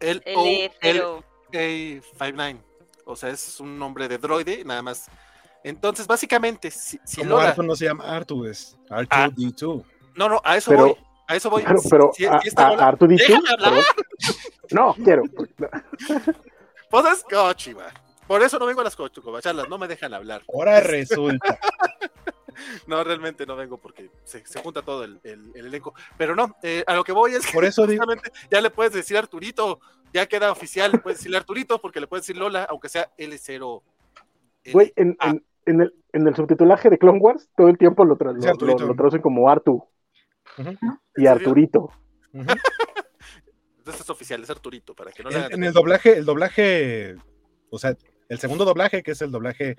L0. 0.00 0.72
L-O-L-A-59. 0.82 2.58
O 3.06 3.16
sea, 3.16 3.30
es 3.30 3.60
un 3.60 3.78
nombre 3.78 4.08
de 4.08 4.18
droide, 4.18 4.64
nada 4.64 4.82
más. 4.82 5.06
Entonces, 5.62 6.06
básicamente, 6.06 6.70
si, 6.70 6.98
si 7.04 7.18
Como 7.18 7.30
Lola. 7.30 7.54
No 7.58 7.76
se 7.76 7.84
llama 7.86 8.04
Artu, 8.04 8.44
es 8.46 8.76
Ah. 8.90 9.00
R2D2. 9.02 9.84
No, 10.16 10.28
no, 10.28 10.40
a 10.44 10.56
eso 10.56 10.70
Pero- 10.70 10.86
voy. 10.86 10.96
A 11.26 11.36
eso 11.36 11.48
voy. 11.50 11.62
Pero, 11.66 11.80
pero 11.88 12.10
Si- 12.14 12.26
a, 12.26 12.38
si 12.40 12.48
esta 12.48 12.66
a- 12.66 12.70
Lola- 12.70 12.84
a 12.84 12.88
Artu 12.88 13.06
dicho, 13.06 13.24
Déjame 13.28 13.48
hablar. 13.50 13.82
No, 14.70 14.94
quiero. 14.94 15.22
Pues 16.90 17.06
es 17.06 17.24
cochiva. 17.24 17.86
Por 18.28 18.40
eso 18.42 18.56
no 18.58 18.66
vengo 18.66 18.80
a 18.80 18.84
las 18.84 18.94
covacharlas, 18.94 19.68
no 19.68 19.78
me 19.78 19.88
dejan 19.88 20.14
hablar. 20.14 20.42
Ahora 20.52 20.78
resulta. 20.80 21.58
No, 22.86 23.02
realmente 23.04 23.46
no 23.46 23.56
vengo 23.56 23.78
porque 23.78 24.10
se, 24.24 24.44
se 24.46 24.60
junta 24.60 24.82
todo 24.82 25.04
el, 25.04 25.20
el- 25.24 25.50
el 25.54 25.66
elenco. 25.66 25.94
Pero 26.18 26.34
no, 26.36 26.56
eh, 26.62 26.84
a 26.86 26.94
lo 26.94 27.04
que 27.04 27.12
voy 27.12 27.34
es 27.34 27.46
que 27.46 27.52
Por 27.52 27.64
eso 27.64 27.86
digo, 27.86 28.04
justamente 28.04 28.30
ya 28.50 28.60
le 28.60 28.70
puedes 28.70 28.92
decir 28.92 29.16
Arturito, 29.16 29.80
ya 30.12 30.26
queda 30.26 30.52
oficial, 30.52 30.92
le 30.92 30.98
puedes 30.98 31.18
decirle 31.18 31.36
Arturito 31.38 31.80
porque 31.80 32.00
le 32.00 32.06
puedes 32.06 32.26
decir 32.26 32.36
Lola, 32.36 32.64
aunque 32.70 32.88
sea 32.88 33.10
L0. 33.18 33.82
Güey, 34.72 34.92
en, 34.96 35.16
Ah. 35.20 35.30
en, 35.30 35.44
en 35.66 35.80
el, 35.82 35.94
en 36.12 36.26
el 36.28 36.36
subtitulaje 36.36 36.88
de 36.90 36.98
Clone 36.98 37.18
Wars, 37.18 37.48
todo 37.56 37.68
el 37.68 37.76
tiempo 37.78 38.04
lo, 38.04 38.16
tra- 38.16 38.34
Sí, 38.38 38.44
lo, 38.46 38.50
Arturito. 38.52 38.78
lo- 38.80 38.86
lo 38.88 38.94
traducen 38.94 39.20
como 39.22 39.50
Artu 39.50 39.84
y? 41.16 41.26
Arturito. 41.26 41.90
Entonces 43.78 44.00
es 44.02 44.10
oficial, 44.10 44.42
es 44.42 44.50
Arturito, 44.50 44.94
para 44.94 45.12
que 45.12 45.22
no 45.22 45.28
le 45.30 45.36
En, 45.36 45.40
hagan 45.42 45.52
en 45.54 45.60
de 45.60 45.66
el 45.68 45.72
doblaje, 45.72 46.16
el 46.16 46.24
doblaje, 46.24 47.16
o 47.70 47.78
sea, 47.78 47.94
el 48.28 48.38
segundo 48.38 48.64
doblaje, 48.64 49.02
que 49.02 49.10
es 49.10 49.20
el 49.22 49.30
doblaje 49.30 49.76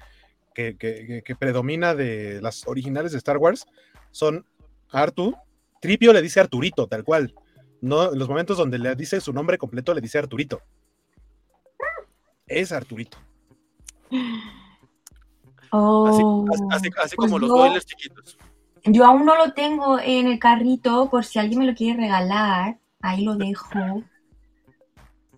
que, 0.55 0.75
que- 0.77 1.05
que- 1.05 1.21
que 1.21 1.35
predomina 1.35 1.93
de 1.93 2.41
las 2.41 2.67
originales 2.67 3.11
de 3.11 3.19
Star 3.19 3.37
Wars, 3.37 3.67
son 4.11 4.43
Artu. 4.91 5.35
Tripio 5.81 6.11
le 6.13 6.21
dice 6.23 6.39
Arturito, 6.39 6.87
tal 6.87 7.03
cual. 7.03 7.35
No, 7.81 8.11
en 8.13 8.17
los 8.17 8.27
momentos 8.27 8.57
donde 8.57 8.79
le 8.79 8.95
dice 8.95 9.21
su 9.21 9.31
nombre 9.33 9.59
completo, 9.59 9.93
le 9.93 10.01
dice 10.01 10.17
Arturito. 10.17 10.61
Es 12.47 12.71
Arturito. 12.71 13.17
Oh, 15.71 16.45
Así, 16.71 16.87
así- 16.87 16.95
así 17.03 17.15
pues 17.15 17.27
como 17.29 17.39
los 17.39 17.49
yo- 17.49 17.55
boilers 17.57 17.85
chiquitos. 17.85 18.37
Yo 18.85 19.03
aún 19.05 19.25
no 19.25 19.35
lo 19.35 19.51
tengo 19.53 19.99
en 19.99 20.27
el 20.27 20.37
carrito, 20.39 21.09
por 21.09 21.25
si 21.25 21.39
alguien 21.39 21.59
me 21.59 21.65
lo 21.65 21.73
quiere 21.73 21.99
regalar. 21.99 22.77
Ahí 23.01 23.23
lo 23.25 23.35
dejo. 23.35 23.67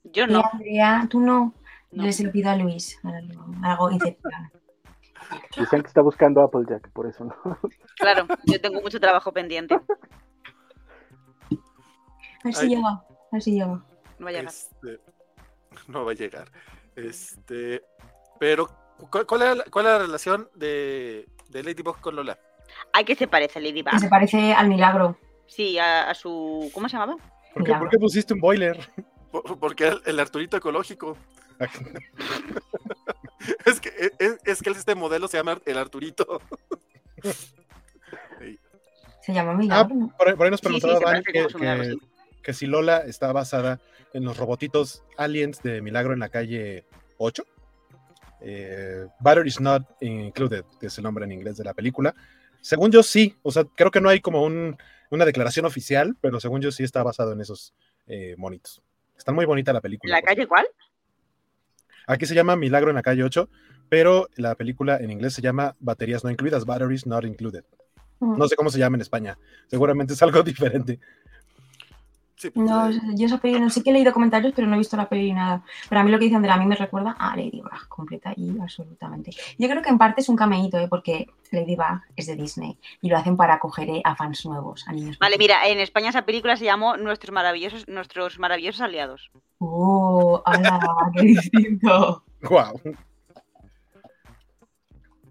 Yo 0.03 0.27
no. 0.27 0.43
Andrea, 0.51 1.07
tú 1.09 1.21
no. 1.21 1.53
no. 1.91 2.05
Yo 2.05 2.11
se 2.11 2.23
lo 2.25 2.31
pido 2.31 2.49
a 2.49 2.55
Luis. 2.57 2.99
Hago 3.63 3.89
Inception. 3.91 4.31
Dicen 5.57 5.81
que 5.81 5.87
está 5.87 6.01
buscando 6.01 6.41
Applejack, 6.41 6.89
por 6.91 7.07
eso 7.07 7.25
no. 7.25 7.35
Claro, 7.97 8.25
yo 8.45 8.61
tengo 8.61 8.81
mucho 8.81 8.99
trabajo 8.99 9.31
pendiente. 9.31 9.75
A 9.75 9.79
ver 12.43 12.53
si 12.53 12.67
llega. 12.69 12.89
A 12.89 13.05
ver 13.31 13.41
si 13.41 13.51
llega. 13.51 13.67
No 14.19 14.25
va 14.25 14.29
a 14.29 14.31
llegar. 14.31 14.45
Este, 14.47 14.99
no 15.87 16.05
va 16.05 16.11
a 16.11 16.15
llegar. 16.15 16.51
Este, 16.95 17.83
pero, 18.39 18.67
¿cuál, 19.09 19.25
cuál 19.25 19.41
era, 19.41 19.55
la, 19.55 19.63
cuál 19.65 19.85
era 19.85 19.97
la 19.99 20.05
relación 20.05 20.49
de, 20.55 21.27
de 21.49 21.63
Ladybug 21.63 21.99
con 21.99 22.15
Lola? 22.15 22.39
Ay, 22.93 23.05
que 23.05 23.15
se 23.15 23.27
parece 23.27 23.59
a 23.59 23.61
Que 23.61 23.67
se 23.69 23.73
Ladybug. 23.83 24.09
parece 24.09 24.53
al 24.53 24.67
milagro. 24.69 25.17
Sí, 25.47 25.77
a, 25.79 26.09
a 26.09 26.13
su. 26.13 26.69
¿Cómo 26.73 26.87
se 26.89 26.97
llamaba? 26.97 27.15
¿Por 27.53 27.63
qué, 27.63 27.69
Milagro. 27.69 27.79
por 27.85 27.89
qué 27.89 27.97
pusiste 27.97 28.33
un 28.33 28.39
boiler? 28.41 28.77
Por- 29.31 29.59
Porque 29.59 29.87
era 29.87 29.97
el 30.05 30.19
Arturito 30.19 30.57
ecológico. 30.57 31.17
Es 33.65 33.79
que, 33.79 33.89
es, 34.19 34.37
es 34.45 34.61
que 34.61 34.69
este 34.71 34.95
modelo 34.95 35.27
se 35.27 35.37
llama 35.37 35.59
el 35.65 35.77
Arturito. 35.77 36.41
Se 39.21 39.33
llama 39.33 39.53
milagro. 39.55 39.93
¿no? 39.93 40.13
Por, 40.17 40.29
ahí- 40.29 40.35
por 40.35 40.45
ahí 40.45 40.51
nos 40.51 40.59
Sí, 40.61 40.67
sí, 40.67 40.79
preguntaba 40.79 40.99
parece 41.01 41.31
que, 41.33 41.47
que- 41.47 41.85
sí. 41.91 41.99
que 42.41 42.53
si 42.53 42.65
Lola 42.65 42.99
está 42.99 43.31
basada 43.33 43.79
en 44.13 44.23
los 44.23 44.37
robotitos 44.37 45.03
aliens 45.17 45.61
de 45.63 45.81
Milagro 45.81 46.13
en 46.13 46.19
la 46.19 46.29
calle 46.29 46.85
8. 47.17 47.43
Eh, 48.39 49.07
Battery 49.19 49.49
is 49.49 49.59
not 49.59 49.83
included, 50.01 50.63
que 50.79 50.87
es 50.87 50.97
el 50.97 51.03
nombre 51.03 51.25
en 51.25 51.31
inglés 51.33 51.57
de 51.57 51.63
la 51.65 51.73
película. 51.73 52.15
Según 52.61 52.91
yo 52.91 53.03
sí, 53.03 53.35
o 53.43 53.51
sea, 53.51 53.65
creo 53.65 53.91
que 53.91 53.99
no 53.99 54.09
hay 54.09 54.21
como 54.21 54.43
un- 54.43 54.77
una 55.09 55.25
declaración 55.25 55.65
oficial, 55.65 56.15
pero 56.21 56.39
según 56.39 56.61
yo 56.61 56.71
sí 56.71 56.83
está 56.83 57.03
basado 57.03 57.33
en 57.33 57.41
esos 57.41 57.73
eh, 58.07 58.35
monitos. 58.37 58.81
Está 59.17 59.31
muy 59.33 59.45
bonita 59.45 59.73
la 59.73 59.81
película. 59.81 60.15
¿La 60.15 60.21
calle 60.21 60.47
cuál? 60.47 60.65
Aquí 62.07 62.25
se 62.25 62.33
llama 62.33 62.55
Milagro 62.55 62.89
en 62.89 62.95
la 62.95 63.03
calle 63.03 63.23
8, 63.23 63.49
pero 63.89 64.29
la 64.35 64.55
película 64.55 64.97
en 64.97 65.11
inglés 65.11 65.33
se 65.33 65.41
llama 65.41 65.75
Baterías 65.79 66.23
no 66.23 66.31
incluidas, 66.31 66.65
Batteries 66.65 67.05
not 67.05 67.25
included. 67.25 67.63
No 68.19 68.47
sé 68.47 68.55
cómo 68.55 68.71
se 68.71 68.79
llama 68.79 68.95
en 68.97 69.01
España. 69.01 69.37
Seguramente 69.67 70.13
es 70.13 70.21
algo 70.23 70.41
diferente. 70.43 70.99
Sí, 72.37 72.51
pues, 72.51 72.69
No, 72.69 72.89
eh, 72.89 72.99
yo 73.15 73.25
esa 73.25 73.39
peli, 73.39 73.59
no 73.59 73.71
sé 73.71 73.81
que 73.81 73.89
he 73.89 73.93
leído 73.93 74.13
comentarios, 74.13 74.53
pero 74.55 74.67
no 74.67 74.75
he 74.75 74.77
visto 74.77 74.95
la 74.95 75.09
peli 75.09 75.23
ni 75.23 75.33
nada. 75.33 75.63
Pero 75.89 76.01
a 76.01 76.03
mí 76.03 76.11
lo 76.11 76.19
que 76.19 76.25
dice 76.25 76.35
Andrea, 76.35 76.53
a 76.53 76.57
mí 76.57 76.67
me 76.67 76.75
recuerda 76.75 77.15
a 77.17 77.35
Ladybug, 77.35 77.87
completa 77.89 78.31
y 78.35 78.59
absolutamente. 78.59 79.31
Yo 79.57 79.67
creo 79.67 79.81
que 79.81 79.89
en 79.89 79.97
parte 79.97 80.21
es 80.21 80.29
un 80.29 80.35
cameíto, 80.35 80.77
¿eh? 80.77 80.87
porque 80.87 81.25
Ladybug 81.51 82.01
es 82.15 82.27
de 82.27 82.35
Disney 82.35 82.77
y 83.01 83.09
lo 83.09 83.17
hacen 83.17 83.35
para 83.37 83.55
acoger 83.55 83.89
eh, 83.89 84.01
a 84.03 84.15
fans 84.15 84.45
nuevos, 84.45 84.87
a 84.87 84.93
niños. 84.93 85.17
Vale, 85.17 85.37
mira, 85.39 85.67
en 85.67 85.79
España 85.79 86.09
esa 86.09 86.25
película 86.25 86.55
se 86.57 86.65
llamó 86.65 86.95
Nuestros 86.95 87.33
maravillosos, 87.33 87.87
nuestros 87.87 88.37
maravillosos 88.37 88.81
aliados. 88.81 89.31
¡Oh! 89.57 90.43
¡Hala! 90.45 90.79
¡Qué 91.13 91.21
distinto! 91.23 92.23
Wow. 92.39 92.79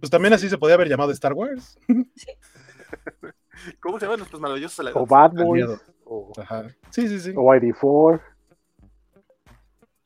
Pues 0.01 0.11
también 0.11 0.35
así 0.35 0.49
se 0.49 0.59
podía 0.59 0.74
haber 0.74 0.89
llamado 0.89 1.12
Star 1.12 1.33
Wars. 1.35 1.78
¿Cómo 3.81 4.01
se 4.01 4.07
llaman 4.07 4.19
nuestros 4.19 4.41
maravillosos 4.41 4.81
aliados? 4.81 5.01
O 5.01 5.07
Bad 5.07 5.33
Boys. 5.35 5.81
O, 6.07 6.33
Ajá. 6.41 6.69
Sí, 6.91 7.09
sí, 7.09 7.19
sí. 7.20 7.33
o 7.37 7.43
ID4. 7.55 8.20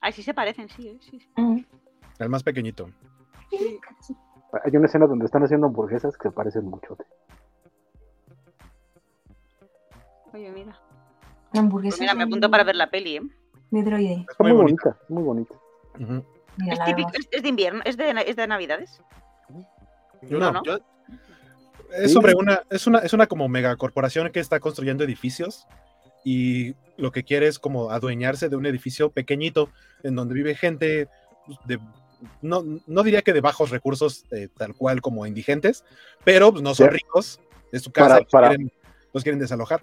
Ay, 0.01 0.13
sí 0.13 0.23
se 0.23 0.35
parecen, 0.35 0.69
sí, 0.69 0.89
¿eh? 0.89 0.99
sí. 1.01 1.21
sí. 1.21 1.29
Mm. 1.37 1.65
El 2.19 2.29
más 2.29 2.43
pequeñito. 2.43 2.91
Hay 4.65 4.77
una 4.77 4.87
escena 4.87 5.07
donde 5.07 5.27
están 5.27 5.43
haciendo 5.45 5.67
hamburguesas 5.67 6.17
que 6.17 6.29
se 6.29 6.33
parecen 6.33 6.65
mucho. 6.67 6.97
Oye, 10.33 10.51
mira. 10.51 10.79
La 11.53 11.61
hamburguesa 11.61 11.97
Pues 11.97 12.01
mira, 12.01 12.15
me 12.15 12.25
apunto 12.25 12.51
para 12.51 12.65
ver 12.65 12.77
la 12.77 12.91
peli, 12.91 13.17
¿eh? 13.17 13.23
Es 13.73 13.73
muy 13.73 13.83
muy 13.83 14.53
bonita. 14.53 14.97
bonita, 14.97 14.97
muy 15.09 15.23
bonita. 15.23 15.55
Es, 16.71 16.85
típico, 16.85 17.11
es, 17.15 17.29
es 17.31 17.43
de 17.43 17.49
invierno, 17.49 17.83
es 17.85 17.97
de, 17.97 18.11
es 18.27 18.37
de 18.37 18.47
navidades. 18.47 19.01
Yo 20.23 20.39
No, 20.39 20.53
no, 20.53 20.63
yo- 20.65 20.79
Es 21.93 22.13
sobre 22.13 22.35
una, 22.35 22.63
es 22.71 22.87
una, 22.87 22.99
es 23.01 23.13
una 23.13 23.27
como 23.27 23.49
megacorporación 23.49 24.31
que 24.31 24.41
está 24.41 24.61
construyendo 24.61 25.03
edificios 25.05 25.67
y 26.25 26.75
lo 26.97 27.13
que 27.13 27.25
quiere 27.25 27.47
es 27.47 27.59
como 27.59 27.91
adueñarse 27.91 28.49
de 28.49 28.57
un 28.57 28.67
edificio 28.67 29.11
pequeñito 29.11 29.71
en 30.03 30.15
donde 30.17 30.35
vive 30.35 30.55
gente 30.55 31.09
pues, 31.47 31.59
de 31.67 31.79
no, 32.43 32.63
no 32.87 33.03
diría 33.03 33.23
que 33.23 33.33
de 33.33 33.41
bajos 33.41 33.71
recursos, 33.71 34.27
eh, 34.31 34.49
tal 34.59 34.75
cual 34.75 35.01
como 35.01 35.25
indigentes, 35.27 35.85
pero 36.23 36.51
pues, 36.53 36.63
no 36.63 36.75
son 36.75 36.91
ricos, 36.91 37.41
es 37.73 37.83
su 37.83 37.91
casa, 37.93 38.21
Para- 38.31 38.49
los, 38.49 38.57
Quieren, 38.57 38.73
los 39.15 39.23
quieren 39.23 39.39
desalojar, 39.39 39.81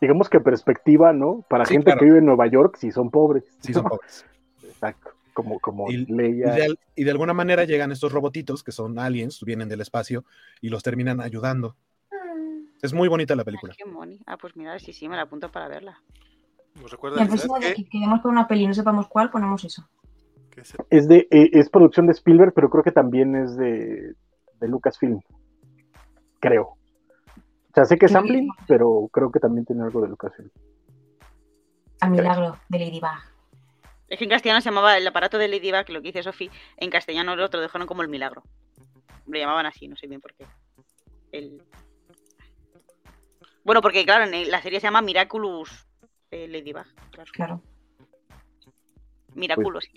Digamos 0.00 0.30
que 0.30 0.40
perspectiva, 0.40 1.12
¿no? 1.12 1.44
Para 1.48 1.66
Sí, 1.66 1.74
gente 1.74 1.84
claro. 1.84 1.98
que 2.00 2.04
vive 2.06 2.18
en 2.18 2.24
Nueva 2.24 2.46
York, 2.46 2.76
si 2.80 2.90
son 2.90 3.10
pobres. 3.10 3.44
sí 3.60 3.74
son 3.74 3.84
pobres. 3.84 4.24
Exacto. 4.64 5.10
Como, 5.34 5.60
como 5.60 5.90
Y- 5.92 6.06
Leia. 6.06 6.56
Y 6.56 6.60
de, 6.68 6.74
y 6.96 7.04
de 7.04 7.10
alguna 7.10 7.34
manera 7.34 7.64
llegan 7.64 7.92
estos 7.92 8.10
robotitos 8.10 8.64
que 8.64 8.72
son 8.72 8.98
aliens, 8.98 9.38
vienen 9.44 9.68
del 9.68 9.82
espacio 9.82 10.24
y 10.62 10.70
los 10.70 10.82
terminan 10.82 11.20
ayudando. 11.20 11.76
Es 12.82 12.92
muy 12.92 13.08
bonita 13.08 13.34
la 13.34 13.44
película. 13.44 13.74
Qué 13.76 13.84
moni. 13.84 14.20
Ah, 14.26 14.36
pues 14.36 14.56
mira, 14.56 14.78
sí, 14.78 14.92
sí, 14.92 15.08
me 15.08 15.16
la 15.16 15.22
apunto 15.22 15.50
para 15.50 15.68
verla. 15.68 16.00
Nos 16.74 16.84
Y 16.84 16.88
recuerda 16.92 17.22
el 17.22 17.26
¿sabes 17.28 17.42
próximo 17.42 17.58
día 17.58 17.74
qué? 17.74 17.82
que 17.82 17.88
queremos 17.90 18.20
por 18.20 18.30
una 18.30 18.46
peli 18.46 18.64
y 18.64 18.66
no 18.66 18.74
sepamos 18.74 19.08
cuál, 19.08 19.30
ponemos 19.30 19.64
eso. 19.64 19.88
Que 20.50 20.62
Es 20.90 21.08
de, 21.08 21.28
eh, 21.30 21.50
es 21.52 21.68
producción 21.68 22.06
de 22.06 22.12
Spielberg, 22.12 22.52
pero 22.54 22.70
creo 22.70 22.82
que 22.82 22.92
también 22.92 23.36
es 23.36 23.56
de, 23.56 24.14
de 24.60 24.68
Lucasfilm. 24.68 25.20
Creo. 26.38 26.64
O 26.64 27.72
sea, 27.74 27.84
sé 27.84 27.98
que 27.98 28.06
es. 28.06 28.14
Amblin, 28.14 28.48
pero 28.66 29.08
creo 29.12 29.30
que 29.30 29.40
también 29.40 29.64
tiene 29.64 29.82
algo 29.82 30.00
de 30.00 30.08
Lucasfilm. 30.08 30.50
Al 32.00 32.10
milagro 32.10 32.56
de 32.68 32.78
Ladybug. 32.78 33.30
Es 34.08 34.18
que 34.18 34.24
en 34.24 34.30
castellano 34.30 34.60
se 34.60 34.70
llamaba 34.70 34.96
el 34.96 35.06
aparato 35.06 35.38
de 35.38 35.46
Ladybug, 35.48 35.88
lo 35.90 36.00
que 36.00 36.08
dice 36.08 36.22
Sofi, 36.22 36.50
en 36.78 36.90
castellano 36.90 37.36
lo 37.36 37.44
otro 37.44 37.60
dejaron 37.60 37.86
como 37.86 38.02
el 38.02 38.08
milagro. 38.08 38.42
Lo 39.26 39.38
llamaban 39.38 39.66
así, 39.66 39.86
no 39.86 39.96
sé 39.96 40.08
bien 40.08 40.20
por 40.20 40.34
qué. 40.34 40.46
El... 41.30 41.62
Bueno, 43.64 43.82
porque 43.82 44.04
claro, 44.04 44.24
en 44.24 44.50
la 44.50 44.62
serie 44.62 44.80
se 44.80 44.86
llama 44.86 45.02
Miraculous 45.02 45.86
eh, 46.30 46.48
Ladybug. 46.48 46.86
Claro. 47.10 47.30
Claro. 47.32 47.62
Miraculous. 49.34 49.88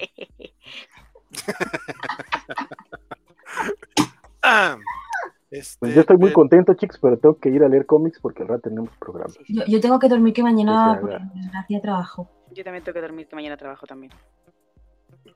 Ah, 4.41 4.77
este, 5.52 5.80
Pues 5.80 5.95
yo 5.95 6.02
estoy 6.02 6.18
muy 6.18 6.30
eh, 6.30 6.34
contento, 6.34 6.73
chicos, 6.73 6.99
pero 7.02 7.18
tengo 7.18 7.40
que 7.40 7.49
ir 7.49 7.64
a 7.64 7.69
leer 7.69 7.85
cómics 7.85 8.19
porque 8.19 8.44
al 8.44 8.49
rato 8.49 8.69
tenemos 8.69 8.90
programa. 8.98 9.34
Yo, 9.48 9.64
yo 9.65 9.80
tengo 9.80 9.99
que 9.99 10.10
dormir 10.10 10.34
que 10.34 10.44
mañana, 10.44 10.98
por 10.99 11.19
desgracia, 11.34 11.81
trabajo. 11.81 12.30
Yo 12.52 12.64
también 12.64 12.84
tengo 12.84 12.94
que 12.94 13.02
dormir, 13.02 13.27
que 13.27 13.35
mañana 13.35 13.57
trabajo 13.57 13.88
también. 13.88 14.11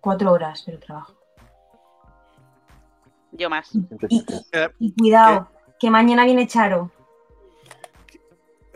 Cuatro 0.01 0.31
horas, 0.31 0.61
pero 0.65 0.79
trabajo. 0.79 1.13
Yo 3.31 3.49
más. 3.49 3.73
Y, 4.09 4.25
y 4.79 4.93
cuidado, 4.93 5.49
que 5.79 5.89
mañana 5.89 6.25
viene 6.25 6.47
Charo. 6.47 6.91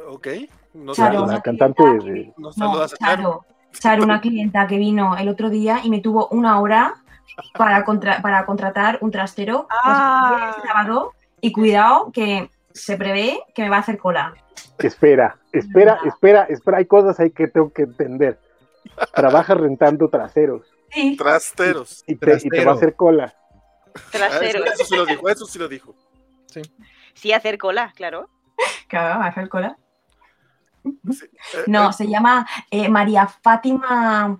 Ok. 0.10 0.28
Claro. 0.74 0.94
saluda- 0.96 1.34
La 1.34 1.42
cantante 1.42 1.84
de... 1.84 2.34
No, 2.38 2.52
saludas 2.54 2.94
Charo. 3.00 3.16
Charo. 3.24 3.46
Charo, 3.74 4.04
una 4.04 4.22
clienta 4.22 4.68
que 4.68 4.78
vino 4.78 5.18
el 5.18 5.30
otro 5.30 5.50
día 5.50 5.80
y 5.84 5.90
me 5.90 6.00
tuvo 6.02 6.28
una 6.30 6.60
hora 6.60 6.96
para, 7.58 7.84
contra- 7.86 8.22
para 8.22 8.46
contratar 8.46 8.98
un 9.02 9.12
trastero 9.12 9.68
Ah. 9.84 10.56
sábado. 10.66 11.14
Y 11.40 11.52
cuidado, 11.52 12.12
que 12.14 12.50
se 12.74 12.98
prevé 12.98 13.40
que 13.56 13.64
me 13.64 13.70
va 13.70 13.78
a 13.78 13.80
hacer 13.80 13.98
cola. 13.98 14.34
Espera, 14.78 15.38
espera, 15.52 15.98
No. 16.04 16.10
espera, 16.10 16.44
espera. 16.50 16.78
Hay 16.78 16.86
cosas 16.86 17.20
ahí 17.20 17.32
que 17.32 17.48
tengo 17.48 17.72
que 17.74 17.84
entender. 17.84 18.40
Trabaja 19.14 19.54
rentando 19.56 20.08
traseros 20.10 20.64
Sí. 20.92 21.16
Trasteros. 21.18 22.04
y 22.08 22.16
te, 22.16 22.38
y 22.44 22.50
te 22.50 22.66
va 22.66 22.74
a 22.74 22.76
hacer 22.76 22.96
cola. 22.96 23.34
Ah, 23.96 24.00
Trasero. 24.12 24.64
eso, 24.66 24.74
eso 24.74 24.86
sí 24.86 24.96
lo 24.96 25.06
dijo, 25.06 25.30
eso 25.30 25.46
sí 25.46 25.60
lo 25.60 25.68
dijo. 25.68 25.96
Sí, 27.14 27.32
hacer 27.34 27.58
cola, 27.58 27.92
claro. 27.96 28.30
Claro, 28.88 29.22
hacer 29.24 29.50
cola. 29.50 29.78
Sí, 31.12 31.26
eh, 31.26 31.64
No, 31.68 31.90
eh, 31.90 31.94
se 31.94 32.08
llama 32.08 32.48
eh, 32.70 32.90
María 32.90 33.28
Fátima 33.28 34.40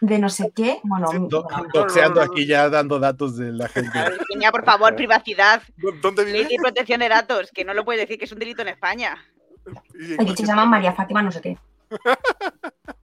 de 0.00 0.18
no 0.18 0.28
sé 0.28 0.52
qué. 0.54 0.80
Bueno, 0.82 1.06
Sí, 1.08 1.16
Do- 1.28 1.44
bueno, 1.44 1.68
doxeando 1.72 2.20
aquí 2.20 2.46
ya 2.46 2.68
dando 2.68 2.98
datos 2.98 3.36
de 3.36 3.52
la 3.52 3.68
gente. 3.68 3.98
Virginia, 4.18 4.50
por 4.50 4.64
favor, 4.64 4.94
privacidad. 4.96 5.62
¿Dónde 6.02 6.24
vive? 6.24 6.44
De 6.44 6.56
protección 6.60 7.00
de 7.00 7.08
datos, 7.08 7.50
que 7.52 7.64
no 7.64 7.72
lo 7.74 7.84
puedes 7.84 8.00
decir 8.02 8.18
que 8.18 8.24
es 8.24 8.32
un 8.32 8.38
delito 8.40 8.62
en 8.62 8.68
España. 8.68 9.16
Y 9.98 10.14
aquí 10.20 10.34
se 10.36 10.44
llama 10.46 10.66
María 10.66 10.92
Fátima 10.92 11.22
no 11.22 11.30
sé 11.30 11.40
qué. 11.40 11.56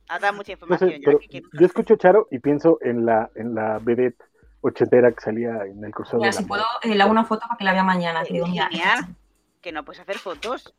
Has 0.10 0.19
dado 0.22 0.34
mucha 0.34 0.51
No 0.51 0.53
información. 0.56 0.89
sé, 0.89 0.95
ya, 0.99 1.06
pero 1.06 1.19
¿qué 1.19 1.27
quieres? 1.27 1.49
yo 1.53 1.65
escucho 1.65 1.95
Charo 1.95 2.27
y 2.31 2.39
pienso 2.39 2.80
en 2.81 3.06
la, 3.06 3.30
en 3.35 3.53
la 3.56 3.80
vedette 3.80 4.22
ochentera 4.61 5.11
que 5.14 5.22
salía 5.22 5.51
en 5.65 5.81
el 5.85 5.93
curso 5.93 6.14
de 6.18 6.23
Mira, 6.23 6.31
la 6.31 6.38
si 6.38 6.43
puedo, 6.45 6.65
eh, 6.81 6.95
le 6.95 7.01
hago 7.01 7.11
una 7.11 7.23
foto 7.23 7.41
para 7.47 7.57
que 7.57 7.64
la 7.64 7.72
vea 7.73 7.84
mañana. 7.84 8.23
que 8.23 8.34
digo, 8.34 8.47
mira, 8.47 8.69
que 9.61 9.72
no 9.72 9.85
puedes 9.85 10.01
hacer 10.01 10.18
fotos 10.18 10.73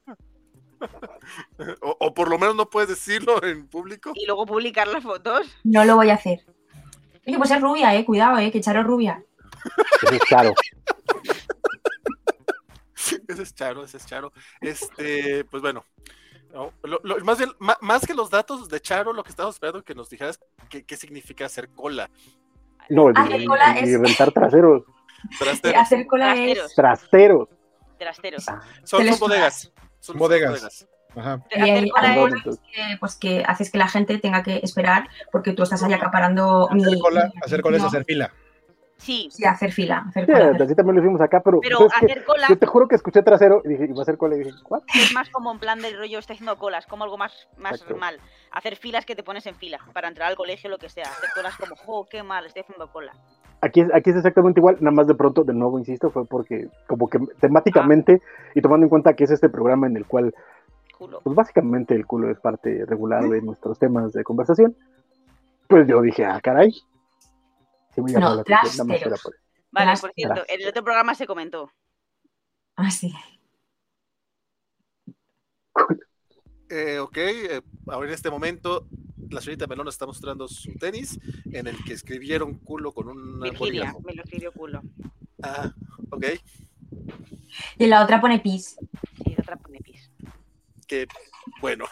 O, 1.82 1.96
o 2.00 2.14
por 2.14 2.28
lo 2.30 2.38
menos 2.38 2.54
no 2.56 2.68
puedes 2.70 2.88
decirlo 2.88 3.42
en 3.44 3.66
público. 3.68 4.12
y 4.14 4.26
luego 4.26 4.46
publicar 4.46 4.88
las 4.88 5.02
fotos. 5.02 5.46
no 5.64 5.84
lo 5.84 5.96
voy 5.96 6.10
a 6.10 6.14
hacer. 6.14 6.40
Oye, 7.26 7.36
pues 7.38 7.50
es 7.50 7.60
rubia, 7.60 7.94
eh. 7.94 8.04
Cuidado, 8.04 8.38
eh, 8.38 8.50
que 8.50 8.60
Charo 8.60 8.80
es 8.80 8.86
rubia. 8.86 9.22
Ese 10.02 10.16
es 10.16 10.22
Charo. 10.28 10.54
Ese 13.28 13.42
es 13.42 13.54
Charo, 13.54 13.84
ese 13.84 13.96
es 13.96 14.06
Charo. 14.06 14.32
Este, 14.60 15.44
pues 15.44 15.62
bueno. 15.62 15.84
no, 16.52 16.72
lo- 16.82 17.00
lo- 17.02 17.18
más, 17.24 17.38
bien, 17.38 17.50
ma- 17.58 17.78
más 17.80 18.06
que 18.06 18.14
los 18.14 18.30
datos 18.30 18.68
de 18.68 18.80
Charo, 18.80 19.12
lo 19.12 19.22
que 19.22 19.30
estamos 19.30 19.54
esperando 19.54 19.82
que 19.82 19.94
nos 19.94 20.10
dijeras 20.10 20.38
qué, 20.68 20.84
qué 20.84 20.96
significa 20.96 21.46
hacer 21.46 21.68
cola. 21.70 22.10
No, 22.88 23.08
Hacer 23.14 23.40
y- 23.42 23.46
cola 23.46 23.80
y 23.80 23.84
es- 23.84 24.00
rentar 24.00 24.32
traseros. 24.32 24.82
Trasteros. 25.38 25.80
hacer 25.82 26.06
cola 26.06 26.34
es. 26.36 26.74
Trasteros. 26.74 27.48
Trasteros. 27.98 28.44
Trasteros. 28.44 28.44
Son, 28.84 29.06
son 29.06 29.18
bodegas. 29.18 29.72
Son, 30.00 30.14
son 30.14 30.18
Bodegas. 30.18 30.86
Ajá. 31.16 31.42
Y 31.50 31.60
Hacer 31.60 31.88
cola 31.90 32.28
es- 32.38 32.46
es 32.46 32.58
que, 32.72 32.96
pues 33.00 33.16
que 33.16 33.44
haces 33.46 33.70
que 33.70 33.78
la 33.78 33.88
gente 33.88 34.18
tenga 34.18 34.42
que 34.42 34.60
esperar 34.62 35.08
porque 35.32 35.52
tú 35.52 35.62
estás 35.62 35.82
ahí 35.82 35.92
acaparando 35.92 36.68
mi. 36.72 36.84
Hacer 36.84 36.98
cola, 36.98 37.30
mi 37.34 37.40
hacer 37.44 37.62
cola 37.62 37.76
es 37.76 37.82
atención. 37.82 38.02
hacer 38.02 38.04
fila. 38.04 38.32
Sí, 39.00 39.28
Sí, 39.30 39.44
hacer 39.44 39.72
fila. 39.72 40.04
Hacer 40.08 40.26
Sí, 40.26 40.32
cola, 40.32 40.64
así 40.64 40.74
también 40.74 40.96
lo 40.96 41.02
hicimos 41.02 41.20
acá, 41.22 41.40
pero, 41.42 41.58
pero 41.60 41.78
¿sabes 41.78 41.92
qué? 42.00 42.12
hacer 42.12 42.24
cola 42.24 42.46
yo 42.48 42.58
te 42.58 42.66
juro 42.66 42.86
que 42.86 42.96
escuché 42.96 43.22
trasero 43.22 43.62
y 43.64 43.68
dije, 43.68 43.86
iba 43.86 43.98
a 43.98 44.02
hacer 44.02 44.18
cola 44.18 44.36
y 44.36 44.40
dije, 44.40 44.50
¿cuál? 44.62 44.82
es 44.94 45.14
más 45.14 45.30
como 45.30 45.50
en 45.50 45.58
plan 45.58 45.80
del 45.80 45.96
rollo, 45.96 46.18
está 46.18 46.34
haciendo 46.34 46.58
colas, 46.58 46.86
como 46.86 47.04
algo 47.04 47.16
más, 47.16 47.48
más 47.56 47.82
mal. 47.98 48.18
Hacer 48.52 48.76
filas 48.76 49.06
que 49.06 49.16
te 49.16 49.22
pones 49.22 49.46
en 49.46 49.54
fila 49.54 49.78
para 49.94 50.08
entrar 50.08 50.28
al 50.28 50.36
colegio, 50.36 50.68
lo 50.68 50.76
que 50.76 50.90
sea. 50.90 51.04
Hacer 51.04 51.30
colas 51.34 51.56
como, 51.56 51.76
jo, 51.76 52.06
qué 52.10 52.22
mal, 52.22 52.44
estoy 52.44 52.60
haciendo 52.60 52.88
cola. 52.92 53.12
Aquí 53.62 53.80
es, 53.80 53.88
aquí 53.94 54.10
es 54.10 54.16
exactamente 54.16 54.60
igual, 54.60 54.76
nada 54.80 54.94
más 54.94 55.06
de 55.06 55.14
pronto, 55.14 55.44
de 55.44 55.54
nuevo, 55.54 55.78
insisto, 55.78 56.10
fue 56.10 56.26
porque 56.26 56.68
como 56.86 57.08
que 57.08 57.18
temáticamente 57.40 58.20
y 58.54 58.60
tomando 58.60 58.84
en 58.84 58.90
cuenta 58.90 59.14
que 59.14 59.24
es 59.24 59.30
este 59.30 59.48
programa 59.48 59.86
en 59.86 59.96
el 59.96 60.06
cual, 60.06 60.34
Culo. 60.98 61.20
pues 61.22 61.34
básicamente 61.34 61.94
el 61.94 62.06
culo 62.06 62.30
es 62.30 62.38
parte 62.38 62.84
regular 62.86 63.22
de 63.24 63.40
nuestros 63.40 63.78
temas 63.78 64.12
de 64.12 64.24
conversación, 64.24 64.74
pues 65.68 65.86
yo 65.86 66.02
dije, 66.02 66.24
ah, 66.24 66.40
caray. 66.42 66.72
Sí 67.94 68.00
No, 68.00 68.34
la 68.36 68.44
trasteros. 68.44 68.90
era 68.90 69.06
por 69.10 69.14
eso. 69.14 69.30
Vale, 69.72 70.00
por 70.00 70.12
cierto, 70.14 70.44
en 70.48 70.60
el 70.62 70.68
otro 70.68 70.82
programa 70.84 71.14
se 71.14 71.26
comentó. 71.26 71.70
Ah, 72.76 72.90
sí. 72.90 73.12
Eh, 76.72 77.00
ok, 77.00 77.16
eh, 77.16 77.62
ahora 77.88 78.06
en 78.06 78.14
este 78.14 78.30
momento 78.30 78.86
la 79.28 79.40
señorita 79.40 79.66
Melón 79.66 79.88
está 79.88 80.06
mostrando 80.06 80.46
su 80.46 80.72
tenis 80.74 81.18
en 81.52 81.66
el 81.66 81.76
que 81.82 81.94
escribieron 81.94 82.60
culo 82.60 82.92
con 82.92 83.08
un 83.08 83.40
Virginia, 83.40 83.58
bolígrafo. 83.58 84.00
me 84.02 84.14
lo 84.14 84.22
escribió 84.22 84.52
culo. 84.52 84.80
Ah, 85.42 85.72
ok, 86.12 86.26
Y 87.76 87.86
la 87.88 88.04
otra 88.04 88.20
pone 88.20 88.38
pis. 88.38 88.76
Sí, 89.24 89.34
otra 89.36 89.56
pone 89.56 89.80
pis. 89.80 90.12
que 90.86 91.08
bueno. 91.60 91.86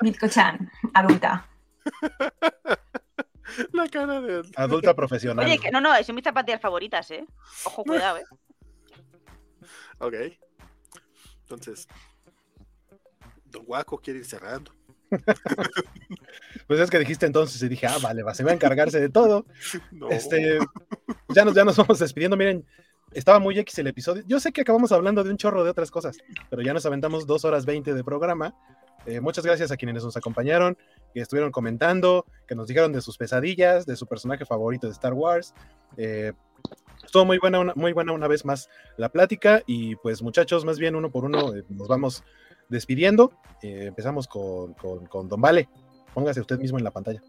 Mitko-chan, 0.00 0.70
adulta. 0.94 1.46
la 3.76 3.88
cara 3.88 4.20
de... 4.20 4.42
Adulta 4.56 4.94
profesional. 4.96 5.44
Oye, 5.44 5.58
que 5.58 5.70
no, 5.70 5.80
no, 5.80 5.90
son 6.02 6.14
mis 6.14 6.24
zapatillas 6.24 6.60
favoritas, 6.60 7.10
¿eh? 7.10 7.26
Ojo, 7.64 7.84
cuidado, 7.84 8.18
¿eh? 8.18 8.24
Ok. 9.98 10.14
Entonces, 11.42 11.86
Don 13.44 13.64
Guaco 13.64 13.98
quiere 13.98 14.20
ir 14.20 14.26
cerrando. 14.26 14.72
Pues 16.66 16.80
es 16.80 16.90
que 16.90 16.98
dijiste 16.98 17.26
entonces 17.26 17.62
y 17.62 17.68
dije, 17.68 17.86
ah, 17.86 17.98
vale, 18.02 18.24
va, 18.24 18.34
se 18.34 18.42
va 18.42 18.50
a 18.50 18.54
encargarse 18.54 18.98
de 18.98 19.08
todo. 19.08 19.46
No. 19.92 20.10
Este, 20.10 20.58
ya 21.28 21.44
nos, 21.44 21.54
ya 21.54 21.64
nos 21.64 21.76
vamos 21.76 22.00
despidiendo. 22.00 22.36
Miren, 22.36 22.66
estaba 23.12 23.38
muy 23.38 23.58
X 23.60 23.78
el 23.78 23.86
episodio. 23.86 24.24
Yo 24.26 24.40
sé 24.40 24.52
que 24.52 24.62
acabamos 24.62 24.90
hablando 24.90 25.22
de 25.22 25.30
un 25.30 25.36
chorro 25.36 25.62
de 25.62 25.70
otras 25.70 25.90
cosas, 25.90 26.18
pero 26.50 26.62
ya 26.62 26.74
nos 26.74 26.84
aventamos 26.86 27.26
dos 27.26 27.44
horas 27.44 27.64
20 27.66 27.94
de 27.94 28.02
programa. 28.04 28.54
Eh, 29.06 29.20
muchas 29.20 29.44
gracias 29.44 29.70
a 29.70 29.76
quienes 29.76 30.02
nos 30.02 30.16
acompañaron, 30.16 30.76
que 31.16 31.22
estuvieron 31.22 31.50
comentando, 31.50 32.26
que 32.46 32.54
nos 32.54 32.68
dijeron 32.68 32.92
de 32.92 33.00
sus 33.00 33.16
pesadillas, 33.16 33.86
de 33.86 33.96
su 33.96 34.06
personaje 34.06 34.44
favorito 34.44 34.86
de 34.86 34.92
Star 34.92 35.14
Wars. 35.14 35.54
Eh, 35.96 36.34
estuvo 37.02 37.24
muy 37.24 37.38
buena, 37.38 37.58
una, 37.58 37.72
muy 37.74 37.94
buena 37.94 38.12
una 38.12 38.28
vez 38.28 38.44
más 38.44 38.68
la 38.98 39.08
plática 39.08 39.62
y 39.66 39.96
pues 39.96 40.20
muchachos, 40.20 40.66
más 40.66 40.78
bien 40.78 40.94
uno 40.94 41.10
por 41.10 41.24
uno 41.24 41.56
eh, 41.56 41.64
nos 41.70 41.88
vamos 41.88 42.22
despidiendo. 42.68 43.32
Eh, 43.62 43.86
empezamos 43.86 44.28
con, 44.28 44.74
con, 44.74 45.06
con 45.06 45.26
Don 45.26 45.40
Vale. 45.40 45.70
Póngase 46.12 46.42
usted 46.42 46.58
mismo 46.58 46.76
en 46.76 46.84
la 46.84 46.90
pantalla. 46.90 47.22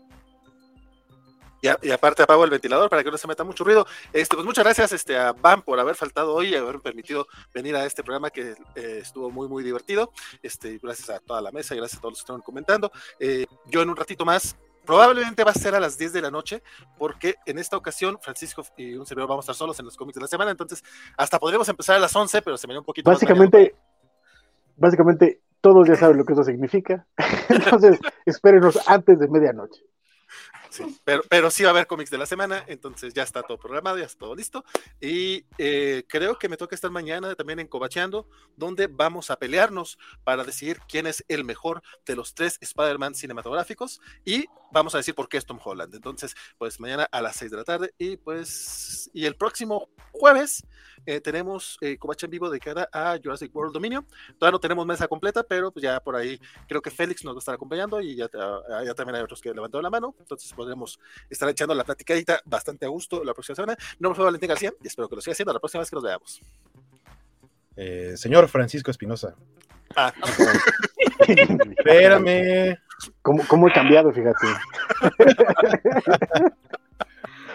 Y, 1.62 1.68
a- 1.68 1.80
y 1.82 1.92
aparte 1.92 2.24
apago 2.24 2.44
el 2.44 2.50
ventilador 2.50 2.90
para 2.90 3.04
que 3.04 3.12
no 3.12 3.18
se 3.18 3.28
meta 3.28 3.44
mucho 3.44 3.64
ruido. 3.64 3.86
Este, 4.14 4.36
pues 4.36 4.46
muchas 4.46 4.64
gracias 4.64 4.92
este, 4.92 5.18
a 5.18 5.32
Bam 5.34 5.62
por 5.62 5.80
haber 5.80 5.96
faltado 5.96 6.34
hoy 6.34 6.50
y 6.50 6.56
haberme 6.56 6.82
permitido 6.82 7.28
venir 7.54 7.76
a 7.76 7.86
este 7.86 8.04
programa 8.04 8.30
que 8.30 8.56
eh, 8.76 9.00
estuvo 9.02 9.30
muy, 9.30 9.48
muy 9.48 9.64
divertido. 9.64 10.12
Este, 10.42 10.78
gracias 10.82 11.10
a 11.10 11.20
toda 11.20 11.42
la 11.42 11.52
mesa 11.52 11.74
y 11.74 11.78
gracias 11.78 11.98
a 11.98 12.02
todos 12.02 12.14
los 12.14 12.20
que 12.20 12.24
estuvieron 12.24 12.44
comentando. 12.44 12.92
Eh, 13.20 13.46
yo 13.66 13.82
en 13.82 13.90
un 13.90 13.96
ratito 13.96 14.26
más 14.26 14.56
Probablemente 14.88 15.44
va 15.44 15.52
a 15.52 15.54
ser 15.54 15.76
a 15.76 15.82
las 15.82 15.98
10 15.98 16.14
de 16.14 16.22
la 16.22 16.32
noche, 16.32 16.64
porque 16.98 17.36
en 17.46 17.60
esta 17.60 17.76
ocasión 17.76 18.18
Francisco 18.22 18.64
y 18.78 18.96
un 18.96 19.06
servidor 19.06 19.28
vamos 19.28 19.44
a 19.44 19.52
estar 19.52 19.56
solos 19.58 19.78
en 19.80 19.86
los 19.86 19.98
cómics 19.98 20.16
de 20.16 20.22
la 20.22 20.30
semana, 20.30 20.50
entonces 20.50 20.82
hasta 21.18 21.40
podríamos 21.40 21.68
empezar 21.68 21.98
a 21.98 22.00
las 22.00 22.16
11, 22.16 22.42
pero 22.42 22.56
se 22.56 22.68
me 22.68 22.74
dio 22.74 22.80
un 22.80 22.86
poquito 22.86 23.12
Básicamente, 23.12 23.76
básicamente 24.78 25.42
todos 25.60 25.90
ya 25.90 25.98
saben 25.98 26.16
lo 26.18 26.24
que 26.24 26.32
eso 26.32 26.44
significa, 26.46 27.06
entonces 27.50 28.00
espérenos 28.26 28.80
antes 28.88 29.20
de 29.20 29.28
medianoche 29.28 29.84
pero, 31.04 31.24
pero 31.30 31.52
sí 31.52 31.64
va 31.64 31.70
a 31.70 31.72
haber 31.72 31.88
cómics 31.88 32.10
de 32.10 32.18
la 32.18 32.26
semana, 32.26 32.64
entonces 32.68 33.14
ya 33.14 33.24
está 33.24 33.44
todo 33.44 33.58
programado, 33.58 33.98
ya 33.98 34.06
está 34.06 34.20
todo 34.20 34.36
listo. 34.36 34.64
Y 35.02 35.46
eh, 35.58 36.04
creo 36.08 36.38
que 36.38 36.50
me 36.50 36.58
toca 36.58 36.76
estar 36.76 36.92
mañana 36.92 37.36
también 37.36 37.60
en 37.60 37.68
Cobacheando, 37.68 38.28
donde 38.56 38.88
vamos 38.88 39.30
a 39.32 39.38
pelearnos 39.38 39.98
para 40.24 40.44
decidir 40.44 40.80
quién 40.88 41.08
es 41.08 41.24
el 41.28 41.44
mejor 41.44 41.82
de 42.06 42.16
los 42.16 42.34
tres 42.34 42.58
Spider-Man 42.62 43.16
cinematográficos 43.16 44.02
y 44.26 44.46
vamos 44.72 44.96
a 44.96 45.00
decir 45.00 45.16
por 45.16 45.30
qué 45.30 45.38
es 45.38 45.46
Tom 45.46 45.60
Holland. 45.64 45.94
Entonces, 45.94 46.36
pues 46.58 46.80
mañana 46.80 47.08
a 47.12 47.22
las 47.22 47.36
6 47.38 47.52
de 47.52 47.58
la 47.58 47.64
tarde 47.64 47.94
y 47.98 48.18
pues, 48.18 49.10
y 49.14 49.26
el 49.26 49.36
próximo 49.36 49.90
jueves 50.12 50.66
eh, 51.06 51.22
tenemos 51.22 51.78
eh, 51.82 51.98
en 52.22 52.30
vivo 52.30 52.50
de 52.50 52.60
cara 52.60 52.90
a 52.92 53.18
Jurassic 53.22 53.56
World 53.56 53.74
Dominion. 53.74 54.06
Todavía 54.38 54.54
no 54.54 54.60
tenemos 54.60 54.86
mesa 54.86 55.08
completa, 55.08 55.44
pero 55.44 55.72
pues 55.72 55.84
ya 55.84 56.00
por 56.00 56.16
ahí 56.16 56.40
creo 56.68 56.82
que 56.82 56.92
Félix 56.92 57.24
nos 57.24 57.36
va 57.36 57.38
a 57.38 57.40
estar 57.40 57.56
acompañando 57.56 58.02
y 58.02 58.16
ya, 58.16 58.30
ya 58.86 58.94
también 58.94 59.16
hay 59.16 59.22
otros 59.22 59.42
que 59.42 59.54
levantaron 59.54 59.84
la 59.84 59.90
mano. 59.90 60.16
Entonces, 60.20 60.52
podremos 60.54 61.00
estar 61.30 61.48
echando 61.50 61.74
la 61.74 61.84
platicadita 61.84 62.42
bastante 62.46 62.86
a 62.86 62.90
gusto 62.90 63.24
la 63.24 63.34
próxima 63.34 63.56
semana. 63.56 63.78
No 64.00 64.10
me 64.10 64.16
fue 64.16 64.26
Valentín 64.26 64.50
García 64.50 64.74
y 64.84 64.88
espero 64.88 65.08
que 65.08 65.16
lo 65.16 65.22
siga 65.22 65.34
haciendo 65.34 65.54
la 65.54 65.60
próxima 65.60 65.82
vez 65.82 65.90
que 65.90 65.96
nos 65.96 66.04
veamos. 66.04 66.42
Eh, 67.76 68.16
señor 68.18 68.48
Francisco 68.48 68.90
Espinosa. 68.92 69.36
Ah. 69.96 70.14
Espérame. 71.28 72.78
¿Cómo, 73.22 73.44
¿Cómo, 73.48 73.68
he 73.68 73.74
cambiado, 73.74 74.12
fíjate? 74.12 74.48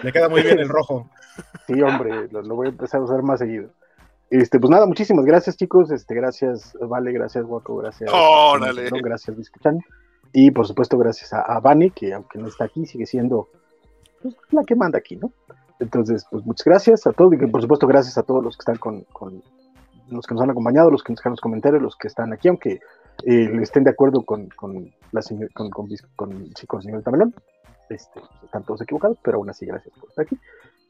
Le 0.02 0.12
queda 0.12 0.28
muy 0.28 0.42
bien 0.42 0.58
el 0.58 0.68
rojo. 0.68 1.08
Sí, 1.66 1.80
hombre, 1.82 2.28
lo, 2.30 2.54
voy 2.54 2.66
a 2.68 2.70
empezar 2.70 3.00
a 3.00 3.04
usar 3.04 3.22
más 3.22 3.40
seguido. 3.40 3.70
Este, 4.30 4.58
pues 4.58 4.70
nada, 4.70 4.86
muchísimas 4.86 5.24
gracias, 5.24 5.56
chicos. 5.56 5.90
Este, 5.90 6.14
gracias, 6.14 6.76
Vale, 6.80 7.12
gracias, 7.12 7.44
Guaco, 7.44 7.76
gracias. 7.76 8.10
Oh, 8.12 8.56
dale. 8.60 8.88
Gracias, 9.02 9.36
Biscuchan. 9.36 9.80
Y 10.32 10.50
por 10.50 10.66
supuesto, 10.66 10.96
gracias 10.96 11.32
a, 11.32 11.42
a 11.42 11.60
Vani, 11.60 11.90
que 11.90 12.14
aunque 12.14 12.38
no 12.38 12.48
está 12.48 12.64
aquí, 12.64 12.86
sigue 12.86 13.06
siendo 13.06 13.48
pues, 14.22 14.36
la 14.50 14.64
que 14.64 14.74
manda 14.74 14.98
aquí, 14.98 15.16
¿no? 15.16 15.32
Entonces, 15.80 16.24
pues 16.30 16.46
muchas 16.46 16.64
gracias 16.64 17.06
a 17.06 17.12
todos 17.12 17.32
y 17.34 17.36
por 17.38 17.60
supuesto 17.60 17.86
gracias 17.86 18.16
a 18.16 18.22
todos 18.22 18.42
los 18.42 18.56
que 18.56 18.60
están 18.60 18.76
con, 18.76 19.04
los 20.08 20.26
que 20.26 20.34
nos 20.34 20.42
han 20.42 20.50
acompañado, 20.50 20.90
los 20.90 21.02
que 21.02 21.12
nos 21.12 21.18
dejan 21.18 21.32
los 21.32 21.40
comentarios, 21.40 21.82
los 21.82 21.96
que 21.96 22.06
están 22.06 22.32
aquí, 22.32 22.48
aunque 22.48 22.80
eh, 23.24 23.50
estén 23.60 23.84
de 23.84 23.90
acuerdo 23.90 24.24
con, 24.24 24.48
con 24.48 24.92
la 25.12 25.22
señor, 25.22 25.52
con, 25.52 25.70
con, 25.70 25.88
con, 26.16 26.82
señorita 26.82 27.10
Melón. 27.10 27.34
Este, 27.88 28.20
están 28.42 28.64
todos 28.64 28.80
equivocados, 28.82 29.18
pero 29.22 29.38
aún 29.38 29.50
así 29.50 29.66
gracias 29.66 29.94
por 29.98 30.08
estar 30.08 30.24
aquí 30.24 30.38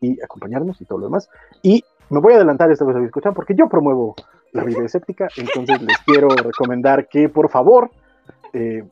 y 0.01 0.21
acompañarnos 0.23 0.81
y 0.81 0.85
todo 0.85 0.99
lo 0.99 1.07
demás. 1.07 1.29
Y 1.63 1.85
me 2.11 2.21
voy 2.21 2.35
a 2.35 2.37
adelantar 2.37 2.71
esta 2.71 2.85
vez 2.85 2.97
a 2.97 3.05
escuchar 3.05 3.35
porque 3.35 3.55
yo 3.55 3.69
promuevo 3.69 4.15
la 4.53 4.65
vida 4.65 4.85
escéptica, 4.85 5.29
entonces 5.37 5.81
les 5.83 5.99
quiero 6.07 6.29
recomendar 6.29 7.09
que 7.09 7.29
por 7.29 7.49
favor 7.51 7.91
eh, 8.53 8.85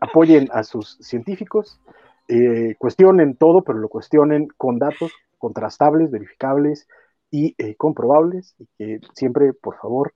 apoyen 0.00 0.48
a 0.52 0.62
sus 0.62 0.96
científicos, 1.00 1.80
eh, 2.28 2.74
cuestionen 2.78 3.36
todo, 3.36 3.62
pero 3.62 3.78
lo 3.78 3.88
cuestionen 3.88 4.48
con 4.56 4.78
datos 4.78 5.12
contrastables, 5.38 6.10
verificables 6.10 6.86
y 7.30 7.54
eh, 7.58 7.74
comprobables, 7.76 8.54
y 8.58 8.66
que 8.76 9.00
siempre, 9.14 9.52
por 9.52 9.76
favor, 9.76 10.12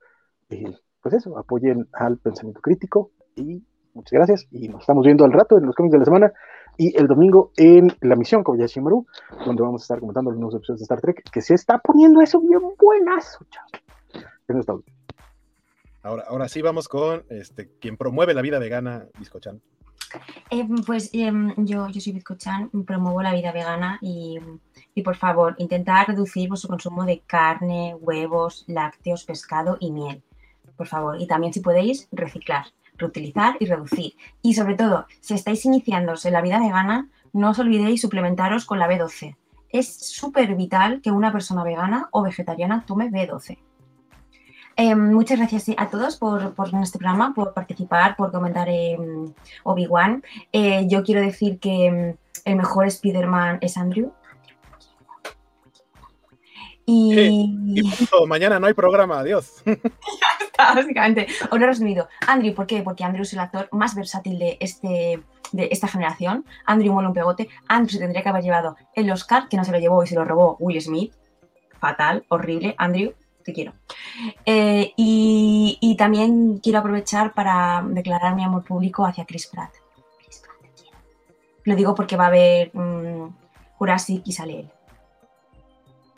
eh, 0.50 0.76
pues 1.04 1.16
eso, 1.16 1.36
apoyen 1.36 1.86
al 1.92 2.16
pensamiento 2.16 2.62
crítico 2.62 3.10
y 3.36 3.62
muchas 3.92 4.12
gracias 4.12 4.46
y 4.50 4.68
nos 4.68 4.80
estamos 4.80 5.04
viendo 5.04 5.26
al 5.26 5.32
rato 5.32 5.58
en 5.58 5.66
los 5.66 5.74
cómics 5.76 5.92
de 5.92 5.98
la 5.98 6.04
semana 6.06 6.32
y 6.78 6.98
el 6.98 7.06
domingo 7.06 7.52
en 7.58 7.88
la 8.00 8.16
misión 8.16 8.42
Kobayashi 8.42 8.80
Maru, 8.80 9.06
donde 9.44 9.62
vamos 9.62 9.82
a 9.82 9.84
estar 9.84 10.00
comentando 10.00 10.30
los 10.30 10.40
nuevos 10.40 10.54
episodios 10.54 10.80
de 10.80 10.84
Star 10.84 11.02
Trek, 11.02 11.22
que 11.30 11.42
se 11.42 11.52
está 11.52 11.76
poniendo 11.76 12.22
eso 12.22 12.40
bien 12.40 12.62
buenazo, 12.78 13.44
chavos. 13.50 14.82
Ahora, 16.02 16.24
ahora 16.26 16.48
sí 16.48 16.62
vamos 16.62 16.88
con 16.88 17.24
este, 17.28 17.68
quien 17.78 17.98
promueve 17.98 18.32
la 18.32 18.40
vida 18.40 18.58
vegana, 18.58 19.04
Biscochan. 19.18 19.60
Eh, 20.50 20.66
pues 20.86 21.10
em, 21.12 21.54
yo, 21.66 21.86
yo 21.88 22.00
soy 22.00 22.14
Bizcochan, 22.14 22.70
promuevo 22.86 23.20
la 23.20 23.34
vida 23.34 23.52
vegana 23.52 23.98
y, 24.00 24.38
por 25.04 25.16
favor, 25.16 25.54
intentad 25.58 26.06
reducir 26.06 26.48
vuestro 26.48 26.70
consumo 26.70 27.04
de 27.04 27.20
carne, 27.20 27.94
huevos, 28.00 28.64
lácteos, 28.68 29.24
pescado 29.24 29.76
y 29.80 29.92
miel. 29.92 30.22
Por 30.76 30.86
favor, 30.86 31.20
y 31.20 31.26
también 31.26 31.52
si 31.52 31.60
podéis, 31.60 32.08
reciclar, 32.12 32.66
reutilizar 32.96 33.56
y 33.60 33.66
reducir. 33.66 34.14
Y 34.42 34.54
sobre 34.54 34.74
todo, 34.74 35.06
si 35.20 35.34
estáis 35.34 35.64
iniciándose 35.64 36.28
en 36.28 36.34
la 36.34 36.42
vida 36.42 36.58
vegana, 36.58 37.08
no 37.32 37.50
os 37.50 37.58
olvidéis 37.58 38.00
suplementaros 38.00 38.64
con 38.64 38.78
la 38.78 38.88
B12. 38.88 39.36
Es 39.68 40.06
súper 40.06 40.54
vital 40.54 41.00
que 41.02 41.10
una 41.10 41.32
persona 41.32 41.64
vegana 41.64 42.08
o 42.12 42.22
vegetariana 42.22 42.84
tome 42.86 43.10
B12. 43.10 43.58
Em, 44.76 45.12
muchas 45.12 45.38
gracias 45.38 45.66
a 45.76 45.88
todos 45.88 46.16
por, 46.16 46.54
por, 46.54 46.68
este 46.82 46.98
programa, 46.98 47.32
por 47.34 47.54
participar, 47.54 48.16
por 48.16 48.32
comentar 48.32 48.68
Obi-Wan. 49.62 50.22
Eh, 50.52 50.86
yo 50.88 51.04
quiero 51.04 51.20
decir 51.20 51.58
que 51.58 51.86
em, 51.86 52.16
el 52.44 52.56
mejor 52.56 52.86
Spider-Man 52.86 53.58
es 53.60 53.76
Andrew. 53.76 54.12
Y... 56.86 57.82
mañana 58.26 58.60
no 58.60 58.66
hay 58.66 58.74
programa, 58.74 59.20
adiós. 59.20 59.62
Básicamente, 60.74 61.26
os 61.50 61.58
lo 61.58 61.64
he 61.64 61.68
resumido. 61.68 62.08
Andrew, 62.26 62.54
¿por 62.54 62.66
qué? 62.66 62.82
Porque 62.82 63.04
Andrew 63.04 63.22
es 63.22 63.32
el 63.32 63.40
actor 63.40 63.68
más 63.72 63.94
versátil 63.94 64.38
de, 64.38 64.56
este, 64.60 65.22
de 65.52 65.68
esta 65.70 65.88
generación. 65.88 66.44
Andrew 66.64 66.92
mola 66.92 67.08
un 67.08 67.14
pegote. 67.14 67.48
Andrew 67.68 67.90
se 67.90 67.98
tendría 67.98 68.22
que 68.22 68.28
haber 68.28 68.42
llevado 68.42 68.76
el 68.94 69.10
Oscar, 69.10 69.48
que 69.48 69.56
no 69.56 69.64
se 69.64 69.72
lo 69.72 69.78
llevó 69.78 70.02
y 70.02 70.06
se 70.06 70.14
lo 70.14 70.24
robó 70.24 70.56
Will 70.60 70.80
Smith. 70.80 71.12
Fatal, 71.80 72.24
horrible. 72.28 72.74
Andrew, 72.78 73.14
te 73.44 73.52
quiero. 73.52 73.74
Eh, 74.46 74.92
y, 74.96 75.96
también 75.98 76.58
quiero 76.58 76.78
aprovechar 76.78 77.34
para 77.34 77.84
declarar 77.86 78.34
mi 78.34 78.44
amor 78.44 78.64
público 78.64 79.04
hacia 79.04 79.24
Chris 79.24 79.46
Pratt. 79.46 79.72
Chris 80.22 80.40
Pratt, 80.40 80.60
te 80.60 80.82
quiero. 80.82 80.98
Lo 81.64 81.76
digo 81.76 81.94
porque 81.94 82.16
va 82.16 82.24
a 82.24 82.28
haber 82.28 82.70
um, 82.74 83.34
Jurassic 83.76 84.22
y 84.24 84.32
sale 84.32 84.60
él. 84.60 84.70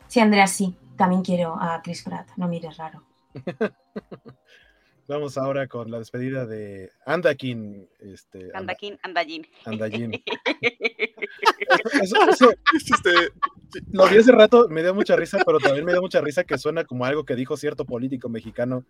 Sí, 0.07 0.19
Andrea, 0.19 0.47
sí. 0.47 0.75
También 0.95 1.21
quiero 1.21 1.55
a 1.59 1.81
Chris 1.83 2.03
Pratt. 2.03 2.27
No 2.37 2.47
mires 2.47 2.77
raro. 2.77 3.06
Vamos 5.07 5.37
ahora 5.37 5.67
con 5.67 5.89
la 5.89 5.99
despedida 5.99 6.45
de 6.45 6.91
Andakin. 7.05 7.87
Este, 7.99 8.51
Andakin, 8.53 8.99
Andallín. 9.03 9.47
Andallín. 9.65 10.11
Este, 11.69 13.11
lo 13.91 14.07
vi 14.07 14.17
hace 14.17 14.31
rato, 14.31 14.67
me 14.69 14.81
dio 14.81 14.93
mucha 14.93 15.15
risa, 15.15 15.39
pero 15.45 15.59
también 15.59 15.85
me 15.85 15.91
dio 15.91 16.01
mucha 16.01 16.21
risa 16.21 16.43
que 16.43 16.57
suena 16.57 16.85
como 16.85 17.05
algo 17.05 17.25
que 17.25 17.35
dijo 17.35 17.57
cierto 17.57 17.85
político 17.85 18.29
mexicano 18.29 18.85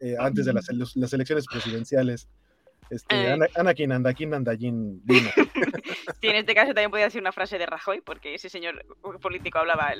eh, 0.00 0.16
antes 0.18 0.44
de 0.44 0.52
las, 0.52 0.68
elecciones 0.68 1.46
presidenciales. 1.46 2.28
Este, 2.90 3.14
eh. 3.14 3.38
Anakin, 3.54 3.92
Andakin, 3.92 4.34
Andallín, 4.34 5.00
Dino. 5.04 5.30
Sí, 6.20 6.28
en 6.28 6.36
este 6.36 6.54
caso 6.54 6.68
también 6.68 6.90
podía 6.90 7.10
ser 7.10 7.20
una 7.20 7.32
frase 7.32 7.58
de 7.58 7.66
Rajoy, 7.66 8.00
porque 8.00 8.34
ese 8.34 8.48
señor 8.48 8.84
político 9.20 9.58
hablaba, 9.58 9.92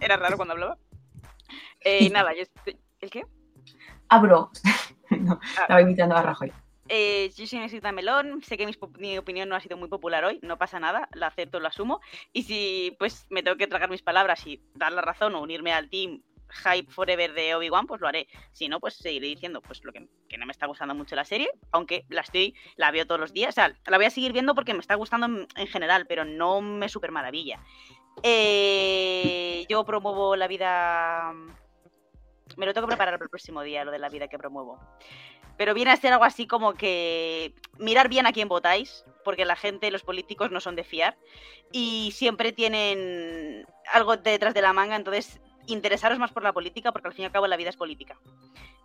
era 0.00 0.16
raro 0.16 0.36
cuando 0.36 0.54
hablaba. 0.54 0.78
Eh, 1.80 2.08
nada, 2.10 2.32
yo, 2.34 2.44
¿el 3.04 3.10
qué? 3.10 3.24
abro. 4.08 4.50
no, 5.10 5.38
ah. 5.40 5.60
estaba 5.62 5.80
invitando 5.80 6.16
a 6.16 6.22
Rajoy. 6.22 6.52
Eh, 6.88 7.30
yo 7.34 7.46
soy 7.46 7.60
Necesita 7.60 7.92
Melón, 7.92 8.42
sé 8.42 8.58
que 8.58 8.66
mi, 8.98 9.16
opinión 9.16 9.48
no 9.48 9.56
ha 9.56 9.60
sido 9.60 9.78
muy 9.78 9.88
popular 9.88 10.22
hoy, 10.24 10.38
no 10.42 10.58
pasa 10.58 10.78
nada, 10.78 11.08
la 11.14 11.28
acepto, 11.28 11.60
lo 11.60 11.68
asumo. 11.68 12.00
Y 12.32 12.42
si 12.42 12.94
pues 12.98 13.26
me 13.30 13.42
tengo 13.42 13.56
que 13.56 13.66
tragar 13.66 13.88
mis 13.88 14.02
palabras 14.02 14.46
y 14.46 14.60
dar 14.74 14.92
la 14.92 15.00
razón 15.00 15.34
o 15.34 15.40
unirme 15.40 15.72
al 15.72 15.88
team 15.88 16.22
Hype 16.50 16.92
Forever 16.92 17.32
de 17.32 17.54
Obi-Wan, 17.54 17.86
pues 17.86 18.02
lo 18.02 18.08
haré. 18.08 18.28
Si 18.52 18.68
no, 18.68 18.80
pues 18.80 18.94
seguiré 18.96 19.28
diciendo 19.28 19.62
pues 19.62 19.82
lo 19.82 19.92
que, 19.92 20.00
no 20.00 20.46
me 20.46 20.52
está 20.52 20.66
gustando 20.66 20.94
mucho 20.94 21.16
la 21.16 21.24
serie, 21.24 21.50
aunque 21.72 22.04
la 22.10 22.20
estoy, 22.20 22.54
la 22.76 22.90
veo 22.90 23.06
todos 23.06 23.20
los 23.20 23.32
días. 23.32 23.50
O 23.50 23.52
sea, 23.52 23.74
la 23.86 23.96
voy 23.96 24.06
a 24.06 24.10
seguir 24.10 24.34
viendo 24.34 24.54
porque 24.54 24.74
me 24.74 24.80
está 24.80 24.94
gustando 24.94 25.26
en, 25.26 25.66
general, 25.66 26.06
pero 26.06 26.26
no 26.26 26.60
me 26.60 26.90
super 26.90 27.10
maravilla. 27.10 27.60
Eh, 28.22 29.64
yo 29.68 29.84
promuevo 29.84 30.36
la 30.36 30.48
vida 30.48 31.32
me 32.56 32.66
lo 32.66 32.74
tengo 32.74 32.86
que 32.86 32.92
preparar 32.92 33.14
para 33.14 33.24
el 33.24 33.30
próximo 33.30 33.62
día, 33.62 33.84
lo 33.84 33.90
de 33.90 33.98
la 33.98 34.08
vida 34.08 34.28
que 34.28 34.38
promuevo. 34.38 34.78
Pero 35.56 35.74
viene 35.74 35.92
a 35.92 35.96
ser 35.96 36.12
algo 36.12 36.24
así 36.24 36.46
como 36.46 36.74
que 36.74 37.54
mirar 37.78 38.08
bien 38.08 38.26
a 38.26 38.32
quién 38.32 38.48
votáis, 38.48 39.04
porque 39.24 39.44
la 39.44 39.56
gente, 39.56 39.90
los 39.90 40.02
políticos 40.02 40.50
no 40.50 40.60
son 40.60 40.76
de 40.76 40.84
fiar 40.84 41.16
y 41.72 42.12
siempre 42.12 42.52
tienen 42.52 43.66
algo 43.92 44.16
detrás 44.16 44.54
de 44.54 44.62
la 44.62 44.72
manga, 44.72 44.96
entonces 44.96 45.40
interesaros 45.66 46.18
más 46.18 46.32
por 46.32 46.42
la 46.42 46.52
política, 46.52 46.92
porque 46.92 47.08
al 47.08 47.14
fin 47.14 47.22
y 47.22 47.26
al 47.26 47.32
cabo 47.32 47.46
la 47.46 47.56
vida 47.56 47.70
es 47.70 47.76
política. 47.76 48.18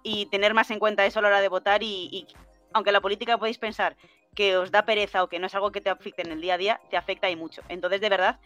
Y 0.03 0.27
tener 0.27 0.53
más 0.53 0.71
en 0.71 0.79
cuenta 0.79 1.05
eso 1.05 1.19
a 1.19 1.21
la 1.21 1.27
hora 1.27 1.41
de 1.41 1.49
votar 1.49 1.83
y, 1.83 2.27
aunque 2.73 2.91
la 2.91 3.01
política 3.01 3.37
podéis 3.37 3.57
pensar 3.57 3.97
que 4.35 4.57
os 4.57 4.71
da 4.71 4.85
pereza 4.85 5.23
o 5.23 5.27
que 5.27 5.39
no 5.39 5.47
es 5.47 5.55
algo 5.55 5.71
que 5.71 5.81
te 5.81 5.89
afecte 5.89 6.21
en 6.21 6.31
el 6.31 6.41
día 6.41 6.53
a 6.53 6.57
día, 6.57 6.81
te 6.89 6.97
afecta 6.97 7.29
y 7.29 7.35
mucho. 7.35 7.61
Entonces, 7.67 7.99
de 7.99 8.09
verdad, 8.09 8.39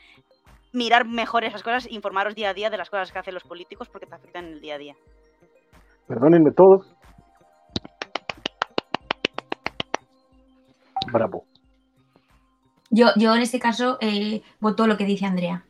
mirar 0.73 1.05
mejor 1.05 1.45
esas 1.45 1.63
cosas, 1.63 1.87
informaros 1.89 2.35
día 2.35 2.49
a 2.49 2.53
día 2.53 2.69
de 2.69 2.77
las 2.77 2.89
cosas 2.89 3.11
que 3.11 3.19
hacen 3.19 3.33
los 3.33 3.43
políticos 3.43 3.87
porque 3.89 4.07
te 4.07 4.15
afectan 4.15 4.45
en 4.45 4.53
el 4.53 4.61
día 4.61 4.75
a 4.75 4.77
día. 4.77 4.95
Perdónenme 6.07 6.51
todos. 6.51 6.87
Bravo. 11.11 11.45
Yo, 12.89 13.07
yo 13.15 13.35
en 13.35 13.41
este 13.41 13.59
caso 13.59 13.97
eh, 14.01 14.41
voto 14.59 14.87
lo 14.87 14.97
que 14.97 15.05
dice 15.05 15.25
Andrea. 15.25 15.65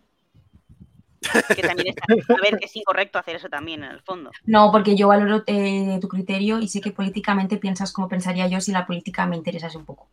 Que 1.56 1.62
también 1.62 1.90
está. 1.90 2.04
A 2.34 2.42
ver, 2.42 2.60
que 2.60 2.66
es 2.66 2.76
incorrecto 2.76 3.18
hacer 3.18 3.38
eso 3.38 3.48
también 3.48 3.84
en 3.84 3.92
el 3.92 4.02
fondo. 4.02 4.30
No, 4.46 4.72
porque 4.72 4.96
yo 4.96 5.08
valoro 5.08 5.44
eh, 5.48 5.98
tu 6.02 6.08
criterio 6.08 6.60
y 6.60 6.68
sé 6.68 6.82
que 6.82 6.92
políticamente 6.92 7.58
piensas 7.58 7.94
como 7.94 8.10
pensaría 8.10 8.48
yo 8.48 8.60
si 8.60 8.72
la 8.72 8.86
política 8.86 9.26
me 9.26 9.38
interesase 9.38 9.78
un 9.78 9.86
poco. 9.86 10.10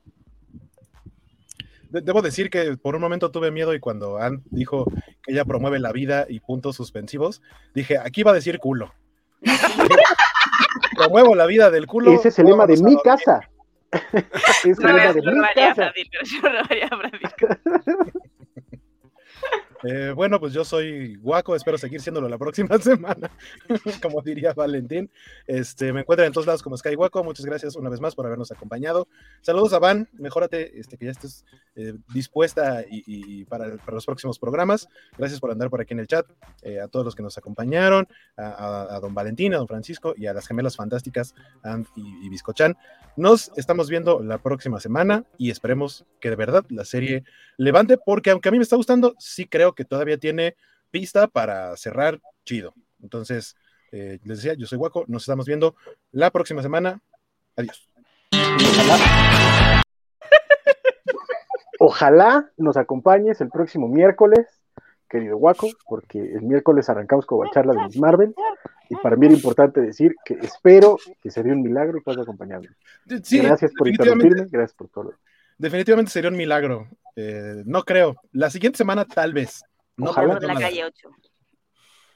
De- 1.91 2.01
Debo 2.01 2.23
decir 2.23 2.51
que 2.51 2.77
por 2.77 2.95
un 2.95 3.01
momento 3.01 3.31
tuve 3.31 3.51
miedo 3.51 3.75
y 3.75 3.81
cuando 3.81 4.19
Ann 4.19 4.43
dijo 4.51 4.85
que 5.23 5.33
ella 5.33 5.45
promueve 5.45 5.79
la 5.79 5.93
vida 5.93 6.27
y 6.29 6.41
puntos 6.41 6.77
suspensivos, 6.77 7.43
dije, 7.75 7.99
aquí 7.99 8.23
va 8.23 8.31
a 8.31 8.35
decir 8.35 8.59
culo. 8.59 8.93
Promuevo 10.97 11.35
la 11.35 11.47
vida 11.47 11.71
del 11.71 11.87
culo. 11.87 12.13
Ese 12.13 12.29
es 12.29 12.39
el 12.39 12.47
lema 12.47 12.67
de 12.67 12.77
mi 12.83 12.97
casa. 13.03 13.41
es 14.65 14.79
el 14.79 14.87
lema 14.87 15.07
lo 15.09 15.15
de 15.15 15.23
mi 15.23 15.55
casa. 15.55 15.93
Eh, 19.83 20.13
bueno, 20.15 20.39
pues 20.39 20.53
yo 20.53 20.63
soy 20.63 21.15
guaco, 21.17 21.57
espero 21.57 21.79
seguir 21.79 22.03
siéndolo 22.03 22.29
la 22.29 22.37
próxima 22.37 22.79
semana, 22.81 23.31
como 24.03 24.21
diría 24.21 24.53
Valentín. 24.53 25.11
Este, 25.47 25.91
me 25.93 26.01
encuentran 26.01 26.27
en 26.27 26.33
todos 26.35 26.47
lados 26.47 26.63
como 26.63 26.77
Sky 26.77 26.95
Guaco. 26.97 27.25
Muchas 27.25 27.47
gracias 27.47 27.77
una 27.77 27.89
vez 27.89 27.99
más 28.01 28.15
por 28.15 28.27
habernos 28.27 28.53
acompañado. 28.53 29.09
Saludos 29.41 29.73
a 29.73 29.79
Van, 29.79 30.07
mejórate, 30.13 30.79
este, 30.79 30.99
que 30.99 31.07
ya 31.07 31.13
estés 31.13 31.47
eh, 31.77 31.95
dispuesta 32.13 32.83
y, 32.91 33.03
y 33.07 33.45
para, 33.47 33.77
para 33.79 33.95
los 33.95 34.05
próximos 34.05 34.39
programas. 34.39 34.87
Gracias 35.17 35.41
por 35.41 35.51
andar 35.51 35.71
por 35.71 35.81
aquí 35.81 35.95
en 35.95 36.01
el 36.01 36.07
chat, 36.07 36.27
eh, 36.63 36.79
a 36.81 36.89
todos 36.89 37.07
los 37.07 37.15
que 37.15 37.23
nos 37.23 37.39
acompañaron, 37.39 38.07
a, 38.37 38.49
a- 38.49 38.97
a 38.97 39.01
don 39.01 39.15
Valentín, 39.15 39.55
a 39.55 39.59
don 39.59 39.67
Francisco 39.69 40.13
y 40.17 40.27
a 40.27 40.35
las 40.35 40.47
gemelas 40.47 40.77
fantásticas, 40.77 41.35
Ant 41.63 41.89
y, 41.97 42.27
y 42.27 42.29
Biscochan. 42.29 42.77
Nos 43.17 43.51
estamos 43.57 43.89
viendo 43.89 44.23
la 44.23 44.39
próxima 44.39 44.79
semana 44.79 45.25
y 45.39 45.51
esperemos 45.51 46.05
que 46.21 46.29
de 46.31 46.37
verdad 46.37 46.65
la 46.69 46.85
serie 46.85 47.25
levante, 47.57 47.97
porque 47.99 48.31
aunque 48.31 48.49
a 48.49 48.53
mí 48.53 48.59
me 48.59 48.63
está 48.63 48.77
gustando, 48.77 49.15
sí 49.19 49.47
creo 49.47 49.70
que 49.75 49.85
todavía 49.85 50.19
tiene 50.19 50.57
pista 50.91 51.27
para 51.27 51.77
cerrar 51.77 52.21
chido. 52.45 52.75
Entonces, 53.03 53.57
eh, 53.93 54.19
les 54.25 54.39
decía, 54.39 54.55
yo 54.55 54.67
soy 54.67 54.79
Guaco, 54.79 55.05
nos 55.09 55.23
estamos 55.23 55.47
viendo 55.47 55.75
la 56.13 56.31
próxima 56.31 56.63
semana. 56.63 57.01
Adiós. 57.57 57.89
Ojalá, 58.33 59.83
ojalá 61.79 62.51
nos 62.57 62.77
acompañes 62.77 63.41
el 63.41 63.51
próximo 63.51 63.89
miércoles, 63.89 64.47
querido 65.09 65.37
Guaco, 65.37 65.69
porque 65.89 66.19
el 66.21 66.43
miércoles 66.43 66.89
arrancamos 66.89 67.27
con 67.27 67.45
la 67.45 67.51
charla 67.53 67.75
de 67.75 67.85
Miss 67.85 67.99
Marvel. 67.99 68.35
Y 68.89 68.97
para 68.97 69.17
mí 69.17 69.27
era 69.27 69.35
importante 69.35 69.81
decir 69.81 70.15
que 70.25 70.35
espero 70.35 70.99
que 71.21 71.31
se 71.31 71.43
dé 71.43 71.53
un 71.53 71.63
milagro 71.63 71.99
y 71.99 72.03
puedas 72.03 72.23
acompañarme. 72.23 72.69
Sí, 73.23 73.39
gracias 73.39 73.73
por 73.77 73.89
interrumpirme, 73.89 74.47
gracias 74.51 74.75
por 74.75 74.89
todo. 74.89 75.15
Definitivamente 75.61 76.11
sería 76.11 76.31
un 76.31 76.37
milagro. 76.37 76.89
Eh, 77.17 77.63
no 77.67 77.83
creo. 77.83 78.17
La 78.33 78.51
siguiente 78.51 78.79
semana 78.79 79.05
tal 79.05 79.33
vez. 79.33 79.63
No 79.97 80.11
Ojalá. 80.11 80.27
prometo 80.39 80.47
La 80.47 80.55
nada, 80.55 80.67
calle 80.67 80.85
8. 80.85 81.09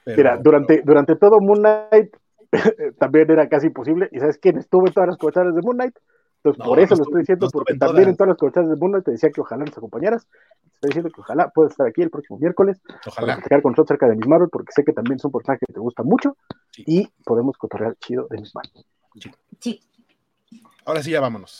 pero- 0.03 0.17
Mira, 0.17 0.37
durante, 0.37 0.81
durante 0.83 1.15
todo 1.15 1.39
Moon 1.39 1.59
Knight 1.59 2.15
también 2.99 3.29
era 3.29 3.47
casi 3.49 3.67
imposible. 3.67 4.09
¿Y 4.11 4.19
sabes 4.19 4.37
quién 4.37 4.57
estuvo 4.57 4.87
en 4.87 4.93
todas 4.93 5.07
las 5.09 5.17
coberturas 5.17 5.53
de 5.53 5.61
Moon 5.61 5.75
Knight? 5.77 5.95
Entonces, 6.37 6.59
No, 6.59 6.65
por 6.65 6.79
eso 6.79 6.93
no 6.95 6.99
lo 6.99 7.03
estoy 7.05 7.21
diciendo, 7.21 7.45
no 7.47 7.49
porque 7.51 7.73
en 7.73 7.79
también 7.79 8.03
todas. 8.03 8.07
en 8.13 8.17
todas 8.17 8.27
las 8.29 8.37
coberturas 8.37 8.69
de 8.69 8.75
Moon 8.75 8.91
Knight 8.91 9.05
te 9.05 9.11
decía 9.11 9.29
que 9.31 9.41
ojalá 9.41 9.65
nos 9.65 9.77
acompañaras. 9.77 10.27
Te 10.27 10.69
Estoy 10.75 10.87
diciendo 10.89 11.09
que 11.13 11.21
ojalá 11.21 11.49
puedas 11.49 11.71
estar 11.71 11.87
aquí 11.87 12.01
el 12.03 12.09
próximo 12.11 12.37
miércoles 12.39 12.79
para 12.85 12.99
Ojalá. 13.07 13.33
platicar 13.35 13.61
con 13.61 13.71
nosotros 13.71 13.87
acerca 13.91 14.07
de 14.09 14.15
Miss 14.15 14.27
Marvel, 14.27 14.49
porque 14.51 14.71
sé 14.73 14.83
que 14.83 14.93
también 14.93 15.15
es 15.17 15.25
un 15.25 15.31
personaje 15.31 15.65
que 15.67 15.73
te 15.73 15.79
gusta 15.79 16.03
mucho 16.03 16.37
Sí. 16.71 16.83
y 16.85 17.07
podemos 17.23 17.57
cotorrear 17.57 17.95
chido 17.97 18.27
de 18.29 18.37
Miss 18.39 18.53
Marvel. 18.53 18.85
Sí. 19.59 19.79
Ahora 20.85 21.01
sí, 21.01 21.09
ya 21.11 21.19
vámonos. 21.21 21.57